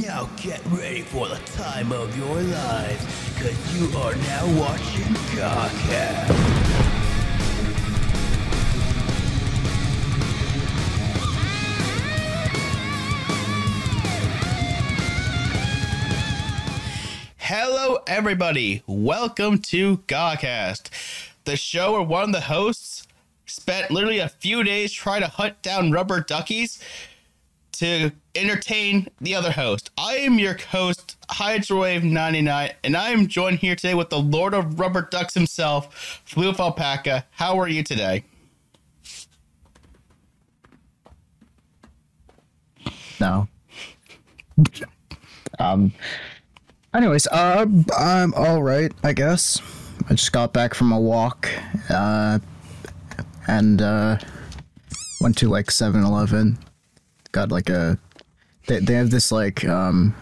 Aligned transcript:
Now 0.00 0.30
get 0.38 0.64
ready 0.68 1.02
for 1.02 1.28
the 1.28 1.36
time 1.52 1.92
of 1.92 2.16
your 2.16 2.40
lives, 2.40 3.34
because 3.34 3.78
you 3.78 3.94
are 3.98 4.14
now 4.14 4.58
watching 4.58 5.12
Godcast. 5.36 6.32
Hello, 17.36 17.98
everybody. 18.06 18.82
Welcome 18.86 19.58
to 19.58 19.98
Godcast, 20.08 20.88
the 21.44 21.56
show 21.56 21.92
where 21.92 22.00
one 22.00 22.24
of 22.24 22.32
the 22.32 22.40
hosts 22.40 23.06
spent 23.44 23.90
literally 23.90 24.20
a 24.20 24.30
few 24.30 24.64
days 24.64 24.90
trying 24.90 25.20
to 25.20 25.28
hunt 25.28 25.60
down 25.60 25.92
rubber 25.92 26.22
duckies 26.22 26.82
to 27.82 28.12
entertain 28.36 29.08
the 29.20 29.34
other 29.34 29.50
host. 29.50 29.90
I 29.98 30.14
am 30.18 30.38
your 30.38 30.56
host, 30.56 31.16
Hydrowave99, 31.30 32.74
and 32.84 32.96
I 32.96 33.10
am 33.10 33.26
joined 33.26 33.58
here 33.58 33.74
today 33.74 33.94
with 33.94 34.08
the 34.08 34.20
Lord 34.20 34.54
of 34.54 34.78
Rubber 34.78 35.08
Ducks 35.10 35.34
himself, 35.34 36.22
Floof 36.24 36.60
Alpaca. 36.60 37.26
How 37.32 37.58
are 37.58 37.66
you 37.66 37.82
today? 37.82 38.22
No. 43.18 43.48
um. 45.58 45.92
Anyways, 46.94 47.26
uh, 47.26 47.66
I'm 47.98 48.32
all 48.34 48.62
right, 48.62 48.92
I 49.02 49.12
guess. 49.12 49.60
I 50.08 50.14
just 50.14 50.30
got 50.30 50.52
back 50.52 50.74
from 50.74 50.92
a 50.92 51.00
walk, 51.00 51.48
uh, 51.90 52.38
and 53.48 53.82
uh, 53.82 54.18
went 55.20 55.36
to 55.38 55.48
like 55.48 55.66
7-Eleven. 55.66 56.58
Got 57.32 57.50
like 57.50 57.70
a, 57.70 57.98
they 58.66 58.78
they 58.78 58.94
have 58.94 59.10
this 59.10 59.32
like 59.32 59.64
um, 59.64 60.14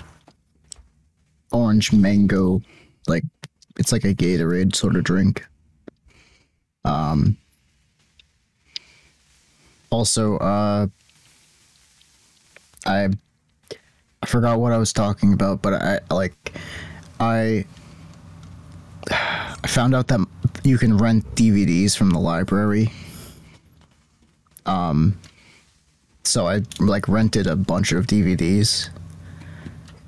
orange 1.53 1.93
mango, 1.93 2.63
like 3.07 3.25
it's 3.79 3.93
like 3.93 4.05
a 4.05 4.15
Gatorade 4.15 4.75
sort 4.75 4.97
of 4.97 5.05
drink. 5.05 5.45
Um. 6.85 7.37
Also, 9.91 10.37
uh, 10.39 10.87
I 12.87 13.09
I 14.23 14.27
forgot 14.27 14.61
what 14.61 14.73
I 14.73 14.79
was 14.79 14.93
talking 14.93 15.33
about, 15.33 15.63
but 15.63 15.75
I 15.75 16.01
like 16.11 16.53
I 17.19 17.65
I 19.11 19.67
found 19.67 19.95
out 19.95 20.09
that 20.09 20.27
you 20.65 20.79
can 20.79 20.97
rent 20.97 21.25
DVDs 21.35 21.97
from 21.97 22.11
the 22.11 22.19
library. 22.19 22.93
Um 24.67 25.19
so 26.31 26.47
I 26.47 26.63
like 26.79 27.09
rented 27.09 27.47
a 27.47 27.57
bunch 27.57 27.93
of 27.93 28.07
DVDs 28.07 28.89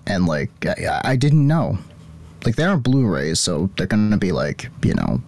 and 0.06 0.27
like 0.27 0.51
I, 0.65 1.01
I 1.05 1.17
didn't 1.17 1.47
know. 1.47 1.78
Like 2.45 2.56
they 2.56 2.65
aren't 2.65 2.83
Blu-rays, 2.83 3.39
so 3.39 3.70
they're 3.77 3.87
going 3.87 4.11
to 4.11 4.17
be 4.17 4.33
like, 4.33 4.69
you 4.84 4.95
know, 4.95 5.20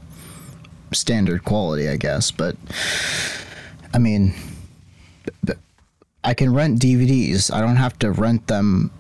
standard 0.93 1.45
quality, 1.45 1.89
I 1.89 1.97
guess, 1.97 2.31
but 2.31 2.57
I 3.93 3.99
mean 3.99 4.35
I 6.25 6.33
can 6.33 6.55
rent 6.55 6.81
DVDs. 6.81 7.53
I 7.53 7.61
don't 7.61 7.77
have 7.77 7.99
to 7.99 8.11
rent 8.11 8.47
them, 8.47 8.91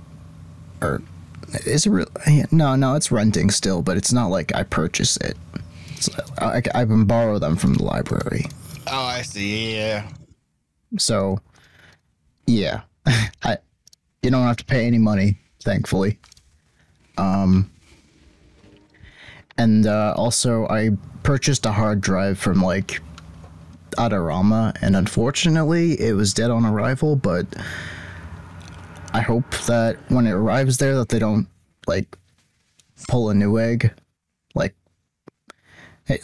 or 0.82 1.02
is 1.64 1.86
it 1.86 1.90
real? 1.90 2.06
No, 2.50 2.76
no, 2.76 2.94
it's 2.94 3.10
renting 3.10 3.50
still, 3.50 3.82
but 3.82 3.96
it's 3.96 4.12
not 4.12 4.26
like 4.26 4.54
I 4.54 4.62
purchase 4.62 5.16
it. 5.16 5.36
It's, 5.92 6.10
I, 6.38 6.60
I 6.74 6.84
can 6.84 7.06
borrow 7.06 7.38
them 7.38 7.56
from 7.56 7.74
the 7.74 7.82
library. 7.82 8.46
Oh, 8.86 9.04
I 9.04 9.22
see. 9.22 9.76
Yeah. 9.76 10.06
So, 10.98 11.40
yeah, 12.46 12.82
I 13.06 13.58
you 14.22 14.30
don't 14.30 14.46
have 14.46 14.56
to 14.56 14.64
pay 14.64 14.86
any 14.86 14.98
money, 14.98 15.38
thankfully. 15.62 16.18
Um, 17.18 17.70
and 19.56 19.86
uh, 19.86 20.14
also 20.16 20.66
I 20.68 20.90
purchased 21.22 21.66
a 21.66 21.72
hard 21.72 22.00
drive 22.00 22.38
from 22.38 22.62
like 22.62 23.00
Adorama, 23.92 24.76
and 24.80 24.96
unfortunately, 24.96 26.00
it 26.00 26.14
was 26.14 26.34
dead 26.34 26.50
on 26.50 26.64
arrival. 26.64 27.16
But 27.16 27.46
I 29.12 29.20
hope 29.20 29.50
that 29.66 29.98
when 30.08 30.26
it 30.26 30.32
arrives 30.32 30.78
there, 30.78 30.96
that 30.96 31.08
they 31.08 31.18
don't 31.18 31.46
like 31.86 32.18
pull 33.08 33.30
a 33.30 33.34
Newegg, 33.34 33.92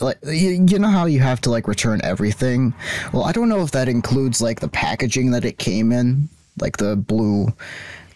Like 0.00 0.18
you 0.24 0.66
you 0.68 0.78
know 0.78 0.88
how 0.88 1.06
you 1.06 1.20
have 1.20 1.41
to 1.42 1.50
like 1.50 1.66
return 1.66 2.00
everything. 2.04 2.74
Well, 3.12 3.24
I 3.24 3.32
don't 3.32 3.48
know 3.48 3.62
if 3.62 3.70
that 3.70 3.88
includes 3.88 4.42
like 4.42 4.60
the 4.60 4.68
packaging 4.68 5.30
that 5.30 5.44
it 5.44 5.58
came 5.58 5.91
in, 5.91 6.28
like 6.60 6.76
the 6.76 6.96
blue, 6.96 7.48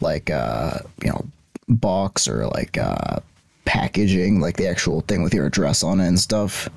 like 0.00 0.30
uh 0.30 0.80
you 1.02 1.10
know 1.10 1.24
box 1.68 2.28
or 2.28 2.46
like 2.48 2.76
uh 2.76 3.20
packaging, 3.64 4.40
like 4.40 4.56
the 4.56 4.66
actual 4.66 5.00
thing 5.02 5.22
with 5.22 5.32
your 5.32 5.46
address 5.46 5.82
on 5.82 6.00
it 6.00 6.06
and 6.08 6.20
stuff. 6.20 6.68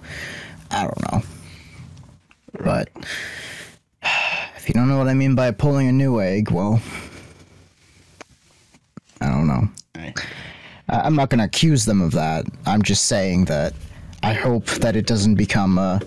I 0.71 0.83
don't 0.83 1.11
know. 1.11 1.21
But 2.63 2.89
if 4.55 4.67
you 4.69 4.73
don't 4.73 4.87
know 4.87 4.97
what 4.97 5.09
I 5.09 5.13
mean 5.13 5.35
by 5.35 5.51
pulling 5.51 5.89
a 5.89 5.91
Newegg, 5.91 6.49
well, 6.49 6.81
I 9.19 9.27
don't 9.27 9.47
know. 9.47 9.67
Right. 9.95 10.17
I'm 10.89 11.15
not 11.15 11.29
going 11.29 11.39
to 11.39 11.45
accuse 11.45 11.83
them 11.83 12.01
of 12.01 12.11
that. 12.11 12.45
I'm 12.65 12.81
just 12.81 13.07
saying 13.07 13.45
that 13.45 13.73
I 14.23 14.33
hope 14.33 14.65
that 14.65 14.95
it 14.95 15.05
doesn't 15.05 15.35
become 15.35 15.77
a. 15.77 16.01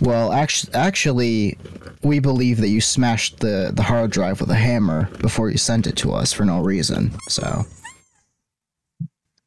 Well, 0.00 0.32
actually, 0.32 0.74
actually, 0.74 1.58
we 2.02 2.18
believe 2.18 2.58
that 2.58 2.68
you 2.68 2.80
smashed 2.80 3.40
the 3.40 3.70
the 3.74 3.82
hard 3.82 4.10
drive 4.10 4.40
with 4.40 4.50
a 4.50 4.54
hammer 4.54 5.08
before 5.20 5.50
you 5.50 5.58
sent 5.58 5.86
it 5.86 5.96
to 5.96 6.12
us 6.12 6.32
for 6.32 6.44
no 6.44 6.60
reason. 6.60 7.12
So, 7.28 7.64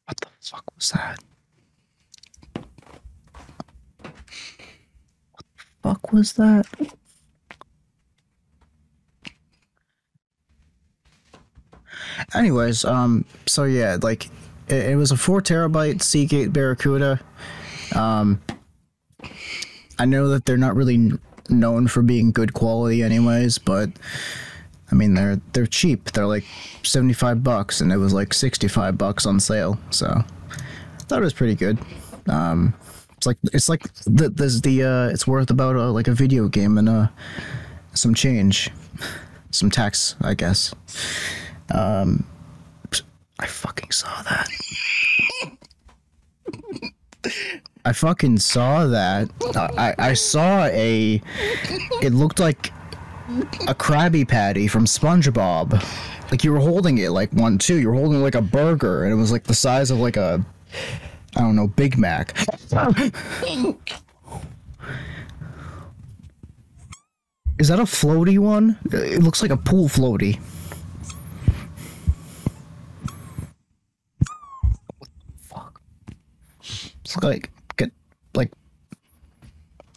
what 0.06 0.19
the 0.22 0.28
fuck 0.42 0.64
was 0.75 0.90
that? 0.90 1.19
What 5.31 5.46
the 5.56 5.64
fuck 5.84 6.12
was 6.12 6.34
that? 6.34 6.66
Anyways, 12.34 12.86
um, 12.86 13.25
so 13.46 13.64
yeah, 13.64 13.98
like 14.02 14.25
it, 14.68 14.92
it 14.92 14.96
was 14.96 15.12
a 15.12 15.18
four 15.18 15.42
terabyte 15.42 16.02
Seagate 16.02 16.52
Barracuda. 16.52 17.19
Um, 17.95 18.41
I 19.97 20.05
know 20.05 20.29
that 20.29 20.45
they're 20.45 20.57
not 20.57 20.75
really 20.75 21.11
known 21.50 21.88
for 21.88 22.01
being 22.01 22.31
good 22.31 22.53
quality, 22.53 23.03
anyways, 23.03 23.57
but 23.57 23.89
I 24.91 24.95
mean 24.95 25.13
they're 25.13 25.41
they're 25.53 25.67
cheap. 25.67 26.11
They're 26.11 26.27
like 26.27 26.45
seventy 26.83 27.13
five 27.13 27.44
bucks, 27.44 27.81
and 27.81 27.91
it 27.91 27.97
was 27.97 28.13
like 28.13 28.33
sixty 28.33 28.67
five 28.67 28.97
bucks 28.97 29.25
on 29.25 29.39
sale. 29.39 29.77
So 29.89 30.07
I 30.07 31.03
thought 31.03 31.19
it 31.19 31.25
was 31.25 31.33
pretty 31.33 31.55
good. 31.55 31.77
Um, 32.27 32.73
it's 33.17 33.25
like 33.25 33.38
it's 33.53 33.67
like 33.69 33.83
the 34.06 34.29
there's 34.29 34.61
the 34.61 34.83
uh, 34.83 35.09
it's 35.09 35.27
worth 35.27 35.50
about 35.50 35.75
uh, 35.75 35.91
like 35.91 36.07
a 36.07 36.13
video 36.13 36.47
game 36.47 36.77
and 36.77 36.88
uh 36.88 37.07
some 37.94 38.13
change, 38.13 38.69
some 39.51 39.69
tax, 39.69 40.16
I 40.21 40.33
guess. 40.35 40.73
Um, 41.73 42.25
I 43.39 43.45
fucking 43.45 43.91
saw 43.91 44.21
that. 44.23 44.50
I 47.85 47.94
fucking 47.94 48.40
saw 48.40 48.88
that. 48.88 49.29
I, 49.56 49.95
I 49.97 50.13
saw 50.13 50.66
a. 50.66 51.22
It 52.01 52.13
looked 52.13 52.40
like 52.40 52.73
a 53.67 53.73
Krabby 53.73 54.28
Patty 54.28 54.67
from 54.67 54.85
SpongeBob. 54.85 55.81
Like 56.29 56.44
you 56.44 56.51
were 56.51 56.59
holding 56.59 56.97
it 57.00 57.09
like 57.12 57.31
one 57.34 57.57
two. 57.57 57.78
You 57.79 57.89
were 57.89 57.95
holding 57.95 58.22
like 58.22 58.35
a 58.35 58.41
burger, 58.41 59.06
and 59.06 59.13
it 59.13 59.16
was 59.16 59.31
like 59.31 59.45
the 59.45 59.53
size 59.53 59.91
of 59.91 60.00
like 60.00 60.18
a, 60.18 60.44
I 61.35 61.39
don't 61.39 61.56
know, 61.56 61.68
Big 61.68 61.97
Mac. 61.97 62.38
Is 67.57 67.68
that 67.68 67.79
a 67.79 67.84
floaty 67.84 68.38
one? 68.39 68.78
It 68.91 69.23
looks 69.23 69.41
like 69.41 69.51
a 69.51 69.57
pool 69.57 69.89
floaty. 69.89 70.39
What 74.98 75.09
the 75.09 75.38
fuck. 75.42 75.81
It's 76.62 77.18
like 77.24 77.50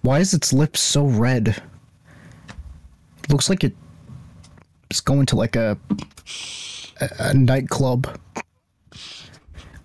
why 0.02 0.18
is 0.18 0.34
its 0.34 0.52
lips 0.52 0.80
so 0.80 1.06
red? 1.06 1.48
It 3.24 3.30
looks 3.30 3.48
like 3.48 3.64
it 3.64 3.74
it's 4.90 5.00
going 5.00 5.26
to 5.26 5.36
like 5.36 5.56
a 5.56 5.78
a, 7.00 7.10
a 7.18 7.34
nightclub. 7.34 8.18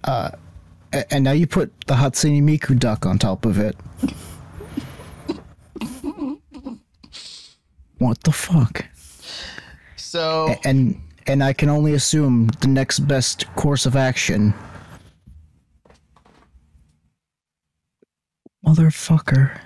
Uh 0.04 0.32
and 1.12 1.24
now 1.24 1.32
you 1.32 1.48
put 1.48 1.72
the 1.88 1.96
Hatsune 1.96 2.44
Miku 2.44 2.78
duck 2.78 3.06
on 3.06 3.20
top 3.20 3.46
of 3.46 3.60
it. 3.60 3.76
What 8.00 8.22
the 8.24 8.32
fuck? 8.32 8.86
So, 9.96 10.56
and 10.64 11.02
and 11.26 11.44
I 11.44 11.54
can 11.54 11.68
only 11.68 11.94
assume 11.94 12.48
the 12.62 12.68
next 12.68 13.00
best 13.00 13.54
course 13.56 13.86
of 13.86 13.96
action. 13.96 14.54
Motherfucker. 18.66 19.60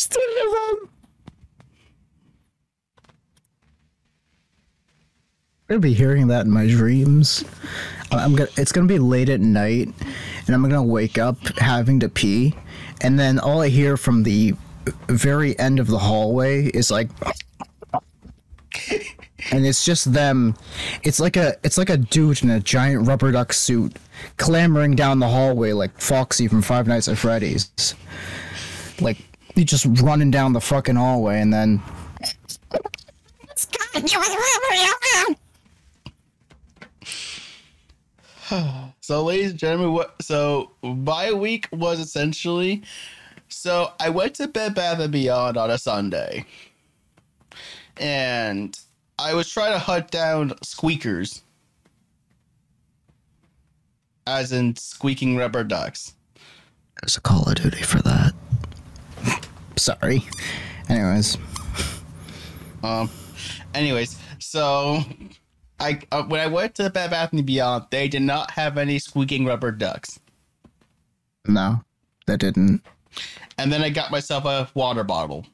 still. 0.00 0.20
I'm 5.70 5.76
gonna 5.76 5.80
be 5.80 5.94
hearing 5.94 6.26
that 6.28 6.46
in 6.46 6.50
my 6.50 6.66
dreams. 6.66 7.44
I'm 8.10 8.34
gonna. 8.34 8.50
It's 8.56 8.72
gonna 8.72 8.88
be 8.88 8.98
late 8.98 9.28
at 9.28 9.40
night, 9.40 9.88
and 10.46 10.54
I'm 10.54 10.62
gonna 10.62 10.82
wake 10.82 11.16
up 11.16 11.38
having 11.58 12.00
to 12.00 12.08
pee, 12.08 12.54
and 13.02 13.18
then 13.18 13.38
all 13.38 13.60
I 13.60 13.68
hear 13.68 13.96
from 13.96 14.24
the 14.24 14.54
very 15.06 15.56
end 15.58 15.78
of 15.78 15.86
the 15.86 15.98
hallway 15.98 16.66
is 16.66 16.90
like, 16.90 17.08
and 19.52 19.64
it's 19.64 19.84
just 19.84 20.12
them. 20.12 20.56
It's 21.04 21.20
like 21.20 21.36
a. 21.36 21.54
It's 21.62 21.78
like 21.78 21.90
a 21.90 21.98
dude 21.98 22.42
in 22.42 22.50
a 22.50 22.58
giant 22.58 23.06
rubber 23.06 23.30
duck 23.30 23.52
suit 23.52 23.96
clambering 24.38 24.96
down 24.96 25.20
the 25.20 25.28
hallway 25.28 25.72
like 25.72 25.96
Foxy 26.00 26.48
from 26.48 26.62
Five 26.62 26.88
Nights 26.88 27.06
at 27.06 27.16
Freddy's, 27.16 27.94
like 29.00 29.18
he 29.54 29.64
just 29.64 29.86
running 30.02 30.30
down 30.30 30.52
the 30.52 30.60
fucking 30.60 30.96
hallway, 30.96 31.40
and 31.40 31.52
then 31.52 31.82
So, 39.02 39.24
ladies 39.24 39.50
and 39.50 39.58
gentlemen, 39.58 39.92
what? 39.92 40.14
So, 40.22 40.70
my 40.82 41.32
week 41.32 41.68
was 41.72 41.98
essentially. 41.98 42.82
So, 43.48 43.92
I 43.98 44.08
went 44.08 44.34
to 44.36 44.46
Bed 44.46 44.74
Bath 44.74 45.00
and 45.00 45.12
Beyond 45.12 45.56
on 45.56 45.70
a 45.70 45.78
Sunday, 45.78 46.44
and 47.96 48.78
I 49.18 49.34
was 49.34 49.50
trying 49.50 49.72
to 49.72 49.80
hunt 49.80 50.12
down 50.12 50.52
squeakers, 50.62 51.42
as 54.28 54.52
in 54.52 54.76
squeaking 54.76 55.36
rubber 55.36 55.64
ducks. 55.64 56.14
there's 57.00 57.16
a 57.16 57.20
Call 57.20 57.48
of 57.48 57.56
Duty 57.56 57.82
for 57.82 58.00
that. 58.02 58.32
Sorry. 59.80 60.22
Anyways, 60.90 61.38
Um. 62.82 63.08
Anyways, 63.74 64.18
so 64.38 65.02
I 65.78 66.00
uh, 66.12 66.22
when 66.24 66.40
I 66.40 66.46
went 66.48 66.74
to 66.74 66.90
Bed 66.90 67.10
Bath 67.10 67.32
and 67.32 67.46
Beyond, 67.46 67.86
they 67.90 68.06
did 68.08 68.20
not 68.22 68.50
have 68.50 68.76
any 68.76 68.98
squeaking 68.98 69.46
rubber 69.46 69.70
ducks. 69.72 70.20
no, 71.46 71.82
they 72.26 72.36
didn't. 72.36 72.82
And 73.56 73.72
then 73.72 73.82
I 73.82 73.88
got 73.90 74.10
myself 74.10 74.44
a 74.44 74.68
water 74.74 75.02
bottle. 75.04 75.46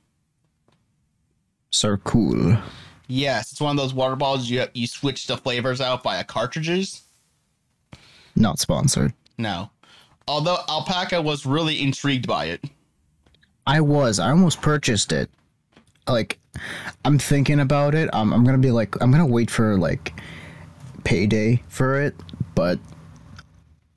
So 1.70 1.96
cool. 1.98 2.56
Yes, 3.08 3.52
it's 3.52 3.60
one 3.60 3.70
of 3.70 3.76
those 3.76 3.94
water 3.94 4.16
bottles 4.16 4.50
you 4.50 4.64
you 4.74 4.86
switch 4.88 5.28
the 5.28 5.36
flavors 5.36 5.80
out 5.80 6.02
via 6.02 6.24
cartridges. 6.24 7.02
Not 8.34 8.58
sponsored. 8.58 9.12
No. 9.38 9.70
Although 10.26 10.58
Alpaca 10.68 11.22
was 11.22 11.46
really 11.46 11.80
intrigued 11.80 12.26
by 12.26 12.46
it. 12.46 12.64
I 13.66 13.80
was. 13.80 14.18
I 14.18 14.30
almost 14.30 14.62
purchased 14.62 15.12
it. 15.12 15.28
Like, 16.08 16.38
I'm 17.04 17.18
thinking 17.18 17.60
about 17.60 17.94
it. 17.94 18.08
I'm, 18.12 18.32
I'm 18.32 18.44
gonna 18.44 18.58
be 18.58 18.70
like, 18.70 19.00
I'm 19.02 19.10
gonna 19.10 19.26
wait 19.26 19.50
for 19.50 19.76
like 19.76 20.14
payday 21.04 21.62
for 21.68 22.00
it, 22.00 22.14
but 22.54 22.78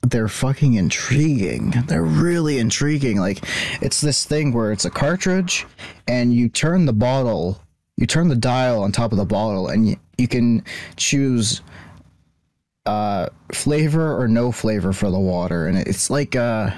they're 0.02 0.28
fucking 0.28 0.74
intriguing. 0.74 1.70
They're 1.86 2.02
really 2.02 2.58
intriguing. 2.58 3.18
Like, 3.18 3.44
it's 3.80 4.00
this 4.00 4.24
thing 4.24 4.52
where 4.52 4.72
it's 4.72 4.84
a 4.84 4.90
cartridge, 4.90 5.66
and 6.08 6.34
you 6.34 6.48
turn 6.48 6.86
the 6.86 6.92
bottle, 6.92 7.60
you 7.96 8.06
turn 8.06 8.28
the 8.28 8.36
dial 8.36 8.82
on 8.82 8.92
top 8.92 9.12
of 9.12 9.18
the 9.18 9.24
bottle, 9.24 9.68
and 9.68 9.88
you, 9.88 9.96
you 10.18 10.26
can 10.26 10.64
choose 10.96 11.62
uh 12.86 13.28
flavor 13.52 14.18
or 14.18 14.26
no 14.26 14.50
flavor 14.50 14.90
for 14.94 15.10
the 15.10 15.18
water 15.18 15.66
and 15.66 15.76
it's 15.76 16.08
like 16.08 16.34
uh 16.34 16.70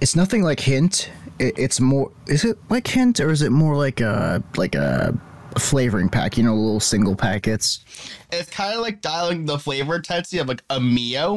it's 0.00 0.14
nothing 0.14 0.44
like 0.44 0.60
hint 0.60 1.10
it, 1.38 1.58
it's 1.58 1.80
more 1.80 2.10
is 2.26 2.44
it 2.44 2.56
like 2.70 2.86
hint 2.86 3.20
or 3.20 3.30
is 3.30 3.42
it 3.42 3.50
more 3.50 3.76
like 3.76 4.00
a 4.00 4.42
like 4.56 4.74
a 4.74 5.16
flavoring 5.58 6.08
pack 6.08 6.36
you 6.36 6.42
know 6.44 6.54
little 6.54 6.80
single 6.80 7.14
packets 7.14 7.84
It's 8.32 8.50
kind 8.50 8.74
of 8.74 8.80
like 8.80 9.00
dialing 9.00 9.44
the 9.46 9.58
flavor 9.58 9.96
intensity 9.96 10.38
of 10.38 10.48
like 10.48 10.62
a 10.70 10.80
Mio. 10.80 11.34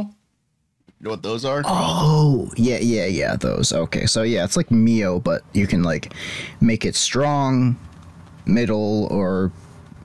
You 1.00 1.04
know 1.04 1.10
what 1.12 1.22
those 1.22 1.46
are? 1.46 1.62
oh 1.66 2.52
yeah 2.58 2.80
yeah 2.80 3.06
yeah 3.06 3.36
those 3.36 3.72
okay 3.72 4.08
so 4.08 4.24
yeah 4.24 4.44
it's 4.44 4.58
like 4.58 4.72
mio 4.72 5.20
but 5.20 5.44
you 5.54 5.68
can 5.68 5.84
like 5.84 6.12
make 6.60 6.84
it 6.86 6.96
strong 6.96 7.78
middle 8.48 9.06
or 9.12 9.52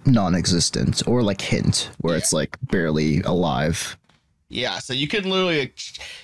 non-existent 0.04 1.02
or 1.06 1.22
like 1.22 1.40
hint 1.40 1.90
where 1.98 2.16
it's 2.16 2.32
like 2.32 2.58
barely 2.70 3.20
alive 3.22 3.96
Yeah, 4.50 4.78
so 4.80 4.92
you 4.92 5.08
can 5.08 5.24
literally 5.30 5.72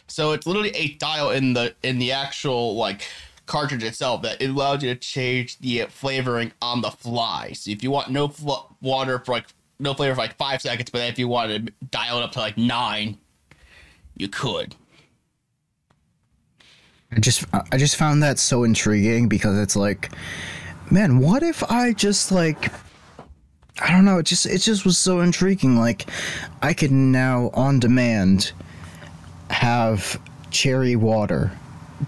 so 0.06 0.32
it's 0.32 0.46
literally 0.46 0.70
a 0.70 0.88
dial 0.94 1.30
in 1.30 1.54
the 1.54 1.74
in 1.82 1.98
the 1.98 2.12
actual 2.12 2.76
like 2.76 3.06
cartridge 3.48 3.82
itself 3.82 4.22
that 4.22 4.40
it 4.40 4.50
allows 4.50 4.82
you 4.82 4.94
to 4.94 5.00
change 5.00 5.58
the 5.58 5.86
flavoring 5.88 6.52
on 6.62 6.80
the 6.80 6.90
fly. 6.90 7.52
So 7.52 7.70
if 7.70 7.82
you 7.82 7.90
want 7.90 8.10
no 8.10 8.28
fl- 8.28 8.72
water 8.80 9.18
for 9.18 9.32
like 9.32 9.46
no 9.80 9.94
flavor 9.94 10.14
for 10.14 10.20
like 10.20 10.36
5 10.36 10.62
seconds, 10.62 10.90
but 10.90 11.02
if 11.02 11.18
you 11.18 11.26
want 11.26 11.50
to 11.50 11.72
dial 11.90 12.18
it 12.18 12.24
up 12.24 12.32
to 12.32 12.38
like 12.40 12.56
9, 12.56 13.18
you 14.16 14.28
could. 14.28 14.74
I 17.10 17.20
just 17.20 17.44
I 17.52 17.78
just 17.78 17.96
found 17.96 18.22
that 18.22 18.38
so 18.38 18.64
intriguing 18.64 19.28
because 19.28 19.58
it's 19.58 19.76
like, 19.76 20.10
man, 20.90 21.18
what 21.18 21.42
if 21.42 21.62
I 21.70 21.94
just 21.94 22.30
like 22.30 22.70
I 23.80 23.92
don't 23.92 24.04
know, 24.04 24.18
it 24.18 24.26
just 24.26 24.44
it 24.44 24.58
just 24.58 24.84
was 24.84 24.98
so 24.98 25.20
intriguing. 25.20 25.78
Like 25.78 26.10
I 26.60 26.74
could 26.74 26.92
now 26.92 27.50
on 27.54 27.80
demand 27.80 28.52
have 29.50 30.20
cherry 30.50 30.96
water. 30.96 31.50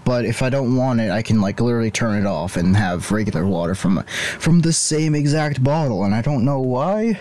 But 0.05 0.25
if 0.25 0.41
I 0.41 0.49
don't 0.49 0.75
want 0.75 1.01
it, 1.01 1.11
I 1.11 1.21
can 1.21 1.41
like 1.41 1.59
literally 1.59 1.91
turn 1.91 2.19
it 2.19 2.25
off 2.25 2.55
and 2.55 2.75
have 2.75 3.11
regular 3.11 3.45
water 3.45 3.75
from 3.75 4.03
from 4.39 4.61
the 4.61 4.73
same 4.73 5.15
exact 5.15 5.63
bottle 5.63 6.03
and 6.03 6.15
I 6.15 6.21
don't 6.21 6.45
know 6.45 6.59
why. 6.59 7.19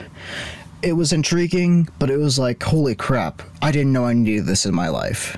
It 0.83 0.95
was 0.95 1.13
intriguing, 1.13 1.89
but 1.99 2.11
it 2.11 2.17
was 2.17 2.39
like, 2.39 2.63
holy 2.63 2.95
crap. 2.95 3.43
I 3.61 3.71
didn't 3.71 3.93
know 3.93 4.07
I 4.07 4.15
needed 4.15 4.47
this 4.47 4.65
in 4.65 4.75
my 4.75 4.89
life. 4.89 5.37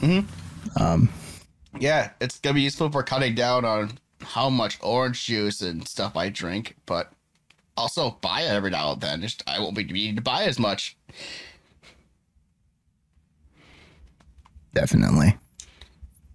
Hmm. 0.00 0.20
Um. 0.80 1.10
Yeah, 1.78 2.10
it's 2.22 2.38
going 2.38 2.54
to 2.54 2.58
be 2.58 2.62
useful 2.62 2.90
for 2.90 3.02
cutting 3.02 3.34
down 3.34 3.66
on 3.66 3.98
how 4.22 4.48
much 4.48 4.78
orange 4.80 5.26
juice 5.26 5.60
and 5.60 5.86
stuff 5.86 6.16
I 6.16 6.30
drink, 6.30 6.74
but 6.86 7.12
also 7.76 8.18
buy 8.22 8.42
it 8.42 8.50
every 8.50 8.70
now 8.70 8.92
and 8.92 9.00
then. 9.00 9.20
Just 9.20 9.42
I 9.46 9.60
won't 9.60 9.76
be 9.76 9.84
needing 9.84 10.16
to 10.16 10.22
buy 10.22 10.44
as 10.44 10.58
much. 10.58 10.96
Definitely. 14.74 15.36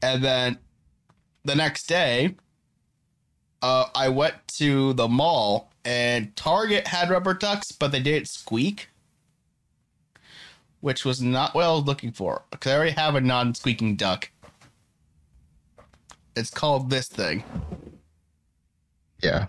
And 0.02 0.24
then 0.24 0.58
the 1.44 1.56
next 1.56 1.88
day, 1.88 2.36
uh, 3.62 3.86
I 3.94 4.10
went 4.10 4.36
to 4.58 4.94
the 4.94 5.08
mall 5.08 5.72
and 5.86 6.36
Target 6.36 6.88
had 6.88 7.10
rubber 7.10 7.34
ducks, 7.34 7.72
but 7.72 7.92
they 7.92 8.02
didn't 8.02 8.28
squeak, 8.28 8.90
which 10.80 11.06
was 11.06 11.22
not 11.22 11.54
what 11.54 11.66
I 11.66 11.72
was 11.72 11.84
looking 11.84 12.12
for. 12.12 12.44
Because 12.52 12.72
I 12.72 12.76
already 12.76 12.92
have 12.92 13.16
a 13.16 13.22
non 13.22 13.56
squeaking 13.56 13.96
duck. 13.96 14.30
It's 16.36 16.50
called 16.50 16.90
this 16.90 17.08
thing. 17.08 17.44
Yeah. 19.22 19.48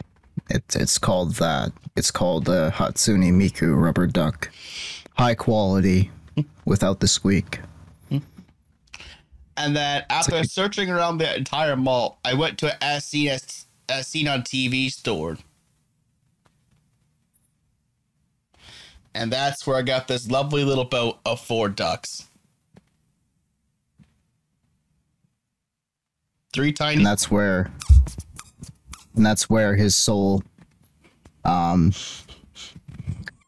It's 0.51 0.77
it's 0.77 0.99
called 0.99 1.37
that. 1.37 1.73
It's 1.97 2.11
called 2.11 2.47
the 2.47 2.73
Hatsune 2.75 3.33
Miku 3.33 3.81
rubber 3.81 4.07
duck. 4.07 4.51
High 5.17 5.35
quality 5.35 6.11
without 6.65 7.01
the 7.01 7.09
squeak. 7.09 7.61
And 9.57 9.77
then 9.77 10.05
after 10.09 10.37
like 10.37 10.47
searching 10.47 10.91
around 10.91 11.19
the 11.19 11.37
entire 11.37 11.77
mall, 11.77 12.19
I 12.25 12.35
went 12.35 12.59
to 12.59 12.73
a 12.73 12.77
as 12.83 13.05
seen 13.05 13.29
as, 13.29 13.67
as 13.89 14.07
seen 14.07 14.29
on 14.29 14.43
TV 14.43 14.91
store. 14.91 15.37
And 19.15 19.31
that's 19.31 19.67
where 19.67 19.77
I 19.77 19.83
got 19.83 20.09
this 20.09 20.31
lovely 20.31 20.65
little 20.65 20.87
boat 20.87 21.19
of 21.27 21.41
four 21.41 21.69
ducks. 21.69 22.29
Three 26.55 26.73
tiny 26.73 26.97
And 26.97 27.07
that's 27.07 27.31
where 27.31 27.71
and 29.15 29.25
that's 29.25 29.49
where 29.49 29.77
his 29.77 29.97
soul 29.97 30.43
um 31.45 31.93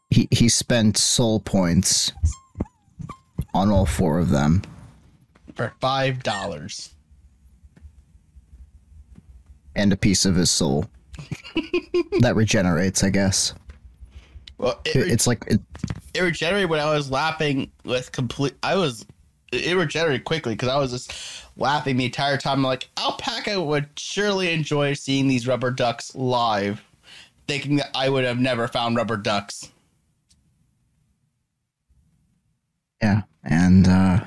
he 0.09 0.27
he 0.31 0.49
spent 0.49 0.97
soul 0.97 1.39
points 1.39 2.11
on 3.53 3.69
all 3.69 3.85
four 3.85 4.19
of 4.19 4.29
them. 4.29 4.61
For 5.55 5.73
five 5.79 6.23
dollars. 6.23 6.91
And 9.75 9.91
a 9.91 9.97
piece 9.97 10.25
of 10.25 10.35
his 10.35 10.49
soul. 10.49 10.85
that 12.21 12.33
regenerates, 12.35 13.03
I 13.03 13.09
guess. 13.09 13.53
Well, 14.57 14.79
it, 14.85 14.95
It- 14.95 15.11
It's 15.11 15.27
like 15.27 15.43
it, 15.47 15.59
it 16.13 16.21
regenerated 16.21 16.69
when 16.69 16.79
I 16.79 16.93
was 16.93 17.11
laughing 17.11 17.71
with 17.83 18.11
complete. 18.11 18.53
I 18.63 18.75
was 18.75 19.05
it 19.51 19.75
regenerated 19.77 20.23
quickly 20.25 20.53
because 20.53 20.69
I 20.69 20.77
was 20.77 20.91
just 20.91 21.13
laughing 21.57 21.97
the 21.97 22.05
entire 22.05 22.37
time. 22.37 22.59
I'm 22.59 22.63
like, 22.63 22.89
Alpaca 22.97 23.61
would 23.61 23.87
surely 23.97 24.51
enjoy 24.51 24.93
seeing 24.93 25.27
these 25.27 25.47
rubber 25.47 25.71
ducks 25.71 26.15
live, 26.15 26.83
thinking 27.47 27.77
that 27.77 27.89
I 27.95 28.09
would 28.09 28.23
have 28.25 28.39
never 28.39 28.67
found 28.67 28.95
rubber 28.97 29.17
ducks. 29.17 29.71
Yeah, 33.01 33.21
and 33.43 33.87
uh 33.87 34.23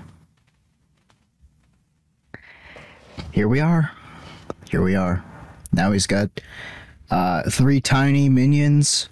here 3.38 3.46
we 3.46 3.60
are. 3.60 3.92
Here 4.68 4.82
we 4.82 4.96
are. 4.96 5.24
Now 5.70 5.92
he's 5.92 6.08
got 6.08 6.28
uh 7.08 7.48
three 7.48 7.80
tiny 7.80 8.28
minions 8.28 9.08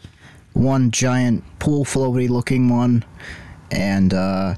one 0.52 0.90
giant 0.90 1.44
pool 1.60 1.84
floaty 1.84 2.28
looking 2.28 2.68
one, 2.68 3.04
and 3.70 4.12
uh, 4.12 4.56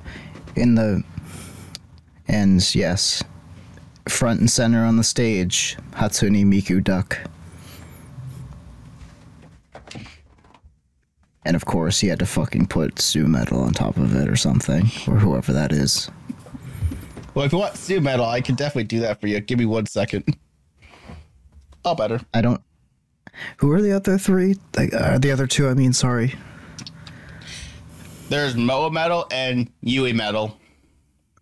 in 0.56 0.74
the 0.74 1.04
and 2.28 2.74
yes, 2.74 3.22
front 4.08 4.40
and 4.40 4.50
center 4.50 4.86
on 4.86 4.96
the 4.96 5.04
stage, 5.04 5.76
Hatsune 5.90 6.46
Miku 6.46 6.82
duck. 6.82 7.18
And 11.44 11.54
of 11.54 11.66
course, 11.66 12.00
he 12.00 12.08
had 12.08 12.20
to 12.20 12.26
fucking 12.26 12.68
put 12.68 12.98
Su-metal 12.98 13.60
on 13.60 13.74
top 13.74 13.98
of 13.98 14.16
it 14.16 14.30
or 14.30 14.36
something, 14.36 14.84
or 15.06 15.18
whoever 15.18 15.52
that 15.52 15.72
is. 15.72 16.10
Well, 17.38 17.46
if 17.46 17.52
you 17.52 17.58
want 17.58 17.76
Su-metal, 17.76 18.26
I 18.26 18.40
can 18.40 18.56
definitely 18.56 18.88
do 18.88 18.98
that 18.98 19.20
for 19.20 19.28
you. 19.28 19.38
Give 19.38 19.60
me 19.60 19.64
one 19.64 19.86
second. 19.86 20.36
Oh, 21.84 21.94
better. 21.94 22.20
I 22.34 22.40
don't. 22.40 22.60
Who 23.58 23.70
are 23.70 23.80
the 23.80 23.92
other 23.92 24.18
three? 24.18 24.56
Like, 24.76 24.92
uh, 24.92 25.18
the 25.18 25.30
other 25.30 25.46
two, 25.46 25.68
I 25.68 25.74
mean, 25.74 25.92
sorry. 25.92 26.34
There's 28.28 28.56
Moametal 28.56 29.32
and 29.32 29.70
Yuimetal. 29.84 30.56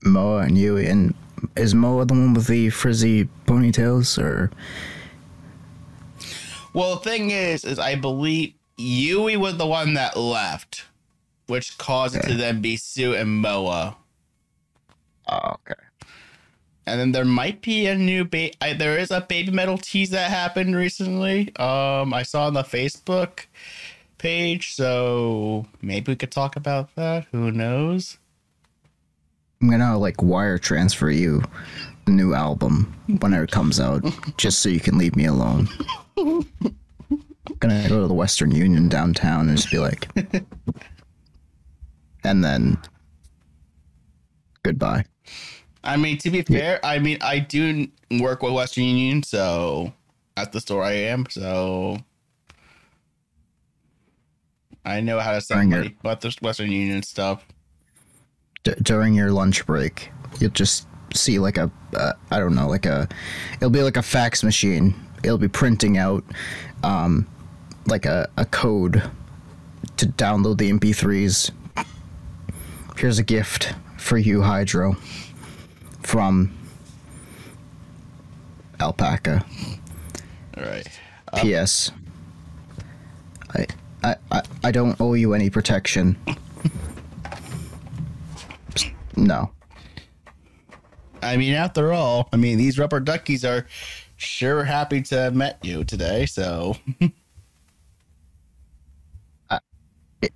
Moa 0.05 0.43
and 0.43 0.59
Yui. 0.59 0.87
And 0.87 1.15
is 1.57 1.75
Moa 1.75 2.05
the 2.05 2.13
one 2.13 2.35
with 2.35 2.47
the 2.47 2.69
frizzy 2.69 3.31
ponytails, 3.47 4.23
or. 4.23 4.51
Well, 6.75 6.97
the 6.97 7.01
thing 7.09 7.31
is, 7.31 7.65
is 7.65 7.79
I 7.79 7.95
believe 7.95 8.53
Yui 8.77 9.39
was 9.39 9.57
the 9.57 9.67
one 9.67 9.95
that 9.95 10.15
left, 10.15 10.85
which 11.47 11.79
caused 11.79 12.17
it 12.17 12.27
to 12.27 12.35
then 12.35 12.61
be 12.61 12.77
Sue 12.77 13.15
and 13.15 13.41
Moa. 13.41 13.97
Oh, 15.29 15.55
okay. 15.55 15.81
And 16.87 17.01
then 17.01 17.13
there 17.13 17.25
might 17.25 17.63
be 17.63 17.87
a 17.87 17.97
new 17.97 18.25
ba- 18.25 18.53
I, 18.61 18.73
there 18.73 18.97
is 18.97 19.11
a 19.11 19.21
Babymetal 19.21 19.83
tease 19.83 20.11
that 20.11 20.31
happened 20.31 20.77
recently. 20.77 21.55
Um, 21.57 22.15
I 22.15 22.23
saw 22.23 22.47
on 22.47 22.55
the 22.55 22.63
Facebook 22.63 23.47
page, 24.19 24.75
so 24.75 25.67
maybe 25.83 26.13
we 26.13 26.17
could 26.17 26.31
talk 26.31 26.55
about 26.55 26.95
that. 26.95 27.27
Who 27.33 27.51
knows? 27.51 28.19
I'm 29.61 29.71
gonna, 29.71 29.99
like, 29.99 30.23
wire 30.23 30.59
transfer 30.59 31.11
you 31.11 31.43
the 32.05 32.13
new 32.13 32.35
album 32.35 32.95
whenever 33.21 33.45
it 33.45 33.51
comes 33.51 33.81
out, 33.81 34.05
just 34.37 34.61
so 34.61 34.69
you 34.69 34.81
can 34.81 34.97
leave 34.97 35.17
me 35.17 35.25
alone. 35.25 35.69
i'm 36.17 36.47
gonna 37.59 37.89
go 37.89 38.03
to 38.03 38.07
the 38.07 38.15
Western 38.15 38.53
Union 38.53 38.89
downtown 38.89 39.49
and 39.49 39.57
just 39.57 39.73
be 39.73 39.79
like. 39.79 40.09
and 42.25 42.45
then. 42.45 42.79
Goodbye. 44.63 45.05
I 45.87 45.97
mean, 45.97 46.19
to 46.19 46.31
be 46.31 46.43
fair, 46.43 46.81
I 46.85 46.99
mean, 46.99 47.19
I 47.21 47.39
do 47.39 47.87
work 48.21 48.43
with 48.43 48.53
Western 48.53 48.85
Union, 48.85 49.23
so 49.23 49.93
at 50.37 50.53
the 50.53 50.61
store 50.61 50.83
I 50.83 50.93
am, 50.93 51.27
so 51.31 51.99
I 54.85 55.01
know 55.01 55.21
how 55.21 55.33
to 55.33 55.41
send 55.41 55.71
money 55.71 55.97
with 56.03 56.21
the 56.21 56.37
Western 56.43 56.73
Union 56.73 57.03
stuff. 57.05 57.47
D- 58.65 58.75
during 58.83 59.15
your 59.15 59.31
lunch 59.31 59.65
break, 59.65 60.11
you'll 60.41 60.51
just 60.51 60.89
see 61.15 61.39
like 61.39 61.57
a, 61.57 61.71
uh, 61.95 62.13
I 62.33 62.41
don't 62.41 62.57
know, 62.57 62.69
like 62.69 62.85
a, 62.85 63.09
it'll 63.55 63.71
be 63.71 63.83
like 63.83 63.97
a 63.97 64.03
fax 64.03 64.43
machine. 64.43 64.93
It'll 65.23 65.39
be 65.39 65.49
printing 65.49 65.99
out, 65.99 66.25
um, 66.83 67.29
like 67.87 68.07
a, 68.07 68.29
a 68.37 68.45
code 68.45 69.09
to 69.99 70.07
download 70.07 70.59
the 70.59 70.71
MP3s. 70.73 71.53
Here's 72.97 73.21
a 73.21 73.25
gift 73.25 73.73
for 73.99 74.19
you, 74.19 74.43
Hydro, 74.43 74.97
from 76.07 76.57
Alpaca. 78.79 79.45
All 80.57 80.63
right. 80.65 80.87
Um, 81.33 81.41
P.S. 81.41 81.91
I, 83.55 83.67
I, 84.05 84.17
I, 84.31 84.43
I 84.65 84.71
don't 84.71 84.99
owe 85.01 85.15
you 85.15 85.35
any 85.35 85.51
protection. 85.51 86.17
no. 89.17 89.51
I 91.23 91.37
mean, 91.37 91.55
after 91.55 91.93
all, 91.93 92.29
I 92.33 92.37
mean, 92.37 92.57
these 92.57 92.79
rubber 92.79 93.01
duckies 93.01 93.45
are 93.45 93.67
sure 94.17 94.63
happy 94.63 95.03
to 95.03 95.19
have 95.19 95.35
met 95.35 95.59
you 95.63 95.83
today, 95.83 96.27
so 96.27 96.77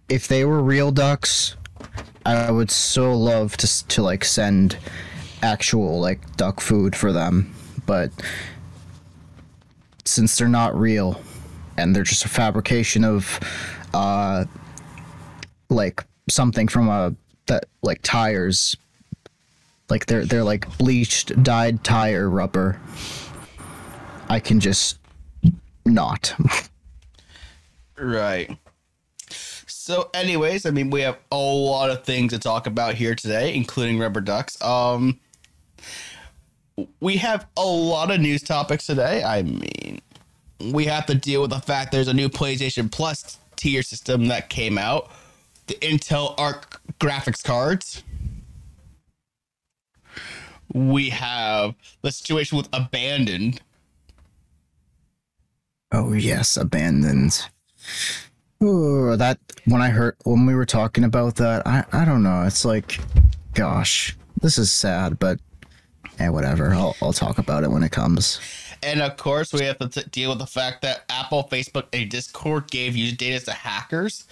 If 0.09 0.29
they 0.29 0.45
were 0.45 0.63
real 0.63 0.91
ducks, 0.91 1.57
I 2.27 2.51
would 2.51 2.71
so 2.71 3.15
love 3.15 3.57
to 3.59 3.87
to 3.89 4.03
like 4.03 4.25
send 4.25 4.77
actual 5.43 6.01
like 6.01 6.37
duck 6.37 6.61
food 6.61 6.95
for 6.95 7.13
them, 7.13 7.55
but 7.87 8.11
since 10.05 10.37
they're 10.37 10.49
not 10.49 10.75
real 10.75 11.21
and 11.77 11.95
they're 11.95 12.03
just 12.03 12.25
a 12.25 12.29
fabrication 12.29 13.05
of 13.05 13.39
uh 13.95 14.45
like 15.69 16.05
something 16.29 16.69
from 16.69 16.89
a 16.89 17.15
that 17.47 17.65
like 17.83 18.01
tires 18.03 18.77
like 19.89 20.07
they're 20.07 20.25
they're 20.25 20.45
like 20.45 20.67
bleached 20.79 21.41
dyed 21.43 21.83
tire 21.85 22.29
rubber 22.29 22.81
i 24.29 24.41
can 24.41 24.59
just 24.61 24.99
not 25.85 26.35
right. 28.01 28.57
So, 29.67 30.11
anyways, 30.15 30.67
I 30.67 30.71
mean, 30.71 30.91
we 30.91 31.01
have 31.03 31.19
a 31.31 31.37
lot 31.37 31.91
of 31.91 32.05
things 32.05 32.33
to 32.33 32.39
talk 32.39 32.67
about 32.67 32.95
here 32.95 33.15
today, 33.15 33.55
including 33.55 33.99
rubber 33.99 34.21
ducks. 34.21 34.61
Um, 34.63 35.21
we 37.01 37.17
have 37.19 37.47
a 37.57 37.65
lot 37.65 38.11
of 38.11 38.21
news 38.21 38.43
topics 38.43 38.87
today. 38.87 39.23
I 39.23 39.43
mean, 39.43 40.01
we 40.73 40.85
have 40.87 41.07
to 41.07 41.15
deal 41.15 41.41
with 41.43 41.51
the 41.51 41.61
fact 41.61 41.93
there's 41.93 42.09
a 42.09 42.15
new 42.15 42.29
PlayStation 42.29 42.91
Plus 42.91 43.39
tier 43.57 43.83
system 43.83 44.29
that 44.29 44.49
came 44.49 44.79
out, 44.79 45.11
the 45.67 45.75
Intel 45.75 46.35
Arc 46.39 46.81
graphics 46.99 47.43
cards. 47.43 48.03
We 50.73 51.09
have 51.11 51.75
the 52.03 52.13
situation 52.13 52.57
with 52.59 52.69
Abandoned. 52.73 53.61
oh 55.93 56.13
yes 56.13 56.57
abandoned 56.57 57.49
Ooh, 58.63 59.17
that 59.17 59.39
when 59.65 59.83
i 59.83 59.89
heard 59.89 60.15
when 60.25 60.47
we 60.47 60.55
were 60.55 60.65
talking 60.67 61.03
about 61.03 61.35
that 61.37 61.67
i 61.67 61.85
i 61.93 62.05
don't 62.05 62.23
know 62.23 62.43
it's 62.43 62.65
like 62.65 63.01
gosh 63.55 64.17
this 64.41 64.57
is 64.59 64.71
sad 64.71 65.19
but 65.19 65.41
yeah 66.21 66.29
whatever. 66.29 66.75
I'll, 66.75 66.97
I'll 67.03 67.13
talk 67.13 67.39
about 67.39 67.65
it 67.65 67.71
when 67.71 67.83
it 67.83 67.93
comes. 67.93 68.41
And 68.83 69.03
of 69.03 69.17
course, 69.17 69.53
we 69.53 69.65
have 69.65 69.79
to 69.79 69.89
t- 69.89 70.03
deal 70.11 70.31
with 70.31 70.39
the 70.39 70.47
fact 70.47 70.83
that 70.83 71.05
Apple, 71.11 71.49
Facebook, 71.51 71.87
and 71.93 72.11
Discord 72.11 72.71
gave 72.71 72.97
user 72.97 73.17
data 73.17 73.45
to 73.47 73.53
hackers, 73.53 74.27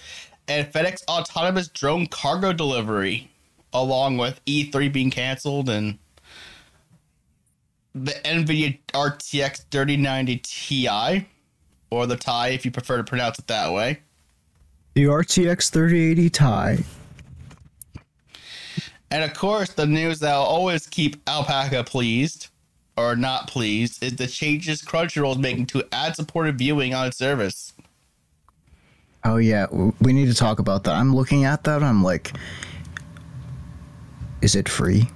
and 0.47 0.71
FedEx 0.71 1.03
autonomous 1.07 1.67
drone 1.67 2.07
cargo 2.07 2.51
delivery, 2.51 3.29
along 3.73 4.17
with 4.17 4.43
E3 4.45 4.91
being 4.91 5.11
canceled 5.11 5.69
and 5.69 5.99
the 7.93 8.11
NVIDIA 8.11 8.79
RTX 8.93 9.65
3090 9.71 10.37
Ti, 10.37 11.27
or 11.91 12.05
the 12.07 12.15
Ti 12.15 12.53
if 12.53 12.65
you 12.65 12.71
prefer 12.71 12.97
to 12.97 13.03
pronounce 13.03 13.39
it 13.39 13.47
that 13.47 13.71
way. 13.73 13.99
the 14.93 15.05
rtx 15.05 15.69
3080 15.71 16.29
tie 16.29 16.83
And 19.11 19.23
of 19.23 19.33
course, 19.33 19.69
the 19.69 19.85
news 19.85 20.19
that'll 20.19 20.43
always 20.43 20.85
keep 20.87 21.17
Alpaca 21.27 21.83
pleased 21.83 22.49
or 22.95 23.15
not 23.15 23.47
pleased 23.47 24.03
is 24.03 24.15
the 24.15 24.27
changes 24.27 24.81
Crunchyroll 24.81 25.31
is 25.31 25.37
making 25.37 25.65
to 25.67 25.83
ad 25.91 26.15
supported 26.15 26.57
viewing 26.57 26.93
on 26.93 27.07
its 27.07 27.17
service. 27.17 27.73
Oh 29.23 29.37
yeah, 29.37 29.67
we 30.01 30.13
need 30.13 30.27
to 30.27 30.33
talk 30.33 30.59
about 30.59 30.83
that. 30.85 30.95
I'm 30.95 31.15
looking 31.15 31.43
at 31.43 31.63
that. 31.63 31.83
I'm 31.83 32.03
like, 32.03 32.31
is 34.41 34.55
it 34.55 34.69
free? 34.69 35.07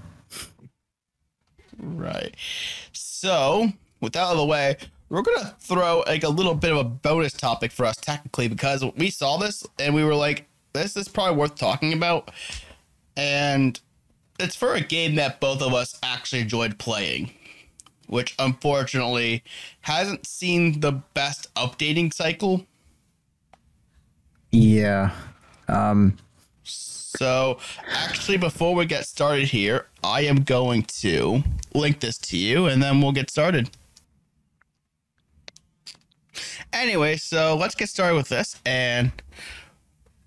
Right. 1.78 2.36
So, 2.92 3.70
with 4.02 4.14
that 4.14 4.24
out 4.24 4.32
of 4.32 4.38
the 4.38 4.46
way, 4.46 4.78
we're 5.10 5.22
gonna 5.22 5.56
throw 5.60 6.04
like 6.08 6.24
a 6.24 6.30
little 6.30 6.56
bit 6.56 6.72
of 6.72 6.78
a 6.78 6.84
bonus 6.84 7.34
topic 7.34 7.72
for 7.72 7.86
us 7.86 7.96
technically 7.98 8.48
because 8.48 8.84
we 8.98 9.10
saw 9.10 9.38
this 9.38 9.66
and 9.80 9.94
we 9.94 10.04
were 10.04 10.16
like, 10.16 10.48
this 10.74 10.98
is 10.98 11.08
probably 11.08 11.38
worth 11.38 11.56
talking 11.56 11.94
about. 11.94 12.32
And 13.16 13.80
it's 14.40 14.56
for 14.56 14.74
a 14.74 14.82
game 14.82 15.16
that 15.16 15.40
both 15.40 15.62
of 15.62 15.74
us 15.74 16.00
actually 16.02 16.42
enjoyed 16.42 16.78
playing, 16.80 17.32
which 18.08 18.36
unfortunately 18.40 19.44
hasn't 19.82 20.26
seen 20.26 20.80
the 20.80 20.92
best 20.92 21.54
updating 21.56 22.14
cycle. 22.14 22.66
Yeah. 24.52 25.12
Um. 25.68 26.18
So, 26.64 27.60
actually, 27.88 28.38
before 28.38 28.74
we 28.74 28.86
get 28.86 29.06
started 29.06 29.50
here, 29.50 29.88
I 30.04 30.22
am 30.22 30.44
going 30.44 30.84
to 30.84 31.44
link 31.74 32.00
this 32.00 32.18
to 32.18 32.38
you 32.38 32.66
and 32.66 32.82
then 32.82 33.02
we'll 33.02 33.12
get 33.12 33.30
started. 33.30 33.70
Anyway, 36.72 37.18
so 37.18 37.56
let's 37.56 37.76
get 37.76 37.90
started 37.90 38.16
with 38.16 38.30
this. 38.30 38.60
And 38.66 39.12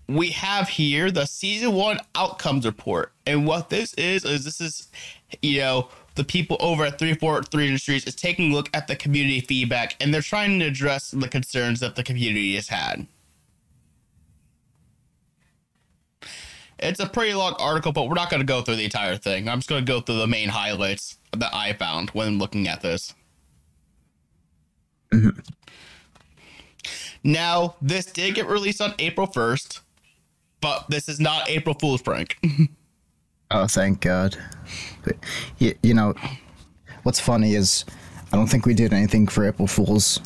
we 0.07 0.29
have 0.29 0.69
here 0.69 1.11
the 1.11 1.25
season 1.25 1.73
one 1.73 1.99
outcomes 2.15 2.65
report. 2.65 3.11
And 3.25 3.45
what 3.45 3.69
this 3.69 3.93
is, 3.95 4.23
is 4.23 4.45
this 4.45 4.61
is, 4.61 4.87
you 5.41 5.59
know, 5.59 5.89
the 6.15 6.23
people 6.23 6.57
over 6.59 6.85
at 6.85 6.97
343 6.97 7.67
Industries 7.67 8.05
is 8.05 8.15
taking 8.15 8.51
a 8.51 8.55
look 8.55 8.69
at 8.73 8.87
the 8.87 8.95
community 8.95 9.41
feedback 9.41 9.95
and 10.01 10.13
they're 10.13 10.21
trying 10.21 10.59
to 10.59 10.65
address 10.65 11.11
the 11.11 11.27
concerns 11.27 11.79
that 11.81 11.95
the 11.95 12.03
community 12.03 12.55
has 12.55 12.69
had. 12.69 13.07
It's 16.79 16.99
a 16.99 17.07
pretty 17.07 17.33
long 17.33 17.55
article, 17.59 17.91
but 17.91 18.07
we're 18.07 18.15
not 18.15 18.29
going 18.29 18.39
to 18.39 18.45
go 18.45 18.61
through 18.61 18.75
the 18.75 18.85
entire 18.85 19.17
thing. 19.17 19.49
I'm 19.49 19.59
just 19.59 19.69
going 19.69 19.83
to 19.83 19.91
go 19.91 19.99
through 19.99 20.17
the 20.17 20.27
main 20.27 20.49
highlights 20.49 21.17
that 21.35 21.53
I 21.53 21.73
found 21.73 22.11
when 22.11 22.37
looking 22.37 22.67
at 22.67 22.81
this. 22.81 23.13
Mhm. 25.11 25.43
Now, 27.23 27.75
this 27.81 28.05
did 28.05 28.35
get 28.35 28.47
released 28.47 28.81
on 28.81 28.93
April 28.99 29.27
1st, 29.27 29.81
but 30.61 30.85
this 30.89 31.07
is 31.09 31.19
not 31.19 31.49
April 31.49 31.75
Fool's 31.79 32.01
prank. 32.01 32.37
Oh, 33.51 33.67
thank 33.67 34.01
God. 34.01 34.37
But, 35.03 35.15
you, 35.57 35.73
you 35.81 35.93
know, 35.93 36.13
what's 37.03 37.19
funny 37.19 37.55
is 37.55 37.85
I 38.31 38.35
don't 38.35 38.47
think 38.47 38.65
we 38.65 38.73
did 38.73 38.91
anything 38.91 39.27
for 39.27 39.47
April 39.47 39.67
Fools, 39.67 40.19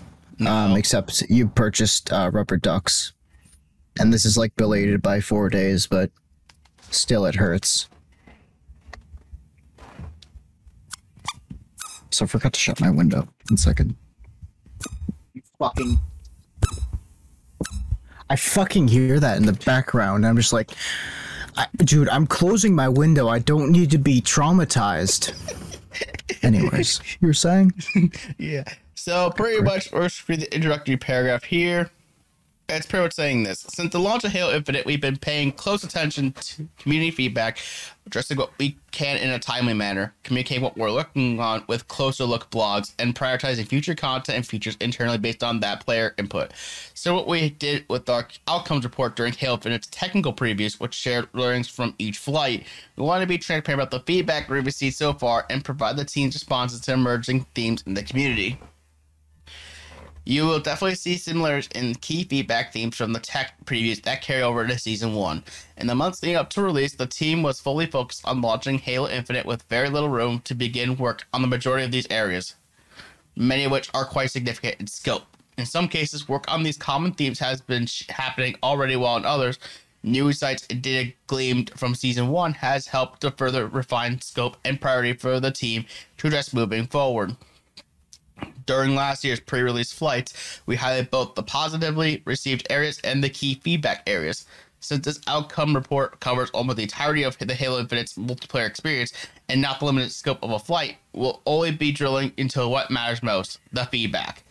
um, 0.46 0.76
except 0.76 1.22
you 1.30 1.48
purchased 1.48 2.12
uh, 2.12 2.32
rubber 2.34 2.58
ducks, 2.58 3.14
and 4.00 4.12
this 4.12 4.26
is 4.26 4.38
like 4.38 4.56
belated 4.56 5.02
by 5.02 5.22
four 5.22 5.50
days, 5.50 5.86
but 5.86 6.10
still 6.90 7.26
it 7.26 7.36
hurts. 7.36 7.88
So 12.10 12.26
I 12.26 12.28
forgot 12.28 12.54
to 12.54 12.60
shut 12.60 12.82
my 12.82 12.90
window. 12.90 13.28
One 13.50 13.58
second. 13.58 13.96
You 15.34 15.42
fucking. 15.60 16.00
I 18.32 18.38
fucking 18.38 18.88
hear 18.88 19.20
that 19.20 19.36
in 19.36 19.46
the 19.46 19.52
background. 19.52 20.26
I'm 20.26 20.38
just 20.38 20.54
like, 20.54 20.72
I, 21.58 21.68
dude, 21.80 22.08
I'm 22.08 22.26
closing 22.26 22.74
my 22.74 22.88
window. 22.88 23.28
I 23.28 23.40
don't 23.40 23.74
need 23.74 23.92
to 23.92 23.98
be 23.98 24.22
traumatized. 24.22 25.34
Anyways, 26.42 27.02
you're 27.20 27.34
saying? 27.34 27.74
Yeah. 28.38 28.64
So 28.96 29.32
pretty 29.32 29.62
much, 29.62 29.90
first 29.90 30.30
read 30.30 30.40
the 30.40 30.56
introductory 30.56 30.96
paragraph 30.96 31.44
here. 31.44 31.92
It's 32.74 32.86
pretty 32.86 33.04
much 33.04 33.14
saying 33.14 33.44
this. 33.44 33.66
Since 33.68 33.92
the 33.92 34.00
launch 34.00 34.24
of 34.24 34.32
Halo 34.32 34.54
Infinite, 34.54 34.86
we've 34.86 35.02
been 35.02 35.18
paying 35.18 35.52
close 35.52 35.84
attention 35.84 36.32
to 36.32 36.68
community 36.80 37.12
feedback, 37.12 37.58
addressing 38.06 38.38
what 38.38 38.52
we 38.58 38.78
can 38.92 39.18
in 39.18 39.30
a 39.30 39.40
timely 39.40 39.74
manner, 39.74 40.14
communicating 40.24 40.64
what 40.64 40.78
we're 40.78 40.90
looking 40.90 41.42
on 41.42 41.66
with 41.68 41.90
closer 41.90 42.24
look 42.24 42.50
blogs, 42.50 42.94
and 42.98 43.14
prioritizing 43.14 43.68
future 43.68 43.94
content 43.94 44.38
and 44.38 44.48
features 44.48 44.78
internally 44.80 45.18
based 45.18 45.44
on 45.44 45.60
that 45.60 45.86
player 45.86 46.16
input. 46.18 46.54
So 46.94 47.14
what 47.14 47.28
we 47.28 47.50
did 47.50 47.84
with 47.90 48.08
our 48.08 48.26
outcomes 48.48 48.86
report 48.86 49.18
during 49.18 49.34
Halo 49.34 49.56
Infinite's 49.56 49.88
technical 49.88 50.34
previews, 50.34 50.80
which 50.80 50.94
shared 50.94 51.28
learnings 51.34 51.68
from 51.68 51.94
each 52.00 52.20
flight, 52.20 52.66
we 52.96 53.04
want 53.04 53.20
to 53.20 53.28
be 53.28 53.38
transparent 53.38 53.82
about 53.82 53.92
the 53.92 54.06
feedback 54.06 54.50
we've 54.50 54.66
received 54.66 54.96
so 54.96 55.12
far 55.12 55.46
and 55.50 55.66
provide 55.66 55.98
the 55.98 56.06
team's 56.06 56.36
responses 56.36 56.80
to 56.80 56.94
emerging 56.94 57.46
themes 57.54 57.84
in 57.86 57.96
the 57.96 58.04
community. 58.04 58.58
You 60.24 60.46
will 60.46 60.60
definitely 60.60 60.96
see 60.96 61.18
similarities 61.18 61.70
in 61.74 61.96
key 61.96 62.26
feedback 62.26 62.72
themes 62.72 62.96
from 62.96 63.12
the 63.12 63.20
tech 63.20 63.54
previews 63.66 64.04
that 64.04 64.22
carry 64.22 64.44
over 64.44 64.68
to 64.68 64.78
season 64.78 65.16
one. 65.16 65.44
In 65.78 65.88
the 65.88 65.96
months 65.96 66.22
leading 66.22 66.36
up 66.36 66.52
to 66.52 66.62
release, 66.62 66.94
the 66.94 67.08
team 67.08 67.42
was 67.42 67.60
fully 67.60 67.88
focused 67.88 68.24
on 68.28 68.40
launching 68.40 68.78
Halo 68.78 69.10
Infinite 69.10 69.48
with 69.48 69.64
very 69.64 69.90
little 69.90 70.10
room 70.10 70.40
to 70.42 70.54
begin 70.54 70.96
work 70.96 71.26
on 71.34 71.42
the 71.42 71.48
majority 71.48 71.86
of 71.86 71.92
these 71.92 72.08
areas, 72.12 72.54
many 73.36 73.64
of 73.64 73.72
which 73.72 73.90
are 73.96 74.06
quite 74.06 74.30
significant 74.30 74.80
in 74.80 74.86
scope. 74.86 75.24
In 75.58 75.66
some 75.66 75.88
cases, 75.88 76.30
work 76.30 76.46
on 76.48 76.62
these 76.62 76.78
common 76.78 77.14
themes 77.14 77.40
has 77.40 77.60
been 77.60 77.88
sh- 77.88 78.06
happening 78.10 78.56
already, 78.62 78.96
while 78.96 79.18
in 79.18 79.26
others, 79.26 79.58
new 80.04 80.28
insights 80.28 80.68
and 80.70 80.84
data 80.84 81.14
gleaned 81.26 81.72
from 81.76 81.96
season 81.96 82.28
one 82.28 82.54
has 82.54 82.88
helped 82.88 83.22
to 83.22 83.32
further 83.32 83.66
refine 83.66 84.22
scope 84.22 84.58
and 84.64 84.80
priority 84.80 85.14
for 85.14 85.40
the 85.40 85.52
team 85.52 85.86
to 86.18 86.28
address 86.28 86.54
moving 86.54 86.86
forward 86.86 87.36
during 88.66 88.96
last 88.96 89.24
year's 89.24 89.40
pre-release 89.40 89.92
flights, 89.92 90.62
we 90.66 90.78
highlighted 90.78 91.10
both 91.10 91.36
the 91.36 91.44
positively 91.44 92.22
received 92.26 92.68
areas 92.70 93.00
and 93.04 93.24
the 93.24 93.30
key 93.30 93.56
feedback 93.64 94.04
areas. 94.08 94.46
Since 94.80 95.06
this 95.06 95.22
outcome 95.28 95.76
report 95.76 96.20
covers 96.20 96.50
almost 96.52 96.78
the 96.78 96.84
entirety 96.84 97.24
of 97.24 97.38
the 97.38 97.54
Halo 97.54 97.80
Infinite's 97.80 98.18
multiplayer 98.18 98.66
experience 98.66 99.14
and 99.48 99.62
not 99.62 99.80
the 99.80 99.86
limited 99.86 100.12
scope 100.12 100.42
of 100.42 100.52
a 100.52 100.60
flight, 100.60 100.98
we'll 101.14 101.42
only 101.46 101.72
be 101.72 101.92
drilling 101.92 102.34
into 102.38 102.68
what 102.68 102.90
matters 102.90 103.22
most, 103.22 103.60
the 103.72 103.86
feedback. 103.86 104.44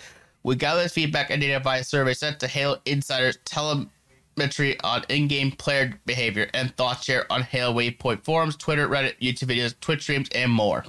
We 0.43 0.55
gather 0.55 0.83
this 0.83 0.93
feedback 0.93 1.31
and 1.31 1.41
data 1.41 1.59
via 1.61 1.81
a 1.81 1.85
survey 1.85 2.14
sent 2.14 2.38
to 2.41 2.47
Halo 2.47 2.77
Insiders 2.87 3.38
telemetry 3.45 4.79
on 4.81 5.05
in-game 5.09 5.53
player 5.53 5.99
behavior 6.07 6.49
and 6.55 6.75
thought 6.77 7.03
share 7.03 7.31
on 7.31 7.43
Halo 7.43 7.75
Waypoint 7.75 8.23
forums, 8.23 8.57
Twitter, 8.57 8.88
Reddit, 8.88 9.19
YouTube 9.21 9.49
videos, 9.49 9.79
Twitch 9.81 10.03
streams, 10.03 10.29
and 10.35 10.53
more. 10.53 10.85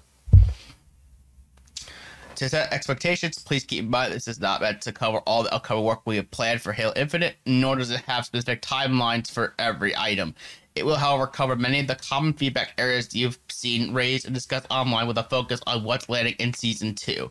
To 2.42 2.50
set 2.50 2.74
expectations, 2.74 3.38
please 3.38 3.64
keep 3.64 3.84
in 3.84 3.92
mind 3.92 4.12
this 4.12 4.28
is 4.28 4.40
not 4.40 4.62
meant 4.62 4.82
to 4.82 4.92
cover 4.92 5.20
all 5.28 5.44
the 5.44 5.54
upcoming 5.54 5.84
work 5.84 6.02
we 6.06 6.16
have 6.16 6.32
planned 6.32 6.60
for 6.60 6.74
Halo 6.74 6.92
Infinite, 6.96 7.36
nor 7.46 7.76
does 7.76 7.92
it 7.92 8.02
have 8.08 8.26
specific 8.26 8.64
timelines 8.64 9.30
for 9.30 9.54
every 9.60 9.96
item. 9.96 10.34
It 10.74 10.84
will, 10.84 10.96
however, 10.96 11.28
cover 11.28 11.56
many 11.56 11.80
of 11.82 11.86
the 11.86 11.94
common 11.94 12.34
feedback 12.34 12.74
areas 12.80 13.14
you've 13.14 13.38
seen 13.48 13.94
raised 13.94 14.26
and 14.26 14.34
discussed 14.34 14.66
online 14.72 15.06
with 15.06 15.20
a 15.20 15.24
focus 15.26 15.62
on 15.68 15.84
what's 15.84 16.10
landing 16.10 16.34
in 16.40 16.52
Season 16.52 16.96
2. 16.96 17.30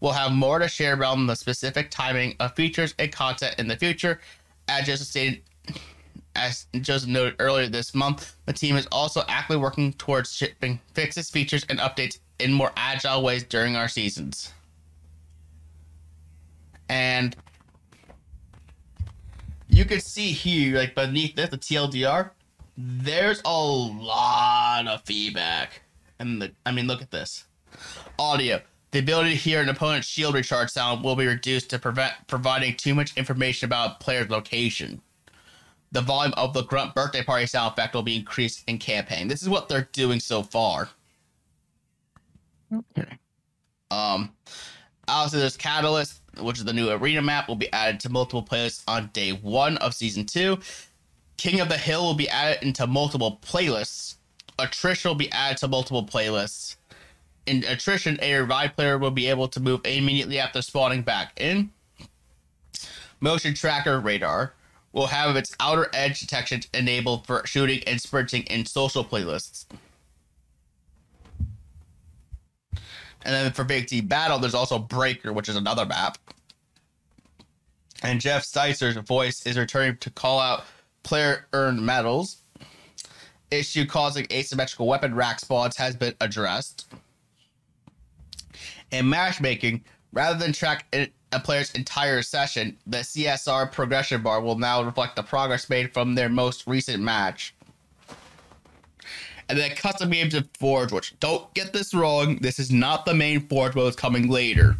We'll 0.00 0.10
have 0.10 0.32
more 0.32 0.58
to 0.58 0.66
share 0.66 0.98
around 0.98 1.28
the 1.28 1.36
specific 1.36 1.92
timing 1.92 2.34
of 2.40 2.56
features 2.56 2.96
and 2.98 3.12
content 3.12 3.54
in 3.58 3.68
the 3.68 3.76
future. 3.76 4.20
As 4.66 4.86
just 4.86 5.08
stated, 5.08 5.40
as 6.38 6.66
Joseph 6.80 7.08
noted 7.08 7.36
earlier 7.38 7.66
this 7.66 7.94
month, 7.94 8.36
the 8.46 8.52
team 8.52 8.76
is 8.76 8.86
also 8.92 9.22
actively 9.28 9.56
working 9.56 9.92
towards 9.94 10.32
shipping 10.32 10.80
fixes, 10.94 11.30
features, 11.30 11.66
and 11.68 11.78
updates 11.80 12.18
in 12.38 12.52
more 12.52 12.72
agile 12.76 13.22
ways 13.22 13.42
during 13.42 13.76
our 13.76 13.88
seasons. 13.88 14.52
And 16.88 17.36
you 19.68 19.84
can 19.84 20.00
see 20.00 20.32
here, 20.32 20.78
like 20.78 20.94
beneath 20.94 21.34
this, 21.34 21.50
the 21.50 21.58
TLDR, 21.58 22.30
there's 22.76 23.42
a 23.44 23.60
lot 23.60 24.86
of 24.86 25.02
feedback. 25.04 25.82
And 26.18 26.40
the, 26.40 26.52
I 26.64 26.72
mean, 26.72 26.86
look 26.86 27.02
at 27.02 27.10
this 27.10 27.44
audio. 28.18 28.60
The 28.90 29.00
ability 29.00 29.30
to 29.30 29.36
hear 29.36 29.60
an 29.60 29.68
opponent's 29.68 30.06
shield 30.06 30.34
recharge 30.34 30.70
sound 30.70 31.04
will 31.04 31.16
be 31.16 31.26
reduced 31.26 31.68
to 31.70 31.78
prevent 31.78 32.14
providing 32.26 32.74
too 32.76 32.94
much 32.94 33.16
information 33.16 33.66
about 33.66 34.00
player's 34.00 34.30
location. 34.30 35.02
The 35.92 36.02
volume 36.02 36.34
of 36.36 36.52
the 36.52 36.64
grunt 36.64 36.94
birthday 36.94 37.22
party 37.22 37.46
sound 37.46 37.72
effect 37.72 37.94
will 37.94 38.02
be 38.02 38.16
increased 38.16 38.64
in 38.66 38.78
campaign. 38.78 39.28
This 39.28 39.42
is 39.42 39.48
what 39.48 39.68
they're 39.68 39.88
doing 39.92 40.20
so 40.20 40.42
far. 40.42 40.90
Okay. 42.72 43.18
Um, 43.90 44.32
obviously, 45.08 45.40
there's 45.40 45.56
Catalyst, 45.56 46.20
which 46.40 46.58
is 46.58 46.64
the 46.64 46.74
new 46.74 46.90
arena 46.90 47.22
map, 47.22 47.48
will 47.48 47.56
be 47.56 47.72
added 47.72 48.00
to 48.00 48.10
multiple 48.10 48.42
playlists 48.42 48.82
on 48.86 49.08
day 49.12 49.30
one 49.30 49.78
of 49.78 49.94
season 49.94 50.26
two. 50.26 50.58
King 51.38 51.60
of 51.60 51.68
the 51.68 51.78
Hill 51.78 52.04
will 52.04 52.14
be 52.14 52.28
added 52.28 52.62
into 52.62 52.86
multiple 52.86 53.38
playlists. 53.42 54.16
Attrition 54.58 55.08
will 55.10 55.16
be 55.16 55.32
added 55.32 55.58
to 55.58 55.68
multiple 55.68 56.04
playlists. 56.04 56.76
In 57.46 57.64
attrition, 57.64 58.18
a 58.20 58.34
revived 58.34 58.76
player 58.76 58.98
will 58.98 59.10
be 59.10 59.28
able 59.28 59.48
to 59.48 59.60
move 59.60 59.80
immediately 59.86 60.38
after 60.38 60.60
spawning 60.60 61.00
back 61.00 61.32
in. 61.40 61.70
Motion 63.20 63.54
tracker 63.54 63.98
radar 64.00 64.52
will 64.98 65.06
have 65.06 65.36
its 65.36 65.54
outer 65.60 65.88
edge 65.94 66.18
detection 66.18 66.60
enabled 66.74 67.24
for 67.26 67.46
shooting 67.46 67.82
and 67.86 68.00
sprinting 68.00 68.42
in 68.44 68.66
social 68.66 69.04
playlists. 69.04 69.66
And 73.22 73.34
then 73.34 73.52
for 73.52 73.64
Big 73.64 73.86
Team 73.86 74.06
Battle, 74.06 74.38
there's 74.38 74.54
also 74.54 74.78
Breaker, 74.78 75.32
which 75.32 75.48
is 75.48 75.56
another 75.56 75.86
map. 75.86 76.18
And 78.02 78.20
Jeff 78.20 78.44
Steitzer's 78.44 78.96
voice 78.96 79.46
is 79.46 79.56
returning 79.56 79.96
to 79.98 80.10
call 80.10 80.40
out 80.40 80.64
player 81.02 81.46
earned 81.52 81.84
medals. 81.84 82.38
Issue 83.50 83.86
causing 83.86 84.26
asymmetrical 84.32 84.86
weapon 84.86 85.14
rack 85.14 85.40
spawns 85.40 85.76
has 85.76 85.96
been 85.96 86.14
addressed. 86.20 86.86
In 88.90 89.08
matchmaking, 89.08 89.84
rather 90.12 90.38
than 90.38 90.52
track 90.52 90.86
a 91.32 91.40
player's 91.40 91.70
entire 91.72 92.22
session, 92.22 92.76
the 92.86 92.98
CSR 92.98 93.70
progression 93.70 94.22
bar 94.22 94.40
will 94.40 94.58
now 94.58 94.82
reflect 94.82 95.16
the 95.16 95.22
progress 95.22 95.68
made 95.68 95.92
from 95.92 96.14
their 96.14 96.28
most 96.28 96.66
recent 96.66 97.02
match. 97.02 97.54
And 99.48 99.58
then 99.58 99.74
custom 99.76 100.10
games 100.10 100.34
of 100.34 100.48
Forge, 100.58 100.92
which 100.92 101.18
don't 101.20 101.52
get 101.54 101.72
this 101.72 101.94
wrong, 101.94 102.36
this 102.36 102.58
is 102.58 102.70
not 102.70 103.06
the 103.06 103.14
main 103.14 103.46
Forge 103.48 103.74
mode, 103.74 103.88
it's 103.88 103.96
coming 103.96 104.28
later. 104.28 104.76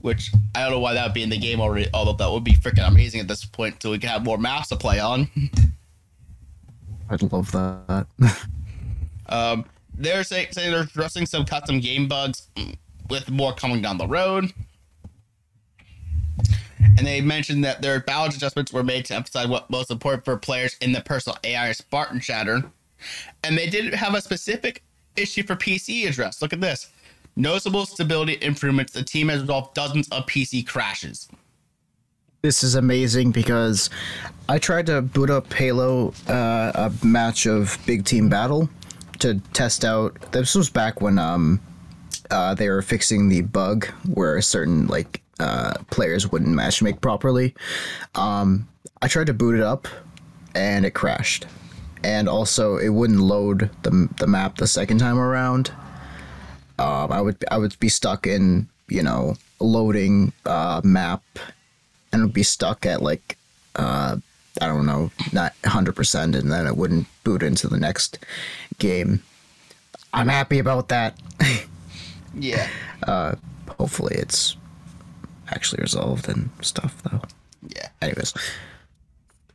Which 0.00 0.32
I 0.54 0.62
don't 0.62 0.70
know 0.70 0.78
why 0.78 0.94
that 0.94 1.04
would 1.04 1.14
be 1.14 1.22
in 1.22 1.30
the 1.30 1.38
game 1.38 1.60
already, 1.60 1.88
although 1.92 2.12
that 2.12 2.30
would 2.30 2.44
be 2.44 2.54
freaking 2.54 2.86
amazing 2.86 3.20
at 3.20 3.28
this 3.28 3.44
point, 3.44 3.82
so 3.82 3.90
we 3.90 3.98
can 3.98 4.08
have 4.08 4.24
more 4.24 4.38
maps 4.38 4.68
to 4.68 4.76
play 4.76 4.98
on. 4.98 5.28
I'd 7.10 7.22
love 7.32 7.50
that. 7.52 8.06
Um, 9.30 9.64
they're 9.94 10.24
saying, 10.24 10.48
saying 10.50 10.72
they're 10.72 10.82
addressing 10.82 11.24
some 11.24 11.44
custom 11.44 11.78
game 11.78 12.08
bugs 12.08 12.48
with 13.08 13.30
more 13.30 13.54
coming 13.54 13.80
down 13.80 13.96
the 13.96 14.08
road. 14.08 14.52
And 16.98 17.06
they 17.06 17.20
mentioned 17.20 17.64
that 17.64 17.82
their 17.82 18.00
balance 18.00 18.36
adjustments 18.36 18.72
were 18.72 18.82
made 18.82 19.04
to 19.06 19.14
emphasize 19.14 19.46
what 19.46 19.70
most 19.70 19.90
important 19.90 20.24
for 20.24 20.36
players 20.36 20.76
in 20.80 20.92
the 20.92 21.00
personal 21.00 21.38
AI 21.44 21.72
Spartan 21.72 22.20
chatter. 22.20 22.62
And 23.44 23.56
they 23.56 23.68
didn't 23.68 23.94
have 23.94 24.14
a 24.14 24.20
specific 24.20 24.82
issue 25.16 25.42
for 25.42 25.56
PC 25.56 26.08
addressed. 26.08 26.42
Look 26.42 26.52
at 26.52 26.60
this. 26.60 26.90
Noticeable 27.36 27.86
stability 27.86 28.38
improvements. 28.42 28.92
The 28.92 29.02
team 29.02 29.28
has 29.28 29.40
resolved 29.42 29.74
dozens 29.74 30.08
of 30.08 30.26
PC 30.26 30.66
crashes. 30.66 31.28
this 32.42 32.62
is 32.62 32.74
amazing 32.74 33.30
because 33.32 33.90
I 34.48 34.58
tried 34.58 34.86
to 34.86 35.02
boot 35.02 35.30
up 35.30 35.52
Halo 35.52 36.12
uh, 36.28 36.72
a 36.74 37.06
match 37.06 37.46
of 37.46 37.78
Big 37.86 38.04
Team 38.04 38.28
Battle 38.28 38.68
to 39.20 39.40
test 39.52 39.84
out. 39.84 40.32
This 40.32 40.54
was 40.54 40.70
back 40.70 41.00
when 41.00 41.18
um 41.18 41.60
uh, 42.30 42.54
they 42.54 42.68
were 42.68 42.82
fixing 42.82 43.28
the 43.28 43.42
bug 43.42 43.86
where 44.14 44.36
a 44.36 44.42
certain 44.42 44.86
like 44.86 45.22
uh, 45.40 45.74
players 45.90 46.30
wouldn't 46.30 46.54
match 46.54 46.82
make 46.82 47.00
properly. 47.00 47.54
Um, 48.14 48.68
I 49.02 49.08
tried 49.08 49.26
to 49.26 49.34
boot 49.34 49.56
it 49.56 49.62
up 49.62 49.88
and 50.54 50.84
it 50.84 50.92
crashed, 50.92 51.46
and 52.04 52.28
also 52.28 52.76
it 52.76 52.90
wouldn't 52.90 53.20
load 53.20 53.70
the 53.82 54.08
the 54.18 54.26
map 54.26 54.58
the 54.58 54.66
second 54.66 54.98
time 54.98 55.18
around. 55.18 55.72
Um, 56.78 57.12
I 57.12 57.20
would 57.20 57.44
I 57.50 57.58
would 57.58 57.78
be 57.80 57.88
stuck 57.88 58.26
in 58.26 58.68
you 58.88 59.02
know 59.02 59.36
loading 59.60 60.32
uh, 60.46 60.80
map 60.84 61.22
and 62.12 62.22
would 62.22 62.32
be 62.32 62.42
stuck 62.42 62.86
at 62.86 63.02
like 63.02 63.36
uh, 63.76 64.16
I 64.60 64.66
don't 64.66 64.86
know, 64.86 65.10
not 65.32 65.54
hundred 65.64 65.96
percent, 65.96 66.34
and 66.34 66.52
then 66.52 66.66
it 66.66 66.76
wouldn't 66.76 67.06
boot 67.24 67.42
into 67.42 67.68
the 67.68 67.78
next 67.78 68.18
game. 68.78 69.22
I'm 70.12 70.28
happy 70.28 70.58
about 70.58 70.88
that. 70.88 71.18
Yeah. 72.32 72.68
Hopefully, 73.78 74.14
it's 74.16 74.56
actually 75.50 75.82
resolved 75.82 76.28
and 76.28 76.50
stuff, 76.62 77.02
though. 77.02 77.22
Yeah. 77.68 77.88
Anyways, 78.00 78.32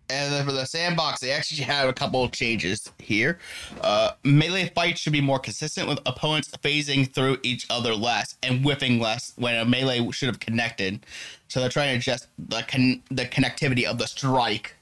And 0.10 0.32
then 0.32 0.46
for 0.46 0.52
the 0.52 0.66
sandbox, 0.66 1.20
they 1.22 1.32
actually 1.32 1.64
have 1.64 1.90
a 1.90 1.94
couple 1.94 2.24
of 2.24 2.32
changes 2.32 2.92
here. 3.00 3.40
Uh, 3.82 4.12
melee 4.24 4.72
fights 4.76 5.00
should 5.02 5.14
be 5.14 5.22
more 5.22 5.40
consistent 5.40 5.88
with 5.88 6.00
opponents 6.06 6.52
phasing 6.64 7.12
through 7.12 7.38
each 7.42 7.66
other 7.72 7.96
less 7.96 8.38
and 8.44 8.64
whiffing 8.64 9.00
less 9.00 9.34
when 9.38 9.56
a 9.56 9.66
melee 9.66 10.08
should 10.12 10.28
have 10.28 10.40
connected. 10.40 11.04
So 11.48 11.60
they're 11.60 11.70
trying 11.70 11.94
to 11.94 11.98
adjust 11.98 12.28
the 12.38 12.64
con- 12.68 13.02
the 13.10 13.26
connectivity 13.26 13.86
of 13.86 13.98
the 13.98 14.06
strike. 14.08 14.76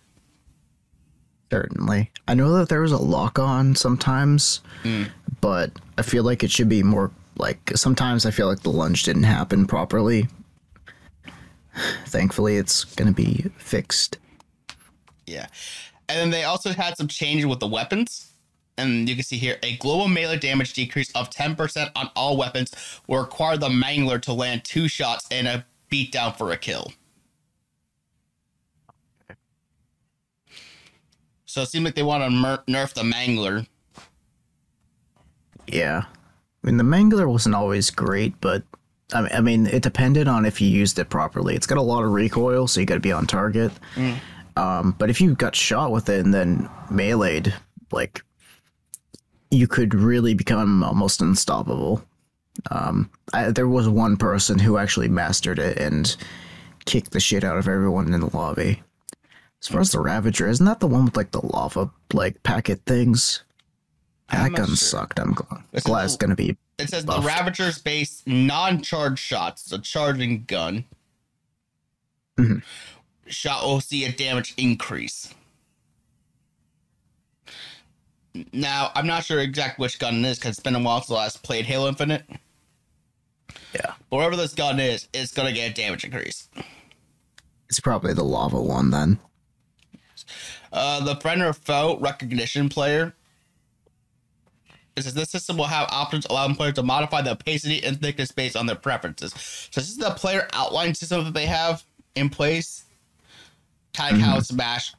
certainly. 1.51 2.11
I 2.27 2.33
know 2.33 2.51
that 2.57 2.67
there 2.69 2.81
was 2.81 2.91
a 2.91 2.97
lock 2.97 3.37
on 3.39 3.75
sometimes, 3.75 4.61
but 5.39 5.71
I 5.97 6.01
feel 6.01 6.23
like 6.23 6.43
it 6.43 6.51
should 6.51 6.67
be 6.69 6.83
more 6.83 7.11
like 7.37 7.71
sometimes 7.75 8.25
I 8.25 8.31
feel 8.31 8.47
like 8.47 8.61
the 8.61 8.71
lunge 8.71 9.03
didn't 9.03 9.23
happen 9.23 9.65
properly. 9.67 10.27
Thankfully, 12.05 12.57
it's 12.57 12.83
gonna 12.83 13.11
be 13.11 13.45
fixed. 13.57 14.17
Yeah. 15.25 15.47
And 16.09 16.19
then 16.19 16.29
they 16.31 16.43
also 16.43 16.71
had 16.71 16.97
some 16.97 17.07
changes 17.07 17.45
with 17.45 17.59
the 17.59 17.67
weapons. 17.67 18.29
And 18.77 19.07
you 19.07 19.15
can 19.15 19.23
see 19.23 19.37
here 19.37 19.57
a 19.61 19.77
global 19.77 20.07
melee 20.07 20.37
damage 20.37 20.73
decrease 20.73 21.11
of 21.11 21.29
10% 21.29 21.91
on 21.95 22.09
all 22.15 22.37
weapons 22.37 22.73
will 23.07 23.19
require 23.19 23.55
the 23.55 23.69
Mangler 23.69 24.21
to 24.23 24.33
land 24.33 24.63
two 24.63 24.87
shots 24.87 25.27
and 25.31 25.47
a 25.47 25.65
beatdown 25.91 26.35
for 26.35 26.51
a 26.51 26.57
kill. 26.57 26.91
So 31.45 31.61
it 31.61 31.69
seems 31.69 31.85
like 31.85 31.93
they 31.93 32.01
want 32.01 32.23
to 32.23 32.31
mer- 32.31 32.63
nerf 32.67 32.93
the 32.93 33.03
Mangler. 33.03 33.67
Yeah. 35.67 36.05
I 36.07 36.67
mean, 36.67 36.77
the 36.77 36.83
Mangler 36.83 37.29
wasn't 37.29 37.53
always 37.53 37.91
great, 37.91 38.41
but 38.41 38.63
I 39.13 39.21
mean, 39.21 39.31
I 39.33 39.41
mean, 39.41 39.67
it 39.67 39.83
depended 39.83 40.27
on 40.27 40.45
if 40.45 40.59
you 40.59 40.67
used 40.67 40.97
it 40.99 41.09
properly. 41.09 41.55
It's 41.55 41.67
got 41.67 41.77
a 41.77 41.81
lot 41.81 42.03
of 42.03 42.11
recoil, 42.11 42.67
so 42.67 42.79
you 42.79 42.85
got 42.85 42.95
to 42.95 42.99
be 42.99 43.11
on 43.11 43.27
target. 43.27 43.71
Um, 44.55 44.95
but 44.97 45.09
if 45.09 45.21
you 45.21 45.35
got 45.35 45.55
shot 45.55 45.91
with 45.91 46.09
it 46.09 46.23
and 46.23 46.33
then 46.33 46.69
meleeed, 46.89 47.53
like, 47.91 48.23
you 49.51 49.67
could 49.67 49.93
really 49.93 50.33
become 50.33 50.83
almost 50.83 51.21
unstoppable. 51.21 52.03
Um, 52.71 53.09
I, 53.33 53.51
there 53.51 53.67
was 53.67 53.87
one 53.89 54.17
person 54.17 54.59
who 54.59 54.77
actually 54.77 55.09
mastered 55.09 55.59
it 55.59 55.77
and 55.77 56.15
kicked 56.85 57.11
the 57.11 57.19
shit 57.19 57.43
out 57.43 57.57
of 57.57 57.67
everyone 57.67 58.13
in 58.13 58.19
the 58.19 58.35
lobby. 58.35 58.81
As 59.61 59.67
far 59.67 59.81
as 59.81 59.91
the 59.91 59.99
Ravager, 59.99 60.47
isn't 60.47 60.65
that 60.65 60.79
the 60.79 60.87
one 60.87 61.05
with 61.05 61.15
like 61.15 61.31
the 61.31 61.45
lava 61.45 61.89
like 62.13 62.43
packet 62.43 62.81
things? 62.85 63.43
I'm 64.29 64.51
That 64.53 64.57
gun 64.57 64.67
sure. 64.67 64.75
sucked. 64.77 65.19
I'm 65.19 65.35
gl- 65.35 65.63
It's 65.73 65.85
glad 65.85 66.01
a- 66.01 66.05
it's 66.05 66.17
gonna 66.17 66.35
be. 66.35 66.57
It 66.79 66.89
says 66.89 67.05
Buffed. 67.05 67.21
the 67.21 67.27
Ravager's 67.27 67.79
base 67.79 68.23
non-charge 68.25 69.19
shots. 69.19 69.63
It's 69.63 69.71
a 69.71 69.79
charging 69.79 70.45
gun. 70.45 70.85
Mhm. 72.37 72.63
Shot 73.27 73.63
will 73.63 73.79
see 73.81 74.05
a 74.05 74.11
damage 74.11 74.53
increase. 74.57 75.33
Now, 78.51 78.91
I'm 78.95 79.05
not 79.05 79.23
sure 79.25 79.39
exactly 79.39 79.83
which 79.83 79.99
gun 79.99 80.25
it 80.25 80.27
is 80.29 80.39
because 80.39 80.51
it's 80.57 80.59
been 80.63 80.75
a 80.75 80.79
while 80.79 81.01
since 81.01 81.11
I 81.11 81.15
last 81.21 81.43
played 81.43 81.65
Halo 81.65 81.87
Infinite. 81.87 82.25
Yeah, 83.75 83.93
But 84.09 84.17
whatever 84.17 84.35
this 84.35 84.53
gun 84.53 84.79
is, 84.79 85.07
it's 85.13 85.31
gonna 85.33 85.51
get 85.51 85.69
a 85.71 85.73
damage 85.73 86.03
increase. 86.03 86.49
it's 87.69 87.79
probably 87.79 88.13
the 88.13 88.23
lava 88.23 88.59
one 88.61 88.89
then. 88.89 89.19
Uh, 90.71 90.99
the 91.03 91.15
friend 91.17 91.41
or 91.43 91.53
foe 91.53 91.97
recognition 91.99 92.69
player. 92.69 93.15
It 94.95 95.03
says 95.03 95.13
this 95.13 95.31
system 95.31 95.57
will 95.57 95.65
have 95.65 95.89
options 95.91 96.25
allowing 96.29 96.55
players 96.55 96.75
to 96.75 96.83
modify 96.83 97.21
the 97.21 97.31
opacity 97.31 97.83
and 97.83 97.99
thickness 97.99 98.31
based 98.31 98.55
on 98.55 98.67
their 98.67 98.75
preferences. 98.75 99.33
So 99.71 99.81
this 99.81 99.89
is 99.89 99.97
the 99.97 100.11
player 100.11 100.47
outline 100.53 100.93
system 100.93 101.23
that 101.23 101.33
they 101.33 101.47
have 101.47 101.83
in 102.15 102.29
place. 102.29 102.83
Kind 103.93 104.17
of 104.17 104.21
how 104.21 104.39
Smash 104.39 104.93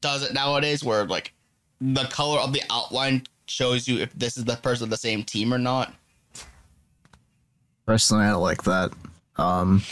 does 0.00 0.22
it 0.22 0.34
nowadays, 0.34 0.84
where 0.84 1.04
like 1.04 1.32
the 1.80 2.04
color 2.04 2.40
of 2.40 2.52
the 2.52 2.62
outline 2.70 3.24
shows 3.46 3.86
you 3.88 3.98
if 3.98 4.12
this 4.14 4.36
is 4.36 4.44
the 4.44 4.56
person 4.56 4.84
of 4.84 4.90
the 4.90 4.96
same 4.96 5.22
team 5.22 5.52
or 5.52 5.58
not. 5.58 5.94
Personally, 7.86 8.24
I 8.24 8.30
don't 8.30 8.42
like 8.42 8.62
that. 8.64 8.92
Um, 9.36 9.82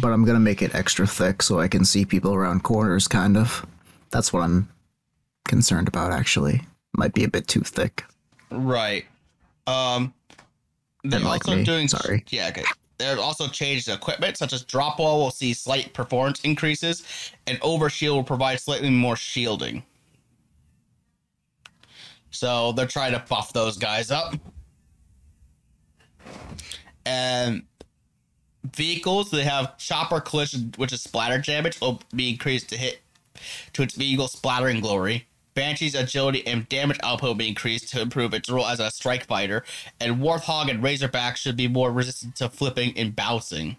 but 0.00 0.08
I'm 0.08 0.24
gonna 0.24 0.40
make 0.40 0.62
it 0.62 0.74
extra 0.74 1.06
thick 1.06 1.42
so 1.42 1.60
I 1.60 1.68
can 1.68 1.84
see 1.84 2.04
people 2.04 2.34
around 2.34 2.62
corners. 2.62 3.06
Kind 3.06 3.36
of. 3.36 3.66
That's 4.10 4.32
what 4.32 4.42
I'm 4.42 4.68
concerned 5.44 5.88
about. 5.88 6.12
Actually, 6.12 6.62
might 6.96 7.14
be 7.14 7.24
a 7.24 7.28
bit 7.28 7.46
too 7.46 7.60
thick. 7.60 8.04
Right. 8.50 9.04
Um 9.66 10.14
they're 11.02 11.24
also 11.24 11.62
doing 11.62 11.88
Sorry. 11.88 12.24
Yeah, 12.30 12.48
okay. 12.48 12.64
They're 12.98 13.18
also 13.18 13.48
changed 13.48 13.88
equipment 13.88 14.36
such 14.36 14.52
as 14.52 14.64
drop 14.64 14.98
wall 14.98 15.18
will 15.18 15.30
see 15.30 15.52
slight 15.52 15.92
performance 15.92 16.40
increases 16.40 17.32
and 17.46 17.60
overshield 17.60 18.14
will 18.14 18.24
provide 18.24 18.60
slightly 18.60 18.90
more 18.90 19.16
shielding. 19.16 19.82
So 22.30 22.72
they're 22.72 22.86
trying 22.86 23.12
to 23.12 23.22
buff 23.28 23.52
those 23.52 23.76
guys 23.76 24.10
up. 24.10 24.34
And 27.06 27.62
vehicles, 28.74 29.30
they 29.30 29.44
have 29.44 29.78
chopper 29.78 30.20
collision, 30.20 30.72
which 30.76 30.92
is 30.92 31.02
splatter 31.02 31.38
damage, 31.38 31.80
will 31.80 32.02
be 32.14 32.30
increased 32.30 32.70
to 32.70 32.76
hit 32.76 33.00
to 33.74 33.82
its 33.82 33.94
vehicle 33.94 34.28
splattering 34.28 34.80
glory. 34.80 35.26
Banshee's 35.54 35.94
agility 35.94 36.46
and 36.46 36.68
damage 36.68 36.98
output 37.02 37.28
will 37.28 37.34
be 37.34 37.48
increased 37.48 37.90
to 37.90 38.00
improve 38.00 38.34
its 38.34 38.50
role 38.50 38.66
as 38.66 38.80
a 38.80 38.90
strike 38.90 39.24
fighter, 39.26 39.64
and 40.00 40.16
Warthog 40.16 40.68
and 40.68 40.82
Razorback 40.82 41.36
should 41.36 41.56
be 41.56 41.68
more 41.68 41.92
resistant 41.92 42.36
to 42.36 42.48
flipping 42.48 42.96
and 42.96 43.14
bouncing. 43.14 43.76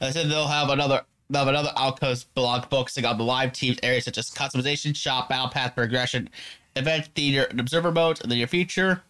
I 0.00 0.10
said 0.10 0.28
they'll 0.28 0.48
have 0.48 0.70
another 0.70 1.02
they'll 1.30 1.40
have 1.40 1.48
another 1.48 1.72
outpost 1.76 2.34
blog 2.34 2.68
focusing 2.68 3.04
on 3.04 3.16
the 3.16 3.24
live 3.24 3.52
teams 3.52 3.78
areas 3.82 4.04
such 4.04 4.18
as 4.18 4.30
customization, 4.30 4.94
shop, 4.94 5.28
battle 5.28 5.48
pass 5.48 5.72
progression, 5.72 6.28
event 6.76 7.08
theater, 7.14 7.46
and 7.50 7.60
observer 7.60 7.92
modes 7.92 8.20
in 8.20 8.28
the 8.28 8.36
near 8.36 8.46
future. 8.46 9.02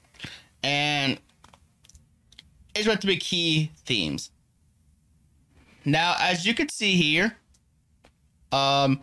And 0.63 1.19
it's 2.75 2.87
meant 2.87 3.01
to 3.01 3.07
be 3.07 3.17
key 3.17 3.73
themes. 3.85 4.31
Now, 5.85 6.15
as 6.21 6.47
you 6.47 6.55
can 6.55 6.69
see 6.69 6.95
here, 6.95 7.37
um, 8.53 9.01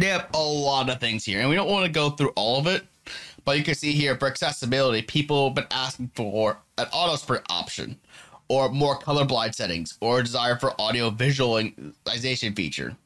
they 0.00 0.06
have 0.06 0.28
a 0.34 0.42
lot 0.42 0.88
of 0.88 1.00
things 1.00 1.24
here, 1.24 1.40
and 1.40 1.48
we 1.50 1.56
don't 1.56 1.70
want 1.70 1.84
to 1.86 1.92
go 1.92 2.10
through 2.10 2.32
all 2.36 2.58
of 2.58 2.66
it. 2.66 2.84
But 3.44 3.58
you 3.58 3.64
can 3.64 3.74
see 3.74 3.92
here 3.92 4.16
for 4.16 4.28
accessibility, 4.28 5.02
people 5.02 5.48
have 5.48 5.54
been 5.56 5.66
asking 5.70 6.12
for 6.14 6.58
an 6.78 6.86
auto 6.92 7.16
sprint 7.16 7.44
option, 7.50 7.98
or 8.48 8.68
more 8.68 8.98
colorblind 8.98 9.54
settings, 9.54 9.98
or 10.00 10.20
a 10.20 10.22
desire 10.22 10.56
for 10.56 10.80
audio 10.80 11.10
visualization 11.10 12.54
feature. 12.54 12.96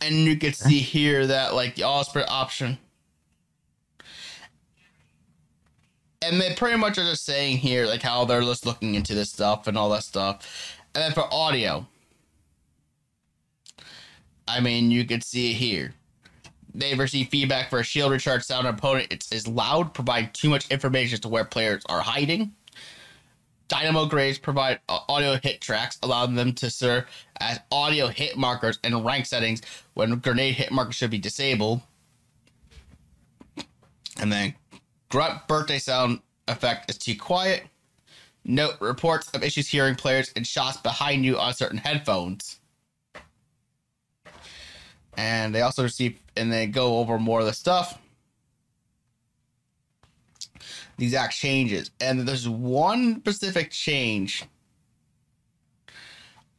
And 0.00 0.16
you 0.16 0.36
can 0.36 0.52
see 0.52 0.80
here 0.80 1.26
that 1.28 1.54
like 1.54 1.76
the 1.76 1.84
auto 1.84 2.02
sprint 2.08 2.28
option. 2.28 2.78
And 6.22 6.40
they 6.40 6.54
pretty 6.54 6.76
much 6.76 6.98
are 6.98 7.04
just 7.04 7.24
saying 7.24 7.58
here 7.58 7.86
like 7.86 8.02
how 8.02 8.24
they're 8.24 8.42
just 8.42 8.64
looking 8.66 8.94
into 8.94 9.14
this 9.14 9.30
stuff 9.30 9.66
and 9.66 9.76
all 9.76 9.90
that 9.90 10.04
stuff. 10.04 10.76
And 10.94 11.02
then 11.02 11.12
for 11.12 11.32
audio, 11.32 11.86
I 14.52 14.60
mean, 14.60 14.90
you 14.90 15.06
can 15.06 15.22
see 15.22 15.52
it 15.52 15.54
here. 15.54 15.94
They've 16.74 16.98
received 16.98 17.30
feedback 17.30 17.70
for 17.70 17.80
a 17.80 17.84
shield 17.84 18.12
recharge 18.12 18.42
sound 18.42 18.66
opponent. 18.66 19.08
It's 19.10 19.32
is 19.32 19.48
loud, 19.48 19.94
provide 19.94 20.34
too 20.34 20.50
much 20.50 20.70
information 20.70 21.14
as 21.14 21.20
to 21.20 21.28
where 21.28 21.44
players 21.44 21.82
are 21.88 22.00
hiding. 22.00 22.52
Dynamo 23.68 24.04
grenades 24.04 24.38
provide 24.38 24.80
uh, 24.90 24.98
audio 25.08 25.38
hit 25.42 25.62
tracks, 25.62 25.98
allowing 26.02 26.34
them 26.34 26.52
to 26.54 26.68
serve 26.68 27.06
as 27.40 27.60
audio 27.70 28.08
hit 28.08 28.36
markers 28.36 28.78
and 28.84 29.02
rank 29.06 29.24
settings 29.24 29.62
when 29.94 30.16
grenade 30.16 30.54
hit 30.54 30.70
markers 30.70 30.96
should 30.96 31.10
be 31.10 31.18
disabled. 31.18 31.80
And 34.20 34.30
then 34.30 34.54
grunt 35.08 35.48
birthday 35.48 35.78
sound 35.78 36.20
effect 36.46 36.90
is 36.90 36.98
too 36.98 37.16
quiet. 37.16 37.64
Note 38.44 38.74
reports 38.80 39.30
of 39.30 39.42
issues 39.42 39.68
hearing 39.68 39.94
players 39.94 40.30
and 40.36 40.46
shots 40.46 40.76
behind 40.76 41.24
you 41.24 41.38
on 41.38 41.54
certain 41.54 41.78
headphones. 41.78 42.58
And 45.16 45.54
they 45.54 45.60
also 45.60 45.82
receive 45.82 46.18
and 46.36 46.52
they 46.52 46.66
go 46.66 46.98
over 46.98 47.18
more 47.18 47.40
of 47.40 47.46
the 47.46 47.52
stuff. 47.52 47.98
The 50.98 51.04
exact 51.04 51.34
changes. 51.34 51.90
And 52.00 52.20
there's 52.20 52.48
one 52.48 53.20
specific 53.20 53.70
change 53.70 54.44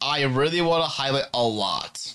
I 0.03 0.23
really 0.23 0.61
want 0.61 0.83
to 0.83 0.89
highlight 0.89 1.27
a 1.33 1.41
lot. 1.41 2.13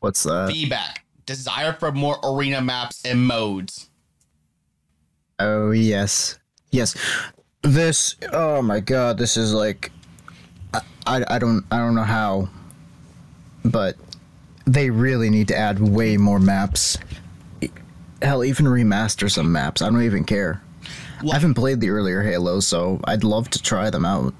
What's 0.00 0.24
that? 0.24 0.50
Feedback. 0.50 1.04
Desire 1.26 1.72
for 1.72 1.92
more 1.92 2.18
arena 2.24 2.60
maps 2.60 3.04
and 3.04 3.24
modes. 3.24 3.88
Oh 5.38 5.70
yes, 5.70 6.38
yes. 6.72 6.96
This. 7.62 8.16
Oh 8.32 8.62
my 8.62 8.80
god. 8.80 9.16
This 9.16 9.36
is 9.36 9.54
like. 9.54 9.92
I, 10.74 10.80
I, 11.06 11.24
I 11.36 11.38
don't 11.38 11.64
I 11.70 11.78
don't 11.78 11.94
know 11.94 12.02
how, 12.02 12.48
but 13.64 13.96
they 14.66 14.90
really 14.90 15.30
need 15.30 15.48
to 15.48 15.56
add 15.56 15.78
way 15.80 16.16
more 16.16 16.38
maps. 16.38 16.98
Hell, 18.22 18.44
even 18.44 18.66
remaster 18.66 19.30
some 19.30 19.52
maps. 19.52 19.82
I 19.82 19.90
don't 19.90 20.02
even 20.02 20.24
care. 20.24 20.62
I 21.22 21.34
haven't 21.34 21.54
played 21.54 21.80
the 21.80 21.90
earlier 21.90 22.22
Halo, 22.22 22.60
so 22.60 23.00
I'd 23.04 23.24
love 23.24 23.50
to 23.50 23.62
try 23.62 23.90
them 23.90 24.04
out. 24.04 24.34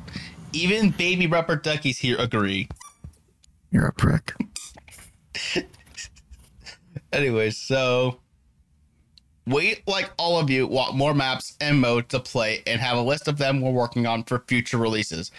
Even 0.53 0.91
baby 0.91 1.27
rubber 1.27 1.57
duckies 1.57 1.99
here 1.99 2.17
agree. 2.19 2.69
You're 3.71 3.87
a 3.87 3.93
prick. 3.93 4.35
Anyways, 7.13 7.57
so 7.57 8.21
we, 9.47 9.83
like 9.87 10.11
all 10.19 10.39
of 10.39 10.51
you, 10.51 10.67
want 10.67 10.95
more 10.95 11.15
maps 11.15 11.57
and 11.61 11.81
modes 11.81 12.09
to 12.09 12.21
play 12.21 12.63
and 12.67 12.81
have 12.81 12.97
a 12.97 13.03
list 13.03 13.29
of 13.29 13.39
them 13.39 13.61
we're 13.61 13.71
working 13.71 14.07
on 14.07 14.25
for 14.25 14.45
future 14.47 14.79
releases. 14.79 15.31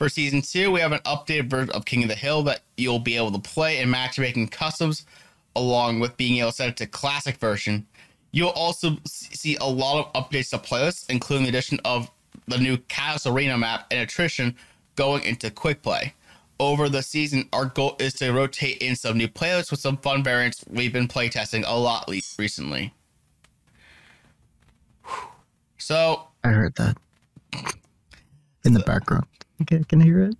For 0.00 0.08
season 0.08 0.40
two, 0.40 0.70
we 0.70 0.80
have 0.80 0.92
an 0.92 1.00
updated 1.00 1.50
version 1.50 1.72
of 1.72 1.84
King 1.84 2.04
of 2.04 2.08
the 2.08 2.14
Hill 2.14 2.42
that 2.44 2.62
you'll 2.78 3.00
be 3.00 3.18
able 3.18 3.32
to 3.32 3.38
play 3.38 3.80
in 3.80 3.90
matchmaking 3.90 4.48
customs, 4.48 5.04
along 5.54 6.00
with 6.00 6.16
being 6.16 6.38
able 6.38 6.52
to 6.52 6.56
set 6.56 6.70
it 6.70 6.78
to 6.78 6.86
classic 6.86 7.36
version. 7.36 7.86
You'll 8.32 8.48
also 8.48 8.96
see 9.04 9.56
a 9.56 9.66
lot 9.66 10.00
of 10.00 10.12
updates 10.14 10.48
to 10.50 10.58
playlists, 10.58 11.10
including 11.10 11.42
the 11.42 11.50
addition 11.50 11.80
of 11.84 12.10
the 12.48 12.56
new 12.56 12.78
Chaos 12.88 13.26
Arena 13.26 13.58
map 13.58 13.88
and 13.90 14.00
attrition 14.00 14.56
going 14.96 15.22
into 15.24 15.50
quick 15.50 15.82
play. 15.82 16.14
Over 16.58 16.88
the 16.88 17.02
season, 17.02 17.50
our 17.52 17.66
goal 17.66 17.96
is 17.98 18.14
to 18.14 18.32
rotate 18.32 18.78
in 18.78 18.96
some 18.96 19.18
new 19.18 19.28
playlists 19.28 19.70
with 19.70 19.80
some 19.80 19.98
fun 19.98 20.24
variants 20.24 20.64
we've 20.70 20.94
been 20.94 21.08
playtesting 21.08 21.64
a 21.66 21.78
lot 21.78 22.10
recently. 22.38 22.94
So, 25.76 26.28
I 26.42 26.48
heard 26.48 26.74
that 26.76 26.96
in 28.64 28.72
the 28.72 28.80
background. 28.80 29.26
Okay, 29.62 29.78
I 29.78 29.82
can 29.82 30.00
hear 30.00 30.22
it. 30.22 30.36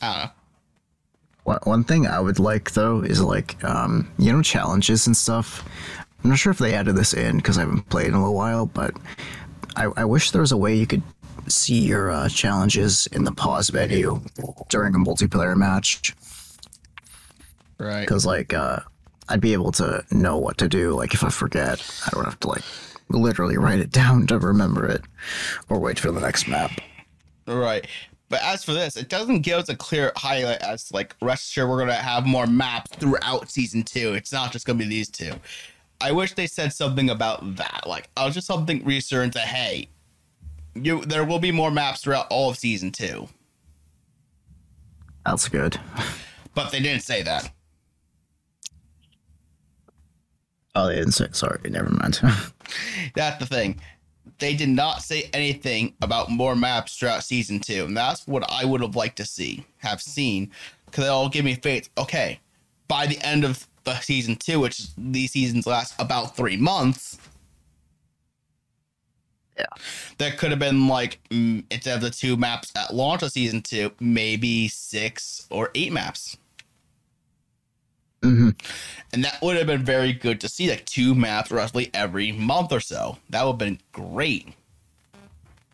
I. 0.00 0.30
One, 1.44 1.58
one 1.64 1.84
thing 1.84 2.06
I 2.06 2.20
would 2.20 2.38
like 2.38 2.72
though 2.72 3.00
is 3.02 3.20
like 3.20 3.62
um, 3.64 4.10
you 4.18 4.32
know 4.32 4.42
challenges 4.42 5.06
and 5.06 5.16
stuff. 5.16 5.68
I'm 6.22 6.30
not 6.30 6.38
sure 6.38 6.52
if 6.52 6.58
they 6.58 6.74
added 6.74 6.96
this 6.96 7.14
in 7.14 7.36
because 7.36 7.58
I 7.58 7.62
haven't 7.62 7.88
played 7.88 8.08
in 8.08 8.14
a 8.14 8.18
little 8.18 8.34
while, 8.34 8.66
but 8.66 8.94
I, 9.76 9.84
I 9.96 10.04
wish 10.04 10.30
there 10.30 10.40
was 10.40 10.52
a 10.52 10.56
way 10.56 10.74
you 10.76 10.86
could 10.86 11.02
see 11.48 11.80
your 11.80 12.10
uh, 12.10 12.28
challenges 12.28 13.08
in 13.08 13.24
the 13.24 13.32
pause 13.32 13.72
menu 13.72 14.20
during 14.68 14.94
a 14.94 14.98
multiplayer 14.98 15.56
match. 15.56 16.14
Right. 17.78 18.02
Because 18.02 18.24
like 18.24 18.54
uh, 18.54 18.80
I'd 19.28 19.40
be 19.40 19.52
able 19.52 19.72
to 19.72 20.04
know 20.12 20.36
what 20.36 20.58
to 20.58 20.68
do. 20.68 20.92
Like 20.92 21.14
if 21.14 21.24
I 21.24 21.28
forget, 21.30 21.80
I 22.06 22.10
don't 22.10 22.24
have 22.24 22.38
to 22.40 22.48
like 22.48 22.62
literally 23.08 23.56
write 23.56 23.80
it 23.80 23.90
down 23.90 24.26
to 24.28 24.38
remember 24.38 24.86
it, 24.86 25.02
or 25.68 25.78
wait 25.78 25.98
for 25.98 26.10
the 26.12 26.20
next 26.20 26.48
map. 26.48 26.72
Right. 27.46 27.86
But 28.28 28.42
as 28.42 28.64
for 28.64 28.72
this, 28.72 28.96
it 28.96 29.10
doesn't 29.10 29.42
give 29.42 29.58
us 29.58 29.68
a 29.68 29.76
clear 29.76 30.10
highlight 30.16 30.62
as 30.62 30.90
like 30.90 31.14
rest 31.20 31.50
assured 31.50 31.68
we're 31.68 31.78
gonna 31.78 31.94
have 31.94 32.26
more 32.26 32.46
maps 32.46 32.96
throughout 32.96 33.50
season 33.50 33.82
two. 33.82 34.14
It's 34.14 34.32
not 34.32 34.52
just 34.52 34.66
gonna 34.66 34.78
be 34.78 34.86
these 34.86 35.10
two. 35.10 35.32
I 36.00 36.12
wish 36.12 36.32
they 36.32 36.46
said 36.46 36.72
something 36.72 37.10
about 37.10 37.56
that. 37.56 37.84
Like 37.86 38.08
I 38.16 38.24
was 38.24 38.34
just 38.34 38.46
something 38.46 38.82
reassuring 38.84 39.32
to 39.32 39.38
hey, 39.40 39.88
you 40.74 41.04
there 41.04 41.24
will 41.24 41.38
be 41.38 41.52
more 41.52 41.70
maps 41.70 42.00
throughout 42.00 42.26
all 42.30 42.50
of 42.50 42.58
season 42.58 42.90
two. 42.90 43.28
That's 45.26 45.48
good. 45.48 45.78
But 46.54 46.72
they 46.72 46.80
didn't 46.80 47.02
say 47.02 47.22
that. 47.22 47.52
Oh, 50.74 50.86
they 50.86 50.96
didn't 50.96 51.12
say. 51.12 51.28
Sorry, 51.32 51.58
never 51.68 51.90
mind. 51.90 52.20
That's 53.14 53.38
the 53.38 53.46
thing. 53.46 53.80
They 54.38 54.54
did 54.54 54.70
not 54.70 55.02
say 55.02 55.28
anything 55.32 55.94
about 56.00 56.30
more 56.30 56.56
maps 56.56 56.96
throughout 56.96 57.22
season 57.24 57.60
two, 57.60 57.84
and 57.84 57.96
that's 57.96 58.26
what 58.26 58.44
I 58.50 58.64
would 58.64 58.80
have 58.80 58.96
liked 58.96 59.16
to 59.16 59.24
see, 59.24 59.64
have 59.78 60.02
seen, 60.02 60.50
because 60.86 61.04
they'll 61.04 61.28
give 61.28 61.44
me 61.44 61.54
faith. 61.54 61.88
Okay, 61.96 62.40
by 62.88 63.06
the 63.06 63.20
end 63.20 63.44
of 63.44 63.66
the 63.84 63.98
season 64.00 64.36
two, 64.36 64.60
which 64.60 64.94
these 64.96 65.32
seasons 65.32 65.66
last 65.66 65.94
about 66.00 66.36
three 66.36 66.56
months, 66.56 67.18
yeah. 69.56 69.66
there 70.18 70.32
could 70.32 70.50
have 70.50 70.60
been 70.60 70.88
like 70.88 71.20
mm, 71.30 71.64
instead 71.70 71.96
of 71.96 72.02
the 72.02 72.10
two 72.10 72.36
maps 72.36 72.72
at 72.76 72.94
launch 72.94 73.22
of 73.22 73.30
season 73.32 73.62
two, 73.62 73.92
maybe 74.00 74.68
six 74.68 75.46
or 75.50 75.70
eight 75.74 75.92
maps. 75.92 76.36
Hmm 78.22 78.50
And 79.12 79.24
that 79.24 79.40
would 79.42 79.56
have 79.56 79.66
been 79.66 79.84
very 79.84 80.12
good 80.12 80.40
to 80.40 80.48
see, 80.48 80.70
like 80.70 80.86
two 80.86 81.14
maps 81.14 81.50
roughly 81.50 81.90
every 81.92 82.32
month 82.32 82.72
or 82.72 82.80
so. 82.80 83.18
That 83.30 83.44
would 83.44 83.52
have 83.52 83.58
been 83.58 83.80
great. 83.92 84.54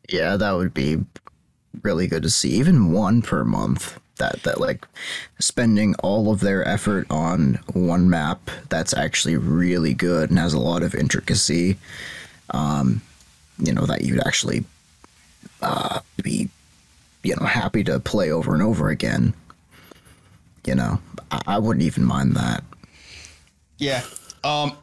Yeah, 0.09 0.37
that 0.37 0.53
would 0.53 0.73
be 0.73 0.99
really 1.83 2.07
good 2.07 2.23
to 2.23 2.31
see. 2.31 2.51
Even 2.53 2.93
one 2.93 3.23
per 3.23 3.45
month. 3.45 3.99
That 4.17 4.43
that 4.43 4.61
like 4.61 4.85
spending 5.39 5.95
all 6.03 6.33
of 6.33 6.41
their 6.41 6.67
effort 6.67 7.07
on 7.09 7.61
one 7.73 8.11
map 8.11 8.51
that's 8.69 8.93
actually 8.93 9.37
really 9.37 9.95
good 9.95 10.31
and 10.31 10.41
has 10.41 10.55
a 10.55 10.59
lot 10.59 10.83
of 10.83 10.93
intricacy. 10.93 11.77
Um, 12.51 13.01
you 13.59 13.73
know 13.73 13.87
that 13.87 14.03
you'd 14.03 14.27
actually 14.27 14.65
uh, 15.63 16.01
be 16.23 16.49
you 17.23 17.37
know 17.37 17.47
happy 17.47 17.85
to 17.85 18.01
play 18.01 18.31
over 18.33 18.55
and 18.55 18.63
over 18.63 18.89
again. 18.89 19.35
You 20.69 20.75
know, 20.75 21.01
I, 21.31 21.41
I 21.47 21.59
wouldn't 21.59 21.83
even 21.83 22.05
mind 22.05 22.37
that. 22.37 22.63
Yeah. 23.79 24.05
Um, 24.45 24.77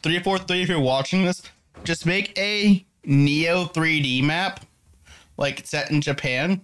three 0.00 0.20
four 0.20 0.38
three. 0.38 0.62
If 0.62 0.68
you're 0.68 0.78
watching 0.78 1.24
this, 1.24 1.42
just 1.82 2.06
make 2.06 2.38
a 2.38 2.86
Neo 3.04 3.64
3D 3.64 4.22
map, 4.22 4.64
like 5.36 5.66
set 5.66 5.90
in 5.90 6.00
Japan, 6.00 6.60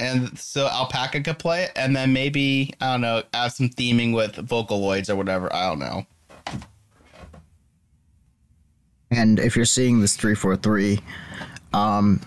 and 0.00 0.36
so 0.36 0.66
Alpaca 0.66 1.20
could 1.20 1.38
play 1.38 1.62
it, 1.62 1.72
and 1.76 1.94
then 1.94 2.12
maybe 2.12 2.74
I 2.80 2.94
don't 2.94 3.02
know, 3.02 3.22
add 3.32 3.52
some 3.52 3.68
theming 3.68 4.12
with 4.12 4.32
Vocaloids 4.34 5.08
or 5.08 5.14
whatever. 5.14 5.54
I 5.54 5.68
don't 5.68 5.78
know. 5.78 6.04
And 9.12 9.38
if 9.38 9.54
you're 9.54 9.66
seeing 9.66 10.00
this 10.00 10.16
343, 10.16 10.98
um, 11.72 12.20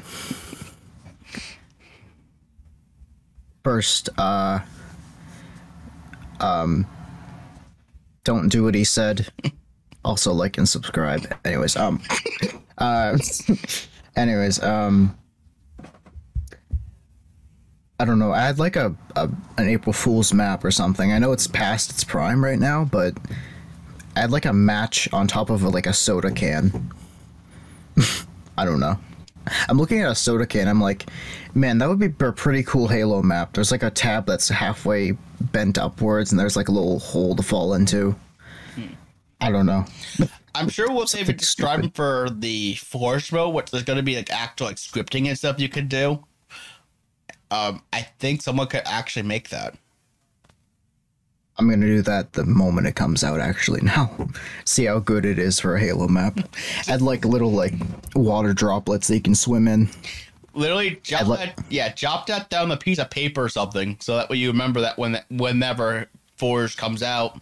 first, 3.70 4.10
uh, 4.18 4.58
um, 6.40 6.88
don't 8.24 8.50
do 8.50 8.64
what 8.64 8.74
he 8.74 8.84
said. 8.84 9.32
Also, 10.04 10.34
like 10.34 10.58
and 10.58 10.68
subscribe. 10.68 11.32
Anyways, 11.46 11.76
um, 11.76 12.02
uh, 12.80 13.16
anyways, 14.16 14.60
um, 14.64 15.16
I 18.00 18.06
don't 18.06 18.18
know. 18.18 18.32
I'd 18.32 18.58
like 18.58 18.76
a, 18.76 18.96
a 19.16 19.30
an 19.60 19.70
April 19.70 19.94
Fool's 19.94 20.34
map 20.34 20.64
or 20.64 20.72
something. 20.72 21.14
I 21.14 21.20
know 21.20 21.32
it's 21.32 21.46
past 21.46 21.92
its 21.92 22.04
prime 22.04 22.44
right 22.44 22.58
now, 22.58 22.86
but 22.86 23.14
I'd 24.16 24.32
like 24.32 24.46
a 24.46 24.54
match 24.54 25.08
on 25.14 25.28
top 25.28 25.52
of 25.52 25.62
a, 25.62 25.70
like 25.70 25.86
a 25.86 25.94
soda 25.94 26.32
can. 26.32 26.92
I 28.58 28.66
don't 28.66 28.80
know. 28.80 28.98
I'm 29.68 29.78
looking 29.78 30.02
at 30.02 30.12
a 30.12 30.16
soda 30.16 30.46
can. 30.46 30.68
I'm 30.68 30.82
like, 30.82 31.06
man, 31.54 31.78
that 31.80 31.90
would 31.90 32.00
be 32.00 32.08
a 32.26 32.32
pretty 32.32 32.64
cool 32.64 32.88
Halo 32.88 33.22
map. 33.22 33.54
There's 33.54 33.72
like 33.72 33.84
a 33.84 33.90
tab 33.90 34.26
that's 34.26 34.50
halfway 34.50 35.12
bent 35.42 35.78
upwards, 35.78 36.32
and 36.32 36.40
there's 36.40 36.56
like 36.56 36.68
a 36.68 36.72
little 36.72 37.00
hole 37.00 37.36
to 37.36 37.44
fall 37.44 37.74
into. 37.74 38.16
I 39.42 39.52
don't 39.52 39.66
know. 39.66 39.86
I'm 40.54 40.68
sure 40.70 40.92
we'll 40.92 41.08
save 41.08 41.30
it 41.30 41.38
describing 41.38 41.90
for 41.96 42.30
the 42.30 42.76
Forge 42.76 43.32
mode, 43.32 43.54
which 43.54 43.72
there's 43.72 43.84
going 43.84 43.98
to 43.98 44.04
be 44.04 44.16
like 44.16 44.32
actual 44.32 44.68
like 44.68 44.76
scripting 44.76 45.28
and 45.28 45.38
stuff 45.38 45.60
you 45.60 45.70
could 45.70 45.90
do. 45.90 46.24
Um, 47.52 47.82
I 47.94 48.02
think 48.20 48.42
someone 48.42 48.68
could 48.68 48.84
actually 48.86 49.24
make 49.24 49.50
that. 49.50 49.76
I'm 51.60 51.70
gonna 51.70 51.86
do 51.86 52.02
that 52.04 52.34
the 52.34 52.46
moment 52.46 52.88
it 52.88 52.96
comes 52.96 53.24
out. 53.24 53.40
Actually, 53.42 53.82
now, 53.84 54.30
see 54.66 54.86
how 54.86 55.00
good 55.00 55.26
it 55.26 55.38
is 55.38 55.60
for 55.60 55.76
a 55.76 55.80
Halo 55.80 56.08
map. 56.08 56.40
Add 56.88 57.02
like 57.02 57.26
little 57.26 57.52
like 57.52 57.74
water 58.16 58.54
droplets 58.54 59.08
that 59.10 59.16
you 59.16 59.22
can 59.22 59.36
swim 59.36 59.68
in. 59.68 59.90
Literally, 60.54 61.00
jot 61.04 61.28
like- 61.28 61.56
that, 61.56 61.66
yeah, 61.70 61.90
jot 61.94 62.28
that 62.28 62.50
down 62.50 62.72
a 62.72 62.78
piece 62.78 62.98
of 62.98 63.10
paper 63.10 63.44
or 63.44 63.50
something, 63.50 63.98
so 64.00 64.16
that 64.16 64.30
way 64.30 64.38
you 64.38 64.48
remember 64.48 64.82
that 64.82 64.98
when 64.98 65.22
whenever 65.30 66.08
Forge 66.38 66.78
comes 66.78 67.04
out. 67.04 67.40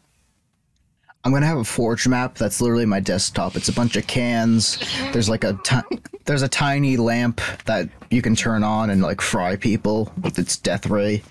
I'm 1.24 1.32
gonna 1.34 1.46
have 1.46 1.58
a 1.58 1.64
forge 1.64 2.08
map 2.08 2.36
that's 2.36 2.62
literally 2.62 2.86
my 2.86 3.00
desktop. 3.02 3.56
It's 3.56 3.68
a 3.68 3.74
bunch 3.74 3.98
of 3.98 4.08
cans. 4.08 4.80
There's 5.12 5.28
like 5.30 5.44
a 5.44 5.60
ti- 5.64 6.00
there's 6.26 6.42
a 6.42 6.48
tiny 6.48 6.96
lamp 6.98 7.42
that 7.66 7.90
you 8.10 8.22
can 8.22 8.34
turn 8.36 8.64
on 8.64 8.90
and 8.90 9.02
like 9.02 9.20
fry 9.22 9.56
people 9.58 10.12
with 10.22 10.40
its 10.40 10.56
death 10.58 10.88
ray. 10.88 11.22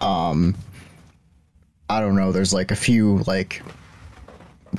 Um, 0.00 0.54
I 1.94 2.00
don't 2.00 2.16
know. 2.16 2.32
There's 2.32 2.52
like 2.52 2.72
a 2.72 2.76
few 2.76 3.18
like 3.18 3.62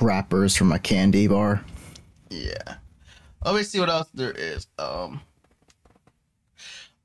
wrappers 0.00 0.54
from 0.54 0.70
a 0.70 0.78
candy 0.78 1.26
bar. 1.26 1.64
Yeah. 2.28 2.74
Let 3.42 3.54
me 3.54 3.62
see 3.62 3.80
what 3.80 3.88
else 3.88 4.08
there 4.12 4.32
is. 4.32 4.66
Um. 4.78 5.22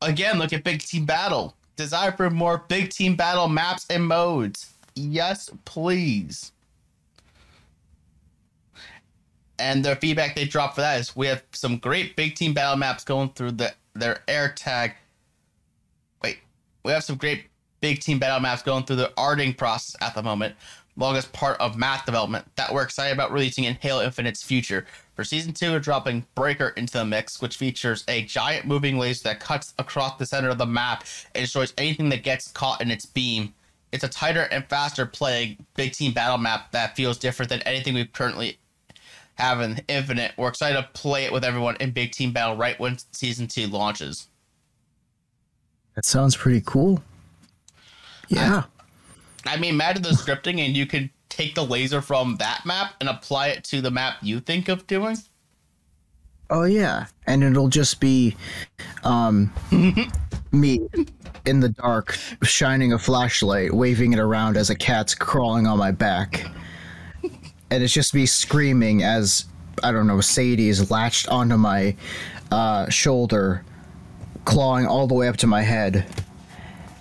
Again, 0.02 0.38
look 0.38 0.52
at 0.52 0.65
Big 0.65 0.82
Team 0.82 1.06
Battle. 1.06 1.56
Desire 1.78 2.12
for 2.12 2.30
more 2.30 2.65
Big 2.67 2.89
Team 2.89 3.15
Battle 3.15 3.47
maps 3.47 3.86
and 3.89 4.06
modes. 4.06 4.74
Yes, 4.95 5.50
please. 5.63 6.52
And 9.60 9.86
the 9.86 9.95
feedback 9.95 10.36
they 10.36 10.43
dropped 10.43 10.76
for 10.76 10.82
that 10.82 11.00
is 11.00 11.15
we 11.15 11.28
have 11.28 11.41
some 11.54 11.78
great 11.78 12.17
Big 12.17 12.36
Team 12.36 12.54
Battle 12.54 12.76
maps 12.76 13.06
going 13.06 13.30
through 13.30 13.52
the 13.52 13.74
their 13.93 14.24
air 14.28 14.52
tag. 14.58 14.93
Wait, 16.21 16.39
we 16.84 16.91
have 16.91 17.06
some 17.06 17.15
great 17.15 17.45
Big 17.82 18.00
Team 18.00 18.20
Battle 18.20 18.39
maps 18.39 18.62
going 18.62 18.84
through 18.84 18.98
the 18.98 19.12
arting 19.17 19.58
process 19.58 19.96
at 20.02 20.13
the 20.15 20.22
moment, 20.24 20.56
longest 20.96 21.34
part 21.34 21.60
of 21.60 21.78
math 21.78 22.06
development 22.06 22.46
that 22.56 22.72
we're 22.72 22.84
excited 22.84 23.13
about 23.13 23.32
releasing 23.32 23.63
in 23.63 23.76
Halo 23.76 24.04
Infinite's 24.04 24.44
future. 24.44 24.86
For 25.15 25.24
season 25.24 25.52
two, 25.52 25.72
we're 25.72 25.80
dropping 25.80 26.26
Breaker 26.36 26.70
into 26.78 26.94
the 26.94 27.06
mix, 27.06 27.41
which 27.41 27.58
features 27.58 28.04
a 28.08 28.24
giant 28.24 28.65
moving 28.65 28.98
laser 28.98 29.24
that 29.26 29.39
cuts 29.39 29.74
across 29.80 30.17
the 30.17 30.26
center 30.26 30.50
of 30.50 30.60
the 30.60 30.65
map 30.65 31.04
and 31.34 31.44
destroys 31.44 31.74
anything 31.78 32.10
that 32.10 32.24
gets 32.24 32.52
caught 32.52 32.82
in 32.82 32.91
its 32.91 33.06
beam. 33.06 33.54
It's 33.91 34.04
a 34.04 34.08
tighter 34.08 34.44
and 34.52 34.65
faster 34.67 35.06
playing 35.06 35.65
big 35.76 35.94
team 35.94 36.13
battle 36.13 36.38
map 36.38 36.72
that 36.72 36.96
feels 36.96 37.17
different 37.17 37.50
than 37.50 37.62
anything 37.63 37.94
we 37.94 38.06
currently 38.06 38.58
have 39.36 39.60
in 39.60 39.82
Infinite. 39.88 40.34
We're 40.38 40.50
excited 40.50 40.82
to 40.82 40.88
play 40.94 41.26
it 41.26 41.34
with 41.34 41.44
everyone 41.44 41.78
in 41.80 41.91
big 41.91 42.12
team 42.12 42.32
battle 42.32 42.56
right 42.56 42.80
when 42.80 42.98
season 43.12 43.48
two 43.48 43.67
launches. 43.67 44.28
That 45.96 46.06
sounds 46.06 46.38
pretty 46.38 46.62
cool. 46.65 47.04
Yeah. 48.32 48.63
I 49.46 49.58
mean, 49.58 49.74
imagine 49.74 50.04
the 50.04 50.10
scripting 50.10 50.60
and 50.60 50.76
you 50.76 50.86
could 50.86 51.10
take 51.30 51.56
the 51.56 51.63
laser 51.63 52.02
from 52.02 52.38
that 52.38 52.65
map 52.65 52.94
and 53.00 53.10
apply 53.10 53.48
it 53.50 53.63
to 53.65 53.82
the 53.82 53.91
map 53.91 54.17
you 54.22 54.39
think 54.39 54.70
of 54.70 54.88
doing. 54.88 55.17
Oh 56.50 56.63
yeah, 56.63 57.08
and 57.28 57.44
it'll 57.44 57.70
just 57.70 58.00
be 58.00 58.36
um 59.04 59.52
me 60.52 60.82
in 61.46 61.60
the 61.60 61.70
dark 61.70 62.17
shining 62.44 62.94
a 62.94 63.00
flashlight, 63.00 63.74
waving 63.74 64.13
it 64.13 64.20
around 64.20 64.58
as 64.58 64.70
a 64.70 64.76
cat's 64.76 65.15
crawling 65.15 65.65
on 65.65 65.78
my 65.78 65.91
back. 65.91 66.46
And 67.70 67.82
it's 67.82 67.94
just 67.94 68.13
me 68.13 68.26
screaming 68.26 69.02
as 69.02 69.46
I 69.84 69.91
don't 69.91 70.08
know, 70.08 70.22
Sadie 70.22 70.70
is 70.70 70.91
latched 70.91 71.30
onto 71.30 71.58
my 71.58 71.96
uh, 72.52 72.89
shoulder, 72.89 73.63
clawing 74.46 74.86
all 74.86 75.08
the 75.08 75.15
way 75.15 75.28
up 75.28 75.38
to 75.38 75.48
my 75.48 75.62
head. 75.62 76.06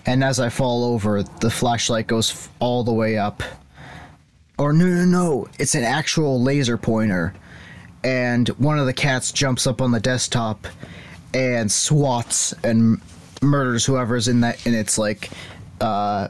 And 0.07 0.25
as 0.25 0.41
I 0.41 0.49
fall 0.49 0.85
over, 0.85 1.23
the 1.23 1.51
flashlight 1.51 2.07
goes 2.07 2.31
f- 2.31 2.49
all 2.59 2.85
the 2.85 2.93
way 2.93 3.19
up. 3.19 3.43
Or 4.59 4.73
no, 4.73 4.87
no, 4.87 5.05
no, 5.05 5.49
it's 5.59 5.75
an 5.75 5.85
actual 5.85 6.43
laser 6.43 6.77
pointer. 6.77 7.35
And 8.03 8.49
one 8.51 8.79
of 8.79 8.87
the 8.87 8.93
cats 8.93 9.33
jumps 9.33 9.67
up 9.67 9.81
on 9.81 9.91
the 9.91 10.01
desktop 10.01 10.67
and 11.35 11.71
swats 11.71 12.53
and 12.65 13.01
murders 13.43 13.85
whoever's 13.85 14.29
in 14.29 14.41
that 14.41 14.67
in 14.67 14.75
its 14.75 14.99
like 14.99 15.31
uh 15.81 16.29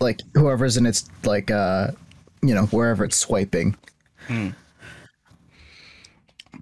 like 0.00 0.20
whoever's 0.34 0.76
in 0.76 0.86
its 0.86 1.10
like 1.24 1.50
uh 1.50 1.88
you 2.42 2.54
know 2.54 2.66
wherever 2.66 3.04
it's 3.04 3.16
swiping 3.16 3.76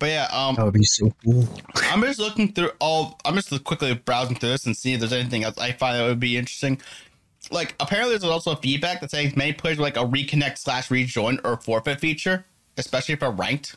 But 0.00 0.08
yeah, 0.08 0.28
um, 0.32 0.56
that 0.56 0.64
would 0.64 0.72
be 0.72 0.82
so 0.82 1.12
cool 1.22 1.46
I'm 1.82 2.00
just 2.00 2.18
looking 2.18 2.52
through 2.52 2.70
all. 2.80 3.20
I'm 3.24 3.34
just 3.34 3.62
quickly 3.64 3.92
browsing 3.94 4.34
through 4.34 4.48
this 4.48 4.64
and 4.64 4.74
see 4.74 4.94
if 4.94 5.00
there's 5.00 5.12
anything 5.12 5.44
else 5.44 5.58
I 5.58 5.72
find 5.72 5.96
that 5.96 6.06
would 6.06 6.18
be 6.18 6.38
interesting. 6.38 6.80
Like 7.50 7.74
apparently, 7.78 8.16
there's 8.16 8.24
also 8.24 8.54
feedback 8.54 9.02
that 9.02 9.10
says 9.10 9.36
many 9.36 9.52
players 9.52 9.78
like 9.78 9.98
a 9.98 10.04
reconnect 10.04 10.56
slash 10.56 10.90
rejoin 10.90 11.38
or 11.44 11.58
forfeit 11.58 12.00
feature, 12.00 12.46
especially 12.78 13.16
for 13.16 13.30
ranked. 13.30 13.76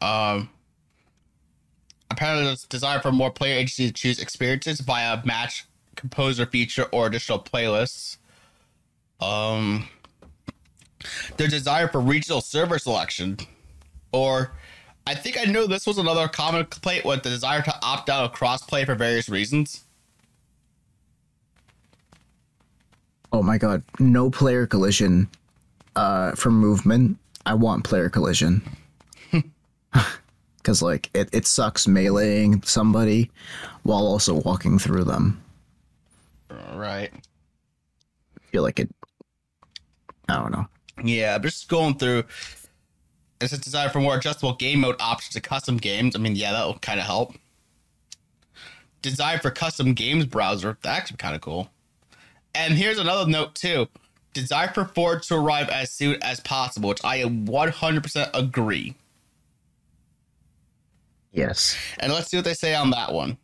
Um. 0.00 0.48
Apparently, 2.08 2.44
there's 2.44 2.62
desire 2.66 3.00
for 3.00 3.10
more 3.10 3.32
player 3.32 3.56
agency 3.56 3.88
to 3.88 3.92
choose 3.92 4.20
experiences 4.20 4.78
via 4.78 5.20
match 5.24 5.64
composer 5.96 6.46
feature 6.46 6.84
or 6.92 7.08
additional 7.08 7.40
playlists. 7.40 8.18
Um. 9.20 9.88
Their 11.36 11.48
desire 11.48 11.88
for 11.88 12.00
regional 12.00 12.40
server 12.40 12.78
selection 12.78 13.38
or 14.12 14.52
I 15.06 15.14
think 15.14 15.38
I 15.38 15.44
know 15.44 15.66
this 15.66 15.86
was 15.86 15.98
another 15.98 16.26
common 16.26 16.64
complaint 16.66 17.04
with 17.04 17.22
the 17.22 17.30
desire 17.30 17.62
to 17.62 17.74
opt 17.82 18.08
out 18.08 18.24
of 18.24 18.32
crossplay 18.32 18.84
for 18.84 18.94
various 18.94 19.28
reasons. 19.28 19.82
oh 23.32 23.42
my 23.42 23.58
god. 23.58 23.82
No 23.98 24.30
player 24.30 24.66
collision 24.66 25.28
uh 25.94 26.32
for 26.32 26.50
movement. 26.50 27.18
I 27.44 27.54
want 27.54 27.84
player 27.84 28.08
collision. 28.08 28.62
Because 30.56 30.82
like 30.82 31.08
it, 31.14 31.28
it 31.32 31.46
sucks 31.46 31.86
meleeing 31.86 32.66
somebody 32.66 33.30
while 33.84 34.04
also 34.04 34.34
walking 34.34 34.80
through 34.80 35.04
them. 35.04 35.40
Right. 36.74 37.12
I 37.14 38.46
feel 38.50 38.64
like 38.64 38.80
it 38.80 38.90
i 40.28 40.34
don't 40.34 40.52
know 40.52 40.66
Yeah, 41.02 41.34
I'm 41.34 41.42
just 41.42 41.68
going 41.68 41.96
through. 41.98 42.24
It's 43.40 43.52
a 43.52 43.58
desire 43.58 43.90
for 43.90 44.00
more 44.00 44.16
adjustable 44.16 44.54
game 44.54 44.80
mode 44.80 44.96
options 44.98 45.34
to 45.34 45.40
custom 45.40 45.76
games. 45.76 46.16
I 46.16 46.18
mean, 46.18 46.36
yeah, 46.36 46.52
that'll 46.52 46.78
kind 46.78 46.98
of 46.98 47.06
help. 47.06 47.34
Desire 49.02 49.38
for 49.38 49.50
custom 49.50 49.92
games 49.92 50.24
browser. 50.24 50.78
That's 50.82 50.98
actually 50.98 51.18
kind 51.18 51.34
of 51.34 51.42
cool. 51.42 51.70
And 52.54 52.74
here's 52.74 52.98
another 52.98 53.30
note 53.30 53.54
too. 53.54 53.88
Desire 54.32 54.68
for 54.68 54.86
Forge 54.86 55.28
to 55.28 55.34
arrive 55.36 55.68
as 55.68 55.90
soon 55.90 56.16
as 56.22 56.40
possible, 56.40 56.88
which 56.88 57.04
I 57.04 57.22
100% 57.22 58.30
agree. 58.34 58.94
yes 61.32 61.76
And 61.98 62.12
let's 62.12 62.28
see 62.30 62.36
what 62.38 62.44
they 62.44 62.54
say 62.54 62.74
on 62.74 62.90
that 62.90 63.12
one. 63.12 63.36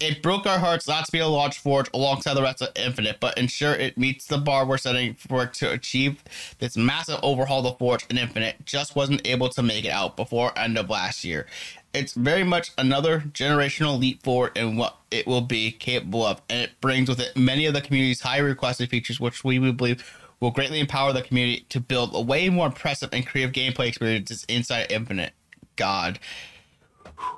It 0.00 0.22
broke 0.22 0.46
our 0.46 0.58
hearts 0.58 0.88
not 0.88 1.04
to 1.04 1.12
be 1.12 1.18
able 1.18 1.28
to 1.28 1.34
launch 1.34 1.58
Forge 1.58 1.90
alongside 1.92 2.32
the 2.32 2.42
rest 2.42 2.62
of 2.62 2.70
Infinite, 2.74 3.18
but 3.20 3.36
ensure 3.36 3.74
it 3.74 3.98
meets 3.98 4.24
the 4.24 4.38
bar 4.38 4.64
we're 4.64 4.78
setting 4.78 5.12
for 5.12 5.42
it 5.42 5.52
to 5.54 5.70
achieve 5.70 6.24
this 6.58 6.74
massive 6.74 7.20
overhaul 7.22 7.66
of 7.66 7.76
Forge 7.76 8.06
and 8.08 8.18
Infinite 8.18 8.64
just 8.64 8.96
wasn't 8.96 9.26
able 9.26 9.50
to 9.50 9.62
make 9.62 9.84
it 9.84 9.90
out 9.90 10.16
before 10.16 10.58
end 10.58 10.78
of 10.78 10.88
last 10.88 11.22
year. 11.22 11.46
It's 11.92 12.14
very 12.14 12.44
much 12.44 12.70
another 12.78 13.20
generational 13.20 14.00
leap 14.00 14.22
forward 14.22 14.56
in 14.56 14.78
what 14.78 14.96
it 15.10 15.26
will 15.26 15.42
be 15.42 15.70
capable 15.70 16.24
of, 16.24 16.40
and 16.48 16.62
it 16.62 16.80
brings 16.80 17.10
with 17.10 17.20
it 17.20 17.36
many 17.36 17.66
of 17.66 17.74
the 17.74 17.82
community's 17.82 18.22
high 18.22 18.38
requested 18.38 18.88
features, 18.88 19.20
which 19.20 19.44
we 19.44 19.58
believe 19.58 20.02
will 20.40 20.50
greatly 20.50 20.80
empower 20.80 21.12
the 21.12 21.20
community 21.20 21.66
to 21.68 21.78
build 21.78 22.14
a 22.14 22.20
way 22.22 22.48
more 22.48 22.68
impressive 22.68 23.10
and 23.12 23.26
creative 23.26 23.52
gameplay 23.52 23.88
experiences 23.88 24.46
inside 24.48 24.90
Infinite. 24.90 25.34
God. 25.76 26.18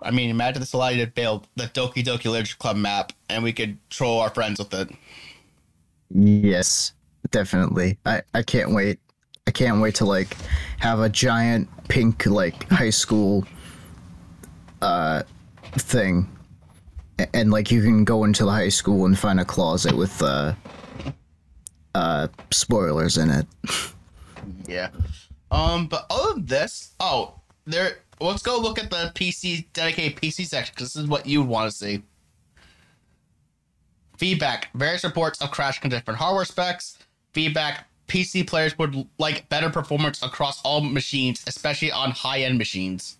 I 0.02 0.10
mean, 0.10 0.30
imagine 0.30 0.60
this 0.60 0.72
allowed 0.72 0.90
you 0.90 1.04
to 1.04 1.10
build 1.10 1.46
the 1.56 1.64
Doki 1.64 2.04
Doki 2.04 2.30
Literature 2.30 2.56
Club 2.58 2.76
map, 2.76 3.12
and 3.28 3.42
we 3.42 3.52
could 3.52 3.78
troll 3.90 4.20
our 4.20 4.30
friends 4.30 4.58
with 4.58 4.74
it. 4.74 4.90
Yes, 6.14 6.92
definitely. 7.30 7.98
I 8.04 8.22
I 8.34 8.42
can't 8.42 8.72
wait. 8.72 8.98
I 9.46 9.50
can't 9.50 9.80
wait 9.80 9.94
to 9.96 10.04
like 10.04 10.36
have 10.78 11.00
a 11.00 11.08
giant 11.08 11.68
pink 11.88 12.26
like 12.26 12.68
high 12.68 12.90
school 12.90 13.46
uh 14.80 15.22
thing. 15.72 16.28
And 17.34 17.50
like 17.50 17.70
you 17.70 17.82
can 17.82 18.04
go 18.04 18.24
into 18.24 18.44
the 18.44 18.50
high 18.50 18.68
school 18.68 19.06
and 19.06 19.18
find 19.18 19.40
a 19.40 19.44
closet 19.44 19.96
with 19.96 20.22
uh 20.22 20.54
uh 21.94 22.28
spoilers 22.50 23.16
in 23.18 23.30
it. 23.30 23.46
Yeah. 24.66 24.88
Um, 25.50 25.86
but 25.86 26.06
other 26.10 26.34
than 26.34 26.46
this, 26.46 26.92
oh, 27.00 27.40
there. 27.66 27.98
Let's 28.22 28.42
go 28.42 28.58
look 28.58 28.78
at 28.78 28.90
the 28.90 29.10
PC 29.14 29.66
dedicated 29.72 30.20
PC 30.20 30.46
section 30.46 30.72
because 30.74 30.94
this 30.94 31.02
is 31.02 31.08
what 31.08 31.26
you 31.26 31.40
would 31.40 31.48
want 31.48 31.70
to 31.70 31.76
see. 31.76 32.02
Feedback: 34.16 34.68
Various 34.74 35.04
reports 35.04 35.42
of 35.42 35.50
crash 35.50 35.82
on 35.82 35.90
different 35.90 36.18
hardware 36.18 36.44
specs. 36.44 36.98
Feedback: 37.32 37.88
PC 38.06 38.46
players 38.46 38.78
would 38.78 39.08
like 39.18 39.48
better 39.48 39.70
performance 39.70 40.22
across 40.22 40.62
all 40.62 40.80
machines, 40.80 41.42
especially 41.46 41.90
on 41.90 42.12
high-end 42.12 42.58
machines. 42.58 43.18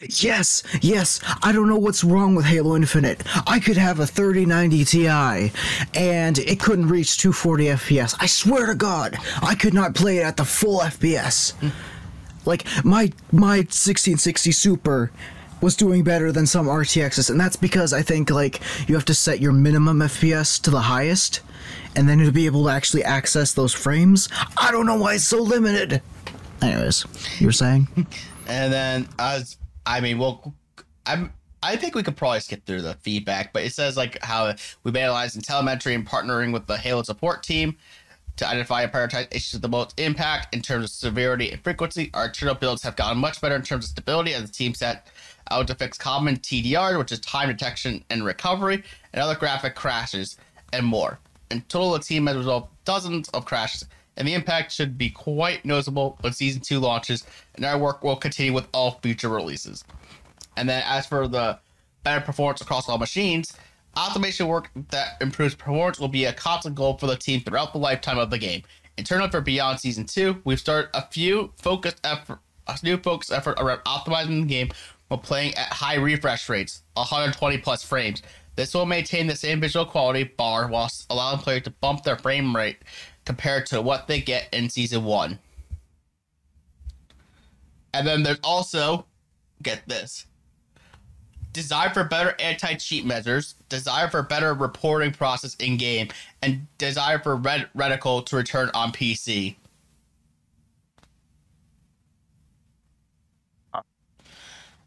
Yes, 0.00 0.62
yes. 0.80 1.20
I 1.42 1.50
don't 1.50 1.68
know 1.68 1.76
what's 1.76 2.04
wrong 2.04 2.36
with 2.36 2.44
Halo 2.46 2.76
Infinite. 2.76 3.22
I 3.48 3.58
could 3.58 3.76
have 3.76 3.98
a 3.98 4.06
3090 4.06 4.84
Ti 4.84 5.52
and 5.94 6.38
it 6.38 6.60
couldn't 6.60 6.86
reach 6.86 7.18
240 7.18 7.64
FPS. 7.64 8.16
I 8.20 8.26
swear 8.26 8.66
to 8.66 8.76
God, 8.76 9.16
I 9.42 9.56
could 9.56 9.74
not 9.74 9.96
play 9.96 10.18
it 10.18 10.22
at 10.22 10.36
the 10.36 10.44
full 10.44 10.80
FPS. 10.80 11.52
Hmm. 11.54 11.68
Like 12.44 12.64
my 12.84 13.12
my 13.32 13.58
1660 13.58 14.52
Super 14.52 15.10
was 15.60 15.74
doing 15.74 16.04
better 16.04 16.30
than 16.30 16.46
some 16.46 16.66
RTXs, 16.66 17.30
and 17.30 17.40
that's 17.40 17.56
because 17.56 17.92
I 17.92 18.02
think 18.02 18.30
like 18.30 18.60
you 18.88 18.94
have 18.94 19.04
to 19.06 19.14
set 19.14 19.40
your 19.40 19.52
minimum 19.52 19.98
FPS 19.98 20.60
to 20.62 20.70
the 20.70 20.80
highest, 20.80 21.40
and 21.96 22.08
then 22.08 22.18
to 22.18 22.32
be 22.32 22.46
able 22.46 22.64
to 22.64 22.70
actually 22.70 23.04
access 23.04 23.52
those 23.52 23.74
frames. 23.74 24.28
I 24.56 24.70
don't 24.70 24.86
know 24.86 24.96
why 24.98 25.14
it's 25.14 25.24
so 25.24 25.42
limited. 25.42 26.00
Anyways, 26.62 27.04
you 27.38 27.46
were 27.46 27.52
saying? 27.52 27.88
And 28.50 28.72
then 28.72 29.06
as 29.18 29.58
I 29.84 30.00
mean, 30.00 30.16
well, 30.16 30.54
I'm 31.04 31.34
I 31.62 31.76
think 31.76 31.94
we 31.94 32.02
could 32.02 32.16
probably 32.16 32.40
skip 32.40 32.64
through 32.64 32.82
the 32.82 32.94
feedback, 32.94 33.52
but 33.52 33.62
it 33.62 33.72
says 33.72 33.96
like 33.96 34.22
how 34.22 34.54
we've 34.84 34.96
analyzed 34.96 35.36
in 35.36 35.42
telemetry 35.42 35.94
and 35.94 36.06
partnering 36.06 36.52
with 36.52 36.66
the 36.66 36.76
Halo 36.76 37.02
support 37.02 37.42
team 37.42 37.76
to 38.38 38.46
identify 38.46 38.82
and 38.82 38.92
prioritize 38.92 39.32
issues 39.34 39.54
with 39.54 39.62
the 39.62 39.68
most 39.68 39.98
impact 40.00 40.54
in 40.54 40.62
terms 40.62 40.84
of 40.84 40.90
severity 40.90 41.50
and 41.50 41.62
frequency. 41.62 42.10
Our 42.14 42.26
internal 42.26 42.54
builds 42.54 42.82
have 42.82 42.96
gotten 42.96 43.18
much 43.18 43.40
better 43.40 43.56
in 43.56 43.62
terms 43.62 43.84
of 43.84 43.90
stability 43.90 44.34
as 44.34 44.42
the 44.42 44.48
team 44.48 44.74
set 44.74 45.08
out 45.50 45.66
to 45.66 45.74
fix 45.74 45.98
common 45.98 46.36
TDR, 46.36 46.98
which 46.98 47.12
is 47.12 47.20
time 47.20 47.48
detection 47.48 48.04
and 48.10 48.24
recovery, 48.24 48.82
and 49.12 49.22
other 49.22 49.34
graphic 49.34 49.74
crashes 49.74 50.36
and 50.72 50.84
more. 50.86 51.18
In 51.50 51.62
total, 51.62 51.92
the 51.92 52.00
team 52.00 52.26
has 52.26 52.36
resolved 52.36 52.68
dozens 52.84 53.28
of 53.30 53.44
crashes, 53.44 53.86
and 54.16 54.26
the 54.26 54.34
impact 54.34 54.72
should 54.72 54.98
be 54.98 55.10
quite 55.10 55.64
noticeable 55.64 56.18
when 56.20 56.32
season 56.32 56.60
two 56.60 56.78
launches, 56.78 57.24
and 57.54 57.64
our 57.64 57.78
work 57.78 58.04
will 58.04 58.16
continue 58.16 58.52
with 58.52 58.66
all 58.72 58.98
future 59.02 59.28
releases. 59.28 59.84
And 60.56 60.68
then 60.68 60.82
as 60.86 61.06
for 61.06 61.26
the 61.28 61.58
better 62.04 62.24
performance 62.24 62.60
across 62.60 62.88
all 62.88 62.98
machines, 62.98 63.56
optimization 63.98 64.46
work 64.46 64.70
that 64.90 65.16
improves 65.20 65.54
performance 65.54 65.98
will 65.98 66.08
be 66.08 66.24
a 66.24 66.32
constant 66.32 66.74
goal 66.74 66.96
for 66.98 67.06
the 67.06 67.16
team 67.16 67.40
throughout 67.40 67.72
the 67.72 67.78
lifetime 67.78 68.18
of 68.18 68.30
the 68.30 68.38
game. 68.38 68.62
In 68.96 69.02
Internally 69.02 69.30
for 69.30 69.40
Beyond 69.40 69.80
Season 69.80 70.04
2, 70.04 70.42
we've 70.44 70.58
started 70.58 70.90
a 70.94 71.06
few 71.10 71.52
focused 71.56 72.00
effort 72.04 72.40
a 72.68 72.78
new 72.82 72.98
focused 72.98 73.32
effort 73.32 73.58
around 73.58 73.78
optimizing 73.84 74.42
the 74.42 74.46
game 74.46 74.70
while 75.08 75.18
playing 75.18 75.54
at 75.54 75.72
high 75.72 75.96
refresh 75.96 76.48
rates, 76.48 76.82
120 76.94 77.58
plus 77.58 77.82
frames. 77.82 78.22
This 78.56 78.74
will 78.74 78.86
maintain 78.86 79.26
the 79.26 79.36
same 79.36 79.60
visual 79.60 79.86
quality 79.86 80.24
bar 80.24 80.68
while 80.68 80.90
allowing 81.10 81.38
players 81.38 81.62
to 81.62 81.70
bump 81.70 82.02
their 82.02 82.16
frame 82.16 82.54
rate 82.54 82.78
compared 83.24 83.66
to 83.66 83.80
what 83.80 84.06
they 84.06 84.20
get 84.20 84.52
in 84.52 84.68
season 84.68 85.04
one. 85.04 85.38
And 87.94 88.06
then 88.06 88.22
there's 88.22 88.40
also, 88.44 89.06
get 89.62 89.82
this, 89.88 90.26
desire 91.58 91.90
for 91.90 92.04
better 92.04 92.36
anti-cheat 92.38 93.04
measures, 93.04 93.56
desire 93.68 94.08
for 94.08 94.22
better 94.22 94.54
reporting 94.54 95.12
process 95.12 95.56
in 95.56 95.76
game, 95.76 96.08
and 96.40 96.68
desire 96.78 97.18
for 97.18 97.34
red 97.34 97.68
reticle 97.76 98.24
to 98.26 98.36
return 98.36 98.70
on 98.74 98.92
PC. 98.92 99.56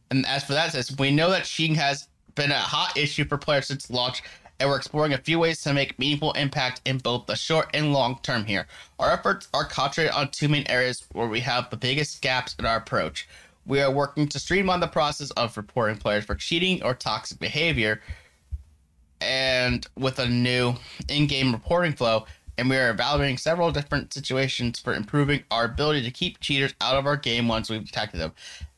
And 0.09 0.26
as 0.26 0.45
for 0.45 0.53
that, 0.53 0.72
says 0.72 0.95
we 0.97 1.11
know 1.11 1.30
that 1.30 1.43
cheating 1.43 1.76
has 1.76 2.07
been 2.36 2.51
a 2.51 2.57
hot 2.57 2.97
issue 2.97 3.26
for 3.26 3.38
players 3.38 3.67
since 3.67 3.89
launch, 3.89 4.24
and 4.59 4.69
we're 4.69 4.78
exploring 4.78 5.11
a 5.11 5.17
few 5.17 5.39
ways 5.39 5.61
to 5.63 5.74
make 5.74 5.99
meaningful 5.99 6.32
impact 6.34 6.82
in 6.86 6.99
both 6.99 7.26
the 7.26 7.36
short 7.36 7.69
and 7.74 7.91
long 7.91 8.19
term 8.24 8.45
here. 8.45 8.65
Our 8.97 9.11
efforts 9.11 9.49
are 9.53 9.65
concentrated 9.65 10.13
on 10.13 10.30
two 10.30 10.47
main 10.47 10.65
areas 10.67 11.05
where 11.11 11.28
we 11.28 11.41
have 11.41 11.69
the 11.69 11.78
biggest 11.78 12.22
gaps 12.22 12.55
in 12.59 12.65
our 12.65 12.78
approach. 12.78 13.28
We 13.66 13.80
are 13.82 13.91
working 13.91 14.28
to 14.30 14.39
streamline 14.39 14.80
the 14.80 14.88
process 14.88 15.32
of 15.32 15.55
reporting 15.55 15.97
players 15.97 16.26
for 16.26 16.36
cheating 16.36 16.84
or 16.84 16.93
toxic 16.93 17.39
behavior, 17.39 18.01
and 19.20 19.86
with 19.97 20.20
a 20.20 20.28
new 20.28 20.74
in 21.07 21.28
game 21.28 21.51
reporting 21.51 21.93
flow. 21.93 22.26
And 22.57 22.70
we 22.70 22.78
are 22.78 22.89
evaluating 22.89 23.38
several 23.38 23.72
different 23.72 24.14
situations 24.14 24.80
for 24.80 24.93
improving 24.93 25.43
our 25.49 25.66
ability 25.66 26.03
to 26.03 26.12
keep 26.12 26.39
cheaters 26.41 26.74
out 26.82 26.95
of 26.95 27.05
our 27.05 27.18
game 27.18 27.47
once 27.47 27.70
we've 27.70 27.86
detected 27.86 28.20
them. 28.20 28.34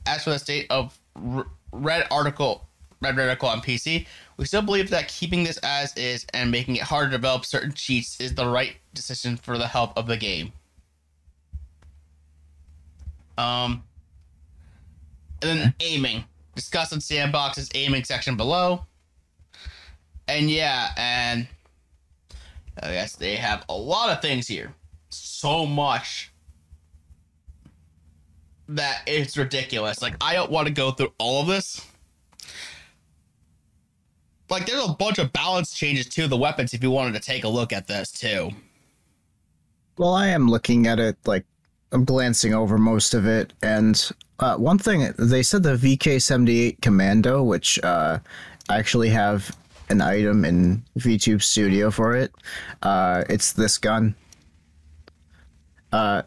As 0.05 0.23
for 0.23 0.29
the 0.29 0.39
state 0.39 0.67
of 0.69 0.97
Red 1.15 2.07
Reticle, 2.09 2.61
Red 3.01 3.15
reticle 3.15 3.49
on 3.49 3.61
PC, 3.61 4.05
we 4.37 4.45
still 4.45 4.61
believe 4.61 4.89
that 4.91 5.09
keeping 5.09 5.43
this 5.43 5.57
as 5.57 5.95
is 5.97 6.25
and 6.33 6.49
making 6.51 6.77
it 6.77 6.83
harder 6.83 7.09
to 7.09 7.17
develop 7.17 7.45
certain 7.45 7.73
cheats 7.73 8.19
is 8.21 8.35
the 8.35 8.47
right 8.47 8.77
decision 8.93 9.35
for 9.35 9.57
the 9.57 9.67
health 9.67 9.91
of 9.97 10.07
the 10.07 10.15
game. 10.15 10.53
Um, 13.37 13.83
and 15.43 15.59
then 15.59 15.73
aiming. 15.79 16.23
Discuss 16.55 16.91
in 16.91 16.99
Sandbox's 16.99 17.69
aiming 17.73 18.03
section 18.03 18.37
below. 18.37 18.85
And 20.27 20.49
yeah, 20.49 20.89
and 20.97 21.47
I 22.81 22.91
guess 22.91 23.15
they 23.15 23.35
have 23.35 23.65
a 23.69 23.73
lot 23.75 24.09
of 24.09 24.21
things 24.21 24.47
here. 24.47 24.73
So 25.09 25.65
much 25.65 26.31
that 28.69 29.01
it's 29.05 29.37
ridiculous. 29.37 30.01
Like 30.01 30.15
I 30.21 30.33
don't 30.33 30.51
want 30.51 30.67
to 30.67 30.73
go 30.73 30.91
through 30.91 31.13
all 31.17 31.41
of 31.41 31.47
this. 31.47 31.85
Like 34.49 34.65
there's 34.65 34.83
a 34.83 34.93
bunch 34.93 35.19
of 35.19 35.33
balance 35.33 35.73
changes 35.73 36.07
to 36.09 36.27
the 36.27 36.37
weapons 36.37 36.73
if 36.73 36.83
you 36.83 36.91
wanted 36.91 37.13
to 37.13 37.19
take 37.19 37.43
a 37.43 37.49
look 37.49 37.73
at 37.73 37.87
this 37.87 38.11
too. 38.11 38.51
Well, 39.97 40.13
I 40.13 40.27
am 40.27 40.47
looking 40.47 40.87
at 40.87 40.99
it 40.99 41.17
like 41.25 41.45
I'm 41.93 42.05
glancing 42.05 42.55
over 42.55 42.79
most 42.79 43.13
of 43.13 43.27
it, 43.27 43.53
and 43.61 44.11
uh, 44.39 44.57
one 44.57 44.79
thing 44.79 45.13
they 45.17 45.43
said 45.43 45.61
the 45.61 45.75
VK78 45.75 46.81
Commando, 46.81 47.43
which 47.43 47.79
uh, 47.83 48.17
I 48.67 48.77
actually 48.79 49.09
have 49.09 49.55
an 49.89 50.01
item 50.01 50.43
in 50.43 50.83
VTube 50.97 51.43
Studio 51.43 51.91
for 51.91 52.15
it. 52.15 52.33
Uh, 52.81 53.23
it's 53.29 53.53
this 53.53 53.77
gun. 53.77 54.15
Uh, 55.91 56.23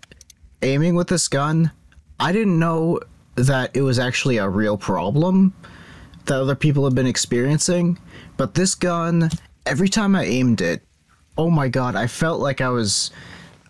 aiming 0.63 0.95
with 0.95 1.09
this 1.09 1.27
gun, 1.27 1.73
I 2.21 2.31
didn't 2.31 2.59
know 2.59 3.01
that 3.35 3.71
it 3.75 3.83
was 3.83 3.99
actually 3.99 4.37
a 4.37 4.49
real 4.49 4.79
problem 4.79 5.53
that 6.27 6.41
other 6.41 6.55
people 6.55 6.85
have 6.85 6.95
been 6.95 7.07
experiencing. 7.07 7.99
But 8.37 8.55
this 8.55 8.77
gun, 8.77 9.31
every 9.67 9.89
time 9.89 10.15
I 10.15 10.25
aimed 10.25 10.61
it, 10.61 10.83
oh 11.37 11.51
my 11.51 11.69
god, 11.69 11.97
I 11.97 12.07
felt 12.07 12.41
like 12.41 12.61
I 12.61 12.69
was. 12.69 13.11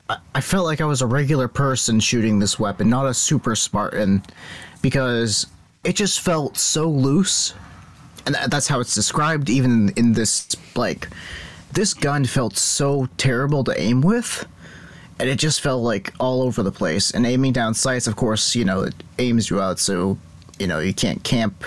I 0.08 0.40
felt 0.40 0.66
like 0.66 0.80
I 0.80 0.84
was 0.84 1.02
a 1.02 1.06
regular 1.06 1.48
person 1.48 1.98
shooting 1.98 2.38
this 2.38 2.58
weapon, 2.58 2.88
not 2.88 3.06
a 3.06 3.14
super 3.14 3.56
Spartan, 3.56 4.22
because 4.82 5.46
it 5.82 5.96
just 5.96 6.20
felt 6.20 6.56
so 6.56 6.88
loose. 6.88 7.54
And 8.24 8.36
that's 8.48 8.68
how 8.68 8.80
it's 8.80 8.94
described, 8.94 9.50
even 9.50 9.90
in 9.96 10.12
this, 10.12 10.48
like, 10.74 11.08
this 11.72 11.92
gun 11.94 12.24
felt 12.24 12.56
so 12.56 13.08
terrible 13.16 13.64
to 13.64 13.80
aim 13.80 14.00
with 14.00 14.46
and 15.18 15.28
it 15.28 15.38
just 15.38 15.60
felt 15.60 15.82
like 15.82 16.12
all 16.20 16.42
over 16.42 16.62
the 16.62 16.72
place. 16.72 17.10
And 17.10 17.26
aiming 17.26 17.52
down 17.52 17.74
sights, 17.74 18.06
of 18.06 18.16
course, 18.16 18.54
you 18.54 18.64
know, 18.64 18.82
it 18.82 18.94
aims 19.18 19.50
you 19.50 19.60
out, 19.60 19.78
so 19.78 20.18
you 20.58 20.66
know 20.66 20.78
you 20.80 20.94
can't 20.94 21.22
camp 21.22 21.64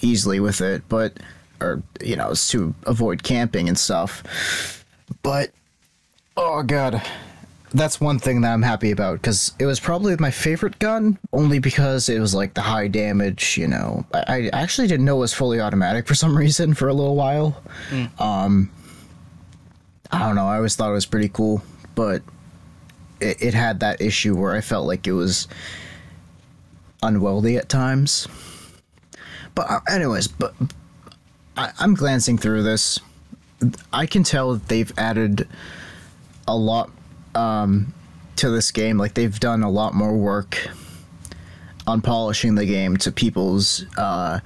easily 0.00 0.40
with 0.40 0.60
it, 0.60 0.82
but 0.88 1.18
or 1.60 1.82
you 2.00 2.16
know, 2.16 2.30
it's 2.30 2.48
to 2.50 2.74
avoid 2.86 3.22
camping 3.22 3.68
and 3.68 3.78
stuff. 3.78 4.84
But 5.22 5.50
oh 6.36 6.62
god, 6.62 7.02
that's 7.72 8.00
one 8.00 8.18
thing 8.18 8.40
that 8.42 8.52
I'm 8.52 8.62
happy 8.62 8.90
about 8.90 9.14
because 9.14 9.52
it 9.58 9.66
was 9.66 9.80
probably 9.80 10.16
my 10.16 10.30
favorite 10.30 10.78
gun, 10.78 11.18
only 11.32 11.58
because 11.58 12.08
it 12.08 12.20
was 12.20 12.34
like 12.34 12.54
the 12.54 12.60
high 12.60 12.88
damage. 12.88 13.56
You 13.56 13.68
know, 13.68 14.06
I, 14.14 14.50
I 14.52 14.62
actually 14.62 14.88
didn't 14.88 15.06
know 15.06 15.16
it 15.16 15.20
was 15.20 15.34
fully 15.34 15.60
automatic 15.60 16.06
for 16.06 16.14
some 16.14 16.36
reason 16.44 16.74
for 16.74 16.88
a 16.88 16.94
little 16.94 17.16
while. 17.16 17.62
Mm. 17.90 18.20
Um, 18.20 18.70
I 20.10 20.20
don't 20.20 20.36
know. 20.36 20.46
I 20.46 20.56
always 20.56 20.76
thought 20.76 20.90
it 20.90 20.94
was 20.94 21.06
pretty 21.06 21.28
cool, 21.28 21.62
but 21.94 22.22
it, 23.20 23.42
it 23.42 23.54
had 23.54 23.80
that 23.80 24.00
issue 24.00 24.36
where 24.36 24.52
I 24.52 24.60
felt 24.60 24.86
like 24.86 25.06
it 25.06 25.12
was 25.12 25.48
unwieldy 27.02 27.56
at 27.56 27.68
times. 27.68 28.28
But 29.54 29.70
uh, 29.70 29.80
anyways, 29.88 30.28
but 30.28 30.54
I, 31.56 31.70
I'm 31.78 31.94
glancing 31.94 32.38
through 32.38 32.62
this. 32.62 33.00
I 33.92 34.06
can 34.06 34.24
tell 34.24 34.54
that 34.54 34.68
they've 34.68 34.92
added 34.98 35.48
a 36.48 36.56
lot 36.56 36.90
um, 37.34 37.92
to 38.36 38.50
this 38.50 38.70
game. 38.70 38.98
Like 38.98 39.14
they've 39.14 39.38
done 39.38 39.62
a 39.62 39.70
lot 39.70 39.94
more 39.94 40.16
work 40.16 40.58
on 41.86 42.00
polishing 42.00 42.54
the 42.54 42.66
game 42.66 42.96
to 42.98 43.12
people's, 43.12 43.84
uh, 43.96 44.40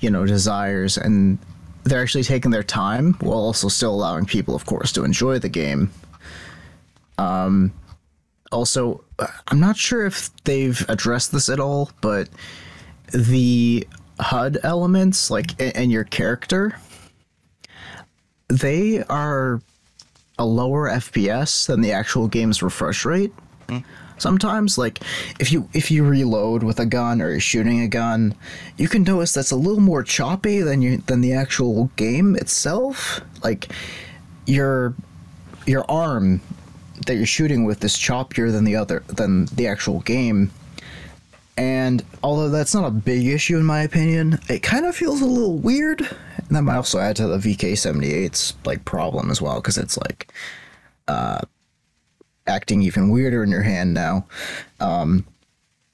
you 0.00 0.10
know, 0.10 0.26
desires, 0.26 0.96
and 0.96 1.38
they're 1.84 2.02
actually 2.02 2.24
taking 2.24 2.50
their 2.50 2.62
time 2.62 3.14
while 3.20 3.38
also 3.38 3.68
still 3.68 3.94
allowing 3.94 4.24
people, 4.24 4.54
of 4.54 4.66
course, 4.66 4.92
to 4.92 5.04
enjoy 5.04 5.38
the 5.38 5.48
game. 5.48 5.90
Um, 7.18 7.72
also, 8.52 9.04
I'm 9.48 9.60
not 9.60 9.76
sure 9.76 10.06
if 10.06 10.30
they've 10.44 10.84
addressed 10.88 11.32
this 11.32 11.48
at 11.48 11.60
all, 11.60 11.90
but 12.00 12.28
the 13.12 13.86
HUD 14.18 14.58
elements, 14.62 15.30
like 15.30 15.54
and 15.60 15.90
your 15.90 16.04
character, 16.04 16.78
they 18.48 19.02
are 19.04 19.60
a 20.40 20.44
lower 20.44 20.88
FPS 20.90 21.66
than 21.66 21.82
the 21.82 21.92
actual 21.92 22.26
game's 22.26 22.62
refresh 22.62 23.04
rate. 23.04 23.32
Mm. 23.68 23.84
Sometimes, 24.18 24.76
like 24.76 25.00
if 25.38 25.52
you 25.52 25.68
if 25.72 25.90
you 25.90 26.04
reload 26.04 26.62
with 26.62 26.80
a 26.80 26.86
gun 26.86 27.22
or 27.22 27.30
you're 27.30 27.40
shooting 27.40 27.80
a 27.82 27.88
gun, 27.88 28.34
you 28.76 28.88
can 28.88 29.02
notice 29.02 29.32
that's 29.32 29.50
a 29.52 29.56
little 29.56 29.80
more 29.80 30.02
choppy 30.02 30.60
than 30.60 30.82
you 30.82 30.98
than 30.98 31.20
the 31.20 31.32
actual 31.34 31.90
game 31.96 32.36
itself. 32.36 33.20
Like 33.44 33.70
your 34.46 34.94
your 35.66 35.90
arm 35.90 36.40
that 37.06 37.16
you're 37.16 37.26
shooting 37.26 37.64
with 37.64 37.84
is 37.84 37.94
choppier 37.96 38.50
than 38.52 38.64
the 38.64 38.76
other 38.76 39.02
than 39.08 39.46
the 39.46 39.66
actual 39.66 40.00
game 40.00 40.50
And 41.56 42.02
although 42.22 42.48
that's 42.48 42.74
not 42.74 42.86
a 42.86 42.90
big 42.90 43.26
issue 43.26 43.58
in 43.58 43.64
my 43.66 43.82
opinion, 43.82 44.38
it 44.48 44.62
kind 44.62 44.86
of 44.86 44.96
feels 44.96 45.20
a 45.20 45.26
little 45.26 45.56
weird. 45.56 46.08
And 46.50 46.56
that 46.56 46.62
might 46.62 46.74
also 46.74 46.98
add 46.98 47.14
to 47.14 47.28
the 47.28 47.38
VK78's 47.38 48.54
like 48.64 48.84
problem 48.84 49.30
as 49.30 49.40
well, 49.40 49.60
because 49.60 49.78
it's 49.78 49.96
like 49.96 50.32
uh 51.06 51.42
acting 52.48 52.82
even 52.82 53.08
weirder 53.08 53.44
in 53.44 53.50
your 53.50 53.62
hand 53.62 53.94
now. 53.94 54.26
Um 54.80 55.24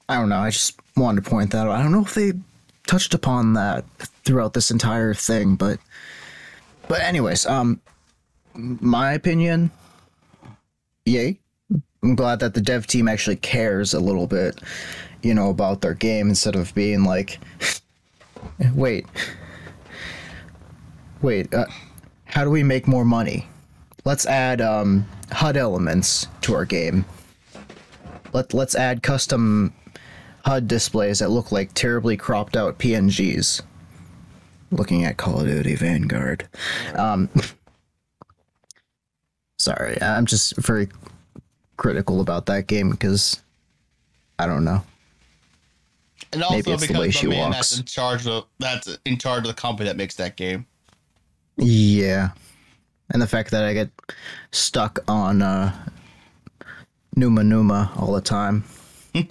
I 0.09 0.15
don't 0.15 0.29
know, 0.29 0.39
I 0.39 0.49
just 0.49 0.79
wanted 0.95 1.23
to 1.23 1.29
point 1.29 1.51
that 1.51 1.67
out. 1.67 1.73
I 1.73 1.83
don't 1.83 1.91
know 1.91 2.01
if 2.01 2.15
they 2.15 2.33
touched 2.87 3.13
upon 3.13 3.53
that 3.53 3.85
throughout 4.25 4.53
this 4.53 4.71
entire 4.71 5.13
thing, 5.13 5.53
but 5.53 5.79
but 6.87 7.01
anyways, 7.01 7.45
um 7.45 7.79
my 8.55 9.13
opinion, 9.13 9.69
yay. 11.05 11.39
I'm 12.01 12.15
glad 12.15 12.39
that 12.39 12.55
the 12.55 12.61
dev 12.61 12.87
team 12.87 13.07
actually 13.07 13.35
cares 13.35 13.93
a 13.93 13.99
little 13.99 14.25
bit, 14.25 14.59
you 15.21 15.35
know, 15.35 15.51
about 15.51 15.81
their 15.81 15.93
game 15.93 16.29
instead 16.29 16.55
of 16.55 16.73
being 16.73 17.03
like, 17.03 17.39
wait, 18.73 19.05
wait, 21.21 21.53
uh, 21.53 21.65
how 22.25 22.43
do 22.43 22.49
we 22.49 22.63
make 22.63 22.87
more 22.87 23.05
money? 23.05 23.47
Let's 24.05 24.25
add 24.25 24.61
um, 24.61 25.05
HUD 25.31 25.57
elements 25.57 26.27
to 26.41 26.53
our 26.53 26.65
game. 26.65 27.05
Let 28.33 28.53
let's 28.53 28.75
add 28.75 29.03
custom 29.03 29.73
HUD 30.45 30.67
displays 30.67 31.19
that 31.19 31.29
look 31.29 31.51
like 31.51 31.73
terribly 31.73 32.17
cropped 32.17 32.55
out 32.55 32.77
PNGs. 32.79 33.61
Looking 34.71 35.05
at 35.05 35.17
Call 35.17 35.41
of 35.41 35.47
Duty 35.47 35.75
Vanguard. 35.75 36.47
Um, 36.95 37.29
sorry, 39.57 40.01
I'm 40.01 40.25
just 40.25 40.57
very 40.57 40.89
critical 41.77 42.19
about 42.21 42.45
that 42.47 42.67
game 42.67 42.91
because 42.91 43.41
I 44.39 44.45
don't 44.45 44.65
know. 44.65 44.83
And 46.33 46.43
also 46.43 46.55
Maybe 46.55 46.71
it's 46.71 46.81
the 46.81 46.87
because 46.87 46.99
way 47.01 47.07
the 47.07 47.11
she 47.13 47.27
man 47.27 47.39
walks. 47.39 47.55
that's 47.55 47.79
in 47.79 47.85
charge 47.85 48.27
of 48.27 48.45
that's 48.59 48.97
in 49.05 49.17
charge 49.17 49.39
of 49.39 49.47
the 49.47 49.53
company 49.53 49.87
that 49.87 49.95
makes 49.95 50.15
that 50.15 50.35
game. 50.35 50.65
Yeah. 51.57 52.29
And 53.11 53.21
the 53.21 53.27
fact 53.27 53.51
that 53.51 53.63
I 53.63 53.73
get 53.73 53.89
stuck 54.51 54.99
on 55.07 55.41
uh 55.41 55.73
Numa 57.15 57.43
Numa 57.43 57.91
all 57.95 58.13
the 58.13 58.21
time. 58.21 58.63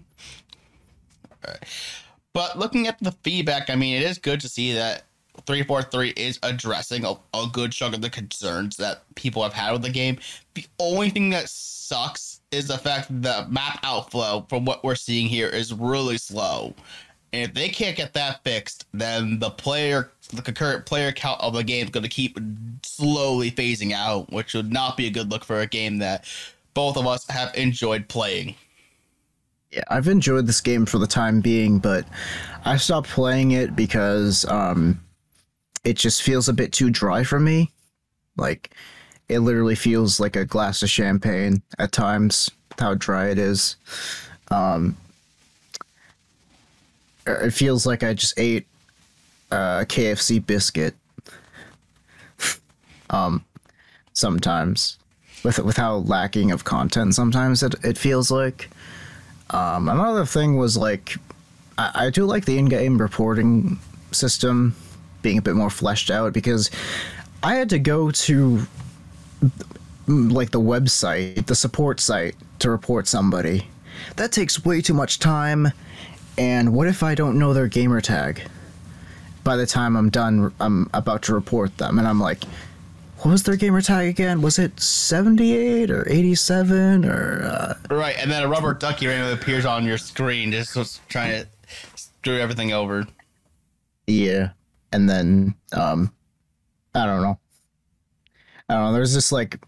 But 2.32 2.58
looking 2.58 2.86
at 2.86 2.98
the 3.02 3.12
feedback, 3.22 3.70
I 3.70 3.76
mean, 3.76 3.96
it 3.96 4.02
is 4.02 4.18
good 4.18 4.40
to 4.40 4.48
see 4.48 4.74
that 4.74 5.04
343 5.46 6.10
is 6.10 6.38
addressing 6.42 7.04
a, 7.06 7.14
a 7.32 7.46
good 7.50 7.72
chunk 7.72 7.94
of 7.94 8.02
the 8.02 8.10
concerns 8.10 8.76
that 8.76 9.04
people 9.14 9.42
have 9.42 9.54
had 9.54 9.72
with 9.72 9.80
the 9.80 9.90
game. 9.90 10.18
The 10.54 10.66
only 10.78 11.08
thing 11.08 11.30
that 11.30 11.48
sucks 11.48 12.40
is 12.50 12.68
the 12.68 12.76
fact 12.76 13.08
that 13.22 13.46
the 13.46 13.50
map 13.50 13.80
outflow 13.82 14.44
from 14.50 14.66
what 14.66 14.84
we're 14.84 14.96
seeing 14.96 15.28
here 15.28 15.48
is 15.48 15.72
really 15.72 16.18
slow. 16.18 16.74
And 17.32 17.48
if 17.48 17.54
they 17.54 17.68
can't 17.70 17.96
get 17.96 18.12
that 18.14 18.44
fixed, 18.44 18.86
then 18.92 19.38
the 19.38 19.50
player, 19.50 20.10
the 20.32 20.42
concurrent 20.42 20.86
player 20.86 21.12
count 21.12 21.40
of 21.40 21.54
the 21.54 21.62
game 21.62 21.84
is 21.84 21.90
going 21.90 22.02
to 22.02 22.08
keep 22.08 22.38
slowly 22.82 23.50
phasing 23.50 23.92
out, 23.92 24.32
which 24.32 24.54
would 24.54 24.72
not 24.72 24.96
be 24.96 25.06
a 25.06 25.10
good 25.10 25.30
look 25.30 25.44
for 25.44 25.60
a 25.60 25.66
game 25.66 25.98
that 25.98 26.24
both 26.74 26.96
of 26.96 27.06
us 27.06 27.26
have 27.28 27.54
enjoyed 27.54 28.08
playing. 28.08 28.54
Yeah, 29.70 29.84
I've 29.88 30.08
enjoyed 30.08 30.46
this 30.46 30.60
game 30.60 30.86
for 30.86 30.98
the 30.98 31.06
time 31.06 31.40
being, 31.40 31.78
but 31.78 32.06
I 32.64 32.76
stopped 32.76 33.08
playing 33.08 33.52
it 33.52 33.74
because 33.74 34.44
um 34.46 35.00
it 35.84 35.96
just 35.96 36.22
feels 36.22 36.48
a 36.48 36.52
bit 36.52 36.72
too 36.72 36.90
dry 36.90 37.24
for 37.24 37.40
me. 37.40 37.72
Like 38.36 38.70
it 39.28 39.40
literally 39.40 39.74
feels 39.74 40.20
like 40.20 40.36
a 40.36 40.44
glass 40.44 40.82
of 40.82 40.90
champagne 40.90 41.62
at 41.78 41.92
times 41.92 42.50
how 42.78 42.94
dry 42.94 43.28
it 43.28 43.38
is. 43.38 43.76
Um 44.50 44.96
it 47.26 47.50
feels 47.50 47.86
like 47.86 48.02
I 48.02 48.14
just 48.14 48.38
ate 48.38 48.66
a 49.50 49.86
KFC 49.88 50.44
biscuit. 50.44 50.94
um 53.10 53.44
sometimes 54.12 54.98
with 55.44 55.58
with 55.60 55.76
how 55.76 55.96
lacking 55.96 56.50
of 56.50 56.64
content 56.64 57.14
sometimes 57.14 57.62
it, 57.62 57.74
it 57.84 57.96
feels 57.96 58.30
like 58.30 58.68
um, 59.50 59.88
another 59.88 60.26
thing 60.26 60.56
was 60.56 60.76
like, 60.76 61.16
I, 61.78 62.06
I 62.06 62.10
do 62.10 62.24
like 62.24 62.44
the 62.44 62.58
in-game 62.58 62.98
reporting 62.98 63.78
system 64.12 64.74
being 65.22 65.38
a 65.38 65.42
bit 65.42 65.54
more 65.54 65.70
fleshed 65.70 66.10
out 66.10 66.32
because 66.32 66.70
I 67.42 67.54
had 67.54 67.70
to 67.70 67.78
go 67.78 68.10
to 68.10 68.66
like 70.08 70.50
the 70.50 70.60
website, 70.60 71.46
the 71.46 71.54
support 71.54 72.00
site 72.00 72.36
to 72.60 72.70
report 72.70 73.06
somebody. 73.06 73.68
That 74.16 74.32
takes 74.32 74.64
way 74.64 74.80
too 74.80 74.94
much 74.94 75.18
time. 75.18 75.68
And 76.38 76.74
what 76.74 76.86
if 76.86 77.02
I 77.02 77.14
don't 77.14 77.38
know 77.38 77.54
their 77.54 77.66
gamer 77.68 78.00
tag? 78.00 78.42
By 79.46 79.54
the 79.54 79.64
time 79.64 79.96
I'm 79.96 80.10
done, 80.10 80.52
I'm 80.58 80.90
about 80.92 81.22
to 81.22 81.32
report 81.34 81.78
them, 81.78 82.00
and 82.00 82.08
I'm 82.08 82.18
like, 82.18 82.42
what 83.18 83.30
was 83.30 83.44
their 83.44 83.54
gamer 83.54 83.80
tag 83.80 84.08
again? 84.08 84.42
Was 84.42 84.58
it 84.58 84.80
78 84.80 85.88
or 85.88 86.04
87 86.10 87.04
or 87.04 87.44
uh, 87.44 87.74
Right, 87.94 88.16
and 88.18 88.28
then 88.28 88.42
a 88.42 88.48
rubber 88.48 88.74
ducky 88.74 89.06
randomly 89.06 89.34
appears 89.34 89.64
on 89.64 89.84
your 89.84 89.98
screen, 89.98 90.50
just 90.50 90.74
was 90.74 90.98
trying 91.08 91.30
to 91.30 91.48
screw 91.94 92.40
everything 92.40 92.72
over. 92.72 93.06
Yeah. 94.08 94.50
And 94.90 95.08
then 95.08 95.54
um 95.72 96.12
I 96.92 97.06
don't 97.06 97.22
know. 97.22 97.38
I 98.68 98.74
don't 98.74 98.82
know, 98.86 98.92
there's 98.94 99.14
this 99.14 99.30
like 99.30 99.60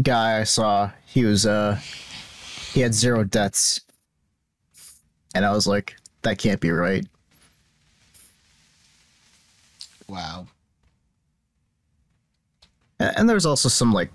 guy 0.00 0.40
I 0.40 0.44
saw, 0.44 0.92
he 1.04 1.26
was 1.26 1.44
uh 1.44 1.78
he 2.72 2.80
had 2.80 2.94
zero 2.94 3.22
deaths. 3.22 3.82
And 5.34 5.44
I 5.44 5.52
was 5.52 5.66
like, 5.66 5.96
that 6.22 6.38
can't 6.38 6.60
be 6.60 6.70
right. 6.70 7.06
Wow. 10.08 10.46
And 12.98 13.28
there's 13.28 13.46
also 13.46 13.68
some 13.68 13.92
like 13.92 14.10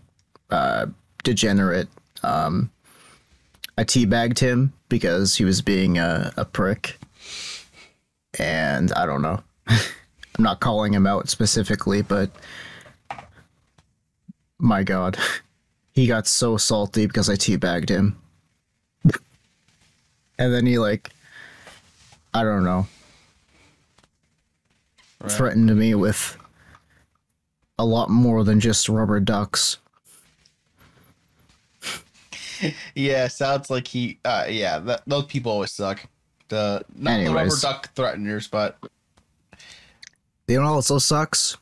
uh 0.49 0.87
degenerate 1.23 1.87
um 2.23 2.71
I 3.77 3.83
teabagged 3.83 4.39
him 4.39 4.73
because 4.89 5.35
he 5.37 5.45
was 5.45 5.61
being 5.61 5.97
a, 5.97 6.31
a 6.37 6.45
prick. 6.45 6.99
And 8.37 8.91
I 8.93 9.05
don't 9.05 9.21
know. 9.21 9.41
I'm 9.67 10.43
not 10.43 10.59
calling 10.59 10.93
him 10.93 11.07
out 11.07 11.29
specifically, 11.29 12.01
but 12.01 12.29
my 14.59 14.83
god. 14.83 15.17
He 15.93 16.07
got 16.07 16.25
so 16.25 16.55
salty 16.55 17.05
because 17.05 17.29
I 17.29 17.33
teabagged 17.33 17.89
him. 17.89 18.17
and 20.39 20.53
then 20.53 20.65
he 20.65 20.79
like 20.79 21.11
I 22.33 22.43
don't 22.43 22.63
know. 22.63 22.87
Right. 25.21 25.31
Threatened 25.31 25.75
me 25.75 25.93
with 25.95 26.37
a 27.77 27.85
lot 27.85 28.09
more 28.09 28.43
than 28.43 28.59
just 28.59 28.89
rubber 28.89 29.19
ducks. 29.19 29.77
Yeah, 32.93 33.27
sounds 33.27 33.71
like 33.71 33.87
he. 33.87 34.19
Uh, 34.23 34.45
yeah, 34.47 34.77
that, 34.77 35.01
those 35.07 35.25
people 35.25 35.51
always 35.51 35.71
suck. 35.71 36.05
The 36.49 36.85
not 36.95 37.25
the 37.25 37.33
rubber 37.33 37.55
duck 37.59 37.91
threateners, 37.95 38.51
but 38.51 38.77
You 40.47 40.61
know 40.61 40.67
also 40.67 40.99
sucks? 40.99 41.57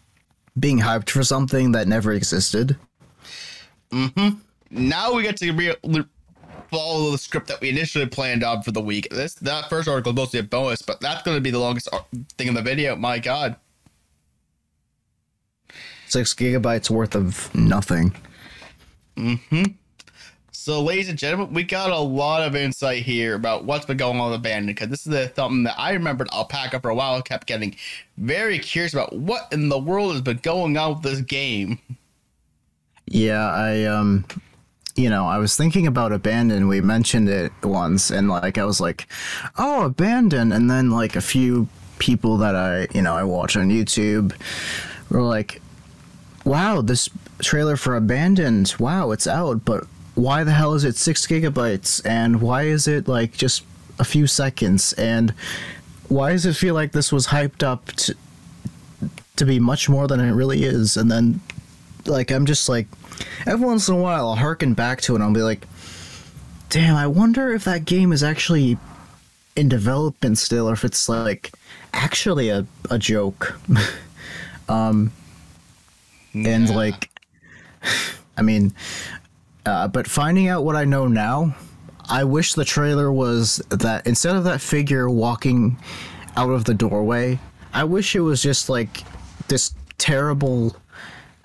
Being 0.60 0.78
hyped 0.78 1.10
for 1.10 1.24
something 1.24 1.72
that 1.72 1.88
never 1.88 2.12
existed. 2.12 2.76
Mm-hmm. 3.90 4.36
Now 4.70 5.12
we 5.14 5.24
get 5.24 5.36
to 5.38 5.50
re- 5.52 6.04
follow 6.74 7.10
the 7.10 7.18
script 7.18 7.48
that 7.48 7.60
we 7.60 7.68
initially 7.68 8.06
planned 8.06 8.42
on 8.44 8.62
for 8.62 8.72
the 8.72 8.80
week. 8.80 9.08
This 9.10 9.34
that 9.34 9.68
first 9.68 9.88
article 9.88 10.12
is 10.12 10.16
mostly 10.16 10.40
a 10.40 10.42
bonus, 10.42 10.82
but 10.82 11.00
that's 11.00 11.22
going 11.22 11.36
to 11.36 11.40
be 11.40 11.50
the 11.50 11.58
longest 11.58 11.88
thing 12.36 12.48
in 12.48 12.54
the 12.54 12.62
video. 12.62 12.96
My 12.96 13.18
God. 13.18 13.56
Six 16.06 16.34
gigabytes 16.34 16.90
worth 16.90 17.14
of 17.14 17.54
nothing. 17.54 18.14
Hmm. 19.16 19.34
So, 20.64 20.80
ladies 20.80 21.10
and 21.10 21.18
gentlemen, 21.18 21.52
we 21.52 21.62
got 21.62 21.90
a 21.90 21.98
lot 21.98 22.42
of 22.42 22.56
insight 22.56 23.02
here 23.02 23.34
about 23.34 23.66
what's 23.66 23.84
been 23.84 23.98
going 23.98 24.18
on 24.18 24.30
with 24.30 24.40
Abandoned 24.40 24.74
because 24.74 24.88
this 24.88 25.06
is 25.06 25.12
a, 25.12 25.34
something 25.34 25.64
that 25.64 25.78
I 25.78 25.92
remembered 25.92 26.28
Alpaca 26.32 26.80
for 26.80 26.88
a 26.88 26.94
while 26.94 27.16
I 27.16 27.20
kept 27.20 27.46
getting 27.46 27.76
very 28.16 28.58
curious 28.58 28.94
about 28.94 29.12
what 29.12 29.48
in 29.52 29.68
the 29.68 29.78
world 29.78 30.12
has 30.12 30.22
been 30.22 30.38
going 30.38 30.78
on 30.78 30.94
with 30.94 31.02
this 31.02 31.20
game. 31.20 31.78
Yeah, 33.06 33.46
I 33.46 33.84
um 33.84 34.24
you 34.94 35.10
know, 35.10 35.26
I 35.26 35.38
was 35.38 35.56
thinking 35.56 35.86
about 35.86 36.12
Abandon. 36.12 36.68
We 36.68 36.80
mentioned 36.80 37.28
it 37.28 37.52
once 37.62 38.10
and 38.10 38.28
like 38.28 38.58
I 38.58 38.64
was 38.64 38.80
like, 38.80 39.08
"Oh, 39.58 39.86
Abandon." 39.86 40.52
And 40.52 40.70
then 40.70 40.90
like 40.90 41.16
a 41.16 41.20
few 41.20 41.68
people 41.98 42.38
that 42.38 42.54
I, 42.54 42.86
you 42.94 43.02
know, 43.02 43.14
I 43.14 43.24
watch 43.24 43.56
on 43.56 43.70
YouTube 43.70 44.32
were 45.10 45.22
like, 45.22 45.60
"Wow, 46.44 46.80
this 46.80 47.08
trailer 47.42 47.76
for 47.76 47.96
Abandoned. 47.96 48.74
Wow, 48.78 49.10
it's 49.10 49.26
out, 49.26 49.64
but 49.64 49.84
why 50.14 50.44
the 50.44 50.52
hell 50.52 50.74
is 50.74 50.84
it 50.84 50.96
6 50.96 51.26
gigabytes 51.26 52.00
and 52.04 52.40
why 52.40 52.62
is 52.62 52.86
it 52.86 53.08
like 53.08 53.32
just 53.32 53.64
a 53.98 54.04
few 54.04 54.28
seconds 54.28 54.92
and 54.92 55.34
why 56.08 56.32
does 56.32 56.46
it 56.46 56.54
feel 56.54 56.74
like 56.74 56.92
this 56.92 57.12
was 57.12 57.28
hyped 57.28 57.64
up 57.64 57.86
to 57.92 58.14
to 59.36 59.44
be 59.44 59.58
much 59.58 59.88
more 59.88 60.06
than 60.06 60.20
it 60.20 60.32
really 60.32 60.62
is?" 60.62 60.96
And 60.96 61.10
then 61.10 61.40
like 62.06 62.30
I'm 62.30 62.46
just 62.46 62.68
like 62.68 62.86
every 63.46 63.66
once 63.66 63.88
in 63.88 63.94
a 63.94 63.98
while 63.98 64.28
I'll 64.28 64.36
harken 64.36 64.74
back 64.74 65.00
to 65.02 65.12
it 65.12 65.16
and 65.16 65.24
I'll 65.24 65.32
be 65.32 65.42
like, 65.42 65.66
damn, 66.68 66.96
I 66.96 67.06
wonder 67.06 67.52
if 67.52 67.64
that 67.64 67.84
game 67.84 68.12
is 68.12 68.22
actually 68.22 68.78
in 69.56 69.68
development 69.68 70.38
still 70.38 70.68
or 70.68 70.72
if 70.72 70.84
it's 70.84 71.08
like 71.08 71.52
actually 71.92 72.48
a, 72.48 72.66
a 72.90 72.98
joke. 72.98 73.58
um 74.68 75.12
and 76.34 76.68
like 76.74 77.10
I 78.36 78.42
mean 78.42 78.74
uh, 79.66 79.88
but 79.88 80.06
finding 80.06 80.48
out 80.48 80.64
what 80.64 80.76
I 80.76 80.84
know 80.84 81.08
now, 81.08 81.54
I 82.08 82.24
wish 82.24 82.54
the 82.54 82.64
trailer 82.64 83.10
was 83.10 83.62
that 83.70 84.06
instead 84.06 84.36
of 84.36 84.44
that 84.44 84.60
figure 84.60 85.08
walking 85.08 85.78
out 86.36 86.50
of 86.50 86.64
the 86.64 86.74
doorway, 86.74 87.38
I 87.72 87.84
wish 87.84 88.14
it 88.14 88.20
was 88.20 88.42
just 88.42 88.68
like 88.68 89.02
this 89.48 89.74
terrible 89.96 90.76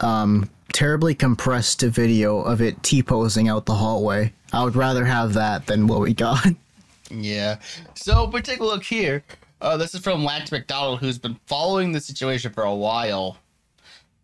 um 0.02 0.50
terribly 0.72 1.16
compressed 1.16 1.82
video 1.82 2.41
of 2.41 2.62
it 2.62 2.82
T-posing 2.84 3.50
out 3.50 3.66
the 3.66 3.74
hallway. 3.74 4.34
I 4.54 4.64
would 4.64 4.76
rather 4.76 5.06
have 5.06 5.34
that 5.34 5.66
than 5.66 5.88
what 5.88 6.02
we 6.02 6.14
got. 6.14 6.45
Yeah. 7.12 7.58
So, 7.95 8.28
but 8.28 8.45
take 8.45 8.60
a 8.60 8.64
look 8.64 8.84
here. 8.84 9.24
Uh, 9.62 9.78
this 9.78 9.95
is 9.95 10.02
from 10.02 10.24
Lance 10.24 10.52
McDonald, 10.52 11.00
who's 11.00 11.18
been 11.18 11.39
following 11.47 11.91
the 11.91 12.00
situation 12.00 12.54
for 12.54 12.64
a 12.64 12.76
while. 12.76 13.38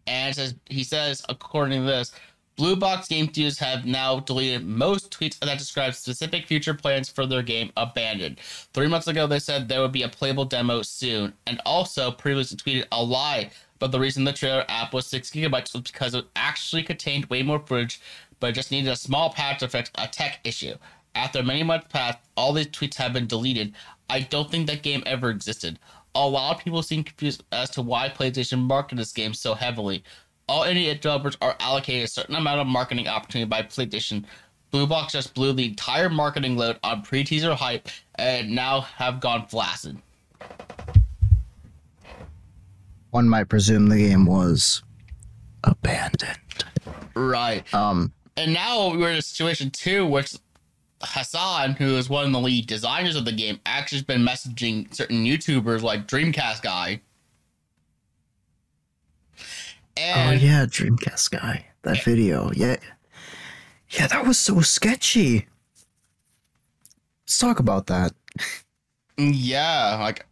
And 0.06 0.36
says 0.36 0.54
he 0.70 0.84
says, 0.84 1.24
according 1.28 1.82
to 1.82 1.88
this, 1.88 2.12
Blue 2.56 2.76
Box 2.76 3.08
Game 3.08 3.26
Studios 3.26 3.58
have 3.58 3.86
now 3.86 4.20
deleted 4.22 4.66
most 4.66 5.12
tweets 5.12 5.38
that 5.40 5.58
describe 5.58 5.94
specific 5.94 6.48
future 6.48 6.74
plans 6.74 7.10
for 7.10 7.26
their 7.26 7.42
game 7.42 7.72
Abandoned. 7.76 8.40
Three 8.40 8.88
months 8.88 9.08
ago, 9.08 9.28
they 9.28 9.40
said 9.40 9.68
there 9.68 9.82
would 9.82 9.92
be 9.92 10.04
a 10.04 10.10
playable 10.10 10.46
demo 10.46 10.82
soon, 10.82 11.34
and 11.48 11.60
also 11.66 12.12
previously 12.12 12.56
tweeted 12.56 12.86
a 12.94 13.04
lie. 13.04 13.50
But 13.80 13.92
the 13.92 14.00
reason 14.00 14.24
the 14.24 14.34
trailer 14.34 14.66
app 14.70 14.94
was 14.94 15.06
six 15.06 15.30
gigabytes 15.30 15.74
was 15.74 15.84
because 15.84 16.14
it 16.14 16.26
actually 16.36 16.84
contained 16.84 17.26
way 17.26 17.44
more 17.44 17.60
footage, 17.60 18.00
but 18.40 18.54
just 18.54 18.72
needed 18.72 18.92
a 18.92 18.96
small 18.96 19.32
patch 19.32 19.60
to 19.60 19.68
fix 19.68 19.92
a 19.96 20.08
tech 20.08 20.40
issue. 20.44 20.76
After 21.14 21.44
many 21.44 21.64
months 21.64 21.88
passed, 21.90 22.20
all 22.36 22.54
these 22.54 22.68
tweets 22.68 22.96
have 22.96 23.14
been 23.14 23.28
deleted. 23.28 23.74
I 24.10 24.22
don't 24.22 24.52
think 24.52 24.68
that 24.68 24.84
game 24.84 25.04
ever 25.06 25.30
existed. 25.30 25.80
A 26.14 26.28
lot 26.28 26.56
of 26.56 26.64
people 26.64 26.84
seem 26.84 27.04
confused 27.04 27.44
as 27.52 27.70
to 27.72 27.82
why 27.82 28.10
PlayStation 28.10 28.60
marketed 28.60 29.00
this 29.00 29.12
game 29.12 29.34
so 29.34 29.54
heavily. 29.54 30.04
All 30.48 30.64
indie 30.64 30.94
developers 30.94 31.38
are 31.42 31.56
allocated 31.60 32.04
a 32.04 32.08
certain 32.08 32.36
amount 32.36 32.62
of 32.62 32.68
marketing 32.68 33.08
opportunity 33.08 33.50
by 33.50 33.64
PlayStation. 33.64 34.26
Blue 34.72 34.86
Box 34.86 35.14
just 35.14 35.34
blew 35.34 35.54
the 35.54 35.66
entire 35.66 36.10
marketing 36.10 36.58
load 36.58 36.78
on 36.84 37.02
pre-teaser 37.02 37.56
hype 37.56 37.88
and 38.16 38.52
now 38.52 38.82
have 38.82 39.20
gone 39.20 39.48
flaccid. 39.48 39.98
One 43.16 43.30
might 43.30 43.48
presume 43.48 43.88
the 43.88 43.96
game 43.96 44.26
was 44.26 44.84
abandoned. 45.64 46.66
Right. 47.14 47.64
Um 47.74 48.12
And 48.36 48.54
now 48.54 48.90
we're 48.90 49.12
in 49.12 49.16
a 49.16 49.22
situation 49.22 49.70
too, 49.72 50.06
which 50.06 50.36
Hassan, 51.02 51.76
who 51.76 51.96
is 51.96 52.10
one 52.10 52.26
of 52.26 52.34
the 52.34 52.42
lead 52.42 52.68
designers 52.68 53.16
of 53.16 53.24
the 53.24 53.32
game, 53.32 53.62
actually 53.66 54.00
has 54.00 54.06
been 54.06 54.26
messaging 54.26 54.94
certain 54.94 55.24
YouTubers 55.24 55.82
like 55.82 56.08
Dreamcast 56.08 56.62
Guy. 56.62 57.00
Oh 59.98 60.32
yeah, 60.32 60.66
Dreamcast 60.66 61.32
guy. 61.32 61.68
That 61.84 62.04
video. 62.04 62.52
Yeah. 62.52 62.76
Yeah, 63.92 64.08
that 64.08 64.28
was 64.28 64.38
so 64.38 64.60
sketchy. 64.60 65.48
Let's 67.24 67.38
talk 67.38 67.60
about 67.60 67.88
that. 67.88 68.12
yeah, 69.18 69.96
like 70.02 70.26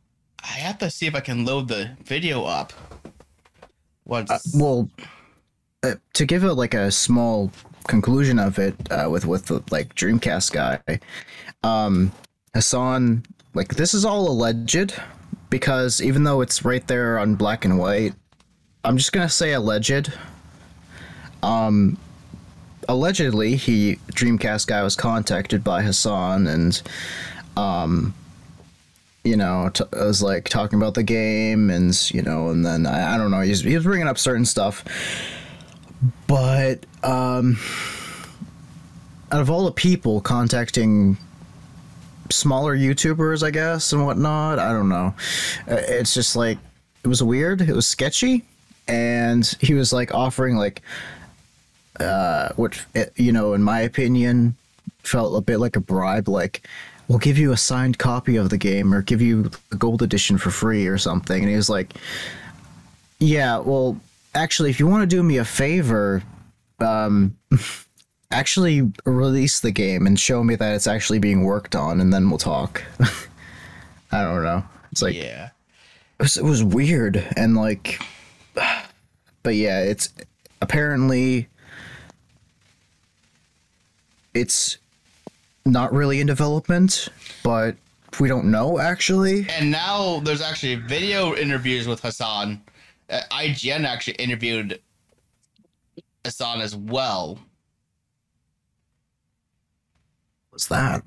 I 0.44 0.58
have 0.58 0.78
to 0.80 0.90
see 0.90 1.08
if 1.08 1.16
I 1.16 1.22
can 1.22 1.46
load 1.46 1.68
the 1.68 1.92
video 2.04 2.44
up. 2.44 2.74
Once 4.06 4.30
Uh, 4.30 4.40
well, 4.56 4.90
uh, 5.84 5.96
to 6.14 6.26
give 6.26 6.44
it 6.44 6.54
like 6.54 6.74
a 6.74 6.92
small 6.92 7.52
conclusion 7.88 8.40
of 8.40 8.60
it 8.60 8.76
uh, 8.92 9.10
with 9.10 9.26
with 9.26 9.46
the 9.46 9.64
like 9.72 9.96
Dreamcast 9.96 10.52
guy, 10.52 11.00
um, 11.64 12.12
Hassan, 12.54 13.24
like 13.54 13.76
this 13.76 13.94
is 13.94 14.04
all 14.04 14.30
alleged 14.30 14.94
because 15.50 16.02
even 16.02 16.24
though 16.24 16.42
it's 16.42 16.66
right 16.66 16.86
there 16.88 17.18
on 17.20 17.36
black 17.36 17.64
and 17.64 17.80
white, 17.80 18.14
I'm 18.84 18.98
just 18.98 19.14
gonna 19.14 19.30
say 19.30 19.54
alleged. 19.54 20.12
Um, 21.42 21.98
allegedly, 22.90 23.56
he 23.56 23.98
Dreamcast 24.12 24.68
guy 24.68 24.84
was 24.84 24.96
contacted 24.96 25.64
by 25.64 25.82
Hassan 25.82 26.48
and, 26.48 26.82
um, 27.56 28.14
you 29.24 29.38
know, 29.38 29.70
t- 29.74 29.84
was 29.94 30.22
like 30.22 30.50
talking 30.50 30.78
about 30.78 30.94
the 30.94 31.04
game 31.04 31.70
and 31.70 32.12
you 32.14 32.22
know, 32.22 32.50
and 32.50 32.66
then 32.66 32.86
I, 32.86 33.16
I 33.16 33.18
don't 33.18 33.32
know, 33.32 33.42
he's 33.42 33.62
he 33.62 33.76
was 33.76 33.84
bringing 33.84 34.08
up 34.08 34.18
certain 34.18 34.46
stuff, 34.46 34.84
but 36.28 36.86
um, 37.04 37.58
out 39.32 39.42
of 39.42 39.50
all 39.50 39.66
the 39.66 39.72
people 39.72 40.22
contacting 40.22 41.18
smaller 42.30 42.76
YouTubers, 42.76 43.44
I 43.44 43.52
guess, 43.52 43.94
and 43.94 44.06
whatnot, 44.06 44.60
I 44.60 44.74
don't 44.74 44.90
know, 44.90 45.14
Uh, 45.70 45.82
it's 45.88 46.14
just 46.14 46.36
like 46.36 46.58
it 47.04 47.08
was 47.08 47.24
weird, 47.24 47.62
it 47.62 47.74
was 47.74 47.88
sketchy, 47.88 48.44
and 48.88 49.46
he 49.62 49.74
was 49.74 49.94
like 49.94 50.14
offering 50.14 50.58
like, 50.58 50.82
uh, 52.00 52.50
what 52.56 52.86
you 53.16 53.32
know, 53.32 53.54
in 53.54 53.64
my 53.64 53.80
opinion, 53.82 54.56
felt 55.04 55.36
a 55.38 55.42
bit 55.42 55.60
like 55.60 55.76
a 55.76 55.80
bribe, 55.82 56.28
like 56.28 56.68
we'll 57.08 57.20
give 57.20 57.38
you 57.38 57.52
a 57.52 57.58
signed 57.58 57.98
copy 57.98 58.38
of 58.38 58.50
the 58.50 58.58
game 58.58 58.94
or 58.94 59.02
give 59.02 59.22
you 59.22 59.52
a 59.72 59.76
gold 59.76 60.02
edition 60.02 60.38
for 60.38 60.50
free 60.50 60.88
or 60.88 60.98
something. 60.98 61.42
And 61.42 61.50
he 61.50 61.56
was 61.56 61.70
like, 61.70 61.94
yeah, 63.20 63.58
well, 63.60 64.00
actually, 64.34 64.70
if 64.70 64.80
you 64.80 64.88
want 64.88 65.10
to 65.10 65.16
do 65.16 65.24
me 65.24 65.38
a 65.38 65.46
favor, 65.46 66.24
um, 66.80 67.38
actually 68.32 68.92
release 69.06 69.60
the 69.60 69.72
game 69.72 70.08
and 70.08 70.20
show 70.20 70.44
me 70.44 70.56
that 70.56 70.76
it's 70.76 70.88
actually 70.88 71.20
being 71.20 71.44
worked 71.44 71.76
on, 71.76 72.02
and 72.02 72.14
then 72.14 72.30
we'll 72.30 72.40
talk. 72.40 72.84
I 74.12 74.24
don't 74.24 74.44
know. 74.44 74.64
It's 74.92 75.02
like 75.02 75.16
yeah. 75.16 75.50
it 76.20 76.24
was, 76.24 76.38
it 76.38 76.44
was 76.44 76.64
weird 76.64 77.18
and 77.36 77.56
like, 77.56 78.00
but 79.44 79.56
yeah, 79.56 79.82
it's 79.82 80.14
apparently 80.62 81.48
it's 84.34 84.78
not 85.66 85.94
really 85.94 86.20
in 86.20 86.28
development, 86.28 87.10
but 87.44 87.76
we 88.20 88.28
don't 88.28 88.46
know 88.46 88.80
actually. 88.80 89.48
And 89.50 89.72
now 89.72 90.20
there's 90.20 90.42
actually 90.42 90.76
video 90.76 91.36
interviews 91.36 91.88
with 91.88 92.02
Hassan. 92.02 92.62
Uh, 93.10 93.22
IGN 93.32 93.86
actually 93.86 94.16
interviewed 94.16 94.80
Hassan 96.26 96.62
as 96.62 96.76
well. 96.76 97.40
What's 100.50 100.68
that? 100.68 101.04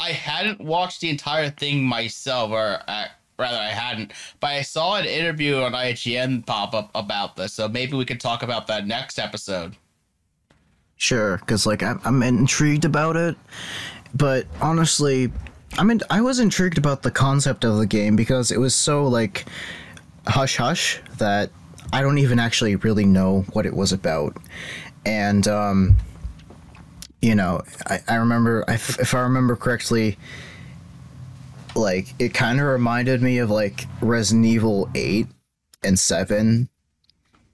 I 0.00 0.12
hadn't 0.12 0.60
watched 0.60 1.00
the 1.00 1.10
entire 1.10 1.50
thing 1.50 1.84
myself, 1.84 2.50
or 2.50 2.80
uh, 2.88 3.04
rather, 3.38 3.58
I 3.58 3.68
hadn't, 3.68 4.12
but 4.40 4.48
I 4.48 4.62
saw 4.62 4.96
an 4.96 5.04
interview 5.04 5.58
on 5.58 5.72
IGN 5.72 6.46
pop 6.46 6.74
up 6.74 6.90
about 6.94 7.36
this, 7.36 7.52
so 7.52 7.68
maybe 7.68 7.96
we 7.96 8.04
could 8.04 8.20
talk 8.20 8.42
about 8.42 8.66
that 8.68 8.86
next 8.86 9.18
episode. 9.18 9.76
Sure, 11.00 11.38
because 11.38 11.64
like 11.64 11.82
I'm, 11.82 11.98
I'm 12.04 12.22
intrigued 12.22 12.84
about 12.84 13.16
it, 13.16 13.34
but 14.14 14.46
honestly, 14.60 15.32
I 15.78 15.82
mean, 15.82 16.00
I 16.10 16.20
was 16.20 16.38
intrigued 16.38 16.76
about 16.76 17.02
the 17.02 17.10
concept 17.10 17.64
of 17.64 17.78
the 17.78 17.86
game 17.86 18.16
because 18.16 18.50
it 18.50 18.58
was 18.58 18.74
so 18.74 19.06
like 19.06 19.46
hush 20.26 20.56
hush 20.58 21.00
that 21.16 21.50
I 21.90 22.02
don't 22.02 22.18
even 22.18 22.38
actually 22.38 22.76
really 22.76 23.06
know 23.06 23.46
what 23.54 23.64
it 23.64 23.72
was 23.74 23.92
about, 23.92 24.36
and 25.06 25.48
um, 25.48 25.96
you 27.22 27.34
know, 27.34 27.62
I, 27.86 28.00
I 28.06 28.14
remember 28.16 28.66
if, 28.68 29.00
if 29.00 29.14
I 29.14 29.20
remember 29.20 29.56
correctly, 29.56 30.18
like 31.74 32.08
it 32.18 32.34
kind 32.34 32.60
of 32.60 32.66
reminded 32.66 33.22
me 33.22 33.38
of 33.38 33.48
like 33.48 33.86
Resident 34.02 34.44
Evil 34.44 34.90
eight 34.94 35.28
and 35.82 35.98
seven 35.98 36.68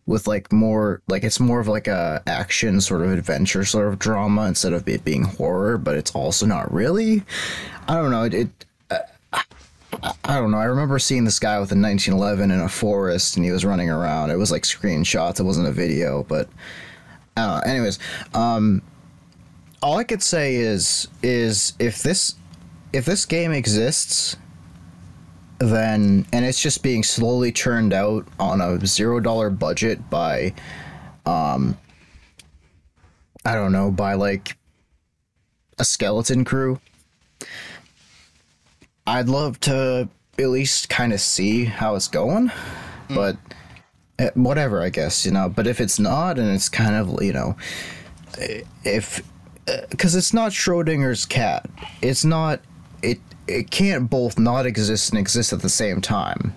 with 0.06 0.26
like 0.26 0.52
more 0.52 1.02
like 1.08 1.24
it's 1.24 1.40
more 1.40 1.60
of 1.60 1.68
like 1.68 1.88
a 1.88 2.22
action 2.26 2.80
sort 2.80 3.02
of 3.02 3.12
adventure 3.12 3.64
sort 3.64 3.88
of 3.88 3.98
drama 3.98 4.46
instead 4.46 4.72
of 4.72 4.88
it 4.88 5.04
being 5.04 5.24
horror 5.24 5.76
but 5.76 5.96
it's 5.96 6.12
also 6.12 6.46
not 6.46 6.72
really. 6.72 7.22
I 7.88 7.94
don't 7.96 8.10
know 8.10 8.24
it, 8.24 8.34
it 8.34 8.48
uh, 8.90 8.98
I, 10.24 10.38
don't 10.38 10.50
know 10.50 10.58
i 10.58 10.64
remember 10.64 10.98
seeing 10.98 11.24
this 11.24 11.38
guy 11.38 11.58
with 11.58 11.72
a 11.72 11.78
1911 11.78 12.50
in 12.50 12.60
a 12.60 12.68
forest 12.68 13.36
and 13.36 13.44
he 13.44 13.50
was 13.50 13.64
running 13.64 13.90
around. 13.90 14.30
It 14.30 14.36
was 14.36 14.52
like 14.52 14.62
screenshots 14.62 15.40
it 15.40 15.44
wasn't 15.44 15.68
a 15.68 15.72
video 15.72 16.22
but 16.24 16.48
I 17.36 17.62
anyways 17.66 17.98
um 18.34 18.82
all 19.82 19.98
i 19.98 20.04
could 20.04 20.22
say 20.22 20.56
is 20.56 21.08
is 21.22 21.74
if 21.78 22.02
this 22.02 22.34
if 22.92 23.04
this 23.04 23.26
game 23.26 23.52
exists 23.52 24.36
then 25.58 26.26
and 26.32 26.44
it's 26.44 26.60
just 26.60 26.82
being 26.82 27.02
slowly 27.02 27.50
churned 27.50 27.92
out 27.92 28.26
on 28.38 28.60
a 28.60 28.84
zero 28.86 29.20
dollar 29.20 29.50
budget 29.50 30.10
by 30.10 30.52
um 31.24 31.76
i 33.44 33.54
don't 33.54 33.72
know 33.72 33.90
by 33.90 34.14
like 34.14 34.56
a 35.78 35.84
skeleton 35.84 36.44
crew. 36.44 36.80
I'd 39.06 39.28
love 39.28 39.60
to 39.60 40.08
at 40.38 40.48
least 40.48 40.88
kind 40.88 41.12
of 41.12 41.20
see 41.20 41.64
how 41.64 41.94
it's 41.94 42.08
going 42.08 42.50
but 43.08 43.36
eh, 44.18 44.30
whatever 44.34 44.82
i 44.82 44.88
guess 44.88 45.24
you 45.24 45.32
know. 45.32 45.48
But 45.48 45.66
if 45.66 45.80
it's 45.80 45.98
not 45.98 46.38
and 46.38 46.50
it's 46.50 46.68
kind 46.68 46.94
of 46.94 47.22
you 47.22 47.32
know 47.32 47.56
eh, 48.38 48.62
if 48.84 49.22
because 49.90 50.14
it's 50.14 50.32
not 50.32 50.52
schrodinger's 50.52 51.26
cat. 51.26 51.68
It's 52.00 52.24
not 52.24 52.60
it 53.02 53.18
it 53.48 53.70
can't 53.70 54.10
both 54.10 54.38
not 54.38 54.66
exist 54.66 55.10
and 55.10 55.18
exist 55.18 55.52
at 55.52 55.60
the 55.60 55.68
same 55.68 56.00
time. 56.00 56.54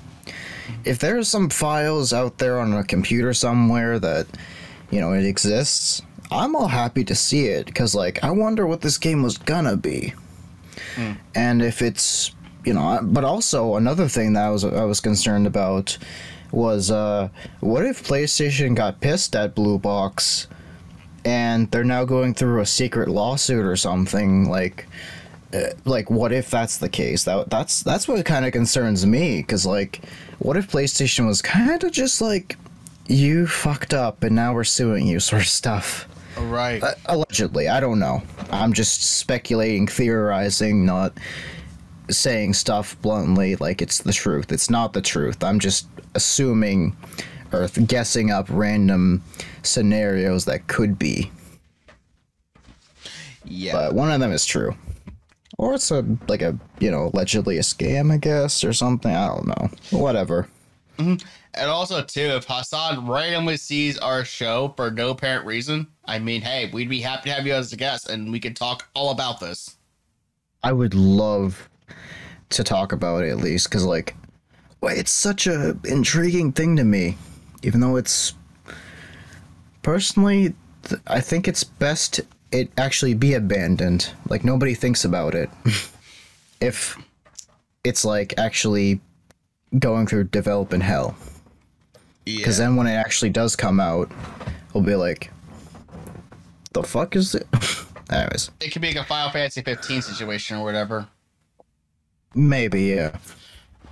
If 0.86 1.00
there's 1.00 1.28
some 1.28 1.50
files 1.50 2.14
out 2.14 2.38
there 2.38 2.60
on 2.60 2.74
a 2.74 2.84
computer 2.84 3.34
somewhere 3.34 4.00
that, 4.00 4.28
you 4.92 5.02
know, 5.02 5.14
it 5.14 5.26
exists, 5.26 6.02
I'm 6.32 6.56
all 6.56 6.68
happy 6.68 7.04
to 7.06 7.16
see 7.16 7.48
it 7.48 7.66
because, 7.66 7.96
like, 7.96 8.24
I 8.24 8.32
wonder 8.32 8.66
what 8.68 8.82
this 8.82 8.98
game 8.98 9.24
was 9.24 9.38
gonna 9.38 9.78
be. 9.78 10.14
And 11.36 11.62
if 11.62 11.82
it's, 11.82 12.32
you 12.66 12.74
know, 12.74 13.00
but 13.02 13.24
also 13.24 13.76
another 13.76 14.08
thing 14.08 14.34
that 14.34 14.46
I 14.46 14.50
was 14.50 14.64
I 14.64 14.84
was 14.86 15.00
concerned 15.00 15.48
about 15.48 15.98
was, 16.52 16.92
uh, 16.92 17.30
what 17.60 17.86
if 17.86 18.08
PlayStation 18.08 18.76
got 18.76 19.02
pissed 19.02 19.36
at 19.36 19.56
Blue 19.56 19.78
Box, 19.80 20.48
and 21.26 21.70
they're 21.72 21.84
now 21.84 22.06
going 22.06 22.34
through 22.34 22.62
a 22.62 22.66
secret 22.66 23.10
lawsuit 23.10 23.66
or 23.66 23.76
something 23.76 24.50
like 24.50 24.88
like 25.86 26.10
what 26.10 26.32
if 26.32 26.50
that's 26.50 26.78
the 26.78 26.90
case? 26.90 27.24
That 27.24 27.50
that's 27.50 27.82
that's 27.84 28.08
what 28.08 28.24
kind 28.26 28.46
of 28.46 28.52
concerns 28.52 29.06
me 29.06 29.38
because 29.38 29.66
like 29.66 30.02
what 30.40 30.58
if 30.58 30.72
playstation 30.72 31.26
was 31.28 31.42
kind 31.42 31.84
of 31.84 31.92
just 31.92 32.22
like 32.22 32.58
you 33.08 33.48
fucked 33.48 33.94
up 33.94 34.24
and 34.24 34.36
now 34.36 34.54
we're 34.54 34.64
suing 34.64 35.08
you 35.08 35.20
sort 35.20 35.42
of 35.42 35.48
stuff. 35.48 36.08
Right. 36.38 36.82
uh, 36.82 36.94
allegedly. 37.08 37.68
I 37.68 37.80
don't 37.80 38.00
know. 38.00 38.22
I'm 38.52 38.72
just 38.72 39.18
speculating 39.18 39.88
theorizing 39.88 40.86
not 40.86 41.14
saying 42.10 42.54
stuff 42.54 43.00
bluntly 43.02 43.56
like 43.58 43.82
it's 43.82 44.00
the 44.00 44.14
truth. 44.14 44.52
It's 44.52 44.70
not 44.70 44.94
the 44.94 45.02
truth. 45.02 45.44
I'm 45.44 45.60
just 45.60 45.88
assuming 46.16 46.96
or 47.52 47.68
guessing 47.68 48.32
up 48.32 48.46
random 48.50 49.24
scenarios 49.64 50.46
that 50.46 50.68
could 50.68 50.98
be. 51.00 51.32
Yeah. 53.46 53.74
but 53.74 53.96
one 53.96 54.12
of 54.12 54.20
them 54.20 54.32
is 54.32 54.46
true. 54.46 54.76
Or 55.60 55.74
it's 55.74 55.92
a 55.92 56.06
like 56.30 56.42
a 56.42 56.58
you 56.80 56.90
know 56.90 57.12
allegedly 57.14 57.58
a 57.58 57.62
scam, 57.62 58.14
I 58.14 58.18
guess, 58.18 58.64
or 58.64 58.72
something. 58.72 59.14
I 59.14 59.28
don't 59.28 59.48
know. 59.48 59.70
Whatever. 59.92 60.48
Mm-hmm. 60.98 61.28
And 61.54 61.70
also, 61.70 62.02
too, 62.02 62.22
if 62.22 62.46
Hassan 62.48 63.06
randomly 63.10 63.58
sees 63.58 63.98
our 63.98 64.24
show 64.24 64.74
for 64.78 64.90
no 64.90 65.10
apparent 65.10 65.46
reason, 65.46 65.88
I 66.06 66.20
mean, 66.20 66.42
hey, 66.42 66.70
we'd 66.72 66.90
be 66.90 67.02
happy 67.02 67.30
to 67.30 67.36
have 67.36 67.46
you 67.46 67.54
as 67.54 67.74
a 67.74 67.76
guest 67.76 68.10
and 68.10 68.32
we 68.32 68.40
can 68.40 68.54
talk 68.54 68.88
all 68.94 69.12
about 69.12 69.42
this. 69.42 69.76
I 70.64 70.72
would 70.72 70.94
love 70.94 71.70
to 72.52 72.64
talk 72.64 72.94
about 72.94 73.24
it 73.24 73.30
at 73.30 73.38
least, 73.38 73.68
because 73.68 73.84
like, 73.84 74.16
well, 74.80 74.96
it's 74.96 75.12
such 75.12 75.46
a 75.46 75.78
intriguing 75.84 76.54
thing 76.54 76.78
to 76.78 76.86
me. 76.86 77.18
Even 77.64 77.82
though 77.82 77.98
it's 77.98 78.34
personally, 79.82 80.54
th- 80.84 81.02
I 81.06 81.20
think 81.20 81.50
it's 81.50 81.66
best 81.66 82.22
it 82.52 82.72
actually 82.78 83.14
be 83.14 83.34
abandoned. 83.34 84.12
Like 84.28 84.44
nobody 84.44 84.74
thinks 84.74 85.06
about 85.06 85.36
it. 85.36 85.50
if 86.62 86.98
it's 87.84 88.04
like 88.04 88.34
actually 88.38 89.00
going 89.78 90.08
through 90.08 90.26
developing 90.26 90.82
hell. 90.82 91.16
Yeah. 92.26 92.38
Because 92.38 92.58
then 92.58 92.76
when 92.76 92.88
it 92.88 92.94
actually 92.94 93.30
does 93.30 93.56
come 93.56 93.80
out, 93.80 94.12
we'll 94.74 94.84
be 94.84 94.96
like, 94.96 95.32
the 96.74 96.84
fuck 96.84 97.16
is 97.16 97.36
it? 97.36 97.48
Anyways, 98.12 98.52
it 98.60 98.72
could 98.72 98.82
be 98.82 98.90
like 98.90 99.04
a 99.04 99.08
Final 99.08 99.32
Fantasy 99.32 99.62
15 99.62 100.02
situation 100.02 100.58
or 100.58 100.64
whatever. 100.64 101.08
maybe, 102.34 102.84
yeah. 102.84 103.16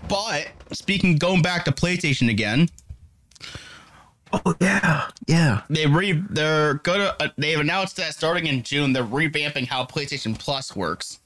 But 0.07 0.47
speaking, 0.71 1.17
going 1.17 1.41
back 1.41 1.65
to 1.65 1.71
PlayStation 1.71 2.29
again, 2.29 2.69
Oh, 4.33 4.55
yeah. 4.59 5.07
Yeah. 5.27 5.61
they 5.69 5.85
re 5.85 6.13
they're 6.29 6.75
gonna 6.75 7.15
uh, 7.19 7.29
they've 7.37 7.59
announced 7.59 7.97
that 7.97 8.13
starting 8.13 8.47
in 8.47 8.63
June 8.63 8.93
they're 8.93 9.03
revamping 9.03 9.67
how 9.67 9.85
PlayStation 9.85 10.37
Plus 10.37 10.75
works. 10.75 11.19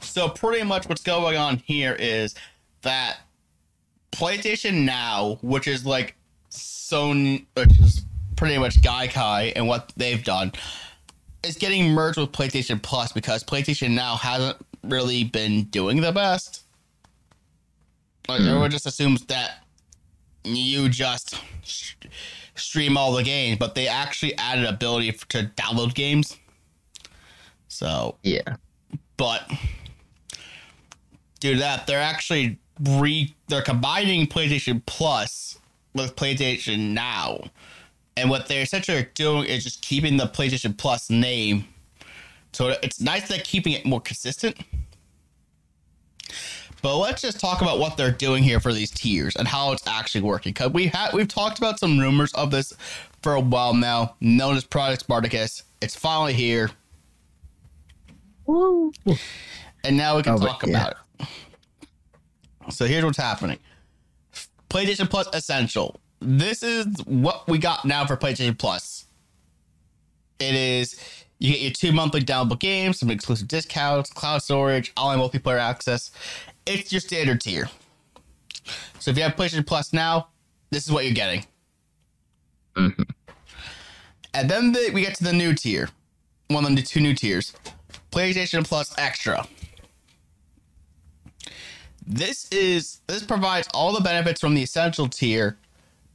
So 0.00 0.28
pretty 0.28 0.64
much 0.64 0.88
what's 0.88 1.02
going 1.02 1.36
on 1.36 1.58
here 1.58 1.94
is 1.94 2.34
that 2.82 3.18
PlayStation 4.12 4.84
Now, 4.84 5.38
which 5.42 5.68
is 5.68 5.86
like 5.86 6.16
Sony, 6.50 7.46
which 7.54 7.78
is 7.78 8.04
pretty 8.36 8.58
much 8.58 8.80
Gaikai 8.80 9.52
and 9.54 9.68
what 9.68 9.92
they've 9.96 10.22
done, 10.24 10.52
is 11.42 11.56
getting 11.56 11.92
merged 11.92 12.18
with 12.18 12.32
PlayStation 12.32 12.82
Plus 12.82 13.12
because 13.12 13.44
PlayStation 13.44 13.90
Now 13.92 14.16
hasn't 14.16 14.56
really 14.82 15.24
been 15.24 15.64
doing 15.64 16.00
the 16.00 16.12
best. 16.12 16.64
Like 18.30 18.40
everyone 18.42 18.70
hmm. 18.70 18.72
just 18.72 18.86
assumes 18.86 19.24
that 19.26 19.64
you 20.44 20.88
just 20.88 21.40
stream 22.54 22.96
all 22.96 23.12
the 23.12 23.22
games, 23.22 23.58
but 23.58 23.74
they 23.74 23.88
actually 23.88 24.36
added 24.38 24.64
ability 24.64 25.12
to 25.12 25.50
download 25.56 25.94
games. 25.94 26.36
So, 27.68 28.16
Yeah. 28.22 28.56
but 29.16 29.50
due 31.40 31.54
to 31.54 31.60
that, 31.60 31.86
they're 31.86 32.00
actually 32.00 32.58
re 32.80 33.34
they're 33.48 33.62
combining 33.62 34.26
PlayStation 34.26 34.82
Plus 34.86 35.58
with 35.94 36.16
PlayStation 36.16 36.92
Now, 36.92 37.50
and 38.16 38.30
what 38.30 38.48
they're 38.48 38.62
essentially 38.62 39.06
doing 39.14 39.44
is 39.44 39.64
just 39.64 39.82
keeping 39.82 40.16
the 40.16 40.26
PlayStation 40.26 40.76
Plus 40.76 41.10
name. 41.10 41.66
So 42.52 42.76
it's 42.82 43.00
nice 43.00 43.28
that 43.28 43.44
keeping 43.44 43.72
it 43.72 43.84
more 43.84 44.00
consistent. 44.00 44.56
But 46.82 46.96
let's 46.96 47.22
just 47.22 47.38
talk 47.40 47.60
about 47.62 47.78
what 47.78 47.96
they're 47.96 48.10
doing 48.10 48.42
here 48.42 48.60
for 48.60 48.72
these 48.72 48.90
tiers 48.90 49.36
and 49.36 49.46
how 49.46 49.72
it's 49.72 49.86
actually 49.86 50.22
working. 50.22 50.52
Because 50.52 50.72
we 50.72 50.86
had 50.86 51.12
we've 51.12 51.28
talked 51.28 51.58
about 51.58 51.78
some 51.78 51.98
rumors 51.98 52.32
of 52.34 52.50
this 52.50 52.72
for 53.22 53.34
a 53.34 53.40
while 53.40 53.74
now, 53.74 54.16
known 54.20 54.56
as 54.56 54.64
Project 54.64 55.00
Spartacus. 55.02 55.62
It's 55.82 55.94
finally 55.96 56.32
here. 56.32 56.70
And 58.46 59.96
now 59.96 60.16
we 60.16 60.22
can 60.22 60.34
Oh, 60.34 60.38
but 60.38 60.46
talk 60.46 60.66
yeah. 60.66 60.70
about 60.70 60.96
it. 61.20 61.26
So 62.72 62.86
here's 62.86 63.04
what's 63.04 63.18
happening. 63.18 63.58
PlayStation 64.68 65.08
Plus 65.08 65.26
Essential. 65.32 66.00
This 66.20 66.62
is 66.62 66.86
what 67.06 67.48
we 67.48 67.58
got 67.58 67.84
now 67.84 68.06
for 68.06 68.16
PlayStation 68.16 68.58
Plus. 68.58 69.06
It 70.38 70.54
is 70.54 70.98
you 71.38 71.52
get 71.52 71.60
your 71.60 71.70
two 71.70 71.92
monthly 71.92 72.20
downloadable 72.20 72.58
games, 72.58 73.00
some 73.00 73.10
exclusive 73.10 73.48
discounts, 73.48 74.10
cloud 74.10 74.42
storage, 74.42 74.92
online 74.96 75.18
multiplayer 75.18 75.58
access. 75.58 76.10
It's 76.66 76.92
your 76.92 77.00
standard 77.00 77.40
tier. 77.40 77.68
So 78.98 79.10
if 79.10 79.16
you 79.16 79.22
have 79.22 79.34
PlayStation 79.34 79.66
Plus 79.66 79.92
now, 79.92 80.28
this 80.70 80.84
is 80.86 80.92
what 80.92 81.04
you're 81.04 81.14
getting. 81.14 81.44
Mm-hmm. 82.76 83.02
And 84.34 84.48
then 84.48 84.72
the, 84.72 84.90
we 84.92 85.02
get 85.02 85.14
to 85.16 85.24
the 85.24 85.32
new 85.32 85.54
tier, 85.54 85.88
one 86.48 86.64
of 86.64 86.76
the 86.76 86.82
two 86.82 87.00
new 87.00 87.14
tiers, 87.14 87.52
PlayStation 88.12 88.66
Plus 88.66 88.94
Extra. 88.98 89.46
This 92.06 92.48
is 92.50 93.00
this 93.06 93.22
provides 93.22 93.68
all 93.72 93.92
the 93.92 94.00
benefits 94.00 94.40
from 94.40 94.54
the 94.54 94.62
essential 94.62 95.08
tier, 95.08 95.58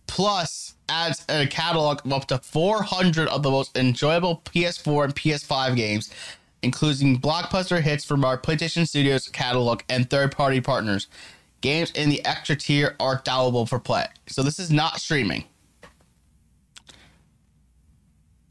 plus 0.07 0.75
adds 0.89 1.25
a 1.29 1.47
catalog 1.47 2.05
of 2.05 2.11
up 2.11 2.27
to 2.27 2.37
400 2.37 3.27
of 3.29 3.43
the 3.43 3.51
most 3.51 3.77
enjoyable 3.77 4.41
PS4 4.45 5.05
and 5.05 5.15
PS5 5.15 5.75
games, 5.75 6.09
including 6.65 7.19
blockbuster 7.21 7.79
hits 7.81 8.03
from 8.03 8.25
our 8.25 8.37
PlayStation 8.37 8.87
Studios 8.87 9.27
catalog 9.29 9.81
and 9.87 10.09
third-party 10.09 10.59
partners. 10.61 11.07
Games 11.61 11.91
in 11.91 12.09
the 12.09 12.23
extra 12.25 12.55
tier 12.55 12.95
are 12.99 13.21
downloadable 13.21 13.69
for 13.69 13.79
play. 13.79 14.07
So 14.27 14.43
this 14.43 14.59
is 14.59 14.69
not 14.71 14.99
streaming. 14.99 15.45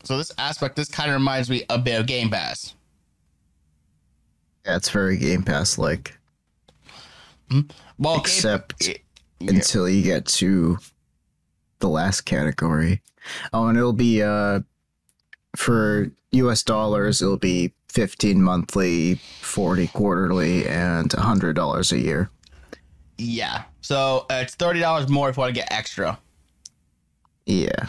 So 0.05 0.17
this 0.19 0.33
aspect, 0.39 0.77
this 0.77 0.89
kind 0.89 1.11
of 1.11 1.15
reminds 1.15 1.49
me 1.51 1.65
a 1.71 1.79
bit 1.79 1.99
of 2.01 2.07
Game 2.07 2.31
Pass. 2.31 2.75
Yeah, 4.67 4.77
it's 4.77 4.91
very 4.91 5.17
Game 5.17 5.43
Pass 5.43 5.79
like, 5.79 6.17
Well, 7.99 8.19
except 8.19 8.87
Yeah. 8.87 8.95
until 9.41 9.89
you 9.89 10.03
get 10.03 10.27
to 10.27 10.79
the 11.79 11.89
last 11.89 12.23
category. 12.23 13.03
Oh, 13.53 13.67
and 13.69 13.77
it'll 13.79 13.93
be 13.93 14.23
uh 14.23 14.61
for 15.57 16.11
US 16.33 16.63
dollars, 16.63 17.23
it'll 17.23 17.37
be 17.37 17.73
15 17.95 18.43
monthly, 18.43 19.15
40 19.41 19.87
quarterly, 19.89 20.67
and 20.67 21.11
$100 21.11 21.93
a 21.93 21.99
year. 21.99 22.31
Yeah. 23.17 23.63
So 23.81 24.27
uh, 24.31 24.41
it's 24.43 24.55
thirty 24.55 24.81
dollars 24.81 25.09
more 25.09 25.29
if 25.29 25.37
you 25.37 25.43
want 25.43 25.55
to 25.55 25.61
get 25.61 25.73
extra. 25.73 26.19
Yeah. 27.47 27.87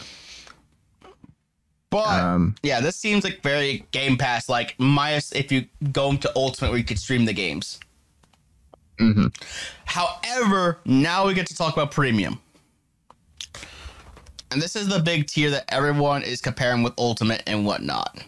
But 1.89 2.19
Um, 2.19 2.55
yeah, 2.61 2.81
this 2.81 2.95
seems 2.95 3.23
like 3.23 3.41
very 3.41 3.85
Game 3.91 4.17
Pass 4.17 4.49
like 4.49 4.75
minus 4.77 5.31
if 5.31 5.51
you 5.51 5.65
go 5.91 6.09
into 6.11 6.31
Ultimate 6.35 6.69
where 6.69 6.77
you 6.77 6.83
could 6.83 6.99
stream 6.99 7.25
the 7.25 7.33
games. 7.33 7.79
Mm-hmm. 8.99 9.27
However, 9.85 10.79
now 10.85 11.25
we 11.25 11.33
get 11.33 11.47
to 11.47 11.55
talk 11.55 11.73
about 11.73 11.91
premium. 11.91 12.39
And 14.51 14.61
this 14.61 14.75
is 14.75 14.87
the 14.87 14.99
big 14.99 15.27
tier 15.27 15.49
that 15.49 15.65
everyone 15.69 16.21
is 16.23 16.39
comparing 16.39 16.83
with 16.83 16.93
Ultimate 16.97 17.41
and 17.47 17.65
whatnot. 17.65 18.23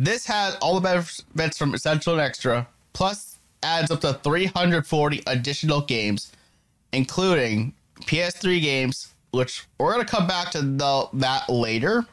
This 0.00 0.24
has 0.28 0.54
all 0.62 0.80
the 0.80 0.80
benefits 0.80 1.58
from 1.58 1.74
Essential 1.74 2.14
and 2.14 2.22
Extra, 2.22 2.66
plus 2.94 3.36
adds 3.62 3.90
up 3.90 4.00
to 4.00 4.14
340 4.14 5.22
additional 5.26 5.82
games, 5.82 6.32
including 6.94 7.74
PS3 8.06 8.62
games, 8.62 9.12
which 9.32 9.66
we're 9.78 9.92
going 9.92 10.06
to 10.06 10.10
come 10.10 10.26
back 10.26 10.52
to 10.52 10.62
the, 10.62 11.06
that 11.12 11.50
later. 11.50 12.06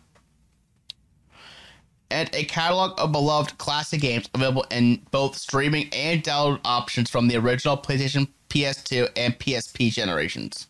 and 2.12 2.30
a 2.34 2.44
catalog 2.44 3.00
of 3.00 3.14
beloved 3.14 3.58
classic 3.58 4.02
games 4.02 4.30
available 4.34 4.66
in 4.70 5.02
both 5.12 5.38
streaming 5.38 5.88
and 5.94 6.26
download 6.26 6.60
options 6.66 7.10
from 7.10 7.30
the 7.30 7.38
original 7.38 7.78
PlayStation, 7.78 8.28
PS2, 8.50 9.10
and 9.16 9.40
PSP 9.40 9.94
generations. 9.94 10.68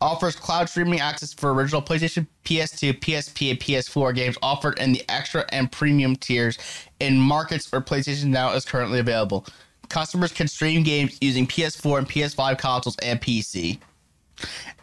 Offers 0.00 0.36
cloud 0.36 0.68
streaming 0.68 1.00
access 1.00 1.32
for 1.32 1.54
original 1.54 1.80
PlayStation, 1.80 2.26
PS2, 2.44 3.00
PSP, 3.00 3.50
and 3.50 3.58
PS4 3.58 4.14
games 4.14 4.36
offered 4.42 4.78
in 4.78 4.92
the 4.92 5.02
extra 5.08 5.46
and 5.50 5.72
premium 5.72 6.16
tiers 6.16 6.58
in 7.00 7.18
markets 7.18 7.70
where 7.72 7.80
PlayStation 7.80 8.26
Now 8.26 8.52
is 8.52 8.64
currently 8.64 8.98
available. 8.98 9.46
Customers 9.88 10.32
can 10.32 10.48
stream 10.48 10.82
games 10.82 11.16
using 11.20 11.46
PS4 11.46 11.98
and 11.98 12.08
PS5 12.08 12.58
consoles 12.58 12.96
and 13.02 13.20
PC. 13.20 13.78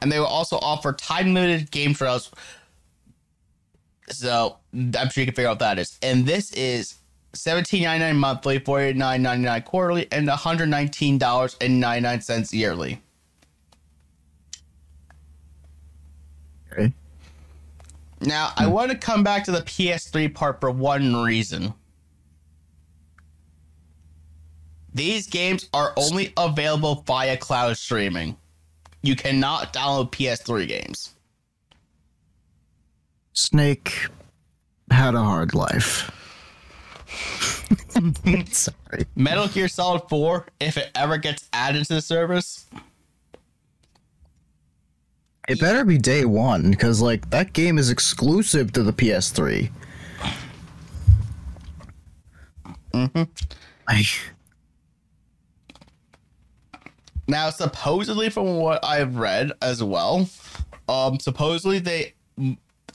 And 0.02 0.12
they 0.12 0.20
will 0.20 0.26
also 0.26 0.58
offer 0.58 0.94
time 0.94 1.34
limited 1.34 1.72
game 1.72 1.94
trials. 1.94 2.32
So 4.10 4.58
I'm 4.74 5.10
sure 5.10 5.22
you 5.22 5.28
can 5.28 5.36
figure 5.36 5.50
out 5.50 5.52
what 5.52 5.60
that 5.60 5.80
is. 5.80 5.98
And 6.02 6.26
this 6.26 6.52
is 6.54 6.96
$17.99 7.34 8.16
monthly, 8.16 8.60
$49.99 8.60 9.66
quarterly, 9.66 10.08
and 10.12 10.28
$119.99 10.28 12.54
yearly. 12.54 13.02
Okay. 16.72 16.94
Now, 18.22 18.52
I 18.56 18.68
want 18.68 18.92
to 18.92 18.98
come 18.98 19.24
back 19.24 19.46
to 19.46 19.52
the 19.52 19.62
PS3 19.62 20.34
part 20.34 20.62
for 20.62 20.70
one 20.70 21.16
reason. 21.24 21.74
These 24.94 25.28
games 25.28 25.70
are 25.74 25.94
only 25.98 26.34
available 26.38 27.04
via 27.08 27.38
cloud 27.38 27.78
streaming. 27.78 28.38
You 29.02 29.16
cannot 29.16 29.74
download 29.74 30.12
PS3 30.12 30.68
games. 30.68 31.16
Snake 33.34 34.08
had 34.92 35.16
a 35.16 35.24
hard 35.24 35.56
life. 35.56 36.12
Sorry. 38.52 39.06
Metal 39.16 39.48
Gear 39.48 39.68
Solid 39.68 40.04
4, 40.10 40.46
if 40.60 40.78
it 40.78 40.92
ever 40.94 41.18
gets 41.18 41.48
added 41.54 41.86
to 41.86 41.96
the 41.96 42.02
service, 42.02 42.66
It 45.52 45.60
better 45.60 45.84
be 45.84 45.98
day 45.98 46.24
one, 46.24 46.72
because 46.72 47.02
like 47.02 47.30
that 47.32 47.52
game 47.52 47.78
is 47.78 47.90
exclusive 47.90 48.72
to 48.72 48.84
the 48.84 48.94
PS3. 48.94 49.70
Mm-hmm. 52.94 53.24
I 53.86 54.08
Now, 57.28 57.50
supposedly, 57.50 58.30
from 58.30 58.60
what 58.60 58.84
I've 58.86 59.18
read 59.18 59.52
as 59.62 59.84
well, 59.84 60.30
um, 60.88 61.20
supposedly 61.20 61.80
they, 61.80 62.14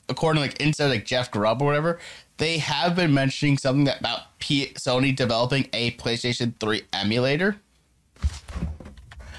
according 0.08 0.42
to 0.42 0.48
like 0.48 0.58
inside 0.58 0.86
like 0.86 1.04
Jeff 1.04 1.30
Grubb 1.30 1.60
or 1.60 1.66
whatever, 1.66 1.98
they 2.38 2.56
have 2.56 2.96
been 2.96 3.12
mentioning 3.12 3.58
something 3.58 3.94
about 4.00 4.38
P- 4.38 4.72
Sony 4.76 5.14
developing 5.14 5.68
a 5.74 5.90
PlayStation 5.92 6.58
3 6.58 6.84
emulator. 6.94 7.56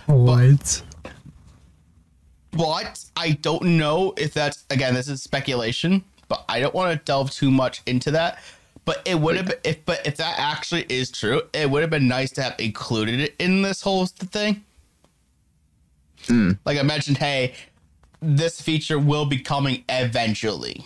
what? 0.05 0.83
But 0.85 0.86
I 3.15 3.31
don't 3.41 3.63
know 3.63 4.13
if 4.17 4.33
that's 4.33 4.65
again, 4.69 4.93
this 4.93 5.07
is 5.07 5.21
speculation, 5.21 6.03
but 6.27 6.43
I 6.49 6.59
don't 6.59 6.73
want 6.73 6.97
to 6.97 7.03
delve 7.05 7.31
too 7.31 7.51
much 7.51 7.81
into 7.85 8.11
that. 8.11 8.39
But 8.85 9.01
it 9.05 9.19
would 9.19 9.35
have 9.35 9.53
if 9.63 9.83
but 9.85 10.05
if 10.07 10.17
that 10.17 10.35
actually 10.39 10.85
is 10.89 11.11
true, 11.11 11.41
it 11.53 11.69
would 11.69 11.81
have 11.81 11.89
been 11.89 12.07
nice 12.07 12.31
to 12.31 12.41
have 12.43 12.55
included 12.59 13.19
it 13.19 13.35
in 13.39 13.61
this 13.61 13.81
whole 13.81 14.05
thing. 14.05 14.63
Hmm. 16.27 16.51
Like 16.65 16.77
I 16.77 16.83
mentioned, 16.83 17.17
hey, 17.17 17.53
this 18.21 18.61
feature 18.61 18.97
will 18.99 19.25
be 19.25 19.39
coming 19.39 19.83
eventually. 19.89 20.85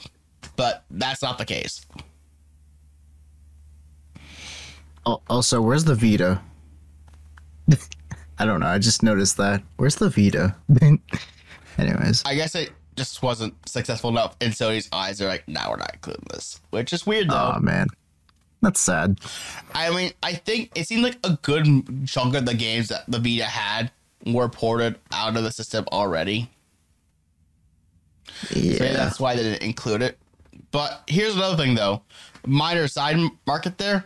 But 0.56 0.84
that's 0.92 1.22
not 1.22 1.38
the 1.38 1.46
case. 1.46 1.86
Al- 5.06 5.22
Also, 5.30 5.62
where's 5.62 5.84
the 5.84 5.96
Vita? 5.96 6.42
I 8.38 8.46
don't 8.46 8.60
know. 8.60 8.68
I 8.68 8.78
just 8.80 9.04
noticed 9.04 9.38
that. 9.38 9.64
Where's 9.78 9.96
the 9.96 10.10
Vita? 10.10 10.56
Anyways, 11.78 12.24
I 12.26 12.36
guess 12.36 12.56
it 12.56 12.72
just 12.96 13.24
wasn't 13.24 13.54
successful 13.68 14.10
enough 14.10 14.36
in 14.42 14.52
Sony's 14.52 14.90
eyes. 14.92 15.18
They're 15.18 15.28
like, 15.30 15.48
nah, 15.48 15.70
we're 15.70 15.78
not 15.78 15.92
including 15.94 16.26
this. 16.32 16.60
Which 16.72 16.94
is 16.94 17.06
weird 17.06 17.30
though. 17.30 17.54
oh 17.56 17.60
man, 17.60 17.88
that's 18.62 18.80
sad. 18.80 19.20
I 19.74 19.90
mean, 19.90 20.12
I 20.22 20.34
think 20.34 20.72
it 20.76 20.88
seemed 20.88 21.04
like 21.04 21.18
a 21.24 21.38
good 21.42 21.66
chunk 22.08 22.36
of 22.36 22.46
the 22.46 22.54
games 22.54 22.90
that 22.90 23.04
the 23.08 23.20
Vita 23.20 23.46
had 23.46 23.92
were 24.26 24.50
ported 24.50 24.96
out 25.12 25.36
of 25.38 25.44
the 25.44 25.52
system 25.52 25.86
already. 25.92 26.50
So 28.50 28.60
Yeah. 28.60 28.94
that's 28.94 29.20
why 29.20 29.36
they 29.36 29.44
didn't 29.44 29.64
include 29.64 30.02
it. 30.02 30.18
But 30.72 31.04
here's 31.08 31.36
another 31.36 31.58
thing, 31.58 31.76
though. 31.76 32.02
Minor 32.46 32.88
side 32.88 33.18
market 33.46 33.78
there. 33.78 34.06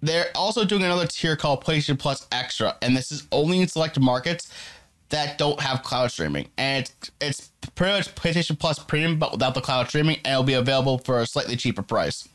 They're 0.00 0.26
also 0.34 0.64
doing 0.64 0.82
another 0.82 1.06
tier 1.06 1.34
called 1.36 1.64
PlayStation 1.64 1.98
Plus 1.98 2.26
Extra, 2.30 2.76
and 2.82 2.96
this 2.96 3.10
is 3.10 3.26
only 3.32 3.60
in 3.60 3.68
select 3.68 3.98
markets 3.98 4.52
that 5.10 5.38
don't 5.38 5.60
have 5.60 5.82
cloud 5.82 6.10
streaming. 6.10 6.48
And 6.56 6.84
it's, 6.84 7.10
it's 7.20 7.52
pretty 7.74 7.92
much 7.94 8.14
PlayStation 8.14 8.58
Plus 8.58 8.78
Premium, 8.78 9.18
but 9.18 9.32
without 9.32 9.54
the 9.54 9.60
cloud 9.60 9.88
streaming, 9.88 10.16
and 10.24 10.32
it'll 10.32 10.42
be 10.42 10.54
available 10.54 10.98
for 10.98 11.20
a 11.20 11.26
slightly 11.26 11.56
cheaper 11.56 11.82
price. 11.82 12.28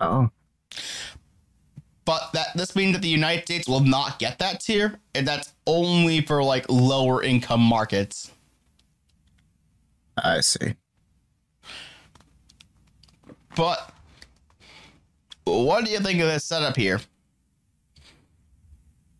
Oh, 0.00 0.30
But 2.04 2.30
that 2.32 2.48
this 2.54 2.76
means 2.76 2.92
that 2.92 3.02
the 3.02 3.08
United 3.08 3.44
States 3.44 3.68
will 3.68 3.80
not 3.80 4.20
get 4.20 4.38
that 4.38 4.60
tier, 4.60 5.00
and 5.14 5.26
that's 5.26 5.52
only 5.66 6.20
for 6.20 6.42
like 6.44 6.66
lower 6.68 7.22
income 7.22 7.60
markets. 7.60 8.30
I 10.16 10.40
see. 10.40 10.74
But 13.56 13.92
what 15.44 15.84
do 15.84 15.90
you 15.90 15.98
think 15.98 16.20
of 16.20 16.28
this 16.28 16.44
setup 16.44 16.76
here? 16.76 17.00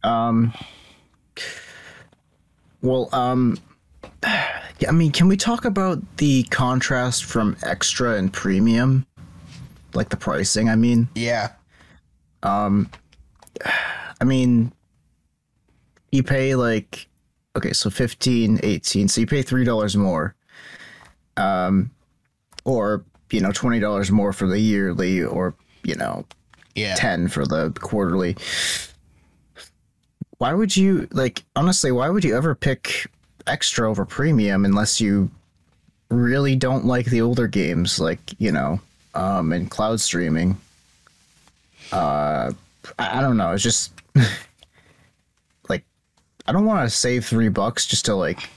Um. 0.02 0.52
Well, 2.82 3.08
um. 3.12 3.58
yeah, 4.24 4.88
I 4.88 4.92
mean, 4.92 5.12
can 5.12 5.28
we 5.28 5.36
talk 5.36 5.64
about 5.64 6.16
the 6.18 6.44
contrast 6.44 7.24
from 7.24 7.56
extra 7.62 8.14
and 8.14 8.32
premium? 8.32 9.06
Like 9.94 10.10
the 10.10 10.16
pricing, 10.16 10.68
I 10.68 10.76
mean. 10.76 11.08
Yeah. 11.14 11.52
Um, 12.42 12.90
I 14.20 14.24
mean, 14.24 14.72
you 16.12 16.22
pay 16.22 16.54
like, 16.54 17.08
okay, 17.56 17.72
so 17.72 17.90
15, 17.90 18.60
18, 18.62 19.08
so 19.08 19.20
you 19.20 19.26
pay 19.26 19.42
$3 19.42 19.96
more. 19.96 20.34
Um, 21.36 21.90
or, 22.64 23.04
you 23.30 23.40
know, 23.40 23.50
$20 23.50 24.10
more 24.10 24.32
for 24.32 24.46
the 24.46 24.60
yearly, 24.60 25.22
or, 25.22 25.54
you 25.82 25.94
know, 25.96 26.24
Yeah. 26.74 26.94
10 26.96 27.28
for 27.28 27.46
the 27.46 27.70
quarterly. 27.80 28.36
Why 30.38 30.54
would 30.54 30.76
you, 30.76 31.08
like, 31.12 31.42
honestly, 31.56 31.90
why 31.92 32.08
would 32.08 32.24
you 32.24 32.36
ever 32.36 32.54
pick 32.54 33.06
extra 33.46 33.88
over 33.88 34.04
premium 34.04 34.64
unless 34.64 35.00
you 35.00 35.30
really 36.10 36.54
don't 36.56 36.84
like 36.84 37.06
the 37.06 37.20
older 37.20 37.48
games, 37.48 37.98
like, 37.98 38.20
you 38.38 38.52
know, 38.52 38.80
um, 39.14 39.52
and 39.52 39.70
cloud 39.70 40.00
streaming? 40.00 40.56
Uh, 41.92 42.52
I, 42.98 43.18
I 43.18 43.20
don't 43.20 43.36
know. 43.36 43.52
It's 43.52 43.62
just 43.62 43.92
like 45.68 45.84
I 46.46 46.52
don't 46.52 46.66
want 46.66 46.88
to 46.88 46.94
save 46.94 47.24
three 47.24 47.48
bucks 47.48 47.86
just 47.86 48.04
to 48.06 48.14
like 48.14 48.48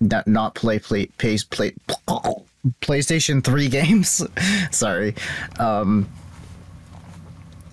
not 0.00 0.26
not 0.26 0.54
play 0.54 0.78
play 0.78 1.06
pace 1.18 1.44
play 1.44 1.74
PlayStation 2.80 3.44
Three 3.44 3.68
games. 3.68 4.22
Sorry, 4.70 5.14
um, 5.58 6.08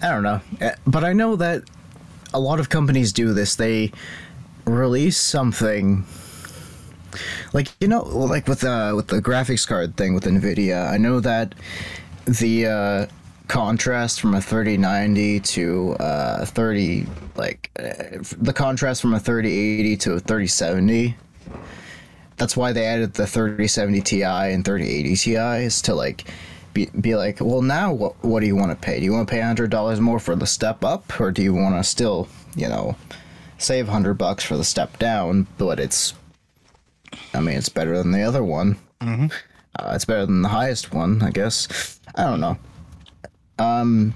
I 0.02 0.10
don't 0.10 0.24
know, 0.24 0.42
Uh, 0.62 0.72
but 0.86 1.04
I 1.04 1.14
know 1.14 1.36
that 1.38 1.64
a 2.34 2.40
lot 2.40 2.60
of 2.60 2.70
companies 2.70 3.14
do 3.14 3.34
this. 3.34 3.56
They 3.56 3.92
release 4.66 5.18
something 5.18 6.06
like 7.54 7.70
you 7.80 7.88
know 7.88 8.04
like 8.04 8.48
with 8.48 8.64
uh 8.64 8.94
with 8.96 9.08
the 9.08 9.22
graphics 9.22 9.68
card 9.68 9.96
thing 9.96 10.14
with 10.14 10.24
nvidia 10.24 10.90
i 10.90 10.98
know 10.98 11.20
that 11.20 11.54
the 12.26 12.66
uh 12.66 13.06
contrast 13.48 14.22
from 14.22 14.34
a 14.34 14.42
3090 14.42 15.40
to 15.42 15.94
uh 16.00 16.46
30 16.46 17.06
like 17.36 17.70
uh, 17.78 18.18
the 18.38 18.54
contrast 18.54 19.02
from 19.02 19.14
a 19.14 19.20
3080 19.20 19.98
to 19.98 20.14
a 20.14 20.20
3070 20.20 21.16
that's 22.38 22.58
why 22.58 22.72
they 22.72 22.86
added 22.86 23.14
the 23.14 23.28
3070 23.28 24.02
ti 24.02 24.24
and 24.24 24.66
3080 24.66 25.16
ti 25.16 25.36
is 25.36 25.82
to 25.82 25.94
like 25.94 26.26
be, 26.74 26.88
be 27.00 27.16
like 27.16 27.40
well 27.40 27.62
now 27.62 27.94
what, 27.94 28.24
what 28.24 28.40
do 28.40 28.48
you 28.48 28.56
want 28.56 28.72
to 28.72 28.76
pay? 28.76 29.00
Do 29.00 29.06
you 29.06 29.14
want 29.14 29.28
to 29.28 29.32
pay 29.32 29.42
$100 29.42 30.00
more 30.00 30.20
for 30.20 30.36
the 30.36 30.46
step 30.46 30.84
up 30.84 31.20
or 31.20 31.32
do 31.32 31.42
you 31.42 31.54
want 31.54 31.76
to 31.76 31.84
still 31.84 32.28
you 32.56 32.68
know 32.68 32.96
save 33.58 33.88
100 33.88 34.16
bucks 34.16 34.44
for 34.44 34.58
the 34.58 34.64
step 34.64 34.98
down 35.00 35.48
but 35.58 35.80
it's 35.80 36.14
i 37.34 37.40
mean 37.40 37.56
it's 37.58 37.70
better 37.70 37.98
than 37.98 38.12
the 38.12 38.24
other 38.24 38.44
one. 38.44 38.78
Uh, 39.80 39.92
it's 39.96 40.06
better 40.06 40.26
than 40.26 40.42
the 40.42 40.50
highest 40.50 40.94
one 40.94 41.22
i 41.22 41.32
guess. 41.32 42.00
I 42.16 42.24
don't 42.24 42.42
know. 42.42 42.58
Um 43.60 44.14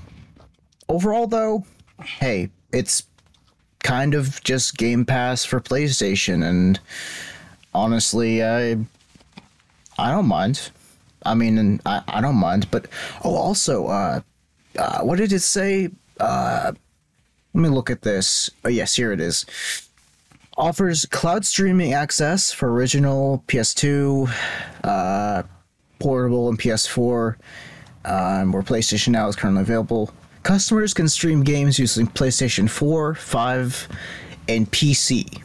overall 0.90 1.28
though 1.28 1.66
hey 2.04 2.50
it's 2.72 3.04
kind 3.80 4.14
of 4.14 4.44
just 4.44 4.78
game 4.78 5.06
pass 5.06 5.46
for 5.46 5.60
playstation 5.62 6.44
and 6.44 6.80
honestly 7.74 8.44
i 8.44 8.78
I 10.00 10.12
don't 10.12 10.28
mind. 10.28 10.70
I 11.28 11.36
mean, 11.36 11.80
I, 11.86 12.02
I 12.08 12.22
don't 12.22 12.36
mind. 12.36 12.70
But 12.72 12.88
oh, 13.24 13.36
also, 13.36 13.88
uh, 13.88 14.22
uh, 14.78 15.02
what 15.02 15.18
did 15.18 15.32
it 15.34 15.42
say? 15.42 15.90
Uh, 16.20 16.72
let 17.54 17.62
me 17.62 17.70
look 17.70 17.90
at 17.90 18.02
this. 18.02 18.50
Oh, 18.64 18.70
yes, 18.70 18.96
here 18.96 19.12
it 19.12 19.20
is. 19.20 19.46
Offers 20.58 21.06
cloud 21.06 21.46
streaming 21.46 21.94
access 21.94 22.52
for 22.52 22.72
original 22.72 23.44
PS2, 23.48 24.32
uh, 24.84 25.44
portable, 26.00 26.50
and 26.50 26.60
PS4. 26.60 27.36
Um, 28.06 28.54
where 28.54 28.64
PlayStation 28.64 29.10
Now 29.10 29.28
is 29.28 29.36
currently 29.36 29.64
available. 29.64 30.12
Customers 30.44 30.94
can 30.94 31.10
stream 31.10 31.44
games 31.44 31.78
using 31.78 32.08
PlayStation 32.08 32.70
4, 32.70 33.16
5, 33.16 33.88
and 34.48 34.72
PC. 34.72 35.42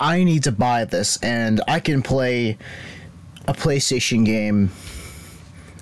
I 0.00 0.24
need 0.24 0.44
to 0.44 0.52
buy 0.52 0.86
this, 0.86 1.18
and 1.22 1.60
I 1.68 1.80
can 1.80 2.02
play 2.02 2.56
a 3.46 3.52
PlayStation 3.52 4.24
game, 4.24 4.70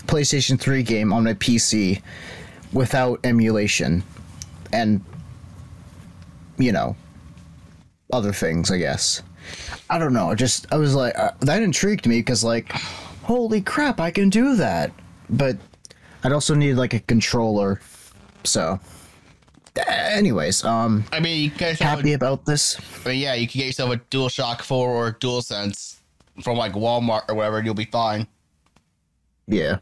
PlayStation 0.07 0.59
3 0.59 0.83
game 0.83 1.13
on 1.13 1.25
my 1.25 1.35
PC 1.35 2.03
without 2.73 3.21
emulation. 3.25 4.03
And, 4.73 5.05
you 6.59 6.73
know, 6.73 6.97
other 8.13 8.33
things, 8.33 8.71
I 8.71 8.79
guess. 8.79 9.23
I 9.91 9.99
don't 9.99 10.13
know. 10.13 10.31
I 10.31 10.35
just, 10.35 10.67
I 10.73 10.77
was 10.77 10.95
like, 10.95 11.17
uh, 11.19 11.33
that 11.41 11.63
intrigued 11.63 12.07
me 12.07 12.21
because, 12.21 12.43
like, 12.43 12.73
holy 13.23 13.61
crap, 13.61 14.01
I 14.01 14.11
can 14.11 14.31
do 14.31 14.57
that. 14.57 14.93
But 15.29 15.57
I'd 16.25 16.33
also 16.33 16.55
need, 16.55 16.75
like, 16.75 16.95
a 16.95 17.01
controller. 17.01 17.81
So, 18.45 18.81
anyways, 19.87 20.65
um, 20.65 21.05
I 21.13 21.21
mean, 21.21 21.45
you 21.45 21.51
get 21.51 21.79
happy 21.79 22.13
about 22.15 22.45
this. 22.45 22.79
Mean, 23.05 23.19
yeah, 23.19 23.35
you 23.35 23.47
can 23.47 23.61
get 23.61 23.67
yourself 23.67 23.93
a 23.93 23.97
DualShock 23.99 24.63
4 24.63 24.89
or 24.89 25.13
DualSense 25.13 26.02
from 26.41 26.57
like 26.57 26.73
Walmart 26.73 27.29
or 27.29 27.35
whatever, 27.35 27.63
you'll 27.63 27.75
be 27.75 27.85
fine. 27.85 28.27
Yeah. 29.47 29.79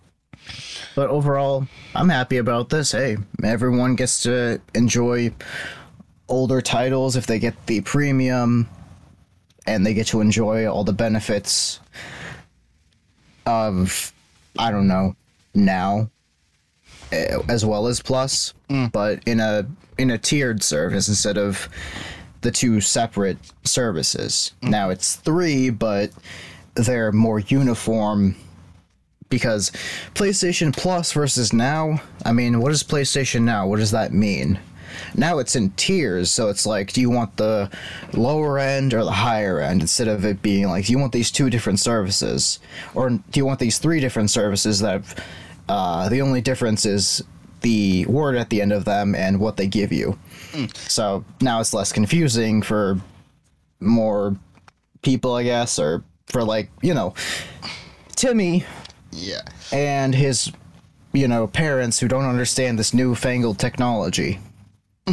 But 0.95 1.11
overall, 1.11 1.67
I'm 1.95 2.09
happy 2.09 2.39
about 2.39 2.71
this. 2.71 2.93
Hey, 2.93 3.17
everyone 3.45 3.95
gets 3.95 4.23
to 4.23 4.61
enjoy 4.75 5.33
older 6.29 6.61
titles 6.61 7.17
if 7.17 7.27
they 7.27 7.39
get 7.39 7.67
the 7.67 7.81
premium 7.83 8.69
and 9.67 9.85
they 9.85 9.95
get 9.95 10.07
to 10.09 10.21
enjoy 10.21 10.67
all 10.67 10.85
the 10.85 10.93
benefits 10.93 11.81
of 13.47 14.13
I 14.59 14.71
don't 14.71 14.89
know, 14.89 15.15
now 15.55 16.11
eh, 17.13 17.39
as 17.49 17.65
well 17.65 17.87
as 17.87 18.01
plus, 18.01 18.55
but 18.91 19.23
in 19.27 19.41
a 19.41 19.67
in 19.99 20.11
a 20.11 20.19
tiered 20.19 20.63
service 20.63 21.09
instead 21.09 21.37
of 21.39 21.69
the 22.43 22.51
two 22.51 22.81
separate 22.81 23.39
services. 23.65 24.53
Now 24.63 24.91
it's 24.91 25.17
3, 25.17 25.71
but 25.71 26.11
they're 26.75 27.13
more 27.13 27.41
uniform 27.41 28.37
because 29.29 29.71
PlayStation 30.15 30.77
Plus 30.77 31.13
versus 31.13 31.53
now, 31.53 32.03
I 32.25 32.33
mean, 32.33 32.61
what 32.61 32.73
is 32.73 32.83
PlayStation 32.83 33.43
Now? 33.43 33.67
What 33.67 33.79
does 33.79 33.93
that 33.93 34.13
mean? 34.13 34.59
Now 35.15 35.39
it's 35.39 35.57
in 35.57 35.71
tiers, 35.71 36.31
so 36.31 36.49
it's 36.49 36.67
like, 36.67 36.93
do 36.93 37.01
you 37.01 37.11
want 37.11 37.37
the 37.37 37.71
lower 38.13 38.59
end 38.59 38.93
or 38.93 39.05
the 39.05 39.13
higher 39.13 39.61
end 39.61 39.83
instead 39.83 40.09
of 40.09 40.25
it 40.25 40.43
being 40.43 40.67
like, 40.69 40.87
do 40.87 40.93
you 40.93 40.99
want 40.99 41.13
these 41.13 41.31
two 41.31 41.49
different 41.49 41.79
services? 41.79 42.59
Or 42.95 43.11
do 43.11 43.23
you 43.35 43.45
want 43.45 43.61
these 43.61 43.79
three 43.79 44.01
different 44.01 44.31
services 44.31 44.81
that 44.81 45.03
uh, 45.69 46.09
the 46.09 46.21
only 46.23 46.41
difference 46.41 46.85
is 46.85 47.23
the 47.61 48.05
word 48.07 48.37
at 48.37 48.51
the 48.51 48.61
end 48.61 48.73
of 48.73 48.85
them 48.85 49.15
and 49.15 49.39
what 49.39 49.57
they 49.57 49.69
give 49.69 49.93
you? 49.93 50.19
Hmm. 50.53 50.67
So 50.75 51.25
now 51.41 51.61
it's 51.61 51.73
less 51.75 51.93
confusing 51.93 52.63
for 52.63 53.01
more 53.81 54.37
people, 55.03 55.35
I 55.35 55.45
guess, 55.45 55.79
or 55.79 56.03
for 56.27 56.43
like, 56.45 56.71
you 56.83 56.95
know, 56.95 57.15
Timmy 58.17 58.65
Yeah. 59.13 59.43
and 59.73 60.15
his, 60.15 60.53
you 61.13 61.27
know, 61.29 61.47
parents 61.47 61.99
who 61.99 62.09
don't 62.09 62.25
understand 62.27 62.79
this 62.79 62.93
newfangled 62.95 63.59
technology. 63.59 64.39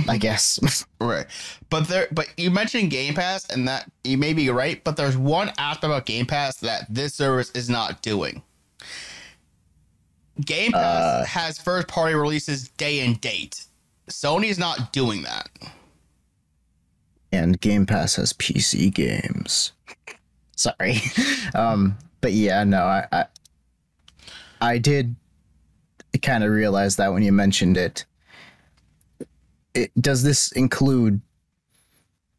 I 0.07 0.17
guess. 0.19 0.85
Right. 0.99 1.27
But 1.69 1.87
there 1.87 2.07
but 2.11 2.27
you 2.37 2.49
mentioned 2.49 2.89
Game 2.89 3.13
Pass 3.13 3.47
and 3.49 3.67
that 3.67 3.89
you 4.03 4.17
may 4.17 4.33
be 4.33 4.49
right, 4.49 4.83
but 4.83 4.97
there's 4.97 5.15
one 5.15 5.51
aspect 5.59 5.83
about 5.83 6.05
Game 6.07 6.25
Pass 6.25 6.57
that 6.57 6.87
this 6.89 7.13
service 7.13 7.51
is 7.51 7.69
not 7.69 8.01
doing. 8.01 8.41
Game 10.43 10.71
Pass 10.71 11.03
uh. 11.03 11.25
has 11.27 11.59
first 11.59 11.87
party 11.87 12.15
releases 12.15 12.69
day 12.69 12.99
and 13.01 13.21
date. 13.21 13.65
Sony's 14.09 14.57
not 14.59 14.91
doing 14.93 15.23
that. 15.23 15.49
and 17.31 17.59
Game 17.59 17.85
Pass 17.85 18.15
has 18.15 18.33
PC 18.33 18.93
games. 18.93 19.73
Sorry. 20.55 21.01
Um, 21.55 21.97
but 22.21 22.33
yeah, 22.33 22.63
no, 22.65 22.83
I 22.83 23.05
I, 23.11 23.25
I 24.59 24.77
did 24.77 25.15
kind 26.21 26.43
of 26.43 26.51
realize 26.51 26.97
that 26.97 27.13
when 27.13 27.23
you 27.23 27.31
mentioned 27.31 27.77
it. 27.77 28.03
it. 29.73 29.91
Does 30.01 30.23
this 30.23 30.51
include 30.51 31.21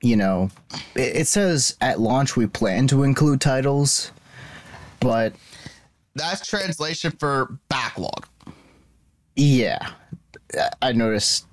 you 0.02 0.14
know, 0.16 0.50
it, 0.94 1.16
it 1.16 1.26
says 1.26 1.76
at 1.80 1.98
launch 2.00 2.36
we 2.36 2.46
plan 2.46 2.86
to 2.88 3.02
include 3.02 3.40
titles, 3.40 4.12
but 5.00 5.32
That's 6.14 6.46
translation 6.46 7.10
for 7.12 7.58
backlog. 7.68 8.26
yeah, 9.36 9.78
I- 10.54 10.70
I 10.82 10.92
noticed 10.92 11.46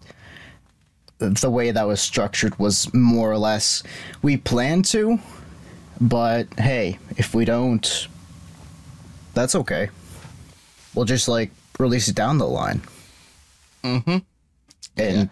the 1.20 1.50
way 1.50 1.72
that 1.72 1.88
was 1.88 2.02
structured 2.02 2.58
was 2.60 2.94
more 2.94 3.32
or 3.32 3.38
less 3.38 3.84
we 4.22 4.38
plan 4.38 4.82
to, 4.84 5.20
but 6.02 6.48
hey, 6.60 7.00
if 7.18 7.34
we 7.34 7.46
don't, 7.46 8.08
that's 9.34 9.56
okay. 9.56 9.90
We'll 10.94 11.06
just 11.06 11.28
like 11.28 11.52
release 11.80 12.08
it 12.08 12.16
down 12.16 12.38
the 12.38 12.48
line. 12.48 12.82
Mm-hmm. 13.84 14.18
And 14.98 15.30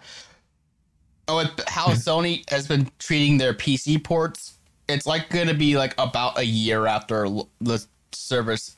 Oh, 1.26 1.36
with 1.38 1.66
how 1.68 1.86
Sony 1.88 2.48
has 2.50 2.68
been 2.68 2.90
treating 2.98 3.38
their 3.38 3.54
PC 3.54 4.02
ports, 4.02 4.58
it's 4.88 5.06
like 5.06 5.30
going 5.30 5.48
to 5.48 5.54
be 5.54 5.76
like 5.76 5.94
about 5.98 6.38
a 6.38 6.44
year 6.44 6.86
after 6.86 7.26
the 7.60 7.84
service, 8.12 8.76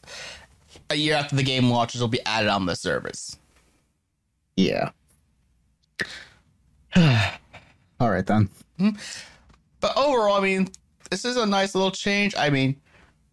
a 0.91 0.95
year 0.95 1.15
after 1.15 1.35
the 1.35 1.43
game 1.43 1.71
launches, 1.71 2.01
will 2.01 2.09
be 2.09 2.25
added 2.25 2.49
on 2.49 2.67
the 2.67 2.77
service. 2.77 3.37
yeah. 4.57 4.91
All 8.01 8.11
right 8.11 8.27
then. 8.27 8.49
But 9.81 9.97
overall, 9.97 10.37
I 10.37 10.41
mean, 10.41 10.69
this 11.11 11.25
is 11.25 11.37
a 11.37 11.47
nice 11.47 11.75
little 11.75 11.91
change. 11.91 12.35
I 12.37 12.51
mean, 12.51 12.77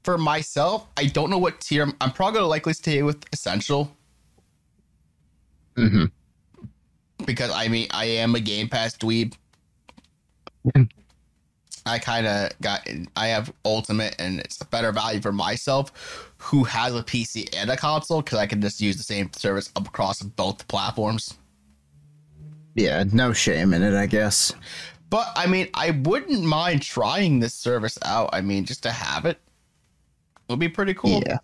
for 0.03 0.17
myself, 0.17 0.87
I 0.97 1.05
don't 1.05 1.29
know 1.29 1.37
what 1.37 1.61
tier. 1.61 1.83
I'm, 1.83 1.95
I'm 2.01 2.11
probably 2.11 2.33
going 2.33 2.43
to 2.43 2.49
likely 2.49 2.73
stay 2.73 3.01
with 3.03 3.23
Essential 3.33 3.95
Mm-hmm. 5.75 6.05
because 7.25 7.51
I 7.51 7.67
mean, 7.67 7.87
I 7.91 8.05
am 8.05 8.35
a 8.35 8.39
Game 8.39 8.69
Pass 8.69 8.95
dweeb. 8.95 9.33
I 11.85 11.99
kind 11.99 12.27
of 12.27 12.51
got, 12.61 12.87
I 13.15 13.27
have 13.27 13.51
Ultimate 13.65 14.15
and 14.19 14.39
it's 14.39 14.61
a 14.61 14.65
better 14.65 14.91
value 14.91 15.19
for 15.19 15.33
myself 15.33 16.31
who 16.37 16.63
has 16.63 16.95
a 16.95 17.03
PC 17.03 17.49
and 17.55 17.69
a 17.69 17.75
console 17.75 18.21
because 18.21 18.39
I 18.39 18.45
can 18.45 18.61
just 18.61 18.79
use 18.79 18.95
the 18.97 19.03
same 19.03 19.31
service 19.33 19.69
across 19.75 20.21
both 20.21 20.65
platforms. 20.67 21.37
Yeah, 22.75 23.03
no 23.11 23.33
shame 23.33 23.73
in 23.73 23.83
it, 23.83 23.93
I 23.93 24.05
guess. 24.05 24.53
But 25.09 25.31
I 25.35 25.45
mean, 25.45 25.67
I 25.73 25.91
wouldn't 25.91 26.43
mind 26.43 26.81
trying 26.81 27.39
this 27.39 27.53
service 27.53 27.99
out. 28.03 28.29
I 28.33 28.41
mean, 28.41 28.65
just 28.65 28.83
to 28.83 28.91
have 28.91 29.25
it 29.25 29.37
would 30.49 30.59
be 30.59 30.69
pretty 30.69 30.93
cool. 30.93 31.21
Yeah. 31.25 31.37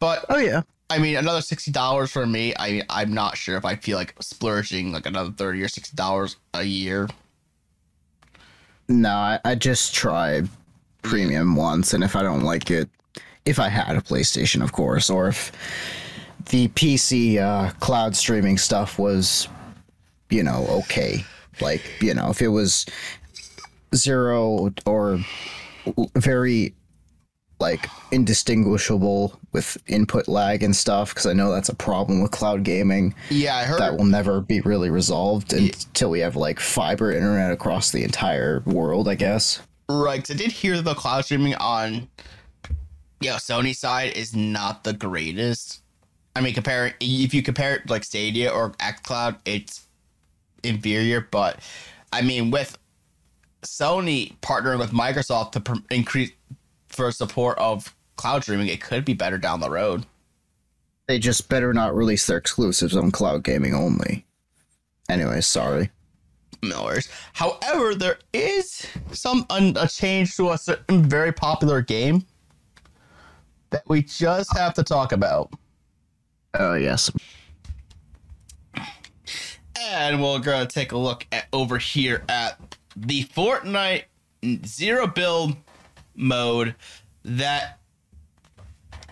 But 0.00 0.24
Oh 0.28 0.38
yeah. 0.38 0.62
I 0.90 0.98
mean, 0.98 1.16
another 1.16 1.40
sixty 1.40 1.70
dollars 1.70 2.10
for 2.10 2.26
me. 2.26 2.52
I 2.58 2.82
I'm 2.90 3.14
not 3.14 3.36
sure 3.36 3.56
if 3.56 3.64
I 3.64 3.76
feel 3.76 3.96
like 3.96 4.14
splurging 4.20 4.92
like 4.92 5.06
another 5.06 5.30
thirty 5.30 5.62
or 5.62 5.68
sixty 5.68 5.96
dollars 5.96 6.36
a 6.54 6.64
year. 6.64 7.08
No, 8.88 9.10
I, 9.10 9.38
I 9.44 9.54
just 9.54 9.94
tried 9.94 10.48
premium 11.02 11.56
once, 11.56 11.94
and 11.94 12.02
if 12.04 12.16
I 12.16 12.22
don't 12.22 12.42
like 12.42 12.70
it, 12.70 12.90
if 13.44 13.58
I 13.58 13.68
had 13.68 13.96
a 13.96 14.00
PlayStation, 14.00 14.62
of 14.62 14.72
course, 14.72 15.08
or 15.08 15.28
if 15.28 15.52
the 16.50 16.68
PC 16.68 17.38
uh, 17.38 17.70
cloud 17.80 18.14
streaming 18.16 18.58
stuff 18.58 18.98
was, 18.98 19.48
you 20.32 20.42
know, 20.42 20.66
okay. 20.70 21.24
Like, 21.60 21.82
you 22.00 22.14
know, 22.14 22.30
if 22.30 22.40
it 22.40 22.48
was 22.48 22.86
zero 23.94 24.72
or 24.86 25.20
very 26.16 26.74
like 27.60 27.88
indistinguishable 28.10 29.38
with 29.52 29.76
input 29.86 30.26
lag 30.26 30.62
and 30.64 30.74
stuff 30.74 31.10
because 31.10 31.26
I 31.26 31.32
know 31.32 31.52
that's 31.52 31.68
a 31.68 31.74
problem 31.74 32.20
with 32.20 32.32
cloud 32.32 32.64
gaming 32.64 33.14
Yeah, 33.30 33.54
I 33.56 33.64
heard. 33.64 33.78
that 33.78 33.96
will 33.96 34.04
never 34.04 34.40
be 34.40 34.60
really 34.62 34.90
resolved 34.90 35.52
until 35.52 36.10
we 36.10 36.20
have 36.20 36.34
like 36.34 36.58
fiber 36.58 37.12
internet 37.12 37.52
across 37.52 37.92
the 37.92 38.02
entire 38.02 38.62
world, 38.66 39.06
I 39.06 39.14
guess. 39.14 39.60
Right, 39.88 40.28
I 40.28 40.34
did 40.34 40.50
hear 40.50 40.76
that 40.76 40.82
the 40.82 40.94
cloud 40.94 41.24
streaming 41.24 41.54
on, 41.56 42.08
you 43.20 43.30
know, 43.30 43.36
Sony 43.36 43.76
side 43.76 44.16
is 44.16 44.34
not 44.34 44.82
the 44.82 44.94
greatest. 44.94 45.82
I 46.34 46.40
mean, 46.40 46.54
compare 46.54 46.94
if 46.98 47.34
you 47.34 47.42
compare 47.42 47.76
it 47.76 47.90
like 47.90 48.02
Stadia 48.02 48.50
or 48.50 48.70
XCloud, 48.72 49.36
it's 49.44 49.86
inferior. 50.62 51.26
But 51.30 51.60
I 52.12 52.22
mean, 52.22 52.50
with 52.50 52.78
Sony 53.62 54.36
partnering 54.40 54.78
with 54.78 54.90
Microsoft 54.90 55.52
to 55.52 55.60
pr- 55.60 55.74
increase 55.90 56.32
for 56.88 57.10
support 57.12 57.58
of 57.58 57.94
cloud 58.16 58.42
streaming, 58.42 58.68
it 58.68 58.80
could 58.80 59.04
be 59.04 59.14
better 59.14 59.38
down 59.38 59.60
the 59.60 59.70
road. 59.70 60.04
They 61.08 61.18
just 61.18 61.48
better 61.48 61.72
not 61.72 61.94
release 61.94 62.26
their 62.26 62.36
exclusives 62.38 62.96
on 62.96 63.10
cloud 63.10 63.44
gaming 63.44 63.74
only. 63.74 64.24
Anyway, 65.08 65.40
sorry. 65.40 65.90
No 66.62 66.84
worries. 66.84 67.08
However, 67.32 67.94
there 67.94 68.18
is 68.32 68.86
some 69.10 69.44
un- 69.50 69.76
a 69.76 69.88
change 69.88 70.36
to 70.36 70.50
a 70.50 70.58
certain 70.58 71.02
very 71.02 71.32
popular 71.32 71.80
game 71.80 72.24
that 73.70 73.82
we 73.88 74.02
just 74.02 74.56
have 74.56 74.74
to 74.74 74.84
talk 74.84 75.12
about. 75.12 75.52
Oh 76.54 76.74
yes. 76.74 77.10
And 79.90 80.22
we're 80.22 80.38
gonna 80.38 80.66
take 80.66 80.92
a 80.92 80.98
look 80.98 81.26
at 81.32 81.46
over 81.52 81.78
here 81.78 82.22
at 82.28 82.58
the 82.94 83.24
Fortnite 83.24 84.04
zero 84.64 85.06
build 85.06 85.56
mode 86.14 86.74
that 87.24 87.78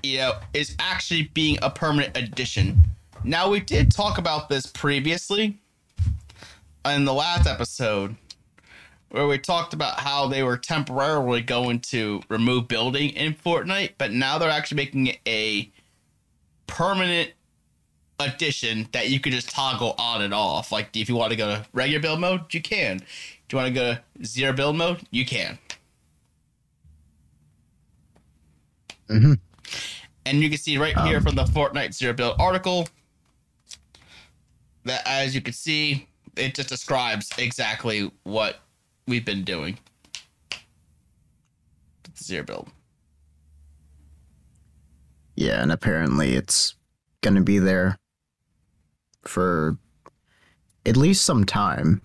you 0.03 0.19
know 0.19 0.35
is 0.55 0.77
actually 0.79 1.25
being 1.35 1.59
a 1.63 1.71
permanent 1.71 2.17
addition. 2.17 2.85
Now 3.25 3.51
we 3.51 3.61
did 3.61 3.91
talk 3.91 4.19
about 4.19 4.49
this 4.49 4.67
previously 4.67 5.59
in 6.85 7.05
the 7.05 7.15
last 7.15 7.47
episode 7.47 8.17
where 9.11 9.27
we 9.27 9.39
talked 9.39 9.75
about 9.75 9.99
how 10.01 10.29
they 10.29 10.43
were 10.43 10.57
temporarily 10.57 11.41
going 11.41 11.81
to 11.81 12.23
remove 12.29 12.69
building 12.69 13.11
in 13.11 13.35
Fortnite, 13.35 13.95
but 13.99 14.13
now 14.13 14.39
they're 14.39 14.51
actually 14.51 14.77
making 14.77 15.09
it 15.09 15.19
a 15.27 15.71
permanent 16.69 17.33
addition 18.21 18.89
that 18.93 19.09
you 19.09 19.21
could 19.21 19.33
just 19.33 19.51
toggle 19.51 19.95
on 19.99 20.23
and 20.23 20.35
off. 20.35 20.73
Like 20.73 20.97
if 20.97 21.09
you 21.09 21.17
want 21.17 21.31
to 21.31 21.37
go 21.37 21.49
to 21.49 21.67
regular 21.73 22.01
build 22.01 22.21
mode, 22.21 22.53
you 22.55 22.63
can. 22.63 22.99
Do 22.99 23.05
you 23.57 23.63
want 23.63 23.69
to 23.69 23.75
go 23.75 23.95
to 23.95 24.25
zero 24.25 24.53
build 24.53 24.77
mode? 24.77 25.03
You 25.11 25.25
can. 25.25 25.59
Mhm. 29.09 29.41
And 30.27 30.41
you 30.41 30.49
can 30.49 30.59
see 30.59 30.79
right 30.79 30.97
here 31.01 31.21
from 31.21 31.35
the 31.35 31.45
Fortnite 31.45 31.95
zero 31.95 32.13
build 32.13 32.37
article 32.39 32.89
that, 34.85 35.03
as 35.07 35.35
you 35.35 35.41
can 35.41 35.53
see, 35.53 36.07
it 36.37 36.55
just 36.55 36.69
describes 36.69 37.31
exactly 37.39 38.11
what 38.23 38.61
we've 39.07 39.25
been 39.25 39.43
doing. 39.43 39.79
Zero 42.23 42.45
build. 42.45 42.71
Yeah, 45.37 45.63
and 45.63 45.73
apparently 45.73 46.35
it's 46.35 46.75
gonna 47.23 47.41
be 47.41 47.59
there 47.59 47.99
for 49.23 49.77
at 50.87 50.97
least 50.97 51.25
some 51.25 51.45
time. 51.45 52.01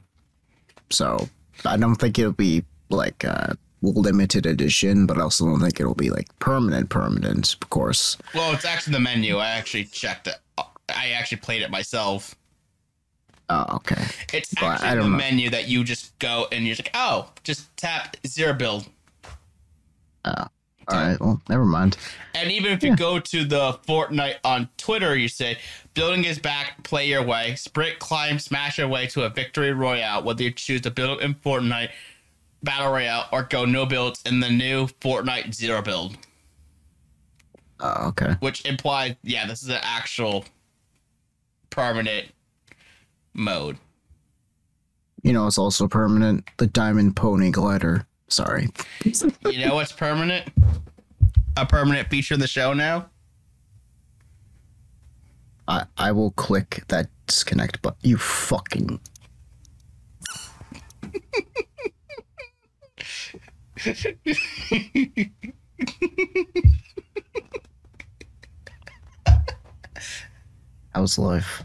So 0.90 1.30
I 1.66 1.78
don't 1.78 1.96
think 1.96 2.20
it'll 2.20 2.32
be 2.32 2.64
like 2.90 3.24
a 3.24 3.58
limited 3.82 4.46
edition, 4.46 5.06
but 5.06 5.18
I 5.18 5.22
also 5.22 5.46
don't 5.46 5.60
think 5.60 5.80
it'll 5.80 5.96
be 5.96 6.10
like 6.10 6.28
permanent, 6.40 6.90
permanent, 6.90 7.56
of 7.62 7.70
course. 7.70 8.18
Well, 8.34 8.54
it's 8.54 8.66
actually 8.66 8.94
the 8.94 9.00
menu. 9.00 9.38
I 9.38 9.50
actually 9.50 9.86
checked 9.86 10.28
it. 10.28 10.36
I 10.90 11.10
actually 11.12 11.38
played 11.38 11.62
it 11.62 11.72
myself. 11.72 12.36
Oh, 13.50 13.66
okay. 13.76 14.04
It's 14.34 14.52
actually 14.58 14.88
I 14.88 14.96
the 14.96 15.02
don't 15.02 15.12
know. 15.12 15.18
menu 15.18 15.50
that 15.52 15.68
you 15.68 15.84
just 15.84 16.18
go 16.20 16.48
and 16.52 16.66
you're 16.66 16.76
like, 16.76 16.92
oh, 16.96 17.30
just 17.44 17.76
tap 17.78 18.18
zero 18.26 18.54
build. 18.54 18.88
Oh. 20.26 20.48
All 20.88 20.98
right. 20.98 21.20
Well, 21.20 21.42
never 21.50 21.66
mind. 21.66 21.98
And 22.36 22.52
even 22.52 22.72
if 22.72 22.84
you 22.84 22.96
go 22.96 23.20
to 23.20 23.44
the 23.44 23.74
Fortnite 23.88 24.36
on 24.44 24.70
Twitter, 24.78 25.16
you 25.16 25.28
say, 25.28 25.58
building 25.94 26.26
is 26.26 26.38
back, 26.38 26.84
play 26.84 27.08
your 27.08 27.24
way, 27.24 27.56
sprint, 27.56 27.98
climb, 28.00 28.38
smash 28.40 28.78
your 28.78 28.88
way 28.88 29.08
to 29.08 29.24
a 29.24 29.30
victory 29.30 29.72
royale, 29.74 30.22
whether 30.24 30.44
you 30.44 30.52
choose 30.52 30.82
to 30.82 30.92
build 30.92 31.22
in 31.22 31.34
Fortnite 31.36 31.90
Battle 32.64 32.92
Royale 32.92 33.28
or 33.32 33.44
go 33.44 33.66
no 33.66 33.86
builds 33.86 34.22
in 34.26 34.40
the 34.40 34.50
new 34.50 34.88
Fortnite 34.88 35.54
Zero 35.54 35.82
build, 35.82 36.18
Oh, 37.80 38.08
okay. 38.10 38.36
which 38.40 38.66
implies, 38.66 39.16
yeah, 39.24 39.46
this 39.48 39.62
is 39.64 39.70
an 39.70 39.80
actual 39.82 40.46
permanent 41.70 42.28
mode. 43.34 43.78
You 45.24 45.34
know, 45.34 45.48
it's 45.48 45.58
also 45.58 45.88
permanent. 45.88 46.48
The 46.58 46.68
Diamond 46.68 47.16
Pony 47.16 47.50
Glider. 47.52 48.06
Sorry. 48.36 48.68
You 49.50 49.66
know 49.66 49.76
what's 49.76 49.94
permanent? 49.94 50.50
A 51.56 51.66
permanent 51.66 52.10
feature 52.10 52.34
of 52.34 52.42
the 52.42 52.48
show 52.48 52.74
now? 52.74 53.06
I 55.70 55.86
I 55.96 56.12
will 56.12 56.32
click 56.32 56.84
that 56.90 57.08
disconnect 57.28 57.82
button. 57.82 57.98
You 58.02 58.18
fucking. 58.18 59.00
How's 70.94 71.18
life? 71.18 71.64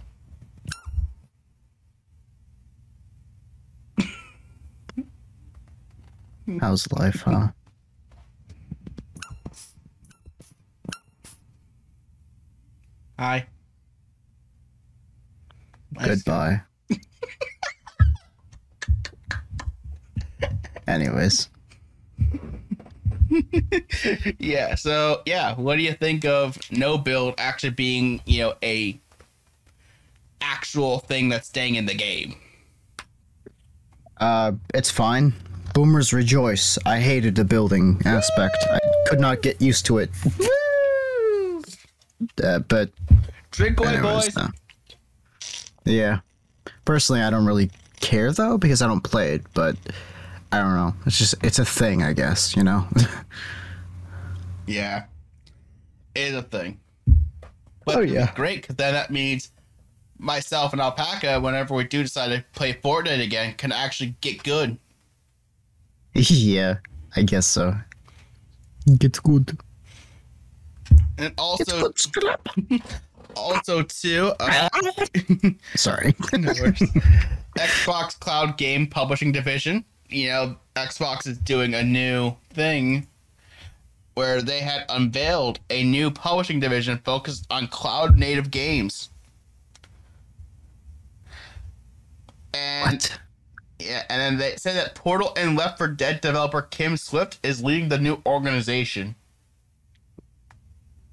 How's 6.59 6.91
life, 6.93 7.23
huh? 7.23 7.49
Hi. 13.19 13.47
Goodbye. 16.03 16.63
Anyways, 20.87 21.49
Yeah, 24.39 24.75
so 24.75 25.23
yeah, 25.27 25.55
what 25.55 25.77
do 25.77 25.83
you 25.83 25.93
think 25.93 26.25
of 26.25 26.59
no 26.73 26.99
build 26.99 27.35
actually 27.39 27.71
being, 27.71 28.21
you 28.27 28.41
know, 28.43 28.55
a 28.63 28.99
actual 30.41 30.99
thing 30.99 31.29
that's 31.29 31.47
staying 31.49 31.77
in 31.77 31.87
the 31.87 31.95
game? 31.95 32.35
uh, 34.19 34.53
it's 34.75 34.91
fine. 34.91 35.33
Boomers 35.81 36.13
rejoice. 36.13 36.77
I 36.85 37.01
hated 37.01 37.35
the 37.37 37.45
building 37.47 38.03
aspect. 38.05 38.55
I 38.71 38.79
could 39.07 39.19
not 39.19 39.41
get 39.41 39.63
used 39.63 39.87
to 39.87 39.97
it. 39.97 40.11
Uh, 42.45 42.59
but 42.59 42.91
Drink 43.51 43.81
away, 43.81 43.95
anyways, 43.97 44.35
boys. 44.35 44.37
no. 44.37 44.49
yeah. 45.87 46.21
Personally, 46.85 47.23
I 47.23 47.31
don't 47.31 47.47
really 47.47 47.71
care 48.01 48.31
though 48.31 48.59
because 48.59 48.83
I 48.83 48.89
don't 48.89 49.01
play 49.01 49.37
it. 49.37 49.43
But 49.55 49.75
I 50.53 50.59
don't 50.59 50.75
know. 50.77 50.95
It's 51.07 51.17
just 51.17 51.35
it's 51.43 51.59
a 51.59 51.65
thing, 51.65 52.03
I 52.03 52.13
guess. 52.13 52.55
You 52.55 52.63
know. 52.65 52.87
Yeah, 54.67 55.05
it 56.15 56.21
is 56.29 56.35
a 56.35 56.43
thing. 56.43 56.79
But 57.87 57.97
Oh, 57.97 58.01
yeah. 58.01 58.33
great 58.35 58.61
because 58.61 58.77
then 58.77 58.93
that 58.93 59.11
means 59.11 59.51
myself 60.19 60.73
and 60.75 60.81
Alpaca, 60.83 61.41
whenever 61.41 61.75
we 61.75 61.85
do 61.85 62.03
decide 62.03 62.29
to 62.29 62.45
play 62.53 62.75
Fortnite 62.75 63.25
again, 63.25 63.55
can 63.55 63.73
actually 63.73 64.15
get 64.21 64.43
good. 64.43 64.79
yeah, 66.15 66.77
I 67.17 67.23
guess 67.23 67.47
so. 67.47 67.75
Gets 68.99 69.21
good. 69.21 69.59
And 71.19 71.33
also, 71.39 71.93
also 73.37 73.83
too, 73.83 74.33
uh, 74.41 74.69
Sorry. 75.77 76.15
no. 76.33 76.53
Xbox 77.59 78.19
Cloud 78.19 78.57
Game 78.57 78.87
Publishing 78.87 79.33
Division. 79.33 79.85
You 80.09 80.29
know, 80.29 80.57
Xbox 80.77 81.27
is 81.27 81.39
doing 81.39 81.75
a 81.75 81.83
new 81.83 82.35
thing 82.53 83.07
where 84.15 84.43
they 84.43 84.61
had 84.61 84.85
unveiled 84.89 85.61
a 85.71 85.85
new 85.85 86.11
publishing 86.11 86.59
division 86.59 86.99
focused 87.05 87.47
on 87.51 87.69
cloud 87.69 88.19
native 88.19 88.51
games. 88.51 89.11
And 92.53 92.95
what? 92.95 93.19
Yeah, 93.81 94.05
and 94.09 94.21
then 94.21 94.39
they 94.39 94.57
say 94.57 94.75
that 94.75 94.95
Portal 94.95 95.33
and 95.37 95.57
Left 95.57 95.79
4 95.79 95.89
Dead 95.89 96.21
developer 96.21 96.63
Kim 96.63 96.97
Swift 96.97 97.39
is 97.43 97.65
leading 97.65 97.89
the 97.89 97.99
new 97.99 98.21
organization. 98.27 99.15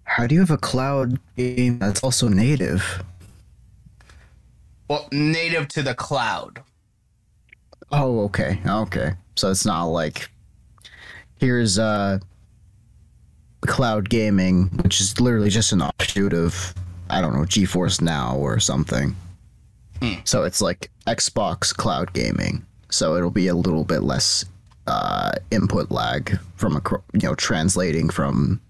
How 0.04 0.28
do 0.28 0.36
you 0.36 0.42
have 0.42 0.52
a 0.52 0.58
cloud 0.58 1.20
game 1.36 1.80
that's 1.80 2.04
also 2.04 2.28
native? 2.28 3.04
Well, 4.90 5.08
native 5.12 5.68
to 5.70 5.84
the 5.84 5.94
cloud. 5.94 6.62
Oh, 7.92 8.22
okay, 8.26 8.60
okay. 8.66 9.14
So 9.36 9.50
it's 9.52 9.66
not 9.66 9.86
like 9.86 10.30
here's 11.40 11.78
uh 11.78 12.20
cloud 13.62 14.10
gaming, 14.10 14.68
which 14.82 15.00
is 15.00 15.20
literally 15.20 15.50
just 15.50 15.72
an 15.72 15.82
offshoot 15.82 16.34
of 16.34 16.74
I 17.10 17.22
don't 17.22 17.34
know 17.34 17.42
GeForce 17.42 18.02
Now 18.02 18.36
or 18.38 18.60
something. 18.60 19.16
So 20.24 20.44
it's 20.44 20.62
like 20.62 20.92
Xbox 21.06 21.76
cloud 21.76 22.14
gaming. 22.14 22.66
So 22.90 23.16
it'll 23.16 23.32
be 23.32 23.48
a 23.48 23.56
little 23.56 23.84
bit 23.84 24.04
less 24.04 24.46
uh, 24.88 25.34
input 25.52 25.92
lag 25.92 26.40
from 26.56 26.78
a 26.78 26.82
you 27.14 27.28
know 27.28 27.36
translating 27.36 28.10
from 28.10 28.62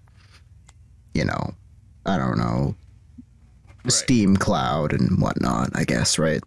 you 1.14 1.24
know 1.24 1.54
I 2.06 2.18
don't 2.18 2.38
know 2.38 2.74
Steam 3.88 4.36
Cloud 4.36 4.92
and 4.92 5.20
whatnot. 5.20 5.70
I 5.74 5.84
guess 5.84 6.18
right. 6.18 6.42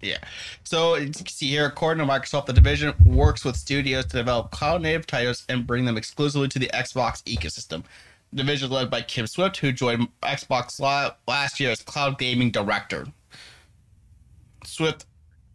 Yeah. 0.00 0.18
So 0.64 0.96
you 0.96 1.10
can 1.10 1.26
see 1.26 1.48
here, 1.48 1.64
according 1.64 2.06
to 2.06 2.12
Microsoft, 2.12 2.46
the 2.46 2.52
division 2.52 2.92
works 3.06 3.44
with 3.44 3.56
studios 3.56 4.04
to 4.06 4.16
develop 4.18 4.50
cloud 4.50 4.82
native 4.82 5.06
titles 5.06 5.44
and 5.48 5.66
bring 5.66 5.86
them 5.86 5.96
exclusively 5.96 6.48
to 6.48 6.58
the 6.58 6.70
Xbox 6.74 7.22
ecosystem. 7.22 7.84
The 8.30 8.38
division 8.38 8.66
is 8.66 8.72
led 8.72 8.90
by 8.90 9.00
Kim 9.00 9.26
Swift, 9.26 9.56
who 9.56 9.72
joined 9.72 10.08
Xbox 10.22 10.78
last 11.26 11.58
year 11.58 11.70
as 11.70 11.80
cloud 11.80 12.18
gaming 12.18 12.50
director. 12.50 13.06
Swift 14.66 15.06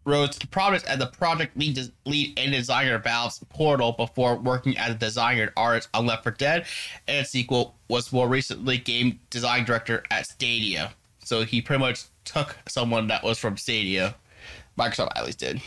rose 0.04 0.38
to 0.38 0.46
prominence 0.48 0.84
as 0.84 0.98
the 0.98 1.06
project 1.06 1.56
lead, 1.56 1.78
lead 2.06 2.38
and 2.38 2.52
designer 2.52 2.94
of 2.94 3.04
Valve's 3.04 3.40
Portal 3.48 3.92
before 3.92 4.36
working 4.36 4.76
as 4.78 4.92
a 4.92 4.94
designer 4.94 5.42
and 5.42 5.52
artist 5.56 5.88
on 5.94 6.06
Left 6.06 6.22
4 6.22 6.32
Dead, 6.32 6.66
and 7.06 7.26
sequel 7.26 7.76
was 7.88 8.12
more 8.12 8.28
recently 8.28 8.78
game 8.78 9.20
design 9.30 9.64
director 9.64 10.02
at 10.10 10.26
Stadia. 10.26 10.92
So 11.24 11.44
he 11.44 11.60
pretty 11.60 11.80
much 11.80 12.04
took 12.24 12.56
someone 12.68 13.08
that 13.08 13.22
was 13.22 13.38
from 13.38 13.56
Stadia. 13.56 14.14
Microsoft 14.78 15.10
at 15.16 15.24
least 15.26 15.38
did. 15.38 15.60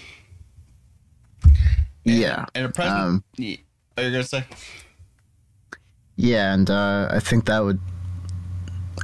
Yeah. 2.03 2.45
And 2.55 2.65
a 2.65 2.69
present. 2.69 2.99
Um, 2.99 3.23
yeah, 3.37 3.57
are 3.97 4.03
you 4.03 4.11
gonna 4.11 4.23
say? 4.23 4.43
Yeah, 6.15 6.53
and 6.53 6.69
uh, 6.69 7.07
I 7.11 7.19
think 7.19 7.45
that 7.45 7.63
would. 7.63 7.79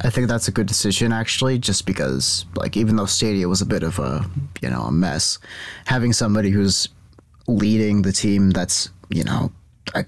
I 0.03 0.09
think 0.09 0.27
that's 0.27 0.47
a 0.47 0.51
good 0.51 0.67
decision 0.67 1.11
actually, 1.11 1.57
just 1.57 1.85
because 1.85 2.45
like 2.55 2.77
even 2.77 2.95
though 2.95 3.05
Stadia 3.05 3.47
was 3.47 3.61
a 3.61 3.65
bit 3.65 3.83
of 3.83 3.99
a 3.99 4.25
you 4.61 4.69
know 4.69 4.81
a 4.81 4.91
mess, 4.91 5.39
having 5.85 6.13
somebody 6.13 6.49
who's 6.49 6.87
leading 7.47 8.03
the 8.03 8.11
team 8.11 8.51
that's 8.51 8.89
you 9.09 9.23
know 9.23 9.51
a, 9.95 10.05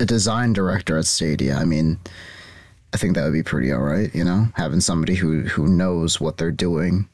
a 0.00 0.04
design 0.04 0.52
director 0.52 0.98
at 0.98 1.06
Stadia. 1.06 1.56
I 1.56 1.64
mean, 1.64 1.98
I 2.92 2.96
think 2.96 3.14
that 3.14 3.24
would 3.24 3.32
be 3.32 3.42
pretty 3.42 3.72
all 3.72 3.80
right. 3.80 4.14
You 4.14 4.24
know, 4.24 4.48
having 4.54 4.80
somebody 4.80 5.14
who 5.14 5.42
who 5.42 5.68
knows 5.68 6.20
what 6.20 6.36
they're 6.36 6.50
doing. 6.50 7.08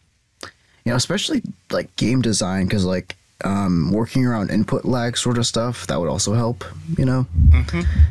You 0.85 0.91
know, 0.91 0.97
especially 0.97 1.43
like 1.71 1.95
game 1.97 2.23
design, 2.23 2.67
because 2.67 2.85
like 2.85 3.17
um, 3.45 3.91
working 3.93 4.25
around 4.27 4.51
input 4.51 4.85
lag 4.85 5.17
sort 5.17 5.39
of 5.39 5.47
stuff 5.47 5.87
that 5.87 5.99
would 6.01 6.09
also 6.09 6.35
help. 6.35 6.65
You 6.99 7.05
know 7.05 7.27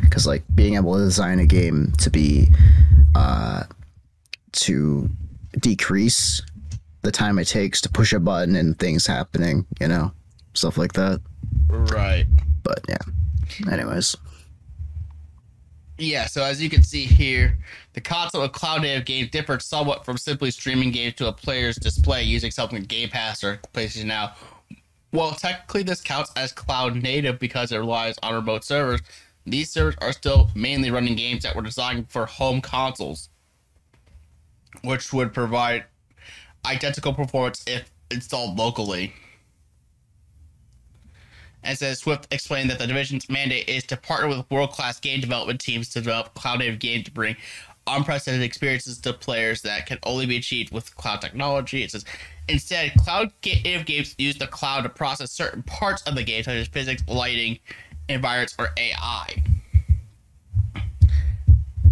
because 0.02 0.26
like 0.28 0.44
being 0.56 0.76
able 0.76 0.98
to 0.98 1.03
design 1.03 1.40
a 1.40 1.45
game 1.45 1.94
to 1.99 2.10
be 2.10 2.48
uh 3.16 3.64
to 4.53 5.10
decrease 5.60 6.41
the 7.02 7.12
time 7.12 7.38
it 7.40 7.45
takes 7.45 7.82
to 7.82 7.90
push 7.90 8.14
a 8.14 8.20
button 8.20 8.56
and 8.56 8.78
things 8.80 9.06
happening 9.08 9.66
you 9.80 9.88
know 9.88 10.12
stuff 10.53 10.78
like 10.78 10.94
that 10.94 11.20
Right. 11.70 12.26
but 12.64 12.80
yeah 12.90 13.72
anyways 13.72 14.16
Yeah, 15.98 16.26
so 16.26 16.44
as 16.44 16.62
you 16.62 16.70
can 16.70 16.82
see 16.84 17.06
here, 17.06 17.58
the 17.94 18.02
concept 18.02 18.44
of 18.44 18.52
cloud 18.53 18.82
native 18.82 19.06
games 19.06 19.30
differs 19.30 19.66
somewhat 19.66 20.03
from 20.03 20.18
simply 20.18 20.49
streaming 20.52 20.91
games 20.91 21.14
to 21.16 21.28
a 21.28 21.34
player's 21.34 21.76
display 21.76 22.24
using 22.24 22.49
something 22.49 22.80
like 22.80 22.88
Game 22.88 23.10
Pass 23.10 23.44
or 23.44 23.60
PlayStation 23.74 24.06
Now. 24.06 24.34
Well, 25.13 25.31
technically, 25.31 25.83
this 25.83 26.01
counts 26.01 26.31
as 26.35 26.53
cloud 26.53 26.95
native 26.95 27.38
because 27.38 27.71
it 27.71 27.77
relies 27.77 28.15
on 28.23 28.33
remote 28.33 28.63
servers. 28.63 29.01
These 29.45 29.69
servers 29.69 29.95
are 29.99 30.13
still 30.13 30.49
mainly 30.55 30.91
running 30.91 31.15
games 31.15 31.43
that 31.43 31.55
were 31.55 31.61
designed 31.61 32.09
for 32.09 32.25
home 32.25 32.61
consoles, 32.61 33.29
which 34.83 35.11
would 35.11 35.33
provide 35.33 35.85
identical 36.65 37.13
performance 37.13 37.63
if 37.67 37.91
installed 38.09 38.57
locally. 38.57 39.13
And 41.63 41.77
says 41.77 41.99
Swift 41.99 42.27
explained 42.33 42.69
that 42.69 42.79
the 42.79 42.88
division's 42.88 43.29
mandate 43.29 43.69
is 43.69 43.83
to 43.85 43.97
partner 43.97 44.29
with 44.29 44.49
world 44.49 44.71
class 44.71 44.99
game 44.99 45.21
development 45.21 45.59
teams 45.59 45.89
to 45.89 46.01
develop 46.01 46.33
cloud 46.33 46.59
native 46.59 46.79
games 46.79 47.05
to 47.05 47.11
bring 47.11 47.35
unprecedented 47.88 48.45
experiences 48.45 48.99
to 48.99 49.13
players 49.13 49.61
that 49.63 49.85
can 49.85 49.99
only 50.03 50.25
be 50.25 50.38
achieved 50.38 50.71
with 50.71 50.95
cloud 50.95 51.21
technology. 51.21 51.83
It 51.83 51.91
says 51.91 52.05
instead, 52.47 52.93
cloud 52.95 53.31
native 53.45 53.85
games 53.85 54.15
use 54.18 54.38
the 54.38 54.47
cloud 54.47 54.81
to 54.81 54.89
process 54.89 55.31
certain 55.31 55.63
parts 55.63 56.01
of 56.03 56.15
the 56.15 56.23
game, 56.23 56.43
such 56.43 56.55
as 56.55 56.68
physics, 56.68 57.03
lighting, 57.07 57.59
environments, 58.09 58.55
or 58.59 58.69
AI. 58.77 59.43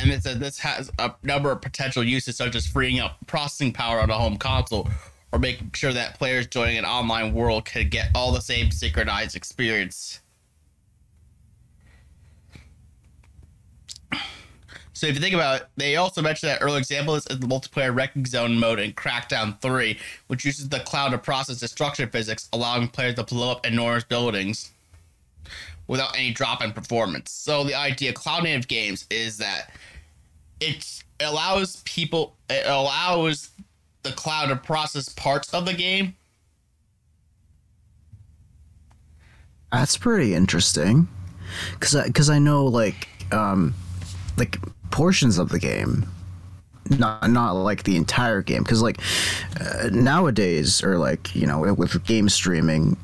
And 0.01 0.11
it 0.11 0.23
says 0.23 0.39
this 0.39 0.59
has 0.59 0.91
a 0.97 1.13
number 1.23 1.51
of 1.51 1.61
potential 1.61 2.03
uses, 2.03 2.38
such 2.38 2.55
as 2.55 2.65
freeing 2.65 2.99
up 2.99 3.17
processing 3.27 3.73
power 3.73 3.99
on 3.99 4.09
a 4.09 4.13
home 4.13 4.38
console 4.38 4.88
or 5.31 5.39
making 5.39 5.71
sure 5.73 5.93
that 5.93 6.17
players 6.17 6.47
joining 6.47 6.77
an 6.77 6.85
online 6.85 7.34
world 7.34 7.65
can 7.65 7.89
get 7.89 8.09
all 8.15 8.31
the 8.31 8.41
same 8.41 8.71
synchronized 8.71 9.35
experience. 9.35 10.21
So 14.99 15.07
if 15.07 15.15
you 15.15 15.21
think 15.21 15.34
about 15.34 15.61
it, 15.61 15.67
they 15.77 15.95
also 15.95 16.21
mentioned 16.21 16.49
that 16.49 16.61
early 16.61 16.77
example 16.77 17.15
is 17.15 17.23
the 17.23 17.35
multiplayer 17.35 17.95
wrecking 17.95 18.26
zone 18.26 18.59
mode 18.59 18.80
in 18.80 18.91
Crackdown 18.91 19.57
3, 19.61 19.97
which 20.27 20.43
uses 20.43 20.67
the 20.67 20.81
cloud 20.81 21.11
to 21.11 21.17
process 21.17 21.57
destruction 21.61 22.09
physics, 22.09 22.49
allowing 22.51 22.89
players 22.89 23.15
to 23.15 23.23
blow 23.23 23.49
up 23.49 23.65
enormous 23.65 24.03
buildings 24.03 24.71
without 25.88 26.17
any 26.17 26.34
drop 26.34 26.61
in 26.61 26.73
performance. 26.73 27.31
So 27.31 27.63
the 27.63 27.76
idea 27.76 28.09
of 28.09 28.15
cloud 28.15 28.43
native 28.43 28.67
games 28.67 29.05
is 29.09 29.38
that 29.38 29.71
it 30.59 31.01
allows 31.21 31.77
people 31.85 32.35
it 32.49 32.65
allows 32.67 33.51
the 34.03 34.11
cloud 34.11 34.47
to 34.47 34.57
process 34.57 35.07
parts 35.07 35.53
of 35.53 35.65
the 35.65 35.73
game. 35.73 36.13
that's 39.71 39.95
pretty 39.95 40.34
interesting 40.34 41.07
I, 41.95 42.09
cause 42.09 42.30
I 42.30 42.39
know 42.39 42.65
like 42.65 43.07
um 43.31 43.76
like 44.35 44.57
portions 44.91 45.38
of 45.38 45.49
the 45.49 45.60
game 45.60 46.06
not 46.90 47.30
not 47.30 47.52
like 47.52 47.84
the 47.84 47.95
entire 47.95 48.41
game. 48.41 48.64
Because 48.64 48.82
like 48.82 48.99
uh, 49.60 49.90
nowadays 49.91 50.84
or 50.84 50.98
like 50.98 51.36
you 51.36 51.45
know 51.45 51.74
with 51.74 52.03
game 52.06 52.30
streaming 52.30 52.98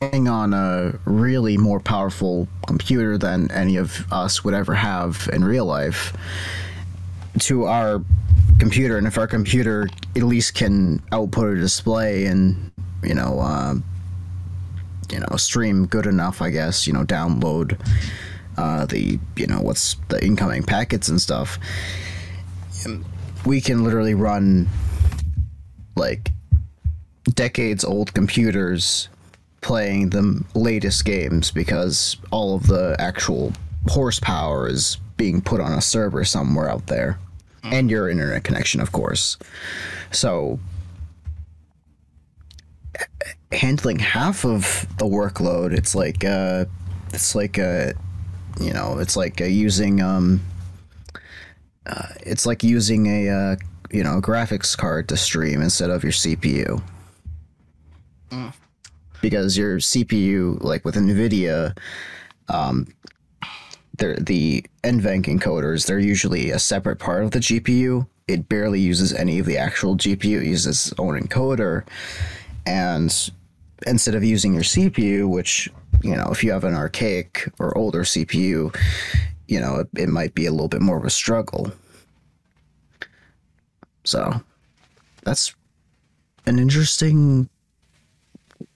on 0.00 0.54
a 0.54 0.98
really 1.04 1.58
more 1.58 1.78
powerful 1.78 2.48
computer 2.66 3.18
than 3.18 3.50
any 3.50 3.76
of 3.76 4.10
us 4.10 4.42
would 4.42 4.54
ever 4.54 4.74
have 4.74 5.28
in 5.32 5.44
real 5.44 5.66
life 5.66 6.16
to 7.38 7.64
our 7.64 8.02
computer. 8.58 8.96
And 8.96 9.06
if 9.06 9.18
our 9.18 9.26
computer 9.26 9.88
at 10.16 10.22
least 10.22 10.54
can 10.54 11.02
output 11.12 11.56
a 11.56 11.60
display 11.60 12.26
and 12.26 12.70
you 13.02 13.14
know 13.14 13.40
uh, 13.40 13.74
you 15.10 15.20
know 15.20 15.36
stream 15.36 15.86
good 15.86 16.06
enough 16.06 16.42
i 16.42 16.50
guess 16.50 16.86
you 16.86 16.92
know 16.92 17.04
download 17.04 17.78
uh, 18.60 18.84
the 18.86 19.18
you 19.36 19.46
know 19.46 19.60
what's 19.60 19.96
the 20.08 20.24
incoming 20.24 20.62
packets 20.62 21.08
and 21.08 21.20
stuff 21.20 21.58
um, 22.86 23.04
we 23.46 23.60
can 23.60 23.84
literally 23.84 24.14
run 24.14 24.68
like 25.96 26.30
decades 27.34 27.84
old 27.84 28.12
computers 28.14 29.08
playing 29.60 30.10
the 30.10 30.44
latest 30.54 31.04
games 31.04 31.50
because 31.50 32.16
all 32.30 32.54
of 32.54 32.66
the 32.66 32.96
actual 32.98 33.52
horsepower 33.88 34.68
is 34.68 34.96
being 35.16 35.40
put 35.40 35.60
on 35.60 35.72
a 35.72 35.80
server 35.80 36.24
somewhere 36.24 36.70
out 36.70 36.86
there. 36.86 37.18
And 37.62 37.90
your 37.90 38.08
internet 38.08 38.42
connection 38.42 38.80
of 38.80 38.90
course. 38.92 39.36
So 40.12 40.58
handling 43.52 43.98
half 43.98 44.44
of 44.44 44.86
the 44.98 45.04
workload 45.04 45.72
it's 45.76 45.94
like 45.94 46.24
uh 46.24 46.64
it's 47.12 47.34
like 47.34 47.58
uh 47.58 47.92
you 48.60 48.72
know 48.72 48.98
it's 48.98 49.16
like 49.16 49.40
uh, 49.40 49.44
using 49.44 50.00
um 50.00 50.40
uh, 51.86 52.06
it's 52.20 52.46
like 52.46 52.62
using 52.62 53.06
a 53.06 53.28
uh, 53.28 53.56
you 53.90 54.04
know 54.04 54.20
graphics 54.20 54.76
card 54.76 55.08
to 55.08 55.16
stream 55.16 55.60
instead 55.60 55.90
of 55.90 56.02
your 56.02 56.12
cpu 56.12 56.82
because 59.20 59.56
your 59.56 59.78
cpu 59.78 60.62
like 60.62 60.84
with 60.84 60.94
nvidia 60.94 61.76
um 62.48 62.86
they're 63.98 64.16
the 64.16 64.64
nvenc 64.82 65.26
encoders 65.26 65.86
they're 65.86 65.98
usually 65.98 66.50
a 66.50 66.58
separate 66.58 66.98
part 66.98 67.24
of 67.24 67.32
the 67.32 67.38
gpu 67.38 68.06
it 68.30 68.48
barely 68.48 68.80
uses 68.80 69.12
any 69.12 69.38
of 69.38 69.46
the 69.46 69.58
actual 69.58 69.96
gpu 69.96 70.40
it 70.40 70.46
uses 70.46 70.92
its 70.92 70.98
own 70.98 71.20
encoder. 71.20 71.84
And 72.66 73.30
instead 73.86 74.14
of 74.14 74.22
using 74.22 74.54
your 74.54 74.62
CPU, 74.62 75.28
which 75.28 75.68
you 76.02 76.16
know, 76.16 76.28
if 76.30 76.42
you 76.42 76.52
have 76.52 76.64
an 76.64 76.74
archaic 76.74 77.48
or 77.58 77.76
older 77.76 78.02
CPU, 78.02 78.74
you 79.48 79.60
know, 79.60 79.80
it, 79.80 79.88
it 79.96 80.08
might 80.08 80.34
be 80.34 80.46
a 80.46 80.50
little 80.50 80.68
bit 80.68 80.80
more 80.80 80.98
of 80.98 81.04
a 81.04 81.10
struggle. 81.10 81.72
So, 84.04 84.40
that's 85.24 85.54
an 86.46 86.58
interesting 86.58 87.48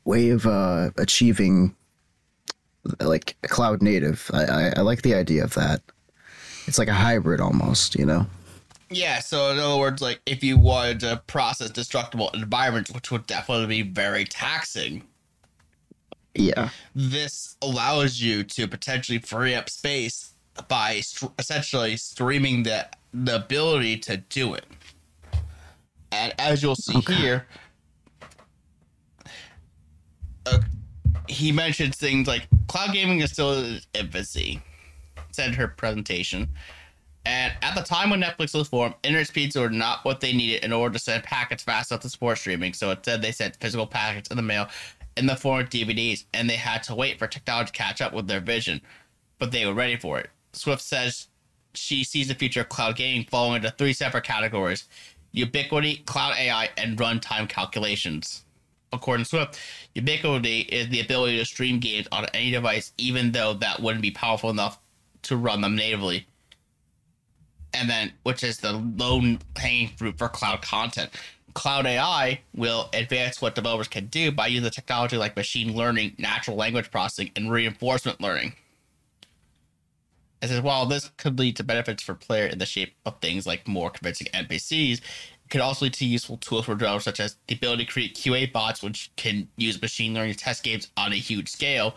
way 0.05 0.31
of 0.31 0.47
uh, 0.47 0.91
achieving 0.99 1.75
like 3.01 3.37
cloud 3.43 3.83
native. 3.83 4.31
I, 4.33 4.45
I, 4.45 4.73
I 4.77 4.81
like 4.83 5.03
the 5.03 5.15
idea 5.15 5.45
of 5.45 5.55
that. 5.55 5.81
It's 6.67 6.79
like 6.79 6.89
a 6.89 6.95
hybrid 6.95 7.41
almost, 7.41 7.95
you 7.95 8.07
know. 8.07 8.27
Yeah, 8.91 9.19
so 9.21 9.51
in 9.51 9.59
other 9.59 9.79
words, 9.79 10.01
like 10.03 10.21
if 10.27 10.45
you 10.45 10.59
wanted 10.59 11.01
to 11.01 11.23
process 11.27 11.71
destructible 11.71 12.31
environments, 12.35 12.93
which 12.93 13.11
would 13.11 13.27
definitely 13.27 13.83
be 13.83 13.91
very 13.91 14.25
taxing, 14.25 15.03
Yeah. 16.35 16.71
this 16.95 17.57
allows 17.63 18.21
you 18.21 18.43
to 18.45 18.67
potentially 18.67 19.19
free 19.19 19.55
up 19.55 19.71
space 19.71 20.33
by 20.69 21.01
st- 21.01 21.33
essentially 21.39 21.97
streaming 21.97 22.63
the 22.65 22.89
the 23.13 23.37
ability 23.37 23.99
to 23.99 24.17
do 24.17 24.55
it. 24.55 24.65
And 26.11 26.35
as 26.39 26.63
you'll 26.63 26.75
see 26.75 27.01
here, 27.01 27.47
uh, 30.47 30.61
he 31.29 31.53
mentions 31.53 31.97
things 31.97 32.27
like 32.27 32.47
cloud 32.69 32.93
gaming 32.93 33.21
is 33.21 33.33
still 33.33 33.53
in 33.53 33.75
its 33.77 33.87
infancy, 33.95 34.61
said 35.33 35.55
her 35.55 35.69
presentation. 35.69 36.49
And 37.27 37.55
at 37.63 37.75
the 37.75 37.83
time 37.83 38.11
when 38.11 38.21
Netflix 38.21 38.55
was 38.55 38.69
formed, 38.69 38.95
internet 39.03 39.27
speeds 39.29 39.57
were 39.57 39.71
not 39.71 40.05
what 40.05 40.21
they 40.21 40.33
needed 40.35 40.63
in 40.63 40.73
order 40.73 40.93
to 40.93 40.99
send 40.99 41.23
packets 41.23 41.63
fast 41.63 41.91
enough 41.91 42.03
to 42.03 42.11
support 42.11 42.37
streaming. 42.37 42.75
So 42.75 42.91
instead, 42.91 43.23
they 43.23 43.33
sent 43.33 43.57
physical 43.57 43.87
packets 43.87 44.31
in 44.31 44.37
the 44.37 44.43
mail 44.43 44.69
in 45.17 45.27
the 45.27 45.37
form 45.37 45.61
of 45.61 45.71
DVDs, 45.71 46.25
and 46.33 46.49
they 46.49 46.57
had 46.57 46.83
to 46.85 46.95
wait 46.95 47.19
for 47.19 47.27
technology 47.27 47.71
to 47.71 47.73
catch 47.73 48.01
up 48.01 48.13
with 48.13 48.27
their 48.27 48.41
vision. 48.41 48.81
But 49.39 49.53
they 49.53 49.67
were 49.67 49.75
ready 49.75 49.97
for 49.97 50.19
it. 50.19 50.31
Swift 50.53 50.83
says 50.83 51.29
she 51.75 52.05
sees 52.05 52.29
the 52.29 52.35
future 52.35 52.63
of 52.63 52.69
cloud 52.69 52.97
gaming 52.97 53.27
falling 53.29 53.57
into 53.57 53.71
three 53.71 53.93
separate 53.93 54.25
categories 54.25 54.89
ubiquity, 55.33 55.97
cloud 56.07 56.37
AI, 56.39 56.71
and 56.77 56.97
runtime 56.97 57.49
calculations. 57.49 58.45
According 58.93 59.25
to 59.25 59.29
Swift, 59.29 59.59
ubiquity 59.97 60.61
is 60.61 60.89
the 60.89 61.01
ability 61.01 61.39
to 61.39 61.45
stream 61.45 61.81
games 61.81 62.07
on 62.13 62.27
any 62.27 62.53
device, 62.53 62.93
even 62.99 63.33
though 63.33 63.55
that 63.55 63.81
wouldn't 63.81 64.03
be 64.03 64.13
powerful 64.13 64.51
enough 64.51 64.79
to 65.23 65.37
run 65.37 65.61
them 65.61 65.75
natively. 65.75 66.29
And 67.73 67.91
then, 67.91 68.13
which 68.23 68.45
is 68.45 68.59
the 68.59 68.75
low 68.75 69.21
hanging 69.57 69.89
fruit 69.89 70.17
for 70.17 70.29
cloud 70.29 70.63
content. 70.63 71.11
Cloud 71.55 71.87
AI 71.87 72.41
will 72.55 72.91
advance 72.93 73.41
what 73.41 73.55
developers 73.55 73.89
can 73.89 74.07
do 74.07 74.33
by 74.33 74.49
using 74.49 74.69
technology 74.71 75.17
like 75.17 75.37
machine 75.37 75.75
learning, 75.75 76.17
natural 76.19 76.57
language 76.57 76.91
processing, 76.91 77.31
and 77.37 77.51
reinforcement 77.51 78.21
learning. 78.21 78.55
It 80.43 80.49
says 80.49 80.61
while 80.61 80.85
this 80.85 81.11
could 81.17 81.39
lead 81.39 81.57
to 81.57 81.65
benefits 81.65 82.03
for 82.03 82.15
player 82.15 82.47
in 82.47 82.59
the 82.59 82.67
shape 82.67 82.95
of 83.07 83.21
things 83.21 83.47
like 83.47 83.67
more 83.67 83.89
convincing 83.89 84.27
NPCs, 84.35 84.99
it 84.99 85.03
could 85.49 85.61
also 85.61 85.87
lead 85.87 85.95
to 85.95 86.05
useful 86.05 86.37
tools 86.37 86.67
for 86.67 86.75
developers 86.75 87.05
such 87.05 87.21
as 87.21 87.37
the 87.47 87.55
ability 87.55 87.87
to 87.87 87.91
create 87.91 88.15
QA 88.15 88.53
bots 88.53 88.83
which 88.83 89.11
can 89.17 89.49
use 89.57 89.81
machine 89.81 90.13
learning 90.13 90.35
to 90.35 90.39
test 90.39 90.63
games 90.65 90.91
on 90.97 91.13
a 91.13 91.17
huge 91.17 91.49
scale, 91.49 91.95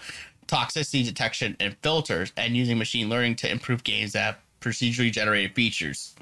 toxicity 0.48 1.04
detection 1.04 1.58
and 1.60 1.76
filters, 1.82 2.32
and 2.38 2.56
using 2.56 2.78
machine 2.78 3.10
learning 3.10 3.36
to 3.36 3.52
improve 3.52 3.84
games 3.84 4.14
that 4.14 4.22
have 4.22 4.38
procedurally 4.62 5.12
generated 5.12 5.54
features. 5.56 6.16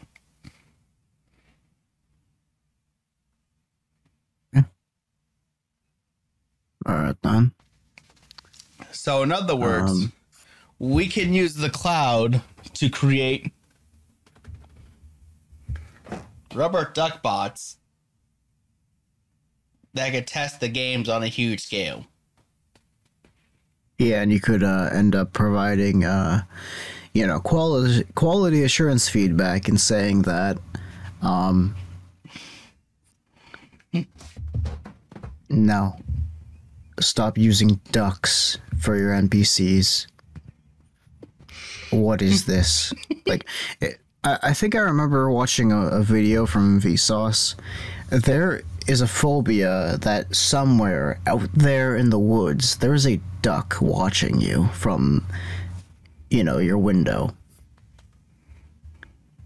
All 6.86 6.96
right, 6.96 7.16
then. 7.22 7.52
So, 8.92 9.24
in 9.24 9.32
other 9.32 9.56
words, 9.56 9.92
Um, 9.92 10.14
we 10.80 11.08
can 11.08 11.34
use 11.34 11.56
the 11.56 11.70
cloud 11.70 12.42
to 12.74 12.90
create 12.90 13.52
rubber 16.54 16.92
duck 16.94 17.22
bots 17.22 17.78
that 19.94 20.12
could 20.12 20.28
test 20.28 20.60
the 20.60 20.68
games 20.68 21.10
on 21.10 21.24
a 21.24 21.28
huge 21.28 21.62
scale. 21.62 22.06
Yeah, 23.98 24.22
and 24.22 24.32
you 24.32 24.42
could 24.42 24.64
uh, 24.64 24.90
end 24.92 25.16
up 25.16 25.32
providing, 25.32 26.04
uh, 26.04 26.44
you 27.14 27.26
know, 27.26 27.40
quality 27.40 28.04
quality 28.14 28.64
assurance 28.64 29.08
feedback 29.08 29.70
and 29.70 29.80
saying 29.80 30.24
that, 30.24 30.58
um, 31.22 31.76
no, 35.50 35.96
stop 37.00 37.38
using 37.38 37.80
ducks 37.92 38.58
for 38.80 38.96
your 38.96 39.12
NPCs. 39.12 40.08
What 41.92 42.22
is 42.22 42.46
this? 42.48 42.94
like, 43.26 43.48
it, 43.82 44.00
I, 44.24 44.38
I 44.44 44.54
think 44.54 44.76
I 44.76 44.80
remember 44.80 45.30
watching 45.32 45.72
a, 45.72 45.88
a 45.88 46.02
video 46.02 46.46
from 46.46 46.82
Vsauce. 46.82 47.56
There 48.10 48.64
is 48.88 49.02
a 49.02 49.08
phobia 49.08 49.98
that 50.02 50.36
somewhere 50.36 51.20
out 51.26 51.50
there 51.54 51.96
in 51.96 52.12
the 52.12 52.20
woods 52.20 52.78
there 52.78 52.94
is 52.94 53.08
a 53.08 53.20
duck 53.42 53.78
watching 53.82 54.40
you 54.40 54.68
from, 54.74 55.26
you 56.30 56.44
know, 56.44 56.60
your 56.60 56.78
window. 56.78 57.36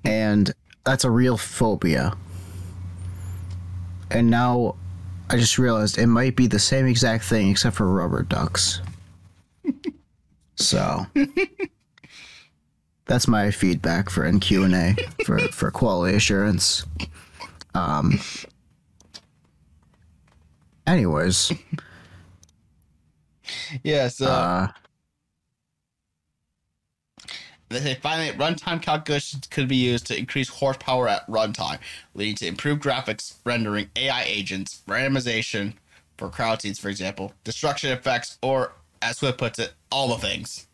And 0.03 0.51
that's 0.85 1.03
a 1.03 1.11
real 1.11 1.37
phobia. 1.37 2.15
And 4.11 4.29
now 4.29 4.75
I 5.29 5.37
just 5.37 5.57
realized 5.57 5.97
it 5.97 6.07
might 6.07 6.35
be 6.35 6.47
the 6.47 6.59
same 6.59 6.87
exact 6.87 7.23
thing 7.23 7.49
except 7.49 7.75
for 7.75 7.87
rubber 7.87 8.23
ducks. 8.23 8.81
so 10.55 11.05
that's 13.05 13.27
my 13.27 13.51
feedback 13.51 14.09
for 14.09 14.23
NQ 14.23 14.65
and 14.65 14.75
A 14.75 15.23
for 15.25 15.39
for 15.49 15.71
quality 15.71 16.15
assurance. 16.15 16.85
Um. 17.75 18.19
Anyways, 20.87 21.51
Yeah, 23.83 24.07
so 24.07 24.25
uh, 24.25 24.67
they 27.69 27.79
say 27.79 27.95
finally 27.95 28.31
runtime 28.37 28.81
calculations 28.81 29.47
could 29.47 29.67
be 29.67 29.75
used 29.75 30.07
to 30.07 30.17
increase 30.17 30.49
horsepower 30.49 31.07
at 31.07 31.27
runtime, 31.27 31.79
leading 32.15 32.35
to 32.35 32.47
improved 32.47 32.83
graphics, 32.83 33.35
rendering, 33.45 33.89
AI 33.95 34.23
agents, 34.23 34.81
randomization 34.87 35.73
for 36.17 36.29
crowd 36.29 36.61
scenes, 36.61 36.79
for 36.79 36.89
example, 36.89 37.33
destruction 37.43 37.91
effects, 37.91 38.37
or 38.41 38.73
as 39.01 39.17
Swift 39.17 39.37
puts 39.37 39.59
it, 39.59 39.73
all 39.91 40.09
the 40.09 40.17
things. 40.17 40.67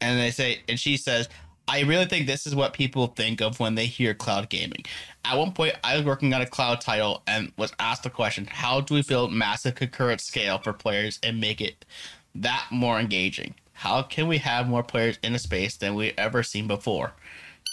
and 0.00 0.18
they 0.18 0.30
say 0.30 0.60
and 0.68 0.78
she 0.78 0.96
says 0.96 1.28
i 1.66 1.80
really 1.80 2.04
think 2.04 2.26
this 2.26 2.46
is 2.46 2.54
what 2.54 2.72
people 2.72 3.08
think 3.08 3.40
of 3.40 3.58
when 3.60 3.74
they 3.74 3.86
hear 3.86 4.14
cloud 4.14 4.48
gaming 4.48 4.84
at 5.28 5.36
one 5.36 5.52
point 5.52 5.74
i 5.84 5.96
was 5.96 6.04
working 6.04 6.32
on 6.34 6.40
a 6.40 6.46
cloud 6.46 6.80
title 6.80 7.22
and 7.26 7.52
was 7.56 7.72
asked 7.78 8.02
the 8.02 8.10
question 8.10 8.46
how 8.46 8.80
do 8.80 8.94
we 8.94 9.02
build 9.02 9.32
massive 9.32 9.74
concurrent 9.74 10.20
scale 10.20 10.58
for 10.58 10.72
players 10.72 11.18
and 11.22 11.40
make 11.40 11.60
it 11.60 11.84
that 12.42 12.66
more 12.70 12.98
engaging? 12.98 13.54
How 13.72 14.02
can 14.02 14.26
we 14.28 14.38
have 14.38 14.68
more 14.68 14.82
players 14.82 15.18
in 15.22 15.34
a 15.34 15.38
space 15.38 15.76
than 15.76 15.94
we've 15.94 16.14
ever 16.18 16.42
seen 16.42 16.66
before? 16.66 17.12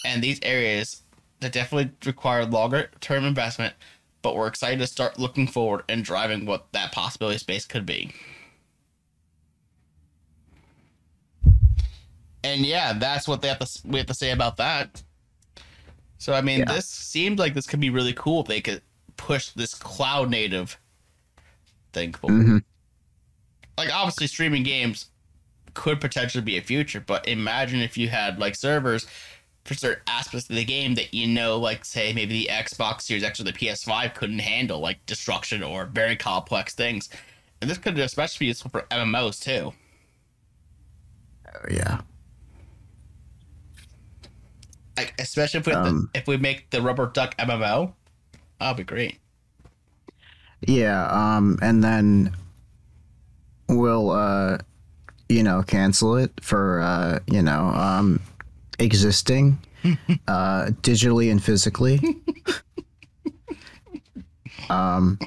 And 0.05 0.23
these 0.23 0.39
areas 0.43 1.01
that 1.39 1.51
definitely 1.51 1.91
require 2.05 2.45
longer 2.45 2.89
term 3.01 3.25
investment 3.25 3.73
but 4.21 4.35
we're 4.35 4.47
excited 4.47 4.79
to 4.79 4.87
start 4.87 5.19
looking 5.19 5.45
forward 5.45 5.83
and 5.87 6.03
driving 6.03 6.47
what 6.47 6.65
that 6.71 6.91
possibility 6.91 7.37
space 7.37 7.63
could 7.63 7.85
be. 7.85 8.11
And 12.43 12.65
yeah, 12.65 12.93
that's 12.93 13.27
what 13.27 13.43
they 13.43 13.49
have 13.49 13.59
to 13.59 13.81
we 13.85 13.99
have 13.99 14.07
to 14.07 14.15
say 14.15 14.31
about 14.31 14.57
that. 14.57 15.03
So 16.17 16.33
I 16.33 16.41
mean, 16.41 16.59
Yeah. 16.59 16.65
this 16.73 16.87
seemed 16.87 17.39
like 17.39 17.53
this 17.53 17.67
could 17.67 17.79
be 17.79 17.89
really 17.89 18.13
cool 18.13 18.41
if 18.41 18.47
they 18.47 18.61
could 18.61 18.81
push 19.17 19.49
this 19.49 19.73
cloud 19.73 20.29
native 20.29 20.77
thing 21.93 22.13
forward. 22.13 22.45
mhm. 22.45 22.63
Like 23.77 23.93
obviously, 23.93 24.27
streaming 24.27 24.63
games 24.63 25.07
could 25.73 25.99
potentially 25.99 26.43
be 26.43 26.57
a 26.57 26.61
future, 26.61 27.01
but 27.01 27.27
imagine 27.27 27.81
if 27.81 27.97
you 27.97 28.07
had 28.09 28.39
like 28.39 28.55
servers 28.55 29.05
for 29.65 29.73
certain 29.73 30.03
aspects 30.07 30.49
of 30.49 30.55
the 30.55 30.63
game 30.63 30.95
that 30.95 31.13
you 31.13 31.27
know, 31.27 31.57
like 31.57 31.83
say 31.83 32.13
maybe 32.13 32.45
the 32.45 32.49
Xbox 32.51 33.01
Series 33.01 33.23
X 33.23 33.39
or 33.39 33.43
the 33.43 33.51
PS5 33.51 34.13
couldn't 34.13 34.39
handle, 34.39 34.79
like 34.79 35.05
destruction 35.05 35.63
or 35.63 35.85
very 35.85 36.15
complex 36.15 36.73
things. 36.75 37.09
And 37.61 37.69
this 37.69 37.77
could 37.77 37.97
especially 37.99 38.45
be 38.45 38.47
useful 38.49 38.69
for 38.69 38.81
MMOs 38.91 39.39
too. 39.41 39.73
Oh, 41.53 41.65
yeah. 41.71 42.01
Like 44.97 45.13
especially 45.19 45.59
if 45.59 45.67
we, 45.67 45.73
Um, 45.73 46.09
if 46.13 46.27
we 46.27 46.37
make 46.37 46.69
the 46.69 46.81
rubber 46.81 47.07
duck 47.07 47.35
MMO, 47.37 47.93
that'll 48.59 48.75
be 48.75 48.83
great. 48.83 49.19
Yeah, 50.61 51.07
um, 51.07 51.59
and 51.61 51.83
then 51.83 52.35
we'll, 53.67 54.11
uh, 54.11 54.57
you 55.29 55.43
know, 55.43 55.63
cancel 55.63 56.15
it 56.15 56.31
for, 56.41 56.81
uh, 56.81 57.19
you 57.27 57.41
know, 57.41 57.67
um, 57.67 58.19
existing, 58.79 59.59
uh, 60.27 60.67
digitally 60.81 61.31
and 61.31 61.43
physically. 61.43 61.99
um, 64.69 65.19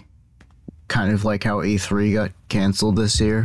kind 0.89 1.12
of 1.12 1.24
like 1.24 1.45
how 1.45 1.59
E3 1.59 2.15
got 2.15 2.32
canceled 2.49 2.97
this 2.97 3.20
year. 3.20 3.45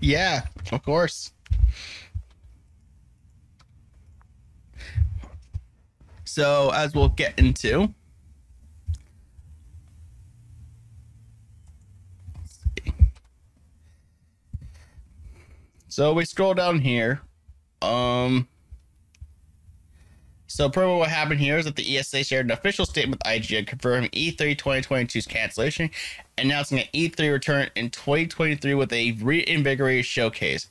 Yeah, 0.00 0.42
of 0.72 0.82
course. 0.82 1.32
So 6.30 6.70
as 6.70 6.94
we'll 6.94 7.08
get 7.08 7.36
into. 7.40 7.92
So 15.88 16.12
we 16.12 16.24
scroll 16.24 16.54
down 16.54 16.78
here. 16.78 17.20
Um 17.82 18.46
so 20.46 20.68
per 20.68 20.86
what 20.86 21.08
happened 21.08 21.40
here 21.40 21.58
is 21.58 21.64
that 21.64 21.74
the 21.74 21.98
ESA 21.98 22.22
shared 22.22 22.46
an 22.46 22.52
official 22.52 22.86
statement 22.86 23.20
with 23.24 23.32
IGN 23.32 23.66
confirming 23.66 24.10
E 24.12 24.30
E3 24.30 24.56
2022's 24.56 25.26
cancellation, 25.26 25.90
announcing 26.38 26.78
an 26.78 26.86
E3 26.94 27.32
return 27.32 27.70
in 27.74 27.90
2023 27.90 28.74
with 28.74 28.92
a 28.92 29.12
reinvigorated 29.12 30.04
showcase. 30.04 30.68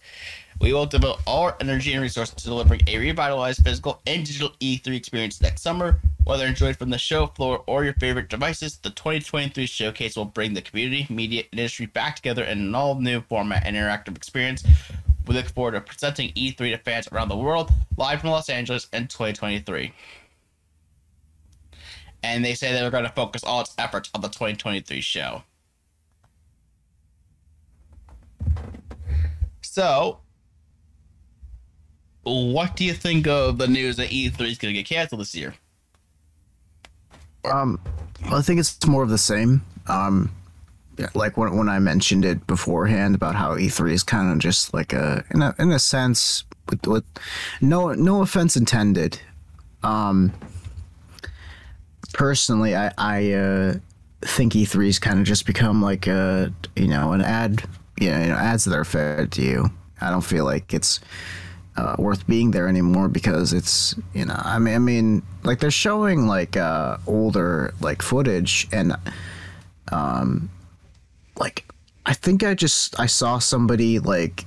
We 0.62 0.74
will 0.74 0.86
devote 0.86 1.22
all 1.26 1.46
our 1.46 1.58
energy 1.62 1.94
and 1.94 2.02
resources 2.02 2.36
to 2.36 2.44
delivering 2.44 2.82
a 2.88 2.98
revitalized 2.98 3.64
physical 3.64 4.02
and 4.06 4.26
digital 4.26 4.52
E3 4.60 4.94
experience 4.94 5.40
next 5.40 5.62
summer. 5.62 6.02
Whether 6.26 6.46
enjoyed 6.46 6.76
from 6.76 6.90
the 6.90 6.98
show 6.98 7.28
floor 7.28 7.64
or 7.66 7.86
your 7.86 7.94
favorite 7.94 8.28
devices, 8.28 8.78
the 8.78 8.90
2023 8.90 9.66
showcase 9.66 10.18
will 10.18 10.26
bring 10.26 10.54
the 10.54 10.62
community, 10.62 11.08
media, 11.10 11.44
and 11.52 11.60
industry 11.60 11.86
back 11.86 12.18
together 12.18 12.44
in 12.44 12.60
an 12.60 12.76
all 12.76 12.96
new 12.96 13.22
format 13.22 13.64
and 13.66 13.78
interactive 13.78 14.18
experience. 14.18 14.66
We 15.26 15.34
look 15.34 15.48
forward 15.48 15.72
to 15.72 15.82
presenting 15.82 16.34
E3 16.34 16.58
to 16.58 16.78
fans 16.80 17.08
around 17.12 17.30
the 17.30 17.38
world 17.38 17.72
live 17.96 18.20
from 18.20 18.32
Los 18.32 18.50
Angeles 18.50 18.88
in 18.92 19.08
2023. 19.08 19.94
And 22.22 22.44
they 22.44 22.54
say 22.54 22.74
they're 22.74 22.92
going 22.92 23.06
to 23.06 23.12
focus 23.12 23.46
all 23.46 23.62
its 23.62 23.74
efforts 23.78 24.10
on 24.14 24.20
the 24.20 24.28
2023 24.28 25.00
show. 25.00 25.44
So, 29.62 30.20
what 32.30 32.76
do 32.76 32.84
you 32.86 32.94
think 32.94 33.28
of 33.28 33.58
the 33.58 33.68
news 33.68 33.98
that 33.98 34.10
E3 34.10 34.42
is 34.50 34.58
going 34.58 34.74
to 34.74 34.82
get 34.82 34.86
canceled 34.86 35.22
this 35.22 35.36
year? 35.36 35.54
Um, 37.46 37.80
I 38.26 38.42
think 38.42 38.60
it's 38.60 38.86
more 38.86 39.04
of 39.04 39.10
the 39.10 39.18
same. 39.18 39.62
Um, 39.88 40.32
yeah, 40.98 41.08
like 41.16 41.38
when 41.38 41.56
when 41.56 41.70
I 41.70 41.80
mentioned 41.80 42.26
it 42.26 42.46
beforehand 42.46 43.16
about 43.16 43.36
how 43.36 43.56
E3 43.56 43.94
is 43.94 44.04
kind 44.04 44.32
of 44.32 44.40
just 44.40 44.74
like 44.74 44.92
a 44.92 45.24
in 45.32 45.42
a 45.42 45.56
in 45.58 45.72
a 45.72 45.80
sense 45.80 46.44
with, 46.70 46.86
with 46.86 47.06
no 47.62 47.94
no 47.94 48.22
offense 48.22 48.58
intended. 48.58 49.20
Um, 49.82 50.34
personally, 52.14 52.76
I 52.76 52.92
I 52.98 53.32
uh, 53.32 53.74
think 54.22 54.54
E3 54.54 54.88
has 54.88 55.00
kind 55.00 55.20
of 55.20 55.26
just 55.26 55.46
become 55.46 55.82
like 55.82 56.06
a 56.08 56.54
you 56.76 56.88
know 56.88 57.14
an 57.14 57.22
ad 57.22 57.64
you 58.00 58.12
know, 58.12 58.20
you 58.20 58.28
know 58.28 58.36
ads 58.36 58.66
that 58.66 58.76
are 58.76 58.86
fed 58.86 59.32
to 59.34 59.42
you. 59.42 59.70
I 60.02 60.10
don't 60.10 60.22
feel 60.22 60.44
like 60.44 60.74
it's 60.74 61.00
uh, 61.80 61.96
worth 61.98 62.28
being 62.28 62.52
there 62.52 62.68
anymore 62.68 63.08
because 63.08 63.54
it's 63.54 63.96
you 64.14 64.26
know 64.26 64.36
I 64.38 64.60
mean 64.60 64.76
I 64.76 64.80
mean 64.80 65.24
like 65.44 65.60
they're 65.60 65.72
showing 65.72 66.28
like 66.28 66.58
uh, 66.58 66.98
older 67.08 67.74
like 67.80 68.02
footage 68.02 68.68
and 68.74 68.96
um 69.92 70.50
like 71.38 71.66
I 72.06 72.14
think 72.14 72.44
I 72.44 72.54
just 72.54 73.00
I 73.00 73.06
saw 73.06 73.40
somebody 73.40 74.00
like 74.00 74.46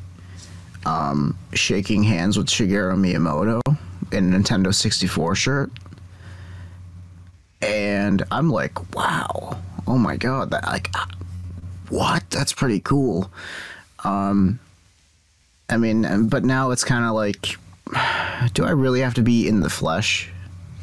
um 0.85 1.39
shaking 1.55 2.03
hands 2.03 2.37
with 2.37 2.49
Shigeru 2.49 2.97
Miyamoto 2.99 3.61
in 4.13 4.35
a 4.35 4.39
Nintendo 4.39 4.75
64 4.75 5.35
shirt. 5.35 5.71
And 7.63 8.23
I'm 8.31 8.51
like 8.51 8.95
wow. 8.95 9.59
Oh 9.87 9.97
my 9.97 10.19
god 10.19 10.51
that 10.51 10.67
like 10.67 10.91
what? 11.89 12.29
That's 12.29 12.53
pretty 12.53 12.81
cool. 12.81 13.31
Um 14.05 14.61
I 15.73 15.77
mean, 15.78 16.28
but 16.28 16.44
now 16.44 16.70
it's 16.70 16.85
kind 16.85 17.05
of 17.05 17.12
like, 17.15 17.57
do 18.55 18.65
I 18.65 18.70
really 18.70 19.01
have 19.01 19.15
to 19.15 19.23
be 19.23 19.49
in 19.49 19.61
the 19.61 19.70
flesh 19.70 20.31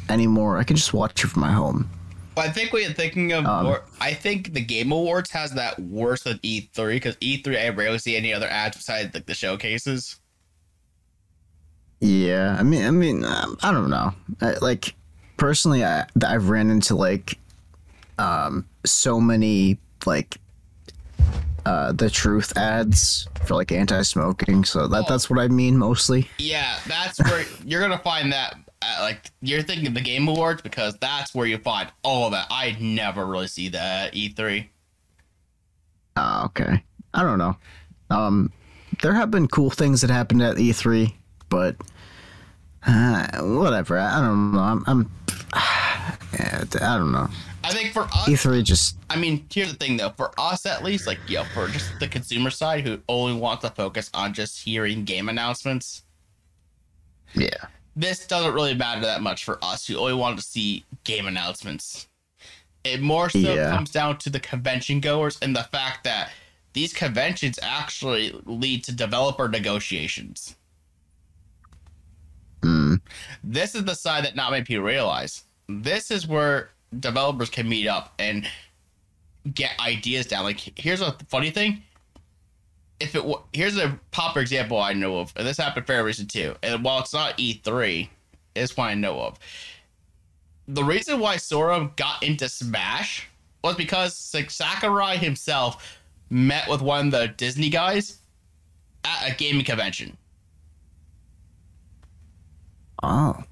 anymore? 0.09 0.57
I 0.57 0.63
can 0.63 0.75
just 0.75 0.93
watch 0.93 1.23
it 1.23 1.27
from 1.27 1.41
my 1.41 1.51
home. 1.51 1.89
Well, 2.35 2.47
I 2.47 2.51
think 2.51 2.71
we're 2.71 2.91
thinking 2.93 3.31
of 3.33 3.45
Um, 3.45 3.65
more. 3.65 3.83
I 3.99 4.13
think 4.13 4.53
the 4.53 4.61
Game 4.61 4.91
Awards 4.91 5.29
has 5.31 5.51
that 5.51 5.77
worse 5.79 6.23
than 6.23 6.37
E3 6.39 6.95
because 6.95 7.15
E3 7.17 7.65
I 7.65 7.69
rarely 7.69 7.99
see 7.99 8.15
any 8.15 8.33
other 8.33 8.47
ads 8.47 8.77
besides 8.77 9.13
like 9.13 9.25
the 9.25 9.33
showcases. 9.33 10.19
Yeah, 11.99 12.55
I 12.57 12.63
mean, 12.63 12.85
I 12.85 12.91
mean, 12.91 13.25
um, 13.25 13.57
I 13.61 13.71
don't 13.71 13.89
know. 13.89 14.13
I, 14.41 14.51
like 14.61 14.95
personally, 15.35 15.83
I 15.83 16.05
I've 16.25 16.49
ran 16.49 16.69
into 16.69 16.95
like 16.95 17.37
um 18.17 18.65
so 18.85 19.19
many 19.19 19.77
like 20.05 20.37
uh 21.69 21.91
the 21.91 22.09
truth 22.09 22.57
ads 22.57 23.27
for 23.45 23.53
like 23.53 23.71
anti-smoking. 23.71 24.63
So 24.63 24.87
that 24.87 25.07
that's 25.07 25.29
what 25.29 25.37
I 25.37 25.47
mean 25.47 25.77
mostly. 25.77 26.27
Yeah, 26.39 26.79
that's 26.87 27.19
where 27.23 27.45
you're 27.65 27.81
gonna 27.81 27.99
find 27.99 28.33
that. 28.33 28.55
Uh, 28.81 28.97
like 29.01 29.29
you're 29.41 29.61
thinking 29.61 29.93
the 29.93 30.01
Game 30.01 30.27
Awards 30.27 30.61
because 30.61 30.97
that's 30.99 31.35
where 31.35 31.45
you 31.45 31.59
find 31.59 31.91
all 32.01 32.25
of 32.25 32.31
that. 32.31 32.47
I 32.49 32.75
never 32.79 33.25
really 33.25 33.47
see 33.47 33.69
that 33.69 34.07
at 34.07 34.15
E 34.15 34.33
E3. 34.33 34.67
Oh, 36.17 36.45
okay. 36.45 36.83
I 37.13 37.23
don't 37.23 37.37
know. 37.37 37.55
Um, 38.09 38.51
there 39.01 39.13
have 39.13 39.29
been 39.29 39.47
cool 39.47 39.69
things 39.69 40.01
that 40.01 40.09
happened 40.09 40.41
at 40.41 40.55
E3, 40.55 41.13
but 41.49 41.75
uh, 42.87 43.27
whatever. 43.41 43.99
I 43.99 44.21
don't 44.21 44.53
know. 44.53 44.59
I'm, 44.59 44.83
I'm 44.87 45.11
yeah, 46.33 46.63
I 46.81 46.97
don't 46.97 47.11
know. 47.11 47.29
I 47.63 47.71
think 47.73 47.91
for 47.93 48.03
us, 48.03 48.27
E3 48.27 48.63
just 48.63 48.95
I 49.09 49.15
mean, 49.17 49.45
here's 49.51 49.71
the 49.71 49.77
thing 49.77 49.97
though. 49.97 50.11
For 50.11 50.31
us, 50.39 50.65
at 50.65 50.83
least, 50.83 51.07
like 51.07 51.19
yo, 51.27 51.43
for 51.45 51.67
just 51.67 51.91
the 51.99 52.07
consumer 52.07 52.49
side 52.49 52.85
who 52.87 52.99
only 53.09 53.39
wants 53.39 53.63
to 53.63 53.69
focus 53.71 54.09
on 54.13 54.33
just 54.33 54.59
hearing 54.61 55.03
game 55.03 55.29
announcements, 55.29 56.03
yeah. 57.35 57.49
this 57.95 58.25
doesn't 58.25 58.53
really 58.53 58.73
matter 58.75 59.01
that 59.01 59.21
much 59.21 59.43
for 59.43 59.59
us 59.63 59.85
who 59.87 59.97
only 59.97 60.13
want 60.13 60.37
to 60.37 60.43
see 60.43 60.85
game 61.03 61.27
announcements. 61.27 62.07
It 62.83 63.01
more 63.01 63.29
so 63.29 63.39
Yeah. 63.39 63.71
comes 63.71 63.91
down 63.91 64.17
to 64.19 64.29
the 64.29 64.39
convention 64.39 65.01
goers 65.01 65.37
and 65.41 65.53
the 65.55 65.63
fact 65.63 66.05
that 66.05 66.31
these 66.73 66.93
conventions 66.93 67.59
actually 67.61 68.33
lead 68.45 68.83
to 68.85 68.93
developer 68.93 69.49
negotiations. 69.49 70.55
Mm, 72.61 73.01
This 73.43 73.75
is 73.75 73.83
the 73.85 73.95
side 73.95 74.23
that 74.25 74.35
not 74.35 74.51
many 74.51 74.63
people 74.63 74.83
realize. 74.85 75.43
This 75.67 76.09
is 76.11 76.25
where 76.27 76.71
developers 76.97 77.49
can 77.49 77.67
meet 77.67 77.87
up 77.87 78.13
and 78.19 78.47
get 79.53 79.71
ideas 79.79 80.25
down. 80.27 80.43
Like, 80.43 80.59
here's 80.79 81.01
a 81.01 81.15
funny 81.27 81.51
thing. 81.51 81.83
If 82.99 83.15
it 83.15 83.23
wa- 83.23 83.41
here's 83.53 83.77
a 83.77 83.99
popular 84.11 84.41
example 84.41 84.79
I 84.79 84.93
know 84.93 85.19
of, 85.19 85.31
and 85.35 85.47
this 85.47 85.57
happened 85.57 85.87
fairly 85.87 86.07
recent 86.07 86.29
too. 86.29 86.55
And 86.63 86.83
while 86.83 86.99
it's 86.99 87.13
not 87.13 87.37
E3, 87.37 88.09
it's 88.55 88.75
one 88.75 88.89
I 88.89 88.93
know 88.95 89.19
of. 89.21 89.39
The 90.67 90.83
reason 90.83 91.19
why 91.19 91.37
Sora 91.37 91.89
got 91.95 92.21
into 92.23 92.49
Smash 92.49 93.27
was 93.63 93.75
because 93.75 94.33
like 94.33 94.51
Sakurai 94.51 95.17
himself 95.17 95.97
met 96.29 96.69
with 96.69 96.81
one 96.81 97.07
of 97.07 97.11
the 97.11 97.27
Disney 97.29 97.69
guys 97.69 98.19
at 99.03 99.31
a 99.31 99.35
gaming 99.35 99.65
convention. 99.65 100.17
oh, 103.01 103.43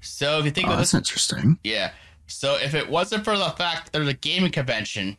So 0.00 0.38
if 0.38 0.44
you 0.44 0.50
think 0.50 0.68
oh, 0.68 0.72
of 0.72 0.78
this 0.78 0.92
that's 0.92 1.08
interesting. 1.08 1.58
Yeah. 1.64 1.90
So 2.28 2.56
if 2.56 2.74
it 2.74 2.90
wasn't 2.90 3.24
for 3.24 3.38
the 3.38 3.50
fact 3.50 3.86
that 3.86 3.92
there's 3.94 4.08
a 4.08 4.14
gaming 4.14 4.52
convention 4.52 5.18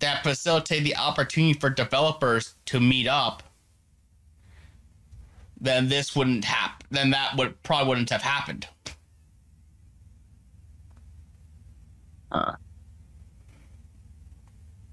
that 0.00 0.22
facilitated 0.24 0.84
the 0.86 0.96
opportunity 0.96 1.58
for 1.58 1.70
developers 1.70 2.56
to 2.66 2.80
meet 2.80 3.08
up, 3.08 3.42
then 5.60 5.88
this 5.88 6.16
wouldn't 6.16 6.44
happen. 6.46 6.86
Then 6.90 7.10
that 7.10 7.36
would 7.36 7.62
probably 7.64 7.88
wouldn't 7.88 8.10
have 8.10 8.22
happened. 8.22 8.68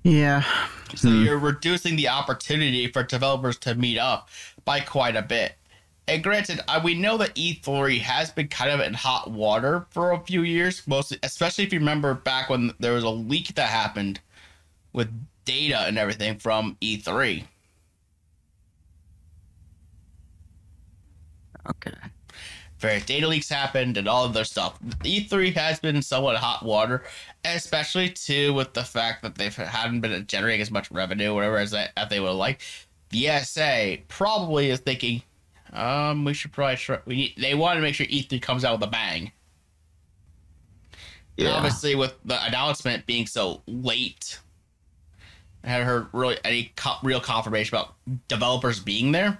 Yeah. 0.03 0.43
So 0.95 1.09
Hmm. 1.09 1.23
you're 1.23 1.39
reducing 1.39 1.95
the 1.97 2.09
opportunity 2.09 2.87
for 2.91 3.03
developers 3.03 3.57
to 3.59 3.75
meet 3.75 3.99
up 3.99 4.29
by 4.65 4.81
quite 4.81 5.15
a 5.15 5.23
bit. 5.23 5.55
And 6.07 6.23
granted, 6.23 6.61
uh, 6.67 6.79
we 6.81 6.93
know 6.93 7.17
that 7.17 7.35
E3 7.35 7.99
has 7.99 8.31
been 8.31 8.47
kind 8.47 8.71
of 8.71 8.79
in 8.79 8.93
hot 8.93 9.29
water 9.29 9.85
for 9.89 10.11
a 10.11 10.19
few 10.19 10.43
years, 10.43 10.81
mostly, 10.88 11.19
especially 11.21 11.65
if 11.65 11.73
you 11.73 11.79
remember 11.79 12.13
back 12.13 12.49
when 12.49 12.73
there 12.79 12.93
was 12.93 13.03
a 13.03 13.09
leak 13.09 13.55
that 13.55 13.69
happened 13.69 14.21
with 14.93 15.09
data 15.43 15.81
and 15.81 15.97
everything 15.97 16.38
from 16.38 16.77
E 16.79 16.97
E3. 16.97 17.43
Okay. 21.69 21.91
Various 22.79 23.05
data 23.05 23.27
leaks 23.27 23.49
happened 23.49 23.97
and 23.97 24.07
all 24.07 24.23
of 24.23 24.34
their 24.34 24.45
stuff. 24.45 24.79
E3 25.03 25.53
has 25.55 25.79
been 25.79 26.01
somewhat 26.01 26.38
hot 26.38 26.63
water, 26.63 27.03
especially 27.43 28.09
too 28.09 28.53
with 28.53 28.73
the 28.73 28.84
fact 28.84 29.23
that 29.23 29.35
they 29.35 29.49
hadn't 29.49 30.01
been 30.01 30.25
generating 30.27 30.61
as 30.61 30.71
much 30.71 30.89
revenue, 30.91 31.34
whatever 31.34 31.57
as 31.57 31.71
they, 31.71 31.88
as 31.97 32.09
they 32.09 32.19
would 32.19 32.31
like. 32.31 32.61
The 33.09 33.27
ESA 33.29 33.97
probably 34.07 34.69
is 34.69 34.79
thinking, 34.79 35.23
um, 35.73 36.23
we 36.26 36.34
should 36.34 36.52
probably 36.52 36.77
try, 36.77 36.99
we 37.06 37.15
need, 37.15 37.34
they 37.38 37.56
want 37.56 37.77
to 37.77 37.81
make 37.81 37.95
sure 37.95 38.06
E3 38.07 38.41
comes 38.41 38.64
out 38.65 38.80
with 38.80 38.88
a 38.88 38.91
bang. 38.91 39.31
Yeah. 41.38 41.52
obviously, 41.52 41.94
with 41.94 42.15
the 42.26 42.44
announcement 42.45 43.06
being 43.06 43.27
so 43.27 43.61
late, 43.68 44.39
I 45.64 45.69
haven't 45.69 45.85
heard 45.88 46.07
really 46.11 46.38
any 46.44 46.72
co- 46.76 46.98
real 47.03 47.19
confirmation 47.22 47.76
about 47.77 47.94
developers 48.27 48.80
being 48.80 49.11
there. 49.11 49.39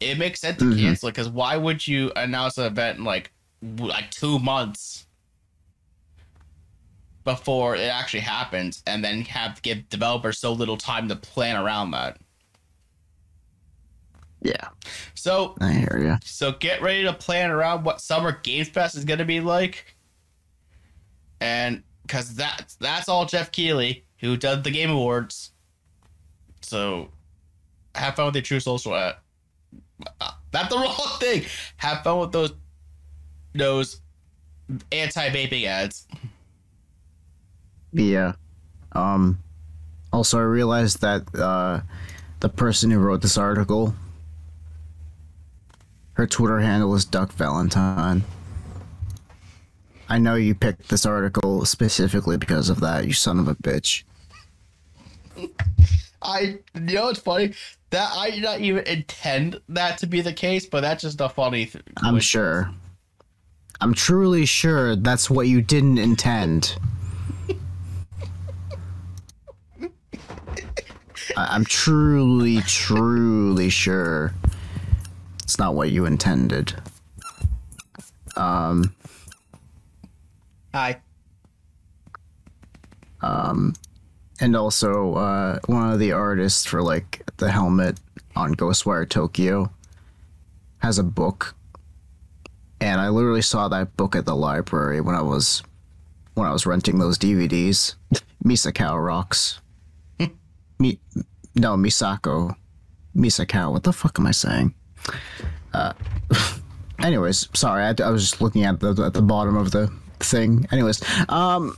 It 0.00 0.18
makes 0.18 0.40
sense 0.40 0.58
to 0.58 0.64
Mhm. 0.64 0.78
cancel 0.80 1.08
it 1.08 1.12
because 1.12 1.30
why 1.30 1.56
would 1.56 1.86
you 1.86 2.12
announce 2.16 2.58
an 2.58 2.64
event 2.66 2.98
in 2.98 3.04
like 3.04 3.32
like 3.78 4.10
two 4.10 4.38
months 4.40 5.06
before 7.24 7.76
it 7.76 7.82
actually 7.88 8.20
happens, 8.20 8.82
and 8.86 9.02
then 9.04 9.22
have 9.22 9.54
to 9.54 9.62
give 9.62 9.88
developers 9.88 10.38
so 10.38 10.52
little 10.52 10.76
time 10.76 11.08
to 11.08 11.16
plan 11.16 11.56
around 11.56 11.92
that? 11.92 12.18
Yeah. 14.42 14.68
So 15.14 15.54
I 15.60 15.72
hear 15.72 15.98
you. 16.02 16.16
So 16.24 16.52
get 16.52 16.82
ready 16.82 17.04
to 17.04 17.12
plan 17.12 17.50
around 17.50 17.84
what 17.84 18.00
Summer 18.00 18.38
Games 18.42 18.68
Fest 18.68 18.96
is 18.96 19.04
going 19.04 19.20
to 19.20 19.24
be 19.24 19.40
like. 19.40 19.96
And 21.40 21.82
because 22.02 22.34
that's 22.34 22.74
that's 22.76 23.08
all 23.08 23.24
Geoff 23.24 23.52
Keighley, 23.52 24.04
who 24.18 24.36
does 24.36 24.62
the 24.62 24.70
Game 24.70 24.90
Awards. 24.90 25.52
So 26.60 27.08
have 27.94 28.16
fun 28.16 28.26
with 28.26 28.34
your 28.34 28.42
Truth 28.42 28.64
Social. 28.64 28.94
Uh, 28.94 29.14
uh, 30.20 30.30
that's 30.50 30.68
the 30.68 30.76
wrong 30.80 31.18
thing. 31.20 31.44
Have 31.76 32.02
fun 32.02 32.18
with 32.18 32.32
those 32.32 32.52
those 33.54 34.00
anti 34.90 35.28
vaping 35.30 35.64
ads. 35.64 36.06
Yeah. 37.92 38.32
Um. 38.92 39.38
Also, 40.12 40.38
I 40.38 40.42
realized 40.42 41.00
that 41.00 41.22
uh, 41.34 41.80
the 42.40 42.48
person 42.48 42.90
who 42.90 42.98
wrote 42.98 43.22
this 43.22 43.38
article, 43.38 43.94
her 46.14 46.26
Twitter 46.26 46.60
handle 46.60 46.94
is 46.94 47.04
Duck 47.04 47.32
Valentine. 47.32 48.24
I 50.08 50.18
know 50.18 50.34
you 50.34 50.54
picked 50.54 50.88
this 50.88 51.06
article 51.06 51.64
specifically 51.64 52.36
because 52.36 52.68
of 52.68 52.80
that, 52.80 53.06
you 53.06 53.12
son 53.14 53.38
of 53.38 53.48
a 53.48 53.54
bitch. 53.54 54.04
I 56.20 56.58
you 56.74 56.80
know 56.80 57.08
it's 57.08 57.20
funny 57.20 57.54
that 57.90 58.12
I 58.14 58.30
did 58.30 58.42
not 58.42 58.60
even 58.60 58.86
intend 58.86 59.60
that 59.70 59.98
to 59.98 60.06
be 60.06 60.20
the 60.20 60.32
case, 60.32 60.66
but 60.66 60.82
that's 60.82 61.02
just 61.02 61.20
a 61.20 61.28
funny. 61.28 61.66
Th- 61.66 61.84
I'm 62.02 62.20
sure. 62.20 62.70
I'm 63.80 63.94
truly 63.94 64.44
sure 64.46 64.94
that's 64.94 65.28
what 65.30 65.48
you 65.48 65.62
didn't 65.62 65.98
intend. 65.98 66.76
I- 69.80 69.88
I'm 71.36 71.64
truly, 71.64 72.60
truly 72.62 73.70
sure 73.70 74.34
it's 75.52 75.58
not 75.58 75.74
what 75.74 75.90
you 75.90 76.06
intended. 76.06 76.72
Um, 78.36 78.94
Hi. 80.72 80.98
and 84.40 84.56
also, 84.56 85.12
uh, 85.12 85.58
one 85.66 85.92
of 85.92 85.98
the 85.98 86.12
artists 86.12 86.64
for 86.64 86.80
like 86.80 87.22
the 87.36 87.50
helmet 87.50 88.00
on 88.34 88.54
Ghostwire 88.54 89.06
Tokyo 89.06 89.70
has 90.78 90.98
a 90.98 91.02
book, 91.02 91.54
and 92.80 92.98
I 92.98 93.10
literally 93.10 93.42
saw 93.42 93.68
that 93.68 93.94
book 93.98 94.16
at 94.16 94.24
the 94.24 94.34
library 94.34 95.02
when 95.02 95.14
I 95.14 95.20
was 95.20 95.62
when 96.32 96.46
I 96.46 96.52
was 96.52 96.64
renting 96.64 96.98
those 96.98 97.18
DVDs. 97.18 97.96
Misakao 98.42 99.04
rocks. 99.04 99.60
Mi, 100.78 100.98
no 101.54 101.76
Misako, 101.76 102.56
Misakao. 103.14 103.70
What 103.70 103.82
the 103.82 103.92
fuck 103.92 104.18
am 104.18 104.26
I 104.26 104.30
saying? 104.32 104.74
Uh, 105.72 105.92
anyways, 107.02 107.48
sorry, 107.54 107.84
I, 107.84 107.94
I 108.04 108.10
was 108.10 108.22
just 108.28 108.40
looking 108.40 108.64
at 108.64 108.80
the 108.80 108.90
at 109.04 109.14
the 109.14 109.22
bottom 109.22 109.56
of 109.56 109.70
the 109.70 109.90
thing. 110.20 110.66
Anyways, 110.70 111.02
um, 111.28 111.76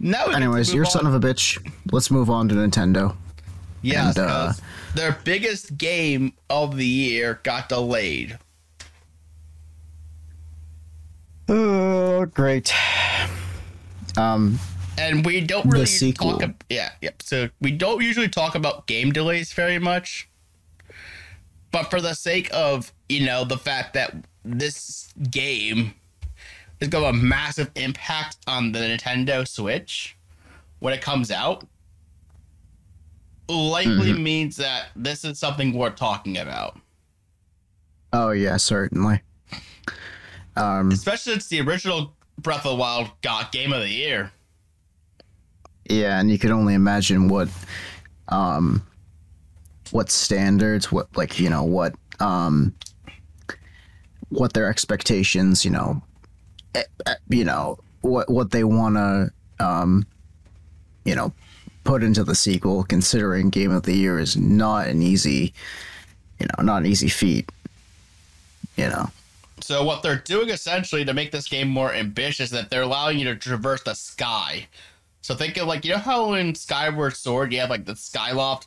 Now. 0.00 0.26
we 0.26 0.32
get 0.32 0.38
to 0.38 0.44
anyways, 0.44 0.74
you're 0.74 0.84
on. 0.84 0.90
son 0.90 1.06
of 1.06 1.14
a 1.14 1.20
bitch. 1.20 1.58
Let's 1.92 2.10
move 2.10 2.30
on 2.30 2.48
to 2.48 2.54
Nintendo. 2.54 3.16
Yeah, 3.82 4.08
and, 4.08 4.18
uh, 4.18 4.52
their 4.94 5.18
biggest 5.24 5.78
game 5.78 6.32
of 6.50 6.76
the 6.76 6.84
year 6.86 7.38
got 7.44 7.68
delayed. 7.68 8.38
Oh, 11.48 12.26
great. 12.26 12.72
Um, 14.16 14.58
and 14.98 15.24
we 15.24 15.40
don't 15.40 15.66
really 15.70 16.12
talk. 16.12 16.42
ab- 16.42 16.64
Yeah, 16.68 16.90
yep. 17.00 17.22
So 17.22 17.48
we 17.60 17.70
don't 17.70 18.02
usually 18.02 18.28
talk 18.28 18.54
about 18.54 18.86
game 18.86 19.12
delays 19.12 19.52
very 19.52 19.78
much, 19.78 20.27
but 21.82 21.90
for 21.90 22.00
the 22.00 22.14
sake 22.14 22.48
of 22.52 22.92
you 23.08 23.24
know 23.24 23.44
the 23.44 23.56
fact 23.58 23.94
that 23.94 24.14
this 24.44 25.12
game 25.30 25.94
is 26.80 26.88
going 26.88 27.02
to 27.02 27.06
have 27.06 27.14
a 27.14 27.18
massive 27.18 27.70
impact 27.76 28.36
on 28.46 28.72
the 28.72 28.78
Nintendo 28.80 29.46
Switch 29.46 30.16
when 30.80 30.92
it 30.94 31.00
comes 31.00 31.30
out, 31.30 31.64
likely 33.48 34.10
Mm-hmm. 34.12 34.22
means 34.22 34.56
that 34.56 34.86
this 34.96 35.24
is 35.24 35.38
something 35.38 35.72
worth 35.72 35.96
talking 35.96 36.38
about. 36.38 36.78
oh 38.12 38.30
yeah, 38.30 38.56
certainly. 38.56 39.20
Um, 40.56 40.90
Especially 40.90 41.34
since 41.34 41.46
the 41.48 41.60
original 41.60 42.14
Breath 42.38 42.64
of 42.66 42.72
the 42.72 42.74
Wild 42.76 43.10
got 43.22 43.52
Game 43.52 43.72
of 43.72 43.80
the 43.80 43.88
Year. 43.88 44.32
yeah, 45.88 46.18
and 46.18 46.28
you 46.30 46.38
could 46.38 46.50
only 46.50 46.74
imagine 46.74 47.28
what, 47.28 47.48
um, 48.28 48.84
what 49.92 50.10
standards, 50.10 50.90
what 50.92 51.14
like 51.16 51.38
you 51.38 51.50
know 51.50 51.64
what, 51.64 51.94
um, 52.20 52.74
what 54.28 54.52
their 54.52 54.68
expectations, 54.68 55.64
you 55.64 55.70
know, 55.70 56.02
eh, 56.74 56.82
eh, 57.06 57.14
you 57.28 57.44
know 57.44 57.78
what 58.00 58.30
what 58.30 58.50
they 58.50 58.64
want 58.64 58.96
to, 58.96 59.30
um, 59.64 60.06
you 61.04 61.14
know, 61.14 61.32
put 61.84 62.02
into 62.02 62.24
the 62.24 62.34
sequel. 62.34 62.84
Considering 62.84 63.50
Game 63.50 63.72
of 63.72 63.82
the 63.82 63.94
Year 63.94 64.18
is 64.18 64.36
not 64.36 64.88
an 64.88 65.02
easy, 65.02 65.52
you 66.38 66.46
know, 66.46 66.64
not 66.64 66.82
an 66.82 66.86
easy 66.86 67.08
feat. 67.08 67.50
You 68.76 68.88
know. 68.88 69.10
So 69.60 69.82
what 69.82 70.02
they're 70.02 70.16
doing 70.16 70.50
essentially 70.50 71.04
to 71.04 71.12
make 71.12 71.32
this 71.32 71.48
game 71.48 71.68
more 71.68 71.92
ambitious 71.92 72.46
is 72.46 72.50
that 72.52 72.70
they're 72.70 72.82
allowing 72.82 73.18
you 73.18 73.24
to 73.26 73.36
traverse 73.36 73.82
the 73.82 73.94
sky. 73.94 74.68
So 75.20 75.34
think 75.34 75.56
of 75.56 75.66
like 75.66 75.84
you 75.84 75.92
know 75.92 75.98
how 75.98 76.32
in 76.34 76.54
Skyward 76.54 77.14
Sword 77.14 77.52
you 77.52 77.60
have 77.60 77.70
like 77.70 77.84
the 77.84 77.94
Skyloft. 77.94 78.66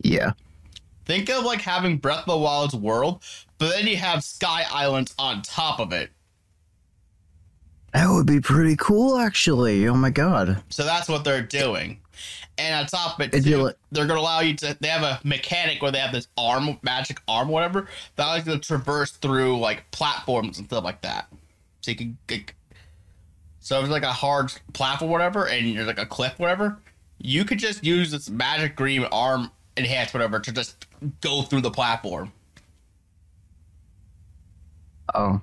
Yeah. 0.00 0.32
Think 1.04 1.30
of 1.30 1.44
like 1.44 1.60
having 1.60 1.98
Breath 1.98 2.20
of 2.20 2.26
the 2.26 2.36
Wild's 2.36 2.74
world, 2.74 3.22
but 3.58 3.70
then 3.70 3.86
you 3.86 3.96
have 3.96 4.24
Sky 4.24 4.64
Islands 4.70 5.14
on 5.18 5.42
top 5.42 5.78
of 5.78 5.92
it. 5.92 6.10
That 7.92 8.10
would 8.10 8.26
be 8.26 8.40
pretty 8.40 8.76
cool, 8.76 9.16
actually. 9.18 9.86
Oh 9.88 9.94
my 9.94 10.10
god. 10.10 10.62
So 10.68 10.84
that's 10.84 11.08
what 11.08 11.24
they're 11.24 11.42
doing. 11.42 12.00
And 12.58 12.74
on 12.74 12.86
top 12.86 13.20
of 13.20 13.32
it, 13.32 13.44
too, 13.44 13.58
like- 13.58 13.76
they're 13.92 14.06
gonna 14.06 14.20
allow 14.20 14.40
you 14.40 14.54
to. 14.56 14.76
They 14.80 14.88
have 14.88 15.02
a 15.02 15.20
mechanic 15.24 15.80
where 15.80 15.92
they 15.92 15.98
have 15.98 16.12
this 16.12 16.28
arm, 16.36 16.78
magic 16.82 17.20
arm, 17.28 17.48
whatever, 17.48 17.88
that 18.16 18.24
allows 18.24 18.46
you 18.46 18.52
to 18.52 18.58
traverse 18.58 19.12
through 19.12 19.58
like 19.58 19.90
platforms 19.92 20.58
and 20.58 20.66
stuff 20.66 20.84
like 20.84 21.02
that. 21.02 21.28
So 21.82 21.90
you 21.92 21.96
can. 21.96 22.18
Get, 22.26 22.52
so 23.60 23.78
if 23.78 23.84
it's 23.84 23.92
like 23.92 24.02
a 24.02 24.12
hard 24.12 24.52
platform, 24.72 25.10
whatever, 25.10 25.46
and 25.46 25.76
there's 25.76 25.86
like 25.86 25.98
a 25.98 26.06
cliff, 26.06 26.38
whatever, 26.38 26.78
you 27.18 27.44
could 27.44 27.58
just 27.58 27.84
use 27.84 28.10
this 28.10 28.28
magic 28.30 28.76
green 28.76 29.04
arm 29.04 29.50
enhanced, 29.76 30.14
whatever, 30.14 30.38
to 30.40 30.52
just 30.52 30.86
go 31.20 31.42
through 31.42 31.60
the 31.60 31.70
platform. 31.70 32.32
Oh, 35.14 35.40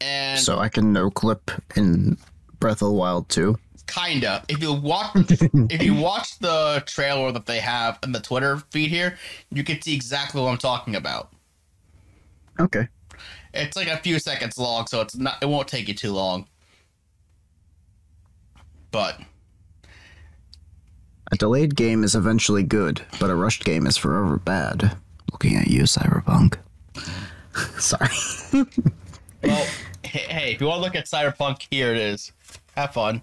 And 0.00 0.40
so 0.40 0.58
I 0.58 0.68
can 0.68 0.92
no 0.92 1.10
clip 1.10 1.50
in 1.76 2.16
Breath 2.60 2.82
of 2.82 2.88
the 2.88 2.92
Wild 2.92 3.28
too. 3.28 3.58
kinda 3.86 4.44
if 4.48 4.60
you 4.60 4.72
watch 4.72 5.10
if 5.70 5.82
you 5.82 5.94
watch 5.94 6.38
the 6.40 6.82
trailer 6.86 7.32
that 7.32 7.46
they 7.46 7.58
have 7.58 7.98
in 8.02 8.12
the 8.12 8.20
twitter 8.20 8.58
feed 8.70 8.90
here 8.90 9.16
you 9.50 9.64
can 9.64 9.80
see 9.80 9.94
exactly 9.94 10.42
what 10.42 10.50
i'm 10.50 10.58
talking 10.58 10.94
about 10.96 11.32
Okay. 12.60 12.86
it's 13.54 13.76
like 13.76 13.88
a 13.88 13.96
few 13.98 14.18
seconds 14.18 14.58
long 14.58 14.86
so 14.86 15.00
it's 15.00 15.16
not 15.16 15.36
it 15.40 15.46
won't 15.46 15.68
take 15.68 15.88
you 15.88 15.94
too 15.94 16.12
long 16.12 16.46
but 18.90 19.18
A 21.30 21.36
delayed 21.36 21.76
game 21.76 22.04
is 22.04 22.14
eventually 22.14 22.62
good, 22.62 23.02
but 23.20 23.30
a 23.30 23.34
rushed 23.34 23.64
game 23.64 23.86
is 23.86 23.96
forever 23.96 24.38
bad. 24.38 24.96
Looking 25.30 25.56
at 25.56 25.68
you, 25.68 25.82
Cyberpunk. 25.82 26.56
Sorry. 27.78 28.08
well 29.42 29.66
hey, 30.08 30.52
if 30.52 30.60
you 30.60 30.66
want 30.66 30.78
to 30.78 30.82
look 30.82 30.94
at 30.94 31.06
cyberpunk 31.06 31.66
here 31.70 31.92
it 31.92 31.98
is 31.98 32.32
have 32.76 32.92
fun. 32.92 33.22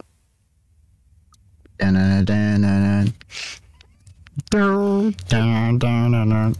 Dun, 4.49 5.77
dun, 5.77 5.77
dun, 5.79 6.55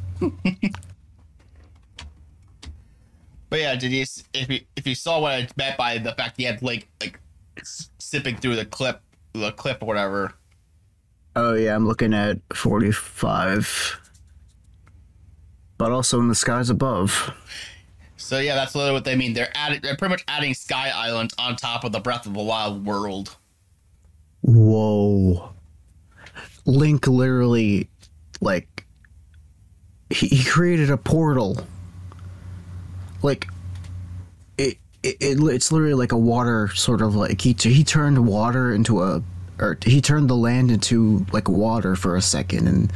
but 3.50 3.60
yeah 3.60 3.76
did 3.76 3.92
you 3.92 4.06
if 4.34 4.50
you 4.50 4.62
if 4.76 4.88
you 4.88 4.96
saw 4.96 5.20
what 5.20 5.34
i 5.34 5.48
meant 5.58 5.78
by 5.78 5.98
the 5.98 6.14
fact 6.14 6.36
he 6.38 6.44
had 6.44 6.62
like 6.62 6.88
like 7.02 7.20
sipping 7.64 8.38
through 8.38 8.56
the 8.56 8.66
clip 8.66 9.02
the 9.34 9.52
clip 9.52 9.82
or 9.82 9.86
whatever 9.86 10.34
Oh 11.36 11.54
yeah, 11.54 11.76
I'm 11.76 11.88
looking 11.88 12.14
at 12.14 12.40
45. 12.54 14.00
But 15.78 15.92
also 15.92 16.20
in 16.20 16.30
the 16.30 16.36
skies 16.36 16.70
above. 16.70 17.34
so 18.18 18.40
yeah 18.40 18.56
that's 18.56 18.74
literally 18.74 18.94
what 18.94 19.04
they 19.04 19.16
mean 19.16 19.34
they're 19.34 19.52
adding 19.54 19.80
they're 19.84 19.98
pretty 19.98 20.10
much 20.12 20.24
adding 20.30 20.54
sky 20.54 20.90
islands 20.90 21.36
on 21.38 21.56
top 21.56 21.84
of 21.84 21.92
the 21.92 22.00
breath 22.00 22.26
of 22.26 22.34
the 22.34 22.42
wild 22.42 22.86
world 22.86 23.36
Whoa. 24.42 25.54
Link 26.66 27.08
literally, 27.08 27.90
like, 28.42 28.86
he, 30.12 30.28
he 30.28 30.44
created 30.44 30.92
a 30.92 30.98
portal. 30.98 31.58
Like, 33.24 33.48
it, 34.60 34.78
it, 35.02 35.18
it 35.20 35.40
it's 35.42 35.72
literally 35.72 35.96
like 35.96 36.12
a 36.12 36.18
water 36.18 36.70
sort 36.76 37.02
of 37.02 37.16
like 37.16 37.42
he 37.42 37.56
he 37.60 37.84
turned 37.84 38.28
water 38.28 38.72
into 38.74 39.02
a 39.02 39.24
or 39.60 39.78
he 39.86 40.02
turned 40.02 40.30
the 40.30 40.36
land 40.36 40.72
into 40.72 41.26
like 41.32 41.48
water 41.48 41.96
for 41.96 42.16
a 42.16 42.22
second 42.22 42.68
and 42.68 42.92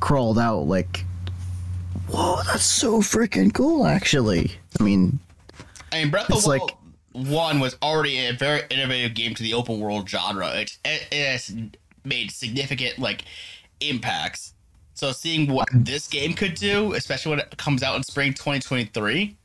crawled 0.00 0.38
out 0.38 0.60
like 0.60 1.04
whoa 2.08 2.40
that's 2.46 2.64
so 2.64 3.00
freaking 3.00 3.52
cool 3.52 3.86
actually 3.86 4.52
i 4.80 4.82
mean 4.82 5.18
I 5.92 5.98
mean, 5.98 6.10
Breath 6.10 6.30
of 6.30 6.42
the 6.42 6.48
like- 6.48 6.60
Wild 6.60 7.28
One 7.28 7.60
was 7.60 7.76
already 7.82 8.26
a 8.26 8.32
very 8.32 8.62
innovative 8.70 9.14
game 9.14 9.34
to 9.34 9.42
the 9.42 9.52
open 9.54 9.78
world 9.78 10.08
genre. 10.08 10.48
It, 10.54 10.78
it, 10.84 11.06
it 11.12 11.26
has 11.26 11.54
made 12.04 12.30
significant 12.30 12.98
like 12.98 13.24
impacts. 13.80 14.54
So 14.94 15.12
seeing 15.12 15.50
what 15.50 15.68
this 15.72 16.08
game 16.08 16.32
could 16.32 16.54
do, 16.54 16.94
especially 16.94 17.30
when 17.30 17.40
it 17.40 17.56
comes 17.58 17.82
out 17.82 17.96
in 17.96 18.02
spring 18.02 18.32
2023, 18.32 19.36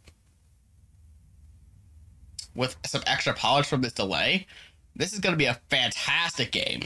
with 2.56 2.76
some 2.86 3.02
extra 3.06 3.34
polish 3.34 3.68
from 3.68 3.82
this 3.82 3.94
delay, 3.94 4.48
this 4.98 5.14
is 5.14 5.20
going 5.20 5.34
to 5.34 5.38
be 5.38 5.46
a 5.46 5.60
fantastic 5.70 6.52
game. 6.52 6.82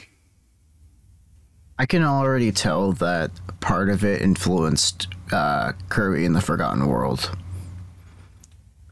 I 1.79 1.85
can 1.85 2.03
already 2.03 2.51
tell 2.51 2.91
that 2.93 3.31
part 3.59 3.89
of 3.89 4.03
it 4.03 4.21
influenced 4.21 5.07
uh, 5.31 5.71
Kirby 5.89 6.25
in 6.25 6.33
the 6.33 6.41
Forgotten 6.41 6.85
World. 6.87 7.35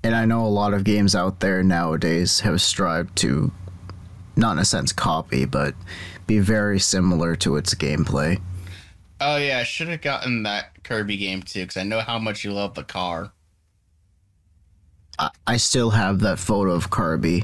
And 0.04 0.16
I 0.16 0.26
know 0.26 0.46
a 0.46 0.48
lot 0.48 0.74
of 0.74 0.86
games 0.86 1.14
out 1.14 1.41
there 1.41 1.62
nowadays 1.62 2.40
have 2.40 2.62
strived 2.62 3.16
to, 3.18 3.52
not 4.38 4.54
in 4.54 4.60
a 4.60 4.66
sense 4.66 4.94
copy, 4.94 5.46
but 5.46 5.76
be 6.26 6.40
very 6.40 6.80
similar 6.80 7.36
to 7.36 7.58
its 7.58 7.76
gameplay. 7.76 8.41
Oh 9.20 9.36
yeah, 9.36 9.60
I 9.60 9.64
should 9.64 9.90
have 9.90 10.02
gotten 10.02 10.44
that 10.44 10.82
Kirby 10.84 11.18
game 11.18 11.44
too 11.44 11.64
because 11.64 11.76
I 11.76 11.84
know 11.84 12.00
how 12.00 12.18
much 12.18 12.46
you 12.46 12.54
love 12.54 12.74
the 12.74 12.84
car. 12.84 13.34
I, 15.20 15.30
I 15.46 15.58
still 15.58 15.90
have 15.90 16.22
that 16.22 16.40
photo 16.40 16.72
of 16.72 16.90
Kirby. 16.90 17.44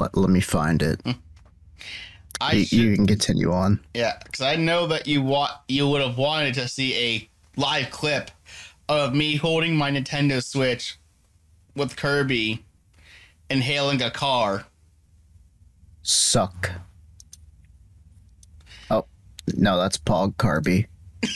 Let, 0.00 0.16
let 0.16 0.30
me 0.30 0.40
find 0.40 0.82
it. 0.82 1.00
Hmm. 1.04 1.10
I 2.40 2.52
You, 2.52 2.64
should, 2.64 2.78
you 2.78 2.94
can 2.96 3.06
continue 3.06 3.52
on. 3.52 3.80
yeah, 3.94 4.16
because 4.24 4.40
I 4.40 4.56
know 4.56 4.86
that 4.86 5.06
you 5.06 5.20
want 5.22 5.52
you 5.68 5.86
would 5.88 6.00
have 6.00 6.16
wanted 6.16 6.54
to 6.54 6.66
see 6.68 6.94
a 6.96 7.28
live 7.60 7.90
clip 7.90 8.30
of 8.88 9.14
me 9.14 9.36
holding 9.36 9.76
my 9.76 9.90
Nintendo 9.90 10.42
Switch 10.42 10.98
with 11.76 11.96
Kirby 11.96 12.64
inhaling 13.50 14.00
a 14.00 14.10
car. 14.10 14.64
Suck. 16.02 16.70
Oh, 18.90 19.04
no, 19.54 19.78
that's 19.78 19.98
Pog 19.98 20.36
Kirby. 20.38 20.86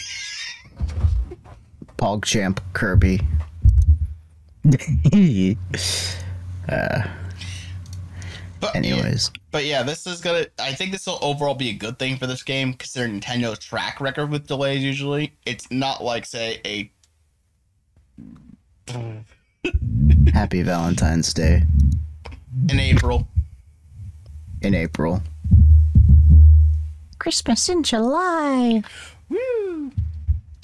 Pog 1.98 2.24
Champ 2.24 2.60
Kirby. 2.72 3.20
Uh, 6.66 7.02
But 8.64 8.76
Anyways, 8.76 9.30
But 9.50 9.66
yeah, 9.66 9.82
this 9.82 10.06
is 10.06 10.22
gonna. 10.22 10.46
I 10.58 10.72
think 10.72 10.90
this 10.92 11.06
will 11.06 11.18
overall 11.20 11.54
be 11.54 11.68
a 11.68 11.74
good 11.74 11.98
thing 11.98 12.16
for 12.16 12.26
this 12.26 12.42
game, 12.42 12.72
considering 12.72 13.20
Nintendo's 13.20 13.58
track 13.58 14.00
record 14.00 14.30
with 14.30 14.46
delays. 14.46 14.82
Usually, 14.82 15.34
it's 15.44 15.70
not 15.70 16.02
like 16.02 16.24
say 16.24 16.62
a 16.64 16.90
happy 20.32 20.62
Valentine's 20.62 21.34
Day 21.34 21.62
in 22.70 22.80
April. 22.80 23.28
in 24.62 24.74
April. 24.74 25.22
Christmas 27.18 27.68
in 27.68 27.82
July. 27.82 28.82
Woo! 29.28 29.92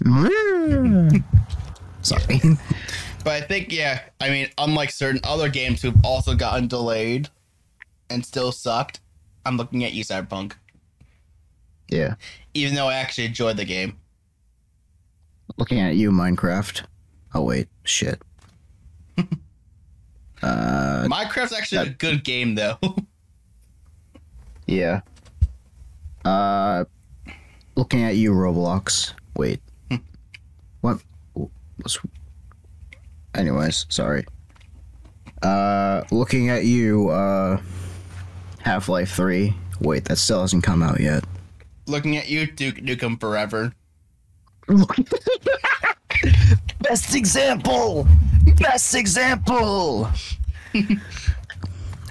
Sorry. 2.02 2.40
But 3.24 3.32
I 3.34 3.40
think 3.42 3.70
yeah, 3.70 4.00
I 4.22 4.30
mean, 4.30 4.48
unlike 4.56 4.90
certain 4.90 5.20
other 5.24 5.50
games 5.50 5.82
who've 5.82 6.02
also 6.02 6.34
gotten 6.34 6.66
delayed 6.66 7.28
and 8.10 8.24
still 8.26 8.52
sucked, 8.52 9.00
I'm 9.46 9.56
looking 9.56 9.84
at 9.84 9.92
you, 9.92 10.04
Cyberpunk. 10.04 10.54
yeah. 11.88 12.14
Even 12.52 12.74
though 12.74 12.88
I 12.88 12.94
actually 12.94 13.26
enjoyed 13.26 13.56
the 13.56 13.64
game. 13.64 13.96
Looking 15.56 15.80
at 15.80 15.96
you, 15.96 16.10
Minecraft. 16.10 16.82
Oh, 17.34 17.42
wait. 17.42 17.68
Shit. 17.84 18.20
uh, 20.42 21.06
Minecraft's 21.08 21.52
actually 21.52 21.88
a 21.88 21.90
good 21.90 22.24
game 22.24 22.54
though. 22.54 22.78
yeah. 24.66 25.00
Uh, 26.24 26.84
looking 27.76 28.02
at 28.02 28.16
you, 28.16 28.32
Roblox. 28.32 29.12
Wait. 29.36 29.60
what? 30.80 31.00
What's. 31.34 31.98
Anyways, 33.34 33.86
sorry. 33.88 34.24
Uh, 35.42 36.02
looking 36.10 36.50
at 36.50 36.64
you, 36.64 37.08
uh, 37.08 37.60
Half 38.62 38.88
Life 38.88 39.12
3. 39.12 39.54
Wait, 39.80 40.04
that 40.06 40.16
still 40.18 40.42
hasn't 40.42 40.64
come 40.64 40.82
out 40.82 41.00
yet. 41.00 41.24
looking 41.86 42.16
at 42.16 42.28
you, 42.28 42.46
Duke 42.46 42.76
Nukem 42.76 43.18
Forever. 43.18 43.72
Best 46.80 47.14
example! 47.14 48.06
Best 48.56 48.94
example! 48.94 50.08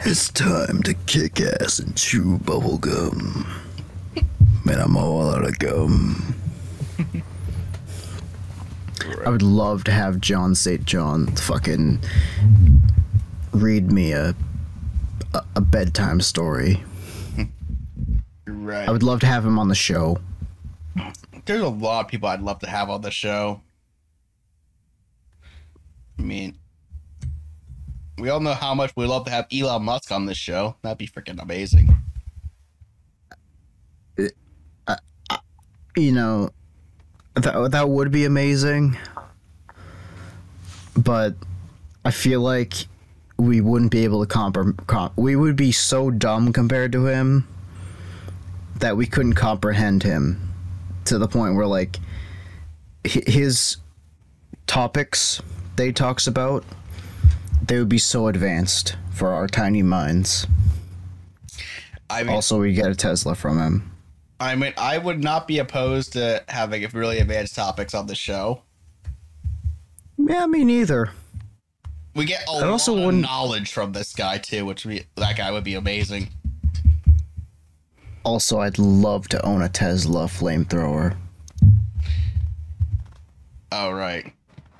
it's 0.05 0.29
time 0.29 0.83
to 0.83 0.93
kick 1.05 1.39
ass 1.39 1.79
and 1.79 1.95
chew 1.95 2.37
bubble 2.39 2.77
gum. 2.77 3.47
Man, 4.65 4.79
I'm 4.79 4.97
all 4.97 5.31
out 5.31 5.47
of 5.47 5.57
gum. 5.59 6.35
I 9.25 9.29
would 9.29 9.41
love 9.41 9.83
to 9.85 9.91
have 9.91 10.19
John 10.19 10.55
St. 10.55 10.83
John 10.85 11.27
fucking 11.27 11.99
read 13.53 13.91
me 13.91 14.11
a, 14.11 14.35
a 15.33 15.43
a 15.55 15.61
bedtime 15.61 16.21
story. 16.21 16.83
Right. 18.45 18.87
I 18.87 18.91
would 18.91 19.03
love 19.03 19.19
to 19.21 19.27
have 19.27 19.45
him 19.45 19.57
on 19.59 19.67
the 19.67 19.75
show. 19.75 20.17
There's 21.45 21.61
a 21.61 21.69
lot 21.69 22.05
of 22.05 22.07
people 22.11 22.29
I'd 22.29 22.41
love 22.41 22.59
to 22.59 22.69
have 22.69 22.89
on 22.89 23.01
the 23.01 23.11
show. 23.11 23.61
I 26.17 26.21
mean, 26.21 26.57
we 28.17 28.29
all 28.29 28.39
know 28.39 28.53
how 28.53 28.75
much 28.75 28.91
we 28.95 29.05
love 29.05 29.25
to 29.25 29.31
have 29.31 29.47
Elon 29.53 29.83
Musk 29.83 30.11
on 30.11 30.25
this 30.25 30.37
show. 30.37 30.75
That'd 30.81 30.97
be 30.97 31.07
freaking 31.07 31.41
amazing. 31.41 31.95
you 35.95 36.11
know 36.11 36.49
that 37.35 37.71
that 37.71 37.89
would 37.89 38.11
be 38.11 38.25
amazing 38.25 38.97
but 40.95 41.33
i 42.05 42.11
feel 42.11 42.41
like 42.41 42.87
we 43.39 43.61
wouldn't 43.61 43.91
be 43.91 44.03
able 44.03 44.25
to 44.25 44.31
compre- 44.31 44.75
com- 44.85 45.11
we 45.15 45.35
would 45.35 45.55
be 45.55 45.71
so 45.71 46.11
dumb 46.11 46.51
compared 46.51 46.91
to 46.91 47.05
him 47.05 47.47
that 48.79 48.97
we 48.97 49.05
couldn't 49.05 49.33
comprehend 49.33 50.03
him 50.03 50.53
to 51.05 51.17
the 51.17 51.27
point 51.27 51.55
where 51.55 51.65
like 51.65 51.99
his 53.03 53.77
topics 54.67 55.41
that 55.77 55.85
he 55.85 55.93
talks 55.93 56.27
about 56.27 56.63
they 57.65 57.79
would 57.79 57.89
be 57.89 57.97
so 57.97 58.27
advanced 58.27 58.95
for 59.11 59.29
our 59.29 59.47
tiny 59.47 59.83
minds. 59.83 60.45
I 62.09 62.23
mean, 62.23 62.33
also 62.33 62.59
we 62.59 62.73
get 62.73 62.87
a 62.87 62.95
tesla 62.95 63.35
from 63.35 63.59
him. 63.59 63.91
I 64.39 64.55
mean, 64.55 64.73
I 64.77 64.97
would 64.97 65.23
not 65.23 65.47
be 65.47 65.59
opposed 65.59 66.13
to 66.13 66.43
having 66.47 66.85
really 66.93 67.19
advanced 67.19 67.55
topics 67.55 67.93
on 67.93 68.07
the 68.07 68.15
show. 68.15 68.63
yeah 70.17 70.45
me 70.45 70.65
neither 70.65 71.11
We 72.15 72.25
get 72.25 72.43
a 72.47 72.51
I 72.51 72.53
lot 72.55 72.63
also 72.63 72.97
of 72.97 73.03
wouldn't- 73.05 73.23
knowledge 73.23 73.71
from 73.71 73.93
this 73.93 74.13
guy 74.13 74.37
too, 74.39 74.65
which 74.65 74.85
we 74.85 75.03
that 75.15 75.37
guy 75.37 75.51
would 75.51 75.63
be 75.63 75.75
amazing. 75.75 76.29
Also, 78.23 78.59
I'd 78.59 78.77
love 78.77 79.27
to 79.29 79.43
own 79.45 79.61
a 79.61 79.69
Tesla 79.69 80.25
flamethrower. 80.25 81.15
Oh 83.71 83.91
right, 83.91 84.33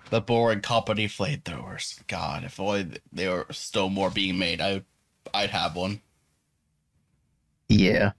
the 0.09 0.19
boring 0.21 0.61
company 0.61 1.07
flamethrowers. 1.07 2.05
God, 2.07 2.43
if 2.43 2.59
only 2.59 2.87
they 3.13 3.27
were 3.27 3.45
still 3.51 3.89
more 3.89 4.09
being 4.09 4.37
made, 4.37 4.59
I 4.59 4.83
I'd 5.33 5.51
have 5.51 5.75
one. 5.75 6.01
Yeah. 7.69 8.11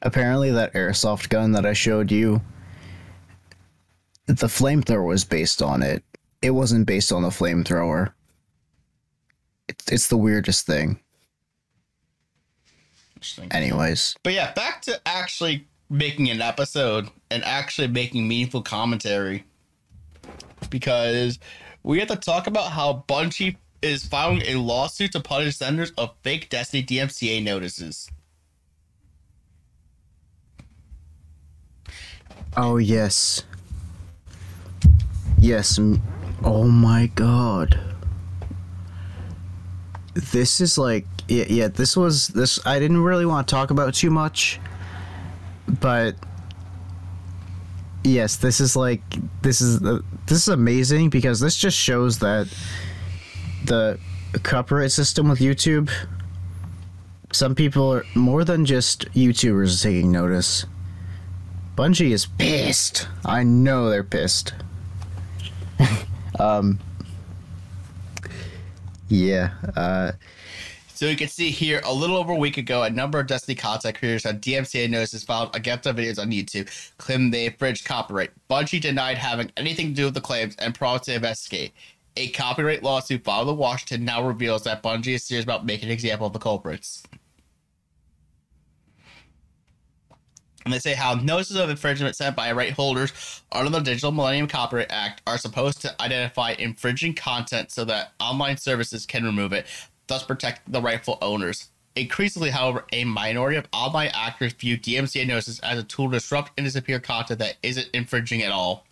Apparently, 0.00 0.50
that 0.50 0.72
airsoft 0.72 1.28
gun 1.28 1.52
that 1.52 1.64
I 1.66 1.74
showed 1.74 2.10
you, 2.10 2.40
the 4.26 4.46
flamethrower 4.48 5.06
was 5.06 5.24
based 5.24 5.62
on 5.62 5.82
it. 5.82 6.02
It 6.40 6.50
wasn't 6.50 6.86
based 6.88 7.12
on 7.12 7.22
the 7.22 7.28
flamethrower. 7.28 8.12
It's, 9.82 9.92
it's 9.92 10.08
the 10.08 10.16
weirdest 10.16 10.66
thing. 10.66 11.00
Anyways, 13.52 14.16
But 14.24 14.32
yeah, 14.32 14.52
back 14.52 14.82
to 14.82 15.00
actually 15.06 15.68
making 15.88 16.28
an 16.28 16.42
episode 16.42 17.08
and 17.30 17.44
actually 17.44 17.86
making 17.86 18.26
meaningful 18.26 18.62
commentary. 18.62 19.44
Because 20.70 21.38
we 21.84 22.00
have 22.00 22.08
to 22.08 22.16
talk 22.16 22.46
about 22.48 22.72
how 22.72 23.04
Bungie 23.08 23.56
is 23.80 24.04
filing 24.06 24.42
a 24.42 24.56
lawsuit 24.56 25.12
to 25.12 25.20
punish 25.20 25.56
senders 25.56 25.92
of 25.98 26.14
fake 26.22 26.48
Destiny 26.48 26.82
DMCA 26.82 27.42
notices. 27.42 28.10
oh 32.56 32.76
yes, 32.76 33.44
yes. 35.38 35.78
Oh 36.44 36.64
my 36.64 37.06
god. 37.14 37.91
This 40.14 40.60
is 40.60 40.76
like 40.76 41.06
yeah, 41.28 41.44
yeah. 41.48 41.68
This 41.68 41.96
was 41.96 42.28
this. 42.28 42.64
I 42.66 42.78
didn't 42.78 43.02
really 43.02 43.26
want 43.26 43.48
to 43.48 43.54
talk 43.54 43.70
about 43.70 43.94
too 43.94 44.10
much, 44.10 44.60
but 45.80 46.16
yes, 48.04 48.36
this 48.36 48.60
is 48.60 48.76
like 48.76 49.02
this 49.42 49.60
is 49.60 49.80
the 49.80 50.02
this 50.26 50.38
is 50.38 50.48
amazing 50.48 51.10
because 51.10 51.40
this 51.40 51.56
just 51.56 51.76
shows 51.76 52.18
that 52.18 52.48
the 53.64 53.98
copyright 54.42 54.92
system 54.92 55.28
with 55.28 55.38
YouTube. 55.38 55.90
Some 57.32 57.54
people 57.54 57.90
are 57.94 58.04
more 58.14 58.44
than 58.44 58.66
just 58.66 59.10
YouTubers 59.12 59.82
taking 59.82 60.12
notice. 60.12 60.66
Bungie 61.76 62.10
is 62.10 62.26
pissed. 62.26 63.08
I 63.24 63.42
know 63.42 63.88
they're 63.88 64.04
pissed. 64.04 64.52
um. 66.38 66.78
Yeah. 69.12 69.50
Uh. 69.76 70.12
So 70.94 71.06
you 71.06 71.16
can 71.16 71.28
see 71.28 71.50
here, 71.50 71.82
a 71.84 71.92
little 71.92 72.16
over 72.16 72.32
a 72.32 72.36
week 72.36 72.56
ago, 72.56 72.84
a 72.84 72.90
number 72.90 73.18
of 73.18 73.26
Destiny 73.26 73.54
content 73.54 73.98
creators 73.98 74.24
on 74.24 74.38
DMCA 74.38 74.88
notices 74.88 75.24
filed 75.24 75.54
against 75.54 75.84
their 75.84 75.92
videos 75.92 76.18
on 76.18 76.30
YouTube, 76.30 76.70
claiming 76.96 77.30
they 77.30 77.46
infringed 77.46 77.84
copyright. 77.84 78.30
Bungie 78.48 78.80
denied 78.80 79.18
having 79.18 79.50
anything 79.56 79.88
to 79.88 79.94
do 79.94 80.04
with 80.06 80.14
the 80.14 80.20
claims 80.20 80.54
and 80.56 80.74
promised 80.74 81.04
to 81.04 81.14
investigate. 81.14 81.72
A 82.16 82.28
copyright 82.28 82.82
lawsuit 82.82 83.24
filed 83.24 83.48
in 83.48 83.56
Washington 83.56 84.04
now 84.04 84.26
reveals 84.26 84.62
that 84.64 84.82
Bungie 84.82 85.14
is 85.14 85.24
serious 85.24 85.44
about 85.44 85.66
making 85.66 85.88
an 85.88 85.92
example 85.92 86.26
of 86.26 86.32
the 86.32 86.38
culprits. 86.38 87.02
And 90.64 90.72
they 90.72 90.78
say 90.78 90.94
how 90.94 91.14
notices 91.14 91.56
of 91.56 91.70
infringement 91.70 92.16
sent 92.16 92.36
by 92.36 92.52
right 92.52 92.72
holders 92.72 93.42
under 93.50 93.70
the 93.70 93.80
Digital 93.80 94.12
Millennium 94.12 94.46
Copyright 94.46 94.90
Act 94.90 95.22
are 95.26 95.38
supposed 95.38 95.80
to 95.82 96.02
identify 96.02 96.52
infringing 96.52 97.14
content 97.14 97.72
so 97.72 97.84
that 97.84 98.12
online 98.20 98.56
services 98.56 99.04
can 99.04 99.24
remove 99.24 99.52
it, 99.52 99.66
thus 100.06 100.22
protect 100.22 100.70
the 100.70 100.80
rightful 100.80 101.18
owners. 101.20 101.68
Increasingly, 101.94 102.50
however, 102.50 102.86
a 102.92 103.04
minority 103.04 103.56
of 103.56 103.66
online 103.72 104.10
actors 104.14 104.52
view 104.54 104.78
DMCA 104.78 105.26
notices 105.26 105.60
as 105.60 105.78
a 105.78 105.82
tool 105.82 106.08
to 106.08 106.16
disrupt 106.16 106.52
and 106.56 106.64
disappear 106.64 106.98
content 107.00 107.40
that 107.40 107.56
isn't 107.62 107.90
infringing 107.92 108.42
at 108.42 108.52
all. 108.52 108.86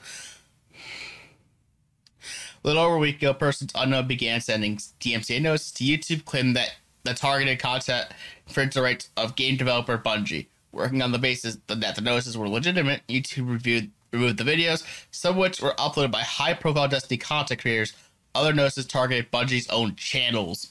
A 2.62 2.66
little 2.66 2.82
over 2.82 2.96
a 2.96 2.98
week 2.98 3.16
ago, 3.16 3.32
persons 3.32 3.72
unknown 3.74 4.06
began 4.06 4.42
sending 4.42 4.76
DMCA 4.76 5.40
notices 5.40 5.72
to 5.72 5.84
YouTube, 5.84 6.26
claiming 6.26 6.52
that 6.54 6.74
the 7.04 7.14
targeted 7.14 7.58
content 7.58 8.08
infringed 8.46 8.76
the 8.76 8.82
rights 8.82 9.08
of 9.16 9.34
game 9.34 9.56
developer 9.56 9.96
Bungie. 9.96 10.46
Working 10.72 11.02
on 11.02 11.12
the 11.12 11.18
basis 11.18 11.58
that 11.66 11.96
the 11.96 12.00
notices 12.00 12.38
were 12.38 12.48
legitimate, 12.48 13.02
YouTube 13.08 13.50
reviewed 13.50 13.90
removed 14.12 14.38
the 14.38 14.44
videos, 14.44 14.84
some 15.10 15.32
of 15.32 15.36
which 15.36 15.60
were 15.60 15.74
uploaded 15.74 16.10
by 16.10 16.22
high-profile 16.22 16.88
Destiny 16.88 17.18
content 17.18 17.60
creators. 17.60 17.92
Other 18.34 18.52
notices 18.52 18.86
targeted 18.86 19.30
Bungie's 19.30 19.68
own 19.70 19.94
channels. 19.96 20.68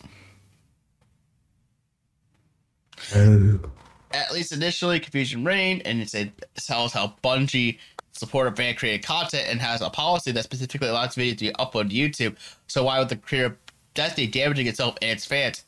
At 4.11 4.33
least 4.33 4.51
initially, 4.51 4.99
confusion 4.99 5.43
reigned, 5.43 5.83
and 5.85 6.01
it 6.01 6.09
said 6.09 6.31
tells 6.55 6.93
how 6.93 7.15
Bungie 7.23 7.77
supported 8.11 8.57
fan 8.57 8.75
created 8.75 9.05
content 9.05 9.47
and 9.47 9.61
has 9.61 9.81
a 9.81 9.89
policy 9.89 10.31
that 10.31 10.43
specifically 10.43 10.89
allows 10.89 11.15
videos 11.15 11.37
to 11.37 11.45
be 11.45 11.51
uploaded 11.51 11.89
to 11.89 11.95
YouTube. 11.95 12.37
So 12.67 12.83
why 12.83 12.99
would 12.99 13.09
the 13.09 13.15
creator 13.15 13.47
of 13.47 13.57
Destiny 13.93 14.27
damaging 14.27 14.67
itself 14.67 14.95
and 15.01 15.11
its 15.11 15.25
fans? 15.25 15.63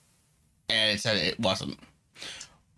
And 0.70 0.96
it 0.96 1.02
said 1.02 1.18
it 1.18 1.40
wasn't. 1.40 1.80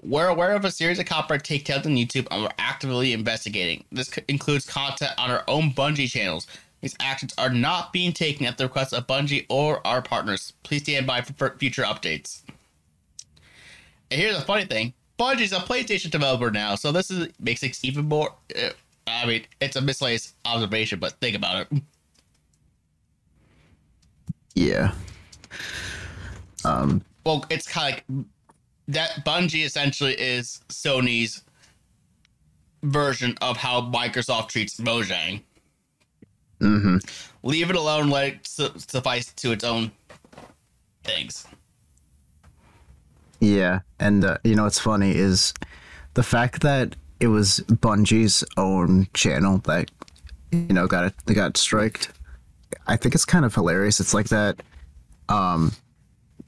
We're 0.03 0.27
aware 0.27 0.51
of 0.53 0.65
a 0.65 0.71
series 0.71 0.99
of 0.99 1.05
copyright 1.05 1.43
takedowns 1.43 1.85
on 1.85 1.95
YouTube 1.95 2.27
and 2.29 2.43
we're 2.43 2.49
actively 2.59 3.13
investigating. 3.13 3.85
This 3.91 4.09
c- 4.09 4.21
includes 4.27 4.65
content 4.65 5.11
on 5.17 5.31
our 5.31 5.43
own 5.47 5.71
Bungie 5.71 6.09
channels. 6.09 6.45
These 6.81 6.95
actions 6.99 7.33
are 7.37 7.49
not 7.49 7.93
being 7.93 8.11
taken 8.11 8.45
at 8.45 8.57
the 8.57 8.65
request 8.65 8.93
of 8.93 9.07
Bungie 9.07 9.45
or 9.47 9.85
our 9.87 10.01
partners. 10.01 10.51
Please 10.63 10.81
stand 10.83 11.07
by 11.07 11.21
for 11.21 11.33
for 11.33 11.57
future 11.57 11.83
updates. 11.83 12.41
And 14.11 14.19
here's 14.19 14.37
the 14.37 14.43
funny 14.43 14.65
thing 14.65 14.93
Bungie's 15.17 15.53
a 15.53 15.57
PlayStation 15.57 16.11
developer 16.11 16.51
now, 16.51 16.75
so 16.75 16.91
this 16.91 17.09
is 17.09 17.29
makes 17.39 17.63
it 17.63 17.79
even 17.83 18.05
more. 18.05 18.33
Uh, 18.53 18.69
I 19.07 19.25
mean, 19.25 19.45
it's 19.61 19.77
a 19.77 19.81
misplaced 19.81 20.35
observation, 20.43 20.99
but 20.99 21.13
think 21.13 21.35
about 21.35 21.67
it. 21.71 21.81
Yeah. 24.55 24.93
Um, 26.65 27.01
Well, 27.25 27.45
it's 27.49 27.67
kind 27.67 27.95
of 28.09 28.15
like 28.17 28.27
that 28.87 29.25
Bungie 29.25 29.65
essentially 29.65 30.13
is 30.13 30.61
Sony's 30.69 31.43
version 32.83 33.35
of 33.41 33.57
how 33.57 33.81
Microsoft 33.81 34.49
treats 34.49 34.77
Mojang. 34.79 35.41
Mm-hmm. 36.59 36.97
Leave 37.43 37.69
it 37.69 37.75
alone, 37.75 38.09
let 38.09 38.27
it 38.27 38.47
su- 38.47 38.71
suffice 38.77 39.31
to 39.33 39.51
its 39.51 39.63
own 39.63 39.91
things. 41.03 41.45
Yeah, 43.39 43.79
and 43.99 44.23
uh, 44.23 44.37
you 44.43 44.55
know 44.55 44.63
what's 44.63 44.79
funny 44.79 45.15
is 45.15 45.53
the 46.13 46.23
fact 46.23 46.61
that 46.61 46.95
it 47.19 47.27
was 47.27 47.59
Bungie's 47.67 48.43
own 48.57 49.07
channel 49.13 49.57
that 49.59 49.91
you 50.51 50.73
know 50.73 50.87
got 50.87 51.05
it 51.05 51.33
got 51.33 51.57
striked. 51.57 52.11
I 52.87 52.95
think 52.95 53.15
it's 53.15 53.25
kind 53.25 53.43
of 53.43 53.53
hilarious. 53.53 53.99
It's 53.99 54.13
like 54.13 54.29
that 54.29 54.61
um 55.29 55.73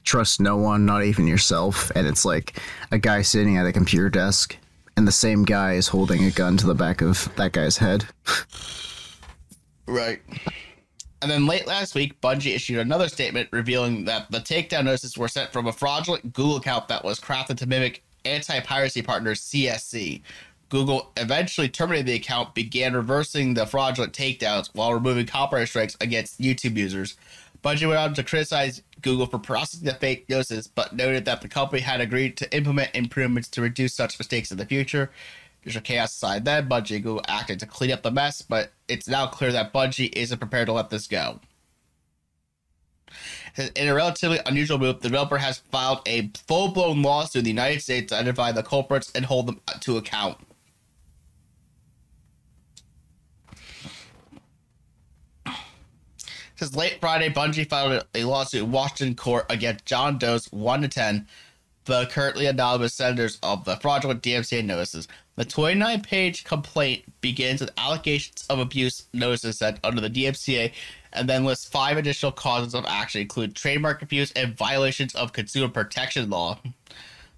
trust 0.06 0.40
no 0.40 0.56
one, 0.56 0.86
not 0.86 1.04
even 1.04 1.26
yourself, 1.26 1.90
and 1.94 2.06
it's 2.06 2.24
like 2.24 2.58
a 2.90 2.98
guy 2.98 3.20
sitting 3.20 3.58
at 3.58 3.66
a 3.66 3.72
computer 3.72 4.08
desk 4.08 4.56
and 4.96 5.06
the 5.06 5.12
same 5.12 5.44
guy 5.44 5.74
is 5.74 5.88
holding 5.88 6.24
a 6.24 6.30
gun 6.30 6.56
to 6.56 6.66
the 6.66 6.74
back 6.74 7.02
of 7.02 7.28
that 7.36 7.52
guy's 7.52 7.76
head. 7.76 8.06
Right. 9.86 10.20
And 11.22 11.30
then 11.30 11.46
late 11.46 11.66
last 11.66 11.94
week, 11.94 12.20
Bungie 12.20 12.54
issued 12.54 12.78
another 12.78 13.08
statement 13.08 13.48
revealing 13.52 14.04
that 14.06 14.30
the 14.30 14.38
takedown 14.38 14.84
notices 14.84 15.16
were 15.16 15.28
sent 15.28 15.52
from 15.52 15.66
a 15.66 15.72
fraudulent 15.72 16.32
Google 16.32 16.56
account 16.56 16.88
that 16.88 17.04
was 17.04 17.20
crafted 17.20 17.56
to 17.58 17.66
mimic 17.66 18.02
anti 18.24 18.60
piracy 18.60 19.02
partner 19.02 19.34
CSC. 19.34 20.22
Google 20.68 21.12
eventually 21.16 21.68
terminated 21.68 22.06
the 22.06 22.14
account, 22.14 22.54
began 22.54 22.94
reversing 22.94 23.54
the 23.54 23.66
fraudulent 23.66 24.12
takedowns 24.12 24.70
while 24.72 24.92
removing 24.92 25.26
copyright 25.26 25.68
strikes 25.68 25.96
against 26.00 26.40
YouTube 26.40 26.76
users. 26.76 27.16
Bungie 27.66 27.88
went 27.88 27.98
on 27.98 28.14
to 28.14 28.22
criticize 28.22 28.80
Google 29.02 29.26
for 29.26 29.40
processing 29.40 29.86
the 29.86 29.94
fake 29.94 30.30
notices, 30.30 30.68
but 30.68 30.94
noted 30.94 31.24
that 31.24 31.40
the 31.40 31.48
company 31.48 31.82
had 31.82 32.00
agreed 32.00 32.36
to 32.36 32.56
implement 32.56 32.94
improvements 32.94 33.48
to 33.48 33.60
reduce 33.60 33.92
such 33.92 34.16
mistakes 34.20 34.52
in 34.52 34.56
the 34.56 34.64
future. 34.64 35.10
There's 35.64 35.74
a 35.74 35.80
chaos 35.80 36.14
aside 36.14 36.44
then, 36.44 36.68
Bungie 36.68 37.02
Google 37.02 37.24
acted 37.26 37.58
to 37.58 37.66
clean 37.66 37.90
up 37.90 38.04
the 38.04 38.12
mess, 38.12 38.40
but 38.40 38.70
it's 38.86 39.08
now 39.08 39.26
clear 39.26 39.50
that 39.50 39.72
Bungie 39.72 40.14
isn't 40.14 40.38
prepared 40.38 40.66
to 40.66 40.74
let 40.74 40.90
this 40.90 41.08
go. 41.08 41.40
In 43.74 43.88
a 43.88 43.94
relatively 43.94 44.38
unusual 44.46 44.78
move, 44.78 45.00
the 45.00 45.08
developer 45.08 45.38
has 45.38 45.58
filed 45.58 46.02
a 46.06 46.30
full 46.46 46.68
blown 46.68 47.02
lawsuit 47.02 47.40
in 47.40 47.44
the 47.44 47.50
United 47.50 47.82
States 47.82 48.10
to 48.10 48.14
identify 48.14 48.52
the 48.52 48.62
culprits 48.62 49.10
and 49.12 49.24
hold 49.24 49.48
them 49.48 49.60
to 49.80 49.96
account. 49.96 50.38
Since 56.56 56.74
late 56.74 56.98
Friday, 57.00 57.28
Bungie 57.28 57.68
filed 57.68 58.06
a 58.14 58.24
lawsuit 58.24 58.64
in 58.64 58.72
Washington 58.72 59.14
court 59.14 59.44
against 59.50 59.84
John 59.84 60.16
Doe's 60.16 60.46
1 60.46 60.82
to 60.82 60.88
10, 60.88 61.26
the 61.84 62.06
currently 62.06 62.46
anonymous 62.46 62.94
senders 62.94 63.38
of 63.42 63.64
the 63.64 63.76
fraudulent 63.76 64.22
DMCA 64.22 64.64
notices. 64.64 65.06
The 65.36 65.44
29 65.44 66.00
page 66.00 66.44
complaint 66.44 67.04
begins 67.20 67.60
with 67.60 67.70
allegations 67.76 68.46
of 68.48 68.58
abuse 68.58 69.06
notices 69.12 69.58
sent 69.58 69.80
under 69.84 70.00
the 70.00 70.08
DMCA 70.08 70.72
and 71.12 71.28
then 71.28 71.44
lists 71.44 71.68
five 71.68 71.98
additional 71.98 72.32
causes 72.32 72.74
of 72.74 72.86
action, 72.86 73.20
including 73.20 73.52
trademark 73.52 74.00
abuse 74.00 74.32
and 74.32 74.56
violations 74.56 75.14
of 75.14 75.34
consumer 75.34 75.68
protection 75.68 76.30
law. 76.30 76.58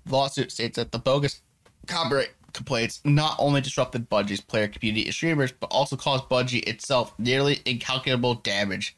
The 0.06 0.12
lawsuit 0.12 0.52
states 0.52 0.76
that 0.76 0.92
the 0.92 0.98
bogus 0.98 1.40
copyright 1.88 2.30
complaints 2.52 3.00
not 3.04 3.34
only 3.38 3.60
disrupted 3.60 4.08
Bungie's 4.08 4.40
player 4.40 4.68
community 4.68 5.04
and 5.04 5.14
streamers, 5.14 5.52
but 5.52 5.66
also 5.72 5.96
caused 5.96 6.24
Bungie 6.24 6.66
itself 6.68 7.14
nearly 7.18 7.60
incalculable 7.66 8.36
damage. 8.36 8.96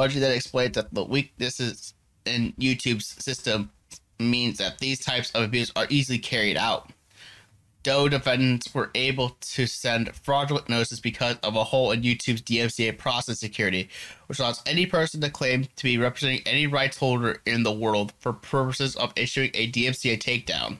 Bungie 0.00 0.20
then 0.20 0.32
explained 0.32 0.74
that 0.74 0.94
the 0.94 1.04
weaknesses 1.04 1.92
in 2.24 2.54
YouTube's 2.58 3.22
system 3.22 3.70
means 4.18 4.56
that 4.56 4.78
these 4.78 4.98
types 4.98 5.30
of 5.32 5.44
abuse 5.44 5.70
are 5.76 5.86
easily 5.90 6.18
carried 6.18 6.56
out. 6.56 6.90
Doe 7.82 8.08
defendants 8.08 8.74
were 8.74 8.90
able 8.94 9.36
to 9.40 9.66
send 9.66 10.14
fraudulent 10.14 10.70
notices 10.70 11.00
because 11.00 11.36
of 11.42 11.54
a 11.54 11.64
hole 11.64 11.90
in 11.92 12.00
YouTube's 12.00 12.40
DMCA 12.40 12.96
process 12.96 13.40
security, 13.40 13.90
which 14.26 14.38
allows 14.38 14.62
any 14.64 14.86
person 14.86 15.20
to 15.20 15.30
claim 15.30 15.66
to 15.76 15.84
be 15.84 15.98
representing 15.98 16.40
any 16.46 16.66
rights 16.66 16.96
holder 16.96 17.42
in 17.44 17.62
the 17.62 17.72
world 17.72 18.14
for 18.20 18.32
purposes 18.32 18.96
of 18.96 19.12
issuing 19.16 19.50
a 19.52 19.70
DMCA 19.70 20.18
takedown. 20.18 20.78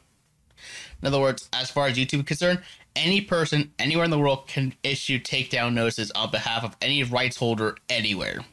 In 1.02 1.08
other 1.08 1.20
words, 1.20 1.50
as 1.52 1.70
far 1.70 1.88
as 1.88 1.98
YouTube 1.98 2.20
is 2.20 2.24
concerned, 2.24 2.62
any 2.96 3.20
person 3.20 3.72
anywhere 3.78 4.04
in 4.06 4.10
the 4.10 4.18
world 4.18 4.46
can 4.46 4.74
issue 4.82 5.18
takedown 5.18 5.74
notices 5.74 6.10
on 6.12 6.30
behalf 6.30 6.64
of 6.64 6.74
any 6.80 7.02
rights 7.02 7.36
holder 7.36 7.76
anywhere. 7.90 8.44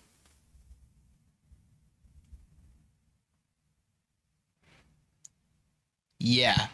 Yeah. 6.19 6.67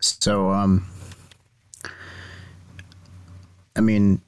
So, 0.00 0.50
um, 0.50 0.86
I 3.76 3.80
mean, 3.80 4.20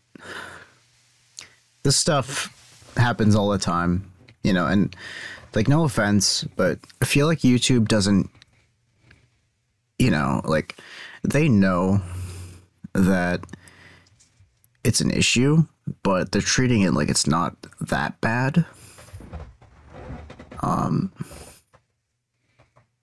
this 1.82 1.96
stuff 1.96 2.56
happens 2.96 3.34
all 3.34 3.48
the 3.48 3.58
time, 3.58 4.10
you 4.42 4.52
know, 4.52 4.66
and 4.66 4.94
like, 5.54 5.68
no 5.68 5.84
offense, 5.84 6.44
but 6.56 6.78
I 7.00 7.04
feel 7.04 7.26
like 7.26 7.38
YouTube 7.40 7.88
doesn't, 7.88 8.30
you 9.98 10.10
know, 10.10 10.40
like, 10.44 10.78
they 11.22 11.48
know 11.48 12.00
that 12.94 13.44
it's 14.84 15.00
an 15.00 15.10
issue, 15.10 15.64
but 16.02 16.32
they're 16.32 16.40
treating 16.42 16.82
it 16.82 16.92
like 16.92 17.08
it's 17.08 17.26
not 17.26 17.56
that 17.80 18.20
bad. 18.20 18.64
Um, 20.60 21.12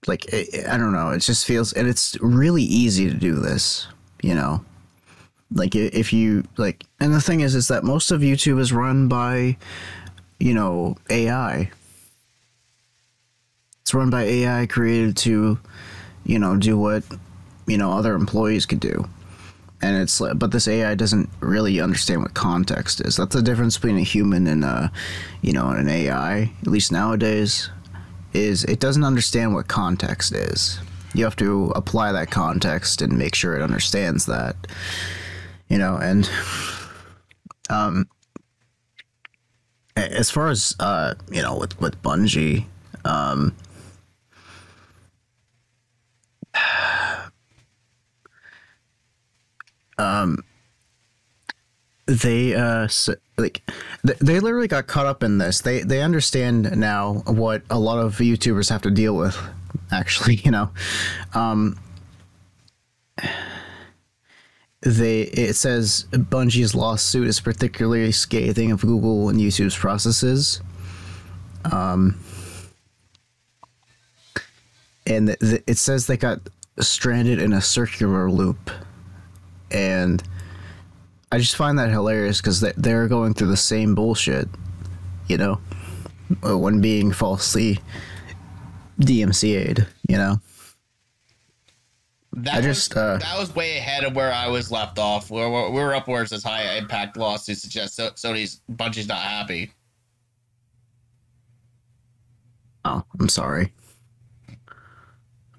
like 0.08 0.26
I 0.34 0.46
I 0.70 0.78
don't 0.78 0.94
know 0.94 1.12
it 1.12 1.20
just 1.20 1.46
feels 1.46 1.74
and 1.74 1.88
it's 1.88 2.18
really 2.22 2.64
easy 2.64 3.10
to 3.10 3.16
do 3.16 3.36
this 3.36 3.88
you 4.22 4.36
know. 4.36 4.64
Like 5.54 5.76
if 5.76 6.12
you 6.12 6.44
like 6.58 6.86
and 7.00 7.14
the 7.14 7.22
thing 7.22 7.40
is 7.40 7.56
is 7.56 7.70
that 7.70 7.84
most 7.84 8.12
of 8.12 8.22
YouTube 8.22 8.60
is 8.60 8.74
run 8.74 9.08
by 9.08 9.58
you 10.40 10.54
know, 10.54 10.98
AI. 11.10 11.72
It's 13.82 13.94
run 13.94 14.10
by 14.10 14.24
AI 14.24 14.66
created 14.66 15.18
to, 15.18 15.60
you 16.26 16.40
know, 16.40 16.58
do 16.58 16.78
what, 16.78 17.04
you 17.66 17.78
know, 17.78 17.92
other 17.92 18.14
employees 18.14 18.66
could 18.66 18.80
do. 18.80 19.08
And 19.82 19.96
it's 19.96 20.20
but 20.20 20.52
this 20.52 20.68
AI 20.68 20.96
doesn't 20.96 21.30
really 21.40 21.80
understand 21.80 22.24
what 22.24 22.34
context 22.34 23.00
is. 23.02 23.16
That's 23.16 23.36
the 23.36 23.44
difference 23.44 23.78
between 23.78 23.98
a 23.98 24.02
human 24.02 24.48
and 24.48 24.64
a, 24.64 24.92
you 25.42 25.54
know, 25.54 25.70
an 25.70 25.88
AI. 25.88 26.52
At 26.62 26.68
least 26.68 26.92
nowadays, 26.92 27.70
is 28.38 28.64
it 28.64 28.80
doesn't 28.80 29.04
understand 29.04 29.54
what 29.54 29.68
context 29.68 30.34
is. 30.34 30.80
You 31.14 31.24
have 31.24 31.36
to 31.38 31.72
apply 31.76 32.12
that 32.12 32.30
context 32.32 33.02
and 33.02 33.18
make 33.18 33.34
sure 33.36 33.56
it 33.56 33.62
understands 33.62 34.26
that. 34.28 34.56
You 35.70 35.78
know, 35.78 35.98
and 35.98 36.30
um, 37.70 38.08
as 39.96 40.30
far 40.30 40.50
as 40.50 40.76
uh, 40.80 41.16
you 41.32 41.42
know, 41.42 41.58
with 41.58 41.80
with 41.82 42.02
Bungie, 42.02 42.66
um, 43.04 43.56
um, 49.98 50.44
they 52.06 52.54
uh 52.56 52.84
s- 52.86 53.10
like 53.38 53.62
th- 54.06 54.18
they 54.20 54.40
literally 54.40 54.68
got 54.68 54.88
caught 54.88 55.06
up 55.06 55.24
in 55.24 55.38
this. 55.38 55.62
They 55.62 55.82
they 55.82 56.02
understand 56.02 56.76
now 56.78 57.22
what 57.26 57.62
a 57.70 57.78
lot 57.80 58.00
of 58.00 58.18
YouTubers 58.18 58.70
have 58.70 58.82
to 58.84 58.92
deal 58.92 59.16
with. 59.16 59.38
Actually, 59.92 60.36
you 60.44 60.52
know, 60.52 60.72
um, 61.34 61.78
they 64.82 65.22
it 65.22 65.56
says 65.56 66.06
Bungie's 66.12 66.74
lawsuit 66.74 67.28
is 67.28 67.40
particularly 67.40 68.12
scathing 68.12 68.72
of 68.72 68.82
Google 68.82 69.30
and 69.30 69.40
YouTube's 69.40 69.78
processes. 69.78 70.62
Um, 71.72 72.20
and 75.06 75.36
th- 75.40 75.64
it 75.68 75.78
says 75.78 76.08
they 76.08 76.18
got 76.18 76.40
stranded 76.80 77.42
in 77.42 77.54
a 77.54 77.62
circular 77.62 78.32
loop, 78.32 78.72
and 79.70 80.24
I 81.32 81.40
just 81.40 81.56
find 81.56 81.78
that 81.80 81.90
hilarious 81.90 82.41
because 82.41 82.62
they, 82.62 82.74
they're 82.78 83.08
going 83.08 83.34
through 83.34 83.49
the 83.49 83.58
same 83.58 83.95
bullshit, 83.95 84.48
you 85.28 85.38
know, 85.38 85.60
uh, 86.48 86.58
when 86.58 86.80
being 86.80 87.12
falsely 87.12 87.80
DMCA'd, 89.02 89.86
you 90.08 90.18
know. 90.18 90.40
That 92.34 92.64
I 92.64 92.68
was, 92.68 92.78
just, 92.78 92.95
uh, 92.95 93.18
that 93.18 93.40
was 93.40 93.54
way 93.56 93.78
ahead 93.78 94.04
of 94.04 94.16
where 94.16 94.32
I 94.32 94.48
was 94.48 94.72
left 94.72 94.99
off. 94.99 95.32
We're, 95.32 95.49
we're, 95.49 95.72
we're 95.72 95.95
up 95.95 96.08
where 96.08 96.22
it 96.22 96.30
says 96.30 96.44
high 96.44 96.78
impact 96.78 97.18
lawsuit 97.18 97.58
suggests 97.58 97.98
so, 97.98 98.12
Sony's 98.12 98.62
Bungie's 98.72 99.08
not 99.08 99.18
happy. 99.18 99.72
Oh, 102.86 103.04
I'm 103.20 103.28
sorry. 103.28 103.74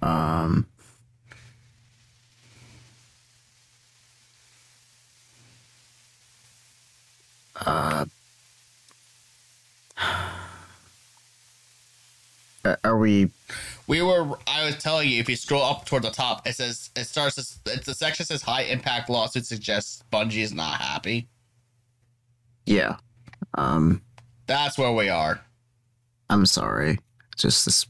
Um. 0.00 0.66
Uh, 7.66 8.04
are 12.84 12.98
we? 12.98 13.30
We 13.86 14.02
were. 14.02 14.36
I 14.46 14.64
was 14.64 14.76
telling 14.76 15.08
you, 15.08 15.20
if 15.20 15.28
you 15.28 15.36
scroll 15.36 15.62
up 15.62 15.86
toward 15.86 16.02
the 16.02 16.10
top, 16.10 16.46
it 16.46 16.54
says 16.54 16.90
it 16.96 17.04
starts. 17.04 17.60
It's 17.66 17.86
the 17.86 17.94
section 17.94 18.26
says 18.26 18.42
high 18.42 18.62
impact 18.62 19.08
lawsuit 19.08 19.46
suggests 19.46 20.02
Bungie 20.12 20.42
is 20.42 20.52
not 20.52 20.80
happy. 20.80 21.28
Yeah. 22.66 22.96
Um. 23.54 24.02
That's 24.46 24.78
where 24.78 24.92
we 24.92 25.08
are. 25.08 25.40
I'm 26.30 26.46
sorry. 26.46 26.98
Just 27.36 27.64
this. 27.64 27.86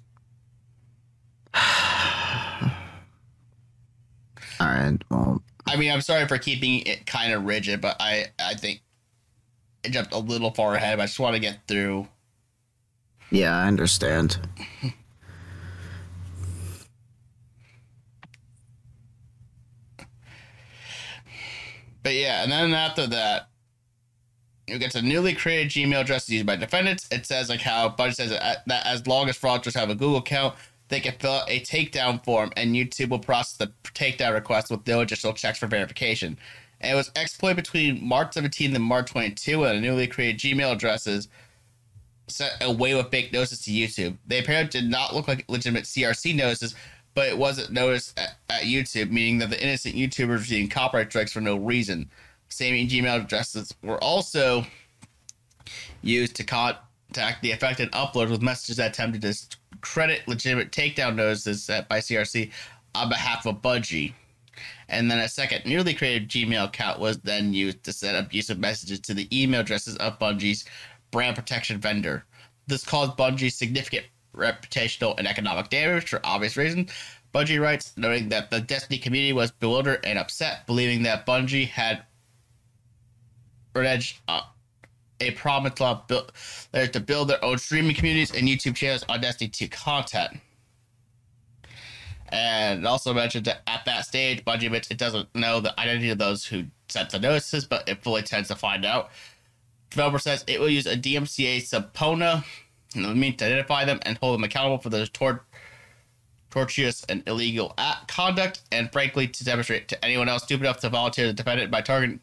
All 1.54 1.60
right. 4.66 4.98
Well, 5.10 5.42
I 5.66 5.76
mean, 5.76 5.90
I'm 5.90 6.00
sorry 6.00 6.26
for 6.26 6.38
keeping 6.38 6.80
it 6.80 7.06
kind 7.06 7.32
of 7.32 7.44
rigid, 7.44 7.80
but 7.80 7.96
I 8.00 8.26
I 8.38 8.54
think 8.54 8.82
it 9.88 9.92
jumped 9.92 10.12
a 10.12 10.18
little 10.18 10.52
far 10.52 10.74
ahead. 10.74 10.98
But 10.98 11.04
I 11.04 11.06
just 11.06 11.20
want 11.20 11.34
to 11.34 11.40
get 11.40 11.60
through. 11.66 12.08
yeah, 13.30 13.56
I 13.56 13.66
understand. 13.66 14.38
But 22.08 22.14
yeah, 22.14 22.42
and 22.42 22.50
then 22.50 22.72
after 22.72 23.06
that, 23.08 23.48
you 24.66 24.78
get 24.78 24.92
to 24.92 25.02
newly 25.02 25.34
created 25.34 25.70
Gmail 25.70 26.00
addresses 26.00 26.30
used 26.30 26.46
by 26.46 26.56
defendants. 26.56 27.06
It 27.10 27.26
says 27.26 27.50
like 27.50 27.60
how 27.60 27.90
Bungie 27.90 28.14
says 28.14 28.30
that 28.30 28.62
that 28.66 28.86
as 28.86 29.06
long 29.06 29.28
as 29.28 29.36
fraudsters 29.36 29.74
have 29.74 29.90
a 29.90 29.94
Google 29.94 30.16
account, 30.16 30.54
they 30.88 31.00
can 31.00 31.14
fill 31.18 31.32
out 31.32 31.50
a 31.50 31.60
takedown 31.60 32.24
form, 32.24 32.50
and 32.56 32.74
YouTube 32.74 33.10
will 33.10 33.18
process 33.18 33.58
the 33.58 33.72
takedown 33.92 34.32
request 34.32 34.70
with 34.70 34.86
no 34.86 35.00
additional 35.00 35.34
checks 35.34 35.58
for 35.58 35.66
verification. 35.66 36.38
And 36.80 36.92
it 36.92 36.96
was 36.96 37.10
exploited 37.16 37.56
between 37.56 38.06
March 38.06 38.34
17 38.34 38.74
and 38.74 38.84
March 38.84 39.10
22, 39.10 39.64
and 39.64 39.78
the 39.78 39.80
newly 39.80 40.06
created 40.06 40.40
Gmail 40.40 40.72
addresses 40.72 41.28
sent 42.28 42.52
a 42.60 42.70
wave 42.70 42.96
of 42.96 43.10
fake 43.10 43.32
notices 43.32 43.62
to 43.62 43.70
YouTube. 43.70 44.16
They 44.26 44.38
apparently 44.38 44.80
did 44.80 44.90
not 44.90 45.14
look 45.14 45.28
like 45.28 45.44
legitimate 45.48 45.84
CRC 45.84 46.34
notices, 46.36 46.74
but 47.14 47.28
it 47.28 47.36
wasn't 47.36 47.72
noticed 47.72 48.18
at, 48.18 48.36
at 48.50 48.62
YouTube, 48.62 49.10
meaning 49.10 49.38
that 49.38 49.50
the 49.50 49.62
innocent 49.62 49.94
YouTubers 49.94 50.38
receiving 50.38 50.68
copyright 50.68 51.10
strikes 51.10 51.32
for 51.32 51.40
no 51.40 51.56
reason. 51.56 52.10
Same 52.48 52.88
Gmail 52.88 53.24
addresses 53.24 53.74
were 53.82 54.02
also 54.02 54.64
used 56.02 56.36
to 56.36 56.44
contact 56.44 57.42
the 57.42 57.50
affected 57.52 57.90
uploaders 57.92 58.30
with 58.30 58.42
messages 58.42 58.76
that 58.76 58.92
attempted 58.92 59.22
to 59.22 59.56
credit 59.80 60.26
legitimate 60.26 60.70
takedown 60.70 61.14
notices 61.14 61.64
set 61.64 61.88
by 61.88 61.98
CRC 61.98 62.50
on 62.94 63.08
behalf 63.08 63.46
of 63.46 63.60
Bungie. 63.62 64.12
And 64.88 65.10
then 65.10 65.18
a 65.18 65.28
second 65.28 65.66
newly 65.66 65.94
created 65.94 66.28
Gmail 66.28 66.64
account 66.64 66.98
was 66.98 67.18
then 67.18 67.52
used 67.52 67.84
to 67.84 67.92
send 67.92 68.16
abusive 68.16 68.58
messages 68.58 69.00
to 69.00 69.14
the 69.14 69.28
email 69.32 69.60
addresses 69.60 69.96
of 69.96 70.18
Bungie's 70.18 70.64
brand 71.10 71.36
protection 71.36 71.78
vendor. 71.78 72.24
This 72.66 72.84
caused 72.84 73.16
Bungie 73.16 73.52
significant 73.52 74.06
reputational 74.34 75.18
and 75.18 75.26
economic 75.26 75.68
damage 75.68 76.08
for 76.08 76.20
obvious 76.24 76.56
reasons. 76.56 76.90
Bungie 77.34 77.60
writes, 77.60 77.92
noting 77.96 78.28
that 78.30 78.50
the 78.50 78.60
Destiny 78.60 78.98
community 78.98 79.32
was 79.32 79.50
bewildered 79.50 80.04
and 80.04 80.18
upset, 80.18 80.66
believing 80.66 81.02
that 81.02 81.26
Bungie 81.26 81.68
had 81.68 82.04
alleged 83.74 84.18
uh, 84.28 84.42
a 85.20 85.32
promise 85.32 85.74
to 85.74 86.02
build, 86.08 86.32
to 86.72 87.00
build 87.00 87.28
their 87.28 87.44
own 87.44 87.58
streaming 87.58 87.94
communities 87.94 88.34
and 88.34 88.48
YouTube 88.48 88.76
channels 88.76 89.04
on 89.08 89.20
Destiny 89.20 89.48
2 89.48 89.68
content. 89.68 90.40
And 92.30 92.86
also 92.86 93.14
mentioned 93.14 93.46
that 93.46 93.62
at 93.66 93.84
that 93.86 94.04
stage, 94.04 94.44
Bungie 94.44 94.66
admits 94.66 94.90
it 94.90 94.98
doesn't 94.98 95.34
know 95.34 95.60
the 95.60 95.78
identity 95.78 96.10
of 96.10 96.18
those 96.18 96.46
who 96.46 96.64
sent 96.88 97.10
the 97.10 97.18
notices, 97.18 97.64
but 97.64 97.88
it 97.88 98.02
fully 98.02 98.22
tends 98.22 98.48
to 98.48 98.56
find 98.56 98.84
out. 98.84 99.10
Developer 99.90 100.18
says 100.18 100.44
it 100.46 100.60
will 100.60 100.68
use 100.68 100.86
a 100.86 100.96
DMCA 100.96 101.62
subpoena 101.62 102.44
in 102.94 103.02
the 103.02 103.14
mean 103.14 103.36
to 103.36 103.46
identify 103.46 103.84
them 103.84 103.98
and 104.02 104.18
hold 104.18 104.34
them 104.34 104.44
accountable 104.44 104.78
for 104.78 104.90
the 104.90 105.06
tor- 105.06 105.44
tortuous 106.50 107.04
and 107.08 107.22
illegal 107.26 107.74
act 107.78 108.08
conduct, 108.08 108.62
and 108.72 108.92
frankly, 108.92 109.28
to 109.28 109.44
demonstrate 109.44 109.88
to 109.88 110.04
anyone 110.04 110.28
else 110.28 110.42
stupid 110.44 110.64
enough 110.64 110.80
to 110.80 110.88
volunteer 110.88 111.26
to 111.26 111.32
defend 111.32 111.60
it 111.60 111.70
by 111.70 111.80
targeting 111.80 112.20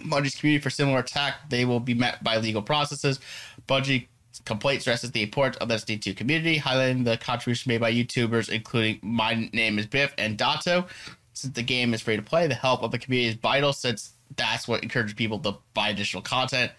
Bungie's 0.00 0.34
community 0.34 0.62
for 0.62 0.70
similar 0.70 0.98
attack, 0.98 1.48
they 1.50 1.64
will 1.64 1.80
be 1.80 1.94
met 1.94 2.22
by 2.22 2.36
legal 2.36 2.62
processes. 2.62 3.20
Bungie 3.68 4.06
complaint 4.44 4.82
stresses 4.82 5.12
the 5.12 5.22
importance 5.22 5.56
of 5.56 5.68
the 5.68 5.74
D2 5.74 6.16
community, 6.16 6.58
highlighting 6.58 7.04
the 7.04 7.16
contribution 7.16 7.70
made 7.70 7.80
by 7.80 7.92
YouTubers, 7.92 8.48
including 8.48 9.00
MyNameIsByf 9.00 10.12
and 10.18 10.36
Datto. 10.36 10.86
Since 11.32 11.54
the 11.54 11.62
game 11.62 11.94
is 11.94 12.00
free 12.00 12.16
to 12.16 12.22
play, 12.22 12.46
the 12.46 12.54
help 12.54 12.82
of 12.82 12.90
the 12.90 12.98
community 12.98 13.30
is 13.30 13.34
vital 13.36 13.72
since 13.72 14.12
that's 14.36 14.68
what 14.68 14.82
encourages 14.82 15.14
people 15.14 15.38
to 15.40 15.56
buy 15.74 15.88
additional 15.88 16.22
content. 16.22 16.72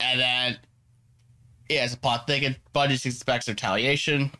And 0.00 0.20
then, 0.20 0.58
yeah, 1.68 1.84
it's 1.84 1.94
a 1.94 1.96
plot 1.96 2.26
thicket. 2.26 2.56
Bungie 2.74 3.04
expects 3.06 3.48
retaliation. 3.48 4.32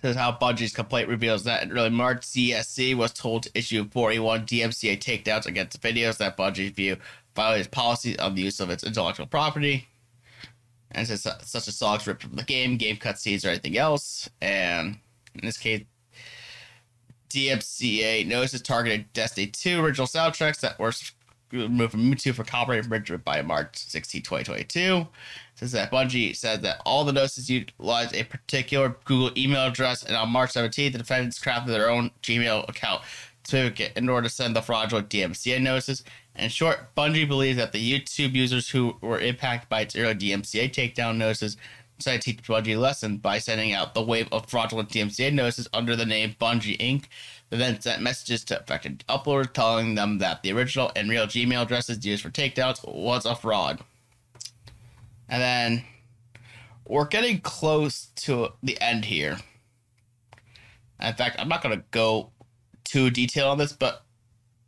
This 0.00 0.12
is 0.12 0.16
how 0.16 0.32
Bungie's 0.32 0.72
complaint 0.72 1.08
reveals 1.08 1.44
that 1.44 1.64
in 1.64 1.72
early 1.72 1.90
March, 1.90 2.22
CSC 2.22 2.94
was 2.94 3.12
told 3.12 3.42
to 3.44 3.50
issue 3.54 3.88
41 3.90 4.46
DMCA 4.46 4.98
takedowns 4.98 5.46
against 5.46 5.80
videos 5.82 6.18
that 6.18 6.36
Bungie 6.36 6.72
view 6.72 6.96
violated 7.38 7.70
policy 7.70 8.18
of 8.18 8.34
the 8.34 8.42
use 8.42 8.58
of 8.58 8.68
its 8.68 8.82
intellectual 8.82 9.26
property. 9.26 9.86
And 10.90 11.06
since 11.06 11.22
such 11.22 11.68
as 11.68 11.76
songs 11.76 12.06
ripped 12.06 12.22
from 12.22 12.34
the 12.34 12.42
game, 12.42 12.76
game 12.76 12.96
cutscenes, 12.96 13.44
or 13.44 13.50
anything 13.50 13.78
else. 13.78 14.28
And 14.42 14.98
in 15.34 15.46
this 15.46 15.56
case, 15.56 15.84
DMCA 17.30 18.26
notices 18.26 18.62
targeted 18.62 19.12
Destiny 19.12 19.46
2 19.46 19.80
original 19.84 20.08
soundtracks 20.08 20.60
that 20.60 20.78
were 20.80 20.92
removed 21.52 21.92
from 21.92 22.10
YouTube 22.12 22.34
for 22.34 22.44
copyright 22.44 22.82
infringement 22.82 23.24
by 23.24 23.40
March 23.42 23.76
16, 23.76 24.22
2022. 24.22 25.06
Says 25.54 25.72
that 25.72 25.92
Bungie 25.92 26.34
said 26.34 26.62
that 26.62 26.80
all 26.84 27.04
the 27.04 27.12
notices 27.12 27.48
utilized 27.48 28.14
a 28.14 28.24
particular 28.24 28.96
Google 29.04 29.30
email 29.36 29.66
address, 29.66 30.02
and 30.02 30.16
on 30.16 30.30
March 30.30 30.54
17th, 30.54 30.92
the 30.92 30.98
defendants 30.98 31.38
crafted 31.38 31.66
their 31.66 31.90
own 31.90 32.10
Gmail 32.22 32.68
account 32.68 33.02
certificate 33.48 33.92
in 33.96 34.08
order 34.08 34.28
to 34.28 34.34
send 34.34 34.54
the 34.54 34.62
fraudulent 34.62 35.08
DMCA 35.08 35.60
notices. 35.60 36.04
In 36.36 36.50
short, 36.50 36.94
Bungie 36.94 37.26
believes 37.26 37.56
that 37.56 37.72
the 37.72 38.00
YouTube 38.00 38.34
users 38.34 38.68
who 38.68 38.96
were 39.00 39.18
impacted 39.18 39.68
by 39.68 39.80
its 39.80 39.96
early 39.96 40.14
DMCA 40.14 40.70
takedown 40.70 41.16
notices 41.16 41.56
decided 41.96 42.22
to 42.22 42.32
teach 42.32 42.42
Bungie 42.44 42.76
a 42.76 42.78
lesson 42.78 43.16
by 43.16 43.38
sending 43.38 43.72
out 43.72 43.94
the 43.94 44.02
wave 44.02 44.28
of 44.30 44.46
fraudulent 44.46 44.90
DMCA 44.90 45.32
notices 45.32 45.68
under 45.72 45.96
the 45.96 46.06
name 46.06 46.36
Bungie 46.40 46.78
Inc. 46.78 47.04
They 47.50 47.56
then 47.56 47.80
sent 47.80 48.02
messages 48.02 48.44
to 48.44 48.60
affected 48.60 49.04
uploaders 49.08 49.52
telling 49.52 49.94
them 49.94 50.18
that 50.18 50.42
the 50.42 50.52
original 50.52 50.92
and 50.94 51.10
real 51.10 51.26
Gmail 51.26 51.62
addresses 51.62 52.04
used 52.04 52.22
for 52.22 52.30
takedowns 52.30 52.86
was 52.86 53.24
a 53.24 53.34
fraud. 53.34 53.80
And 55.28 55.42
then 55.42 55.84
we're 56.86 57.06
getting 57.06 57.40
close 57.40 58.06
to 58.16 58.50
the 58.62 58.80
end 58.80 59.06
here. 59.06 59.38
In 61.00 61.14
fact, 61.14 61.36
I'm 61.38 61.48
not 61.48 61.62
going 61.62 61.78
to 61.78 61.84
go 61.90 62.30
too 62.88 63.10
detailed 63.10 63.50
on 63.50 63.58
this, 63.58 63.72
but 63.72 64.04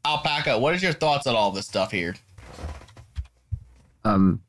Alpaca, 0.05 0.59
what 0.59 0.75
is 0.75 0.83
your 0.83 0.93
thoughts 0.93 1.27
on 1.27 1.35
all 1.35 1.51
this 1.51 1.67
stuff 1.67 1.91
here? 1.91 2.15
Um, 4.05 4.43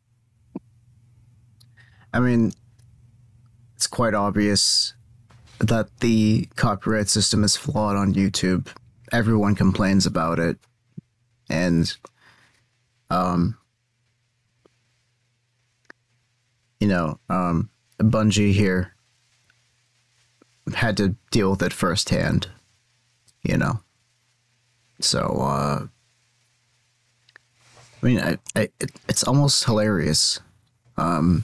I 2.14 2.20
mean, 2.20 2.54
it's 3.76 3.88
quite 3.88 4.14
obvious 4.14 4.94
that 5.60 6.00
the 6.00 6.48
copyright 6.56 7.10
system 7.10 7.44
is 7.44 7.56
flawed 7.56 7.96
on 7.96 8.14
YouTube. 8.14 8.68
Everyone 9.12 9.56
complains 9.56 10.06
about 10.06 10.40
it, 10.40 10.58
and 11.50 11.94
um, 13.10 13.58
you 16.80 16.88
know, 16.88 17.20
um, 17.30 17.70
Bungie 18.00 18.54
here 18.54 18.96
had 20.74 20.98
to 20.98 21.16
deal 21.30 21.52
with 21.52 21.62
it 21.62 21.74
firsthand. 21.74 22.48
You 23.44 23.58
know, 23.58 23.80
so 25.00 25.20
uh, 25.20 25.88
I 28.02 28.06
mean, 28.06 28.20
I, 28.20 28.38
I 28.56 28.70
it, 28.80 28.92
it's 29.08 29.24
almost 29.24 29.64
hilarious, 29.64 30.40
um, 30.98 31.44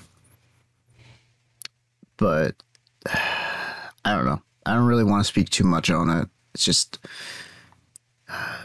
but 2.17 2.55
I 3.07 4.15
don't 4.15 4.25
know. 4.25 4.41
I 4.65 4.73
don't 4.73 4.85
really 4.85 5.03
want 5.03 5.21
to 5.21 5.27
speak 5.27 5.49
too 5.49 5.63
much 5.63 5.89
on 5.89 6.09
it. 6.09 6.27
It's 6.53 6.65
just 6.65 6.99
uh, 8.29 8.63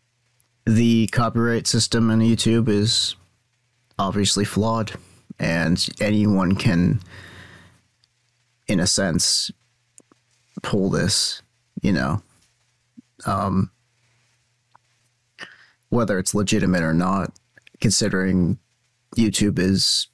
the 0.66 1.06
copyright 1.08 1.66
system 1.66 2.10
in 2.10 2.20
YouTube 2.20 2.68
is 2.68 3.16
obviously 3.98 4.44
flawed, 4.44 4.92
and 5.38 5.86
anyone 6.00 6.56
can, 6.56 7.00
in 8.66 8.80
a 8.80 8.86
sense, 8.86 9.50
pull 10.62 10.88
this. 10.88 11.42
You 11.82 11.92
know, 11.92 12.22
um, 13.24 13.70
whether 15.88 16.18
it's 16.18 16.34
legitimate 16.34 16.82
or 16.82 16.94
not, 16.94 17.32
considering 17.80 18.58
YouTube 19.16 19.58
is 19.58 20.08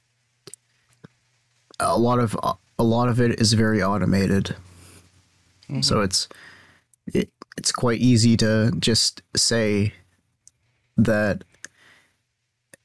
a 1.79 1.97
lot 1.97 2.19
of 2.19 2.37
a 2.79 2.83
lot 2.83 3.09
of 3.09 3.19
it 3.19 3.39
is 3.39 3.53
very 3.53 3.83
automated. 3.83 4.55
Mm-hmm. 5.69 5.81
So 5.81 6.01
it's 6.01 6.29
it, 7.07 7.29
it's 7.57 7.71
quite 7.71 7.99
easy 7.99 8.37
to 8.37 8.71
just 8.79 9.21
say 9.35 9.93
that 10.97 11.43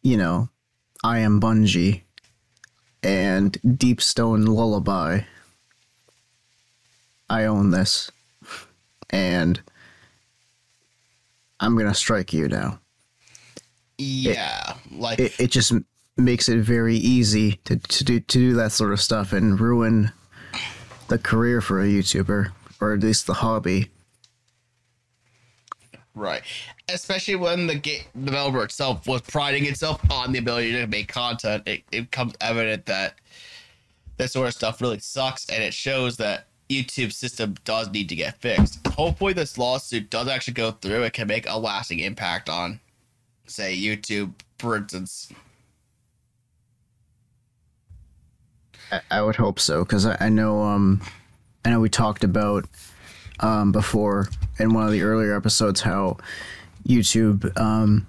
you 0.03 0.17
know, 0.17 0.49
I 1.05 1.19
am 1.19 1.41
Bungie 1.41 2.03
and 3.03 3.59
Deep 3.77 4.01
Stone 4.01 4.47
Lullaby. 4.47 5.23
I 7.29 7.45
own 7.45 7.71
this. 7.71 8.11
And 9.11 9.61
I'm 11.61 11.77
gonna 11.77 11.95
strike 11.95 12.33
you 12.33 12.49
now. 12.49 12.81
Yeah, 13.99 14.75
it, 14.87 14.93
like 14.93 15.19
it, 15.19 15.41
it 15.41 15.51
just 15.51 15.73
makes 16.17 16.49
it 16.49 16.59
very 16.59 16.97
easy 16.97 17.61
to, 17.65 17.77
to 17.77 18.05
do 18.05 18.21
to 18.21 18.39
do 18.39 18.55
that 18.55 18.73
sort 18.73 18.93
of 18.93 19.01
stuff 19.01 19.33
and 19.33 19.61
ruin 19.61 20.13
the 21.09 21.19
career 21.19 21.61
for 21.61 21.81
a 21.83 21.87
YouTuber 21.87 22.53
or 22.81 22.93
at 22.93 23.01
least 23.01 23.27
the 23.27 23.35
hobby. 23.35 23.91
Right. 26.15 26.43
Especially 26.89 27.37
when 27.37 27.67
the 27.67 27.77
game 27.77 28.03
developer 28.25 28.63
itself 28.65 29.07
was 29.07 29.21
priding 29.23 29.67
itself 29.67 30.01
on 30.11 30.33
the 30.33 30.39
ability 30.39 30.73
to 30.73 30.87
make 30.87 31.09
content, 31.09 31.63
it, 31.67 31.83
it 31.93 32.11
becomes 32.11 32.35
evident 32.41 32.87
that 32.87 33.15
this 34.17 34.33
sort 34.33 34.49
of 34.49 34.55
stuff 34.55 34.81
really 34.81 34.99
sucks 34.99 35.49
and 35.49 35.63
it 35.63 35.73
shows 35.73 36.17
that 36.17 36.49
YouTube 36.69 37.13
system 37.13 37.55
does 37.65 37.91
need 37.91 38.09
to 38.11 38.15
get 38.15 38.37
fixed. 38.41 38.87
Hopefully 38.89 39.33
this 39.33 39.57
lawsuit 39.57 40.11
does 40.11 40.29
actually 40.29 40.55
go 40.55 40.73
through. 40.73 41.03
It 41.03 41.15
can 41.15 41.27
make 41.27 41.49
a 41.49 41.59
lasting 41.59 42.01
impact 42.01 42.49
on 42.49 42.81
say 43.47 43.77
YouTube, 43.77 44.33
for 44.59 44.77
instance. 44.77 45.33
I, 49.11 49.21
would 49.21 49.37
hope 49.37 49.61
so 49.61 49.85
because 49.85 50.07
I, 50.07 50.17
I 50.19 50.29
know 50.31 50.63
um 50.63 51.03
I 51.65 51.71
know 51.71 51.81
we 51.81 51.91
talked 51.91 52.25
about 52.25 52.67
um 53.41 53.71
before 53.71 54.29
in 54.59 54.73
one 54.73 54.87
of 54.87 54.93
the 54.93 55.03
earlier 55.03 55.37
episodes 55.37 55.83
how 55.83 56.17
YouTube 56.87 57.59
um 57.61 58.07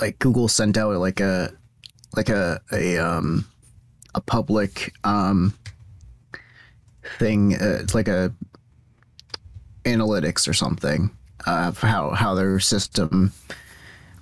like 0.00 0.18
Google 0.20 0.46
sent 0.46 0.76
out 0.76 0.96
like 0.98 1.18
a 1.18 1.52
like 2.16 2.28
a 2.28 2.60
a 2.72 2.96
um 2.98 3.44
a 4.14 4.20
public 4.20 4.94
um 5.02 5.52
thing 7.18 7.54
uh, 7.54 7.78
it's 7.82 7.94
like 7.94 8.08
a 8.08 8.32
analytics 9.84 10.48
or 10.48 10.52
something 10.54 11.10
uh, 11.46 11.66
of 11.68 11.78
how 11.80 12.10
how 12.10 12.34
their 12.34 12.58
system 12.60 13.32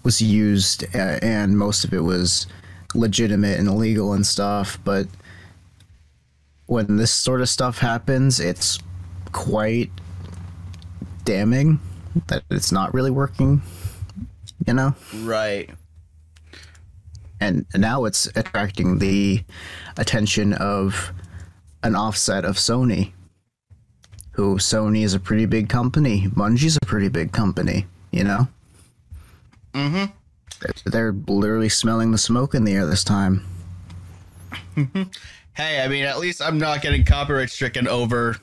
was 0.03 0.21
used 0.21 0.85
uh, 0.95 1.19
and 1.23 1.57
most 1.57 1.85
of 1.85 1.93
it 1.93 2.01
was 2.03 2.47
legitimate 2.95 3.59
and 3.59 3.77
legal 3.79 4.13
and 4.13 4.27
stuff 4.27 4.79
but 4.85 5.07
when 6.67 6.97
this 6.97 7.13
sort 7.13 7.41
of 7.41 7.49
stuff 7.49 7.79
happens 7.79 8.41
it's 8.41 8.79
quite 9.33 9.91
damning 11.25 11.79
that 12.27 12.43
it's 12.51 12.73
not 12.73 12.93
really 12.93 13.11
working 13.11 13.63
you 14.67 14.75
know 14.75 14.95
Right. 15.23 15.71
and 17.41 17.65
now 17.75 18.05
it's 18.05 18.27
attracting 18.37 18.99
the 18.99 19.43
attention 19.97 20.53
of 20.55 21.13
an 21.83 21.95
offset 21.97 22.45
of 22.45 22.57
Sony 22.57 23.13
who 24.33 24.57
Sony 24.57 25.03
is 25.05 25.15
a 25.15 25.21
pretty 25.21 25.47
big 25.47 25.69
company 25.69 26.27
Bungie's 26.29 26.79
a 26.81 26.87
pretty 26.87 27.09
big 27.09 27.33
company 27.33 27.87
you 28.11 28.25
know 28.25 28.49
Mm-hmm. 29.75 30.05
they're 30.91 31.13
literally 31.27 31.71
smelling 31.71 32.11
the 32.13 32.19
smoke 32.19 32.55
in 32.55 32.65
the 32.65 32.73
air 32.73 32.85
this 32.87 33.05
time 33.05 33.45
Hey, 35.55 35.83
I 35.83 35.89
mean, 35.89 36.05
at 36.05 36.19
least 36.19 36.41
I'm 36.41 36.57
not 36.57 36.81
getting 36.81 37.05
copyright 37.05 37.51
stricken 37.51 37.87
over. 37.87 38.37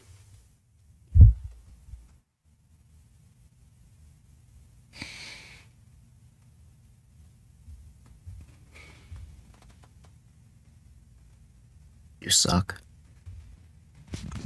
you 12.21 12.29
suck 12.29 12.75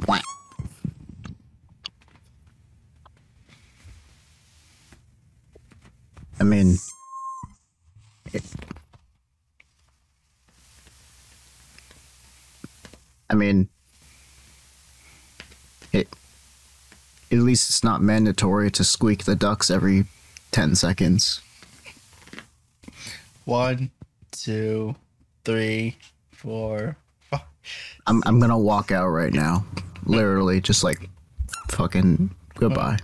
Wah. 0.08 0.20
I 6.40 6.44
mean, 6.44 6.78
it, 8.34 8.44
I 13.30 13.33
mean, 13.44 13.70
it. 15.92 16.08
At 17.32 17.40
least 17.40 17.70
it's 17.70 17.84
not 17.84 18.02
mandatory 18.02 18.70
to 18.72 18.84
squeak 18.84 19.24
the 19.26 19.36
ducks 19.36 19.70
every 19.72 20.06
ten 20.52 20.76
seconds. 20.76 21.42
One, 23.46 23.92
two, 24.32 24.96
three, 25.44 25.98
four, 26.32 26.96
five. 27.30 27.42
I'm 28.08 28.22
I'm 28.26 28.40
gonna 28.40 28.58
walk 28.58 28.92
out 28.92 29.08
right 29.08 29.34
now, 29.34 29.66
literally, 30.06 30.62
just 30.62 30.84
like, 30.84 31.10
fucking 31.70 32.30
goodbye. 32.56 33.00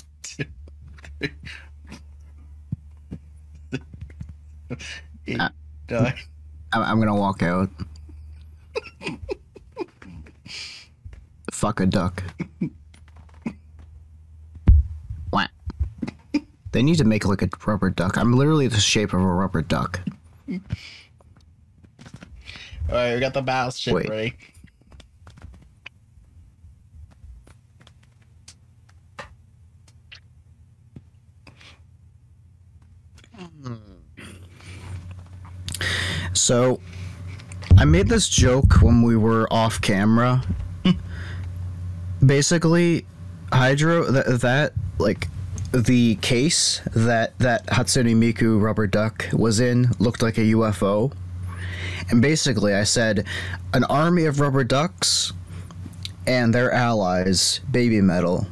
Eight, 5.27 5.39
Uh, 5.39 5.49
nine. 5.89 6.13
I'm, 6.71 6.83
I'm 6.83 6.99
gonna 6.99 7.15
walk 7.15 7.41
out. 7.41 7.69
Fuck 11.59 11.81
a 11.81 11.85
duck. 11.85 12.23
They 16.31 16.45
They 16.71 16.83
need 16.83 16.99
to 16.99 17.03
make 17.03 17.25
like 17.25 17.41
a 17.41 17.49
rubber 17.67 17.89
duck. 17.89 18.15
I'm 18.15 18.31
literally 18.31 18.67
the 18.69 18.79
shape 18.79 19.11
of 19.11 19.19
a 19.19 19.25
rubber 19.25 19.61
duck. 19.61 19.99
All 20.49 20.59
right, 22.89 23.13
we 23.13 23.19
got 23.19 23.33
the 23.33 23.41
battleship 23.41 23.93
Wait. 23.93 24.07
ready. 24.07 24.37
So, 36.31 36.79
I 37.77 37.83
made 37.83 38.07
this 38.07 38.29
joke 38.29 38.81
when 38.81 39.01
we 39.01 39.17
were 39.17 39.51
off 39.51 39.81
camera. 39.81 40.41
Basically, 42.25 43.05
Hydro 43.51 44.11
that, 44.11 44.41
that 44.41 44.73
like 44.97 45.27
the 45.71 46.15
case 46.15 46.81
that 46.95 47.37
that 47.39 47.65
Hatsune 47.67 48.15
Miku 48.15 48.61
rubber 48.61 48.87
duck 48.87 49.27
was 49.31 49.59
in 49.59 49.91
looked 49.99 50.21
like 50.21 50.37
a 50.37 50.41
UFO. 50.41 51.13
And 52.09 52.21
basically, 52.21 52.73
I 52.73 52.83
said 52.83 53.25
an 53.73 53.83
army 53.85 54.25
of 54.25 54.39
rubber 54.39 54.63
ducks 54.63 55.31
and 56.25 56.53
their 56.53 56.71
allies, 56.71 57.61
Babymetal, 57.71 58.47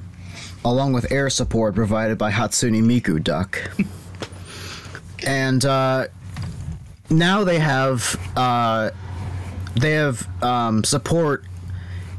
along 0.64 0.94
with 0.94 1.12
air 1.12 1.30
support 1.30 1.76
provided 1.76 2.18
by 2.18 2.32
Hatsune 2.32 2.84
Miku 2.84 3.24
duck. 3.24 3.60
and 5.26 5.66
uh 5.66 6.08
now 7.10 7.44
they 7.44 7.60
have 7.60 8.16
uh 8.36 8.92
they 9.76 9.92
have 9.92 10.28
um 10.44 10.84
support 10.84 11.44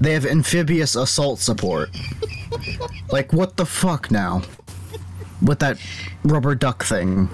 they 0.00 0.12
have 0.12 0.24
amphibious 0.24 0.96
assault 0.96 1.40
support. 1.40 1.90
Like 3.10 3.32
what 3.32 3.56
the 3.56 3.66
fuck 3.66 4.10
now? 4.10 4.42
With 5.42 5.58
that 5.60 5.78
rubber 6.24 6.54
duck 6.54 6.84
thing. 6.84 7.28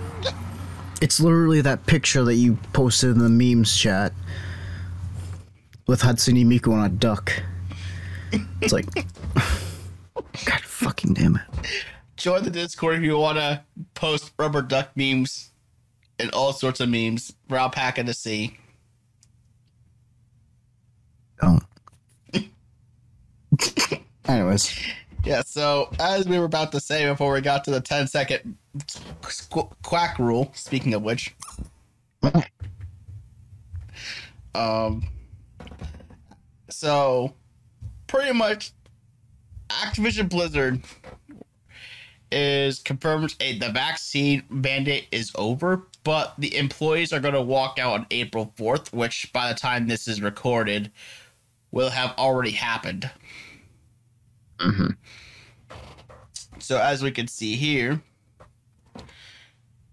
It's 1.01 1.21
literally 1.21 1.61
that 1.63 1.87
picture 1.87 2.25
that 2.25 2.35
you 2.35 2.59
posted 2.73 3.11
in 3.11 3.19
the 3.19 3.29
memes 3.29 3.77
chat 3.77 4.13
with 5.87 6.01
Hatsune 6.01 6.45
Miku 6.47 6.73
on 6.73 6.85
a 6.85 6.89
duck. 6.89 7.33
It's 8.61 8.73
like 8.73 8.87
god 10.15 10.61
fucking 10.63 11.15
damn 11.15 11.37
it. 11.37 11.43
Join 12.17 12.43
the 12.43 12.51
Discord 12.51 12.97
if 12.97 13.03
you 13.03 13.19
want 13.19 13.39
to 13.39 13.63
post 13.95 14.33
rubber 14.39 14.63
duck 14.63 14.91
memes 14.97 15.51
and 16.19 16.31
all 16.31 16.53
sorts 16.53 16.81
of 16.81 16.89
memes. 16.89 17.35
For 17.49 17.57
Alpaca 17.57 18.05
to 18.05 18.15
see. 18.15 18.57
don't 21.41 21.63
anyways 24.29 24.79
Yeah, 25.25 25.43
so 25.43 25.89
as 25.99 26.29
we 26.29 26.39
were 26.39 26.45
about 26.45 26.73
to 26.73 26.81
say 26.81 27.07
before 27.07 27.33
we 27.33 27.41
got 27.41 27.65
to 27.65 27.71
the 27.71 27.81
10 27.81 28.09
second 28.09 28.57
squ- 28.77 29.73
quack 29.83 30.19
rule, 30.19 30.51
speaking 30.55 30.93
of 30.93 31.03
which, 31.03 31.35
um, 34.55 35.07
so 36.69 37.33
pretty 38.07 38.35
much 38.35 38.73
Activision 39.71 40.29
Blizzard 40.29 40.83
is 42.31 42.81
confirmed 42.81 43.35
a, 43.41 43.59
the 43.59 43.71
vaccine 43.71 44.43
mandate 44.51 45.07
is 45.11 45.33
over, 45.37 45.85
but 46.03 46.35
the 46.37 46.55
employees 46.57 47.13
are 47.15 47.21
going 47.21 47.35
to 47.35 47.41
walk 47.41 47.79
out 47.79 47.95
on 47.95 48.07
April 48.11 48.53
4th, 48.59 48.93
which 48.93 49.33
by 49.33 49.51
the 49.51 49.59
time 49.59 49.87
this 49.87 50.07
is 50.07 50.21
recorded 50.21 50.91
will 51.71 51.91
have 51.91 52.15
already 52.19 52.53
happened. 52.53 53.11
Mm-hmm. 54.59 54.89
So 56.59 56.79
as 56.79 57.03
we 57.03 57.11
can 57.11 57.29
see 57.29 57.57
here, 57.57 58.01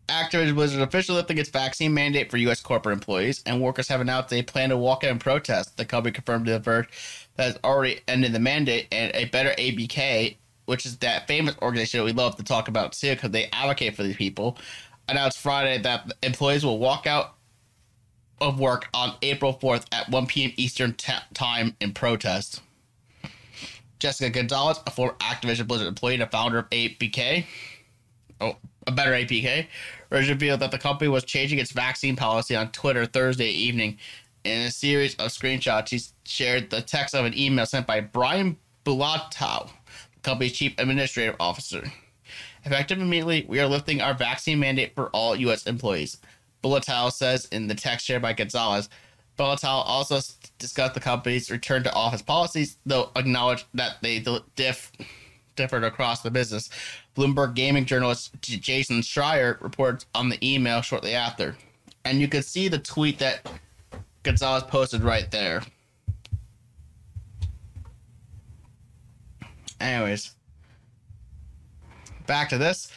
Activision 0.07 0.55
Blizzard 0.55 0.81
officially 0.81 1.17
lifting 1.17 1.37
its 1.37 1.49
vaccine 1.49 1.93
mandate 1.93 2.29
for 2.29 2.37
U.S. 2.37 2.61
corporate 2.61 2.93
employees, 2.93 3.41
and 3.45 3.61
workers 3.61 3.87
have 3.87 4.01
announced 4.01 4.29
they 4.29 4.41
plan 4.41 4.69
to 4.69 4.77
walk 4.77 5.03
out 5.03 5.11
and 5.11 5.21
protest. 5.21 5.77
The 5.77 5.85
company 5.85 6.11
confirmed 6.11 6.45
to 6.47 6.53
The 6.53 6.59
Verge 6.59 6.89
that 7.37 7.43
has 7.43 7.59
already 7.63 8.01
ended 8.07 8.33
the 8.33 8.39
mandate, 8.39 8.87
and 8.91 9.11
a 9.15 9.25
better 9.25 9.51
ABK, 9.57 10.35
which 10.65 10.85
is 10.85 10.97
that 10.97 11.27
famous 11.27 11.55
organization 11.61 11.99
that 11.99 12.05
we 12.05 12.11
love 12.11 12.35
to 12.35 12.43
talk 12.43 12.67
about 12.67 12.91
too, 12.91 13.11
because 13.11 13.31
they 13.31 13.49
advocate 13.53 13.95
for 13.95 14.03
these 14.03 14.17
people, 14.17 14.57
announced 15.07 15.37
Friday 15.37 15.81
that 15.81 16.11
employees 16.23 16.65
will 16.65 16.77
walk 16.77 17.07
out 17.07 17.35
of 18.41 18.59
work 18.59 18.89
on 18.93 19.15
April 19.21 19.53
4th 19.53 19.85
at 19.93 20.09
1 20.09 20.25
p.m. 20.25 20.51
Eastern 20.57 20.93
ta 20.93 21.23
time 21.33 21.75
in 21.79 21.93
protest. 21.93 22.61
Jessica 24.01 24.31
Gonzalez, 24.31 24.79
a 24.87 24.91
former 24.91 25.13
Activision 25.19 25.67
Blizzard 25.67 25.87
employee 25.87 26.15
and 26.15 26.23
a 26.23 26.27
founder 26.27 26.57
of 26.57 26.69
ABK, 26.71 27.45
oh, 28.41 28.57
a 28.87 28.91
better 28.91 29.11
ABK, 29.11 29.67
revealed 30.09 30.59
that 30.59 30.71
the 30.71 30.77
company 30.79 31.07
was 31.07 31.23
changing 31.23 31.59
its 31.59 31.71
vaccine 31.71 32.15
policy 32.15 32.55
on 32.55 32.71
Twitter 32.71 33.05
Thursday 33.05 33.49
evening. 33.49 33.99
In 34.43 34.61
a 34.61 34.71
series 34.71 35.13
of 35.15 35.27
screenshots, 35.27 35.89
she 35.89 35.99
shared 36.25 36.71
the 36.71 36.81
text 36.81 37.13
of 37.13 37.25
an 37.25 37.37
email 37.37 37.67
sent 37.67 37.85
by 37.85 38.01
Brian 38.01 38.57
Bulatao, 38.85 39.67
the 39.67 40.19
company's 40.23 40.53
chief 40.53 40.73
administrative 40.79 41.35
officer. 41.39 41.83
Effective 42.65 42.99
immediately, 42.99 43.45
we 43.47 43.59
are 43.59 43.67
lifting 43.67 44.01
our 44.01 44.15
vaccine 44.15 44.59
mandate 44.59 44.95
for 44.95 45.09
all 45.09 45.35
U.S. 45.35 45.67
employees. 45.67 46.17
Bulatao 46.63 47.11
says 47.11 47.45
in 47.51 47.67
the 47.67 47.75
text 47.75 48.07
shared 48.07 48.23
by 48.23 48.33
Gonzalez. 48.33 48.89
Bulatao 49.41 49.83
also 49.87 50.19
discussed 50.59 50.93
the 50.93 50.99
company's 50.99 51.49
return 51.49 51.83
to 51.83 51.93
office 51.93 52.21
policies, 52.21 52.77
though 52.85 53.09
acknowledged 53.15 53.65
that 53.73 53.97
they 54.01 54.19
di- 54.19 54.39
diff- 54.55 54.91
differed 55.55 55.83
across 55.83 56.21
the 56.21 56.29
business. 56.29 56.69
Bloomberg 57.15 57.55
gaming 57.55 57.85
journalist 57.85 58.39
Jason 58.41 59.01
Schreier 59.01 59.59
reports 59.59 60.05
on 60.13 60.29
the 60.29 60.37
email 60.47 60.81
shortly 60.81 61.15
after. 61.15 61.55
And 62.05 62.21
you 62.21 62.27
can 62.27 62.43
see 62.43 62.67
the 62.67 62.77
tweet 62.77 63.17
that 63.17 63.49
Gonzalez 64.21 64.63
posted 64.63 65.01
right 65.01 65.29
there. 65.31 65.63
Anyways, 69.79 70.35
back 72.27 72.49
to 72.49 72.59
this. 72.59 72.91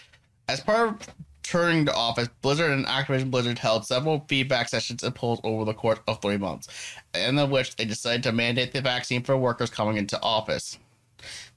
As 0.47 0.61
part 0.61 0.91
of 0.91 1.15
returning 1.45 1.85
to 1.85 1.95
office, 1.95 2.29
Blizzard 2.41 2.71
and 2.71 2.87
Activision 2.87 3.31
Blizzard 3.31 3.59
held 3.59 3.85
several 3.85 4.25
feedback 4.29 4.67
sessions 4.69 5.03
and 5.03 5.15
polls 5.15 5.41
over 5.45 5.67
the 5.67 5.75
course 5.75 5.99
of 6.09 6.23
three 6.23 6.39
months, 6.39 6.69
in 7.15 7.39
of 7.39 7.51
which 7.51 7.77
they 7.77 7.85
decided 7.85 8.23
to 8.23 8.33
mandate 8.33 8.73
the 8.73 8.81
vaccine 8.81 9.23
for 9.23 9.37
workers 9.37 9.69
coming 9.69 9.99
into 9.99 10.21
office. 10.23 10.79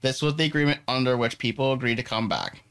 This 0.02 0.22
was 0.22 0.36
the 0.36 0.44
agreement 0.44 0.82
under 0.90 1.16
which 1.16 1.40
people 1.40 1.72
agreed 1.72 1.96
to 1.96 2.04
come 2.04 2.28
back. 2.28 2.62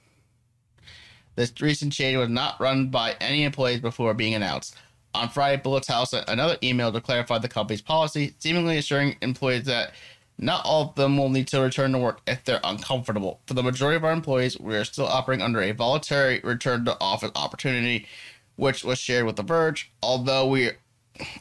This 1.36 1.52
recent 1.60 1.94
change 1.94 2.18
was 2.18 2.28
not 2.28 2.60
run 2.60 2.88
by 2.90 3.16
any 3.20 3.44
employees 3.44 3.80
before 3.80 4.12
being 4.12 4.34
announced. 4.34 4.76
On 5.14 5.30
Friday, 5.30 5.62
Bulatao 5.62 6.06
sent 6.06 6.28
another 6.28 6.58
email 6.62 6.92
to 6.92 7.00
clarify 7.00 7.38
the 7.38 7.48
company's 7.48 7.80
policy, 7.80 8.34
seemingly 8.38 8.76
assuring 8.76 9.16
employees 9.22 9.64
that 9.64 9.92
not 10.38 10.64
all 10.64 10.82
of 10.82 10.94
them 10.94 11.16
will 11.16 11.28
need 11.28 11.48
to 11.48 11.60
return 11.60 11.92
to 11.92 11.98
work 11.98 12.20
if 12.26 12.44
they're 12.44 12.60
uncomfortable. 12.62 13.40
For 13.46 13.54
the 13.54 13.62
majority 13.62 13.96
of 13.96 14.04
our 14.04 14.12
employees, 14.12 14.58
we 14.58 14.76
are 14.76 14.84
still 14.84 15.06
operating 15.06 15.44
under 15.44 15.62
a 15.62 15.72
voluntary 15.72 16.40
return 16.44 16.84
to 16.84 16.96
office 17.00 17.30
opportunity, 17.34 18.06
which 18.56 18.84
was 18.84 18.98
shared 18.98 19.26
with 19.26 19.36
The 19.36 19.42
Verge. 19.42 19.90
Although 20.02 20.48
we 20.48 20.72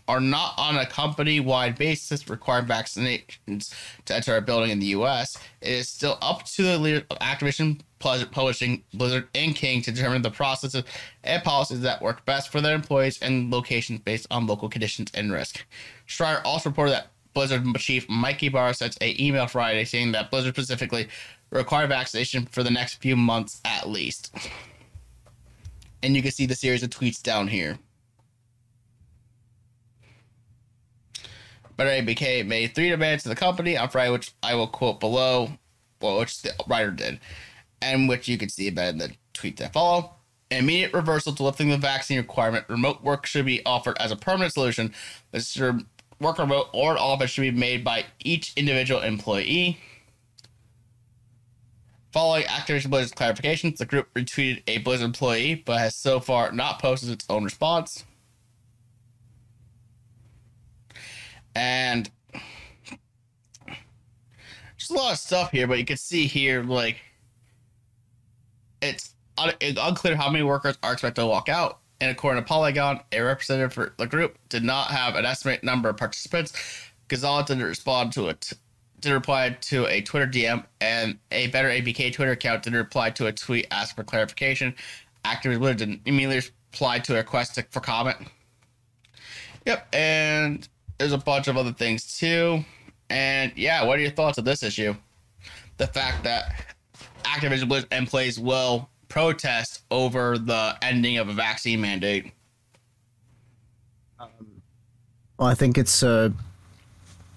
are 0.07 0.21
not 0.21 0.53
on 0.57 0.77
a 0.77 0.85
company 0.85 1.41
wide 1.41 1.77
basis 1.77 2.29
requiring 2.29 2.65
vaccinations 2.65 3.73
to 4.05 4.15
enter 4.15 4.37
a 4.37 4.41
building 4.41 4.71
in 4.71 4.79
the 4.79 4.85
US, 4.87 5.37
it 5.61 5.71
is 5.71 5.89
still 5.89 6.17
up 6.21 6.45
to 6.45 6.63
the 6.63 6.77
leader 6.77 7.05
of 7.09 7.19
Activision 7.19 7.81
Publishing, 7.99 8.83
Blizzard, 8.93 9.27
and 9.33 9.55
King 9.55 9.81
to 9.81 9.91
determine 9.91 10.21
the 10.21 10.29
processes 10.29 10.83
and 11.23 11.43
policies 11.43 11.81
that 11.81 12.01
work 12.01 12.23
best 12.25 12.51
for 12.51 12.61
their 12.61 12.75
employees 12.75 13.19
and 13.21 13.51
locations 13.51 13.99
based 13.99 14.27
on 14.29 14.47
local 14.47 14.69
conditions 14.69 15.11
and 15.13 15.31
risk. 15.31 15.65
Schreier 16.07 16.41
also 16.45 16.69
reported 16.69 16.91
that 16.91 17.07
Blizzard 17.35 17.65
chief 17.77 18.09
Mike 18.09 18.41
Ybarra 18.41 18.73
sent 18.73 18.97
a 19.01 19.23
email 19.23 19.45
Friday 19.45 19.83
saying 19.83 20.13
that 20.13 20.31
Blizzard 20.31 20.55
specifically 20.55 21.09
require 21.51 21.85
vaccination 21.85 22.47
for 22.47 22.63
the 22.63 22.71
next 22.71 22.95
few 22.95 23.15
months 23.15 23.61
at 23.65 23.87
least. 23.87 24.35
And 26.01 26.15
you 26.15 26.23
can 26.23 26.31
see 26.31 26.45
the 26.47 26.55
series 26.55 26.81
of 26.81 26.89
tweets 26.89 27.21
down 27.21 27.49
here. 27.49 27.77
Better 31.77 31.89
ABK 31.89 32.47
made 32.47 32.73
three 32.73 32.89
demands 32.89 33.23
to 33.23 33.29
the 33.29 33.35
company 33.35 33.77
on 33.77 33.89
Friday, 33.89 34.11
which 34.11 34.33
I 34.41 34.55
will 34.55 34.67
quote 34.67 35.01
below, 35.01 35.49
well, 36.01 36.19
which 36.19 36.41
the 36.41 36.53
writer 36.67 36.91
did, 36.91 37.19
and 37.81 38.07
which 38.07 38.29
you 38.29 38.37
can 38.37 38.47
see 38.47 38.69
about 38.69 38.93
in 38.93 38.97
the 38.97 39.11
tweet 39.33 39.57
that 39.57 39.73
follow. 39.73 40.13
Immediate 40.51 40.93
reversal 40.93 41.33
to 41.33 41.43
lifting 41.43 41.69
the 41.69 41.77
vaccine 41.77 42.17
requirement. 42.17 42.65
Remote 42.69 43.03
work 43.03 43.25
should 43.25 43.45
be 43.45 43.65
offered 43.65 43.97
as 43.99 44.11
a 44.11 44.15
permanent 44.15 44.53
solution. 44.53 44.93
This 45.31 45.57
work 46.19 46.39
remote 46.39 46.69
or 46.73 46.91
in 46.91 46.97
office 46.97 47.31
should 47.31 47.41
be 47.41 47.51
made 47.51 47.83
by 47.83 48.05
each 48.19 48.53
individual 48.55 49.01
employee. 49.01 49.79
Following 52.11 52.43
Activision 52.43 52.89
Blizzard's 52.89 53.11
clarifications, 53.11 53.77
the 53.77 53.85
group 53.85 54.13
retweeted 54.13 54.63
a 54.67 54.77
Blizzard 54.77 55.05
employee, 55.05 55.55
but 55.55 55.79
has 55.79 55.95
so 55.95 56.19
far 56.19 56.51
not 56.51 56.81
posted 56.81 57.09
its 57.09 57.25
own 57.29 57.43
response. 57.43 58.05
And 61.53 62.09
there's 63.65 64.89
a 64.89 64.93
lot 64.93 65.13
of 65.13 65.19
stuff 65.19 65.51
here, 65.51 65.67
but 65.67 65.77
you 65.77 65.85
can 65.85 65.97
see 65.97 66.27
here, 66.27 66.63
like, 66.63 66.97
it's 68.81 69.15
un- 69.37 69.53
unclear 69.61 70.15
how 70.15 70.29
many 70.29 70.43
workers 70.43 70.77
are 70.83 70.93
expected 70.93 71.21
to 71.21 71.27
walk 71.27 71.49
out. 71.49 71.79
And 72.05 72.11
according 72.11 72.43
to 72.43 72.47
Polygon, 72.47 72.99
a 73.11 73.21
representative 73.21 73.73
for 73.73 73.95
the 73.97 74.05
group 74.05 74.37
did 74.49 74.63
not 74.63 74.91
have 74.91 75.15
an 75.15 75.25
estimate 75.25 75.63
number 75.63 75.89
of 75.89 75.97
participants. 75.97 76.53
Gonzalez 77.07 77.47
didn't 77.47 77.63
respond 77.63 78.13
to 78.13 78.27
it. 78.27 78.53
Didn't 78.99 79.15
reply 79.15 79.57
to 79.59 79.87
a 79.87 80.01
Twitter 80.01 80.27
DM, 80.27 80.63
and 80.79 81.17
a 81.31 81.47
better 81.47 81.67
ABK 81.67 82.13
Twitter 82.13 82.33
account 82.33 82.61
didn't 82.61 82.77
reply 82.77 83.09
to 83.09 83.25
a 83.25 83.31
tweet 83.31 83.65
asking 83.71 83.95
for 83.95 84.03
clarification. 84.03 84.75
Activision 85.23 85.57
Blizzard 85.57 85.77
didn't 85.77 86.01
immediately 86.05 86.47
reply 86.71 86.99
to 86.99 87.13
a 87.13 87.17
request 87.17 87.59
for 87.71 87.79
comment. 87.79 88.17
Yep, 89.65 89.87
and 89.91 90.69
there's 90.99 91.11
a 91.11 91.17
bunch 91.17 91.47
of 91.47 91.57
other 91.57 91.73
things 91.73 92.19
too. 92.19 92.63
And 93.09 93.51
yeah, 93.55 93.83
what 93.83 93.97
are 93.97 94.03
your 94.03 94.11
thoughts 94.11 94.37
on 94.37 94.45
this 94.45 94.61
issue? 94.61 94.93
The 95.77 95.87
fact 95.87 96.23
that 96.23 96.75
Activision 97.23 97.67
Blizzard 97.67 97.91
employees 97.91 98.39
will 98.39 98.91
protest 99.15 99.81
over 99.91 100.37
the 100.37 100.75
ending 100.81 101.17
of 101.17 101.29
a 101.29 101.33
vaccine 101.33 101.79
mandate. 101.79 102.33
Well, 105.39 105.47
I 105.47 105.53
think 105.53 105.77
it's 105.77 106.03
a 106.03 106.33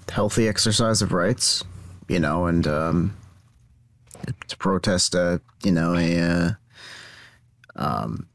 healthy 0.09 0.49
exercise 0.49 1.03
of 1.03 1.13
rights, 1.13 1.63
you 2.09 2.19
know, 2.19 2.47
and 2.47 2.67
um, 2.67 3.17
to 4.49 4.57
protest 4.57 5.15
a, 5.15 5.41
you 5.63 5.71
know, 5.71 5.95
a, 5.95 6.21
uh, 6.21 6.51
um, 7.77 8.27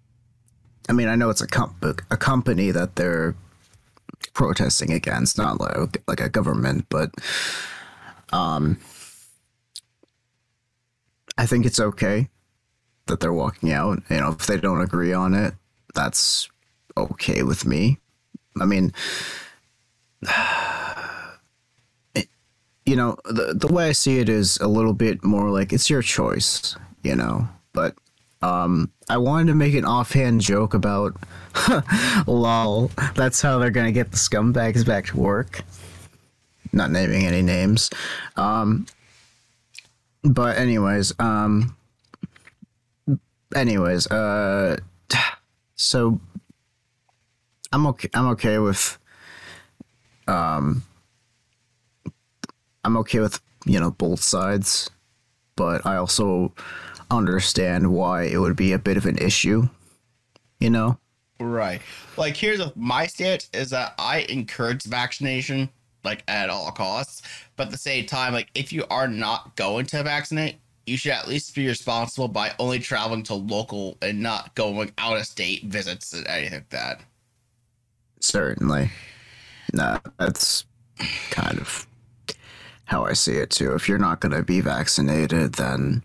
I 0.87 0.93
mean, 0.93 1.09
I 1.09 1.15
know 1.15 1.29
it's 1.29 1.41
a 1.41 1.47
comp- 1.47 1.83
a 1.83 2.15
company 2.15 2.71
that 2.71 2.95
they're 2.95 3.35
protesting 4.33 4.93
against, 4.93 5.37
not 5.37 5.59
like 5.59 6.01
like 6.07 6.21
a 6.21 6.29
government, 6.29 6.85
but 6.87 7.11
um, 8.31 8.77
I 11.37 11.45
think 11.45 11.65
it's 11.65 11.81
okay 11.81 12.29
that 13.07 13.19
they're 13.19 13.33
walking 13.33 13.71
out. 13.71 14.01
You 14.09 14.17
know, 14.17 14.29
if 14.29 14.45
they 14.47 14.57
don't 14.57 14.81
agree 14.81 15.13
on 15.13 15.33
it, 15.33 15.53
that's 15.93 16.49
okay 16.97 17.43
with 17.43 17.65
me. 17.65 17.97
I 18.59 18.65
mean, 18.65 18.93
it, 22.15 22.27
you 22.85 22.95
know, 22.95 23.17
the 23.25 23.53
the 23.55 23.71
way 23.71 23.89
I 23.89 23.91
see 23.91 24.19
it 24.19 24.29
is 24.29 24.57
a 24.57 24.67
little 24.67 24.93
bit 24.93 25.23
more 25.23 25.49
like 25.49 25.73
it's 25.73 25.89
your 25.89 26.01
choice, 26.01 26.75
you 27.03 27.15
know. 27.15 27.47
But 27.73 27.95
um, 28.41 28.91
I 29.09 29.17
wanted 29.17 29.47
to 29.47 29.55
make 29.55 29.73
an 29.73 29.85
offhand 29.85 30.41
joke 30.41 30.73
about, 30.73 31.15
lol. 32.27 32.91
That's 33.15 33.41
how 33.41 33.57
they're 33.57 33.71
gonna 33.71 33.91
get 33.91 34.11
the 34.11 34.17
scumbags 34.17 34.85
back 34.85 35.07
to 35.07 35.17
work. 35.17 35.61
Not 36.71 36.91
naming 36.91 37.25
any 37.25 37.41
names. 37.41 37.89
Um, 38.35 38.87
but 40.23 40.57
anyways, 40.57 41.13
um, 41.19 41.75
anyways, 43.55 44.07
uh, 44.07 44.77
so 45.75 46.19
I'm 47.71 47.87
okay. 47.87 48.09
I'm 48.13 48.27
okay 48.29 48.59
with. 48.59 48.97
Um, 50.27 50.83
I'm 52.83 52.97
okay 52.97 53.19
with 53.19 53.41
you 53.65 53.79
know 53.79 53.91
both 53.91 54.21
sides, 54.21 54.89
but 55.55 55.85
I 55.85 55.97
also 55.97 56.53
understand 57.09 57.91
why 57.91 58.23
it 58.23 58.37
would 58.37 58.55
be 58.55 58.73
a 58.73 58.79
bit 58.79 58.97
of 58.97 59.05
an 59.05 59.17
issue. 59.17 59.67
You 60.59 60.69
know. 60.69 60.99
Right. 61.39 61.81
Like 62.15 62.37
here's 62.37 62.59
a, 62.59 62.71
my 62.75 63.07
stance 63.07 63.49
is 63.53 63.71
that 63.71 63.95
I 63.97 64.19
encourage 64.29 64.83
vaccination 64.83 65.69
like 66.03 66.23
at 66.27 66.49
all 66.49 66.71
costs, 66.71 67.21
but 67.55 67.67
at 67.67 67.71
the 67.71 67.77
same 67.77 68.05
time, 68.05 68.33
like 68.33 68.49
if 68.55 68.71
you 68.71 68.85
are 68.89 69.07
not 69.07 69.55
going 69.55 69.85
to 69.87 70.03
vaccinate, 70.03 70.57
you 70.85 70.97
should 70.97 71.11
at 71.13 71.27
least 71.27 71.55
be 71.55 71.67
responsible 71.67 72.27
by 72.27 72.51
only 72.59 72.79
traveling 72.79 73.23
to 73.23 73.33
local 73.33 73.97
and 74.01 74.21
not 74.21 74.53
going 74.55 74.91
out 74.97 75.17
of 75.17 75.25
state 75.25 75.63
visits 75.63 76.13
and 76.13 76.27
anything 76.27 76.59
like 76.59 76.69
that. 76.69 77.01
Certainly. 78.19 78.91
Nah, 79.73 79.99
that's 80.17 80.65
kind 81.31 81.57
of 81.59 81.87
how 82.85 83.05
I 83.05 83.13
see 83.13 83.33
it 83.33 83.49
too. 83.49 83.73
If 83.73 83.87
you're 83.87 83.97
not 83.97 84.19
going 84.19 84.33
to 84.33 84.43
be 84.43 84.61
vaccinated, 84.61 85.53
then 85.53 86.03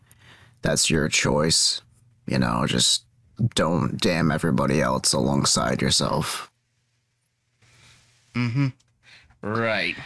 that's 0.62 0.90
your 0.90 1.08
choice. 1.08 1.82
You 2.26 2.38
know, 2.38 2.64
just 2.66 3.04
don't 3.54 4.00
damn 4.00 4.30
everybody 4.30 4.80
else 4.80 5.12
alongside 5.12 5.82
yourself. 5.82 6.50
Mm-hmm. 8.34 8.68
Right. 9.42 9.96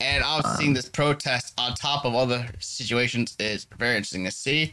And 0.00 0.24
I 0.24 0.36
was 0.36 0.46
um, 0.46 0.56
seeing 0.56 0.72
this 0.72 0.88
protest 0.88 1.52
on 1.58 1.74
top 1.74 2.04
of 2.04 2.14
other 2.14 2.48
situations 2.58 3.36
is 3.38 3.66
very 3.78 3.96
interesting 3.96 4.24
to 4.24 4.30
see. 4.30 4.72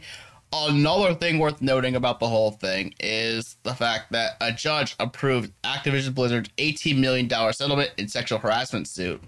Another 0.50 1.14
thing 1.14 1.38
worth 1.38 1.60
noting 1.60 1.94
about 1.94 2.20
the 2.20 2.28
whole 2.28 2.52
thing 2.52 2.94
is 3.00 3.56
the 3.64 3.74
fact 3.74 4.12
that 4.12 4.36
a 4.40 4.50
judge 4.50 4.96
approved 4.98 5.52
Activision 5.62 6.14
Blizzard's 6.14 6.48
$18 6.56 6.98
million 6.98 7.28
settlement 7.52 7.90
in 7.98 8.08
sexual 8.08 8.38
harassment 8.38 8.88
suit. 8.88 9.22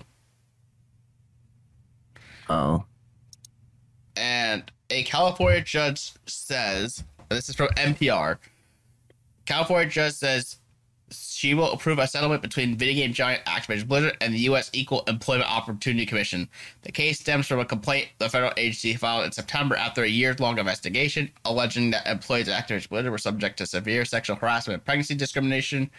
Oh. 2.49 2.85
And 4.17 4.73
a 4.89 5.03
California 5.03 5.61
judge 5.61 6.13
says, 6.27 7.05
this 7.29 7.51
is 7.51 7.55
from 7.55 7.69
NPR. 7.77 8.39
California 9.45 9.91
judge 9.91 10.15
says 10.15 10.57
she 11.11 11.55
will 11.55 11.73
approve 11.73 11.99
a 11.99 12.07
settlement 12.07 12.43
between 12.43 12.77
video 12.77 13.03
game 13.03 13.13
giant 13.13 13.45
Activision 13.45 13.89
Blizzard 13.89 14.17
and 14.21 14.35
the 14.35 14.39
U.S. 14.41 14.71
Equal 14.73 15.03
Employment 15.07 15.51
Opportunity 15.51 16.07
Commission. 16.07 16.49
The 16.83 16.93
case 16.93 17.19
stems 17.19 17.47
from 17.47 17.61
a 17.61 17.65
complaint 17.65 18.09
the 18.19 18.29
federal 18.29 18.53
agency 18.57 18.95
filed 18.95 19.25
in 19.25 19.33
September 19.33 19.77
after 19.77 20.03
a 20.03 20.09
years-long 20.09 20.59
investigation 20.59 21.31
alleging 21.45 21.91
that 21.93 22.07
employees 22.07 22.49
at 22.49 22.67
Activision 22.67 22.89
Blizzard 22.89 23.11
were 23.13 23.19
subject 23.19 23.59
to 23.59 23.67
severe 23.67 24.05
sexual 24.05 24.37
harassment 24.37 24.75
and 24.75 24.85
pregnancy 24.85 25.15
discrimination. 25.15 25.91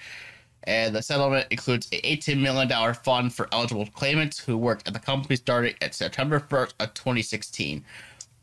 And 0.66 0.96
the 0.96 1.02
settlement 1.02 1.48
includes 1.50 1.88
a 1.92 2.02
$18 2.02 2.40
million 2.40 2.94
fund 2.94 3.34
for 3.34 3.48
eligible 3.52 3.88
claimants 3.88 4.38
who 4.38 4.58
worked 4.58 4.88
at 4.88 4.94
the 4.94 5.00
company 5.00 5.36
starting 5.36 5.74
at 5.82 5.96
September 5.96 6.40
1st 6.40 6.74
of 6.80 6.94
2016. 6.94 7.84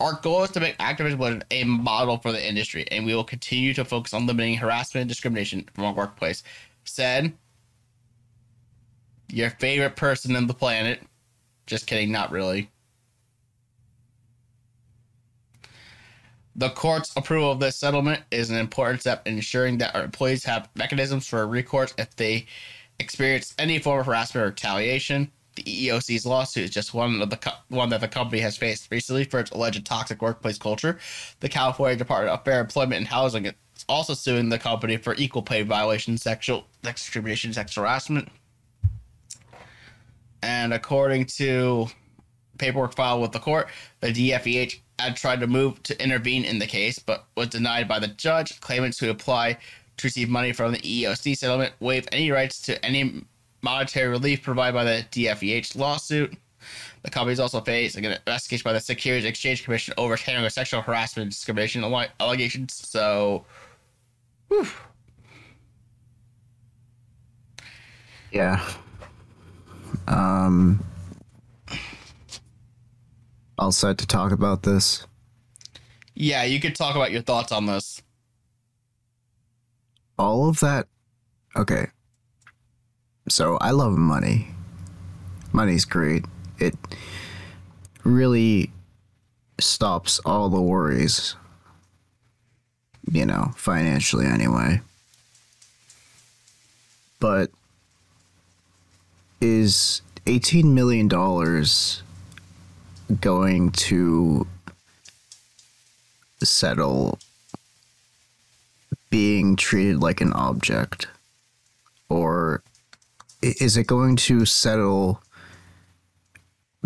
Our 0.00 0.12
goal 0.22 0.44
is 0.44 0.50
to 0.52 0.60
make 0.60 0.78
Activision 0.78 1.18
Blizzard 1.18 1.44
a 1.50 1.64
model 1.64 2.18
for 2.18 2.30
the 2.30 2.46
industry, 2.46 2.86
and 2.90 3.04
we 3.04 3.14
will 3.14 3.24
continue 3.24 3.74
to 3.74 3.84
focus 3.84 4.14
on 4.14 4.26
limiting 4.26 4.56
harassment 4.56 5.02
and 5.02 5.08
discrimination 5.08 5.68
from 5.74 5.84
our 5.84 5.92
workplace. 5.92 6.44
Said 6.84 7.32
your 9.30 9.50
favorite 9.50 9.96
person 9.96 10.36
on 10.36 10.46
the 10.46 10.54
planet. 10.54 11.00
Just 11.66 11.86
kidding, 11.86 12.12
not 12.12 12.30
really. 12.30 12.70
The 16.56 16.70
court's 16.70 17.12
approval 17.16 17.52
of 17.52 17.60
this 17.60 17.76
settlement 17.76 18.22
is 18.30 18.50
an 18.50 18.56
important 18.56 19.00
step 19.00 19.26
in 19.26 19.34
ensuring 19.34 19.78
that 19.78 19.94
our 19.94 20.02
employees 20.02 20.44
have 20.44 20.68
mechanisms 20.74 21.26
for 21.26 21.46
recourse 21.46 21.94
if 21.98 22.16
they 22.16 22.46
experience 22.98 23.54
any 23.58 23.78
form 23.78 24.00
of 24.00 24.06
harassment 24.06 24.44
or 24.44 24.48
retaliation. 24.48 25.30
The 25.58 25.88
EEOC's 25.88 26.24
lawsuit 26.24 26.64
is 26.66 26.70
just 26.70 26.94
one 26.94 27.20
of 27.20 27.30
the 27.30 27.36
co- 27.36 27.50
one 27.66 27.88
that 27.88 28.00
the 28.00 28.06
company 28.06 28.40
has 28.42 28.56
faced 28.56 28.86
recently 28.92 29.24
for 29.24 29.40
its 29.40 29.50
alleged 29.50 29.84
toxic 29.84 30.22
workplace 30.22 30.56
culture. 30.56 31.00
The 31.40 31.48
California 31.48 31.96
Department 31.96 32.32
of 32.32 32.44
Fair 32.44 32.60
Employment 32.60 32.98
and 32.98 33.08
Housing 33.08 33.46
is 33.46 33.54
also 33.88 34.14
suing 34.14 34.50
the 34.50 34.58
company 34.60 34.98
for 34.98 35.16
equal 35.16 35.42
pay 35.42 35.62
violations, 35.62 36.22
sexual 36.22 36.68
discrimination, 36.82 37.52
sexual 37.52 37.82
harassment. 37.82 38.28
And 40.44 40.72
according 40.72 41.24
to 41.38 41.88
paperwork 42.58 42.94
filed 42.94 43.20
with 43.20 43.32
the 43.32 43.40
court, 43.40 43.68
the 43.98 44.12
DFEH 44.12 44.78
had 45.00 45.16
tried 45.16 45.40
to 45.40 45.48
move 45.48 45.82
to 45.82 46.00
intervene 46.00 46.44
in 46.44 46.60
the 46.60 46.68
case, 46.68 47.00
but 47.00 47.24
was 47.36 47.48
denied 47.48 47.88
by 47.88 47.98
the 47.98 48.06
judge. 48.06 48.60
Claimants 48.60 49.00
who 49.00 49.10
apply 49.10 49.54
to 49.96 50.06
receive 50.06 50.28
money 50.28 50.52
from 50.52 50.70
the 50.70 50.78
EEOC 50.78 51.36
settlement 51.36 51.72
waive 51.80 52.06
any 52.12 52.30
rights 52.30 52.60
to 52.60 52.84
any 52.84 53.24
monetary 53.62 54.08
relief 54.08 54.42
provided 54.42 54.74
by 54.74 54.84
the 54.84 55.06
DFEH 55.10 55.76
lawsuit. 55.76 56.34
The 57.02 57.10
company 57.10 57.32
is 57.32 57.40
also 57.40 57.60
facing 57.60 58.04
an 58.06 58.12
investigation 58.12 58.64
by 58.64 58.72
the 58.72 58.80
Securities 58.80 59.24
Exchange 59.24 59.64
Commission 59.64 59.94
over 59.96 60.16
handling 60.16 60.50
sexual 60.50 60.82
harassment 60.82 61.24
and 61.24 61.30
discrimination 61.30 61.84
allegations. 62.20 62.74
So, 62.74 63.44
whew. 64.48 64.66
Yeah. 68.32 68.62
Um. 70.06 70.84
All 73.58 73.72
set 73.72 73.98
to 73.98 74.06
talk 74.06 74.32
about 74.32 74.62
this. 74.62 75.06
yeah, 76.14 76.44
you 76.44 76.60
could 76.60 76.76
talk 76.76 76.94
about 76.94 77.10
your 77.10 77.22
thoughts 77.22 77.50
on 77.52 77.66
this. 77.66 78.02
All 80.18 80.48
of 80.48 80.60
that. 80.60 80.86
Okay. 81.56 81.86
So 83.28 83.58
I 83.60 83.70
love 83.72 83.96
money. 83.96 84.48
Money's 85.52 85.84
great. 85.84 86.24
It 86.58 86.74
really 88.04 88.70
stops 89.60 90.18
all 90.24 90.48
the 90.48 90.60
worries. 90.60 91.36
You 93.10 93.26
know, 93.26 93.52
financially 93.56 94.26
anyway. 94.26 94.80
But 97.20 97.50
is 99.40 100.02
$18 100.26 100.64
million 100.64 101.08
going 103.20 103.70
to 103.70 104.46
settle 106.42 107.18
being 109.10 109.56
treated 109.56 110.00
like 110.00 110.20
an 110.20 110.32
object? 110.32 111.08
Or 112.10 112.62
is 113.42 113.76
it 113.76 113.86
going 113.86 114.16
to 114.16 114.44
settle 114.44 115.22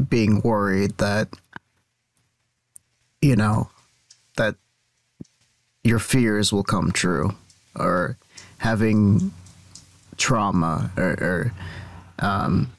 being 0.09 0.41
worried 0.43 0.99
that, 0.99 1.29
you 3.21 3.37
know, 3.37 3.71
that 4.37 4.57
your 5.85 5.99
fears 5.99 6.53
will 6.53 6.65
come 6.65 6.93
true? 6.93 7.35
Or 7.75 8.19
having 8.59 9.33
trauma 10.19 10.91
or, 10.97 11.11
or 11.21 11.53
um, 12.19 12.71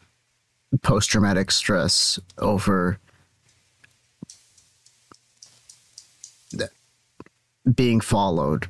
post 0.81 1.09
traumatic 1.09 1.51
stress 1.51 2.19
over 2.37 2.99
being 7.75 8.01
followed 8.01 8.67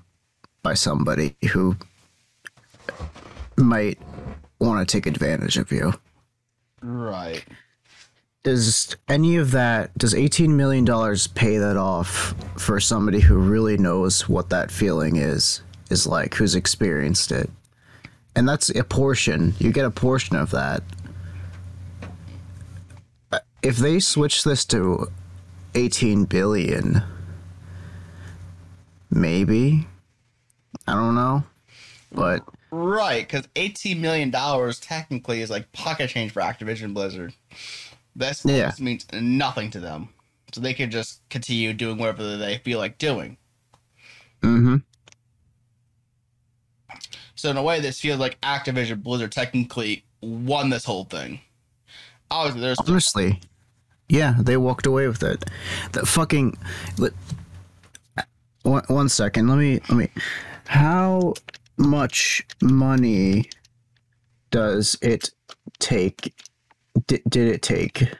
by 0.62 0.74
somebody 0.74 1.36
who 1.52 1.76
might 3.58 4.00
want 4.64 4.88
to 4.88 4.92
take 4.92 5.06
advantage 5.06 5.58
of 5.58 5.72
you. 5.72 5.94
Right. 6.82 7.44
Does 8.44 8.96
any 9.08 9.38
of 9.38 9.52
that, 9.52 9.98
does 9.98 10.14
$18 10.14 10.50
million 10.50 10.86
pay 11.34 11.58
that 11.58 11.78
off 11.78 12.36
for 12.58 12.80
somebody 12.80 13.22
who 13.22 13.38
really 13.38 13.78
knows 13.78 14.28
what 14.28 14.50
that 14.50 14.70
feeling 14.70 15.16
is, 15.16 15.62
is 15.90 16.06
like, 16.06 16.34
who's 16.34 16.56
experienced 16.56 17.32
it? 17.32 17.50
And 18.36 18.48
that's 18.50 18.70
a 18.70 18.84
portion. 18.84 19.54
You 19.60 19.72
get 19.72 19.86
a 19.86 19.92
portion 19.92 20.36
of 20.36 20.52
that. 20.52 20.84
Uh, 23.32 23.40
If 23.62 23.78
they 23.78 24.00
switch 24.00 24.44
this 24.44 24.66
to 24.66 25.10
18 25.76 26.26
billion, 26.26 27.02
maybe. 29.10 29.88
I 30.88 30.94
don't 30.94 31.16
know. 31.16 31.44
But 32.12 32.44
Right, 32.76 33.28
because 33.28 33.48
eighteen 33.56 34.02
million 34.02 34.32
dollars 34.32 34.80
technically 34.80 35.42
is 35.42 35.52
like 35.52 35.72
pocket 35.74 36.10
change 36.10 36.32
for 36.32 36.42
Activision 36.42 36.92
Blizzard. 36.96 37.34
This 38.16 38.44
Yeah. 38.44 38.72
means 38.80 39.06
nothing 39.14 39.70
to 39.72 39.80
them, 39.80 40.10
so 40.52 40.60
they 40.60 40.74
can 40.74 40.90
just 40.90 41.22
continue 41.30 41.72
doing 41.74 42.00
whatever 42.00 42.36
they 42.36 42.58
feel 42.58 42.80
like 42.80 42.98
doing. 42.98 43.38
hmm 44.42 44.78
So 47.36 47.52
in 47.52 47.58
a 47.58 47.62
way, 47.64 47.80
this 47.80 48.00
feels 48.00 48.20
like 48.20 48.42
Activision 48.42 49.04
Blizzard 49.04 49.32
technically 49.32 50.04
won 50.22 50.72
this 50.72 50.86
whole 50.86 51.06
thing. 51.06 51.42
Obviously, 52.32 52.62
there's 52.62 52.80
honestly, 52.80 53.40
yeah, 54.10 54.36
they 54.40 54.58
walked 54.58 54.88
away 54.88 55.08
with 55.08 55.22
it. 55.22 55.46
The 55.92 56.08
fucking 56.08 56.58
let, 56.98 57.14
one, 58.64 58.84
one 58.88 59.10
second. 59.10 59.48
Let 59.48 59.60
me 59.60 59.80
let 59.90 59.92
me. 59.92 60.10
How 60.66 61.36
much 61.78 62.46
money 62.62 63.50
does 64.52 64.98
it 65.02 65.32
take? 65.80 66.34
Did, 67.08 67.22
did 67.28 67.48
it 67.48 67.62
take? 67.62 68.14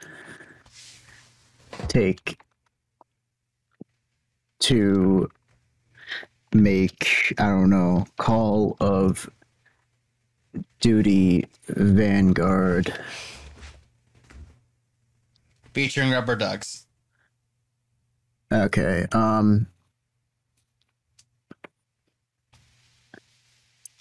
Take 1.88 2.38
to 4.60 5.28
make 6.52 7.34
I 7.38 7.44
don't 7.44 7.68
know 7.70 8.06
Call 8.16 8.76
of 8.80 9.28
Duty 10.80 11.46
Vanguard 11.68 12.94
featuring 15.72 16.12
rubber 16.12 16.36
ducks. 16.36 16.86
Okay. 18.52 19.06
Um 19.12 19.66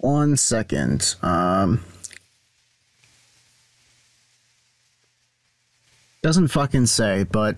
one 0.04 0.36
second. 0.36 1.16
Um 1.22 1.84
doesn't 6.22 6.50
fucking 6.50 6.86
say, 6.86 7.24
but 7.24 7.58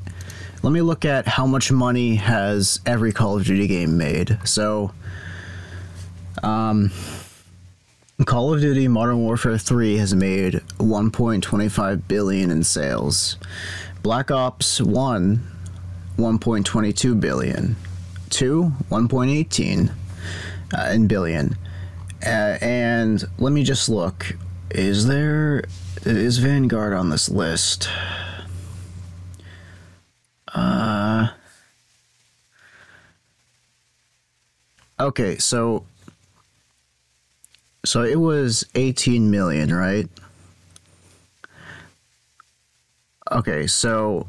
let 0.64 0.72
me 0.72 0.82
look 0.82 1.06
at 1.06 1.28
how 1.28 1.46
much 1.46 1.72
money 1.72 2.16
has 2.16 2.80
every 2.86 3.12
Call 3.12 3.38
of 3.38 3.46
Duty 3.46 3.68
game 3.68 3.98
made. 3.98 4.38
So 4.44 4.92
um 6.44 6.92
Call 8.26 8.54
of 8.54 8.62
Duty 8.62 8.88
Modern 8.88 9.20
Warfare 9.20 9.58
3 9.58 9.98
has 9.98 10.14
made 10.14 10.54
1.25 10.78 12.08
billion 12.08 12.52
in 12.52 12.64
sales. 12.64 13.38
Black 14.04 14.30
Ops 14.30 14.80
1 14.80 15.52
1.22 16.18 17.20
billion. 17.20 17.76
Two, 18.30 18.72
1.18 18.90 19.92
uh, 20.78 20.92
in 20.92 21.08
billion. 21.08 21.58
Uh, 22.24 22.58
and 22.62 23.24
let 23.38 23.52
me 23.52 23.64
just 23.64 23.90
look. 23.90 24.36
Is 24.72 25.08
there 25.08 25.64
is 26.06 26.38
Vanguard 26.38 26.94
on 26.94 27.10
this 27.10 27.30
list? 27.30 27.90
Uh 30.54 31.30
Okay, 35.00 35.38
so 35.38 35.86
so 37.84 38.04
it 38.04 38.20
was 38.20 38.66
18 38.76 39.30
million, 39.30 39.74
right? 39.74 40.08
Okay, 43.32 43.68
so 43.68 44.28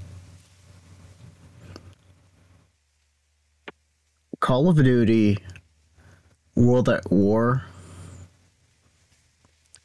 Call 4.40 4.68
of 4.68 4.76
Duty 4.76 5.38
World 6.56 6.88
at 6.88 7.10
War 7.10 7.64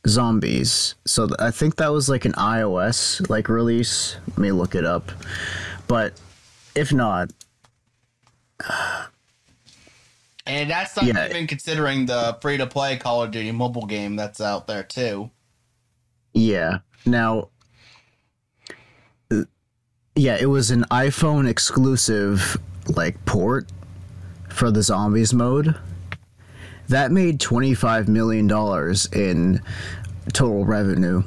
Zombies. 0.07 0.95
So 1.05 1.27
th- 1.27 1.39
I 1.39 1.51
think 1.51 1.75
that 1.77 1.91
was 1.91 2.09
like 2.09 2.25
an 2.25 2.33
iOS 2.33 3.27
like 3.29 3.49
release. 3.49 4.17
Let 4.29 4.37
me 4.39 4.51
look 4.51 4.73
it 4.75 4.85
up. 4.85 5.11
But 5.87 6.19
if 6.75 6.91
not, 6.93 7.31
And 10.47 10.69
that's 10.71 10.95
not 10.95 11.05
Yeah. 11.05 11.27
even 11.29 11.45
considering 11.45 12.07
the 12.07 12.35
free 12.41 12.57
to 12.57 12.65
play 12.65 12.97
Call 12.97 13.21
of 13.21 13.29
Duty 13.31 13.51
mobile 13.51 13.85
game 13.85 14.15
that's 14.15 14.41
out 14.41 14.65
there 14.67 14.83
too. 14.83 15.29
yeah. 16.33 16.79
Now 17.05 17.49
yeah, 20.15 20.37
it 20.39 20.47
was 20.47 20.71
an 20.71 20.83
iPhone 20.91 21.47
exclusive 21.47 22.57
like 22.95 23.23
port 23.25 23.71
for 24.49 24.69
the 24.71 24.83
zombies 24.83 25.33
mode. 25.33 25.75
That 26.91 27.09
made 27.09 27.39
25 27.39 28.09
million 28.09 28.47
dollars 28.47 29.05
in 29.13 29.61
total 30.33 30.65
revenue. 30.65 31.23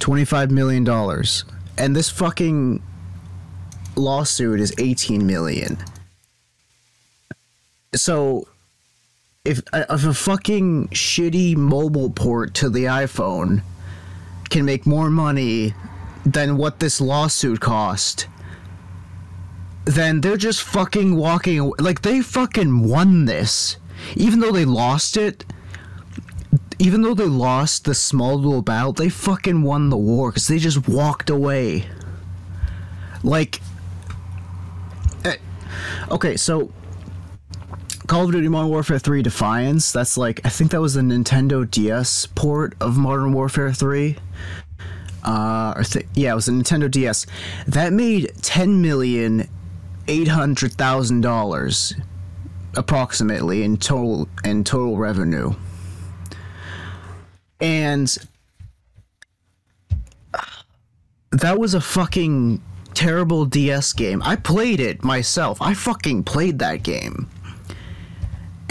25 0.00 0.50
million 0.50 0.84
dollars. 0.84 1.46
And 1.78 1.96
this 1.96 2.10
fucking 2.10 2.82
lawsuit 3.96 4.60
is 4.60 4.74
18 4.76 5.26
million. 5.26 5.78
So 7.94 8.48
if 9.46 9.62
uh, 9.72 9.86
if 9.88 10.04
a 10.04 10.12
fucking 10.12 10.88
shitty 10.88 11.56
mobile 11.56 12.10
port 12.10 12.52
to 12.56 12.68
the 12.68 12.84
iPhone 12.84 13.62
can 14.50 14.66
make 14.66 14.84
more 14.84 15.08
money 15.08 15.72
than 16.26 16.58
what 16.58 16.80
this 16.80 17.00
lawsuit 17.00 17.60
cost, 17.60 18.26
then 19.86 20.20
they're 20.20 20.36
just 20.36 20.62
fucking 20.62 21.16
walking 21.16 21.58
away. 21.60 21.76
Like 21.78 22.02
they 22.02 22.20
fucking 22.20 22.86
won 22.86 23.24
this, 23.24 23.78
even 24.16 24.40
though 24.40 24.52
they 24.52 24.64
lost 24.64 25.16
it. 25.16 25.44
Even 26.80 27.02
though 27.02 27.14
they 27.14 27.24
lost 27.24 27.84
the 27.84 27.94
small 27.94 28.36
little 28.38 28.62
battle, 28.62 28.92
they 28.92 29.08
fucking 29.08 29.62
won 29.62 29.90
the 29.90 29.96
war 29.96 30.30
because 30.30 30.46
they 30.46 30.58
just 30.58 30.86
walked 30.88 31.28
away. 31.28 31.88
Like, 33.24 33.60
eh, 35.24 35.36
okay, 36.08 36.36
so 36.36 36.70
Call 38.06 38.24
of 38.24 38.32
Duty 38.32 38.46
Modern 38.46 38.70
Warfare 38.70 39.00
3 39.00 39.22
Defiance, 39.22 39.90
that's 39.90 40.16
like, 40.16 40.40
I 40.44 40.50
think 40.50 40.70
that 40.70 40.80
was 40.80 40.94
the 40.94 41.00
Nintendo 41.00 41.68
DS 41.68 42.26
port 42.34 42.74
of 42.80 42.96
Modern 42.96 43.32
Warfare 43.32 43.72
3. 43.72 44.16
Uh, 45.24 45.74
or 45.76 45.82
th- 45.82 46.06
yeah, 46.14 46.32
it 46.32 46.34
was 46.34 46.48
a 46.48 46.52
Nintendo 46.52 46.90
DS. 46.90 47.26
That 47.66 47.92
made 47.92 48.32
ten 48.40 48.80
million 48.80 49.46
eight 50.06 50.28
hundred 50.28 50.72
thousand 50.72 51.20
dollars, 51.20 51.92
approximately 52.78 53.64
in 53.64 53.76
total 53.76 54.28
in 54.44 54.64
total 54.64 54.96
revenue. 54.96 55.52
And 57.60 58.16
that 61.32 61.58
was 61.58 61.74
a 61.74 61.80
fucking 61.80 62.62
terrible 62.94 63.44
DS 63.44 63.92
game. 63.92 64.22
I 64.22 64.36
played 64.36 64.80
it 64.80 65.02
myself. 65.02 65.60
I 65.60 65.74
fucking 65.74 66.24
played 66.24 66.60
that 66.60 66.82
game. 66.82 67.28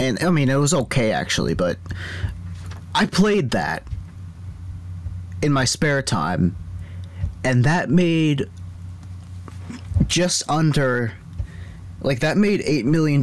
And 0.00 0.22
I 0.22 0.30
mean, 0.30 0.48
it 0.48 0.56
was 0.56 0.72
okay 0.72 1.12
actually, 1.12 1.54
but 1.54 1.76
I 2.94 3.06
played 3.06 3.50
that 3.50 3.84
in 5.42 5.52
my 5.52 5.64
spare 5.64 6.02
time, 6.02 6.56
and 7.44 7.62
that 7.64 7.90
made 7.90 8.48
just 10.06 10.48
under, 10.48 11.12
like, 12.00 12.20
that 12.20 12.36
made 12.36 12.60
$8 12.60 12.84
million 12.84 13.22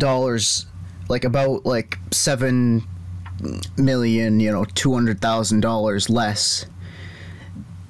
like 1.08 1.24
about 1.24 1.66
like 1.66 1.98
seven 2.12 2.88
million, 3.78 4.40
you 4.40 4.52
know, 4.52 4.66
two 4.66 4.94
hundred 4.94 5.22
thousand 5.22 5.62
dollars 5.62 6.10
less 6.10 6.66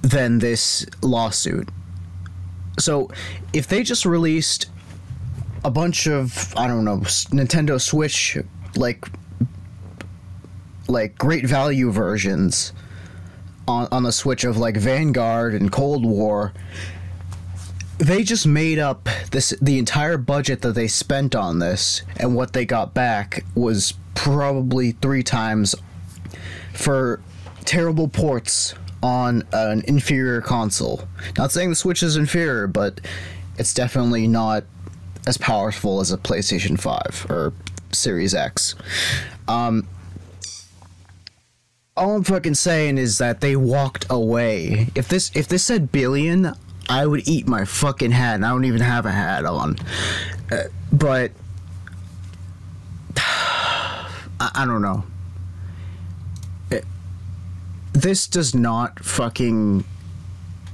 than 0.01 0.39
this 0.39 0.85
lawsuit. 1.01 1.69
So, 2.77 3.09
if 3.53 3.67
they 3.67 3.83
just 3.83 4.05
released 4.05 4.67
a 5.63 5.71
bunch 5.71 6.07
of 6.07 6.53
I 6.55 6.67
don't 6.67 6.85
know 6.85 6.97
Nintendo 6.99 7.81
Switch 7.81 8.37
like 8.75 9.07
like 10.87 11.17
great 11.17 11.45
value 11.45 11.91
versions 11.91 12.73
on 13.67 13.87
on 13.91 14.03
the 14.03 14.11
Switch 14.11 14.43
of 14.43 14.57
like 14.57 14.77
Vanguard 14.77 15.53
and 15.53 15.71
Cold 15.71 16.05
War, 16.05 16.53
they 17.97 18.23
just 18.23 18.45
made 18.45 18.79
up 18.79 19.07
this 19.31 19.53
the 19.61 19.79
entire 19.79 20.17
budget 20.17 20.61
that 20.61 20.75
they 20.75 20.87
spent 20.87 21.35
on 21.35 21.59
this 21.59 22.01
and 22.17 22.35
what 22.35 22.53
they 22.53 22.65
got 22.65 22.93
back 22.93 23.43
was 23.55 23.93
probably 24.15 24.91
three 24.91 25.23
times 25.23 25.75
for 26.73 27.21
terrible 27.63 28.07
ports 28.07 28.73
on 29.01 29.43
an 29.53 29.83
inferior 29.87 30.41
console. 30.41 31.07
Not 31.37 31.51
saying 31.51 31.69
the 31.69 31.75
Switch 31.75 32.01
is 32.01 32.17
inferior, 32.17 32.67
but 32.67 33.01
it's 33.57 33.73
definitely 33.73 34.27
not 34.27 34.63
as 35.27 35.37
powerful 35.37 35.99
as 36.01 36.11
a 36.11 36.17
PlayStation 36.17 36.79
5 36.79 37.27
or 37.29 37.53
Series 37.91 38.33
X. 38.33 38.75
Um 39.47 39.87
all 41.97 42.17
I'm 42.17 42.23
fucking 42.25 42.55
saying 42.55 42.97
is 42.97 43.19
that 43.19 43.39
they 43.39 43.55
walked 43.55 44.05
away. 44.09 44.89
If 44.95 45.07
this 45.07 45.31
if 45.33 45.47
this 45.47 45.63
said 45.63 45.93
billion, 45.93 46.53
I 46.89 47.05
would 47.05 47.27
eat 47.27 47.47
my 47.47 47.65
fucking 47.65 48.11
hat, 48.11 48.35
and 48.35 48.45
I 48.45 48.49
don't 48.49 48.65
even 48.65 48.81
have 48.81 49.05
a 49.05 49.11
hat 49.11 49.45
on. 49.45 49.77
Uh, 50.51 50.63
but 50.91 51.31
I, 53.17 54.11
I 54.39 54.65
don't 54.65 54.81
know. 54.81 55.03
It- 56.71 56.85
this 57.93 58.27
does 58.27 58.53
not 58.53 59.03
fucking 59.03 59.83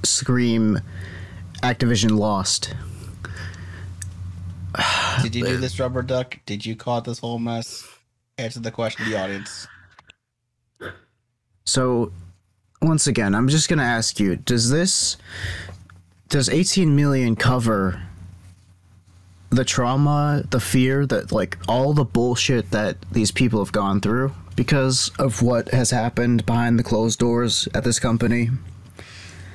scream 0.04 0.80
Activision 1.64 2.18
lost. 2.18 2.74
Did 5.22 5.36
you 5.36 5.46
do 5.46 5.58
this 5.58 5.80
rubber 5.80 6.02
duck? 6.02 6.40
Did 6.46 6.66
you 6.66 6.76
cause 6.76 7.04
this 7.04 7.20
whole 7.20 7.40
mess? 7.40 7.88
Answer 8.38 8.60
the 8.62 8.72
question 8.72 9.06
to 9.06 9.12
the 9.12 9.20
audience. 9.22 9.68
So, 11.66 12.12
once 12.82 13.06
again, 13.06 13.36
I'm 13.36 13.48
just 13.48 13.70
gonna 13.70 13.84
ask 13.84 14.20
you: 14.20 14.36
Does 14.38 14.70
this, 14.72 15.18
does 16.32 16.48
18 16.48 16.96
million 16.96 17.36
cover 17.36 18.02
the 19.50 19.66
trauma, 19.66 20.44
the 20.50 20.62
fear 20.62 21.06
that, 21.06 21.34
like, 21.34 21.58
all 21.68 21.92
the 21.92 22.06
bullshit 22.06 22.72
that 22.72 22.96
these 23.12 23.32
people 23.32 23.60
have 23.64 23.74
gone 23.74 24.00
through 24.00 24.34
because 24.56 25.12
of 25.20 25.42
what 25.42 25.70
has 25.72 25.92
happened 25.92 26.46
behind 26.46 26.80
the 26.80 26.84
closed 26.84 27.20
doors 27.20 27.68
at 27.74 27.84
this 27.84 28.00
company, 28.00 28.50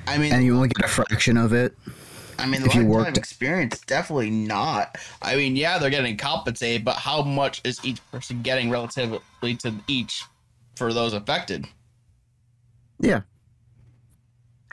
I 0.07 0.19
mean, 0.19 0.35
and 0.35 0.45
you 0.45 0.55
only 0.55 0.69
get 0.69 0.85
a 0.85 0.89
fraction 0.89 1.39
of 1.39 1.55
it? 1.55 1.75
I 2.39 2.45
mean, 2.45 2.61
if 2.63 2.75
you 2.75 2.83
lifetime 2.83 2.89
worked- 2.89 3.17
experience, 3.17 3.81
definitely 3.81 4.29
not. 4.29 4.99
I 5.23 5.35
mean, 5.37 5.57
yeah, 5.57 5.79
they're 5.79 5.89
getting 5.89 6.19
compensated, 6.19 6.85
but 6.85 6.97
how 6.97 7.23
much 7.23 7.63
is 7.65 7.83
each 7.83 7.99
person 8.11 8.43
getting 8.43 8.69
relatively 8.69 9.57
to 9.57 9.73
each 9.89 10.25
for 10.77 10.93
those 10.93 11.15
affected? 11.15 11.67
Yeah. 13.01 13.23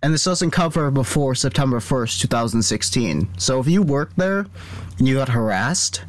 And 0.04 0.14
this 0.14 0.26
doesn't 0.26 0.52
cover 0.52 0.92
before 0.92 1.34
September 1.34 1.80
1st, 1.80 2.20
2016. 2.20 3.30
So 3.38 3.62
if 3.62 3.68
you 3.70 3.82
worked 3.82 4.18
there 4.18 4.46
and 5.00 5.08
you 5.08 5.16
got 5.16 5.30
harassed 5.30 6.04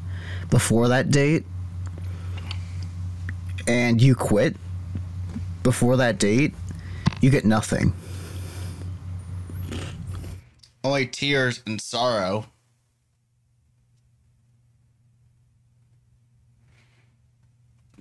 before 0.51 0.89
that 0.89 1.13
date 1.13 1.45
and 3.69 4.03
you 4.03 4.17
quit 4.17 4.57
before 5.63 5.97
that 5.99 6.19
date, 6.19 6.55
you 7.21 7.31
get 7.31 7.45
nothing. 7.45 7.95
Only 10.83 11.07
tears 11.07 11.63
and 11.65 11.81
sorrow. 11.81 12.47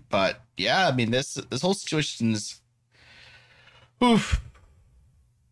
But 0.09 0.41
yeah, 0.57 0.87
I 0.87 0.91
mean 0.91 1.11
this 1.11 1.35
this 1.35 1.61
whole 1.61 1.75
situation 1.75 2.33
is. 2.33 2.59
Oof. 4.03 4.42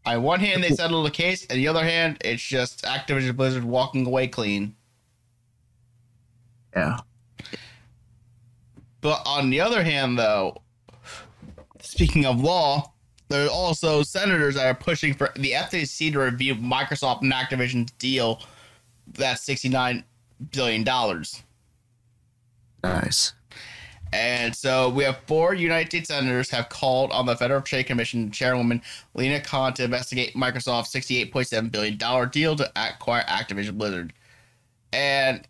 On 0.06 0.23
one 0.23 0.40
hand, 0.40 0.64
they 0.64 0.69
settled 0.69 1.06
the 1.06 1.11
case, 1.11 1.45
and 1.45 1.60
the 1.60 1.68
other 1.68 1.84
hand, 1.84 2.18
it's 2.22 2.41
just 2.41 2.84
Activision 2.84 3.36
Blizzard 3.36 3.64
walking 3.64 4.06
away 4.06 4.28
clean. 4.28 4.76
Yeah. 6.76 6.98
But 9.02 9.22
on 9.26 9.49
the 9.49 9.61
other 9.61 9.84
hand, 9.84 10.18
though, 10.18 10.61
speaking 11.82 12.26
of 12.26 12.41
law, 12.41 12.91
there 13.30 13.45
are 13.45 13.49
also 13.49 14.03
senators 14.03 14.56
that 14.56 14.65
are 14.65 14.73
pushing 14.73 15.14
for 15.14 15.32
the 15.36 15.52
FTC 15.52 16.11
to 16.14 16.19
review 16.19 16.56
Microsoft 16.56 17.22
and 17.22 17.32
Activision's 17.32 17.91
deal 17.94 18.41
that's 19.14 19.45
$69 19.45 20.03
billion. 20.52 20.84
Nice. 22.84 23.34
And 24.14 24.54
so 24.54 24.90
we 24.90 25.04
have 25.06 25.20
four 25.26 25.54
United 25.54 25.90
States 25.90 26.10
senators 26.10 26.50
have 26.50 26.68
called 26.70 27.12
on 27.12 27.26
the 27.26 27.36
Federal 27.36 27.62
Trade 27.62 27.86
Commission 27.86 28.30
chairwoman 28.32 28.82
Lina 29.14 29.40
Khan 29.40 29.74
to 29.76 29.86
investigate 29.86 30.34
Microsoft's 30.34 30.94
$68.7 30.94 31.72
billion 31.72 32.30
deal 32.30 32.56
to 32.58 32.72
acquire 32.76 33.24
Activision 33.24 33.78
Blizzard. 33.78 34.12
And 34.92 35.48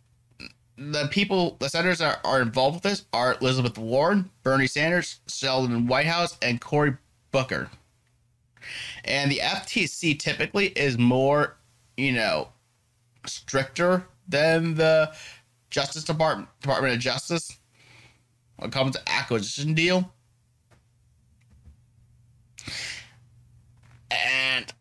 the 0.78 1.08
people, 1.10 1.58
the 1.60 1.70
senators 1.70 2.00
that 2.00 2.20
are 2.24 2.42
involved 2.42 2.76
with 2.76 2.84
this 2.84 3.06
are 3.14 3.38
Elizabeth 3.42 3.78
Warren, 3.78 4.30
Bernie 4.44 4.68
Sanders, 4.68 5.20
Sheldon 5.28 5.88
Whitehouse, 5.88 6.38
and 6.42 6.62
Cory 6.62 6.98
Booker. 7.32 7.70
And 9.06 9.32
the 9.32 9.40
FTC 9.40 10.20
typically 10.20 10.68
is 10.68 11.00
more, 11.00 11.58
you 11.98 12.12
know, 12.12 12.50
stricter 13.26 14.06
than 14.28 14.76
the 14.76 15.12
Justice 15.72 16.04
Department, 16.04 16.50
Department 16.62 16.94
of 16.94 17.00
Justice 17.00 17.58
when 18.62 18.70
it 18.70 18.74
comes 18.74 18.96
to 18.96 19.02
acquisition 19.10 19.74
deal. 19.74 20.14
And 24.12 24.72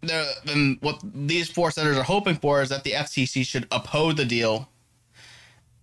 the- 0.00 0.34
then 0.44 0.78
what 0.80 1.00
these 1.04 1.48
four 1.48 1.70
senators 1.70 1.96
are 1.96 2.02
hoping 2.02 2.36
for 2.36 2.60
is 2.60 2.70
that 2.70 2.82
the 2.82 2.94
FCC 2.94 3.44
should 3.44 3.68
oppose 3.70 4.16
the 4.16 4.24
deal 4.24 4.68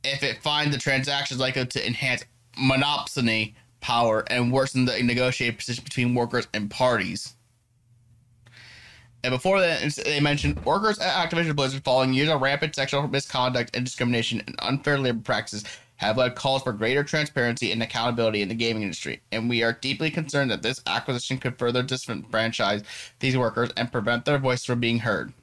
if 0.04 0.24
it 0.24 0.44
finds 0.44 0.76
the 0.76 0.82
transactions 0.82 1.40
likely 1.40 1.66
to 1.66 1.88
enhance 1.88 2.26
monopsony 2.58 3.56
power 3.80 4.26
and 4.30 4.52
worsen 4.52 4.86
the 4.86 5.02
negotiated 5.04 5.58
position 5.58 5.84
between 5.86 6.14
workers 6.16 6.48
and 6.54 6.70
parties. 6.70 7.35
And 9.26 9.32
before 9.32 9.60
that, 9.60 9.82
they 10.06 10.20
mentioned 10.20 10.64
workers 10.64 11.00
at 11.00 11.12
Activision 11.12 11.56
Blizzard, 11.56 11.84
following 11.84 12.14
years 12.14 12.30
of 12.30 12.42
rampant 12.42 12.76
sexual 12.76 13.08
misconduct 13.08 13.76
and 13.76 13.84
discrimination 13.84 14.44
and 14.46 14.56
unfair 14.60 15.00
labor 15.00 15.24
practices, 15.24 15.64
have 15.96 16.18
led 16.18 16.36
calls 16.36 16.62
for 16.62 16.72
greater 16.72 17.04
transparency 17.04 17.72
and 17.72 17.82
accountability 17.82 18.44
in 18.44 18.50
the 18.50 18.54
gaming 18.54 18.84
industry. 18.84 19.24
And 19.32 19.50
we 19.50 19.64
are 19.64 19.74
deeply 19.74 20.12
concerned 20.12 20.52
that 20.52 20.62
this 20.62 20.80
acquisition 20.86 21.40
could 21.40 21.58
further 21.58 21.82
disenfranchise 21.82 22.84
these 23.20 23.36
workers 23.36 23.72
and 23.76 23.92
prevent 23.92 24.26
their 24.26 24.38
voice 24.38 24.64
from 24.64 24.80
being 24.80 25.00
heard. 25.00 25.34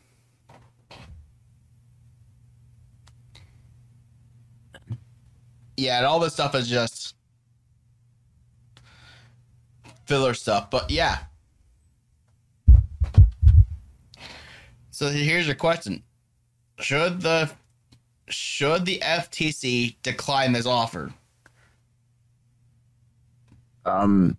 Yeah, 5.76 5.96
and 5.96 6.06
all 6.06 6.20
this 6.20 6.34
stuff 6.34 6.54
is 6.54 6.68
just 6.68 7.16
filler 10.06 10.34
stuff. 10.34 10.70
But 10.70 10.88
yeah, 10.88 11.18
So 15.02 15.08
here's 15.08 15.46
your 15.48 15.56
question: 15.56 16.04
Should 16.78 17.22
the 17.22 17.50
should 18.28 18.86
the 18.86 19.00
FTC 19.00 19.96
decline 20.04 20.52
this 20.52 20.64
offer? 20.64 21.12
Um 23.84 24.36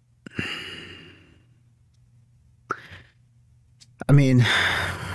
I 4.08 4.14
mean, 4.14 4.40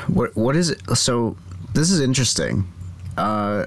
what 0.08 0.36
what 0.36 0.54
is 0.54 0.68
it? 0.68 0.82
So 0.94 1.34
this 1.72 1.90
is 1.90 2.00
interesting. 2.00 2.70
Uh, 3.16 3.64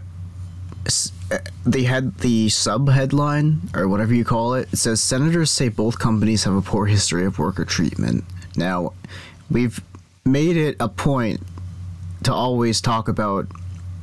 uh, 1.31 1.37
they 1.65 1.81
had 1.81 2.15
the 2.19 2.49
sub 2.49 2.89
headline 2.89 3.59
or 3.73 3.87
whatever 3.87 4.13
you 4.13 4.23
call 4.23 4.53
it. 4.53 4.71
It 4.71 4.77
says 4.77 5.01
senators 5.01 5.49
say 5.49 5.69
both 5.69 5.97
companies 5.97 6.43
have 6.43 6.53
a 6.53 6.61
poor 6.61 6.85
history 6.85 7.25
of 7.25 7.39
worker 7.39 7.65
treatment. 7.65 8.23
Now, 8.55 8.93
we've 9.49 9.81
made 10.23 10.57
it 10.57 10.75
a 10.79 10.87
point 10.87 11.41
to 12.23 12.33
always 12.33 12.81
talk 12.81 13.07
about, 13.07 13.47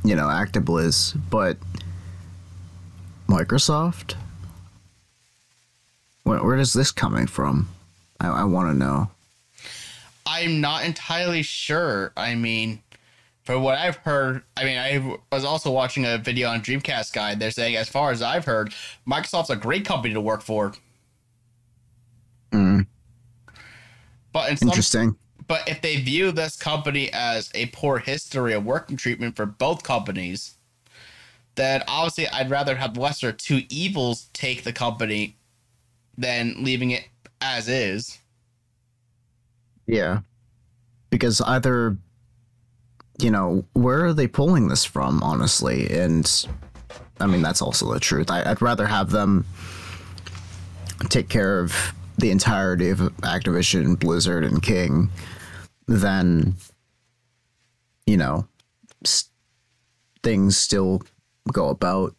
you 0.05 0.15
know, 0.17 0.27
ActiBliz, 0.27 1.19
but 1.31 1.57
Microsoft. 3.29 4.15
Where, 6.25 6.43
where 6.43 6.57
is 6.57 6.73
this 6.73 6.91
coming 6.91 7.27
from? 7.27 7.69
I, 8.21 8.29
I 8.29 8.45
want 8.45 8.71
to 8.71 8.75
know. 8.75 9.11
I'm 10.27 10.61
not 10.61 10.85
entirely 10.85 11.43
sure. 11.43 12.13
I 12.17 12.35
mean, 12.35 12.83
for 13.45 13.59
what 13.59 13.79
I've 13.79 13.97
heard, 13.97 14.43
I 14.57 14.65
mean, 14.65 14.77
I 14.79 15.17
was 15.35 15.45
also 15.45 15.71
watching 15.71 16.05
a 16.05 16.19
video 16.19 16.49
on 16.51 16.61
Dreamcast 16.61 17.15
Guy. 17.15 17.35
They're 17.35 17.51
saying, 17.51 17.77
as 17.77 17.89
far 17.89 18.11
as 18.11 18.21
I've 18.21 18.45
heard, 18.45 18.75
Microsoft's 19.07 19.49
a 19.51 19.57
great 19.57 19.87
company 19.87 20.13
to 20.13 20.21
work 20.21 20.43
for. 20.43 20.75
Mm, 22.53 22.87
But 24.33 24.51
in 24.51 24.57
some, 24.59 24.69
interesting. 24.69 25.17
But 25.49 25.67
if 25.67 25.81
they 25.81 25.97
view 25.97 26.31
this 26.31 26.57
company 26.57 27.11
as 27.13 27.51
a 27.55 27.67
poor 27.67 27.99
history 27.99 28.53
of 28.53 28.67
working 28.67 28.99
treatment 28.99 29.35
for 29.35 29.47
both 29.47 29.83
companies, 29.83 30.55
then 31.55 31.83
obviously 31.89 32.29
I'd 32.29 32.51
rather 32.51 32.77
have 32.77 32.99
lesser 32.99 33.33
two 33.33 33.63
evils 33.71 34.29
take 34.35 34.63
the 34.63 34.75
company 34.75 35.37
than 36.19 36.63
leaving 36.63 36.91
it 36.91 37.09
as 37.41 37.67
is. 37.67 38.19
Yeah. 39.87 40.21
Because 41.09 41.41
either, 41.41 41.97
you 43.19 43.31
know, 43.31 43.65
where 43.73 44.05
are 44.05 44.13
they 44.13 44.29
pulling 44.29 44.69
this 44.69 44.85
from, 44.85 45.23
honestly? 45.23 45.91
And 45.91 46.47
I 47.21 47.27
mean, 47.27 47.41
that's 47.41 47.63
also 47.63 47.91
the 47.91 48.01
truth. 48.01 48.31
I, 48.31 48.43
I'd 48.51 48.61
rather 48.61 48.87
have 48.87 49.11
them 49.11 49.47
take 51.09 51.31
care 51.31 51.59
of 51.61 51.95
the 52.19 52.31
entirety 52.31 52.91
of 52.91 52.99
Activision, 52.99 53.99
Blizzard, 53.99 54.45
and 54.45 54.63
King 54.63 55.09
than, 55.89 56.55
you 58.07 58.17
know, 58.17 58.47
things 60.23 60.57
still 60.57 61.03
go 61.53 61.69
about. 61.69 62.15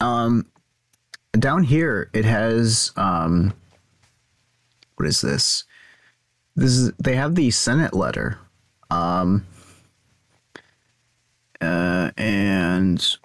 Um, 0.00 0.46
down 1.32 1.62
here, 1.62 2.10
it 2.12 2.26
has, 2.26 2.92
um, 2.96 3.54
what 4.96 5.08
is 5.08 5.22
this? 5.22 5.64
this 6.56 6.70
is 6.70 6.92
they 6.98 7.16
have 7.16 7.34
the 7.34 7.50
senate 7.50 7.94
letter 7.94 8.38
um 8.90 9.44
uh 11.60 12.10
and 12.16 13.16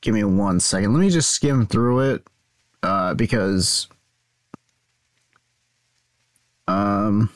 give 0.00 0.14
me 0.14 0.24
one 0.24 0.60
second 0.60 0.92
let 0.92 1.00
me 1.00 1.10
just 1.10 1.30
skim 1.30 1.66
through 1.66 2.00
it 2.00 2.26
uh 2.82 3.14
because 3.14 3.88
um 6.68 7.30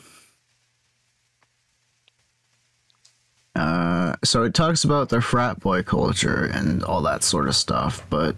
uh 3.57 4.15
so 4.23 4.45
it 4.45 4.55
talks 4.55 4.85
about 4.85 5.09
the 5.09 5.21
frat 5.21 5.59
boy 5.61 5.83
culture 5.83 6.45
and 6.53 6.85
all 6.85 7.03
that 7.03 7.23
sort 7.23 7.49
of 7.49 7.57
stuff 7.57 8.07
but 8.09 8.37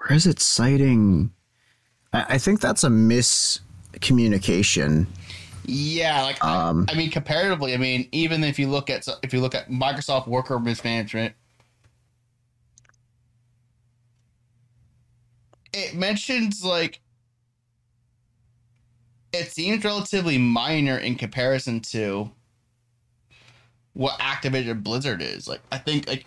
where 0.00 0.12
is 0.16 0.26
it 0.26 0.40
citing? 0.40 1.30
I, 2.12 2.24
I 2.30 2.38
think 2.38 2.60
that's 2.60 2.82
a 2.84 2.88
miscommunication. 2.88 5.06
Yeah, 5.66 6.22
like 6.22 6.42
Um, 6.44 6.86
I, 6.88 6.92
I 6.92 6.94
mean, 6.96 7.10
comparatively, 7.10 7.74
I 7.74 7.76
mean, 7.76 8.08
even 8.12 8.42
if 8.42 8.58
you 8.58 8.66
look 8.68 8.88
at 8.90 9.06
if 9.22 9.32
you 9.34 9.40
look 9.40 9.54
at 9.54 9.70
Microsoft 9.70 10.26
Worker 10.26 10.58
Mismanagement, 10.58 11.34
it 15.72 15.94
mentions 15.94 16.64
like 16.64 17.00
it 19.32 19.52
seems 19.52 19.84
relatively 19.84 20.38
minor 20.38 20.98
in 20.98 21.14
comparison 21.14 21.78
to 21.80 22.30
what 23.94 24.18
Activision 24.20 24.82
Blizzard 24.82 25.22
is. 25.22 25.48
Like, 25.48 25.60
I 25.70 25.78
think 25.78 26.08
like 26.08 26.26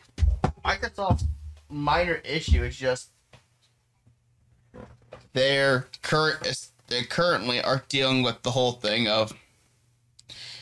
Microsoft's 0.66 1.26
minor 1.70 2.22
issue 2.24 2.64
is 2.64 2.76
just 2.76 3.10
their 5.34 5.88
current 6.02 6.70
they 6.88 7.04
currently 7.04 7.62
are 7.62 7.84
dealing 7.90 8.22
with 8.22 8.42
the 8.44 8.52
whole 8.52 8.74
thing 8.74 9.08
of 9.08 9.34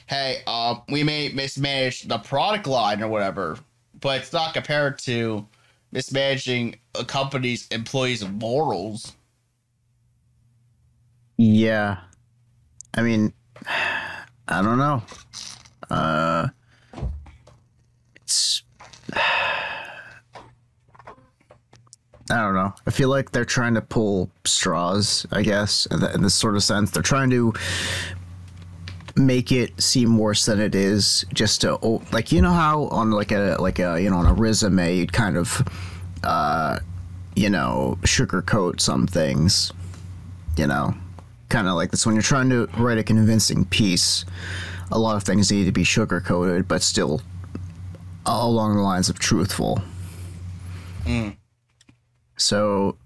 hey 0.08 0.38
um 0.48 0.82
we 0.88 1.04
may 1.04 1.28
mismanage 1.30 2.04
the 2.04 2.18
product 2.20 2.66
line 2.68 3.04
or 3.04 3.10
whatever 3.10 3.58
but 4.00 4.22
it's 4.22 4.32
not 4.32 4.54
compared 4.54 4.98
to 4.98 5.46
mismanaging 5.92 6.74
a 6.96 7.04
company's 7.04 7.68
employees 7.68 8.26
morals 8.26 9.14
Yeah. 11.38 11.98
I 12.94 13.02
mean, 13.02 13.34
I 14.48 14.62
don't 14.62 14.78
know. 14.78 15.02
Uh. 15.90 16.50
I 22.32 22.42
don't 22.42 22.54
know. 22.54 22.74
I 22.88 22.92
feel 22.92 23.10
like 23.10 23.32
they're 23.32 23.44
trying 23.44 23.74
to 23.74 23.82
pull 23.82 24.32
straws, 24.46 25.26
I 25.32 25.42
guess, 25.42 25.86
in, 25.88 26.22
this 26.22 26.34
sort 26.34 26.56
of 26.56 26.64
sense. 26.64 26.92
They're 26.92 27.04
trying 27.04 27.30
to 27.32 27.54
make 29.18 29.52
it 29.52 29.82
seem 29.82 30.18
worse 30.18 30.46
than 30.46 30.62
it 30.62 30.74
is, 30.74 31.26
just 31.34 31.62
to 31.62 31.76
like 32.14 32.32
you 32.32 32.42
know 32.42 32.54
how 32.54 32.84
on 32.86 33.12
like 33.12 33.34
a 33.34 33.58
like 33.60 33.80
a 33.80 34.02
you 34.02 34.10
know 34.10 34.18
on 34.18 34.26
a 34.26 34.34
resume 34.34 34.96
you'd 34.96 35.12
kind 35.12 35.36
of 35.36 35.62
uh 36.24 36.80
you 37.36 37.50
know 37.50 37.98
sugarcoat 38.04 38.80
some 38.80 39.08
things, 39.08 39.74
you 40.56 40.68
know, 40.68 40.94
kind 41.50 41.68
of 41.68 41.76
like 41.76 41.92
this 41.92 42.06
when 42.06 42.16
you're 42.16 42.22
trying 42.22 42.50
to 42.50 42.68
write 42.78 42.98
a 42.98 43.04
convincing 43.04 43.66
piece. 43.66 44.24
A 44.94 45.00
lot 45.00 45.16
of 45.18 45.24
things 45.24 45.52
need 45.52 45.66
to 45.66 45.72
be 45.72 45.84
sugarcoated 45.84 46.68
but 46.68 46.82
still 46.82 47.22
along 48.26 48.76
the 48.76 48.82
lines 48.82 49.10
of 49.10 49.20
truthful. 49.20 49.82
Mm. 51.06 51.36
So, 52.38 52.98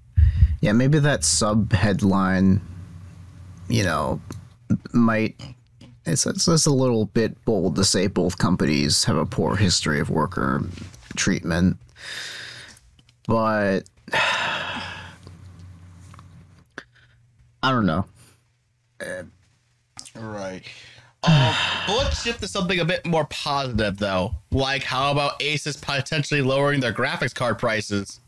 yeah, 0.62 0.74
maybe 0.74 1.00
that 1.00 1.24
sub 1.24 1.74
headline, 1.74 2.62
you 3.68 3.84
know, 3.84 4.22
might. 4.94 5.40
It's, 6.06 6.26
it's 6.28 6.46
just 6.46 6.68
a 6.68 6.74
little 6.74 7.06
bit 7.06 7.44
bold 7.46 7.76
to 7.78 7.84
say 7.84 8.06
both 8.08 8.38
companies 8.38 9.06
have 9.06 9.18
a 9.18 9.26
poor 9.26 9.56
history 9.56 10.00
of 10.00 10.10
worker 10.10 10.64
treatment. 11.16 11.78
But. 13.28 13.82
I 17.64 17.72
don't 17.72 17.88
know. 17.88 18.06
right 20.16 20.64
um, 21.28 21.56
but 21.88 21.98
let's 21.98 22.22
shift 22.22 22.42
to 22.42 22.48
something 22.48 22.80
a 22.80 22.86
bit 22.86 23.06
more 23.06 23.26
positive 23.26 23.98
though 23.98 24.34
like 24.52 24.84
how 24.84 25.12
about 25.12 25.40
asus 25.40 25.82
potentially 25.82 26.42
lowering 26.42 26.80
their 26.80 26.94
graphics 26.94 27.34
card 27.34 27.58
prices 27.58 28.20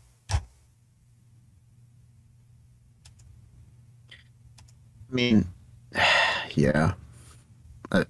I 5.10 5.14
mean, 5.14 5.46
yeah. 6.54 6.94
Uh, 7.90 8.04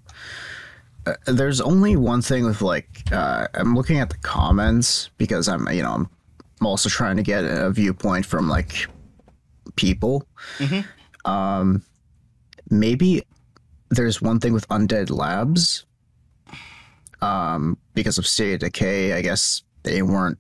uh, 1.07 1.15
there's 1.27 1.61
only 1.61 1.97
one 1.97 2.23
thing 2.23 2.45
with 2.45 2.63
like 2.63 3.03
uh, 3.13 3.47
I'm 3.55 3.75
looking 3.75 4.01
at 4.01 4.11
the 4.11 4.19
comments 4.19 5.11
because 5.19 5.49
I'm 5.49 5.69
you 5.71 5.83
know 5.83 5.93
I'm, 5.93 6.11
I'm 6.61 6.67
also 6.67 6.89
trying 6.89 7.17
to 7.17 7.23
get 7.23 7.45
a 7.45 7.71
viewpoint 7.71 8.27
from 8.27 8.49
like 8.49 8.87
people. 9.77 10.27
Um, 11.25 11.83
maybe 12.71 13.23
there's 13.91 14.21
one 14.21 14.41
thing 14.41 14.53
with 14.53 14.69
Undead 14.69 15.11
Labs. 15.11 15.85
Um, 17.21 17.77
because 17.95 18.19
of 18.19 18.27
State 18.27 18.55
of 18.55 18.61
Decay, 18.61 19.13
I 19.13 19.23
guess 19.23 19.63
they 19.83 20.03
weren't, 20.03 20.39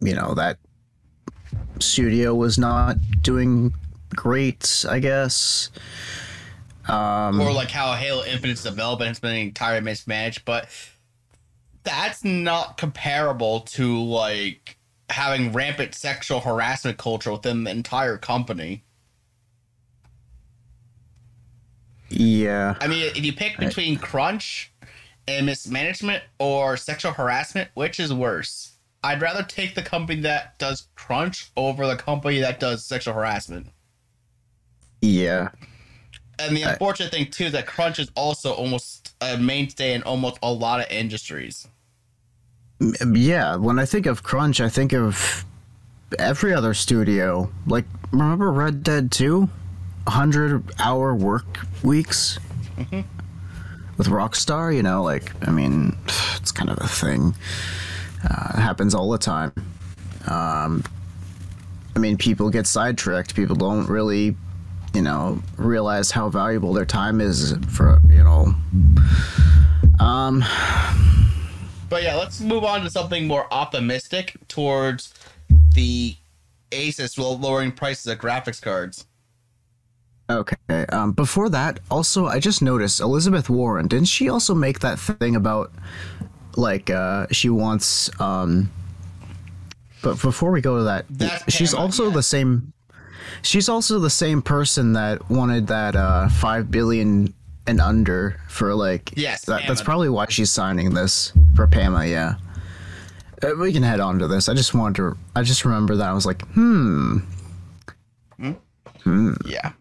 you 0.00 0.14
know, 0.14 0.34
that 0.34 0.58
studio 1.80 2.34
was 2.34 2.58
not 2.58 2.96
doing 3.20 3.74
great. 4.14 4.84
I 4.88 4.98
guess. 5.00 5.70
Um, 6.88 7.40
or 7.40 7.52
like 7.52 7.70
how 7.70 7.92
Halo 7.92 8.24
Infinite's 8.24 8.62
development 8.62 9.08
has 9.08 9.20
been 9.20 9.36
entirely 9.36 9.82
mismanaged, 9.82 10.44
but 10.44 10.68
that's 11.84 12.24
not 12.24 12.76
comparable 12.76 13.60
to 13.60 14.02
like 14.02 14.78
having 15.10 15.52
rampant 15.52 15.94
sexual 15.94 16.40
harassment 16.40 16.98
culture 16.98 17.32
within 17.32 17.64
the 17.64 17.70
entire 17.70 18.16
company. 18.16 18.82
Yeah. 22.12 22.76
I 22.80 22.86
mean, 22.86 23.04
if 23.04 23.24
you 23.24 23.32
pick 23.32 23.58
between 23.58 23.96
crunch 23.98 24.72
and 25.26 25.46
mismanagement 25.46 26.22
or 26.38 26.76
sexual 26.76 27.12
harassment, 27.12 27.70
which 27.74 28.00
is 28.00 28.12
worse? 28.12 28.72
I'd 29.04 29.20
rather 29.20 29.42
take 29.42 29.74
the 29.74 29.82
company 29.82 30.20
that 30.22 30.58
does 30.58 30.88
crunch 30.94 31.50
over 31.56 31.86
the 31.86 31.96
company 31.96 32.40
that 32.40 32.60
does 32.60 32.84
sexual 32.84 33.14
harassment. 33.14 33.68
Yeah. 35.00 35.48
And 36.38 36.56
the 36.56 36.64
I- 36.64 36.72
unfortunate 36.72 37.10
thing 37.10 37.30
too 37.30 37.44
is 37.46 37.52
that 37.52 37.66
crunch 37.66 37.98
is 37.98 38.10
also 38.14 38.52
almost 38.52 39.14
a 39.20 39.36
mainstay 39.36 39.94
in 39.94 40.02
almost 40.04 40.38
a 40.42 40.52
lot 40.52 40.80
of 40.80 40.90
industries. 40.90 41.66
Yeah, 42.80 43.56
when 43.56 43.78
I 43.78 43.86
think 43.86 44.06
of 44.06 44.22
crunch, 44.22 44.60
I 44.60 44.68
think 44.68 44.92
of 44.92 45.44
every 46.18 46.52
other 46.52 46.74
studio. 46.74 47.50
Like, 47.66 47.84
remember 48.10 48.50
Red 48.50 48.82
Dead 48.82 49.12
2? 49.12 49.48
100 50.04 50.62
hour 50.80 51.14
work 51.14 51.46
weeks? 51.82 52.38
With 53.98 54.08
Rockstar, 54.08 54.74
you 54.74 54.82
know, 54.82 55.02
like, 55.02 55.32
I 55.46 55.50
mean, 55.50 55.96
it's 56.36 56.50
kind 56.52 56.70
of 56.70 56.78
a 56.80 56.88
thing. 56.88 57.34
Uh, 58.28 58.52
it 58.54 58.60
happens 58.60 58.94
all 58.94 59.10
the 59.10 59.18
time. 59.18 59.52
Um, 60.26 60.82
I 61.94 61.98
mean, 61.98 62.16
people 62.16 62.48
get 62.50 62.66
sidetracked. 62.66 63.34
People 63.34 63.56
don't 63.56 63.86
really, 63.88 64.36
you 64.94 65.02
know, 65.02 65.40
realize 65.56 66.10
how 66.10 66.28
valuable 66.28 66.72
their 66.72 66.86
time 66.86 67.20
is 67.20 67.54
for, 67.68 67.98
you 68.08 68.22
know, 68.24 68.54
Um, 70.00 70.44
But 71.88 72.02
yeah, 72.02 72.14
let's 72.16 72.40
move 72.40 72.64
on 72.64 72.82
to 72.82 72.90
something 72.90 73.26
more 73.26 73.46
optimistic 73.52 74.36
towards 74.48 75.12
the 75.74 76.16
Asus 76.70 77.18
lowering 77.18 77.72
prices 77.72 78.06
of 78.06 78.18
graphics 78.18 78.62
cards. 78.62 79.04
Okay. 80.38 80.86
Um, 80.86 81.12
before 81.12 81.48
that, 81.50 81.80
also, 81.90 82.26
I 82.26 82.38
just 82.38 82.62
noticed 82.62 83.00
Elizabeth 83.00 83.48
Warren. 83.48 83.88
Didn't 83.88 84.08
she 84.08 84.28
also 84.28 84.54
make 84.54 84.80
that 84.80 84.98
thing 84.98 85.36
about, 85.36 85.72
like, 86.56 86.90
uh, 86.90 87.26
she 87.30 87.48
wants, 87.48 88.10
um, 88.20 88.70
but 90.02 90.20
before 90.20 90.50
we 90.50 90.60
go 90.60 90.78
to 90.78 90.84
that, 90.84 91.06
That's 91.08 91.52
she's 91.52 91.74
also 91.74 92.08
yeah. 92.08 92.14
the 92.14 92.22
same. 92.22 92.72
She's 93.42 93.68
also 93.68 93.98
the 93.98 94.10
same 94.10 94.42
person 94.42 94.92
that 94.94 95.30
wanted 95.30 95.68
that 95.68 95.96
uh, 95.96 96.28
five 96.28 96.70
billion 96.70 97.32
and 97.66 97.80
under 97.80 98.40
for 98.48 98.74
like. 98.74 99.12
Yes, 99.16 99.44
that, 99.46 99.62
that's 99.66 99.82
probably 99.82 100.08
why 100.08 100.26
she's 100.28 100.50
signing 100.50 100.94
this 100.94 101.32
for 101.54 101.66
Pama. 101.66 102.06
Yeah. 102.06 102.34
Uh, 103.42 103.54
we 103.56 103.72
can 103.72 103.82
head 103.82 104.00
on 104.00 104.18
to 104.18 104.28
this. 104.28 104.48
I 104.48 104.54
just 104.54 104.74
wanted 104.74 104.96
to. 104.96 105.16
I 105.34 105.42
just 105.42 105.64
remember 105.64 105.96
that 105.96 106.08
I 106.08 106.12
was 106.12 106.26
like, 106.26 106.42
hmm, 106.48 107.18
hmm. 109.04 109.32
Yeah. 109.46 109.72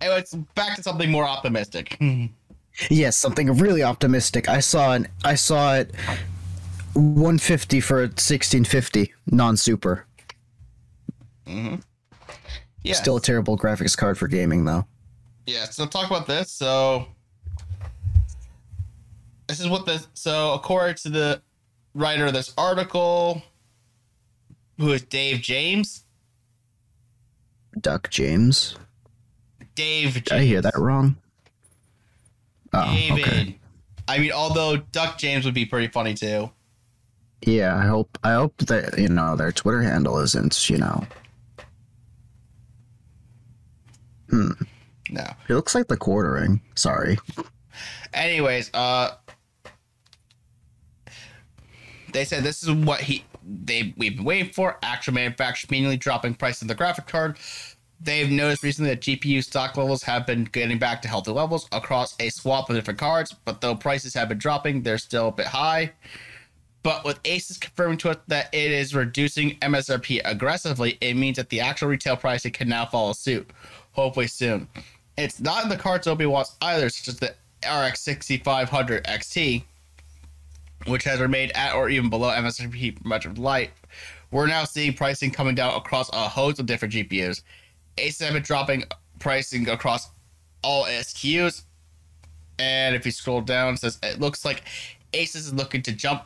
Anyways, 0.00 0.34
back 0.54 0.76
to 0.76 0.82
something 0.82 1.10
more 1.10 1.24
optimistic. 1.24 1.98
Yes, 2.88 3.16
something 3.16 3.52
really 3.58 3.82
optimistic. 3.82 4.48
I 4.48 4.60
saw 4.60 4.94
it. 4.94 5.06
I 5.24 5.34
saw 5.34 5.74
it. 5.76 5.94
150 6.94 7.80
for 7.80 7.98
a 7.98 8.06
1650 8.08 9.12
non-super. 9.26 10.06
Mhm. 11.46 11.82
Yeah. 12.82 12.94
Still 12.94 13.16
a 13.16 13.20
terrible 13.20 13.58
graphics 13.58 13.96
card 13.96 14.16
for 14.18 14.26
gaming 14.26 14.64
though. 14.64 14.86
Yeah, 15.46 15.66
so 15.66 15.86
talk 15.86 16.06
about 16.10 16.26
this. 16.26 16.50
So 16.50 17.08
this 19.46 19.60
is 19.60 19.68
what 19.68 19.84
the 19.86 20.04
so 20.14 20.54
according 20.54 20.96
to 20.96 21.10
the 21.10 21.42
writer 21.94 22.26
of 22.26 22.32
this 22.32 22.52
article, 22.56 23.42
who 24.78 24.92
is 24.92 25.02
Dave 25.02 25.42
James. 25.42 26.04
Duck 27.80 28.10
James. 28.10 28.76
Dave 29.80 30.12
James. 30.12 30.24
Did 30.24 30.32
I 30.32 30.44
hear 30.44 30.60
that 30.60 30.76
wrong? 30.76 31.16
Oh, 32.72 32.84
David. 32.94 33.24
okay. 33.26 33.58
I 34.06 34.18
mean, 34.18 34.32
although 34.32 34.76
Duck 34.76 35.18
James 35.18 35.44
would 35.44 35.54
be 35.54 35.64
pretty 35.64 35.88
funny 35.88 36.14
too. 36.14 36.50
Yeah, 37.46 37.74
I 37.76 37.86
hope 37.86 38.18
I 38.22 38.32
hope 38.32 38.56
that 38.58 38.98
you 38.98 39.08
know 39.08 39.36
their 39.36 39.52
Twitter 39.52 39.80
handle 39.82 40.18
isn't, 40.18 40.68
you 40.68 40.76
know. 40.78 41.06
Hmm. 44.28 44.50
No. 45.08 45.24
It 45.48 45.54
looks 45.54 45.74
like 45.74 45.88
the 45.88 45.96
quartering. 45.96 46.60
Sorry. 46.74 47.18
Anyways, 48.12 48.70
uh 48.74 49.12
they 52.12 52.24
said 52.24 52.42
this 52.42 52.62
is 52.62 52.70
what 52.70 53.00
he 53.00 53.24
they 53.42 53.94
we've 53.96 54.16
been 54.16 54.24
waiting 54.24 54.52
for. 54.52 54.78
Actual 54.82 55.14
manufacturers 55.14 55.70
manually 55.70 55.96
dropping 55.96 56.34
price 56.34 56.60
of 56.62 56.68
the 56.68 56.74
graphic 56.74 57.06
card. 57.06 57.38
They've 58.02 58.30
noticed 58.30 58.62
recently 58.62 58.90
that 58.90 59.02
GPU 59.02 59.44
stock 59.44 59.76
levels 59.76 60.02
have 60.04 60.26
been 60.26 60.44
getting 60.44 60.78
back 60.78 61.02
to 61.02 61.08
healthy 61.08 61.32
levels 61.32 61.68
across 61.70 62.14
a 62.18 62.30
swath 62.30 62.70
of 62.70 62.76
different 62.76 62.98
cards, 62.98 63.34
but 63.44 63.60
though 63.60 63.74
prices 63.74 64.14
have 64.14 64.30
been 64.30 64.38
dropping, 64.38 64.82
they're 64.82 64.96
still 64.96 65.28
a 65.28 65.32
bit 65.32 65.46
high. 65.46 65.92
But 66.82 67.04
with 67.04 67.22
Asus 67.24 67.60
confirming 67.60 67.98
to 67.98 68.10
us 68.10 68.16
that 68.28 68.54
it 68.54 68.70
is 68.70 68.94
reducing 68.94 69.58
MSRP 69.58 70.22
aggressively, 70.24 70.96
it 71.02 71.14
means 71.14 71.36
that 71.36 71.50
the 71.50 71.60
actual 71.60 71.88
retail 71.88 72.16
pricing 72.16 72.52
can 72.52 72.70
now 72.70 72.86
follow 72.86 73.12
suit, 73.12 73.50
hopefully 73.92 74.28
soon. 74.28 74.66
It's 75.18 75.38
not 75.38 75.62
in 75.62 75.68
the 75.68 75.76
cards 75.76 76.06
Obi 76.06 76.24
wants 76.24 76.56
either, 76.62 76.88
such 76.88 77.08
as 77.08 77.18
the 77.18 77.34
RX 77.68 78.00
6500 78.00 79.04
XT, 79.04 79.62
which 80.86 81.04
has 81.04 81.20
remained 81.20 81.54
at 81.54 81.74
or 81.74 81.90
even 81.90 82.08
below 82.08 82.30
MSRP 82.30 82.96
for 82.98 83.06
much 83.06 83.26
of 83.26 83.38
life. 83.38 83.70
We're 84.30 84.46
now 84.46 84.64
seeing 84.64 84.94
pricing 84.94 85.30
coming 85.30 85.54
down 85.54 85.74
across 85.74 86.08
a 86.14 86.28
host 86.28 86.60
of 86.60 86.64
different 86.64 86.94
GPUs. 86.94 87.42
Have 87.98 88.42
dropping 88.42 88.84
pricing 89.18 89.68
across 89.68 90.10
all 90.62 90.84
SKUs. 90.84 91.62
And 92.58 92.94
if 92.94 93.06
you 93.06 93.12
scroll 93.12 93.40
down, 93.40 93.74
it 93.74 93.78
says 93.78 93.98
it 94.02 94.20
looks 94.20 94.44
like 94.44 94.62
Asus 95.12 95.36
is 95.36 95.54
looking 95.54 95.82
to 95.82 95.92
jump 95.92 96.24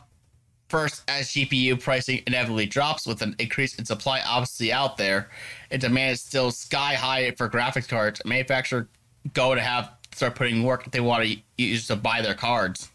first 0.67 1.03
as 1.07 1.27
GPU 1.27 1.81
pricing 1.81 2.21
inevitably 2.27 2.65
drops 2.65 3.05
with 3.05 3.21
an 3.21 3.35
increase 3.39 3.75
in 3.75 3.85
supply 3.85 4.21
obviously 4.25 4.73
out 4.73 4.97
there, 4.97 5.29
and 5.71 5.81
demand 5.81 6.13
is 6.13 6.21
still 6.21 6.51
sky 6.51 6.95
high 6.95 7.31
for 7.31 7.49
graphics 7.49 7.87
cards. 7.87 8.21
Manufacturer 8.25 8.89
go 9.33 9.55
to 9.55 9.61
have 9.61 9.91
start 10.13 10.35
putting 10.35 10.63
work 10.63 10.89
they 10.91 11.01
want 11.01 11.25
to 11.25 11.37
use 11.57 11.87
to 11.87 11.95
buy 11.95 12.21
their 12.21 12.33
cards. 12.33 12.89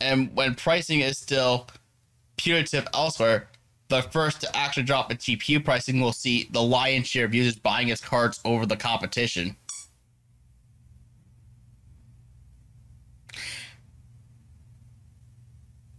And 0.00 0.34
when 0.34 0.56
pricing 0.56 1.00
is 1.00 1.16
still 1.16 1.68
punitive 2.36 2.88
elsewhere, 2.92 3.48
the 3.92 4.00
first 4.00 4.40
to 4.40 4.56
actually 4.56 4.84
drop 4.84 5.10
in 5.10 5.18
GPU 5.18 5.62
pricing 5.62 6.00
will 6.00 6.14
see 6.14 6.48
the 6.50 6.62
lion's 6.62 7.06
share 7.06 7.26
of 7.26 7.34
users 7.34 7.56
buying 7.56 7.88
its 7.88 8.00
cards 8.00 8.40
over 8.42 8.64
the 8.64 8.76
competition. 8.76 9.54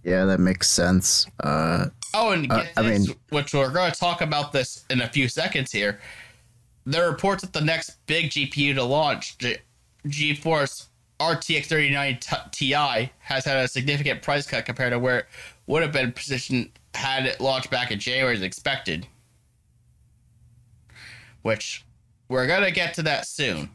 Yeah, 0.03 0.25
that 0.25 0.39
makes 0.39 0.69
sense. 0.69 1.27
Uh, 1.39 1.87
Oh, 2.15 2.29
and 2.31 2.51
Uh, 2.51 2.57
get 2.63 2.73
I 2.77 2.81
mean- 2.83 3.15
which 3.29 3.53
we're 3.55 3.71
going 3.71 3.91
to 3.91 3.99
talk 3.99 4.21
about 4.21 4.51
this 4.53 4.85
in 4.91 5.01
a 5.01 5.07
few 5.09 5.27
seconds 5.27 5.71
here. 5.71 5.99
There 6.85 7.05
are 7.05 7.09
reports 7.11 7.41
that 7.41 7.53
the 7.53 7.61
next 7.61 8.05
big 8.05 8.29
GPU 8.29 8.75
to 8.75 8.83
launch, 8.83 9.35
the 9.39 9.57
GeForce 10.05 10.87
RTX 11.19 11.65
39 11.67 12.19
Ti, 12.51 13.09
has 13.19 13.45
had 13.45 13.57
a 13.57 13.67
significant 13.67 14.21
price 14.21 14.45
cut 14.45 14.63
compared 14.65 14.91
to 14.91 14.99
where 14.99 15.19
it 15.19 15.25
would 15.65 15.81
have 15.81 15.91
been 15.91 16.11
positioned 16.11 16.69
had 16.93 17.25
it 17.25 17.41
launched 17.41 17.69
back 17.69 17.91
in 17.91 17.99
January 17.99 18.35
as 18.35 18.41
expected. 18.41 19.07
Which 21.41 21.83
we're 22.29 22.47
to 22.47 22.71
get 22.71 22.93
to 22.95 23.03
that 23.03 23.27
soon. 23.27 23.69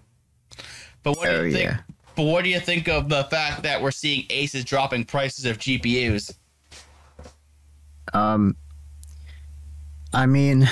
But 1.03 1.17
what 1.17 1.27
do 1.27 1.37
Oh, 1.37 1.43
you 1.43 1.53
think? 1.53 1.65
yeah. 1.65 1.81
But 2.17 2.25
what 2.25 2.43
do 2.43 2.51
you 2.51 2.59
think 2.59 2.89
of 2.89 3.09
the 3.09 3.25
fact 3.25 3.63
that 3.63 3.81
we're 3.81 3.91
seeing 3.93 4.27
Asus 4.27 4.65
dropping 4.65 5.05
prices 5.05 5.45
of 5.45 5.59
GPUs? 5.59 6.35
Um, 8.13 8.57
I 10.13 10.27
mean, 10.27 10.61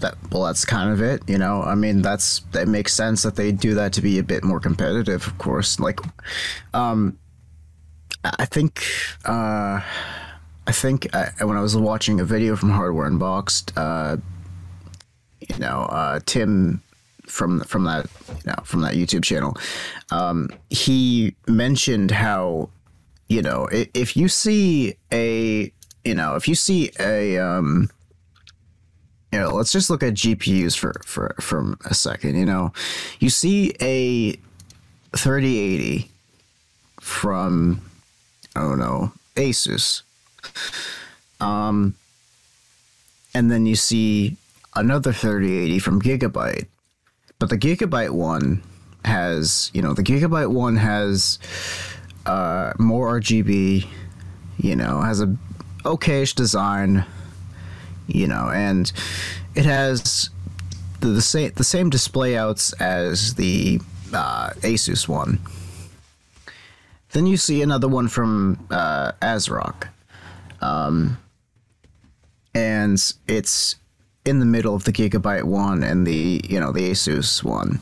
that 0.00 0.16
well, 0.32 0.44
that's 0.44 0.64
kind 0.64 0.90
of 0.90 1.00
it, 1.00 1.22
you 1.28 1.38
know. 1.38 1.62
I 1.62 1.74
mean, 1.74 2.02
that's 2.02 2.40
that 2.52 2.66
makes 2.66 2.92
sense 2.94 3.22
that 3.22 3.36
they 3.36 3.52
do 3.52 3.74
that 3.74 3.92
to 3.92 4.02
be 4.02 4.18
a 4.18 4.22
bit 4.22 4.42
more 4.42 4.58
competitive, 4.58 5.26
of 5.26 5.38
course. 5.38 5.78
Like, 5.78 6.00
um, 6.74 7.18
I 8.24 8.46
think, 8.46 8.82
uh, 9.24 9.80
I 10.66 10.72
think 10.72 11.14
I, 11.14 11.32
when 11.44 11.56
I 11.56 11.60
was 11.60 11.76
watching 11.76 12.20
a 12.20 12.24
video 12.24 12.56
from 12.56 12.70
Hardware 12.70 13.06
Unboxed, 13.06 13.72
uh, 13.76 14.16
you 15.40 15.58
know, 15.58 15.82
uh, 15.90 16.20
Tim 16.26 16.82
from 17.26 17.60
from 17.60 17.84
that 17.84 18.06
you 18.28 18.50
know 18.50 18.62
from 18.64 18.80
that 18.80 18.94
YouTube 18.94 19.22
channel, 19.22 19.56
um, 20.10 20.48
he 20.70 21.34
mentioned 21.46 22.10
how 22.10 22.68
you 23.28 23.42
know 23.42 23.68
if 23.70 24.16
you 24.16 24.28
see 24.28 24.96
a 25.12 25.72
you 26.04 26.14
know 26.14 26.36
if 26.36 26.48
you 26.48 26.54
see 26.54 26.90
a 27.00 27.38
um 27.38 27.90
you 29.32 29.38
know 29.40 29.50
let's 29.50 29.72
just 29.72 29.90
look 29.90 30.04
at 30.04 30.14
gpus 30.14 30.78
for 30.78 30.94
for 31.04 31.34
for 31.40 31.76
a 31.84 31.94
second 31.94 32.36
you 32.36 32.46
know. 32.46 32.72
You 33.18 33.30
see 33.30 33.74
a 33.80 34.32
3080 35.16 36.10
from 37.00 37.80
i 38.54 38.60
don't 38.60 38.78
know 38.78 39.12
asus 39.36 40.02
um 41.40 41.94
and 43.34 43.50
then 43.50 43.66
you 43.66 43.76
see 43.76 44.36
another 44.74 45.12
3080 45.12 45.78
from 45.78 46.00
gigabyte 46.00 46.66
but 47.38 47.50
the 47.50 47.58
gigabyte 47.58 48.10
one 48.10 48.62
has 49.04 49.70
you 49.74 49.82
know 49.82 49.92
the 49.92 50.02
gigabyte 50.02 50.50
one 50.50 50.76
has 50.76 51.38
uh, 52.26 52.72
more 52.78 53.20
RGB, 53.20 53.86
you 54.58 54.76
know, 54.76 55.00
has 55.00 55.20
a 55.20 55.26
okayish 55.84 56.34
design, 56.34 57.04
you 58.08 58.26
know, 58.26 58.50
and 58.50 58.92
it 59.54 59.64
has 59.64 60.30
the, 61.00 61.08
the 61.08 61.22
same 61.22 61.52
the 61.54 61.64
same 61.64 61.88
display 61.88 62.36
outs 62.36 62.72
as 62.74 63.34
the 63.36 63.80
uh, 64.12 64.50
Asus 64.60 65.08
one. 65.08 65.38
Then 67.12 67.26
you 67.26 67.36
see 67.36 67.62
another 67.62 67.88
one 67.88 68.08
from 68.08 68.66
uh, 68.70 69.12
ASRock, 69.22 69.88
um, 70.66 71.18
and 72.54 73.14
it's 73.28 73.76
in 74.24 74.40
the 74.40 74.46
middle 74.46 74.74
of 74.74 74.84
the 74.84 74.92
Gigabyte 74.92 75.44
one 75.44 75.82
and 75.82 76.06
the 76.06 76.40
you 76.48 76.58
know 76.58 76.72
the 76.72 76.90
Asus 76.90 77.44
one, 77.44 77.80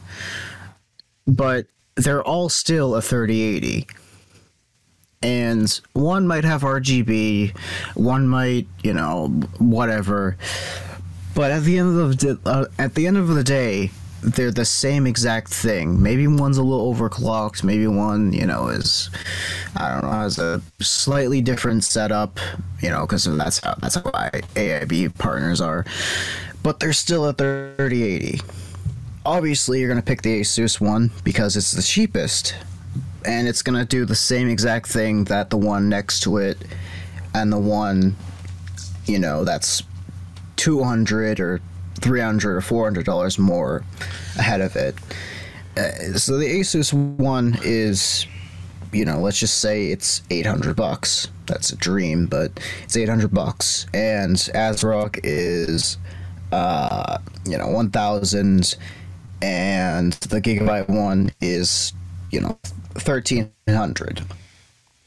but 1.27 1.67
they're 1.97 2.23
all 2.23 2.49
still 2.49 2.95
a 2.97 3.03
3080 3.03 3.87
and 5.23 5.81
one 5.95 6.27
might 6.27 6.45
have 6.45 6.61
RGB, 6.61 7.57
one 7.95 8.29
might, 8.29 8.67
you 8.83 8.93
know, 8.93 9.29
whatever. 9.59 10.37
But 11.35 11.51
at 11.51 11.63
the 11.63 11.79
end 11.79 11.99
of 11.99 12.19
the 12.19 12.39
uh, 12.45 12.67
at 12.79 12.95
the 12.95 13.07
end 13.07 13.17
of 13.17 13.29
the 13.29 13.43
day, 13.43 13.91
they're 14.25 14.51
the 14.51 14.65
same 14.65 15.07
exact 15.07 15.49
thing. 15.49 16.03
Maybe 16.03 16.27
one's 16.27 16.57
a 16.57 16.63
little 16.63 16.95
overclocked. 16.95 17.63
Maybe 17.63 17.87
one, 17.87 18.33
you 18.33 18.47
know, 18.47 18.69
is 18.69 19.11
I 19.77 19.93
don't 19.93 20.05
know 20.05 20.11
has 20.11 20.39
a 20.39 20.63
slightly 20.81 21.43
different 21.43 21.85
setup. 21.85 22.41
You 22.81 22.91
know, 22.91 23.03
because 23.03 23.25
that's 23.25 23.61
how 23.61 23.75
that's 23.75 23.97
how 23.97 24.03
AIB 24.03 25.19
partners 25.19 25.61
are. 25.61 25.85
But 26.63 26.81
they're 26.81 26.95
still 26.95 27.29
at 27.29 27.39
3080. 27.39 28.41
Obviously, 29.27 29.81
you're 29.81 29.89
gonna 29.89 30.03
pick 30.03 30.23
the 30.23 30.41
Asus 30.41 30.81
one 30.81 31.11
because 31.23 31.57
it's 31.57 31.73
the 31.73 31.83
cheapest, 31.83 32.55
and 33.27 33.47
it's 33.47 33.63
gonna 33.63 33.85
do 33.85 34.05
the 34.05 34.15
same 34.15 34.49
exact 34.49 34.87
thing 34.89 35.25
that 35.25 35.51
the 35.51 35.57
one 35.59 35.89
next 35.89 36.21
to 36.21 36.39
it, 36.39 36.59
and 37.35 37.53
the 37.53 37.59
one, 37.59 38.17
you 39.07 39.19
know, 39.19 39.45
that's 39.45 39.83
200 40.57 41.41
or 41.41 41.61
300 42.01 42.57
or 42.57 42.61
400 42.61 43.05
dollars 43.05 43.39
more 43.39 43.85
ahead 44.39 44.61
of 44.61 44.77
it. 44.77 44.95
Uh, 45.77 46.17
so 46.19 46.39
the 46.39 46.47
asus 46.47 46.93
one 46.93 47.59
is 47.63 48.27
you 48.93 49.05
know 49.05 49.19
let's 49.19 49.39
just 49.39 49.59
say 49.59 49.89
it's 49.89 50.23
800 50.31 50.77
bucks. 50.77 51.29
That's 51.47 51.71
a 51.73 51.77
dream 51.77 52.27
but 52.27 52.53
it's 52.85 52.97
800 52.97 53.33
bucks. 53.33 53.87
And 53.93 54.37
ASRock 54.37 55.21
is 55.23 55.99
uh 56.53 57.19
you 57.47 57.59
know 57.59 57.69
1000 57.69 58.77
and 59.43 60.13
the 60.15 60.41
gigabyte 60.41 60.89
one 60.89 61.31
is 61.41 61.93
you 62.31 62.41
know 62.41 62.59
1300 62.93 64.23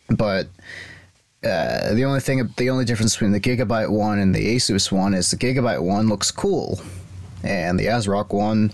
but 0.10 0.48
uh, 1.48 1.94
the 1.94 2.06
only 2.06 2.20
thing, 2.20 2.48
the 2.58 2.70
only 2.70 2.86
difference 2.86 3.16
between 3.16 3.32
the 3.32 3.40
Gigabyte 3.40 3.90
one 3.90 4.20
and 4.20 4.34
the 4.34 4.56
Asus 4.56 4.92
one 4.92 5.14
is 5.14 5.32
the 5.32 5.38
Gigabyte 5.38 5.82
one 5.82 6.08
looks 6.08 6.32
cool, 6.32 6.82
and 7.44 7.80
the 7.80 7.86
ASRock 7.86 8.34
one 8.34 8.72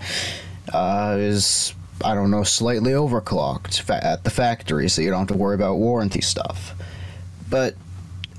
uh, 0.71 1.15
is 1.19 1.73
I 2.03 2.15
don't 2.15 2.31
know 2.31 2.43
slightly 2.43 2.91
overclocked 2.91 3.89
at 3.89 4.23
the 4.23 4.29
factory, 4.29 4.89
so 4.89 5.01
you 5.01 5.09
don't 5.09 5.19
have 5.19 5.27
to 5.29 5.37
worry 5.37 5.55
about 5.55 5.77
warranty 5.77 6.21
stuff. 6.21 6.73
But 7.49 7.75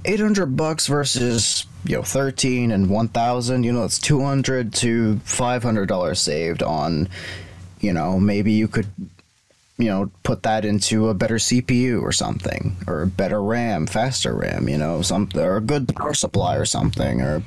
800 0.04 0.56
bucks 0.56 0.86
versus 0.86 1.66
you 1.84 1.96
know 1.96 2.02
13 2.02 2.70
and 2.70 2.88
1000 2.88 3.62
you 3.64 3.72
know 3.72 3.84
it's 3.84 3.98
200 3.98 4.72
to 4.72 5.18
500 5.18 5.86
dollars 5.86 6.18
saved 6.20 6.62
on 6.62 7.08
you 7.80 7.92
know 7.92 8.18
maybe 8.18 8.52
you 8.52 8.68
could 8.68 8.86
you 9.76 9.86
know, 9.86 10.10
put 10.22 10.42
that 10.44 10.64
into 10.64 11.08
a 11.08 11.14
better 11.14 11.36
CPU 11.36 12.00
or 12.00 12.12
something, 12.12 12.76
or 12.86 13.02
a 13.02 13.06
better 13.06 13.42
RAM, 13.42 13.86
faster 13.86 14.34
RAM, 14.34 14.68
you 14.68 14.78
know, 14.78 15.02
something, 15.02 15.40
or 15.40 15.56
a 15.56 15.60
good 15.60 15.88
power 15.96 16.14
supply 16.14 16.56
or 16.56 16.64
something, 16.64 17.20
or 17.20 17.42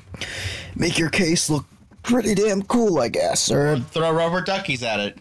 make 0.76 0.98
your 1.00 1.10
case 1.10 1.50
look 1.50 1.66
pretty 2.04 2.36
damn 2.36 2.62
cool, 2.64 3.00
I 3.00 3.08
guess, 3.10 3.50
or 3.52 3.80
Throw 3.80 4.12
rubber 4.12 4.42
duckies 4.42 4.84
at 4.84 5.00
it. 5.00 5.18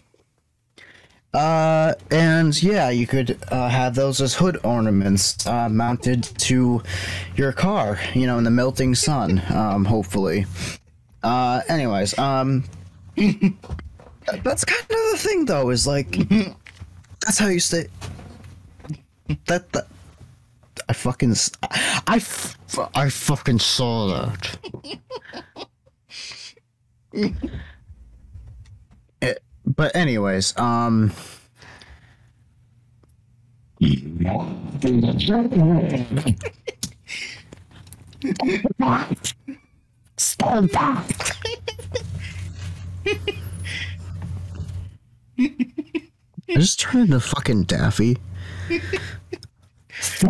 uh, 1.35 1.95
and 2.11 2.61
yeah, 2.63 2.89
you 2.91 3.07
could 3.07 3.39
uh, 3.51 3.69
have 3.69 3.95
those 3.95 4.21
as 4.21 4.35
hood 4.35 4.59
ornaments 4.65 5.47
uh, 5.47 5.69
mounted 5.69 6.23
to 6.39 6.83
your 7.37 7.53
car, 7.53 7.99
you 8.15 8.27
know, 8.27 8.39
in 8.39 8.45
the 8.45 8.51
melting 8.51 8.95
sun, 8.95 9.43
um, 9.51 9.85
hopefully. 9.85 10.47
Uh, 11.23 11.61
anyways, 11.69 12.19
um, 12.19 12.65
that's 13.17 14.65
kind 14.65 14.83
of 14.83 14.97
the 15.13 15.19
thing, 15.19 15.45
though, 15.45 15.71
is 15.71 15.87
like, 15.87 16.17
that's 17.27 17.39
how 17.39 17.49
you 17.49 17.59
stay. 17.59 17.89
That, 19.47 19.73
that, 19.73 19.89
I 20.89 20.93
fucking, 20.93 21.33
s- 21.33 21.51
I, 21.63 22.17
f- 22.17 22.57
I 22.95 23.11
fucking 23.11 23.59
saw 23.59 24.07
that. 24.07 24.59
It- 29.21 29.43
but 29.67 29.97
anyways, 29.97 30.57
um, 30.57 31.11
Stand 40.17 40.71
back. 40.73 41.37
I 46.49 46.55
just 46.55 46.81
turned 46.81 47.07
into 47.07 47.21
fucking 47.21 47.65
Daffy. 47.65 48.19
It's 49.99 50.23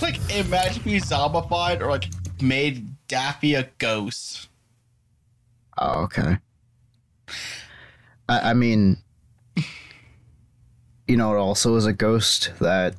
like 0.00 0.18
imagine 0.30 0.82
if 0.82 0.86
you 0.86 1.00
zombified 1.00 1.80
or 1.80 1.88
like 1.88 2.06
made 2.40 2.94
Daffy 3.08 3.54
a 3.54 3.68
ghost. 3.78 4.48
Oh, 5.76 6.02
okay. 6.04 6.38
I, 8.28 8.50
I 8.50 8.54
mean, 8.54 8.98
you 11.06 11.16
know, 11.16 11.34
it 11.34 11.38
also 11.38 11.76
is 11.76 11.86
a 11.86 11.92
ghost 11.92 12.52
that 12.60 12.94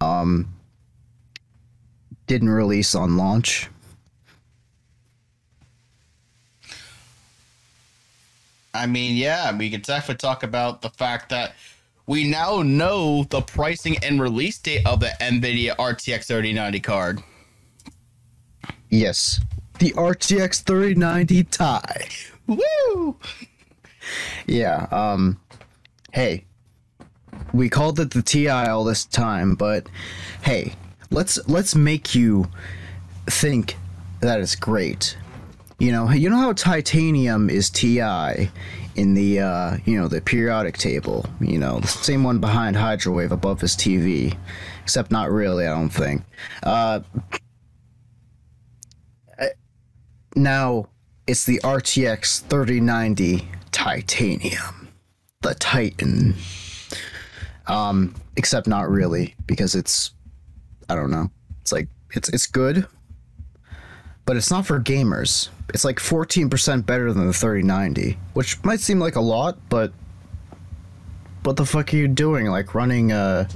um 0.00 0.52
didn't 2.26 2.50
release 2.50 2.94
on 2.94 3.16
launch. 3.16 3.68
I 8.74 8.86
mean, 8.86 9.16
yeah, 9.16 9.56
we 9.56 9.70
could 9.70 9.82
definitely 9.82 10.16
talk 10.16 10.42
about 10.42 10.82
the 10.82 10.90
fact 10.90 11.28
that 11.30 11.54
we 12.06 12.28
now 12.28 12.62
know 12.62 13.24
the 13.24 13.42
pricing 13.42 13.96
and 14.02 14.20
release 14.20 14.58
date 14.58 14.86
of 14.86 15.00
the 15.00 15.12
NVIDIA 15.20 15.76
RTX 15.76 16.24
3090 16.26 16.80
card. 16.80 17.22
Yes, 18.88 19.40
the 19.78 19.92
RTX 19.92 20.62
3090 20.62 21.44
Ti. 21.44 22.30
Woo! 22.46 23.16
Yeah. 24.46 24.86
Um. 24.90 25.40
Hey, 26.12 26.44
we 27.52 27.68
called 27.68 28.00
it 28.00 28.10
the 28.10 28.22
Ti 28.22 28.48
all 28.48 28.84
this 28.84 29.04
time, 29.04 29.54
but 29.54 29.86
hey, 30.42 30.74
let's 31.10 31.38
let's 31.48 31.74
make 31.74 32.14
you 32.14 32.48
think 33.26 33.76
that 34.20 34.40
it's 34.40 34.56
great. 34.56 35.16
You 35.82 35.90
know, 35.90 36.08
you 36.12 36.30
know 36.30 36.36
how 36.36 36.52
titanium 36.52 37.50
is 37.50 37.68
Ti 37.68 37.98
in 38.94 39.14
the 39.14 39.40
uh, 39.40 39.78
you 39.84 40.00
know 40.00 40.06
the 40.06 40.20
periodic 40.20 40.78
table. 40.78 41.26
You 41.40 41.58
know, 41.58 41.80
the 41.80 41.88
same 41.88 42.22
one 42.22 42.38
behind 42.38 42.76
Hydrowave 42.76 43.32
above 43.32 43.60
his 43.60 43.74
TV, 43.74 44.36
except 44.84 45.10
not 45.10 45.32
really. 45.32 45.66
I 45.66 45.70
don't 45.70 45.88
think. 45.88 46.22
Uh, 46.62 47.00
now 50.36 50.86
it's 51.26 51.46
the 51.46 51.58
RTX 51.64 52.42
3090 52.42 53.48
Titanium, 53.72 54.88
the 55.40 55.56
Titan. 55.56 56.36
Um, 57.66 58.14
except 58.36 58.68
not 58.68 58.88
really 58.88 59.34
because 59.46 59.74
it's, 59.74 60.12
I 60.88 60.94
don't 60.94 61.10
know. 61.10 61.28
It's 61.60 61.72
like 61.72 61.88
it's 62.12 62.28
it's 62.28 62.46
good, 62.46 62.86
but 64.24 64.36
it's 64.36 64.50
not 64.50 64.66
for 64.66 64.80
gamers. 64.80 65.48
It's 65.74 65.84
like 65.84 65.98
14% 65.98 66.86
better 66.86 67.12
than 67.12 67.26
the 67.26 67.32
3090, 67.32 68.18
which 68.34 68.62
might 68.64 68.80
seem 68.80 68.98
like 68.98 69.16
a 69.16 69.20
lot, 69.20 69.58
but 69.68 69.92
what 71.44 71.56
the 71.56 71.66
fuck 71.66 71.92
are 71.92 71.96
you 71.96 72.08
doing? 72.08 72.46
Like 72.46 72.74
running 72.74 73.10
uh, 73.12 73.48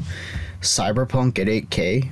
Cyberpunk 0.60 1.38
at 1.38 1.46
8K? 1.46 2.10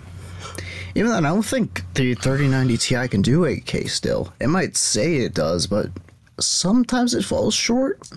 Even 0.94 1.10
then, 1.10 1.26
I 1.26 1.30
don't 1.30 1.42
think 1.44 1.82
the 1.94 2.14
3090 2.14 2.76
Ti 2.76 3.08
can 3.08 3.22
do 3.22 3.40
8K 3.40 3.88
still. 3.90 4.32
It 4.40 4.48
might 4.48 4.76
say 4.76 5.16
it 5.16 5.34
does, 5.34 5.66
but 5.66 5.90
sometimes 6.38 7.14
it 7.14 7.24
falls 7.24 7.54
short 7.54 8.08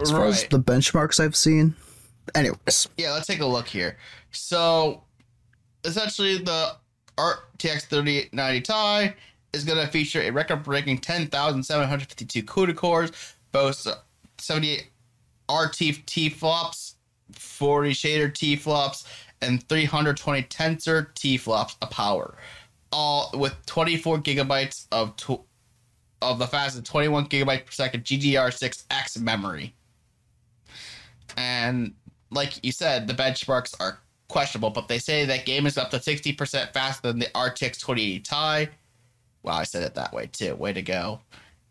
as 0.00 0.10
far 0.10 0.26
as 0.26 0.44
the 0.44 0.60
benchmarks 0.60 1.18
I've 1.18 1.34
seen. 1.34 1.74
Anyways, 2.34 2.88
Yeah, 2.96 3.12
let's 3.12 3.26
take 3.26 3.40
a 3.40 3.46
look 3.46 3.66
here. 3.66 3.96
So, 4.30 5.02
essentially, 5.84 6.38
the 6.38 6.76
RTX 7.16 7.82
3090 7.86 8.60
Ti 8.60 9.14
is 9.52 9.64
going 9.64 9.84
to 9.84 9.90
feature 9.90 10.20
a 10.20 10.30
record-breaking 10.30 10.98
10,752 10.98 12.42
CUDA 12.42 12.74
cores, 12.74 13.12
boasts 13.52 13.86
78 14.38 14.90
RT 15.50 16.06
T 16.06 16.28
flops, 16.28 16.96
40 17.32 17.90
shader 17.92 18.34
T 18.34 18.56
flops, 18.56 19.06
and 19.40 19.62
320 19.68 20.42
tensor 20.44 21.14
T 21.14 21.36
flops 21.36 21.76
of 21.82 21.90
power, 21.90 22.36
all 22.92 23.30
with 23.34 23.54
24 23.66 24.18
gigabytes 24.18 24.86
of 24.90 25.16
tw- 25.16 25.44
of 26.22 26.38
the 26.38 26.46
fastest 26.46 26.86
21 26.86 27.26
gigabyte 27.26 27.66
per 27.66 27.72
second 27.72 28.04
GDDR6X 28.04 29.20
memory. 29.20 29.74
And 31.36 31.94
like 32.30 32.64
you 32.64 32.72
said, 32.72 33.06
the 33.06 33.14
benchmarks 33.14 33.74
are 33.80 33.98
questionable, 34.34 34.70
but 34.70 34.88
they 34.88 34.98
say 34.98 35.24
that 35.24 35.46
game 35.46 35.64
is 35.64 35.78
up 35.78 35.92
to 35.92 35.98
60% 35.98 36.72
faster 36.72 37.06
than 37.06 37.20
the 37.20 37.26
RTX 37.36 37.78
2080 37.78 38.18
Ti. 38.18 38.72
Wow, 39.44 39.52
I 39.52 39.62
said 39.62 39.84
it 39.84 39.94
that 39.94 40.12
way 40.12 40.26
too. 40.26 40.56
Way 40.56 40.72
to 40.72 40.82
go. 40.82 41.20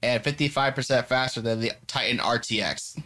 And 0.01 0.23
55% 0.23 1.05
faster 1.07 1.41
than 1.41 1.59
the 1.59 1.73
Titan 1.87 2.19
RTX. 2.19 3.03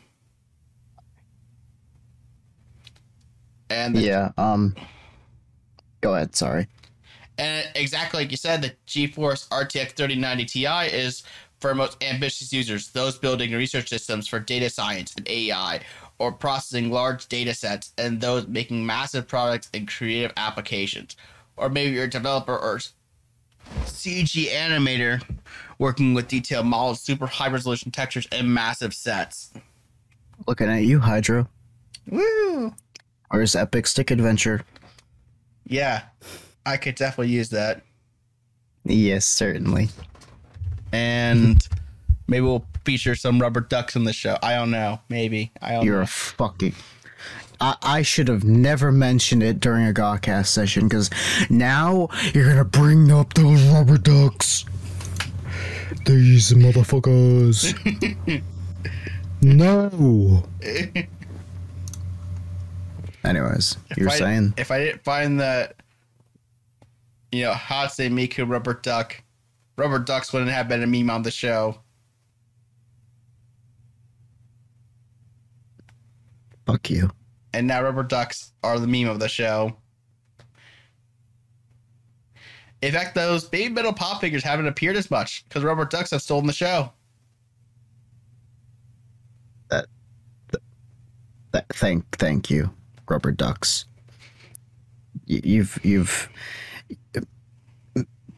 And 3.71 3.95
the, 3.95 4.01
yeah. 4.01 4.31
Um, 4.37 4.75
go 6.01 6.13
ahead. 6.13 6.35
Sorry. 6.35 6.67
and 7.39 7.67
exactly 7.73 8.21
like 8.21 8.29
you 8.29 8.37
said, 8.37 8.61
the 8.61 8.75
GeForce 8.85 9.47
RTX 9.49 9.93
3090 9.93 10.45
Ti 10.45 10.65
is 10.95 11.23
for 11.59 11.73
most 11.73 12.03
ambitious 12.03 12.53
users, 12.53 12.89
those 12.89 13.17
building 13.17 13.51
research 13.53 13.89
systems 13.89 14.27
for 14.27 14.39
data 14.39 14.69
science 14.69 15.15
and 15.15 15.27
AI, 15.27 15.79
or 16.19 16.31
processing 16.31 16.89
large 16.89 17.27
data 17.27 17.53
sets, 17.53 17.93
and 17.97 18.19
those 18.21 18.47
making 18.47 18.85
massive 18.85 19.27
products 19.27 19.69
and 19.73 19.87
creative 19.87 20.33
applications. 20.37 21.15
Or 21.55 21.69
maybe 21.69 21.93
you're 21.95 22.05
a 22.05 22.09
developer 22.09 22.57
or 22.57 22.79
CG 23.85 24.47
animator 24.47 25.23
working 25.79 26.13
with 26.13 26.27
detailed 26.27 26.65
models, 26.65 27.01
super 27.01 27.27
high 27.27 27.49
resolution 27.49 27.91
textures, 27.91 28.27
and 28.31 28.53
massive 28.53 28.93
sets. 28.93 29.53
Looking 30.47 30.69
at 30.69 30.83
you, 30.83 30.99
Hydro. 30.99 31.47
Woo! 32.09 32.73
Where's 33.29 33.55
Epic 33.55 33.87
Stick 33.87 34.11
Adventure? 34.11 34.63
Yeah, 35.65 36.03
I 36.65 36.77
could 36.77 36.95
definitely 36.95 37.33
use 37.33 37.49
that. 37.49 37.81
Yes, 38.85 39.25
certainly. 39.25 39.89
And 40.93 41.67
maybe 42.27 42.45
we'll 42.45 42.65
feature 42.87 43.15
some 43.15 43.37
rubber 43.37 43.59
ducks 43.59 43.97
in 43.97 44.05
the 44.05 44.13
show. 44.13 44.37
I 44.41 44.53
don't 44.53 44.71
know. 44.71 45.01
Maybe. 45.09 45.51
I 45.61 45.73
don't 45.73 45.83
You're 45.83 45.97
know. 45.97 46.03
a 46.03 46.07
fucking. 46.07 46.73
I, 47.59 47.75
I 47.83 48.01
should 48.01 48.29
have 48.29 48.45
never 48.45 48.93
mentioned 48.93 49.43
it 49.43 49.59
during 49.59 49.85
a 49.85 49.91
Godcast 49.91 50.45
session 50.45 50.87
because 50.87 51.09
now 51.49 52.07
you're 52.33 52.47
gonna 52.47 52.63
bring 52.63 53.11
up 53.11 53.33
those 53.33 53.61
rubber 53.63 53.97
ducks. 53.97 54.63
These 56.05 56.53
motherfuckers. 56.53 57.75
no. 59.41 60.43
Anyways, 63.25 63.77
if 63.89 64.07
I, 64.07 64.17
saying 64.17 64.53
if 64.55 64.71
I 64.71 64.79
didn't 64.79 65.03
find 65.03 65.41
that, 65.41 65.75
you 67.33 67.43
know, 67.43 67.51
Hatsune 67.51 68.13
Miku 68.13 68.49
rubber 68.49 68.75
duck, 68.75 69.21
rubber 69.75 69.99
ducks 69.99 70.31
wouldn't 70.31 70.51
have 70.51 70.69
been 70.69 70.83
a 70.83 70.87
meme 70.87 71.09
on 71.09 71.23
the 71.23 71.31
show. 71.31 71.81
Fuck 76.67 76.89
you. 76.89 77.09
And 77.53 77.65
now 77.65 77.81
rubber 77.81 78.03
ducks 78.03 78.51
are 78.63 78.77
the 78.77 78.87
meme 78.87 79.07
of 79.09 79.19
the 79.19 79.29
show. 79.29 79.75
In 82.81 82.91
fact, 82.91 83.15
those 83.15 83.49
Babymetal 83.49 83.95
pop 83.95 84.21
figures 84.21 84.43
haven't 84.43 84.67
appeared 84.67 84.95
as 84.95 85.09
much 85.09 85.43
because 85.47 85.63
rubber 85.63 85.85
ducks 85.85 86.11
have 86.11 86.21
stolen 86.21 86.45
the 86.45 86.53
show. 86.53 86.91
Th- 89.71 89.85
thank 91.73 92.17
thank 92.17 92.49
you, 92.49 92.71
rubber 93.09 93.31
ducks. 93.31 93.85
You've 95.25 95.79
you've 95.83 96.29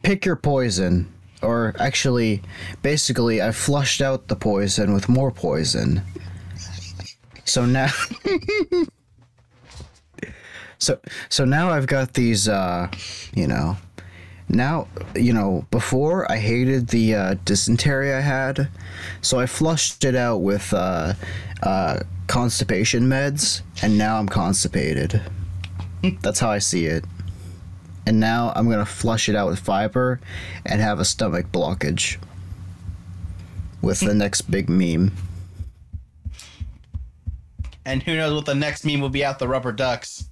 pick 0.02 0.24
your 0.24 0.36
poison, 0.36 1.12
or 1.42 1.74
actually, 1.78 2.42
basically, 2.82 3.42
I 3.42 3.52
flushed 3.52 4.00
out 4.00 4.28
the 4.28 4.36
poison 4.36 4.94
with 4.94 5.08
more 5.08 5.30
poison. 5.30 6.02
So 7.50 7.66
now, 7.66 7.90
so 10.78 11.00
so 11.28 11.44
now 11.44 11.70
I've 11.70 11.88
got 11.88 12.14
these. 12.14 12.48
Uh, 12.48 12.88
you 13.34 13.48
know, 13.48 13.76
now 14.48 14.86
you 15.16 15.32
know. 15.32 15.66
Before 15.72 16.30
I 16.30 16.36
hated 16.36 16.90
the 16.90 17.16
uh, 17.16 17.34
dysentery 17.44 18.14
I 18.14 18.20
had, 18.20 18.68
so 19.20 19.40
I 19.40 19.46
flushed 19.46 20.04
it 20.04 20.14
out 20.14 20.42
with 20.42 20.72
uh, 20.72 21.14
uh, 21.60 22.00
constipation 22.28 23.08
meds, 23.08 23.62
and 23.82 23.98
now 23.98 24.18
I'm 24.20 24.28
constipated. 24.28 25.20
That's 26.22 26.38
how 26.38 26.50
I 26.50 26.58
see 26.58 26.86
it. 26.86 27.04
And 28.06 28.20
now 28.20 28.52
I'm 28.54 28.70
gonna 28.70 28.86
flush 28.86 29.28
it 29.28 29.34
out 29.34 29.48
with 29.48 29.58
fiber, 29.58 30.20
and 30.64 30.80
have 30.80 31.00
a 31.00 31.04
stomach 31.04 31.50
blockage. 31.50 32.18
With 33.82 33.98
the 33.98 34.14
next 34.14 34.42
big 34.42 34.68
meme. 34.68 35.10
And 37.84 38.02
who 38.02 38.16
knows 38.16 38.34
what 38.34 38.46
the 38.46 38.54
next 38.54 38.84
meme 38.84 39.00
will 39.00 39.08
be 39.08 39.24
out 39.24 39.38
the 39.38 39.48
rubber 39.48 39.72
ducks. 39.72 40.30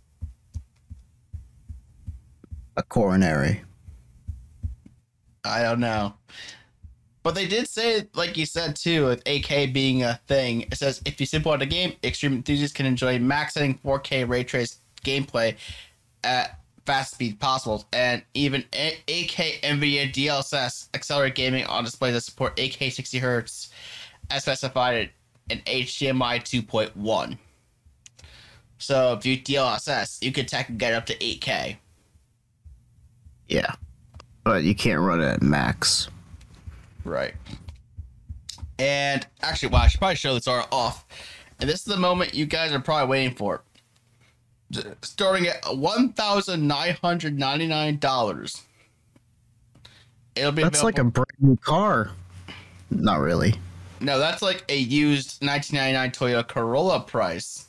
A 2.77 2.83
coronary. 2.83 3.63
I 5.45 5.63
don't 5.63 5.81
know. 5.81 6.15
But 7.23 7.35
they 7.35 7.47
did 7.47 7.69
say, 7.69 8.07
like 8.15 8.37
you 8.37 8.47
said 8.47 8.77
too, 8.77 9.07
with 9.07 9.25
8K 9.25 9.73
being 9.73 10.03
a 10.03 10.21
thing, 10.29 10.63
it 10.63 10.77
says 10.77 11.03
if 11.05 11.21
you 11.21 11.27
simple 11.27 11.53
out 11.53 11.59
the 11.59 11.67
game, 11.67 11.95
extreme 12.05 12.35
enthusiasts 12.35 12.77
can 12.77 12.87
enjoy 12.87 13.19
max 13.19 13.55
setting 13.55 13.79
4K 13.79 14.29
ray 14.29 14.45
trace 14.45 14.79
gameplay 15.05 15.57
at 16.25 16.59
fast 16.87 17.13
speed 17.13 17.39
possible, 17.39 17.85
and 17.93 18.23
even 18.33 18.65
A- 18.73 18.99
8K 19.07 19.61
NVIDIA 19.61 20.11
DLSS 20.11 20.89
accelerate 20.95 21.35
gaming 21.35 21.67
on 21.67 21.85
displays 21.85 22.15
that 22.15 22.23
support 22.23 22.57
8K 22.57 22.91
60 22.91 23.21
Hz 23.21 23.69
as 24.31 24.43
specified 24.43 25.11
in 25.51 25.59
HDMI 25.61 26.41
2.1. 26.41 27.39
So 28.79 29.13
if 29.15 29.27
you 29.27 29.37
DLSS, 29.37 30.25
you 30.25 30.33
could 30.33 30.49
technically 30.49 30.79
get 30.79 30.95
up 30.95 31.07
to 31.07 31.17
8K. 31.17 31.77
Yeah. 33.49 33.73
But 34.45 34.63
you 34.63 34.75
can't 34.75 35.01
run 35.01 35.21
it 35.21 35.27
at 35.27 35.43
max. 35.43 36.09
Right. 37.05 37.35
And 38.79 39.27
actually, 39.43 39.71
well, 39.71 39.83
I 39.83 39.89
should 39.89 39.99
probably 39.99 40.17
show 40.17 40.35
this 40.35 40.47
art 40.47 40.69
off. 40.71 41.05
And 41.61 41.69
this 41.69 41.81
is 41.81 41.85
the 41.85 41.97
moment 41.97 42.35
you 42.35 42.47
guys 42.47 42.73
are 42.73 42.81
probably 42.81 43.09
waiting 43.09 43.35
for. 43.35 43.63
Starting 45.03 45.49
at 45.49 45.77
one 45.77 46.13
thousand 46.13 46.69
nine 46.69 46.97
hundred 47.03 47.39
ninety 47.39 47.67
nine 47.67 47.99
dollars. 47.99 48.63
It'll 50.37 50.53
be 50.53 50.63
That's 50.63 50.85
like 50.85 50.99
a 50.99 51.05
brand 51.05 51.27
new 51.41 51.57
car. 51.57 52.11
Not 52.91 53.21
really. 53.21 53.55
No. 54.01 54.19
That's 54.19 54.43
like 54.43 54.65
a 54.69 54.77
used 54.77 55.43
nineteen 55.43 55.79
ninety 55.79 55.95
nine 55.95 56.11
Toyota 56.11 56.47
Corolla 56.47 57.01
price. 57.01 57.67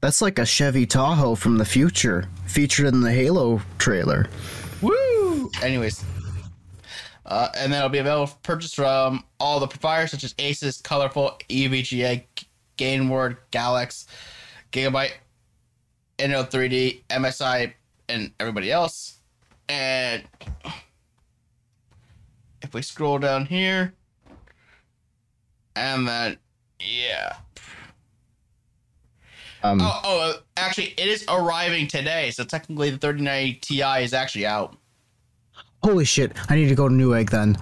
That's 0.00 0.20
like 0.20 0.38
a 0.38 0.44
Chevy 0.44 0.86
Tahoe 0.86 1.34
from 1.34 1.56
the 1.56 1.64
future, 1.64 2.28
featured 2.46 2.86
in 2.86 3.00
the 3.00 3.12
Halo 3.12 3.62
trailer. 3.78 4.28
Woo! 4.82 5.50
Anyways. 5.62 6.04
Uh, 7.26 7.48
and 7.56 7.72
then 7.72 7.78
it'll 7.78 7.88
be 7.88 7.98
available 7.98 8.26
for 8.26 8.38
purchase 8.42 8.74
from 8.74 9.24
all 9.40 9.58
the 9.60 9.66
providers 9.66 10.10
such 10.10 10.24
as 10.24 10.34
Asus, 10.34 10.82
Colorful, 10.82 11.40
EVGA, 11.48 12.22
Gainward, 12.76 13.38
Galax, 13.50 14.06
Gigabyte, 14.72 15.12
Inno3D, 16.18 17.02
MSI, 17.08 17.72
and 18.10 18.30
everybody 18.38 18.70
else. 18.70 19.20
And 19.68 20.24
if 22.60 22.74
we 22.74 22.82
scroll 22.82 23.18
down 23.18 23.46
here, 23.46 23.94
and 25.76 26.06
then 26.06 26.38
yeah. 26.80 27.36
Um, 29.62 29.80
Oh, 29.80 30.00
oh, 30.04 30.34
actually, 30.56 30.94
it 30.98 31.08
is 31.08 31.24
arriving 31.28 31.86
today, 31.88 32.30
so 32.30 32.44
technically 32.44 32.90
the 32.90 32.98
3090 32.98 33.54
Ti 33.60 33.82
is 34.02 34.12
actually 34.12 34.44
out. 34.44 34.76
Holy 35.82 36.04
shit! 36.04 36.32
I 36.50 36.56
need 36.56 36.68
to 36.68 36.74
go 36.74 36.88
to 36.88 36.94
Newegg 36.94 37.30
then. 37.30 37.56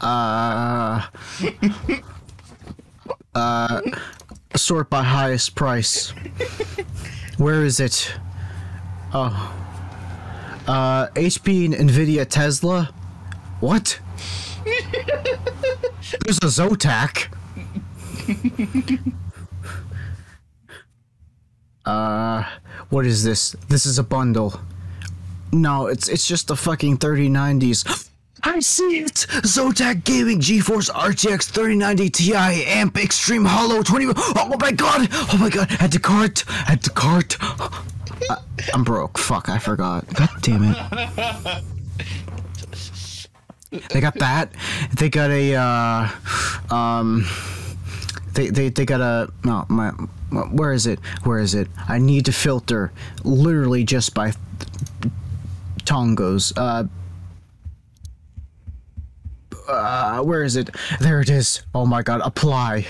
Uh, 0.00 1.06
uh, 3.34 3.80
sort 4.54 4.90
by 4.90 5.02
highest 5.02 5.54
price. 5.54 6.10
Where 7.36 7.64
is 7.64 7.80
it? 7.80 8.12
Oh, 9.12 9.54
uh, 10.66 11.08
HP, 11.08 11.74
Nvidia, 11.74 12.28
Tesla. 12.28 12.92
What? 13.60 13.98
There's 16.24 16.38
a 16.38 16.48
Zotac. 16.48 17.28
uh, 21.84 22.44
what 22.90 23.06
is 23.06 23.24
this? 23.24 23.52
This 23.68 23.86
is 23.86 23.98
a 23.98 24.02
bundle. 24.02 24.60
No, 25.52 25.86
it's 25.86 26.08
it's 26.08 26.26
just 26.26 26.48
the 26.48 26.56
fucking 26.56 26.98
3090s. 26.98 28.08
I 28.44 28.60
see 28.60 29.00
it! 29.00 29.26
Zotac 29.42 30.04
Gaming 30.04 30.38
GeForce 30.38 30.90
RTX 30.90 31.50
3090 31.50 32.10
Ti 32.10 32.34
Amp 32.66 32.96
Extreme 32.96 33.44
Holo 33.44 33.82
20. 33.82 34.12
Oh 34.16 34.56
my 34.60 34.70
god! 34.70 35.08
Oh 35.10 35.36
my 35.40 35.48
god! 35.50 35.68
Add 35.80 35.90
to 35.92 35.98
cart! 35.98 36.44
Add 36.68 36.82
to 36.84 36.90
cart! 36.90 37.36
I, 37.42 38.36
I'm 38.72 38.84
broke. 38.84 39.18
Fuck, 39.18 39.48
I 39.48 39.58
forgot. 39.58 40.06
God 40.14 40.30
damn 40.42 40.62
it. 40.64 41.64
They 43.70 44.00
got 44.00 44.14
that. 44.18 44.52
They 44.96 45.08
got 45.08 45.30
a, 45.30 45.54
uh, 45.54 46.74
um, 46.74 47.26
they, 48.32 48.48
they, 48.48 48.70
they 48.70 48.84
got 48.86 49.00
a, 49.00 49.30
no, 49.44 49.66
my, 49.68 49.90
where 50.30 50.72
is 50.72 50.86
it? 50.86 51.00
Where 51.24 51.38
is 51.38 51.54
it? 51.54 51.68
I 51.88 51.98
need 51.98 52.24
to 52.26 52.32
filter 52.32 52.92
literally 53.24 53.84
just 53.84 54.14
by 54.14 54.32
tongos. 55.80 56.52
Uh, 56.56 56.84
uh, 59.68 60.22
where 60.22 60.42
is 60.42 60.56
it? 60.56 60.70
There 61.00 61.20
it 61.20 61.28
is. 61.28 61.62
Oh 61.74 61.86
my 61.86 62.02
god, 62.02 62.20
apply. 62.24 62.86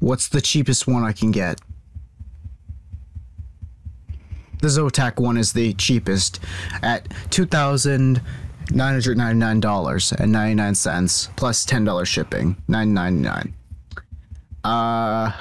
What's 0.00 0.28
the 0.28 0.40
cheapest 0.40 0.86
one 0.86 1.04
I 1.04 1.12
can 1.12 1.30
get? 1.30 1.60
The 4.64 4.70
Zotac 4.70 5.20
one 5.20 5.36
is 5.36 5.52
the 5.52 5.74
cheapest 5.74 6.40
at 6.82 7.06
2000 7.28 8.18
nine 8.70 8.92
hundred 8.94 9.18
ninety 9.18 9.38
nine 9.38 9.60
dollars 9.60 10.10
and 10.12 10.32
ninety 10.32 10.54
nine 10.54 10.74
cents 10.74 11.28
plus 11.36 11.66
ten 11.66 11.84
dollars 11.84 12.08
shipping. 12.08 12.56
Nine 12.66 12.94
ninety 12.94 13.20
nine. 13.20 13.52
Uh, 14.64 15.32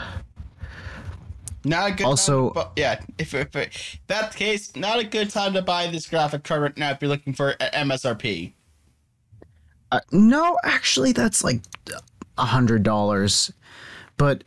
Not 1.64 1.92
a 1.92 1.93
good 1.93 2.06
Also- 2.06 2.50
time 2.50 2.64
to 2.66 2.69
bu- 2.76 2.82
yeah. 2.82 3.00
If, 3.18 3.34
if, 3.34 3.56
if 3.56 3.98
that's 4.08 4.35
the 4.35 4.38
case, 4.40 4.76
not 4.76 5.00
a 5.00 5.06
good 5.06 5.30
time 5.30 5.53
to 5.53 5.61
buy 5.61 5.88
this 5.88 6.06
graphic 6.10 6.43
card 6.43 6.61
right 6.61 6.77
now 6.77 6.90
if 6.92 6.98
you're 7.02 7.08
looking 7.08 7.32
for 7.34 7.53
MSRP. 7.61 8.52
uh, 9.93 10.02
no, 10.11 10.58
actually, 10.66 11.14
that's 11.14 11.45
like 11.45 11.61
a 12.38 12.43
hundred 12.45 12.84
dollars. 12.84 13.53
But 14.18 14.43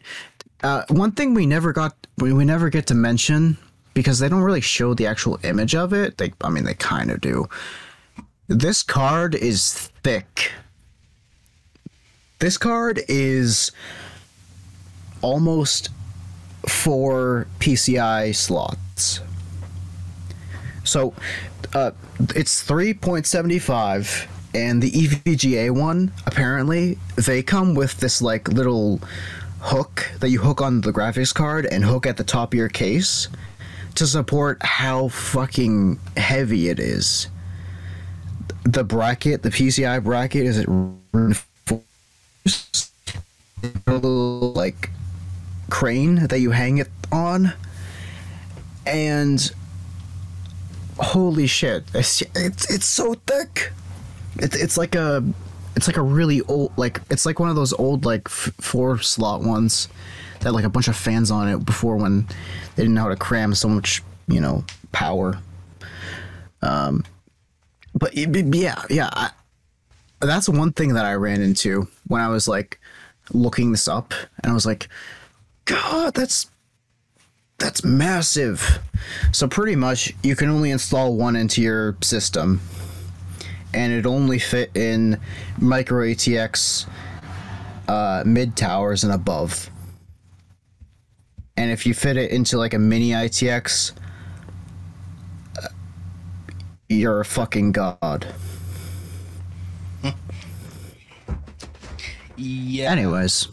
uh, 0.63 0.83
one 0.91 1.13
thing 1.13 1.33
we 1.33 1.47
never 1.47 1.73
got, 1.73 1.97
we, 2.19 2.35
we 2.35 2.45
never 2.45 2.69
get 2.69 2.87
to 2.89 2.95
mention 2.95 3.57
because 3.97 4.19
they 4.19 4.29
don't 4.29 4.43
really 4.43 4.61
show 4.61 4.93
the 4.93 5.07
actual 5.07 5.41
image 5.43 5.75
of 5.75 5.95
it. 5.95 6.19
They, 6.19 6.31
I 6.43 6.51
mean, 6.51 6.65
they 6.65 6.75
kind 6.75 7.11
of 7.11 7.23
do. 7.23 7.49
This 8.47 8.83
card 8.83 9.35
is 9.35 9.73
thick. 10.03 10.53
This 12.39 12.59
card 12.59 13.01
is 13.09 13.73
almost 15.23 15.89
four 16.69 17.47
PCI 17.59 18.37
slots. 18.37 19.23
So 20.85 21.15
uh, 21.73 21.93
it's 22.35 22.63
3.75 22.63 24.29
and 24.55 24.83
the 24.83 24.91
EVGA 24.91 25.71
one 25.71 26.13
apparently 26.27 26.99
they 27.17 27.43
come 27.43 27.75
with 27.75 27.99
this 27.99 28.23
like 28.23 28.49
little 28.49 29.01
hook 29.61 30.11
that 30.21 30.31
you 30.31 30.39
hook 30.39 30.63
on 30.63 30.81
the 30.81 30.93
graphics 30.93 31.35
card 31.35 31.67
and 31.67 31.85
hook 31.85 32.07
at 32.07 32.17
the 32.17 32.25
top 32.25 32.55
of 32.55 32.59
your 32.59 32.69
case 32.69 33.29
to 33.97 34.07
support 34.07 34.59
how 34.63 35.09
fucking 35.09 35.99
heavy 36.17 36.69
it 36.69 36.79
is. 36.79 37.29
The 38.65 38.85
bracket, 38.85 39.43
the 39.43 39.51
PCI 39.51 40.03
bracket 40.03 40.47
is 40.47 40.59
it 40.59 40.67
reinforced? 41.13 42.93
Like 43.87 44.91
crane 45.71 46.27
that 46.27 46.41
you 46.41 46.51
hang 46.51 46.79
it 46.79 46.89
on? 47.11 47.53
And 48.87 49.53
holy 50.99 51.47
shit 51.47 51.85
it's 51.95 52.23
it's, 52.35 52.71
it's 52.73 52.87
so 52.87 53.15
thick. 53.27 53.73
It's, 54.39 54.57
it's 54.57 54.77
like 54.77 54.95
a 54.95 55.25
it's 55.75 55.87
like 55.87 55.97
a 55.97 56.03
really 56.03 56.43
old 56.43 56.73
like 56.77 57.01
it's 57.11 57.27
like 57.27 57.39
one 57.39 57.49
of 57.49 57.57
those 57.57 57.73
old 57.75 58.05
like 58.05 58.23
f- 58.27 58.53
four 58.59 58.99
slot 58.99 59.43
ones 59.43 59.89
that 60.41 60.53
like 60.53 60.65
a 60.65 60.69
bunch 60.69 60.89
of 60.89 60.97
fans 60.97 61.31
on 61.31 61.49
it 61.49 61.65
before 61.65 61.97
when 61.97 62.27
they 62.77 62.83
didn't 62.83 62.95
know 62.95 63.03
how 63.03 63.09
to 63.09 63.17
cram 63.17 63.55
so 63.55 63.69
much 63.69 64.03
you 64.29 64.41
know 64.41 64.65
power 64.93 65.39
um 66.63 67.05
but 67.95 68.17
it- 68.17 68.55
yeah 68.55 68.83
yeah 68.91 69.09
I, 69.13 69.31
that's 70.21 70.49
one 70.49 70.73
thing 70.73 70.95
that 70.95 71.05
i 71.05 71.15
ran 71.15 71.41
into 71.43 71.89
when 72.07 72.21
i 72.21 72.29
was 72.29 72.47
like 72.49 72.81
looking 73.33 73.73
this 73.73 73.89
up 73.89 74.15
and 74.43 74.51
i 74.53 74.55
was 74.55 74.65
like 74.67 74.89
god 75.65 76.15
that's 76.15 76.51
that's 77.59 77.83
massive. 77.83 78.81
So 79.33 79.49
pretty 79.49 79.77
much 79.77 80.13
you 80.23 80.37
can 80.37 80.51
only 80.51 80.71
install 80.71 81.17
one 81.17 81.37
into 81.37 81.63
your 81.63 81.97
system. 82.03 82.61
And 83.73 83.95
it 83.95 84.05
only 84.05 84.39
fit 84.39 84.77
in 84.77 85.19
micro 85.59 86.05
ATX 86.05 86.87
uh, 87.89 88.25
mid 88.27 88.57
towers 88.57 89.05
and 89.05 89.13
above. 89.15 89.71
And 91.57 91.71
if 91.71 91.87
you 91.87 91.95
fit 91.95 92.17
it 92.17 92.31
into 92.31 92.59
like 92.59 92.75
a 92.75 92.79
mini 92.79 93.11
ITX, 93.11 93.93
you're 96.89 97.21
a 97.21 97.25
fucking 97.25 97.73
god. 97.73 98.27
Yeah. 102.37 102.93
Anyways, 102.93 103.49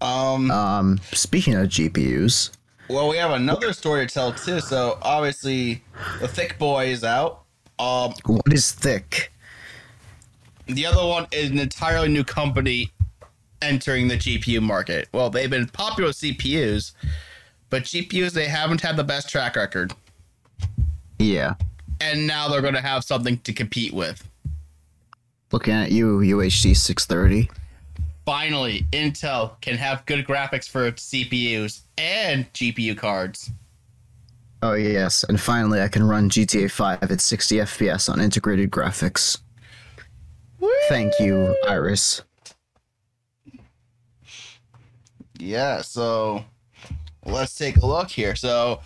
Um. 0.00 0.50
um, 0.50 1.00
speaking 1.12 1.54
of 1.54 1.68
GPUs, 1.68 2.50
Well, 2.88 3.08
we 3.08 3.16
have 3.16 3.32
another 3.32 3.72
story 3.72 4.06
to 4.06 4.12
tell 4.14 4.32
too. 4.32 4.60
So 4.60 4.98
obviously, 5.02 5.82
the 6.20 6.28
thick 6.28 6.58
boy 6.58 6.86
is 6.88 7.02
out. 7.04 7.42
Um. 7.78 8.12
what 8.26 8.52
is 8.52 8.70
thick? 8.70 9.32
The 10.66 10.86
other 10.86 11.04
one 11.04 11.26
is 11.32 11.50
an 11.50 11.58
entirely 11.58 12.08
new 12.08 12.22
company 12.22 12.92
entering 13.62 14.08
the 14.08 14.16
GPU 14.16 14.60
market. 14.60 15.08
Well, 15.12 15.30
they've 15.30 15.48
been 15.50 15.68
popular 15.68 16.08
with 16.08 16.16
CPUs, 16.16 16.92
but 17.70 17.84
GPUs 17.84 18.32
they 18.32 18.46
haven't 18.48 18.80
had 18.80 18.96
the 18.96 19.04
best 19.04 19.28
track 19.28 19.56
record, 19.56 19.92
Yeah. 21.18 21.54
and 22.00 22.26
now 22.26 22.48
they're 22.48 22.60
going 22.62 22.74
to 22.74 22.80
have 22.80 23.04
something 23.04 23.38
to 23.38 23.52
compete 23.52 23.92
with. 23.94 24.28
Looking 25.52 25.74
at 25.74 25.92
you, 25.92 26.18
UHD 26.18 26.74
630. 26.76 27.50
Finally, 28.24 28.86
Intel 28.92 29.60
can 29.60 29.76
have 29.76 30.06
good 30.06 30.24
graphics 30.24 30.68
for 30.68 30.86
its 30.86 31.08
CPUs 31.10 31.80
and 31.98 32.50
GPU 32.52 32.96
cards. 32.96 33.50
Oh 34.62 34.74
yes, 34.74 35.24
and 35.24 35.40
finally 35.40 35.82
I 35.82 35.88
can 35.88 36.04
run 36.04 36.30
GTA 36.30 36.70
5 36.70 37.02
at 37.10 37.20
60 37.20 37.56
FPS 37.56 38.08
on 38.08 38.20
integrated 38.20 38.70
graphics. 38.70 39.38
Thank 40.88 41.12
you, 41.18 41.56
Iris. 41.68 42.22
Yeah, 45.42 45.80
so 45.80 46.44
let's 47.26 47.56
take 47.56 47.76
a 47.78 47.86
look 47.86 48.08
here. 48.08 48.36
So 48.36 48.80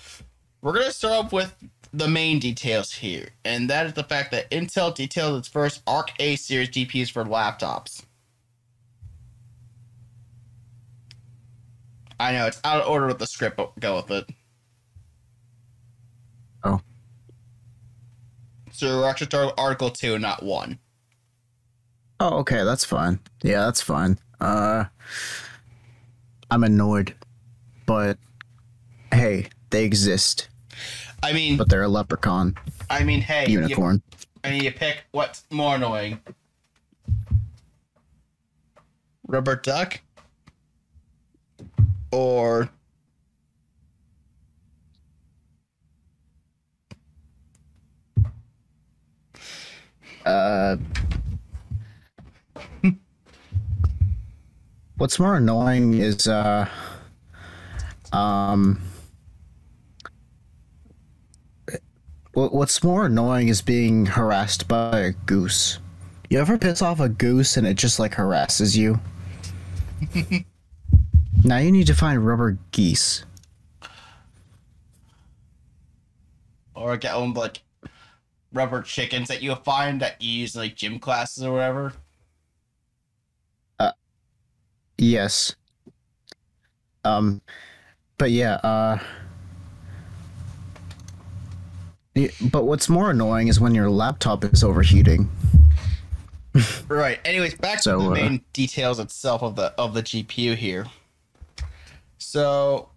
we're 0.63 0.73
gonna 0.73 0.91
start 0.91 1.27
off 1.27 1.33
with 1.33 1.55
the 1.93 2.09
main 2.09 2.39
details 2.39 2.93
here, 2.93 3.29
and 3.45 3.69
that 3.69 3.85
is 3.85 3.93
the 3.93 4.03
fact 4.03 4.31
that 4.31 4.51
Intel 4.51 4.95
detailed 4.95 5.39
its 5.39 5.49
first 5.49 5.83
Arc 5.87 6.13
A 6.19 6.35
series 6.37 6.71
GPUs 6.71 7.11
for 7.11 7.25
laptops. 7.25 8.05
I 12.19 12.33
know 12.33 12.47
it's 12.47 12.61
out 12.65 12.81
of 12.81 12.89
order 12.89 13.07
with 13.07 13.19
the 13.19 13.27
script, 13.27 13.59
but 13.59 13.79
go 13.79 13.97
with 13.97 14.11
it. 14.11 14.31
Oh. 16.65 16.81
So 18.73 19.01
we're 19.01 19.11
actually 19.11 19.27
starting 19.27 19.51
with 19.51 19.61
Article 19.61 19.91
Two, 19.91 20.19
not 20.19 20.43
one. 20.43 20.79
Oh, 22.19 22.39
okay, 22.39 22.65
that's 22.65 22.87
fine. 22.87 23.21
Yeah, 23.43 23.67
that's 23.67 23.83
fine. 23.83 24.19
Uh 24.41 24.87
I'm 26.51 26.65
annoyed. 26.65 27.15
But 27.87 28.19
hey, 29.13 29.49
they 29.71 29.85
exist. 29.85 30.49
I 31.23 31.33
mean, 31.33 31.57
But 31.57 31.69
they're 31.69 31.83
a 31.83 31.89
leprechaun 31.89 32.57
I 32.91 33.03
mean, 33.05 33.21
hey, 33.21 33.47
you- 33.49 33.61
unicorn. 33.61 34.03
I 34.45 34.51
mean, 34.51 34.63
you 34.63 34.71
pick 34.73 35.05
what's 35.11 35.45
more 35.51 35.75
annoying. 35.75 36.21
Rubber 39.27 39.57
duck 39.57 40.01
or 42.13 42.71
Uh 50.25 50.77
What's 54.97 55.19
more 55.19 55.37
annoying 55.37 55.95
is 55.95 56.27
uh 56.27 56.69
um 58.13 58.81
what's 62.33 62.83
more 62.83 63.07
annoying 63.07 63.49
is 63.49 63.63
being 63.63 64.07
harassed 64.07 64.69
by 64.69 64.99
a 64.99 65.13
goose. 65.13 65.79
You 66.29 66.39
ever 66.41 66.59
piss 66.59 66.83
off 66.83 67.01
a 67.01 67.09
goose 67.09 67.57
and 67.57 67.67
it 67.67 67.75
just 67.75 67.99
like 67.99 68.15
harasses 68.15 68.77
you? 68.77 69.01
now 71.45 71.59
you 71.59 71.73
need 71.73 71.87
to 71.87 71.95
find 71.95 72.27
rubber 72.27 72.59
geese. 72.73 73.25
or 76.77 76.97
get 76.97 77.17
one 77.17 77.33
like 77.33 77.63
rubber 78.53 78.83
chickens 78.83 79.29
that 79.29 79.43
you 79.43 79.55
find 79.57 80.03
at 80.03 80.17
ease 80.21 80.55
in 80.55 80.61
like 80.61 80.77
gym 80.77 80.99
classes 80.99 81.43
or 81.43 81.53
whatever. 81.53 81.93
Yes. 84.99 85.55
Um, 87.05 87.41
but 88.19 88.31
yeah, 88.31 88.55
uh, 88.55 88.99
but 92.51 92.65
what's 92.65 92.89
more 92.89 93.11
annoying 93.11 93.49
is 93.49 93.61
when 93.61 93.75
your 93.75 93.91
laptop 93.91 94.45
is 94.45 94.65
overheating. 94.65 95.31
Right. 96.89 97.21
Anyways, 97.27 97.55
back 97.55 97.83
So, 97.83 97.99
to 97.99 98.05
the 98.05 98.11
uh, 98.11 98.15
main 98.15 98.45
details 98.55 98.99
itself 98.99 99.43
of 99.43 99.57
the 99.57 99.75
of 99.77 99.93
the 99.93 100.03
GPU 100.03 100.55
here. 100.55 100.87
So, 102.17 102.89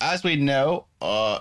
as 0.00 0.24
we 0.24 0.34
know, 0.34 0.86
uh, 1.00 1.38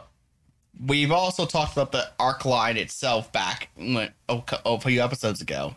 we've 0.86 1.12
also 1.12 1.48
talked 1.48 1.74
about 1.74 1.92
the 1.92 2.08
Arc 2.20 2.46
line 2.46 2.78
itself 2.78 3.32
back 3.32 3.70
when, 3.76 4.12
a 4.30 4.80
few 4.80 5.02
episodes 5.02 5.42
ago. 5.42 5.74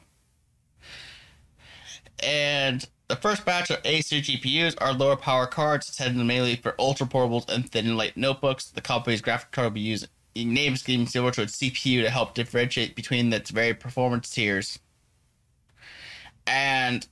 And 2.22 2.86
the 3.08 3.16
first 3.16 3.44
batch 3.44 3.70
of 3.70 3.80
A 3.84 4.02
series 4.02 4.28
GPUs 4.28 4.74
are 4.80 4.92
lower 4.92 5.16
power 5.16 5.46
cards 5.46 5.88
intended 5.88 6.24
mainly 6.24 6.56
for 6.56 6.74
ultra 6.78 7.06
portables 7.06 7.48
and 7.48 7.68
thin 7.70 7.86
and 7.86 7.96
light 7.96 8.16
notebooks. 8.16 8.66
The 8.66 8.82
company's 8.82 9.22
graphic 9.22 9.50
card 9.50 9.64
will 9.66 9.70
be 9.72 9.80
used 9.80 10.08
name 10.36 10.76
scheme 10.76 11.06
similar 11.06 11.32
to 11.32 11.42
its 11.42 11.56
CPU 11.56 12.02
to 12.02 12.10
help 12.10 12.34
differentiate 12.34 12.94
between 12.94 13.32
its 13.32 13.50
very 13.50 13.74
performance 13.74 14.30
tiers. 14.30 14.78
And 16.46 17.06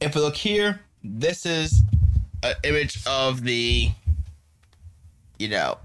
if 0.00 0.14
we 0.14 0.20
look 0.20 0.36
here, 0.36 0.80
this 1.04 1.44
is 1.44 1.82
an 2.42 2.54
image 2.64 3.04
of 3.06 3.42
the, 3.42 3.90
you 5.38 5.48
know, 5.48 5.78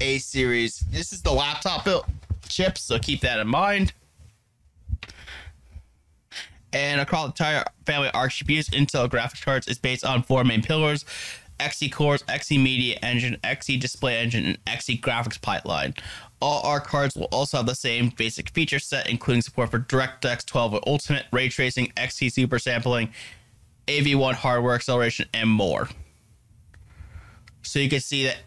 A 0.00 0.18
series. 0.18 0.78
This 0.90 1.12
is 1.12 1.20
the 1.20 1.32
laptop 1.32 1.84
built 1.84 2.06
chip, 2.48 2.78
so 2.78 2.98
keep 2.98 3.20
that 3.20 3.38
in 3.38 3.48
mind. 3.48 3.92
And 6.72 7.00
across 7.00 7.24
the 7.24 7.44
entire 7.44 7.64
family 7.84 8.08
of 8.08 8.14
GPUs, 8.14 8.70
Intel 8.70 9.08
graphics 9.08 9.44
cards 9.44 9.66
is 9.66 9.78
based 9.78 10.04
on 10.04 10.22
four 10.22 10.44
main 10.44 10.62
pillars 10.62 11.04
XE 11.60 11.92
cores, 11.92 12.22
XE 12.22 12.60
media 12.62 12.98
engine, 13.02 13.36
XE 13.44 13.78
display 13.78 14.18
engine, 14.18 14.46
and 14.46 14.64
XE 14.64 15.00
graphics 15.00 15.40
pipeline. 15.40 15.94
All 16.40 16.62
our 16.66 16.80
cards 16.80 17.14
will 17.14 17.28
also 17.30 17.58
have 17.58 17.66
the 17.66 17.74
same 17.74 18.08
basic 18.16 18.50
feature 18.50 18.78
set, 18.78 19.08
including 19.08 19.42
support 19.42 19.70
for 19.70 19.78
DirectX 19.78 20.46
12 20.46 20.72
with 20.72 20.82
Ultimate, 20.86 21.26
ray 21.32 21.48
tracing, 21.50 21.92
XE 21.96 22.32
super 22.32 22.58
sampling, 22.58 23.10
AV1 23.86 24.34
hardware 24.34 24.74
acceleration, 24.74 25.28
and 25.34 25.50
more. 25.50 25.88
So 27.62 27.78
you 27.78 27.90
can 27.90 28.00
see 28.00 28.24
that 28.24 28.38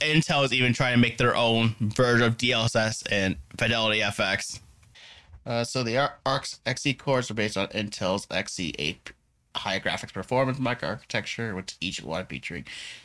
Intel 0.00 0.44
is 0.44 0.52
even 0.52 0.72
trying 0.72 0.94
to 0.94 1.00
make 1.00 1.18
their 1.18 1.36
own 1.36 1.76
version 1.80 2.26
of 2.26 2.38
DLSS 2.38 3.06
and 3.10 3.36
Fidelity 3.58 4.00
FX. 4.00 4.60
Uh, 5.46 5.62
so 5.64 5.82
the 5.82 5.98
Ar- 5.98 6.18
ARC's 6.24 6.60
XE 6.64 6.98
cores 6.98 7.30
are 7.30 7.34
based 7.34 7.56
on 7.56 7.68
Intel's 7.68 8.26
XE8 8.26 8.96
high 9.56 9.78
graphics 9.78 10.12
performance 10.12 10.58
microarchitecture, 10.58 11.54
with 11.54 11.74
each 11.80 12.02
one 12.02 12.26
featuring 12.26 12.64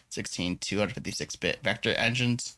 16 0.09 0.57
256-bit 0.57 1.59
vector 1.63 1.93
engines, 1.93 2.57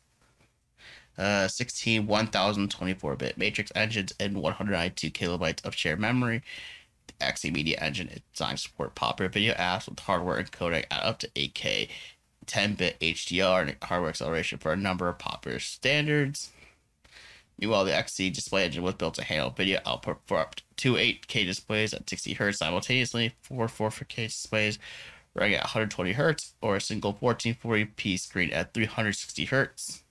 uh, 1.18 1.48
16 1.48 2.06
1024-bit 2.06 3.36
matrix 3.36 3.72
engines, 3.74 4.12
and 4.18 4.40
192 4.40 5.10
kilobytes 5.10 5.64
of 5.64 5.74
shared 5.74 6.00
memory. 6.00 6.42
The 7.08 7.12
XE 7.26 7.52
Media 7.52 7.78
Engine 7.80 8.08
is 8.08 8.20
designed 8.32 8.58
to 8.58 8.62
support 8.62 8.94
popular 8.94 9.28
video 9.28 9.54
apps 9.54 9.88
with 9.88 9.98
hardware 9.98 10.42
encoding 10.42 10.84
at 10.90 11.02
up 11.02 11.18
to 11.18 11.28
8K, 11.30 11.88
10-bit 12.46 12.98
HDR, 13.00 13.62
and 13.62 13.76
hardware 13.82 14.10
acceleration 14.10 14.58
for 14.58 14.72
a 14.72 14.76
number 14.76 15.08
of 15.08 15.18
popular 15.18 15.58
standards. 15.58 16.50
Meanwhile, 17.62 17.84
the 17.84 17.92
XE 17.92 18.32
display 18.34 18.64
engine 18.64 18.82
was 18.82 18.96
built 18.96 19.14
to 19.14 19.22
handle 19.22 19.50
video 19.50 19.78
output 19.86 20.18
for 20.26 20.38
up 20.38 20.56
to 20.78 20.94
8K 20.94 21.46
displays 21.46 21.94
at 21.94 22.10
60 22.10 22.34
Hz 22.34 22.56
simultaneously, 22.56 23.36
four 23.40 23.68
4K 23.68 24.26
displays 24.26 24.80
running 25.32 25.54
at 25.54 25.62
120 25.62 26.12
Hz, 26.14 26.54
or 26.60 26.74
a 26.74 26.80
single 26.80 27.14
1440p 27.14 28.18
screen 28.18 28.50
at 28.50 28.74
360 28.74 29.46
Hz. 29.46 30.02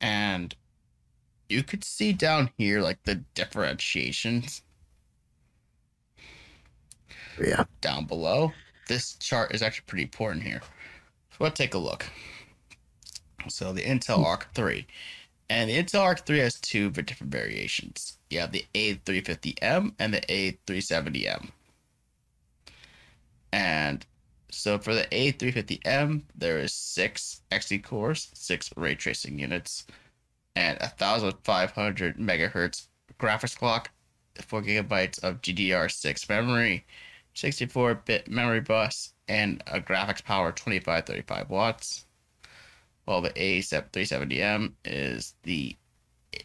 And 0.00 0.56
you 1.48 1.62
could 1.62 1.84
see 1.84 2.12
down 2.12 2.50
here 2.58 2.80
like 2.80 3.04
the 3.04 3.22
differentiations 3.36 4.62
Yeah. 7.40 7.62
down 7.80 8.06
below. 8.06 8.52
This 8.88 9.14
chart 9.14 9.54
is 9.54 9.62
actually 9.62 9.84
pretty 9.86 10.02
important 10.02 10.42
here. 10.42 10.62
So 11.30 11.44
let's 11.44 11.56
take 11.56 11.74
a 11.74 11.78
look. 11.78 12.06
So 13.48 13.72
the 13.72 13.82
Intel 13.82 14.24
Arc 14.24 14.52
3. 14.54 14.86
And 15.48 15.70
the 15.70 15.82
Intel 15.82 16.00
Arc 16.00 16.26
3 16.26 16.38
has 16.38 16.60
two 16.60 16.90
different 16.90 17.32
variations. 17.32 18.18
You 18.30 18.40
have 18.40 18.52
the 18.52 18.64
A350M 18.74 19.92
and 19.98 20.14
the 20.14 20.20
A370M. 20.22 21.50
And 23.52 24.04
so 24.50 24.78
for 24.78 24.94
the 24.94 25.04
A350M, 25.04 26.22
there 26.34 26.58
is 26.58 26.72
six 26.72 27.42
XE 27.52 27.82
cores, 27.84 28.30
six 28.34 28.70
ray 28.76 28.94
tracing 28.94 29.38
units, 29.38 29.86
and 30.54 30.78
a 30.80 30.92
1500 30.98 32.16
megahertz 32.16 32.88
graphics 33.20 33.56
clock, 33.56 33.90
4 34.40 34.62
gigabytes 34.62 35.22
of 35.22 35.40
GDDR6 35.42 36.28
memory, 36.28 36.86
64 37.34 37.96
bit 38.06 38.28
memory 38.28 38.60
bus, 38.60 39.12
and 39.28 39.62
a 39.66 39.80
graphics 39.80 40.24
power 40.24 40.52
2535 40.52 41.50
watts. 41.50 42.05
While 43.06 43.22
the 43.22 43.30
A370M 43.30 44.72
is 44.84 45.34
the 45.44 45.76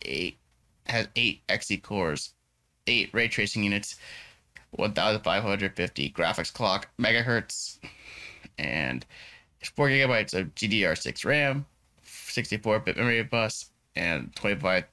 eight 0.03 0.37
has 0.85 1.07
eight 1.15 1.41
XE 1.47 1.81
cores, 1.81 2.33
eight 2.85 3.09
ray 3.13 3.27
tracing 3.27 3.63
units, 3.63 3.95
1550 4.71 6.11
graphics 6.11 6.53
clock 6.53 6.87
megahertz, 6.99 7.79
and 8.59 9.05
4 9.75 9.89
gigabytes 9.89 10.33
of 10.33 10.53
GDDR6 10.55 11.25
RAM, 11.25 11.65
64 12.03 12.79
bit 12.79 12.97
memory 12.97 13.23
bus, 13.23 13.71
and 13.95 14.33
25 14.35 14.85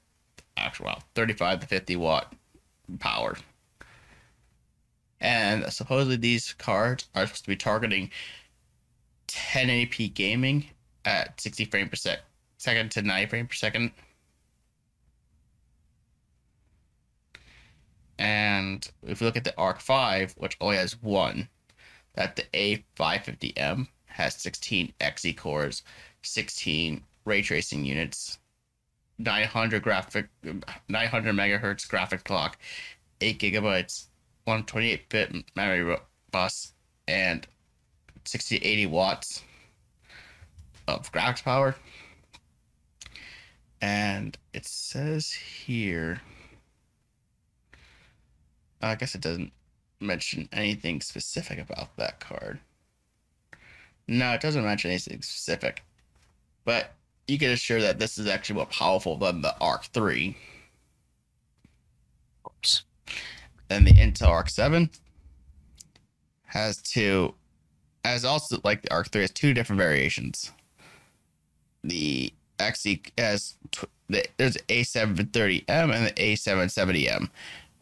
actual 0.57 0.87
well, 0.87 1.03
35 1.15 1.61
to 1.61 1.67
50 1.67 1.97
watt 1.97 2.35
power. 2.99 3.37
And 5.21 5.71
supposedly 5.71 6.17
these 6.17 6.55
cards 6.55 7.09
are 7.15 7.27
supposed 7.27 7.45
to 7.45 7.51
be 7.51 7.57
targeting 7.57 8.11
1080p 9.29 10.15
gaming 10.15 10.67
at 11.09 11.41
60 11.41 11.65
frames 11.65 11.89
per 11.89 11.97
sec- 11.97 12.21
second 12.59 12.91
to 12.91 13.03
90 13.03 13.31
frames 13.31 13.49
per 13.49 13.55
second. 13.55 13.93
And 18.19 18.87
if 19.07 19.21
we 19.21 19.27
look 19.27 19.37
at 19.37 19.45
the 19.45 19.57
Arc 19.57 19.81
5, 19.81 20.35
which 20.37 20.57
only 20.61 20.77
has 20.77 21.01
one, 21.01 21.49
that 22.15 22.37
the 22.37 22.43
A550M 22.53 23.89
has 24.07 24.35
16 24.35 24.93
XE 25.01 25.37
cores, 25.37 25.83
16 26.23 27.03
ray 27.25 27.43
tracing 27.43 27.85
units, 27.85 28.39
900 29.19 29.83
graphic 29.83 30.29
900 30.89 31.35
megahertz 31.35 31.89
graphic 31.89 32.25
clock, 32.25 32.59
8 33.21 33.39
gigabytes, 33.39 34.07
128 34.45 35.09
bit 35.09 35.35
memory 35.57 35.97
bus, 36.31 36.73
and 37.07 37.47
60 38.25 38.57
80 38.59 38.87
watts 38.87 39.43
of 40.89 41.13
graphics 41.13 41.45
power. 41.45 41.77
And 43.81 44.37
it 44.53 44.67
says 44.67 45.31
here, 45.31 46.21
I 48.83 48.95
guess 48.95 49.15
it 49.15 49.21
doesn't 49.21 49.53
mention 50.01 50.49
anything 50.53 51.01
specific 51.01 51.59
about 51.59 51.97
that 51.97 52.21
card. 52.21 52.59
No, 54.09 54.33
it 54.33 54.41
doesn't 54.41 54.65
mention 54.65 54.91
anything 54.91 55.23
specific. 55.23 55.83
But 56.65 56.95
you 57.29 57.39
can 57.39 57.51
assure 57.51 57.81
that 57.81 57.99
this 57.99 58.19
is 58.19 58.27
actually 58.27 58.57
more 58.57 58.67
powerful 58.67 59.17
than 59.17 59.43
the 59.43 59.57
Arc 59.61 59.85
3 59.85 60.37
Oops. 62.47 62.83
and 63.69 63.87
the 63.87 63.93
Intel 63.93 64.29
Arc 64.29 64.49
7 64.49 64.91
has 66.47 66.79
two 66.79 67.35
has 68.05 68.25
also 68.25 68.59
like 68.65 68.83
the 68.83 68.91
Arc 68.91 69.11
3 69.11 69.21
has 69.21 69.31
two 69.31 69.53
different 69.53 69.79
variations. 69.79 70.53
The 71.85 72.33
XE 72.59 73.11
has 73.19 73.55
the, 74.09 74.25
there's 74.37 74.57
A730M 74.69 75.69
and 75.69 76.07
the 76.07 76.13
A770M 76.17 77.31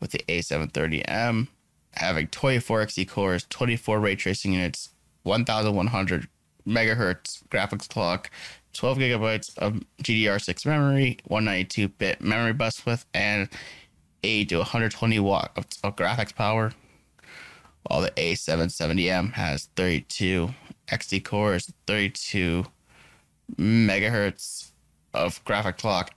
with 0.00 0.10
the 0.10 0.18
A730M 0.28 1.48
having 1.92 2.26
24 2.28 2.86
XE 2.86 3.08
cores, 3.08 3.46
24 3.48 4.00
ray 4.00 4.16
tracing 4.16 4.52
units, 4.52 4.90
1100 5.22 6.28
megahertz 6.66 7.42
graphics 7.48 7.88
clock, 7.88 8.30
12 8.74 8.98
gigabytes 8.98 9.56
of 9.58 9.80
GDDR6 10.02 10.66
memory, 10.66 11.18
192 11.26 11.88
bit 11.88 12.20
memory 12.20 12.52
bus 12.52 12.84
width, 12.84 13.06
and 13.14 13.48
8 14.22 14.48
to 14.50 14.58
120 14.58 15.18
watt 15.20 15.52
of, 15.56 15.66
of 15.82 15.96
graphics 15.96 16.34
power. 16.34 16.72
While 17.84 18.02
the 18.02 18.10
A770M 18.12 19.32
has 19.34 19.68
32 19.76 20.52
XE 20.88 21.24
cores, 21.24 21.72
32 21.86 22.66
megahertz 23.54 24.72
of 25.14 25.42
graphic 25.44 25.78
clock. 25.78 26.10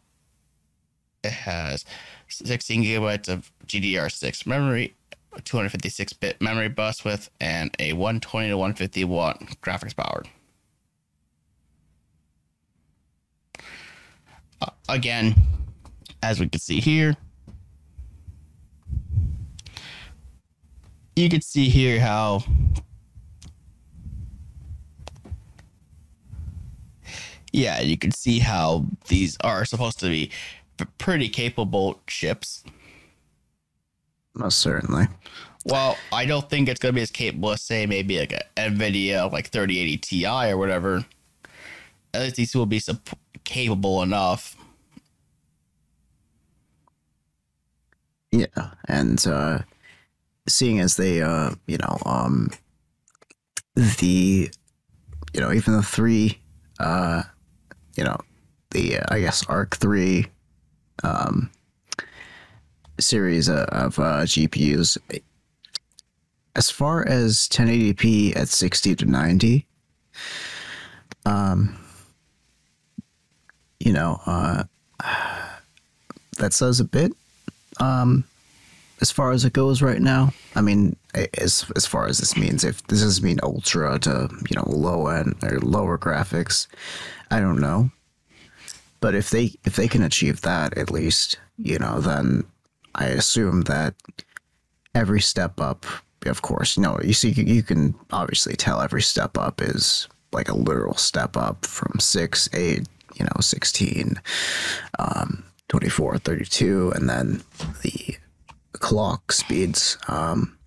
It 1.24 1.32
has 1.32 1.86
16 2.30 2.84
gigabytes 2.84 3.28
of 3.28 3.52
GDDR6 3.66 4.48
memory, 4.48 4.96
256 5.44 6.14
bit 6.14 6.42
memory 6.42 6.70
bus 6.70 7.04
width, 7.04 7.30
and 7.40 7.76
a 7.80 7.94
120 7.94 8.50
to 8.50 8.58
150 8.58 9.04
watt 9.06 9.40
graphics 9.62 9.96
power. 9.96 10.24
Uh, 14.62 14.70
again, 14.90 15.36
as 16.24 16.40
we 16.40 16.50
can 16.50 16.60
see 16.60 16.80
here, 16.80 17.16
you 21.16 21.30
can 21.30 21.42
see 21.42 21.70
here 21.70 22.00
how 22.00 22.44
yeah 27.52 27.82
you 27.82 27.98
can 27.98 28.12
see 28.12 28.40
how 28.40 28.86
these 29.08 29.38
are 29.44 29.66
supposed 29.66 30.00
to 30.00 30.08
be 30.08 30.32
pretty 30.98 31.28
capable 31.30 32.00
chips 32.08 32.64
Most 34.34 34.60
certainly. 34.60 35.08
well 35.66 35.98
i 36.12 36.26
don't 36.26 36.50
think 36.50 36.70
it's 36.70 36.80
going 36.80 36.94
to 36.94 36.96
be 36.96 37.02
as 37.02 37.12
capable 37.12 37.52
as 37.52 37.62
say 37.62 37.86
maybe 37.86 38.20
like 38.20 38.32
a 38.32 38.44
nvidia 38.58 39.32
like 39.32 39.48
3080 39.48 39.98
ti 39.98 40.26
or 40.26 40.58
whatever 40.58 41.06
at 42.14 42.22
least 42.22 42.36
these 42.36 42.56
will 42.56 42.66
be 42.66 42.80
sup- 42.80 43.10
capable 43.44 44.02
enough. 44.02 44.56
Yeah, 48.32 48.72
and 48.88 49.26
uh, 49.28 49.60
seeing 50.48 50.80
as 50.80 50.96
they, 50.98 51.22
uh, 51.22 51.52
you 51.68 51.78
know, 51.78 51.98
um, 52.06 52.52
the, 53.76 54.52
you 55.34 55.42
know, 55.42 55.52
even 55.52 55.74
the 55.74 55.82
three, 55.82 56.40
uh, 56.80 57.24
you 58.00 58.06
know, 58.06 58.18
the 58.72 58.98
uh, 58.98 59.04
I 59.10 59.20
guess 59.20 59.46
Arc 59.48 59.76
three, 59.76 60.28
um, 61.04 61.52
series 62.98 63.50
of, 63.50 63.58
of 63.68 64.00
uh, 64.00 64.22
GPUs. 64.24 64.98
As 66.56 66.70
far 66.70 67.06
as 67.06 67.50
1080p 67.50 68.38
at 68.38 68.48
60 68.48 68.96
to 68.96 69.06
90, 69.06 69.66
um, 71.26 71.78
you 73.82 73.92
know, 73.92 74.22
uh, 74.26 74.64
that 76.38 76.54
says 76.54 76.80
a 76.80 76.86
bit 76.86 77.12
um, 77.82 78.24
as 79.02 79.12
far 79.12 79.32
as 79.32 79.44
it 79.44 79.52
goes 79.52 79.82
right 79.82 80.02
now. 80.02 80.32
I 80.56 80.62
mean, 80.62 80.96
as 81.14 81.66
as 81.76 81.86
far 81.86 82.08
as 82.08 82.20
this 82.20 82.38
means, 82.38 82.64
if 82.64 82.82
this 82.88 83.02
does 83.02 83.22
mean 83.22 83.40
ultra 83.44 84.00
to 84.00 84.30
you 84.50 84.56
know 84.56 84.64
low 84.68 85.08
end 85.08 85.36
or 85.44 85.60
lower 85.60 85.98
graphics, 85.98 86.68
I 87.32 87.40
don't 87.40 87.60
know. 87.60 87.92
But 89.02 89.16
if 89.16 89.30
they 89.30 89.56
if 89.66 89.76
they 89.76 89.88
can 89.88 90.04
achieve 90.04 90.42
that 90.42 90.78
at 90.78 90.92
least, 90.92 91.40
you 91.58 91.80
know, 91.80 92.02
then 92.02 92.44
I 92.96 93.06
assume 93.06 93.62
that 93.64 93.96
every 94.94 95.22
step 95.22 95.60
up, 95.62 95.86
of 96.26 96.42
course, 96.42 96.76
you 96.76 96.84
know, 96.84 97.00
you 97.04 97.14
see, 97.14 97.30
you 97.30 97.64
can 97.64 97.96
obviously 98.12 98.56
tell 98.56 98.82
every 98.82 99.02
step 99.02 99.38
up 99.38 99.62
is 99.62 100.08
like 100.32 100.50
a 100.50 100.56
literal 100.56 100.96
step 100.96 101.38
up 101.38 101.66
from 101.66 102.00
six, 102.00 102.50
eight, 102.54 102.88
you 103.16 103.26
know, 103.26 103.40
16, 103.40 104.22
um, 105.00 105.44
24, 105.70 106.18
32, 106.20 106.92
and 106.96 107.10
then 107.10 107.42
the 107.82 108.18
clock 108.74 109.32
speeds. 109.32 109.98
Um, 110.08 110.58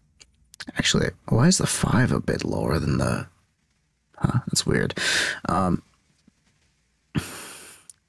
actually, 0.77 1.11
why 1.29 1.49
is 1.49 1.59
the 1.59 1.67
five 1.67 2.13
a 2.13 2.21
bit 2.21 2.45
lower 2.45 2.79
than 2.79 2.99
the? 2.99 3.27
Huh, 4.17 4.41
that's 4.47 4.67
weird. 4.67 4.99
Um, 5.49 5.83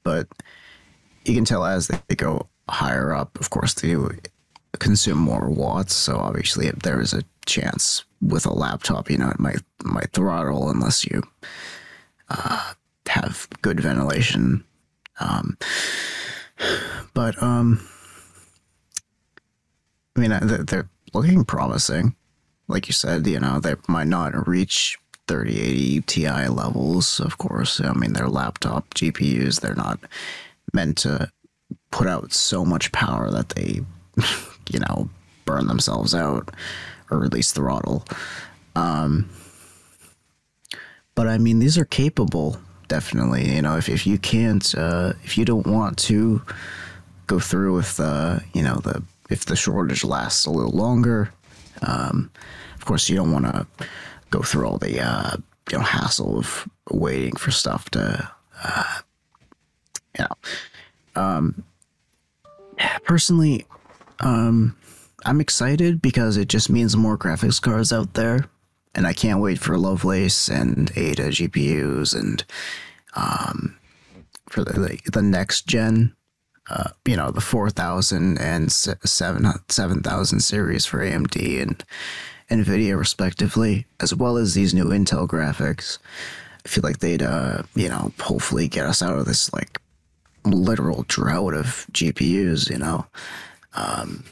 but 0.03 0.27
you 1.25 1.35
can 1.35 1.45
tell 1.45 1.65
as 1.65 1.87
they 1.87 2.15
go 2.15 2.47
higher 2.69 3.13
up, 3.13 3.39
of 3.39 3.49
course, 3.49 3.73
they 3.73 3.95
consume 4.79 5.17
more 5.17 5.49
watts. 5.49 5.93
So 5.93 6.17
obviously, 6.17 6.67
if 6.67 6.79
there 6.79 7.01
is 7.01 7.13
a 7.13 7.23
chance 7.45 8.03
with 8.21 8.45
a 8.45 8.53
laptop, 8.53 9.09
you 9.09 9.17
know, 9.17 9.29
it 9.29 9.39
might 9.39 9.61
might 9.83 10.11
throttle 10.13 10.69
unless 10.69 11.05
you 11.05 11.23
uh, 12.29 12.73
have 13.07 13.47
good 13.61 13.79
ventilation. 13.79 14.63
Um, 15.19 15.57
but 17.13 17.41
um, 17.41 17.87
I 20.15 20.19
mean, 20.19 20.29
they're, 20.29 20.63
they're 20.63 20.89
looking 21.13 21.45
promising. 21.45 22.15
Like 22.67 22.87
you 22.87 22.93
said, 22.93 23.27
you 23.27 23.39
know, 23.39 23.59
they 23.59 23.75
might 23.87 24.07
not 24.07 24.47
reach 24.47 24.97
3080 25.27 26.01
Ti 26.01 26.47
levels, 26.47 27.19
of 27.19 27.37
course. 27.37 27.79
I 27.81 27.93
mean, 27.93 28.13
they're 28.13 28.27
laptop 28.27 28.93
GPUs. 28.93 29.61
They're 29.61 29.75
not 29.75 29.99
meant 30.73 30.97
to 30.99 31.31
put 31.91 32.07
out 32.07 32.33
so 32.33 32.65
much 32.65 32.91
power 32.91 33.29
that 33.31 33.49
they, 33.49 33.81
you 34.69 34.79
know, 34.79 35.09
burn 35.45 35.67
themselves 35.67 36.13
out 36.13 36.53
or 37.09 37.19
release 37.19 37.51
throttle. 37.51 38.05
Um, 38.75 39.29
but 41.15 41.27
I 41.27 41.37
mean, 41.37 41.59
these 41.59 41.77
are 41.77 41.85
capable, 41.85 42.57
definitely. 42.87 43.55
You 43.55 43.61
know, 43.61 43.77
if, 43.77 43.87
if 43.87 44.07
you 44.07 44.17
can't, 44.17 44.73
uh, 44.75 45.13
if 45.23 45.37
you 45.37 45.45
don't 45.45 45.67
want 45.67 45.97
to 45.99 46.41
go 47.27 47.39
through 47.39 47.75
with, 47.75 47.99
uh, 47.99 48.39
you 48.53 48.63
know, 48.63 48.75
the 48.75 49.03
if 49.29 49.45
the 49.45 49.55
shortage 49.55 50.03
lasts 50.03 50.45
a 50.45 50.51
little 50.51 50.71
longer, 50.71 51.31
um, 51.81 52.29
of 52.75 52.85
course, 52.85 53.09
you 53.09 53.15
don't 53.15 53.31
want 53.31 53.45
to 53.45 53.65
go 54.33 54.41
through 54.41 54.65
all 54.65 54.79
the 54.79 54.99
uh, 54.99 55.37
you 55.71 55.77
know 55.77 55.83
hassle 55.83 56.39
of 56.39 56.67
waiting 56.89 57.35
for 57.35 57.51
stuff 57.51 57.89
to, 57.91 58.31
uh, 58.63 58.99
you 60.17 60.25
know. 60.25 61.21
Um, 61.21 61.63
personally, 63.03 63.65
um, 64.19 64.75
I'm 65.25 65.39
excited 65.39 66.01
because 66.01 66.35
it 66.37 66.49
just 66.49 66.69
means 66.69 66.97
more 66.97 67.17
graphics 67.17 67.61
cards 67.61 67.93
out 67.93 68.15
there, 68.15 68.49
and 68.95 69.05
I 69.05 69.13
can't 69.13 69.39
wait 69.39 69.59
for 69.59 69.77
Lovelace 69.77 70.49
and 70.49 70.91
Ada 70.97 71.29
GPUs 71.29 72.19
and 72.19 72.43
um, 73.15 73.77
for 74.49 74.63
the 74.63 74.99
the 75.11 75.21
next 75.21 75.67
gen. 75.67 76.15
Uh, 76.69 76.91
you 77.05 77.17
know 77.17 77.29
the 77.29 77.41
4000 77.41 78.37
and 78.37 78.71
7 78.71 79.45
7000 79.67 80.39
series 80.39 80.85
for 80.85 80.99
AMD 80.99 81.61
and 81.61 81.83
Nvidia 82.53 82.97
respectively, 82.97 83.85
as 83.99 84.13
well 84.13 84.37
as 84.37 84.53
these 84.53 84.73
new 84.73 84.85
Intel 84.85 85.27
graphics. 85.27 85.97
I 86.65 86.69
feel 86.69 86.83
like 86.83 86.99
they'd, 86.99 87.21
uh, 87.21 87.63
you 87.75 87.89
know, 87.89 88.11
hopefully 88.19 88.67
get 88.67 88.85
us 88.85 89.01
out 89.01 89.17
of 89.17 89.25
this 89.25 89.51
like 89.53 89.79
literal 90.45 91.03
drought 91.07 91.55
of 91.55 91.87
GPUs. 91.91 92.69
You 92.69 92.77
know, 92.77 93.05
um, 93.73 94.23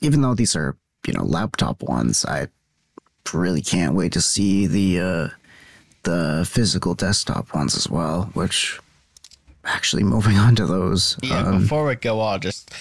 even 0.00 0.22
though 0.22 0.34
these 0.34 0.54
are 0.54 0.76
you 1.06 1.12
know 1.12 1.24
laptop 1.24 1.82
ones, 1.82 2.24
I 2.24 2.48
really 3.34 3.62
can't 3.62 3.94
wait 3.94 4.12
to 4.12 4.20
see 4.20 4.66
the 4.66 5.00
uh, 5.00 5.28
the 6.04 6.46
physical 6.48 6.94
desktop 6.94 7.52
ones 7.52 7.76
as 7.76 7.90
well. 7.90 8.30
Which 8.34 8.78
actually 9.64 10.04
moving 10.04 10.38
on 10.38 10.54
to 10.56 10.66
those, 10.66 11.18
Yeah, 11.22 11.40
um, 11.40 11.62
before 11.62 11.84
we 11.84 11.96
go 11.96 12.20
on, 12.20 12.40
just 12.40 12.72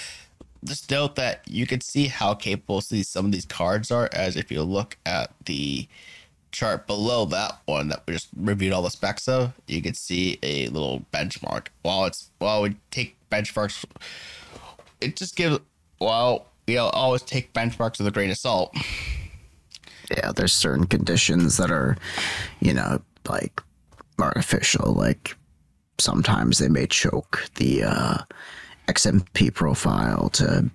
just 0.64 0.90
note 0.90 1.16
that 1.16 1.42
you 1.48 1.67
can 1.67 1.82
see 1.82 2.08
how 2.08 2.34
capable 2.34 2.82
some 2.82 3.25
of 3.25 3.32
these 3.32 3.45
cards 3.45 3.92
are 3.92 4.09
as 4.14 4.35
if 4.35 4.51
you 4.51 4.64
look 4.64 4.98
at 5.06 5.32
the 5.45 5.88
chart 6.51 6.88
below 6.88 7.25
that 7.25 7.59
one 7.66 7.90
that 7.90 8.01
we 8.08 8.14
just 8.14 8.30
reviewed 8.38 8.72
all 8.72 8.82
the 8.82 8.90
specs 8.90 9.27
of, 9.27 9.53
you 9.67 9.82
can 9.82 9.93
see 9.93 10.40
a 10.42 10.67
little 10.67 11.06
benchmark. 11.14 11.67
While 11.82 12.06
it's 12.06 12.32
while 12.40 12.61
we 12.61 12.77
take 12.92 13.17
benchmarks 13.30 13.84
it 15.01 15.16
just 15.16 15.35
gives 15.35 15.59
well, 16.00 16.48
we 16.67 16.77
always 16.77 17.22
take 17.22 17.53
benchmarks 17.53 17.98
with 17.98 18.08
a 18.08 18.11
grain 18.11 18.32
of 18.32 18.38
salt. 18.38 18.75
yeah, 20.11 20.32
there's 20.32 20.53
certain 20.53 20.85
conditions 20.85 21.58
that 21.58 21.72
are, 21.72 21.98
you 22.59 22.74
know, 22.74 23.01
like 23.27 23.61
artificial. 24.19 24.93
Like 24.93 25.35
sometimes 26.00 26.58
they 26.58 26.69
may 26.69 26.88
choke 26.88 27.48
the 27.56 27.84
uh, 27.84 28.17
XMP 28.88 29.53
profile 29.53 30.30
to, 30.30 30.69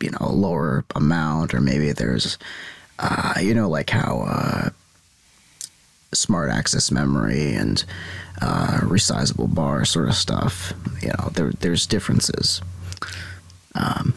you 0.00 0.10
know, 0.10 0.18
a 0.20 0.32
lower 0.32 0.84
amount, 0.94 1.54
or 1.54 1.60
maybe 1.60 1.92
there's, 1.92 2.38
uh, 2.98 3.34
you 3.40 3.54
know, 3.54 3.68
like 3.68 3.90
how 3.90 4.24
uh, 4.26 4.70
smart 6.12 6.50
access 6.50 6.90
memory 6.90 7.54
and 7.54 7.84
uh, 8.40 8.80
resizable 8.82 9.52
bar 9.52 9.84
sort 9.84 10.08
of 10.08 10.14
stuff. 10.14 10.72
You 11.00 11.08
know, 11.08 11.30
there 11.34 11.52
there's 11.60 11.86
differences. 11.86 12.60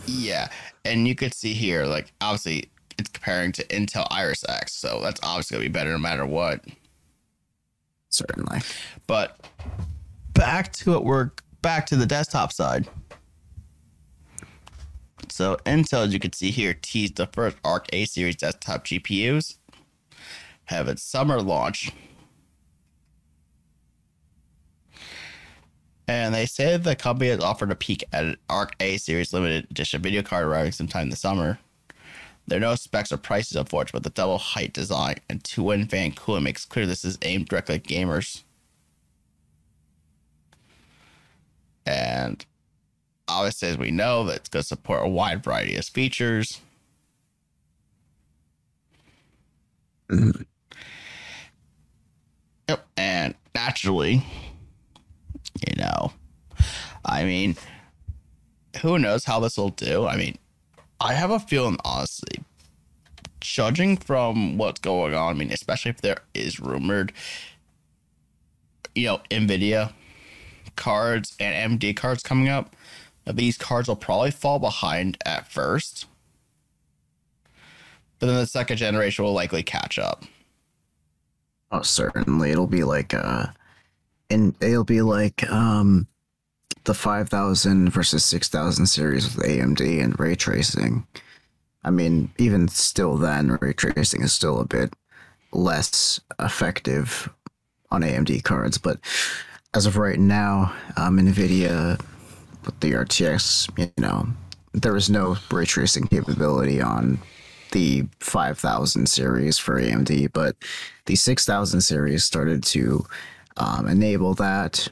Yeah, 0.05 0.49
and 0.83 1.07
you 1.07 1.15
could 1.15 1.33
see 1.33 1.53
here, 1.53 1.85
like 1.85 2.11
obviously 2.21 2.69
it's 2.97 3.09
comparing 3.09 3.51
to 3.53 3.63
Intel 3.65 4.07
Iris 4.09 4.43
X, 4.47 4.73
so 4.73 4.99
that's 5.01 5.19
obviously 5.23 5.55
gonna 5.55 5.69
be 5.69 5.73
better 5.73 5.91
no 5.91 5.97
matter 5.97 6.25
what. 6.25 6.61
Certainly. 8.09 8.59
But 9.07 9.37
back 10.33 10.71
to 10.73 10.95
it, 10.95 11.03
we're 11.03 11.31
back 11.61 11.85
to 11.87 11.95
the 11.95 12.05
desktop 12.05 12.53
side. 12.53 12.87
So 15.31 15.57
Intel, 15.65 16.05
as 16.05 16.13
you 16.13 16.19
can 16.19 16.33
see 16.33 16.51
here, 16.51 16.73
teased 16.73 17.15
the 17.15 17.27
first 17.27 17.57
Arc 17.63 17.87
A 17.93 18.05
series 18.05 18.35
desktop 18.35 18.85
GPUs. 18.85 19.57
Have 20.65 20.87
its 20.87 21.03
summer 21.03 21.41
launch. 21.41 21.91
And 26.07 26.35
they 26.35 26.45
say 26.45 26.77
the 26.77 26.95
company 26.95 27.29
has 27.29 27.39
offered 27.39 27.71
a 27.71 27.75
peek 27.75 28.03
at 28.13 28.25
an 28.25 28.37
Arc 28.49 28.75
A 28.79 28.97
series 28.97 29.33
limited 29.33 29.67
edition 29.71 30.01
video 30.01 30.21
card 30.21 30.45
arriving 30.45 30.71
sometime 30.71 31.09
this 31.09 31.21
summer. 31.21 31.59
There 32.47 32.57
are 32.57 32.61
no 32.61 32.75
specs 32.75 33.11
or 33.11 33.17
prices, 33.17 33.57
unfortunately, 33.57 33.97
but 33.97 34.03
the 34.03 34.21
double 34.21 34.37
height 34.37 34.71
design 34.71 35.15
and 35.29 35.43
two 35.43 35.71
in 35.71 35.87
fan 35.87 36.11
cooling 36.11 36.43
makes 36.43 36.63
clear 36.65 36.85
this 36.85 37.03
is 37.03 37.17
aimed 37.23 37.47
directly 37.47 37.75
at 37.75 37.83
gamers. 37.83 38.43
And 41.87 42.45
obviously, 43.27 43.69
as 43.69 43.77
we 43.77 43.91
know, 43.91 44.23
that 44.25 44.37
it's 44.37 44.49
going 44.49 44.61
to 44.61 44.67
support 44.67 45.05
a 45.05 45.07
wide 45.07 45.43
variety 45.43 45.75
of 45.75 45.85
features. 45.85 46.61
Mm-hmm. 50.09 50.41
Yep. 52.69 52.87
And 52.97 53.35
naturally, 53.53 54.25
you 55.67 55.75
know, 55.77 56.13
I 57.03 57.23
mean, 57.23 57.55
who 58.81 58.99
knows 58.99 59.25
how 59.25 59.39
this 59.39 59.57
will 59.57 59.69
do? 59.69 60.05
I 60.05 60.17
mean, 60.17 60.37
I 60.99 61.13
have 61.13 61.31
a 61.31 61.39
feeling, 61.39 61.77
honestly, 61.83 62.43
judging 63.39 63.97
from 63.97 64.57
what's 64.57 64.79
going 64.79 65.13
on, 65.13 65.35
I 65.35 65.37
mean, 65.37 65.51
especially 65.51 65.91
if 65.91 66.01
there 66.01 66.17
is 66.33 66.59
rumored 66.59 67.13
you 68.95 69.07
know, 69.07 69.21
NVIDIA 69.29 69.93
cards 70.75 71.35
and 71.39 71.79
MD 71.79 71.95
cards 71.95 72.23
coming 72.23 72.49
up, 72.49 72.74
these 73.33 73.57
cards 73.57 73.87
will 73.87 73.95
probably 73.95 74.31
fall 74.31 74.59
behind 74.59 75.17
at 75.25 75.51
first. 75.51 76.05
But 78.19 78.27
then 78.27 78.35
the 78.35 78.45
second 78.45 78.77
generation 78.77 79.25
will 79.25 79.33
likely 79.33 79.63
catch 79.63 79.99
up. 79.99 80.23
Oh, 81.71 81.81
certainly. 81.81 82.51
It'll 82.51 82.67
be 82.67 82.83
like 82.83 83.13
uh 83.13 83.47
and 84.29 84.55
it'll 84.61 84.83
be 84.83 85.01
like 85.01 85.49
um 85.51 86.07
the 86.85 86.93
5000 86.93 87.89
versus 87.89 88.23
6000 88.23 88.85
series 88.85 89.35
with 89.35 89.45
AMD 89.45 90.03
and 90.03 90.19
ray 90.19 90.35
tracing. 90.35 91.05
I 91.83 91.89
mean, 91.89 92.31
even 92.37 92.67
still 92.67 93.17
then 93.17 93.57
ray 93.59 93.73
tracing 93.73 94.21
is 94.21 94.33
still 94.33 94.59
a 94.59 94.65
bit 94.65 94.93
less 95.51 96.19
effective 96.39 97.29
on 97.91 98.01
AMD 98.01 98.43
cards, 98.43 98.77
but 98.77 98.99
as 99.73 99.85
of 99.85 99.97
right 99.97 100.19
now, 100.19 100.73
um 100.95 101.17
Nvidia 101.17 101.99
with 102.65 102.79
the 102.79 102.93
RTX, 102.93 103.69
you 103.77 103.91
know, 103.97 104.27
there 104.73 104.93
was 104.93 105.09
no 105.09 105.37
ray 105.51 105.65
tracing 105.65 106.07
capability 106.07 106.81
on 106.81 107.19
the 107.71 108.05
5000 108.19 109.07
series 109.07 109.57
for 109.57 109.79
AMD, 109.79 110.31
but 110.33 110.55
the 111.05 111.15
6000 111.15 111.81
series 111.81 112.23
started 112.23 112.63
to 112.63 113.05
um, 113.57 113.87
enable 113.87 114.33
that 114.35 114.87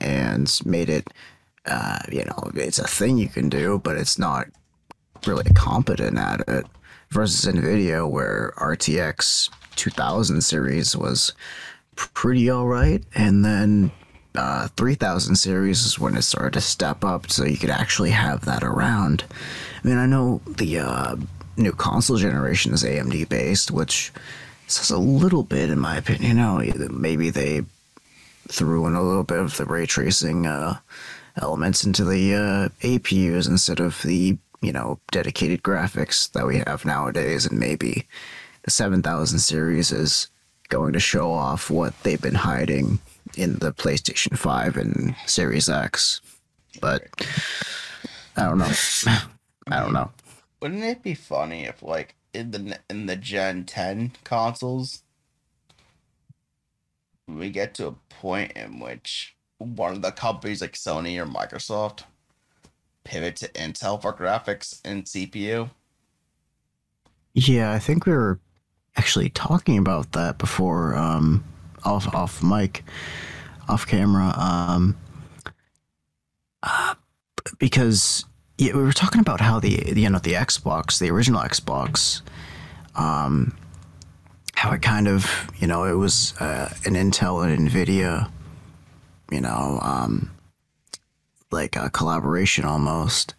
and 0.00 0.60
made 0.64 0.90
it, 0.90 1.08
uh, 1.66 1.98
you 2.10 2.24
know, 2.24 2.50
it's 2.54 2.78
a 2.78 2.86
thing 2.86 3.18
you 3.18 3.28
can 3.28 3.48
do, 3.48 3.80
but 3.82 3.96
it's 3.96 4.18
not 4.18 4.46
really 5.26 5.50
competent 5.54 6.18
at 6.18 6.40
it. 6.48 6.66
Versus 7.10 7.44
NVIDIA, 7.52 8.08
where 8.10 8.52
RTX 8.56 9.48
2000 9.76 10.40
series 10.40 10.96
was 10.96 11.32
pretty 11.94 12.50
all 12.50 12.66
right, 12.66 13.04
and 13.14 13.44
then 13.44 13.92
uh, 14.38 14.68
3000 14.76 15.36
series 15.36 15.84
is 15.84 15.98
when 15.98 16.16
it 16.16 16.22
started 16.22 16.54
to 16.54 16.60
step 16.60 17.04
up, 17.04 17.30
so 17.30 17.44
you 17.44 17.56
could 17.56 17.70
actually 17.70 18.10
have 18.10 18.44
that 18.44 18.62
around. 18.62 19.24
I 19.82 19.88
mean, 19.88 19.98
I 19.98 20.06
know 20.06 20.40
the 20.46 20.78
uh, 20.80 21.16
new 21.56 21.72
console 21.72 22.16
generation 22.16 22.72
is 22.72 22.84
AMD 22.84 23.28
based, 23.28 23.70
which 23.70 24.12
says 24.66 24.90
a 24.90 24.98
little 24.98 25.42
bit, 25.42 25.70
in 25.70 25.78
my 25.78 25.96
opinion. 25.96 26.36
You 26.36 26.74
know, 26.74 26.88
maybe 26.90 27.30
they 27.30 27.62
threw 28.48 28.86
in 28.86 28.94
a 28.94 29.02
little 29.02 29.24
bit 29.24 29.38
of 29.38 29.56
the 29.56 29.64
ray 29.64 29.86
tracing 29.86 30.46
uh, 30.46 30.78
elements 31.40 31.84
into 31.84 32.04
the 32.04 32.34
uh, 32.34 32.68
APUs 32.80 33.48
instead 33.48 33.80
of 33.80 34.02
the 34.02 34.38
you 34.60 34.72
know 34.72 34.98
dedicated 35.10 35.62
graphics 35.62 36.30
that 36.32 36.46
we 36.46 36.58
have 36.58 36.84
nowadays, 36.84 37.46
and 37.46 37.58
maybe 37.58 38.06
the 38.62 38.70
7000 38.70 39.38
series 39.38 39.92
is 39.92 40.28
going 40.68 40.92
to 40.92 41.00
show 41.00 41.30
off 41.30 41.70
what 41.70 41.94
they've 42.02 42.20
been 42.20 42.34
hiding 42.34 42.98
in 43.36 43.58
the 43.58 43.72
PlayStation 43.72 44.36
5 44.36 44.76
and 44.76 45.14
Series 45.26 45.68
X. 45.68 46.20
But 46.80 47.04
I 48.36 48.44
don't 48.44 48.58
know. 48.58 48.72
I 49.68 49.80
don't 49.80 49.92
know. 49.92 50.10
Wouldn't 50.60 50.84
it 50.84 51.02
be 51.02 51.14
funny 51.14 51.64
if, 51.64 51.82
like, 51.82 52.14
in 52.32 52.50
the 52.50 52.78
in 52.90 53.06
the 53.06 53.16
Gen 53.16 53.64
10 53.64 54.12
consoles, 54.24 55.02
we 57.26 57.50
get 57.50 57.74
to 57.74 57.86
a 57.88 57.92
point 58.08 58.52
in 58.52 58.80
which 58.80 59.36
one 59.58 59.92
of 59.92 60.02
the 60.02 60.12
companies 60.12 60.60
like 60.60 60.72
Sony 60.74 61.18
or 61.18 61.26
Microsoft 61.26 62.04
pivot 63.04 63.36
to 63.36 63.48
Intel 63.48 64.00
for 64.00 64.12
graphics 64.12 64.80
and 64.84 65.04
CPU? 65.04 65.70
Yeah, 67.32 67.72
I 67.72 67.78
think 67.78 68.06
we 68.06 68.12
were 68.12 68.40
actually 68.96 69.28
talking 69.30 69.78
about 69.78 70.12
that 70.12 70.38
before 70.38 70.94
um 70.94 71.44
off 71.84 72.12
off 72.14 72.42
mic 72.42 72.82
off 73.68 73.86
camera 73.86 74.32
um 74.36 74.96
uh, 76.62 76.94
because 77.58 78.24
yeah, 78.58 78.74
we 78.74 78.82
were 78.82 78.92
talking 78.92 79.20
about 79.20 79.40
how 79.40 79.60
the 79.60 79.92
you 79.94 80.08
know 80.08 80.18
the 80.18 80.32
Xbox, 80.32 80.98
the 80.98 81.10
original 81.10 81.42
Xbox, 81.42 82.22
um, 82.94 83.56
how 84.54 84.72
it 84.72 84.82
kind 84.82 85.08
of 85.08 85.48
you 85.58 85.66
know 85.66 85.84
it 85.84 85.94
was 85.94 86.34
uh, 86.40 86.72
an 86.84 86.94
Intel 86.94 87.46
and 87.46 87.68
Nvidia, 87.68 88.30
you 89.30 89.40
know, 89.40 89.78
um, 89.82 90.30
like 91.50 91.76
a 91.76 91.90
collaboration 91.90 92.64
almost, 92.64 93.34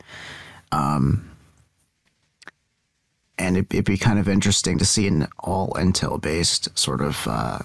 um, 0.72 1.32
and 3.40 3.58
it, 3.58 3.68
it'd 3.72 3.86
be 3.86 3.98
kind 3.98 4.20
of 4.20 4.30
interesting 4.30 4.78
to 4.78 4.86
see 4.86 5.08
an 5.08 5.28
all 5.40 5.70
Intel 5.72 6.22
based 6.22 6.78
sort 6.78 7.02
of 7.02 7.28
uh, 7.28 7.60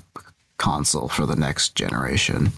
console 0.63 1.09
for 1.09 1.27
the 1.27 1.37
next 1.37 1.75
generation, 1.75 2.53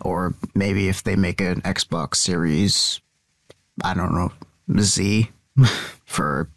or 0.00 0.34
maybe 0.54 0.88
if 0.88 1.02
they 1.02 1.16
make 1.16 1.40
an 1.40 1.60
Xbox 1.62 2.16
Series 2.16 3.00
I 3.82 3.94
don't 3.94 4.14
know, 4.14 4.32
Z 4.80 5.30
for, 6.04 6.48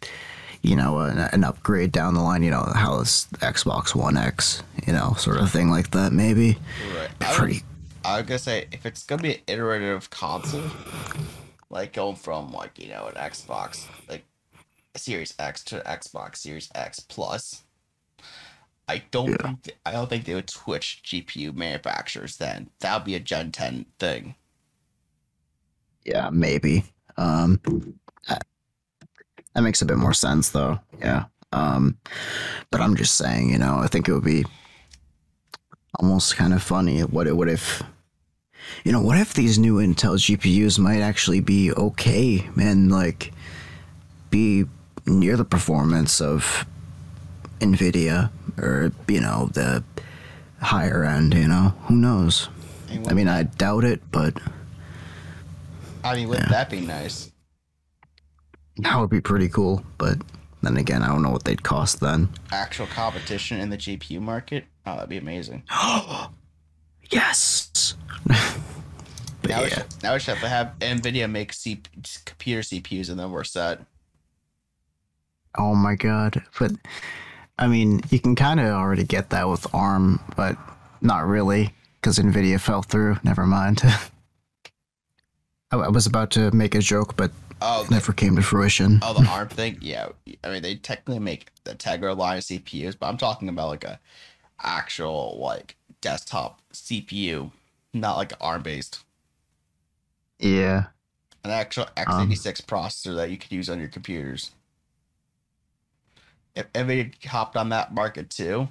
you 0.62 0.76
know, 0.76 0.98
an, 1.00 1.18
an, 1.18 1.44
upgrade 1.44 1.92
down 1.92 2.14
the 2.14 2.20
line, 2.20 2.42
you 2.42 2.50
know, 2.50 2.70
how 2.74 3.00
is 3.00 3.26
Xbox 3.34 3.94
One 3.94 4.16
X, 4.16 4.62
you 4.86 4.92
know, 4.92 5.14
sort 5.18 5.38
of 5.38 5.50
thing 5.50 5.70
like 5.70 5.90
that, 5.90 6.12
maybe. 6.12 6.58
Right. 6.96 7.10
I 7.20 7.34
Pretty. 7.34 7.62
I 8.04 8.18
was 8.18 8.26
gonna 8.26 8.38
say 8.38 8.66
if 8.72 8.84
it's 8.84 9.04
gonna 9.04 9.22
be 9.22 9.34
an 9.34 9.40
iterative 9.46 10.10
console, 10.10 10.70
like 11.70 11.94
going 11.94 12.16
from 12.16 12.52
like 12.52 12.78
you 12.78 12.88
know 12.88 13.06
an 13.06 13.14
Xbox 13.14 13.86
like 14.08 14.24
Series 14.94 15.34
X 15.38 15.64
to 15.64 15.80
Xbox 15.80 16.36
Series 16.36 16.70
X 16.74 17.00
Plus, 17.00 17.62
I 18.88 19.02
don't 19.10 19.30
Yeah. 19.30 19.36
think 19.42 19.62
th- 19.62 19.78
I 19.86 19.92
don't 19.92 20.08
think 20.08 20.24
they 20.24 20.34
would 20.34 20.50
switch 20.50 21.02
GPU 21.04 21.52
manufacturers. 21.54 22.36
Then 22.36 22.70
that 22.80 22.94
would 22.94 23.04
be 23.04 23.14
a 23.14 23.20
Gen 23.20 23.50
Ten 23.52 23.86
thing. 23.98 24.34
Yeah, 26.04 26.28
maybe. 26.30 26.84
Um, 27.16 27.60
that 28.28 29.62
makes 29.62 29.80
a 29.80 29.86
bit 29.86 29.96
more 29.96 30.12
sense, 30.12 30.50
though. 30.50 30.80
Yeah. 30.98 31.24
Um, 31.52 31.96
but 32.70 32.80
I'm 32.80 32.96
just 32.96 33.14
saying, 33.14 33.50
you 33.50 33.58
know, 33.58 33.78
I 33.78 33.86
think 33.86 34.08
it 34.08 34.12
would 34.12 34.24
be 34.24 34.44
almost 35.98 36.36
kind 36.36 36.52
of 36.52 36.62
funny. 36.62 37.00
What 37.02 37.26
it 37.28 37.36
would 37.36 37.48
if, 37.48 37.82
you 38.84 38.92
know, 38.92 39.00
what 39.00 39.16
if 39.18 39.32
these 39.34 39.58
new 39.58 39.76
Intel 39.76 40.18
GPUs 40.18 40.78
might 40.78 41.00
actually 41.00 41.40
be 41.40 41.72
okay 41.72 42.48
and 42.60 42.90
like 42.90 43.32
be 44.30 44.64
near 45.06 45.36
the 45.36 45.44
performance 45.44 46.20
of 46.20 46.66
Nvidia 47.60 48.30
or 48.58 48.92
you 49.08 49.20
know 49.20 49.48
the 49.52 49.82
higher 50.60 51.04
end. 51.04 51.34
You 51.34 51.48
know, 51.48 51.74
who 51.84 51.96
knows? 51.96 52.48
I 53.08 53.12
mean, 53.12 53.28
I 53.28 53.42
doubt 53.44 53.84
it, 53.84 54.00
but 54.12 54.38
I 56.04 56.14
mean, 56.14 56.28
wouldn't 56.28 56.48
that 56.50 56.70
be 56.70 56.80
nice? 56.80 57.30
that 58.78 58.98
would 58.98 59.10
be 59.10 59.20
pretty 59.20 59.48
cool. 59.48 59.84
But 59.98 60.18
then 60.62 60.76
again, 60.76 61.02
I 61.02 61.08
don't 61.08 61.22
know 61.22 61.30
what 61.30 61.44
they'd 61.44 61.62
cost 61.62 62.00
then. 62.00 62.28
Actual 62.52 62.86
competition 62.86 63.60
in 63.60 63.70
the 63.70 63.76
GPU 63.76 64.20
market. 64.20 64.64
Oh, 64.86 64.94
that'd 64.94 65.08
be 65.08 65.16
amazing. 65.18 65.62
Yes. 67.10 67.94
but 68.26 69.50
Now, 69.50 69.62
we 69.62 69.68
should, 69.68 69.84
now 70.02 70.14
we 70.14 70.18
should 70.20 70.36
have 70.36 70.42
to 70.42 70.48
have 70.48 70.72
Nvidia 70.80 71.30
make 71.30 71.52
C- 71.52 71.82
computer 72.24 72.62
CPUs, 72.62 73.10
and 73.10 73.20
then 73.20 73.30
we're 73.30 73.44
set. 73.44 73.80
oh 75.58 75.74
my 75.74 75.94
god. 75.96 76.42
But 76.58 76.72
I 77.58 77.66
mean, 77.68 78.00
you 78.10 78.18
can 78.18 78.34
kind 78.34 78.58
of 78.60 78.66
already 78.66 79.04
get 79.04 79.30
that 79.30 79.48
with 79.48 79.72
ARM, 79.74 80.20
but 80.36 80.56
not 81.00 81.26
really 81.26 81.72
because 82.00 82.18
Nvidia 82.18 82.60
fell 82.60 82.82
through. 82.82 83.18
Never 83.22 83.46
mind. 83.46 83.82
I, 85.70 85.76
I 85.76 85.88
was 85.88 86.06
about 86.06 86.30
to 86.32 86.50
make 86.50 86.74
a 86.74 86.80
joke, 86.80 87.16
but 87.16 87.30
Oh, 87.62 87.84
the, 87.84 87.94
never 87.94 88.12
came 88.12 88.36
to 88.36 88.42
fruition. 88.42 88.98
oh, 89.02 89.14
the 89.14 89.26
ARM 89.30 89.48
thing. 89.48 89.78
Yeah, 89.80 90.08
I 90.42 90.50
mean 90.50 90.62
they 90.62 90.74
technically 90.74 91.20
make 91.20 91.48
the 91.64 91.74
Tegra 91.74 92.16
line 92.16 92.38
of 92.38 92.44
CPUs, 92.44 92.96
but 92.98 93.06
I'm 93.06 93.16
talking 93.16 93.48
about 93.48 93.68
like 93.68 93.84
a 93.84 94.00
actual 94.62 95.38
like 95.40 95.76
desktop 96.00 96.60
CPU, 96.72 97.52
not 97.92 98.16
like 98.16 98.32
ARM 98.40 98.62
based. 98.62 99.02
Yeah. 100.38 100.86
An 101.44 101.50
actual 101.50 101.84
um. 101.96 102.30
x86 102.30 102.62
processor 102.62 103.14
that 103.16 103.30
you 103.30 103.36
could 103.38 103.52
use 103.52 103.70
on 103.70 103.78
your 103.78 103.88
computers. 103.88 104.50
If 106.56 106.72
Nvidia 106.72 107.24
hopped 107.26 107.56
on 107.56 107.70
that 107.70 107.92
market 107.92 108.30
too, 108.30 108.68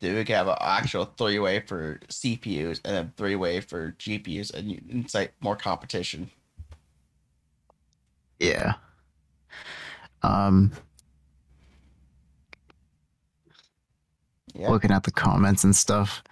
then 0.00 0.14
we 0.14 0.24
could 0.24 0.36
have 0.36 0.48
an 0.48 0.56
actual 0.60 1.06
three 1.16 1.38
way 1.38 1.60
for 1.60 2.00
CPUs 2.08 2.80
and 2.84 2.94
then 2.94 3.12
three 3.16 3.36
way 3.36 3.60
for 3.60 3.92
GPUs 3.98 4.52
and 4.52 4.70
you 4.70 4.80
incite 4.88 5.32
more 5.40 5.56
competition. 5.56 6.30
Yeah. 8.38 8.74
Um, 10.22 10.72
Yeah. 14.54 14.70
looking 14.70 14.90
at 14.90 15.02
the 15.04 15.10
comments 15.10 15.64
and 15.64 15.76
stuff, 15.76 16.22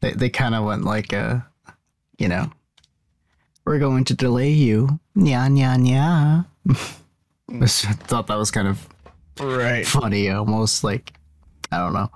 they 0.00 0.12
they 0.12 0.28
kind 0.28 0.54
of 0.54 0.64
went 0.64 0.84
like, 0.84 1.12
uh, 1.14 1.38
you 2.18 2.28
know, 2.28 2.50
we're 3.64 3.78
going 3.78 4.04
to 4.04 4.14
delay 4.14 4.50
you. 4.50 5.00
Nya 5.16 5.48
nya 5.48 5.76
nya. 5.76 6.46
I 6.68 7.66
thought 8.06 8.26
that 8.26 8.36
was 8.36 8.50
kind 8.50 8.68
of 8.68 8.86
Right. 9.40 9.86
funny, 9.86 10.30
almost 10.30 10.84
like 10.84 11.12
I 11.72 11.78
don't 11.78 11.92
know. 11.92 12.10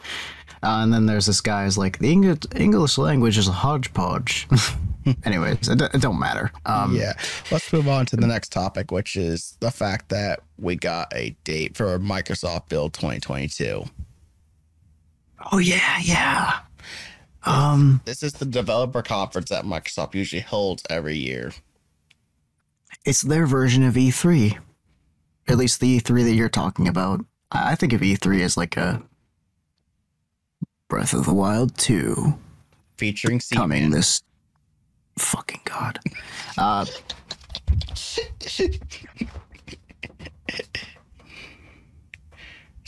Uh, 0.62 0.82
and 0.82 0.92
then 0.92 1.06
there's 1.06 1.26
this 1.26 1.40
guy 1.40 1.64
who's 1.64 1.78
like, 1.78 1.98
the 2.00 2.10
English, 2.10 2.40
English 2.56 2.98
language 2.98 3.38
is 3.38 3.46
a 3.48 3.52
hodgepodge. 3.52 4.48
Anyways, 5.24 5.68
it, 5.68 5.80
it 5.80 6.00
don't 6.02 6.18
matter. 6.18 6.50
Um, 6.66 6.96
yeah. 6.96 7.12
Let's 7.52 7.72
move 7.72 7.86
on 7.88 8.06
to 8.06 8.16
the 8.16 8.26
next 8.26 8.50
topic, 8.52 8.90
which 8.90 9.14
is 9.16 9.56
the 9.60 9.70
fact 9.70 10.08
that 10.08 10.40
we 10.58 10.74
got 10.76 11.12
a 11.14 11.30
date 11.44 11.76
for 11.76 11.98
Microsoft 12.00 12.68
Build 12.68 12.92
2022. 12.94 13.84
Oh 15.52 15.58
yeah, 15.58 15.98
yeah. 16.02 16.58
Um, 17.44 18.00
This 18.04 18.22
is 18.24 18.32
the 18.34 18.44
developer 18.44 19.00
conference 19.02 19.50
that 19.50 19.64
Microsoft 19.64 20.14
usually 20.14 20.42
holds 20.42 20.82
every 20.90 21.16
year. 21.16 21.52
it's 23.04 23.22
their 23.22 23.46
version 23.46 23.84
of 23.84 23.94
E3. 23.94 24.58
At 25.48 25.56
least 25.56 25.80
the 25.80 26.00
E3 26.00 26.24
that 26.24 26.34
you're 26.34 26.48
talking 26.48 26.88
about. 26.88 27.24
I 27.50 27.74
think 27.74 27.92
of 27.92 28.02
E3 28.02 28.42
as 28.42 28.56
like 28.56 28.76
a 28.76 29.02
Breath 30.88 31.14
of 31.14 31.24
the 31.24 31.34
Wild 31.34 31.76
2 31.78 32.34
Featuring 32.96 33.40
coming 33.54 33.90
this 33.90 34.22
fucking 35.18 35.60
god. 35.64 35.98
Uh, 36.56 36.84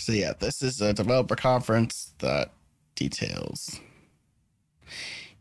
So 0.01 0.13
yeah, 0.13 0.33
this 0.39 0.63
is 0.63 0.81
a 0.81 0.95
developer 0.95 1.37
conference 1.37 2.15
that 2.21 2.53
details, 2.95 3.79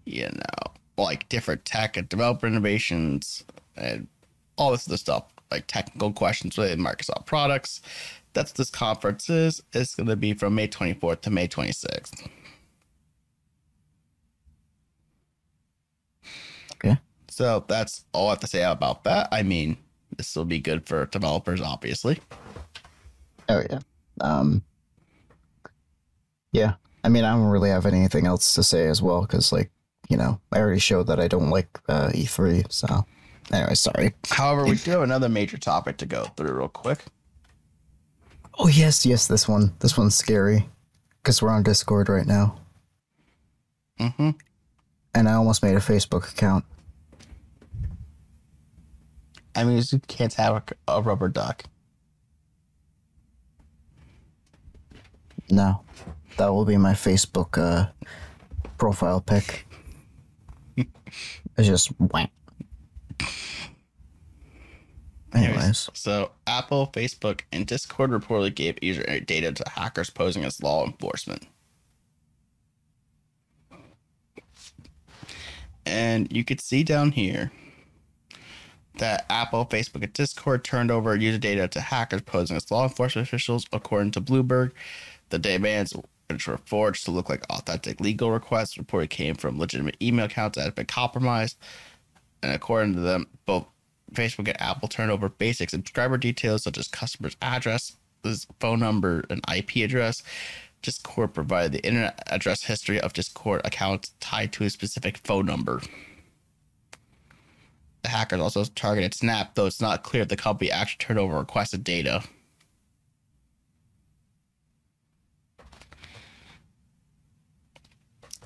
you 0.03 0.25
know, 0.25 0.73
like 0.97 1.29
different 1.29 1.63
tech 1.63 1.95
and 1.95 2.09
developer 2.09 2.45
innovations 2.45 3.45
and 3.77 4.07
all 4.57 4.71
this 4.71 4.85
other 4.85 4.97
stuff, 4.97 5.23
like 5.51 5.65
technical 5.67 6.11
questions 6.11 6.57
related 6.57 6.77
to 6.77 6.83
Microsoft 6.83 7.25
products. 7.25 7.81
That's 8.33 8.51
this 8.51 8.69
conference 8.69 9.29
is. 9.29 9.61
It's 9.73 9.95
going 9.95 10.07
to 10.07 10.15
be 10.15 10.33
from 10.33 10.55
May 10.55 10.67
24th 10.67 11.21
to 11.21 11.29
May 11.31 11.47
26th. 11.47 12.27
okay. 16.75 16.97
So 17.29 17.63
that's 17.67 18.05
all 18.13 18.27
I 18.27 18.31
have 18.31 18.39
to 18.41 18.47
say 18.47 18.63
about 18.63 19.03
that. 19.05 19.29
I 19.31 19.43
mean, 19.43 19.77
this 20.17 20.35
will 20.35 20.45
be 20.45 20.59
good 20.59 20.85
for 20.87 21.05
developers, 21.07 21.61
obviously. 21.61 22.19
Oh 23.47 23.63
yeah. 23.69 23.79
Um 24.21 24.63
Yeah. 26.51 26.73
I 27.03 27.09
mean, 27.09 27.23
I 27.23 27.31
don't 27.31 27.47
really 27.47 27.69
have 27.69 27.85
anything 27.85 28.27
else 28.27 28.53
to 28.55 28.63
say 28.63 28.87
as 28.87 29.01
well 29.01 29.25
cuz 29.25 29.51
like, 29.51 29.71
you 30.09 30.17
know, 30.17 30.39
I 30.51 30.59
already 30.59 30.79
showed 30.79 31.07
that 31.07 31.19
I 31.19 31.27
don't 31.27 31.49
like 31.49 31.79
uh, 31.87 32.09
E3, 32.09 32.71
so 32.71 33.05
anyway, 33.53 33.73
sorry. 33.75 34.13
However, 34.29 34.65
we 34.65 34.75
do 34.75 34.91
have 34.91 35.01
another 35.01 35.29
major 35.29 35.57
topic 35.57 35.97
to 35.97 36.05
go 36.05 36.25
through 36.35 36.53
real 36.53 36.67
quick. 36.67 36.99
Oh, 38.57 38.67
yes, 38.67 39.05
yes, 39.05 39.27
this 39.27 39.47
one. 39.47 39.73
This 39.79 39.97
one's 39.97 40.15
scary 40.15 40.67
cuz 41.23 41.41
we're 41.41 41.49
on 41.49 41.63
Discord 41.63 42.07
right 42.09 42.25
now 42.27 42.57
Mm-hmm. 43.99 44.29
and 45.13 45.27
I 45.29 45.33
almost 45.33 45.61
made 45.61 45.75
a 45.75 45.79
Facebook 45.81 46.31
account. 46.31 46.63
I 49.55 49.65
mean, 49.65 49.83
you 49.91 49.99
can't 50.07 50.33
have 50.35 50.55
a, 50.87 50.93
a 50.93 51.01
rubber 51.01 51.27
duck. 51.27 51.63
No. 55.49 55.81
That 56.37 56.47
will 56.53 56.63
be 56.65 56.77
my 56.77 56.93
Facebook 56.93 57.57
uh 57.57 57.89
profile 58.77 59.19
pic. 59.19 59.67
it's 60.77 61.67
just 61.67 61.87
whack. 61.99 62.31
Anyways, 65.33 65.89
So, 65.93 66.31
Apple, 66.47 66.89
Facebook, 66.93 67.41
and 67.51 67.67
Discord 67.67 68.11
reportedly 68.11 68.53
gave 68.53 68.81
user 68.81 69.19
data 69.19 69.51
to 69.51 69.63
hackers 69.69 70.09
posing 70.09 70.43
as 70.43 70.61
law 70.61 70.85
enforcement. 70.85 71.47
And 75.85 76.31
you 76.31 76.43
could 76.43 76.61
see 76.61 76.83
down 76.83 77.11
here 77.11 77.51
that 78.97 79.25
Apple, 79.29 79.65
Facebook, 79.65 80.03
and 80.03 80.13
Discord 80.13 80.63
turned 80.63 80.91
over 80.91 81.15
user 81.15 81.37
data 81.37 81.67
to 81.69 81.81
hackers 81.81 82.21
posing 82.21 82.57
as 82.57 82.69
law 82.69 82.83
enforcement 82.83 83.27
officials, 83.27 83.65
according 83.71 84.11
to 84.11 84.21
Bloomberg. 84.21 84.71
The 85.29 85.39
demands, 85.39 85.93
which 86.29 86.47
were 86.47 86.59
forged 86.65 87.05
to 87.05 87.11
look 87.11 87.29
like 87.29 87.43
authentic 87.49 87.99
legal 88.01 88.31
requests, 88.31 88.77
reported 88.77 89.09
came 89.09 89.35
from 89.35 89.59
legitimate 89.59 89.97
email 90.01 90.25
accounts 90.25 90.57
that 90.57 90.65
had 90.65 90.75
been 90.75 90.85
compromised. 90.85 91.57
And 92.41 92.53
according 92.53 92.93
to 92.95 93.01
them, 93.01 93.27
both 93.45 93.65
Facebook 94.13 94.47
and 94.47 94.61
Apple 94.61 94.87
turned 94.87 95.11
over 95.11 95.29
basic 95.29 95.69
subscriber 95.69 96.17
details 96.17 96.63
such 96.63 96.77
as 96.77 96.87
customer's 96.87 97.37
address, 97.41 97.95
phone 98.59 98.79
number, 98.79 99.23
and 99.29 99.43
IP 99.53 99.77
address. 99.77 100.23
Discord 100.81 101.33
provided 101.33 101.73
the 101.73 101.85
internet 101.85 102.23
address 102.27 102.63
history 102.63 102.99
of 102.99 103.13
Discord 103.13 103.61
accounts 103.65 104.13
tied 104.19 104.53
to 104.53 104.63
a 104.63 104.69
specific 104.69 105.17
phone 105.19 105.45
number. 105.45 105.81
The 108.03 108.09
hackers 108.09 108.39
also 108.39 108.63
targeted 108.63 109.13
Snap, 109.13 109.55
though 109.55 109.65
it's 109.65 109.81
not 109.81 110.03
clear 110.03 110.23
if 110.23 110.29
the 110.29 110.37
company 110.37 110.71
actually 110.71 111.05
turned 111.05 111.19
over 111.19 111.37
requested 111.37 111.83
data. 111.83 112.23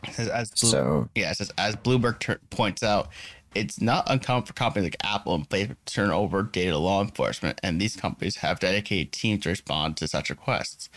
It 0.07 0.13
says, 0.13 0.27
as 0.27 0.51
Blue- 0.51 0.69
so 0.69 1.09
yeah, 1.15 1.31
it 1.31 1.37
says 1.37 1.51
as 1.57 1.75
Bloomberg 1.75 2.19
ter- 2.19 2.39
points 2.49 2.83
out, 2.83 3.09
it's 3.55 3.81
not 3.81 4.09
uncommon 4.09 4.43
for 4.43 4.53
companies 4.53 4.85
like 4.85 4.97
Apple 5.03 5.35
and 5.35 5.47
Facebook 5.49 5.77
to 5.85 5.93
turn 5.93 6.11
over 6.11 6.43
data 6.43 6.71
to 6.71 6.77
law 6.77 7.01
enforcement, 7.01 7.59
and 7.63 7.79
these 7.79 7.95
companies 7.95 8.37
have 8.37 8.59
dedicated 8.59 9.11
teams 9.11 9.43
to 9.43 9.49
respond 9.49 9.97
to 9.97 10.07
such 10.07 10.29
requests. 10.29 10.89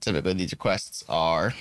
Typically, 0.00 0.34
these 0.34 0.52
requests 0.52 1.02
are 1.08 1.54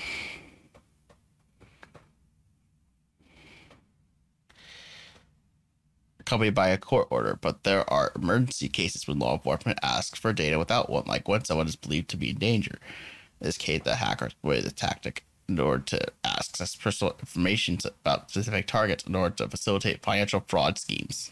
accompanied 6.19 6.53
by 6.53 6.67
a 6.67 6.77
court 6.77 7.07
order, 7.09 7.37
but 7.39 7.63
there 7.63 7.89
are 7.91 8.11
emergency 8.15 8.67
cases 8.67 9.07
when 9.07 9.17
law 9.17 9.33
enforcement 9.33 9.79
asks 9.81 10.19
for 10.19 10.33
data 10.33 10.59
without 10.59 10.89
one, 10.89 11.05
like 11.05 11.27
when 11.27 11.43
someone 11.45 11.67
is 11.67 11.75
believed 11.75 12.09
to 12.09 12.17
be 12.17 12.31
in 12.31 12.37
danger. 12.37 12.77
In 13.39 13.47
this 13.47 13.57
case, 13.57 13.81
the 13.83 13.95
hacker 13.95 14.25
exploited 14.25 14.65
the 14.65 14.71
tactic 14.71 15.23
in 15.47 15.59
order 15.59 15.83
to 15.83 16.07
access 16.23 16.75
personal 16.75 17.15
information 17.19 17.77
about 18.01 18.29
specific 18.29 18.67
targets 18.67 19.05
in 19.05 19.15
order 19.15 19.35
to 19.35 19.47
facilitate 19.47 20.03
financial 20.03 20.43
fraud 20.47 20.77
schemes. 20.77 21.31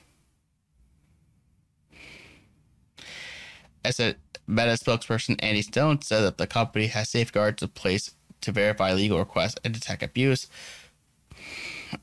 As 3.84 4.00
a 4.00 4.16
Meta 4.48 4.72
spokesperson, 4.72 5.36
Andy 5.40 5.62
Stone 5.62 6.02
said 6.02 6.22
that 6.22 6.38
the 6.38 6.48
company 6.48 6.88
has 6.88 7.10
safeguards 7.10 7.62
in 7.62 7.70
place 7.70 8.16
to 8.42 8.52
verify 8.52 8.94
legal 8.94 9.20
requests 9.20 9.58
and 9.64 9.74
detect 9.74 10.04
abuse. 10.04 10.48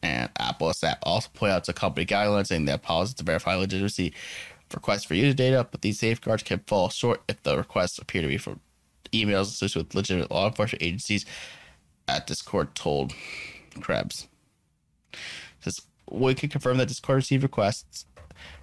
And 0.02 0.30
Apple 0.38 0.72
SAP 0.72 0.98
also 1.02 1.28
pointed 1.34 1.54
out 1.54 1.66
the 1.66 1.72
company 1.72 2.06
guidelines 2.06 2.48
saying 2.48 2.66
that 2.66 2.82
policies 2.82 3.14
to 3.16 3.24
verify 3.24 3.54
legitimacy 3.54 4.12
requests 4.72 5.04
for 5.04 5.14
user 5.14 5.34
data, 5.34 5.66
but 5.70 5.82
these 5.82 5.98
safeguards 5.98 6.42
can 6.42 6.60
fall 6.66 6.88
short 6.88 7.22
if 7.28 7.42
the 7.42 7.56
requests 7.56 7.98
appear 7.98 8.22
to 8.22 8.28
be 8.28 8.38
from 8.38 8.60
emails 9.12 9.42
associated 9.42 9.88
with 9.88 9.94
legitimate 9.94 10.30
law 10.30 10.48
enforcement 10.48 10.82
agencies 10.82 11.26
at 12.08 12.26
Discord 12.26 12.74
told 12.74 13.12
Krebs. 13.80 14.28
Says 15.60 15.82
we 16.10 16.34
can 16.34 16.48
confirm 16.48 16.78
that 16.78 16.88
Discord 16.88 17.16
received 17.16 17.42
requests 17.42 18.06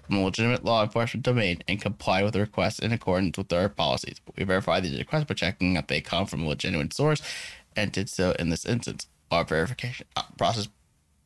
from 0.05 0.17
a 0.17 0.23
legitimate 0.23 0.65
law 0.65 0.83
enforcement 0.83 1.23
domain 1.23 1.61
and 1.67 1.81
comply 1.81 2.23
with 2.23 2.33
the 2.33 2.39
requests 2.39 2.79
in 2.79 2.91
accordance 2.91 3.37
with 3.37 3.51
our 3.53 3.69
policies. 3.69 4.19
We 4.37 4.43
verify 4.43 4.79
these 4.79 4.97
requests 4.97 5.25
by 5.25 5.35
checking 5.35 5.73
that 5.75 5.87
they 5.87 6.01
come 6.01 6.25
from 6.25 6.43
a 6.43 6.47
legitimate 6.47 6.93
source 6.93 7.21
and 7.75 7.91
did 7.91 8.09
so 8.09 8.33
in 8.39 8.49
this 8.49 8.65
instance. 8.65 9.07
Our 9.31 9.45
verification 9.45 10.07
uh, 10.15 10.23
process 10.37 10.67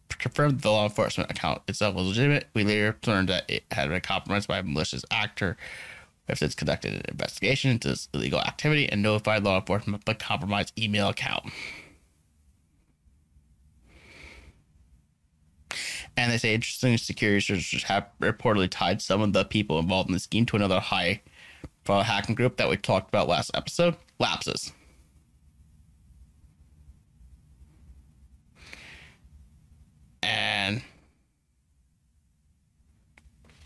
confirmed 0.09 0.61
the 0.61 0.69
law 0.69 0.83
enforcement 0.83 1.31
account 1.31 1.61
itself 1.67 1.95
was 1.95 2.07
legitimate. 2.07 2.47
We 2.53 2.63
later 2.63 2.97
learned 3.05 3.29
that 3.29 3.49
it 3.49 3.63
had 3.71 3.89
been 3.89 4.01
compromised 4.01 4.47
by 4.47 4.59
a 4.59 4.63
malicious 4.63 5.05
actor. 5.09 5.57
Have 6.29 6.39
since 6.39 6.55
conducted 6.55 6.93
an 6.93 7.01
investigation 7.09 7.71
into 7.71 7.89
this 7.89 8.07
illegal 8.13 8.39
activity 8.39 8.87
and 8.87 9.01
notified 9.01 9.43
law 9.43 9.59
enforcement 9.59 10.01
of 10.01 10.05
the 10.05 10.15
compromised 10.15 10.71
email 10.79 11.09
account. 11.09 11.51
And 16.15 16.31
they 16.31 16.37
say 16.37 16.53
interesting 16.53 16.97
security 16.97 17.53
researchers 17.53 17.83
have 17.83 18.07
reportedly 18.21 18.69
tied 18.69 19.01
some 19.01 19.21
of 19.21 19.33
the 19.33 19.45
people 19.45 19.79
involved 19.79 20.09
in 20.09 20.13
the 20.13 20.19
scheme 20.19 20.45
to 20.47 20.55
another 20.55 20.79
high 20.79 21.21
profile 21.83 22.03
hacking 22.03 22.35
group 22.35 22.57
that 22.57 22.69
we 22.69 22.77
talked 22.77 23.09
about 23.09 23.27
last 23.27 23.51
episode, 23.53 23.95
Lapsus$. 24.19 24.71
And 30.21 30.81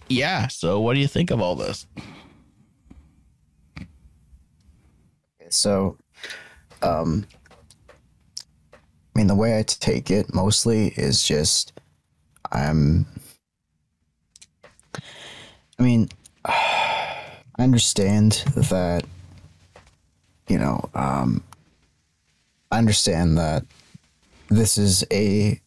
yeah, 0.10 0.48
so 0.48 0.80
what 0.80 0.94
do 0.94 1.00
you 1.00 1.08
think 1.08 1.32
of 1.32 1.42
all 1.42 1.56
this? 1.56 1.86
So, 5.50 5.98
um, 6.82 7.26
I 8.74 8.78
mean, 9.16 9.28
the 9.28 9.36
way 9.36 9.58
I 9.58 9.64
take 9.64 10.12
it 10.12 10.34
mostly 10.34 10.88
is 10.98 11.24
just 11.24 11.77
I'm. 12.52 13.06
I 15.80 15.84
mean, 15.84 16.10
I 16.46 17.36
understand 17.60 18.44
that, 18.56 19.04
you 20.48 20.58
know, 20.58 20.90
um, 20.96 21.44
I 22.72 22.80
understand 22.80 23.38
that 23.38 23.64
this 24.50 24.78
is 24.78 25.06
a, 25.12 25.62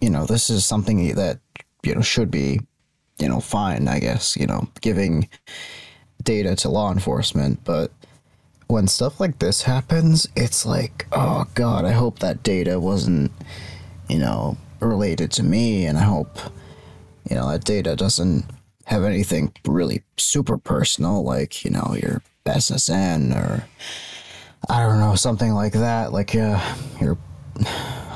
you 0.00 0.10
know, 0.10 0.26
this 0.26 0.48
is 0.48 0.64
something 0.64 1.14
that 1.14 1.40
you 1.82 1.94
know 1.94 2.02
should 2.02 2.30
be, 2.30 2.60
you 3.18 3.28
know, 3.28 3.40
fine. 3.40 3.88
I 3.88 3.98
guess 3.98 4.36
you 4.36 4.46
know, 4.46 4.68
giving 4.80 5.28
data 6.22 6.54
to 6.56 6.68
law 6.68 6.92
enforcement, 6.92 7.60
but 7.64 7.90
when 8.68 8.86
stuff 8.86 9.18
like 9.18 9.38
this 9.38 9.62
happens, 9.62 10.28
it's 10.36 10.66
like, 10.66 11.06
oh 11.12 11.46
god, 11.54 11.84
I 11.84 11.92
hope 11.92 12.18
that 12.18 12.42
data 12.42 12.78
wasn't, 12.78 13.32
you 14.08 14.18
know, 14.18 14.56
related 14.80 15.30
to 15.32 15.42
me, 15.42 15.86
and 15.86 15.98
I 15.98 16.02
hope, 16.02 16.38
you 17.28 17.36
know, 17.36 17.48
that 17.50 17.64
data 17.64 17.96
doesn't 17.96 18.44
have 18.86 19.04
anything 19.04 19.52
really 19.66 20.02
super 20.16 20.58
personal, 20.58 21.22
like 21.22 21.64
you 21.64 21.70
know 21.70 21.96
your 22.00 22.22
SSN 22.46 23.34
or 23.36 23.64
I 24.68 24.82
don't 24.82 24.98
know 25.00 25.14
something 25.14 25.52
like 25.52 25.74
that, 25.74 26.12
like 26.12 26.34
uh, 26.34 26.60
your 27.00 27.18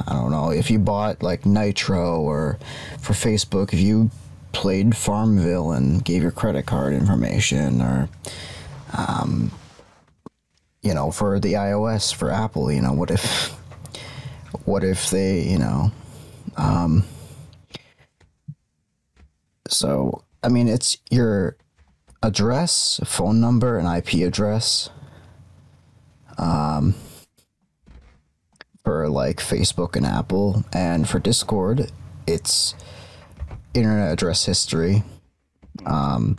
I 0.07 0.15
don't 0.15 0.31
know 0.31 0.51
if 0.51 0.71
you 0.71 0.79
bought 0.79 1.23
like 1.23 1.47
Nitro 1.47 2.21
or 2.21 2.59
for 2.99 3.13
Facebook 3.13 3.73
if 3.73 3.81
you 3.81 4.11
played 4.53 4.97
Farmville 4.97 5.73
and 5.73 6.05
gave 6.05 6.23
your 6.23 6.31
credit 6.31 6.67
card 6.67 6.93
information 6.93 7.81
or 7.81 8.09
um 8.93 9.51
you 10.83 10.93
know 10.93 11.11
for 11.11 11.41
the 11.41 11.55
iOS 11.55 12.15
for 12.15 12.31
Apple 12.31 12.71
you 12.71 12.83
know 12.83 12.93
what 12.93 13.11
if 13.11 13.51
what 14.65 14.85
if 14.85 15.11
they 15.11 15.41
you 15.43 15.59
know 15.59 15.91
um 16.57 17.05
so 19.69 20.25
I 20.43 20.49
mean 20.49 20.69
it's 20.69 20.99
your 21.11 21.57
address 22.23 23.01
phone 23.05 23.41
number 23.41 23.79
and 23.79 23.89
IP 23.89 24.27
address 24.27 24.91
um 26.39 26.95
for 28.85 29.09
like 29.09 29.37
Facebook 29.37 29.97
and 29.97 30.07
Apple, 30.07 30.65
and 30.73 31.09
for 31.09 31.19
Discord, 31.19 31.91
it's 32.27 32.75
internet 33.75 34.13
address 34.13 34.45
history. 34.45 35.03
Um, 35.87 36.39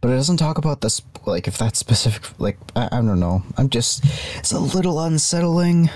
but 0.00 0.10
it 0.10 0.14
doesn't 0.14 0.36
talk 0.36 0.58
about 0.58 0.80
this, 0.80 1.02
like 1.26 1.48
if 1.48 1.58
that's 1.58 1.78
specific. 1.78 2.38
Like 2.38 2.58
I, 2.76 2.86
I 2.92 2.96
don't 2.96 3.20
know. 3.20 3.42
I'm 3.56 3.70
just 3.70 4.04
it's 4.38 4.52
a 4.52 4.58
little 4.60 5.00
unsettling. 5.00 5.90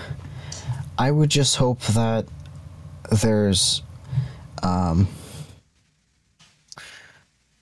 I 0.98 1.10
would 1.10 1.30
just 1.30 1.56
hope 1.56 1.80
that 1.82 2.26
there's, 3.20 3.82
um, 4.62 5.08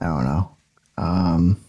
I 0.01 0.07
don't 0.07 0.25
know. 0.25 0.57
Um, 0.97 1.61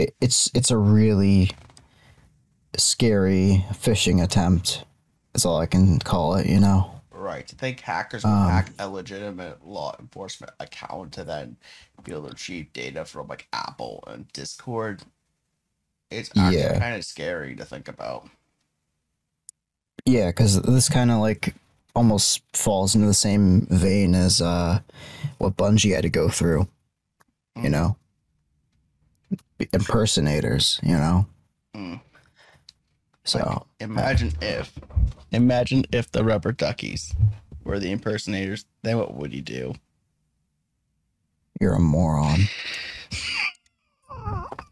it, 0.00 0.14
it's 0.20 0.50
it's 0.54 0.70
a 0.70 0.76
really 0.76 1.50
scary 2.76 3.64
phishing 3.72 4.22
attempt. 4.22 4.84
Is 5.34 5.44
all 5.44 5.58
I 5.58 5.66
can 5.66 5.98
call 5.98 6.34
it. 6.34 6.46
You 6.46 6.60
know. 6.60 7.00
Right. 7.10 7.46
To 7.48 7.54
think 7.54 7.80
hackers 7.80 8.24
would 8.24 8.30
hack 8.30 8.72
a 8.78 8.88
legitimate 8.88 9.64
law 9.64 9.94
enforcement 10.00 10.52
account 10.58 11.12
to 11.12 11.24
then 11.24 11.56
be 12.02 12.12
able 12.12 12.22
to 12.22 12.28
retrieve 12.30 12.72
data 12.72 13.04
from 13.04 13.28
like 13.28 13.46
Apple 13.52 14.02
and 14.06 14.26
Discord. 14.32 15.02
It's 16.10 16.30
actually 16.36 16.58
Yeah. 16.58 16.78
kind 16.78 16.96
of 16.96 17.04
scary 17.04 17.54
to 17.56 17.64
think 17.64 17.88
about. 17.88 18.28
Yeah, 20.04 20.28
because 20.28 20.60
this 20.62 20.88
kind 20.88 21.10
of 21.10 21.18
like 21.18 21.54
almost 21.94 22.42
falls 22.56 22.94
into 22.94 23.06
the 23.06 23.14
same 23.14 23.66
vein 23.66 24.14
as 24.14 24.40
uh, 24.40 24.80
what 25.38 25.56
Bungie 25.56 25.94
had 25.94 26.02
to 26.02 26.08
go 26.10 26.28
through. 26.28 26.68
You 27.56 27.68
Mm. 27.68 27.70
know, 27.70 27.96
impersonators. 29.72 30.80
You 30.82 30.96
know. 30.96 31.26
Mm. 31.74 32.00
So 33.24 33.66
Imagine 33.80 34.32
if, 34.40 34.72
imagine 35.30 35.84
if 35.92 36.10
the 36.10 36.24
rubber 36.24 36.52
duckies 36.52 37.14
were 37.64 37.78
the 37.78 37.90
impersonators. 37.92 38.64
Then 38.82 38.98
what 38.98 39.14
would 39.14 39.32
you 39.34 39.42
do? 39.42 39.74
you're 41.60 41.74
a 41.74 41.78
moron. 41.80 42.40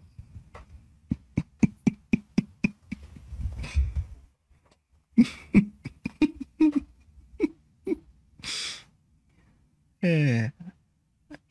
Yeah. 10.03 10.51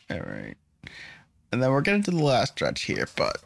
All 0.10 0.20
right. 0.20 0.56
And 1.52 1.62
then 1.62 1.72
we're 1.72 1.82
getting 1.82 2.04
to 2.04 2.12
the 2.12 2.24
last 2.24 2.54
stretch 2.54 2.84
here, 2.84 3.08
but 3.16 3.38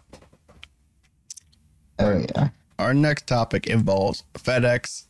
Oh 1.99 2.17
yeah. 2.35 2.49
our 2.79 2.93
next 2.93 3.27
topic 3.27 3.67
involves 3.67 4.23
FedEx 4.33 5.05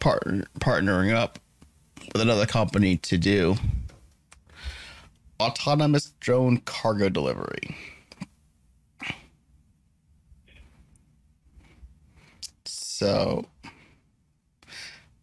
partner, 0.00 0.44
partnering 0.60 1.14
up 1.14 1.38
with 2.12 2.22
another 2.22 2.46
company 2.46 2.96
to 2.98 3.16
do 3.16 3.56
autonomous 5.40 6.12
drone 6.20 6.58
cargo 6.58 7.08
delivery. 7.08 7.76
So 12.64 13.44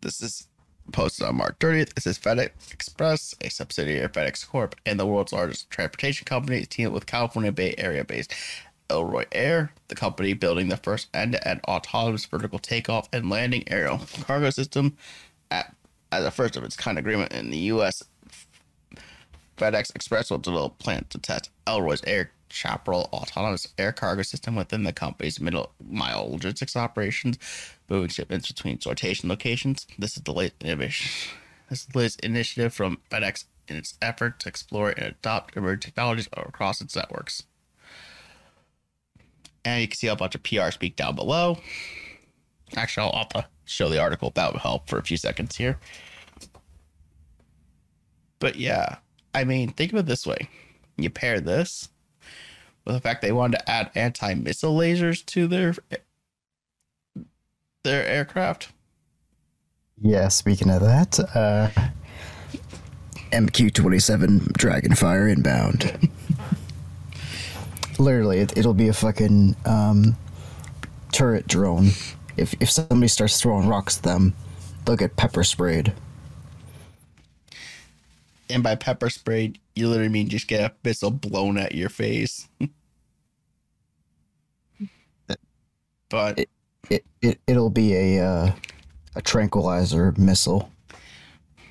this 0.02 0.22
is 0.22 0.48
posted 0.92 1.28
on 1.28 1.36
March 1.36 1.56
30th. 1.60 1.92
It 1.98 2.04
says 2.04 2.20
FedEx 2.20 2.74
Express, 2.74 3.36
a 3.42 3.50
subsidiary 3.50 4.04
of 4.04 4.12
FedEx 4.12 4.48
Corp 4.48 4.76
and 4.86 5.00
the 5.00 5.06
world's 5.06 5.34
largest 5.34 5.70
transportation 5.70 6.26
company, 6.26 6.66
teamed 6.66 6.94
with 6.94 7.06
California 7.06 7.52
Bay 7.52 7.76
Area 7.78 8.04
based 8.04 8.34
Elroy 8.90 9.26
Air, 9.32 9.72
the 9.88 9.96
company 9.96 10.34
building 10.34 10.68
the 10.68 10.78
first 10.78 11.08
end-to-end 11.14 11.62
autonomous 11.68 12.26
vertical 12.26 12.60
takeoff 12.60 13.08
and 13.14 13.30
landing 13.30 13.64
aerial 13.68 14.00
cargo 14.24 14.50
system 14.50 14.98
at, 15.50 15.74
as 16.12 16.26
a 16.26 16.32
first 16.32 16.56
of 16.56 16.64
its 16.64 16.76
kind 16.76 17.00
agreement 17.00 17.32
in 17.32 17.50
the 17.50 17.58
U.S. 17.58 18.04
FedEx 19.58 19.96
Express 19.96 20.30
will 20.30 20.40
develop 20.40 20.78
plans 20.80 21.06
to 21.10 21.18
test 21.18 21.50
Elroy's 21.66 22.04
Air 22.06 22.32
Chaparral 22.52 23.10
autonomous 23.14 23.68
air 23.78 23.92
cargo 23.92 24.22
system 24.22 24.56
within 24.56 24.84
the 24.84 24.94
company's 24.94 25.40
middle 25.40 25.72
mile 25.84 26.32
logistics 26.32 26.76
operations, 26.76 27.38
moving 27.90 28.10
shipments 28.10 28.48
between 28.48 28.78
sortation 28.78 29.30
locations. 29.30 29.88
This 29.98 30.18
is 30.18 30.24
the 30.24 30.34
latest 30.34 30.62
innovation. 30.64 31.32
This 31.70 31.82
is 31.82 31.86
the 31.88 31.98
latest 31.98 32.20
initiative 32.22 32.74
from 32.74 33.00
FedEx 33.10 33.46
in 33.68 33.78
its 33.78 33.98
effort 34.02 34.40
to 34.42 34.50
explore 34.50 34.90
and 34.90 35.08
adopt 35.08 35.56
emerging 35.56 35.80
technologies 35.80 36.28
across 36.34 36.82
its 36.82 36.96
networks. 36.96 37.44
And 39.64 39.82
you 39.82 39.88
can 39.88 39.96
see 39.96 40.08
a 40.08 40.16
bunch 40.16 40.36
of 40.36 40.44
PR 40.44 40.72
speak 40.72 40.96
down 40.96 41.16
below. 41.16 41.60
Actually, 42.76 43.12
I'll 43.14 43.26
to 43.26 43.46
show 43.66 43.90
the 43.90 44.02
article. 44.02 44.32
That 44.36 44.52
would 44.52 44.62
help 44.62 44.90
for 44.90 44.98
a 44.98 45.04
few 45.04 45.18
seconds 45.18 45.56
here. 45.56 45.80
But 48.40 48.56
yeah, 48.56 48.98
I 49.36 49.44
mean, 49.44 49.72
think 49.72 49.94
of 49.94 50.00
it 50.00 50.06
this 50.08 50.26
way: 50.26 50.50
you 50.98 51.10
pair 51.10 51.40
this 51.40 51.90
with 52.86 52.96
the 52.96 53.02
fact 53.02 53.22
they 53.22 53.32
wanted 53.32 53.58
to 53.58 53.70
add 53.70 53.92
anti-missile 53.96 54.76
lasers 54.76 55.26
to 55.28 55.48
their 55.48 55.76
their 57.84 58.06
aircraft. 58.06 58.70
Yeah, 60.02 60.28
speaking 60.30 60.70
of 60.70 60.82
that, 60.82 61.20
uh, 61.36 61.70
MQ 63.32 63.74
27 63.74 64.40
Dragonfire 64.40 65.32
inbound. 65.32 66.10
Literally, 68.00 68.40
it, 68.40 68.58
it'll 68.58 68.74
be 68.74 68.88
a 68.88 68.94
fucking 68.94 69.56
um, 69.66 70.16
turret 71.12 71.48
drone. 71.48 71.90
If, 72.36 72.56
if 72.60 72.72
somebody 72.72 73.08
starts 73.08 73.40
throwing 73.40 73.68
rocks 73.68 73.98
at 73.98 74.04
them, 74.04 74.34
they'll 74.86 74.96
get 74.96 75.16
pepper 75.18 75.44
sprayed. 75.44 75.94
And 78.52 78.64
by 78.64 78.76
pepper 78.76 79.10
spray, 79.10 79.54
you 79.76 79.88
literally 79.88 80.10
mean 80.10 80.28
just 80.30 80.48
get 80.48 80.62
a 80.62 80.74
missile 80.84 81.12
blown 81.12 81.58
at 81.58 81.74
your 81.74 81.90
face. 81.90 82.48
but 86.10 86.40
It, 86.40 86.50
it, 86.90 87.06
it, 87.22 87.40
it'll 87.48 87.70
be 87.70 87.96
a, 87.96 88.26
uh, 88.26 88.52
a 89.16 89.22
tranquilizer 89.22 90.14
missile. 90.18 90.72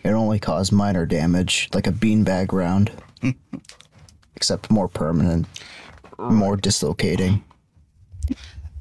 It 0.03 0.11
only 0.11 0.39
cause 0.39 0.73
minor 0.73 1.05
damage, 1.05 1.69
like 1.75 1.87
a 1.87 1.93
beanbag 1.93 2.53
round. 2.53 2.91
Except 4.37 4.71
more 4.71 4.89
permanent, 4.89 5.47
more 6.19 6.57
dislocating. 6.57 7.45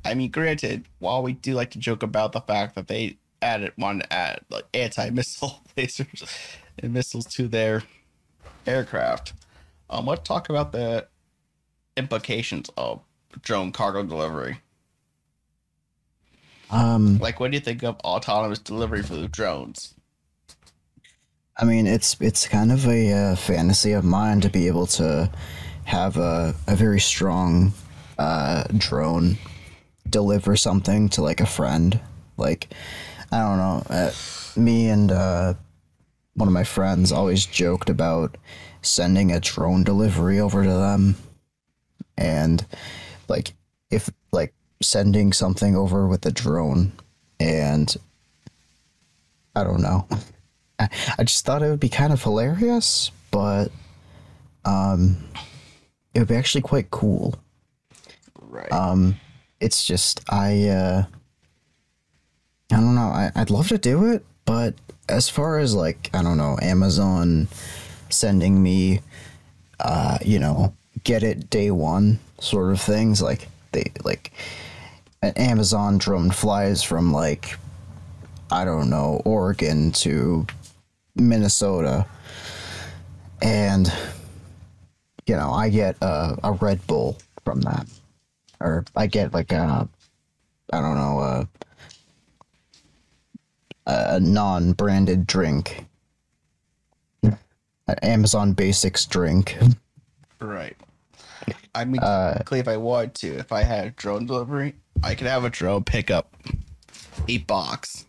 I 0.05 0.13
mean, 0.13 0.31
granted, 0.31 0.85
while 0.99 1.21
we 1.21 1.33
do 1.33 1.53
like 1.53 1.71
to 1.71 1.79
joke 1.79 2.03
about 2.03 2.31
the 2.31 2.39
fact 2.39 2.75
that 2.75 2.87
they 2.87 3.17
added 3.41 3.73
one 3.75 4.01
add 4.11 4.41
like 4.49 4.65
anti-missile 4.73 5.61
lasers 5.77 6.29
and 6.83 6.93
missiles 6.93 7.25
to 7.25 7.47
their 7.47 7.83
aircraft, 8.65 9.33
um, 9.89 10.05
let's 10.05 10.27
talk 10.27 10.49
about 10.49 10.71
the 10.71 11.07
implications 11.97 12.69
of 12.77 13.01
drone 13.41 13.71
cargo 13.71 14.03
delivery. 14.03 14.59
Um, 16.71 17.17
Like, 17.17 17.39
what 17.39 17.51
do 17.51 17.57
you 17.57 17.61
think 17.61 17.83
of 17.83 17.97
autonomous 17.99 18.59
delivery 18.59 19.01
for 19.01 19.15
the 19.15 19.27
drones? 19.27 19.95
I 21.57 21.65
mean, 21.65 21.87
it's 21.87 22.15
it's 22.21 22.47
kind 22.47 22.71
of 22.71 22.87
a 22.87 23.11
uh, 23.11 23.35
fantasy 23.35 23.91
of 23.91 24.05
mine 24.05 24.39
to 24.41 24.49
be 24.49 24.67
able 24.67 24.87
to 24.87 25.29
have 25.85 26.15
a, 26.15 26.55
a 26.67 26.75
very 26.75 27.01
strong 27.01 27.73
uh, 28.17 28.63
drone 28.77 29.37
deliver 30.09 30.55
something 30.55 31.09
to 31.09 31.21
like 31.21 31.41
a 31.41 31.45
friend. 31.45 31.99
Like, 32.37 32.69
I 33.31 33.39
don't 33.39 33.57
know. 33.57 33.83
Uh, 33.89 34.11
me 34.55 34.89
and 34.89 35.11
uh, 35.11 35.53
one 36.39 36.47
of 36.47 36.53
my 36.53 36.63
friends 36.63 37.11
always 37.11 37.45
joked 37.45 37.89
about 37.89 38.37
sending 38.81 39.29
a 39.29 39.41
drone 39.41 39.83
delivery 39.83 40.39
over 40.39 40.63
to 40.63 40.69
them, 40.69 41.17
and 42.17 42.65
like 43.27 43.51
if 43.91 44.09
like 44.31 44.53
sending 44.81 45.33
something 45.33 45.75
over 45.75 46.07
with 46.07 46.25
a 46.25 46.31
drone, 46.31 46.93
and 47.41 47.93
I 49.53 49.65
don't 49.65 49.81
know. 49.81 50.07
I, 50.79 50.87
I 51.17 51.23
just 51.25 51.45
thought 51.45 51.61
it 51.61 51.69
would 51.69 51.81
be 51.81 51.89
kind 51.89 52.13
of 52.13 52.23
hilarious, 52.23 53.11
but 53.31 53.67
um, 54.63 55.17
it 56.13 56.19
would 56.19 56.29
be 56.29 56.35
actually 56.35 56.61
quite 56.61 56.89
cool. 56.89 57.35
Right. 58.39 58.71
Um, 58.71 59.19
it's 59.59 59.83
just 59.83 60.21
I 60.29 60.69
uh, 60.69 61.03
I 62.71 62.75
don't 62.75 62.95
know. 62.95 63.09
I, 63.09 63.29
I'd 63.35 63.49
love 63.49 63.67
to 63.67 63.77
do 63.77 64.05
it, 64.05 64.25
but 64.45 64.73
as 65.09 65.27
far 65.27 65.59
as 65.59 65.75
like 65.75 66.09
I 66.13 66.21
don't 66.23 66.37
know, 66.37 66.57
Amazon 66.61 67.47
sending 68.09 68.61
me, 68.61 69.01
uh, 69.79 70.19
you 70.23 70.39
know, 70.39 70.73
get 71.03 71.23
it 71.23 71.49
day 71.49 71.71
one 71.71 72.19
sort 72.39 72.71
of 72.71 72.79
things 72.79 73.21
like 73.21 73.47
they 73.71 73.91
like 74.03 74.31
an 75.21 75.33
Amazon 75.35 75.97
drone 75.97 76.31
flies 76.31 76.83
from 76.83 77.11
like 77.11 77.57
I 78.51 78.65
don't 78.65 78.89
know 78.89 79.21
Oregon 79.25 79.91
to 79.91 80.47
Minnesota, 81.15 82.05
and 83.41 83.91
you 85.25 85.35
know 85.35 85.51
I 85.51 85.69
get 85.69 85.97
a, 86.01 86.37
a 86.43 86.53
Red 86.53 86.85
Bull 86.87 87.17
from 87.43 87.61
that, 87.61 87.87
or 88.59 88.85
I 88.95 89.07
get 89.07 89.33
like 89.33 89.51
a 89.51 89.87
I 90.71 90.81
don't 90.81 90.95
know 90.95 91.19
a 91.19 91.47
a 93.85 94.19
non-branded 94.19 95.25
drink, 95.25 95.85
an 97.23 97.37
Amazon 98.01 98.53
Basics 98.53 99.05
drink. 99.05 99.57
Right. 100.39 100.77
I 101.73 101.85
mean, 101.85 102.01
Uh, 102.01 102.33
technically, 102.33 102.59
if 102.59 102.67
I 102.67 102.77
wanted 102.77 103.15
to, 103.15 103.37
if 103.37 103.51
I 103.51 103.63
had 103.63 103.95
drone 103.95 104.25
delivery, 104.25 104.75
I 105.03 105.15
could 105.15 105.27
have 105.27 105.43
a 105.43 105.49
drone 105.49 105.83
pick 105.83 106.11
up 106.11 106.35
a 107.27 107.37
box 107.39 108.05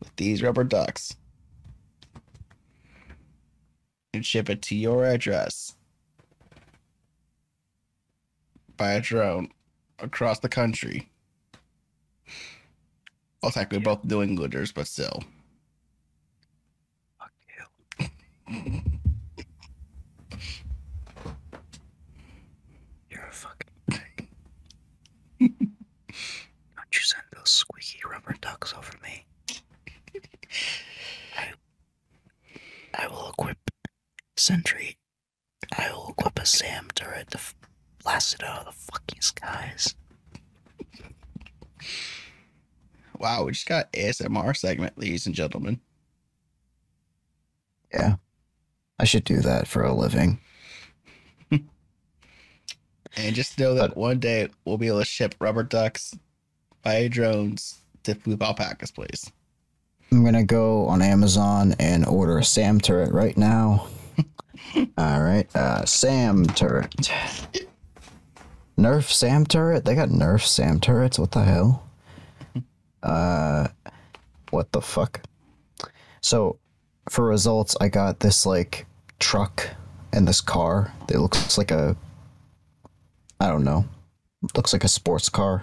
with 0.00 0.14
these 0.16 0.42
rubber 0.42 0.64
ducks 0.64 1.14
and 4.14 4.24
ship 4.24 4.48
it 4.48 4.62
to 4.62 4.74
your 4.74 5.04
address 5.04 5.74
by 8.76 8.92
a 8.92 9.00
drone 9.00 9.50
across 9.98 10.38
the 10.40 10.48
country. 10.48 11.10
Well, 13.42 13.52
technically, 13.52 13.84
both 13.84 14.04
New 14.04 14.22
Englanders, 14.22 14.72
but 14.72 14.86
still. 14.86 15.22
Fuck 17.18 17.32
you. 17.98 18.10
You're 23.10 23.26
a 23.26 23.32
fucking 23.32 23.70
pig. 23.90 24.28
Don't 25.38 25.52
you 26.92 27.00
send 27.00 27.22
those 27.34 27.50
squeaky 27.50 28.00
rubber 28.10 28.34
ducks 28.40 28.74
over 28.76 28.92
me. 29.02 29.24
I, 31.36 31.52
I 32.94 33.06
will 33.06 33.30
equip 33.30 33.58
Sentry. 34.36 34.98
I 35.76 35.90
will 35.92 36.08
equip 36.10 36.38
a 36.38 36.46
SAM 36.46 36.88
turret 36.94 37.30
to 37.32 37.38
blast 38.02 38.34
it 38.34 38.42
out 38.44 38.60
of 38.60 38.66
the 38.66 38.72
fucking 38.92 39.20
skies. 39.20 39.94
Wow, 43.18 43.44
we 43.44 43.52
just 43.52 43.66
got 43.66 43.92
ASMR 43.92 44.56
segment, 44.56 44.98
ladies 44.98 45.26
and 45.26 45.34
gentlemen. 45.34 45.80
Yeah. 47.92 48.16
I 48.98 49.04
should 49.04 49.24
do 49.24 49.40
that 49.40 49.66
for 49.68 49.82
a 49.82 49.94
living. 49.94 50.38
And 53.16 53.34
just 53.34 53.58
know 53.58 53.74
that 53.74 53.90
But- 53.90 53.96
one 53.96 54.18
day 54.20 54.48
we'll 54.64 54.78
be 54.78 54.86
able 54.88 54.98
to 55.00 55.04
ship 55.04 55.34
rubber 55.40 55.62
ducks 55.64 56.14
by 56.82 57.08
drones 57.08 57.80
to 58.04 58.14
Poop 58.14 58.40
Alpaca's 58.40 58.92
place. 58.92 59.28
I'm 60.12 60.24
gonna 60.24 60.44
go 60.44 60.86
on 60.86 61.02
Amazon 61.02 61.74
and 61.80 62.06
order 62.06 62.38
a 62.38 62.44
SAM 62.44 62.80
turret 62.80 63.12
right 63.12 63.36
now. 63.36 63.88
All 64.98 65.20
right, 65.22 65.48
uh, 65.56 65.84
SAM 65.84 66.46
turret. 66.46 66.94
Nerf 68.78 69.10
SAM 69.10 69.46
turret? 69.46 69.84
They 69.84 69.94
got 69.96 70.10
Nerf 70.10 70.42
SAM 70.46 70.78
turrets? 70.78 71.18
What 71.18 71.32
the 71.32 71.42
hell? 71.42 71.87
Uh, 73.02 73.68
what 74.50 74.72
the 74.72 74.80
fuck? 74.80 75.22
So, 76.20 76.58
for 77.08 77.26
results, 77.26 77.76
I 77.80 77.88
got 77.88 78.20
this 78.20 78.44
like 78.44 78.86
truck 79.18 79.70
and 80.12 80.26
this 80.26 80.40
car. 80.40 80.92
It 81.08 81.18
looks 81.18 81.58
like 81.58 81.70
a, 81.70 81.96
I 83.40 83.48
don't 83.48 83.64
know, 83.64 83.84
looks 84.56 84.72
like 84.72 84.84
a 84.84 84.88
sports 84.88 85.28
car. 85.28 85.62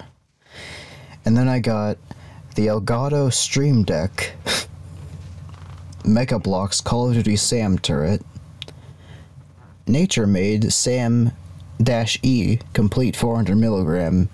And 1.26 1.36
then 1.36 1.48
I 1.48 1.60
got 1.60 1.98
the 2.56 2.68
Elgato 2.68 3.32
Stream 3.34 3.84
Deck, 3.84 4.36
Mega 6.06 6.40
Bloks 6.40 6.82
Call 6.82 7.10
of 7.10 7.16
Duty 7.16 7.36
SAM 7.36 7.80
turret, 7.80 8.22
Nature 9.88 10.28
Made 10.28 10.72
SAM 10.72 11.32
Dash 11.82 12.18
E 12.24 12.60
complete 12.74 13.16
400 13.16 13.56
milligram 13.58 14.30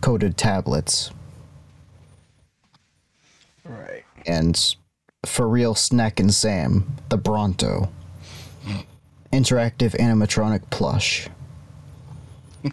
coated 0.00 0.36
tablets, 0.36 1.10
Right. 3.68 4.04
and 4.26 4.54
FurReal 5.24 5.76
Snack 5.76 6.20
and 6.20 6.32
Sam, 6.32 6.96
the 7.08 7.16
Bronto, 7.16 7.90
interactive 9.32 9.96
animatronic 9.98 10.68
plush. 10.70 11.28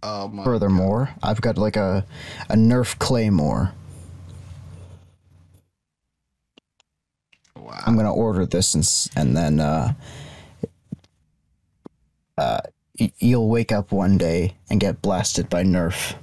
Oh. 0.00 0.30
Furthermore, 0.44 1.10
I've 1.24 1.40
got 1.40 1.58
like 1.58 1.74
a 1.76 2.06
a 2.48 2.54
Nerf 2.54 2.96
Claymore. 3.00 3.72
Wow. 7.56 7.82
I'm 7.84 7.96
gonna 7.96 8.14
order 8.14 8.46
this 8.46 8.74
and 8.74 8.88
and 9.16 9.36
then 9.36 9.58
uh, 9.58 9.94
uh, 12.38 12.60
y- 12.98 13.12
you'll 13.18 13.48
wake 13.48 13.72
up 13.72 13.90
one 13.90 14.16
day 14.18 14.54
and 14.70 14.78
get 14.78 15.02
blasted 15.02 15.48
by 15.50 15.64
Nerf. 15.64 16.14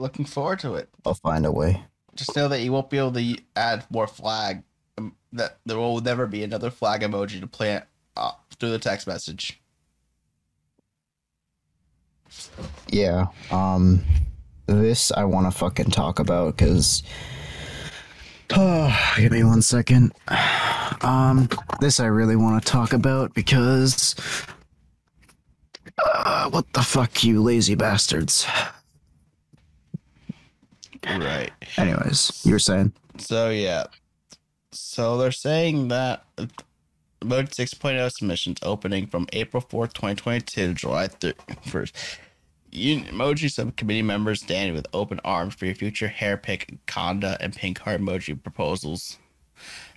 Looking 0.00 0.24
forward 0.24 0.60
to 0.60 0.76
it. 0.76 0.88
I'll 1.04 1.12
find 1.12 1.44
a 1.44 1.52
way. 1.52 1.84
Just 2.14 2.34
know 2.34 2.48
that 2.48 2.62
you 2.62 2.72
won't 2.72 2.88
be 2.88 2.96
able 2.96 3.12
to 3.12 3.36
add 3.54 3.84
more 3.90 4.06
flag. 4.06 4.62
Um, 4.96 5.14
that 5.34 5.58
there 5.66 5.76
will 5.76 6.00
never 6.00 6.26
be 6.26 6.42
another 6.42 6.70
flag 6.70 7.02
emoji 7.02 7.38
to 7.38 7.46
plant 7.46 7.84
uh, 8.16 8.32
through 8.58 8.70
the 8.70 8.78
text 8.78 9.06
message. 9.06 9.60
Yeah. 12.88 13.26
Um, 13.50 14.02
this 14.64 15.12
I 15.12 15.24
want 15.24 15.52
to 15.52 15.58
fucking 15.58 15.90
talk 15.90 16.18
about 16.18 16.56
because. 16.56 17.02
Oh, 18.56 19.14
give 19.18 19.32
me 19.32 19.44
one 19.44 19.60
second. 19.60 20.14
Um, 21.02 21.46
this 21.80 22.00
I 22.00 22.06
really 22.06 22.36
want 22.36 22.64
to 22.64 22.72
talk 22.72 22.94
about 22.94 23.34
because. 23.34 24.16
Uh, 26.02 26.48
what 26.48 26.72
the 26.72 26.80
fuck, 26.80 27.22
you 27.22 27.42
lazy 27.42 27.74
bastards. 27.74 28.46
Right. 31.06 31.50
Anyways, 31.76 32.42
you 32.44 32.52
were 32.52 32.58
saying? 32.58 32.92
So 33.18 33.50
yeah. 33.50 33.84
So 34.72 35.18
they're 35.18 35.32
saying 35.32 35.88
that 35.88 36.24
Mode 37.22 37.50
6.0 37.50 38.12
submissions 38.12 38.58
opening 38.62 39.06
from 39.06 39.26
April 39.32 39.62
4th, 39.62 39.92
2022 39.92 40.68
to 40.68 40.74
July 40.74 41.08
31st. 41.08 41.92
Emoji 42.72 43.50
subcommittee 43.50 44.02
members 44.02 44.40
stand 44.40 44.74
with 44.74 44.86
open 44.92 45.20
arms 45.24 45.54
for 45.54 45.66
your 45.66 45.74
future 45.74 46.08
hair 46.08 46.36
pick, 46.36 46.78
khanda, 46.86 47.36
and 47.40 47.54
pink 47.54 47.80
heart 47.80 48.00
emoji 48.00 48.40
proposals. 48.40 49.18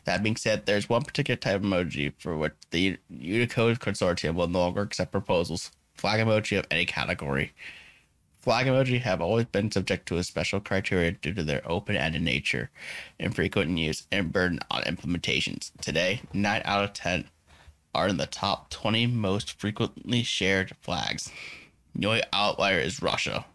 That 0.06 0.24
being 0.24 0.36
said, 0.36 0.66
there's 0.66 0.90
one 0.90 1.04
particular 1.04 1.38
type 1.38 1.56
of 1.56 1.62
emoji 1.62 2.14
for 2.18 2.36
which 2.36 2.54
the 2.72 2.98
Unicode 3.10 3.80
Consortium 3.80 4.34
will 4.36 4.48
no 4.48 4.60
longer 4.60 4.82
accept 4.82 5.12
proposals. 5.12 5.72
Flag 5.94 6.20
emoji 6.20 6.58
of 6.58 6.66
any 6.72 6.86
category. 6.86 7.54
Flag 8.44 8.68
emoji 8.68 9.00
have 9.00 9.22
always 9.22 9.46
been 9.46 9.72
subject 9.72 10.06
to 10.06 10.18
a 10.18 10.24
special 10.24 10.60
criteria 10.60 11.14
due 11.14 11.34
to 11.34 11.46
their 11.46 11.62
open-ended 11.64 12.22
nature, 12.22 12.72
infrequent 13.18 13.78
use, 13.78 14.06
and 14.12 14.34
burden 14.34 14.60
on 14.70 14.82
implementations. 14.84 15.72
Today, 15.80 16.20
9 16.34 16.62
out 16.66 16.84
of 16.84 16.92
10 16.92 17.30
are 17.96 18.10
in 18.10 18.18
the 18.18 18.26
top 18.26 18.70
20 18.70 19.08
most 19.08 19.58
frequently 19.58 20.24
shared 20.24 20.76
flags. 20.82 21.32
The 21.96 22.06
only 22.06 22.24
outlier 22.34 22.80
is 22.80 23.02
Russia. 23.02 23.46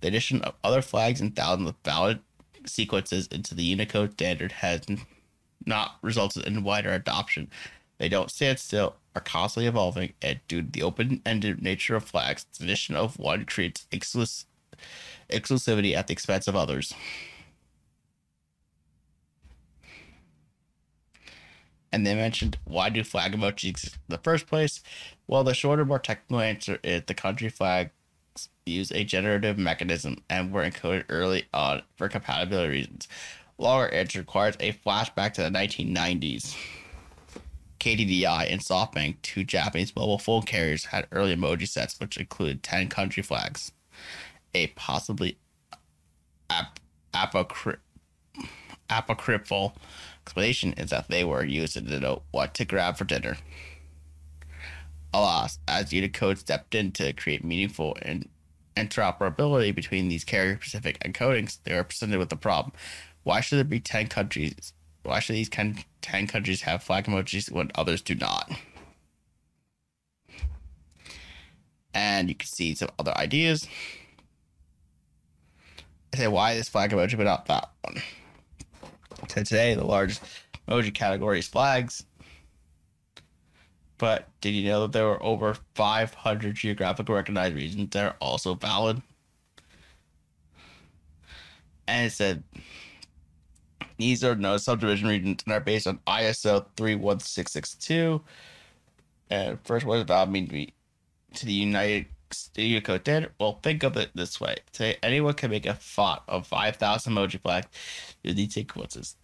The 0.00 0.08
addition 0.08 0.42
of 0.42 0.54
other 0.64 0.82
flags 0.82 1.20
and 1.20 1.36
thousands 1.36 1.68
of 1.68 1.76
valid 1.84 2.18
sequences 2.66 3.28
into 3.28 3.54
the 3.54 3.62
Unicode 3.62 4.14
standard 4.14 4.50
has 4.50 4.80
not 5.64 5.94
resulted 6.02 6.44
in 6.44 6.64
wider 6.64 6.90
adoption. 6.90 7.50
They 7.98 8.08
don't 8.08 8.30
stand 8.30 8.58
still, 8.58 8.96
are 9.14 9.20
constantly 9.20 9.66
evolving, 9.66 10.12
and 10.22 10.40
due 10.48 10.62
to 10.62 10.70
the 10.70 10.82
open-ended 10.82 11.60
nature 11.60 11.96
of 11.96 12.04
flags, 12.04 12.44
the 12.44 12.58
tradition 12.58 12.94
of 12.94 13.18
one 13.18 13.44
creates 13.44 13.86
exclus- 13.90 14.44
exclusivity 15.28 15.94
at 15.94 16.06
the 16.06 16.12
expense 16.12 16.46
of 16.46 16.56
others. 16.56 16.94
And 21.90 22.06
they 22.06 22.14
mentioned 22.14 22.58
why 22.64 22.90
do 22.90 23.02
flag 23.02 23.32
emojis 23.32 23.70
exist 23.70 23.94
in 23.94 24.00
the 24.08 24.18
first 24.18 24.46
place? 24.46 24.82
Well, 25.26 25.42
the 25.42 25.54
shorter, 25.54 25.84
more 25.84 25.98
technical 25.98 26.40
answer 26.40 26.78
is 26.82 27.02
the 27.06 27.14
country 27.14 27.48
flags 27.48 27.90
use 28.66 28.92
a 28.92 29.04
generative 29.04 29.58
mechanism 29.58 30.22
and 30.28 30.52
were 30.52 30.68
encoded 30.68 31.04
early 31.08 31.46
on 31.52 31.82
for 31.96 32.08
compatibility 32.08 32.68
reasons. 32.68 33.08
Longer 33.56 33.92
answer 33.92 34.20
requires 34.20 34.56
a 34.60 34.72
flashback 34.72 35.32
to 35.34 35.42
the 35.42 35.50
1990s. 35.50 36.56
KDDI 37.78 38.50
and 38.50 38.60
SoftBank, 38.60 39.16
two 39.22 39.44
Japanese 39.44 39.94
mobile 39.94 40.18
phone 40.18 40.42
carriers, 40.42 40.86
had 40.86 41.06
early 41.12 41.34
emoji 41.34 41.68
sets 41.68 41.98
which 42.00 42.16
included 42.16 42.62
10 42.62 42.88
country 42.88 43.22
flags. 43.22 43.72
A 44.54 44.68
possibly 44.68 45.38
ap- 46.50 46.80
apocry- 47.14 47.78
apocryphal 48.90 49.76
explanation 50.22 50.72
is 50.74 50.90
that 50.90 51.08
they 51.08 51.24
were 51.24 51.44
used 51.44 51.74
to 51.74 51.80
denote 51.80 52.22
what 52.30 52.54
to 52.54 52.64
grab 52.64 52.96
for 52.96 53.04
dinner. 53.04 53.36
Alas, 55.12 55.58
as 55.66 55.92
Unicode 55.92 56.38
stepped 56.38 56.74
in 56.74 56.92
to 56.92 57.12
create 57.12 57.44
meaningful 57.44 57.96
and 58.02 58.28
interoperability 58.76 59.74
between 59.74 60.08
these 60.08 60.24
carrier 60.24 60.56
specific 60.56 60.98
encodings, 61.00 61.58
they 61.64 61.74
were 61.74 61.84
presented 61.84 62.18
with 62.18 62.32
a 62.32 62.36
problem. 62.36 62.72
Why 63.22 63.40
should 63.40 63.56
there 63.56 63.64
be 63.64 63.80
10 63.80 64.08
countries? 64.08 64.72
Why 65.02 65.20
should 65.20 65.36
these 65.36 65.48
10, 65.48 65.78
10 66.02 66.26
countries 66.26 66.62
have 66.62 66.82
flag 66.82 67.04
emojis 67.04 67.50
when 67.50 67.70
others 67.74 68.02
do 68.02 68.14
not? 68.14 68.50
And 71.94 72.28
you 72.28 72.34
can 72.34 72.48
see 72.48 72.74
some 72.74 72.90
other 72.98 73.16
ideas. 73.16 73.66
I 76.12 76.16
say, 76.16 76.28
why 76.28 76.54
this 76.54 76.68
flag 76.68 76.90
emoji 76.90 77.16
but 77.16 77.24
not 77.24 77.46
that 77.46 77.70
one? 77.82 78.02
So 79.28 79.42
today, 79.42 79.74
the 79.74 79.84
largest 79.84 80.22
emoji 80.68 80.94
category 80.94 81.38
is 81.38 81.48
flags. 81.48 82.04
But 83.98 84.28
did 84.40 84.50
you 84.50 84.68
know 84.68 84.82
that 84.82 84.92
there 84.92 85.06
were 85.06 85.22
over 85.22 85.56
500 85.74 86.54
geographically 86.54 87.14
recognized 87.14 87.56
regions 87.56 87.90
that 87.90 88.04
are 88.04 88.16
also 88.20 88.54
valid? 88.54 89.02
And 91.88 92.06
it 92.06 92.10
said 92.10 92.44
these 93.98 94.24
are 94.24 94.34
no 94.34 94.56
subdivision 94.56 95.08
regions 95.08 95.42
and 95.44 95.52
are 95.52 95.60
based 95.60 95.86
on 95.86 95.98
ISO 96.06 96.64
31662. 96.76 98.22
And 99.30 99.58
first, 99.64 99.84
what 99.84 99.96
does 99.96 100.06
that 100.06 100.30
mean 100.30 100.46
to, 100.46 100.52
me, 100.54 100.72
to 101.34 101.44
the 101.44 101.52
United 101.52 102.06
Studio 102.30 102.80
Code 102.80 103.02
standard? 103.02 103.32
Well, 103.38 103.58
think 103.62 103.82
of 103.82 103.96
it 103.96 104.10
this 104.14 104.40
way. 104.40 104.56
Today, 104.72 104.96
anyone 105.02 105.34
can 105.34 105.50
make 105.50 105.66
a 105.66 105.74
font 105.74 106.22
of 106.28 106.46
5,000 106.46 107.12
emoji 107.12 107.40
flags 107.42 107.66
using 108.22 108.48
sequences. 108.48 109.16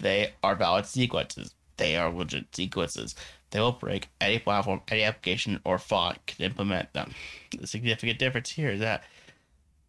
They 0.00 0.34
are 0.42 0.54
valid 0.54 0.86
sequences. 0.86 1.54
They 1.78 1.96
are 1.96 2.12
legit 2.12 2.54
sequences. 2.54 3.14
They 3.50 3.60
will 3.60 3.72
break 3.72 4.08
any 4.20 4.38
platform, 4.38 4.82
any 4.88 5.04
application, 5.04 5.60
or 5.64 5.78
font 5.78 6.18
can 6.26 6.44
implement 6.44 6.92
them. 6.92 7.12
The 7.58 7.66
significant 7.66 8.18
difference 8.18 8.50
here 8.50 8.70
is 8.70 8.80
that 8.80 9.04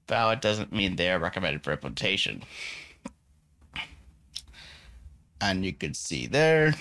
valid 0.07 0.39
doesn't 0.39 0.71
mean 0.71 0.95
they 0.95 1.11
are 1.11 1.19
recommended 1.19 1.63
for 1.63 1.73
implementation. 1.73 2.43
And 5.41 5.63
you 5.63 5.73
could 5.73 5.95
see 5.95 6.27
there. 6.27 6.73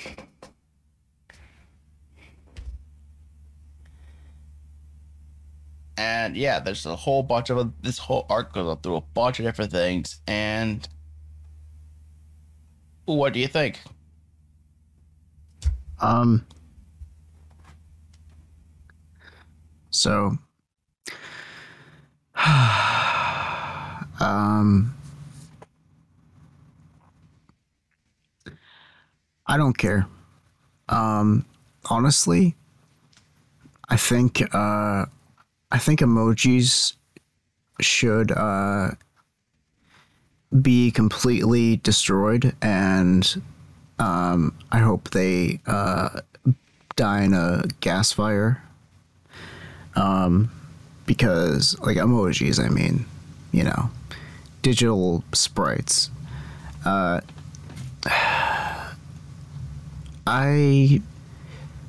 And 5.98 6.36
yeah, 6.36 6.60
there's 6.60 6.86
a 6.86 6.94
whole 6.94 7.24
bunch 7.24 7.50
of 7.50 7.72
this 7.82 7.98
whole 7.98 8.24
arc 8.30 8.52
goes 8.52 8.70
up 8.70 8.84
through 8.84 8.96
a 8.96 9.00
bunch 9.00 9.40
of 9.40 9.44
different 9.44 9.72
things. 9.72 10.20
And 10.28 10.88
what 13.04 13.32
do 13.32 13.40
you 13.40 13.48
think? 13.48 13.80
Um. 16.00 16.46
So. 19.90 20.38
um. 24.20 24.97
I 29.48 29.56
don't 29.56 29.76
care. 29.76 30.06
Um, 30.90 31.46
honestly, 31.90 32.54
I 33.88 33.96
think 33.96 34.42
uh, 34.54 35.06
I 35.70 35.78
think 35.78 36.00
emojis 36.00 36.94
should 37.80 38.30
uh, 38.32 38.90
be 40.60 40.90
completely 40.90 41.76
destroyed, 41.76 42.54
and 42.60 43.42
um, 43.98 44.54
I 44.70 44.78
hope 44.78 45.10
they 45.10 45.60
uh, 45.66 46.20
die 46.96 47.22
in 47.22 47.32
a 47.32 47.64
gas 47.80 48.12
fire. 48.12 48.62
Um, 49.96 50.50
because 51.06 51.76
like 51.80 51.96
emojis, 51.96 52.62
I 52.62 52.68
mean, 52.68 53.06
you 53.50 53.64
know, 53.64 53.90
digital 54.60 55.24
sprites. 55.32 56.10
Uh, 56.84 57.22
I 60.30 61.00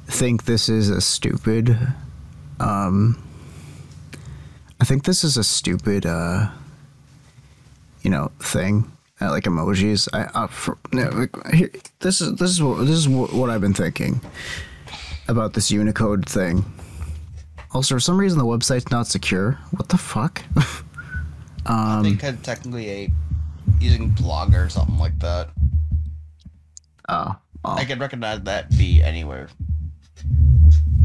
think 0.08 0.46
this 0.46 0.70
is 0.70 0.90
a 0.90 1.02
stupid. 1.02 1.78
Um, 2.62 3.22
I 4.80 4.86
think 4.86 5.04
this 5.04 5.26
is 5.26 5.36
a 5.36 5.44
stupid, 5.44 6.06
uh, 6.06 6.50
you 8.02 8.10
know, 8.10 8.32
thing. 8.40 8.90
Uh, 9.20 9.30
like 9.30 9.44
emojis. 9.44 10.08
I 10.14 10.24
uh, 10.34 10.48
for, 10.48 10.78
no, 10.94 11.10
like, 11.10 11.54
here, 11.54 11.70
this 12.00 12.22
is 12.22 12.36
this 12.36 12.50
is 12.50 12.64
what 12.64 12.78
this 12.86 12.96
is 12.96 13.10
what, 13.10 13.34
what 13.34 13.50
I've 13.50 13.60
been 13.60 13.74
thinking 13.74 14.22
about 15.28 15.54
this 15.54 15.70
Unicode 15.70 16.26
thing. 16.26 16.64
Also, 17.72 17.94
for 17.96 18.00
some 18.00 18.18
reason, 18.18 18.40
the 18.40 18.46
website's 18.46 18.90
not 18.90 19.06
secure. 19.08 19.60
What 19.72 19.90
the 19.90 19.98
fuck? 19.98 20.42
I 21.66 22.02
think 22.04 22.24
uh, 22.24 22.32
technically 22.42 22.90
a 22.90 23.12
using 23.82 24.12
Blogger 24.12 24.66
or 24.66 24.70
something 24.70 24.98
like 24.98 25.20
that. 25.20 25.50
oh, 27.10 27.36
oh. 27.66 27.76
I 27.76 27.86
can 27.86 28.00
recognize 28.00 28.42
that 28.44 28.70
B 28.70 29.02
anywhere. 29.02 29.50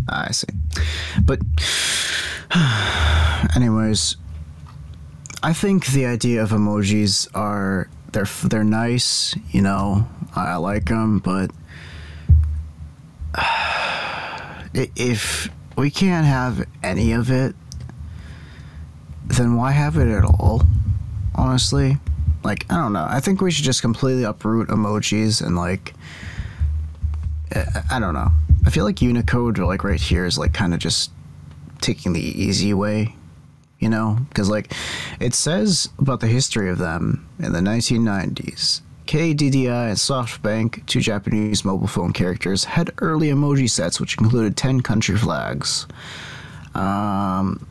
I 0.08 0.32
see. 0.32 0.48
But, 1.24 1.40
anyways, 3.56 4.16
I 5.42 5.52
think 5.52 5.86
the 5.86 6.06
idea 6.06 6.42
of 6.42 6.50
emojis 6.50 7.28
are 7.34 7.88
they're 8.12 8.28
they're 8.44 8.64
nice. 8.64 9.34
You 9.50 9.62
know, 9.62 10.08
I, 10.34 10.52
I 10.52 10.56
like 10.56 10.86
them, 10.86 11.18
but 11.18 11.50
if 14.74 15.48
we 15.76 15.90
can't 15.90 16.26
have 16.26 16.66
any 16.82 17.12
of 17.12 17.30
it, 17.30 17.54
then 19.26 19.56
why 19.56 19.72
have 19.72 19.96
it 19.96 20.08
at 20.08 20.24
all? 20.24 20.62
Honestly, 21.34 21.98
like 22.42 22.64
I 22.70 22.76
don't 22.76 22.92
know. 22.92 23.06
I 23.08 23.20
think 23.20 23.40
we 23.40 23.50
should 23.50 23.64
just 23.64 23.82
completely 23.82 24.24
uproot 24.24 24.68
emojis 24.68 25.44
and 25.44 25.56
like 25.56 25.94
I- 27.90 27.98
don't 28.00 28.14
know. 28.14 28.30
I 28.66 28.70
feel 28.70 28.84
like 28.84 29.02
Unicode, 29.02 29.58
like 29.58 29.84
right 29.84 30.00
here, 30.00 30.24
is 30.24 30.38
like 30.38 30.52
kind 30.52 30.74
of 30.74 30.80
just 30.80 31.10
taking 31.80 32.12
the 32.12 32.20
easy 32.20 32.72
way, 32.72 33.14
you 33.78 33.88
know? 33.88 34.18
Because 34.28 34.48
like 34.48 34.72
it 35.20 35.34
says 35.34 35.88
about 35.98 36.20
the 36.20 36.26
history 36.26 36.70
of 36.70 36.78
them 36.78 37.28
in 37.38 37.52
the 37.52 37.60
1990s. 37.60 38.80
KDDI 39.06 39.88
and 39.88 39.98
SoftBank, 39.98 40.86
two 40.86 41.00
Japanese 41.00 41.62
mobile 41.64 41.86
phone 41.86 42.14
characters, 42.14 42.64
had 42.64 42.90
early 43.02 43.28
emoji 43.28 43.68
sets 43.68 44.00
which 44.00 44.16
included 44.16 44.56
10 44.56 44.80
country 44.80 45.16
flags. 45.16 45.86
Um, 46.74 47.66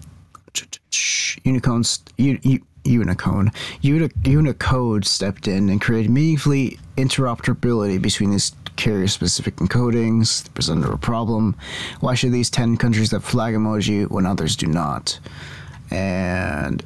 Unicode 4.23 5.05
stepped 5.05 5.47
in 5.47 5.69
and 5.69 5.81
created 5.81 6.11
meaningfully 6.11 6.77
interoperability 6.97 8.01
between 8.01 8.31
these 8.31 8.51
carrier-specific 8.75 9.57
encodings. 9.57 10.43
They 10.43 10.51
presented 10.53 10.89
a 10.89 10.97
problem. 10.97 11.55
Why 11.99 12.15
should 12.15 12.31
these 12.31 12.49
ten 12.49 12.77
countries 12.77 13.11
have 13.11 13.23
flag 13.23 13.55
emoji 13.55 14.09
when 14.09 14.25
others 14.25 14.55
do 14.55 14.67
not? 14.67 15.19
And 15.91 16.83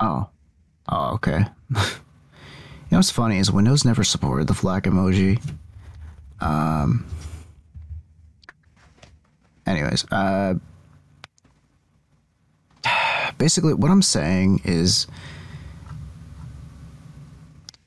oh, 0.00 0.28
oh, 0.88 1.14
okay. 1.14 1.44
you 1.70 1.76
know 2.90 2.98
what's 2.98 3.10
funny 3.10 3.38
is 3.38 3.50
Windows 3.50 3.84
never 3.84 4.04
supported 4.04 4.46
the 4.46 4.54
flag 4.54 4.84
emoji. 4.84 5.40
Um. 6.40 7.06
Anyways, 9.70 10.04
uh, 10.10 10.54
basically, 13.38 13.74
what 13.74 13.90
I'm 13.90 14.02
saying 14.02 14.62
is, 14.64 15.06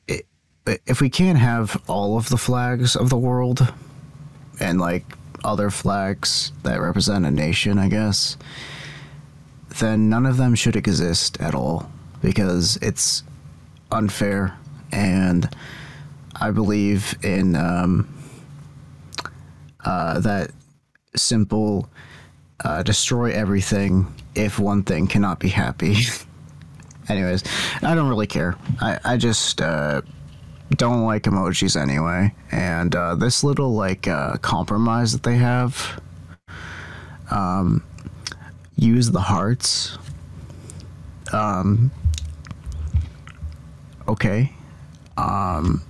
it, 0.07 0.25
if 0.65 1.01
we 1.01 1.09
can't 1.09 1.37
have 1.37 1.81
all 1.87 2.17
of 2.17 2.29
the 2.29 2.37
flags 2.37 2.95
of 2.95 3.09
the 3.09 3.17
world 3.17 3.73
and 4.59 4.79
like 4.79 5.05
other 5.43 5.69
flags 5.69 6.51
that 6.63 6.79
represent 6.79 7.25
a 7.25 7.31
nation, 7.31 7.77
I 7.77 7.89
guess, 7.89 8.37
then 9.79 10.09
none 10.09 10.25
of 10.25 10.37
them 10.37 10.55
should 10.55 10.75
exist 10.75 11.39
at 11.41 11.55
all 11.55 11.91
because 12.21 12.77
it's 12.77 13.23
unfair 13.91 14.57
and 14.91 15.49
I 16.35 16.51
believe 16.51 17.15
in 17.23 17.55
um, 17.55 18.07
uh, 19.83 20.19
that 20.21 20.51
simple 21.15 21.89
uh, 22.63 22.83
destroy 22.83 23.31
everything 23.31 24.13
if 24.35 24.59
one 24.59 24.83
thing 24.83 25.07
cannot 25.07 25.39
be 25.39 25.49
happy. 25.49 25.95
Anyways, 27.09 27.43
I 27.81 27.93
don't 27.95 28.07
really 28.07 28.27
care. 28.27 28.55
I, 28.79 28.99
I 29.03 29.17
just 29.17 29.61
uh, 29.61 30.01
don't 30.71 31.05
like 31.05 31.23
emojis 31.23 31.79
anyway. 31.79 32.33
And 32.51 32.95
uh, 32.95 33.15
this 33.15 33.43
little 33.43 33.73
like 33.73 34.07
uh, 34.07 34.37
compromise 34.37 35.11
that 35.13 35.23
they 35.23 35.35
have, 35.37 36.01
um, 37.31 37.83
use 38.75 39.11
the 39.11 39.21
hearts. 39.21 39.97
Um, 41.31 41.91
okay. 44.07 44.53
Um, 45.17 45.81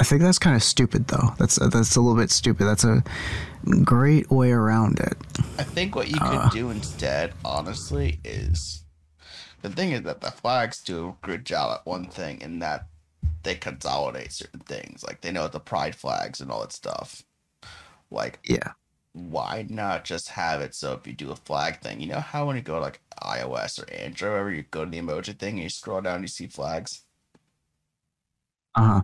I 0.00 0.04
think 0.04 0.22
that's 0.22 0.38
kind 0.38 0.56
of 0.56 0.62
stupid 0.62 1.08
though. 1.08 1.34
That's 1.38 1.56
that's 1.56 1.96
a 1.96 2.00
little 2.00 2.16
bit 2.20 2.30
stupid. 2.30 2.64
That's 2.64 2.84
a 2.84 3.02
great 3.84 4.30
way 4.30 4.50
around 4.50 4.98
it. 4.98 5.16
I 5.58 5.62
think 5.62 5.94
what 5.94 6.08
you 6.08 6.14
could 6.14 6.22
Uh. 6.38 6.48
do 6.50 6.70
instead, 6.70 7.32
honestly, 7.44 8.18
is 8.24 8.82
the 9.62 9.70
thing 9.70 9.92
is 9.92 10.02
that 10.02 10.20
the 10.20 10.30
flags 10.32 10.82
do 10.82 11.16
a 11.22 11.26
good 11.26 11.44
job 11.44 11.76
at 11.78 11.86
one 11.86 12.06
thing 12.06 12.42
and 12.42 12.60
that 12.62 12.86
they 13.42 13.54
consolidate 13.56 14.32
certain 14.32 14.60
things. 14.60 15.04
Like 15.04 15.20
they 15.20 15.32
know 15.32 15.48
the 15.48 15.60
pride 15.60 15.94
flags 15.94 16.40
and 16.40 16.50
all 16.50 16.62
that 16.62 16.72
stuff. 16.72 17.22
Like 18.10 18.40
Yeah. 18.44 18.72
why 19.14 19.66
not 19.68 20.04
just 20.04 20.30
have 20.30 20.60
it 20.62 20.74
so 20.74 20.94
if 20.94 21.06
you 21.06 21.12
do 21.14 21.30
a 21.32 21.36
flag 21.36 21.80
thing, 21.80 22.00
you 22.00 22.08
know 22.08 22.20
how 22.20 22.46
when 22.46 22.56
you 22.56 22.62
go 22.62 22.76
to 22.76 22.80
like 22.80 23.00
iOS 23.22 23.82
or 23.82 23.92
Android, 23.92 24.32
wherever 24.32 24.52
you 24.52 24.64
go 24.70 24.84
to 24.84 24.90
the 24.90 25.00
emoji 25.00 25.38
thing 25.38 25.54
and 25.56 25.64
you 25.64 25.68
scroll 25.70 26.00
down, 26.02 26.22
you 26.22 26.28
see 26.28 26.46
flags. 26.46 27.02
Uh 28.74 28.82
huh. 28.84 29.02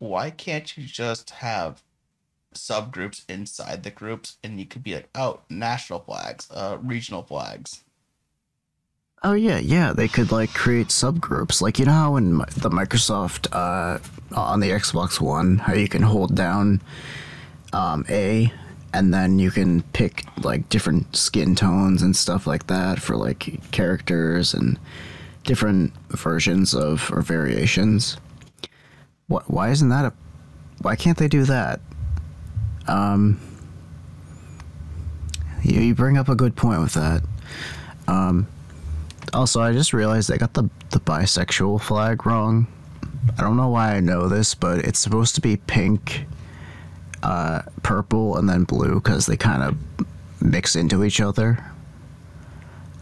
Why 0.00 0.30
can't 0.30 0.76
you 0.76 0.84
just 0.84 1.30
have 1.30 1.82
subgroups 2.54 3.24
inside 3.28 3.82
the 3.84 3.90
groups 3.90 4.38
and 4.44 4.58
you 4.60 4.66
could 4.66 4.82
be 4.82 4.94
like, 4.94 5.10
oh, 5.14 5.40
national 5.50 6.00
flags, 6.00 6.48
uh, 6.50 6.78
regional 6.82 7.22
flags. 7.22 7.84
Oh 9.22 9.32
yeah, 9.32 9.58
yeah. 9.58 9.92
They 9.92 10.06
could 10.06 10.30
like 10.30 10.54
create 10.54 10.88
subgroups, 10.88 11.60
like 11.60 11.78
you 11.78 11.86
know 11.86 11.92
how 11.92 12.16
in 12.16 12.38
the 12.38 12.70
Microsoft 12.70 13.48
uh, 13.52 13.98
on 14.34 14.60
the 14.60 14.70
Xbox 14.70 15.20
One, 15.20 15.58
how 15.58 15.74
you 15.74 15.88
can 15.88 16.02
hold 16.02 16.36
down 16.36 16.80
um, 17.72 18.04
A, 18.08 18.52
and 18.92 19.12
then 19.12 19.40
you 19.40 19.50
can 19.50 19.82
pick 19.92 20.24
like 20.44 20.68
different 20.68 21.16
skin 21.16 21.56
tones 21.56 22.00
and 22.02 22.14
stuff 22.14 22.46
like 22.46 22.68
that 22.68 23.00
for 23.00 23.16
like 23.16 23.60
characters 23.72 24.54
and 24.54 24.78
different 25.42 25.92
versions 26.10 26.72
of 26.72 27.10
or 27.12 27.20
variations. 27.20 28.16
What? 29.26 29.50
Why 29.50 29.70
isn't 29.70 29.88
that 29.88 30.04
a? 30.04 30.12
Why 30.80 30.94
can't 30.94 31.18
they 31.18 31.28
do 31.28 31.44
that? 31.44 31.80
Um, 32.86 33.40
you, 35.64 35.80
you 35.80 35.94
bring 35.96 36.16
up 36.16 36.28
a 36.28 36.36
good 36.36 36.54
point 36.54 36.80
with 36.80 36.94
that. 36.94 37.22
Um, 38.06 38.46
also, 39.34 39.60
I 39.60 39.72
just 39.72 39.92
realized 39.92 40.30
I 40.32 40.36
got 40.36 40.54
the 40.54 40.68
the 40.90 41.00
bisexual 41.00 41.80
flag 41.80 42.26
wrong. 42.26 42.66
I 43.38 43.42
don't 43.42 43.56
know 43.56 43.68
why 43.68 43.94
I 43.94 44.00
know 44.00 44.28
this, 44.28 44.54
but 44.54 44.80
it's 44.80 44.98
supposed 44.98 45.34
to 45.34 45.40
be 45.40 45.56
pink, 45.56 46.26
uh, 47.22 47.62
purple, 47.82 48.36
and 48.36 48.48
then 48.48 48.64
blue 48.64 48.94
because 48.94 49.26
they 49.26 49.36
kind 49.36 49.62
of 49.62 49.76
mix 50.40 50.76
into 50.76 51.04
each 51.04 51.20
other. 51.20 51.64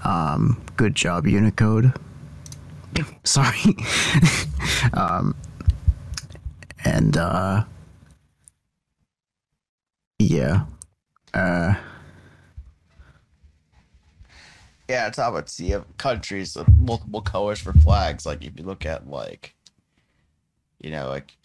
Um, 0.05 0.61
good 0.77 0.95
job, 0.95 1.27
Unicode. 1.27 1.93
Sorry. 3.25 3.77
um, 4.93 5.35
and 6.85 7.17
uh, 7.17 7.65
yeah. 10.19 10.65
Uh, 11.35 11.75
Yeah, 14.89 15.09
it's 15.09 15.19
how 15.19 15.35
it's 15.37 15.59
you 15.59 15.73
have 15.73 15.97
countries 15.97 16.55
with 16.55 16.69
multiple 16.79 17.21
colors 17.21 17.59
for 17.61 17.73
flags. 17.73 18.25
Like 18.25 18.45
if 18.45 18.53
you 18.57 18.65
look 18.65 18.87
at 18.87 19.09
like, 19.09 19.55
you 20.81 20.91
know, 20.91 21.09
like, 21.09 21.37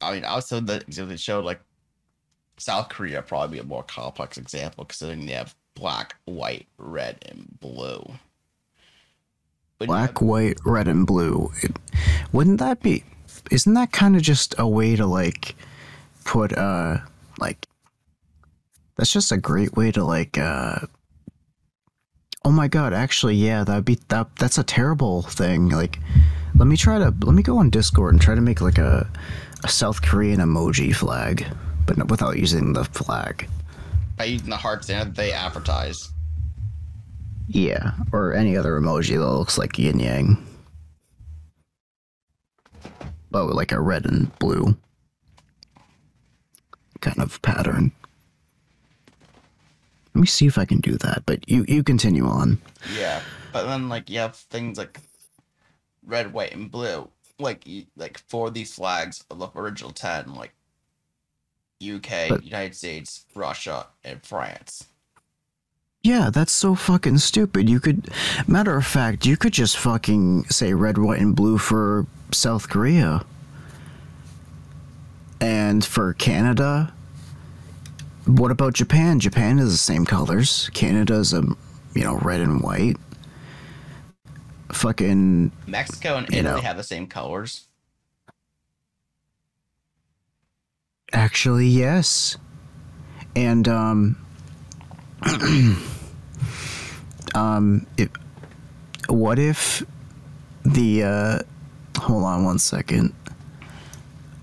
I 0.00 0.12
mean, 0.12 0.24
also 0.24 0.60
the 0.60 0.80
example 0.80 1.10
they 1.10 1.16
showed 1.16 1.44
like 1.44 1.60
South 2.58 2.88
Korea 2.88 3.22
probably 3.22 3.58
be 3.58 3.60
a 3.60 3.64
more 3.64 3.84
complex 3.84 4.38
example 4.38 4.84
considering 4.84 5.26
they 5.26 5.34
have 5.34 5.54
black, 5.74 6.16
white, 6.24 6.66
red, 6.78 7.24
and 7.28 7.46
blue. 7.60 8.04
But 9.78 9.84
you 9.84 9.94
black, 9.94 10.20
white, 10.20 10.58
red, 10.64 10.88
and 10.88 11.06
blue. 11.06 11.52
It, 11.62 11.78
wouldn't 12.32 12.58
that 12.58 12.82
be? 12.82 13.04
Isn't 13.50 13.74
that 13.74 13.92
kind 13.92 14.16
of 14.16 14.22
just 14.22 14.54
a 14.58 14.66
way 14.66 14.96
to 14.96 15.06
like 15.06 15.54
put 16.24 16.56
uh 16.56 16.98
like? 17.38 17.66
That's 18.96 19.12
just 19.12 19.30
a 19.30 19.36
great 19.36 19.76
way 19.76 19.92
to 19.92 20.02
like 20.02 20.38
uh. 20.38 20.86
Oh 22.46 22.52
my 22.52 22.68
god! 22.68 22.92
Actually, 22.92 23.34
yeah, 23.34 23.64
that'd 23.64 23.84
be 23.84 23.98
that. 24.06 24.36
That's 24.36 24.56
a 24.56 24.62
terrible 24.62 25.22
thing. 25.22 25.68
Like, 25.70 25.98
let 26.54 26.68
me 26.68 26.76
try 26.76 26.96
to 26.96 27.12
let 27.22 27.34
me 27.34 27.42
go 27.42 27.58
on 27.58 27.70
Discord 27.70 28.14
and 28.14 28.22
try 28.22 28.36
to 28.36 28.40
make 28.40 28.60
like 28.60 28.78
a 28.78 29.10
a 29.64 29.68
South 29.68 30.00
Korean 30.00 30.38
emoji 30.38 30.94
flag, 30.94 31.44
but 31.86 31.96
not, 31.96 32.08
without 32.08 32.38
using 32.38 32.72
the 32.72 32.84
flag. 32.84 33.48
by 34.16 34.26
using 34.26 34.50
the 34.50 34.56
hearts 34.56 34.86
there 34.86 35.04
they 35.04 35.32
advertise. 35.32 36.12
Yeah, 37.48 37.94
or 38.12 38.32
any 38.32 38.56
other 38.56 38.80
emoji 38.80 39.18
that 39.18 39.26
looks 39.26 39.58
like 39.58 39.76
yin 39.76 39.98
yang. 39.98 40.46
But 43.32 43.46
with 43.46 43.56
like 43.56 43.72
a 43.72 43.80
red 43.80 44.06
and 44.06 44.30
blue 44.38 44.76
kind 47.00 47.18
of 47.18 47.42
pattern. 47.42 47.90
Let 50.16 50.20
me 50.22 50.26
see 50.28 50.46
if 50.46 50.56
I 50.56 50.64
can 50.64 50.80
do 50.80 50.96
that, 50.96 51.24
but 51.26 51.46
you 51.46 51.66
you 51.68 51.82
continue 51.82 52.24
on. 52.24 52.58
Yeah, 52.96 53.20
but 53.52 53.66
then 53.66 53.90
like 53.90 54.08
you 54.08 54.18
have 54.20 54.34
things 54.34 54.78
like 54.78 54.98
red, 56.06 56.32
white, 56.32 56.54
and 56.54 56.70
blue. 56.70 57.10
Like 57.38 57.68
like 57.98 58.16
for 58.26 58.50
these 58.50 58.74
flags 58.74 59.22
of 59.30 59.38
the 59.38 59.50
original 59.54 59.90
ten, 59.90 60.34
like 60.34 60.54
UK, 61.86 62.30
But- 62.30 62.44
United 62.44 62.74
States, 62.74 63.26
Russia, 63.34 63.88
and 64.04 64.24
France. 64.24 64.86
Yeah, 66.02 66.30
that's 66.30 66.52
so 66.52 66.74
fucking 66.74 67.18
stupid. 67.18 67.68
You 67.68 67.78
could 67.78 68.08
matter 68.48 68.74
of 68.74 68.86
fact, 68.86 69.26
you 69.26 69.36
could 69.36 69.52
just 69.52 69.76
fucking 69.76 70.44
say 70.44 70.72
red, 70.72 70.96
white, 70.96 71.20
and 71.20 71.36
blue 71.36 71.58
for 71.58 72.06
South 72.32 72.70
Korea. 72.70 73.22
And 75.42 75.84
for 75.84 76.14
Canada, 76.14 76.94
what 78.26 78.50
about 78.50 78.74
Japan? 78.74 79.20
Japan 79.20 79.58
is 79.58 79.70
the 79.70 79.76
same 79.76 80.04
colors. 80.04 80.70
Canada 80.74 81.14
is 81.14 81.32
a 81.32 81.44
you 81.96 82.04
know, 82.04 82.18
red 82.18 82.40
and 82.40 82.62
white. 82.62 82.96
Fucking 84.70 85.50
Mexico 85.66 86.16
and 86.16 86.26
Italy 86.26 86.42
know. 86.42 86.60
have 86.60 86.76
the 86.76 86.82
same 86.82 87.06
colors. 87.06 87.64
Actually, 91.12 91.68
yes. 91.68 92.36
And 93.34 93.66
um 93.68 94.16
um 97.34 97.86
it, 97.96 98.10
what 99.08 99.38
if 99.38 99.82
the 100.64 101.02
uh 101.04 101.38
hold 101.98 102.24
on 102.24 102.44
one 102.44 102.58
second. 102.58 103.14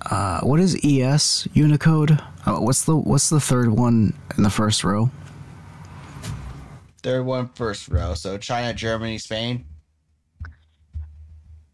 Uh 0.06 0.42
what 0.42 0.60
is 0.60 0.78
ES 0.84 1.48
Unicode? 1.54 2.20
Uh, 2.46 2.58
what's 2.58 2.84
the 2.86 2.96
what's 2.96 3.30
the 3.30 3.40
third 3.40 3.70
one 3.70 4.14
in 4.38 4.44
the 4.44 4.50
first 4.50 4.84
row? 4.84 5.10
Third 7.02 7.26
one, 7.26 7.50
first 7.56 7.90
row. 7.90 8.14
So 8.14 8.38
China, 8.38 8.74
Germany, 8.74 9.18
Spain, 9.18 9.66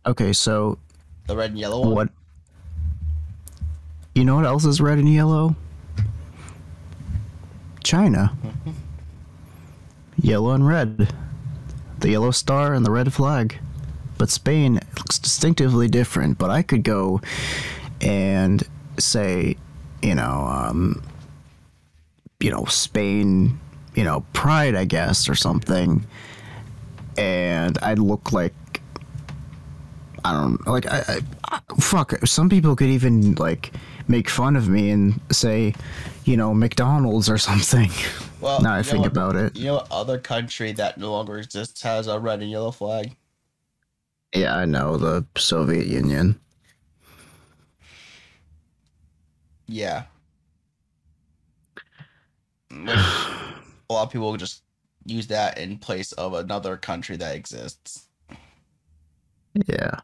Okay, 0.06 0.34
so 0.34 0.80
the 1.28 1.36
red 1.36 1.52
and 1.52 1.60
yellow 1.60 1.82
one. 1.82 1.94
what 1.94 2.10
You 4.16 4.26
know 4.26 4.36
what 4.38 4.46
else 4.46 4.66
is 4.66 4.82
red 4.82 4.98
and 4.98 5.12
yellow? 5.12 5.56
China. 7.84 8.36
yellow 10.22 10.52
and 10.52 10.68
red. 10.68 11.14
The 12.00 12.10
yellow 12.10 12.32
star 12.32 12.74
and 12.74 12.86
the 12.86 12.92
red 12.92 13.14
flag. 13.14 13.60
But 14.18 14.30
Spain 14.30 14.80
looks 14.98 15.20
distinctively 15.20 15.88
different. 15.88 16.38
But 16.38 16.50
I 16.50 16.62
could 16.62 16.84
go 16.84 17.22
and 18.02 18.64
say, 18.98 19.56
you 20.02 20.16
know, 20.16 20.48
um, 20.50 21.04
you 22.40 22.52
know, 22.52 22.66
Spain, 22.66 23.60
you 23.96 24.04
know, 24.04 24.26
pride, 24.34 24.76
I 24.76 24.86
guess, 24.86 25.28
or 25.28 25.36
something. 25.36 26.06
And 27.18 27.78
I'd 27.82 28.00
look 28.00 28.32
like 28.32 28.54
I 30.24 30.34
don't 30.34 30.66
like 30.68 30.86
I, 30.86 31.22
I, 31.50 31.60
fuck. 31.80 32.14
Some 32.26 32.50
people 32.50 32.76
could 32.76 32.88
even 32.88 33.36
like 33.36 33.74
make 34.08 34.30
fun 34.30 34.56
of 34.56 34.68
me 34.70 34.90
and 34.90 35.20
say, 35.32 35.74
you 36.26 36.38
know, 36.38 36.54
McDonald's 36.54 37.30
or 37.30 37.38
something. 37.38 37.92
Well, 38.42 38.62
now 38.62 38.74
I 38.74 38.84
think 38.84 39.00
what- 39.00 39.12
about 39.12 39.36
it. 39.36 39.58
You 39.58 39.66
know, 39.66 39.84
other 39.92 40.18
country 40.18 40.72
that 40.72 40.98
no 40.98 41.12
longer 41.12 41.40
exists 41.40 41.82
has 41.82 42.08
a 42.08 42.18
red 42.18 42.40
and 42.42 42.50
yellow 42.50 42.72
flag. 42.72 43.18
Yeah, 44.34 44.56
I 44.56 44.64
know 44.64 44.96
the 44.96 45.26
Soviet 45.36 45.88
Union. 45.88 46.40
Yeah. 49.70 50.04
Which 52.72 52.90
a 52.90 53.94
lot 53.94 54.04
of 54.04 54.10
people 54.12 54.36
just 54.36 54.64
use 55.06 55.28
that 55.28 55.58
in 55.58 55.78
place 55.78 56.12
of 56.14 56.34
another 56.34 56.76
country 56.76 57.18
that 57.18 57.36
exists. 57.36 58.08
Yeah. 59.54 60.00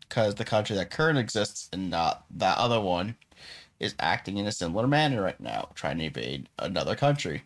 Because 0.00 0.34
the 0.34 0.44
country 0.44 0.76
that 0.76 0.90
currently 0.90 1.22
exists 1.22 1.68
and 1.72 1.90
not 1.90 2.24
that 2.36 2.58
other 2.58 2.80
one 2.80 3.16
is 3.78 3.94
acting 4.00 4.38
in 4.38 4.46
a 4.46 4.52
similar 4.52 4.86
manner 4.86 5.22
right 5.22 5.38
now, 5.38 5.68
trying 5.74 5.98
to 5.98 6.04
invade 6.04 6.48
another 6.58 6.96
country. 6.96 7.42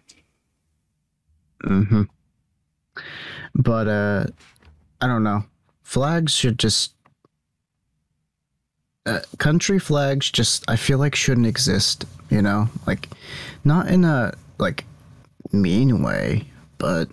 Mm-hmm. 1.65 2.03
But 3.55 3.89
uh, 3.89 4.27
I 5.01 5.07
don't 5.07 5.23
know. 5.23 5.45
Flags 5.83 6.33
should 6.33 6.59
just. 6.59 6.95
Uh, 9.05 9.21
country 9.39 9.79
flags 9.79 10.31
just 10.31 10.65
I 10.69 10.77
feel 10.77 10.99
like 10.99 11.15
shouldn't 11.15 11.47
exist. 11.47 12.05
You 12.31 12.41
know, 12.43 12.69
like 12.87 13.09
not 13.65 13.89
in 13.89 14.05
a 14.05 14.33
like 14.59 14.85
mean 15.53 16.03
way, 16.03 16.47
but 16.79 17.09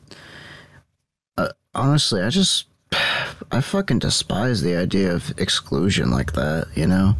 uh, 1.38 1.50
honestly, 1.74 2.22
I 2.22 2.30
just 2.30 2.68
I 3.52 3.62
fucking 3.62 4.00
despise 4.00 4.62
the 4.62 4.76
idea 4.76 5.14
of 5.14 5.34
exclusion 5.38 6.12
like 6.12 6.34
that. 6.34 6.68
You 6.76 6.88
know. 6.88 7.16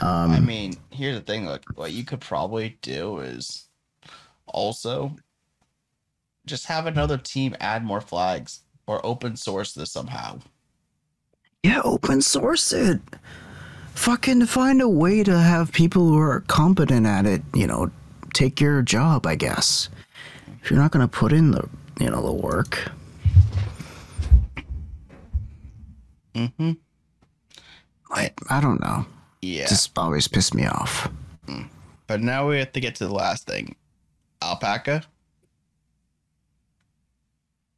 Um, 0.00 0.30
I 0.30 0.40
mean, 0.40 0.74
here's 0.90 1.16
the 1.16 1.22
thing: 1.22 1.46
like, 1.46 1.64
what 1.74 1.92
you 1.92 2.04
could 2.04 2.20
probably 2.20 2.78
do 2.82 3.18
is 3.18 3.68
also 4.46 5.16
just 6.46 6.66
have 6.66 6.86
another 6.86 7.18
team 7.18 7.56
add 7.60 7.84
more 7.84 8.00
flags 8.00 8.60
or 8.86 9.04
open 9.04 9.36
source 9.36 9.72
this 9.72 9.92
somehow. 9.92 10.38
Yeah, 11.62 11.80
open 11.84 12.22
source 12.22 12.72
it. 12.72 13.00
Fucking 13.94 14.46
find 14.46 14.80
a 14.80 14.88
way 14.88 15.22
to 15.24 15.38
have 15.38 15.72
people 15.72 16.08
who 16.08 16.18
are 16.18 16.40
competent 16.40 17.06
at 17.06 17.26
it, 17.26 17.42
you 17.54 17.66
know, 17.66 17.90
take 18.34 18.60
your 18.60 18.82
job, 18.82 19.26
I 19.26 19.34
guess. 19.34 19.88
If 20.62 20.70
you're 20.70 20.78
not 20.78 20.90
gonna 20.90 21.08
put 21.08 21.32
in 21.32 21.50
the, 21.52 21.68
you 21.98 22.10
know, 22.10 22.22
the 22.22 22.32
work. 22.32 22.90
Mm-hmm. 26.34 26.72
I, 28.10 28.30
I 28.50 28.60
don't 28.60 28.80
know. 28.80 29.06
Yeah. 29.42 29.66
Just 29.66 29.96
always 29.98 30.28
piss 30.28 30.52
me 30.52 30.66
off. 30.66 31.08
But 32.06 32.20
now 32.20 32.48
we 32.48 32.58
have 32.58 32.72
to 32.72 32.80
get 32.80 32.94
to 32.96 33.06
the 33.06 33.14
last 33.14 33.46
thing. 33.46 33.74
Alpaca. 34.42 35.02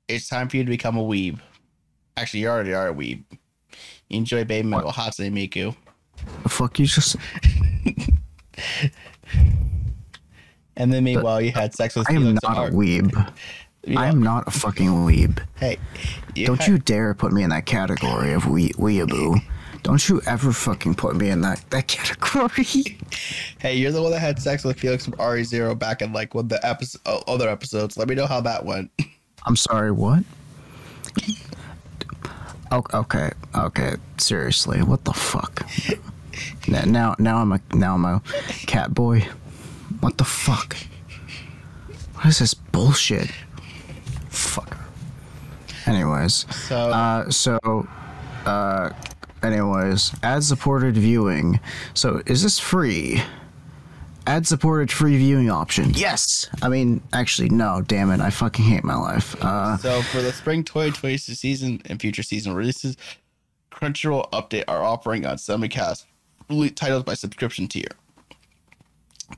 It's 0.06 0.28
time 0.28 0.48
for 0.48 0.56
you 0.56 0.64
to 0.64 0.70
become 0.70 0.96
a 0.96 1.02
weeb. 1.02 1.40
Actually, 2.16 2.40
you 2.40 2.48
already 2.48 2.74
are 2.74 2.88
a 2.88 2.94
weeb. 2.94 3.22
Enjoy 4.10 4.44
Babymetal 4.44 4.92
Hatsune 4.92 5.26
eh, 5.26 5.30
Miku. 5.30 5.76
The 6.42 6.48
fuck 6.48 6.78
you 6.78 6.86
just 6.86 7.16
And 10.76 10.92
then 10.92 11.04
meanwhile 11.04 11.40
you 11.40 11.52
had 11.52 11.74
sex 11.74 11.96
with 11.96 12.08
I 12.10 12.14
am 12.14 12.34
not 12.34 12.68
a 12.68 12.70
weeb. 12.70 13.32
You 13.84 13.98
I 13.98 14.06
am 14.06 14.22
not 14.22 14.46
a 14.46 14.50
fucking 14.50 14.88
weeb. 14.88 15.40
Hey, 15.56 15.78
you 16.34 16.46
Don't 16.46 16.60
had- 16.60 16.68
you 16.68 16.78
dare 16.78 17.14
put 17.14 17.32
me 17.32 17.42
in 17.42 17.50
that 17.50 17.66
category 17.66 18.32
of 18.32 18.46
wee 18.46 18.70
weeaboo. 18.70 19.40
Don't 19.82 20.08
you 20.08 20.20
ever 20.26 20.52
fucking 20.52 20.94
put 20.96 21.16
me 21.16 21.30
in 21.30 21.40
that, 21.42 21.64
that 21.70 21.86
category. 21.86 22.98
Hey, 23.60 23.74
you're 23.74 23.90
the 23.90 24.00
one 24.00 24.12
that 24.12 24.20
had 24.20 24.40
sex 24.40 24.62
with 24.62 24.78
Felix 24.78 25.04
from 25.04 25.14
Re:Zero 25.14 25.74
back 25.74 26.00
in 26.00 26.12
like 26.12 26.32
one 26.32 26.44
of 26.44 26.48
the 26.48 26.64
episode, 26.64 27.00
oh, 27.06 27.22
other 27.26 27.48
episodes. 27.48 27.96
Let 27.96 28.08
me 28.08 28.14
know 28.14 28.26
how 28.26 28.40
that 28.42 28.64
went. 28.64 28.90
I'm 29.46 29.56
sorry, 29.56 29.90
what? 29.90 30.22
Okay, 32.70 33.30
okay, 33.54 33.94
seriously, 34.18 34.82
what 34.82 35.04
the 35.04 35.12
fuck? 35.12 35.66
N- 36.68 36.92
Now, 36.92 37.14
now 37.18 37.38
I'm 37.38 37.52
a 37.52 37.60
now 37.74 37.94
I'm 37.94 38.04
a 38.04 38.22
cat 38.66 38.92
boy. 38.94 39.26
What 40.00 40.18
the 40.18 40.24
fuck? 40.24 40.76
What 42.14 42.26
is 42.26 42.38
this 42.40 42.54
bullshit? 42.54 43.30
Fuck. 44.28 44.76
Anyways, 45.86 46.44
So 46.68 46.76
uh, 46.76 47.30
so, 47.30 47.88
uh, 48.44 48.90
anyways, 49.42 50.12
ad-supported 50.22 50.96
viewing. 50.98 51.60
So, 51.94 52.20
is 52.26 52.42
this 52.42 52.58
free? 52.58 53.22
Ad-supported 54.28 54.92
free 54.92 55.16
viewing 55.16 55.48
option. 55.50 55.90
Yes. 55.94 56.50
I 56.60 56.68
mean, 56.68 57.00
actually, 57.14 57.48
no. 57.48 57.80
Damn 57.80 58.10
it! 58.10 58.20
I 58.20 58.28
fucking 58.28 58.62
hate 58.62 58.84
my 58.84 58.94
life. 58.94 59.34
Uh, 59.42 59.78
So 59.78 60.02
for 60.02 60.20
the 60.20 60.32
spring 60.32 60.62
2022 60.64 61.32
season 61.34 61.80
and 61.86 61.98
future 61.98 62.22
season 62.22 62.52
releases, 62.52 62.98
Crunchyroll 63.72 64.28
update 64.32 64.64
are 64.68 64.82
offering 64.84 65.24
on 65.24 65.38
simulcast 65.38 66.04
titles 66.74 67.04
by 67.04 67.14
subscription 67.14 67.68
tier. 67.68 67.88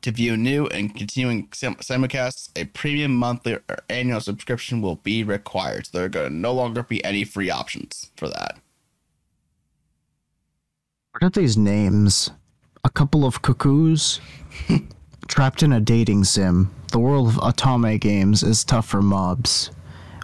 To 0.02 0.10
view 0.10 0.36
new 0.36 0.66
and 0.66 0.92
continuing 0.92 1.48
sim- 1.52 1.76
simulcasts, 1.76 2.48
a 2.56 2.64
premium 2.64 3.14
monthly 3.14 3.54
or 3.68 3.78
annual 3.88 4.20
subscription 4.20 4.82
will 4.82 4.96
be 4.96 5.22
required. 5.22 5.86
So 5.86 5.98
there 5.98 6.06
are 6.06 6.08
going 6.08 6.30
to 6.30 6.36
no 6.36 6.52
longer 6.52 6.82
be 6.82 7.02
any 7.04 7.22
free 7.22 7.48
options 7.50 8.10
for 8.16 8.28
that. 8.28 8.58
What 11.12 11.22
are 11.22 11.30
these 11.30 11.56
names? 11.56 12.30
A 12.82 12.88
couple 12.90 13.24
of 13.26 13.42
cuckoos 13.42 14.20
trapped 15.28 15.62
in 15.62 15.72
a 15.72 15.80
dating 15.80 16.24
sim. 16.24 16.74
The 16.92 16.98
world 16.98 17.28
of 17.28 17.34
Otome 17.34 18.00
games 18.00 18.42
is 18.42 18.64
tough 18.64 18.86
for 18.86 19.00
mobs. 19.00 19.70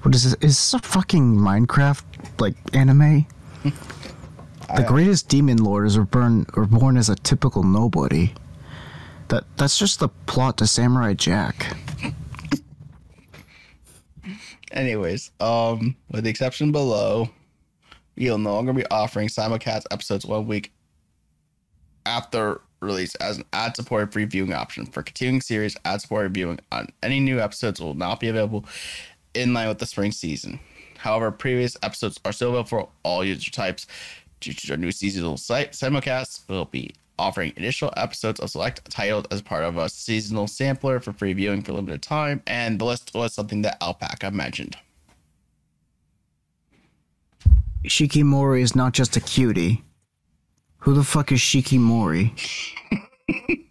What 0.02 0.14
is 0.14 0.24
this? 0.24 0.34
Is 0.34 0.56
this 0.56 0.74
a 0.74 0.78
fucking 0.78 1.36
Minecraft 1.36 2.04
like 2.40 2.54
anime? 2.74 3.26
the 3.64 4.84
greatest 4.86 5.28
demon 5.28 5.58
lords 5.58 5.96
are 5.96 6.04
born 6.04 6.46
are 6.54 6.66
born 6.66 6.96
as 6.96 7.08
a 7.08 7.16
typical 7.16 7.62
nobody. 7.62 8.32
That 9.28 9.44
that's 9.56 9.78
just 9.78 10.00
the 10.00 10.08
plot 10.08 10.58
to 10.58 10.66
Samurai 10.66 11.14
Jack. 11.14 11.76
Anyways, 14.72 15.30
um, 15.40 15.96
with 16.10 16.24
the 16.24 16.30
exception 16.30 16.70
below, 16.70 17.30
you'll 18.14 18.38
no 18.38 18.54
longer 18.54 18.72
be 18.72 18.86
offering 18.90 19.28
simulcast 19.28 19.84
episodes 19.90 20.26
one 20.26 20.46
week 20.46 20.72
after 22.04 22.60
release 22.80 23.14
as 23.16 23.38
an 23.38 23.44
ad-supported 23.52 24.12
free 24.12 24.24
viewing 24.24 24.52
option. 24.52 24.86
For 24.86 25.02
continuing 25.02 25.40
series, 25.40 25.76
ad-supported 25.84 26.34
viewing 26.34 26.60
on 26.72 26.88
any 27.02 27.20
new 27.20 27.40
episodes 27.40 27.80
will 27.80 27.94
not 27.94 28.20
be 28.20 28.28
available 28.28 28.64
in 29.34 29.52
line 29.52 29.68
with 29.68 29.78
the 29.78 29.86
spring 29.86 30.12
season. 30.12 30.60
However, 30.98 31.30
previous 31.30 31.76
episodes 31.82 32.18
are 32.24 32.32
still 32.32 32.48
available 32.48 32.68
for 32.68 32.88
all 33.02 33.24
user 33.24 33.50
types. 33.50 33.86
Due 34.40 34.52
to 34.52 34.72
our 34.72 34.76
new 34.76 34.92
seasonal 34.92 35.36
site 35.36 35.72
simulcast, 35.72 36.42
we'll 36.48 36.66
be 36.66 36.94
offering 37.18 37.52
additional 37.56 37.92
episodes 37.96 38.40
of 38.40 38.50
select 38.50 38.90
titles 38.90 39.24
as 39.30 39.40
part 39.40 39.64
of 39.64 39.78
a 39.78 39.88
seasonal 39.88 40.46
sampler 40.46 41.00
for 41.00 41.12
free 41.12 41.32
viewing 41.32 41.62
for 41.62 41.72
limited 41.72 42.02
time, 42.02 42.42
and 42.46 42.78
the 42.78 42.84
list 42.84 43.12
was 43.14 43.32
something 43.32 43.62
that 43.62 43.82
Alpaca 43.82 44.30
mentioned. 44.30 44.76
Shikimori 47.84 48.60
is 48.60 48.74
not 48.74 48.92
just 48.92 49.16
a 49.16 49.20
cutie. 49.20 49.82
Who 50.86 50.94
the 50.94 51.02
fuck 51.02 51.32
is 51.32 51.40
Shikimori? 51.40 52.30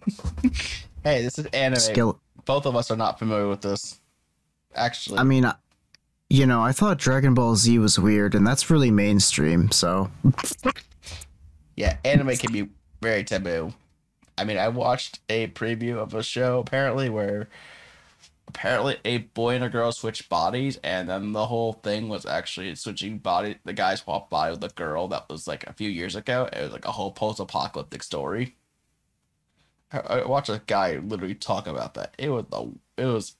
Hey, 1.03 1.21
this 1.21 1.37
is 1.37 1.45
anime. 1.47 1.79
Skill. 1.79 2.19
Both 2.45 2.65
of 2.65 2.75
us 2.75 2.89
are 2.89 2.97
not 2.97 3.19
familiar 3.19 3.47
with 3.47 3.61
this. 3.61 3.99
Actually, 4.73 5.19
I 5.19 5.23
mean, 5.23 5.45
you 6.31 6.47
know, 6.47 6.61
I 6.61 6.71
thought 6.71 6.97
Dragon 6.97 7.35
Ball 7.35 7.55
Z 7.55 7.77
was 7.77 7.99
weird, 7.99 8.33
and 8.33 8.45
that's 8.45 8.71
really 8.71 8.89
mainstream. 8.89 9.69
So 9.71 10.09
yeah, 11.75 11.97
anime 12.03 12.35
can 12.37 12.51
be 12.51 12.69
very 13.03 13.23
taboo. 13.23 13.71
I 14.35 14.45
mean, 14.45 14.57
I 14.57 14.67
watched 14.67 15.19
a 15.29 15.47
preview 15.49 15.97
of 15.97 16.15
a 16.15 16.23
show 16.23 16.59
apparently 16.59 17.09
where 17.09 17.49
apparently 18.47 18.97
a 19.03 19.19
boy 19.19 19.55
and 19.55 19.63
a 19.63 19.69
girl 19.69 19.91
switched 19.91 20.29
bodies, 20.29 20.79
and 20.83 21.09
then 21.09 21.33
the 21.33 21.47
whole 21.47 21.73
thing 21.73 22.09
was 22.09 22.25
actually 22.25 22.75
switching 22.75 23.17
body. 23.17 23.57
The 23.63 23.73
guy 23.73 23.95
swapped 23.95 24.29
body 24.29 24.51
with 24.51 24.61
the 24.61 24.69
girl 24.69 25.07
that 25.09 25.29
was 25.29 25.47
like 25.47 25.65
a 25.65 25.73
few 25.73 25.89
years 25.89 26.15
ago. 26.15 26.47
It 26.51 26.61
was 26.61 26.71
like 26.71 26.85
a 26.85 26.91
whole 26.91 27.11
post-apocalyptic 27.11 28.03
story. 28.03 28.55
I, 29.91 29.99
I 29.99 30.25
watched 30.25 30.49
a 30.49 30.61
guy 30.65 30.97
literally 30.97 31.35
talk 31.35 31.67
about 31.67 31.93
that. 31.95 32.13
It 32.17 32.29
was 32.29 32.45
the 32.49 32.71
it 32.97 33.05
was 33.05 33.35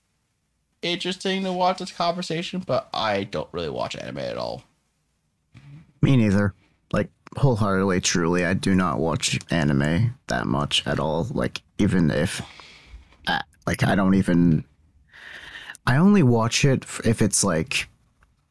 interesting 0.82 1.44
to 1.44 1.54
watch 1.54 1.80
this 1.80 1.92
conversation, 1.92 2.64
but 2.66 2.90
I 2.94 3.24
don't 3.24 3.50
really 3.52 3.70
watch 3.70 3.96
anime 3.96 4.20
at 4.20 4.38
all. 4.38 4.64
me 6.02 6.18
neither. 6.18 6.54
Like 6.94 7.10
wholeheartedly, 7.36 8.02
truly, 8.02 8.46
I 8.46 8.54
do 8.54 8.76
not 8.76 9.00
watch 9.00 9.40
anime 9.50 10.16
that 10.28 10.46
much 10.46 10.86
at 10.86 11.00
all. 11.00 11.28
Like 11.32 11.62
even 11.80 12.12
if, 12.12 12.42
uh, 13.28 13.40
like 13.66 13.84
I 13.84 13.96
don't 13.96 14.16
even. 14.16 14.64
I 15.88 15.98
only 15.98 16.24
watch 16.24 16.66
it 16.66 16.84
if 17.04 17.22
it's 17.22 17.44
like 17.44 17.88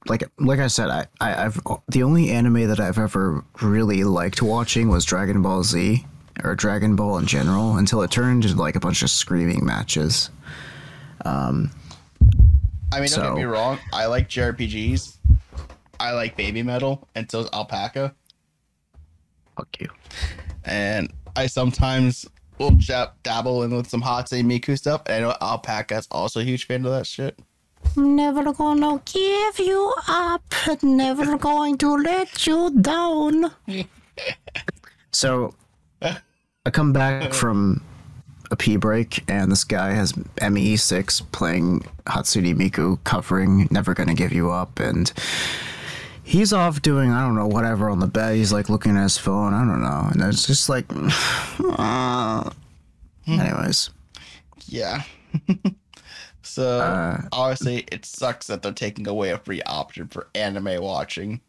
like 0.06 0.24
like 0.38 0.60
I 0.60 0.66
said, 0.66 0.88
I, 0.88 1.06
I 1.20 1.44
I've 1.46 1.60
the 1.88 2.02
only 2.02 2.30
anime 2.30 2.68
that 2.68 2.80
I've 2.80 2.98
ever 2.98 3.44
really 3.62 4.04
liked 4.04 4.42
watching 4.42 4.88
was 4.88 5.04
Dragon 5.04 5.42
Ball 5.42 5.62
Z 5.64 6.04
or 6.42 6.54
Dragon 6.54 6.96
Ball 6.96 7.18
in 7.18 7.26
general 7.26 7.76
until 7.76 8.02
it 8.02 8.10
turned 8.10 8.44
into 8.44 8.56
like 8.56 8.76
a 8.76 8.80
bunch 8.80 9.02
of 9.02 9.10
screaming 9.10 9.64
matches. 9.64 10.30
Um, 11.24 11.70
I 12.92 13.00
mean, 13.00 13.08
don't 13.08 13.34
get 13.34 13.36
me 13.36 13.44
wrong. 13.44 13.78
I 13.92 14.06
like 14.06 14.28
JRPGs. 14.28 15.16
I 15.98 16.12
like 16.12 16.36
Babymetal, 16.36 17.04
and 17.14 17.30
so 17.30 17.40
is 17.40 17.48
Alpaca. 17.52 18.14
fuck 19.56 19.68
you. 19.80 19.88
And 20.64 21.12
I 21.36 21.46
sometimes 21.46 22.26
will 22.58 22.72
jab- 22.72 23.12
dabble 23.22 23.62
in 23.62 23.74
with 23.74 23.88
some 23.88 24.02
Hatsune 24.02 24.44
Miku 24.44 24.76
stuff. 24.76 25.02
And 25.06 25.24
I 25.24 25.28
know 25.28 25.36
Alpaca's 25.40 26.08
also 26.10 26.40
a 26.40 26.44
huge 26.44 26.66
fan 26.66 26.84
of 26.84 26.92
that 26.92 27.06
shit. 27.06 27.38
Never 27.96 28.52
gonna 28.52 29.00
give 29.04 29.58
you 29.58 29.94
up. 30.08 30.42
Never 30.82 31.36
going 31.48 31.78
to 31.78 31.96
let 31.96 32.46
you 32.46 32.70
down. 32.80 33.50
So 35.10 35.54
I 36.02 36.70
come 36.72 36.92
back 36.92 37.32
from 37.32 37.82
a 38.50 38.56
pee 38.56 38.76
break, 38.76 39.22
and 39.30 39.50
this 39.50 39.62
guy 39.62 39.92
has 39.92 40.12
MEE6 40.12 41.30
playing 41.30 41.82
Hatsune 42.06 42.54
Miku, 42.56 42.98
covering 43.04 43.68
"Never 43.70 43.94
Gonna 43.94 44.14
Give 44.14 44.32
You 44.32 44.50
Up," 44.50 44.80
and 44.80 45.12
he's 46.24 46.52
off 46.52 46.82
doing 46.82 47.12
I 47.12 47.20
don't 47.20 47.36
know 47.36 47.46
whatever 47.46 47.88
on 47.90 48.00
the 48.00 48.06
bed. 48.06 48.36
He's 48.36 48.52
like 48.52 48.68
looking 48.68 48.96
at 48.96 49.02
his 49.02 49.18
phone. 49.18 49.54
I 49.54 49.60
don't 49.60 49.82
know, 49.82 50.08
and 50.10 50.22
it's 50.22 50.46
just 50.46 50.68
like, 50.68 50.86
uh, 51.78 52.50
anyways. 53.26 53.90
Yeah. 54.66 55.02
so 56.42 57.18
obviously, 57.32 57.84
it 57.92 58.04
sucks 58.04 58.48
that 58.48 58.62
they're 58.62 58.72
taking 58.72 59.06
away 59.06 59.30
a 59.30 59.38
free 59.38 59.62
option 59.62 60.08
for 60.08 60.28
anime 60.34 60.82
watching. 60.82 61.40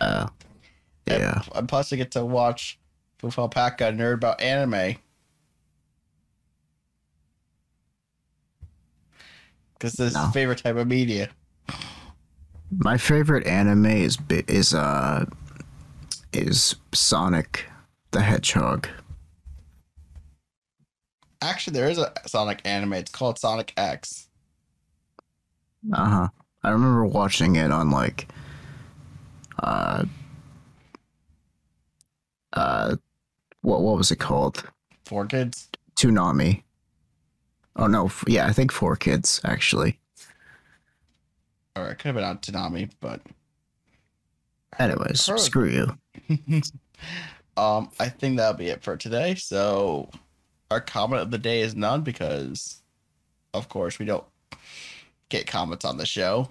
Uh, 0.00 0.28
yeah. 1.06 1.42
And 1.54 1.68
plus, 1.68 1.92
I 1.92 1.96
get 1.96 2.10
to 2.12 2.24
watch 2.24 2.78
with 3.22 3.38
Alpaca 3.38 3.92
nerd 3.92 4.14
about 4.14 4.40
anime. 4.40 4.96
Because 9.74 9.92
this 9.94 10.14
is 10.14 10.18
his 10.18 10.32
favorite 10.32 10.58
type 10.58 10.76
of 10.76 10.86
media. 10.86 11.30
My 12.76 12.96
favorite 12.96 13.46
anime 13.46 13.86
is 13.86 14.18
is 14.46 14.74
uh 14.74 15.26
is 16.32 16.76
Sonic 16.92 17.66
the 18.12 18.22
Hedgehog. 18.22 18.88
Actually, 21.42 21.74
there 21.74 21.88
is 21.88 21.98
a 21.98 22.12
Sonic 22.26 22.60
anime. 22.64 22.94
It's 22.94 23.10
called 23.10 23.38
Sonic 23.38 23.72
X. 23.76 24.28
Uh 25.92 26.08
huh. 26.08 26.28
I 26.62 26.70
remember 26.70 27.06
watching 27.06 27.56
it 27.56 27.72
on 27.72 27.90
like, 27.90 28.28
uh, 29.62 30.04
uh, 32.52 32.96
what 33.62 33.80
what 33.80 33.96
was 33.96 34.10
it 34.10 34.16
called? 34.16 34.64
Four 35.06 35.26
kids. 35.26 35.68
Toonami. 35.96 36.62
Oh 37.76 37.86
no, 37.86 38.06
f- 38.06 38.24
yeah, 38.26 38.46
I 38.46 38.52
think 38.52 38.72
four 38.72 38.96
kids 38.96 39.40
actually. 39.44 39.98
Or 41.80 41.90
it 41.90 41.96
could 41.96 42.08
have 42.08 42.14
been 42.14 42.24
on 42.24 42.38
Toonami, 42.38 42.90
but 43.00 43.20
Anyways, 44.78 45.20
screw 45.20 45.68
you. 45.68 46.32
um, 47.56 47.90
I 47.98 48.08
think 48.08 48.36
that'll 48.36 48.56
be 48.56 48.68
it 48.68 48.82
for 48.82 48.96
today. 48.96 49.34
So 49.34 50.10
our 50.70 50.80
comment 50.80 51.22
of 51.22 51.30
the 51.30 51.38
day 51.38 51.60
is 51.60 51.74
none 51.74 52.02
because, 52.02 52.82
of 53.52 53.68
course, 53.68 53.98
we 53.98 54.06
don't 54.06 54.24
get 55.28 55.46
comments 55.46 55.84
on 55.84 55.96
the 55.96 56.06
show. 56.06 56.48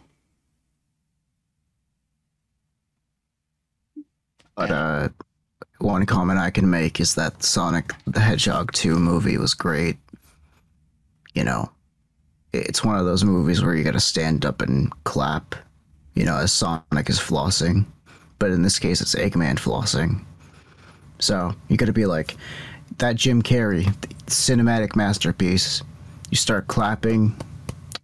But 4.56 4.72
uh, 4.72 5.10
one 5.78 6.06
comment 6.06 6.40
I 6.40 6.52
can 6.52 6.70
make 6.70 7.00
is 7.00 7.16
that 7.16 7.44
Sonic 7.44 7.94
the 8.06 8.20
Hedgehog 8.20 8.74
2 8.74 8.96
movie 8.96 9.38
was 9.38 9.54
great. 9.54 9.98
You 11.34 11.46
know, 11.46 11.72
it's 12.54 12.84
one 12.84 12.98
of 12.98 13.06
those 13.06 13.24
movies 13.24 13.64
where 13.64 13.76
you 13.76 13.84
gotta 13.84 14.00
stand 14.00 14.46
up 14.46 14.62
and 14.62 14.92
clap, 15.04 15.56
you 16.16 16.26
know, 16.26 16.38
as 16.38 16.52
Sonic 16.52 17.10
is 17.10 17.20
flossing. 17.20 17.86
But 18.40 18.52
in 18.52 18.62
this 18.62 18.80
case, 18.80 19.02
it's 19.02 19.16
Eggman 19.16 19.58
flossing. 19.58 20.24
So 21.20 21.54
you 21.68 21.78
gotta 21.78 21.94
be 21.94 22.06
like, 22.06 22.38
that 22.98 23.16
Jim 23.16 23.42
Carrey 23.42 23.94
cinematic 24.26 24.96
masterpiece. 24.96 25.82
You 26.30 26.38
start 26.38 26.68
clapping, 26.68 27.36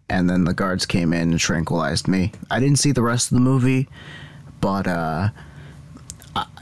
and 0.09 0.29
then 0.29 0.43
the 0.43 0.53
guards 0.53 0.85
came 0.85 1.13
in 1.13 1.31
and 1.31 1.39
tranquilized 1.39 2.07
me. 2.07 2.31
I 2.49 2.59
didn't 2.59 2.79
see 2.79 2.91
the 2.91 3.01
rest 3.01 3.31
of 3.31 3.35
the 3.35 3.41
movie, 3.41 3.87
but 4.61 4.87
uh, 4.87 5.29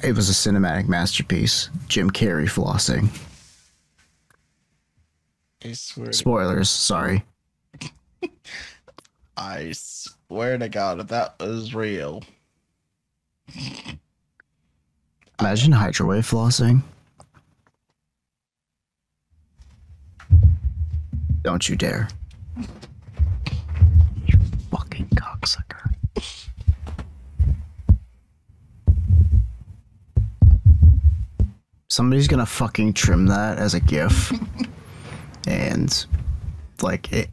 it 0.04 0.16
was 0.16 0.30
a 0.30 0.34
cinematic 0.34 0.88
masterpiece. 0.88 1.70
Jim 1.88 2.12
Carrey 2.12 2.48
flossing. 2.48 3.10
I 5.64 5.72
swear. 5.72 6.12
Spoilers, 6.12 6.70
sorry. 6.70 7.24
I 9.38 9.72
swear 9.74 10.58
to 10.58 10.70
God, 10.70 11.00
if 11.00 11.08
that 11.08 11.36
was 11.40 11.74
real, 11.74 12.24
Imagine 15.40 15.74
Hydrowave 15.74 16.26
flossing. 16.30 16.82
Don't 21.42 21.68
you 21.68 21.76
dare. 21.76 22.08
You 22.56 24.38
fucking 24.72 25.08
cocksucker. 25.16 25.94
Somebody's 31.90 32.28
gonna 32.28 32.46
fucking 32.46 32.94
trim 32.94 33.26
that 33.28 33.58
as 33.58 33.74
a 33.74 33.80
GIF. 33.82 34.32
and 35.48 36.06
like 36.82 37.12
it 37.12 37.30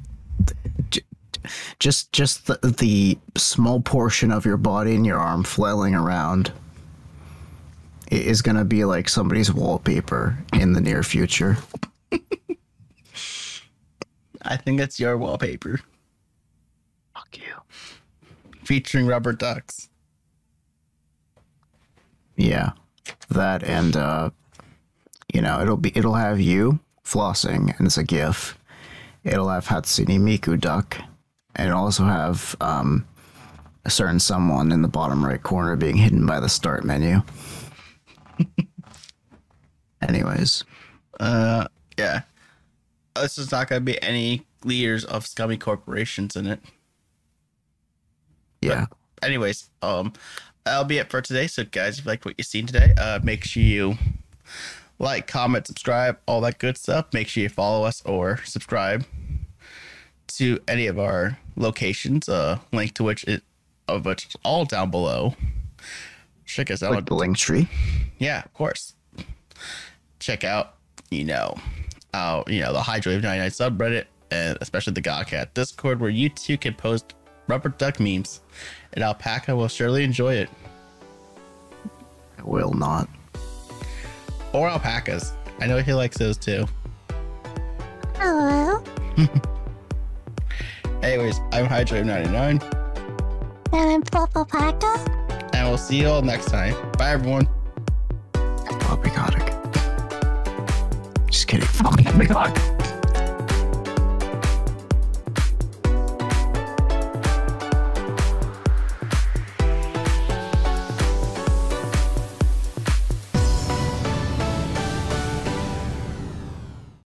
just 1.79 2.13
just 2.13 2.47
the, 2.47 2.59
the 2.79 3.19
small 3.37 3.81
portion 3.81 4.31
of 4.31 4.45
your 4.45 4.57
body 4.57 4.95
and 4.95 5.07
your 5.07 5.19
arm 5.19 5.43
flailing 5.45 5.95
around 5.95 6.53
is 8.11 8.43
gonna 8.43 8.65
be 8.65 8.85
like 8.85 9.09
somebody's 9.09 9.53
wallpaper 9.53 10.37
in 10.53 10.73
the 10.73 10.81
near 10.81 11.03
future. 11.03 11.57
I 14.43 14.57
think 14.57 14.79
that's 14.79 14.99
your 14.99 15.17
wallpaper 15.19 15.81
Fuck 17.15 17.37
you. 17.39 17.55
featuring 18.65 19.07
rubber 19.07 19.33
ducks. 19.33 19.89
Yeah, 22.37 22.71
that 23.29 23.63
and 23.63 23.97
uh, 23.97 24.31
you 25.33 25.43
know 25.43 25.61
it'll 25.61 25.77
be 25.77 25.93
it'll 25.95 26.15
have 26.15 26.41
you 26.41 26.81
flossing 27.05 27.77
and 27.79 27.87
it's 27.87 27.99
a 27.99 28.05
GIF. 28.05 28.57
It'll 29.25 29.51
have 29.51 29.67
Hatsune 29.67 30.19
Miku 30.21 30.59
duck, 30.59 30.97
and 31.57 31.73
also 31.73 32.05
have 32.05 32.57
um, 32.61 33.07
a 33.85 33.91
certain 33.91 34.21
someone 34.21 34.73
in 34.73 34.83
the 34.83 34.89
bottom 34.89 35.25
right 35.25 35.43
corner 35.43 35.77
being 35.77 35.97
hidden 35.97 36.27
by 36.27 36.41
the 36.41 36.49
start 36.49 36.85
menu. 36.85 37.23
Anyways, 40.03 40.65
Uh, 41.19 41.67
yeah. 41.99 42.23
This 43.17 43.37
is 43.37 43.51
not 43.53 43.69
going 43.69 43.81
to 43.81 43.85
be 43.85 44.03
any 44.03 44.47
leaders 44.65 45.05
of 45.05 45.27
scummy 45.27 45.57
corporations 45.59 46.37
in 46.37 46.47
it. 46.47 46.61
yeah, 48.63 48.87
anyways, 49.23 49.69
um, 49.83 50.13
that'll 50.65 50.85
be 50.85 50.99
it 50.99 51.11
for 51.11 51.21
today. 51.21 51.47
So, 51.47 51.65
guys, 51.65 51.99
if 51.99 52.05
you 52.05 52.11
like 52.11 52.25
what 52.25 52.35
you've 52.39 52.47
seen 52.47 52.67
today, 52.67 52.95
uh, 52.99 53.19
make 53.23 53.45
sure 53.45 53.63
you 53.63 53.99
like, 54.99 55.27
comment, 55.27 55.67
subscribe, 55.67 56.19
all 56.27 56.41
that 56.43 56.59
good 56.59 56.79
stuff. 56.79 57.07
Make 57.13 57.29
sure 57.29 57.43
you 57.43 57.49
follow 57.51 57.85
us 57.85 58.01
or 58.07 58.39
subscribe 58.45 59.05
to 60.37 60.59
any 60.69 60.87
of 60.87 60.99
our 60.99 61.39
locations. 61.57 62.29
Uh, 62.29 62.59
link 62.73 62.95
to 62.95 63.05
which 63.05 63.25
is 63.25 63.41
of 63.89 64.05
which 64.05 64.27
is 64.27 64.37
all 64.45 64.65
down 64.65 64.91
below. 64.91 65.35
Check 66.47 66.71
us 66.71 66.83
out. 66.83 66.93
like 66.93 67.07
the 67.07 67.15
link 67.15 67.37
tree. 67.37 67.69
Yeah, 68.19 68.43
of 68.43 68.53
course. 68.55 68.95
Check 70.19 70.45
out, 70.45 70.75
you 71.11 71.25
know, 71.25 71.57
uh, 72.13 72.43
you 72.47 72.61
know, 72.61 72.73
the 72.73 72.81
Hydrowave 72.83 73.23
99 73.23 73.51
subreddit 73.51 74.05
and 74.31 74.59
especially 74.61 74.93
the 74.93 75.03
Godcat 75.03 75.55
Discord 75.55 76.01
where 76.01 76.11
you 76.11 76.29
too 76.29 76.57
can 76.57 76.75
post 76.75 77.15
rubber 77.47 77.71
duck 77.71 78.01
memes. 78.01 78.41
And 78.93 79.05
Alpaca 79.05 79.55
will 79.55 79.69
surely 79.69 80.05
enjoy 80.05 80.35
it. 80.35 80.51
I 82.39 82.43
will 82.43 82.73
not. 82.73 83.09
Or 84.53 84.69
alpacas. 84.69 85.33
I 85.61 85.67
know 85.67 85.79
he 85.79 85.93
likes 85.93 86.19
those 86.19 86.37
too. 86.37 86.67
Hello. 88.17 88.83
Anyways, 91.03 91.41
I'm 91.53 91.67
Hydrowave 91.67 92.07
99, 92.07 92.61
And 93.73 93.91
I'm 93.91 94.03
Papa 94.03 94.45
Paca. 94.45 95.51
and 95.55 95.69
we'll 95.69 95.79
see 95.79 96.01
you 96.01 96.09
all 96.09 96.23
next 96.23 96.47
time. 96.47 96.75
Bye 96.99 97.11
everyone. 97.13 97.49
Poppycock. 98.35 99.37
Just 101.31 101.47
kidding. 101.49 101.67
Fucking 101.67 102.19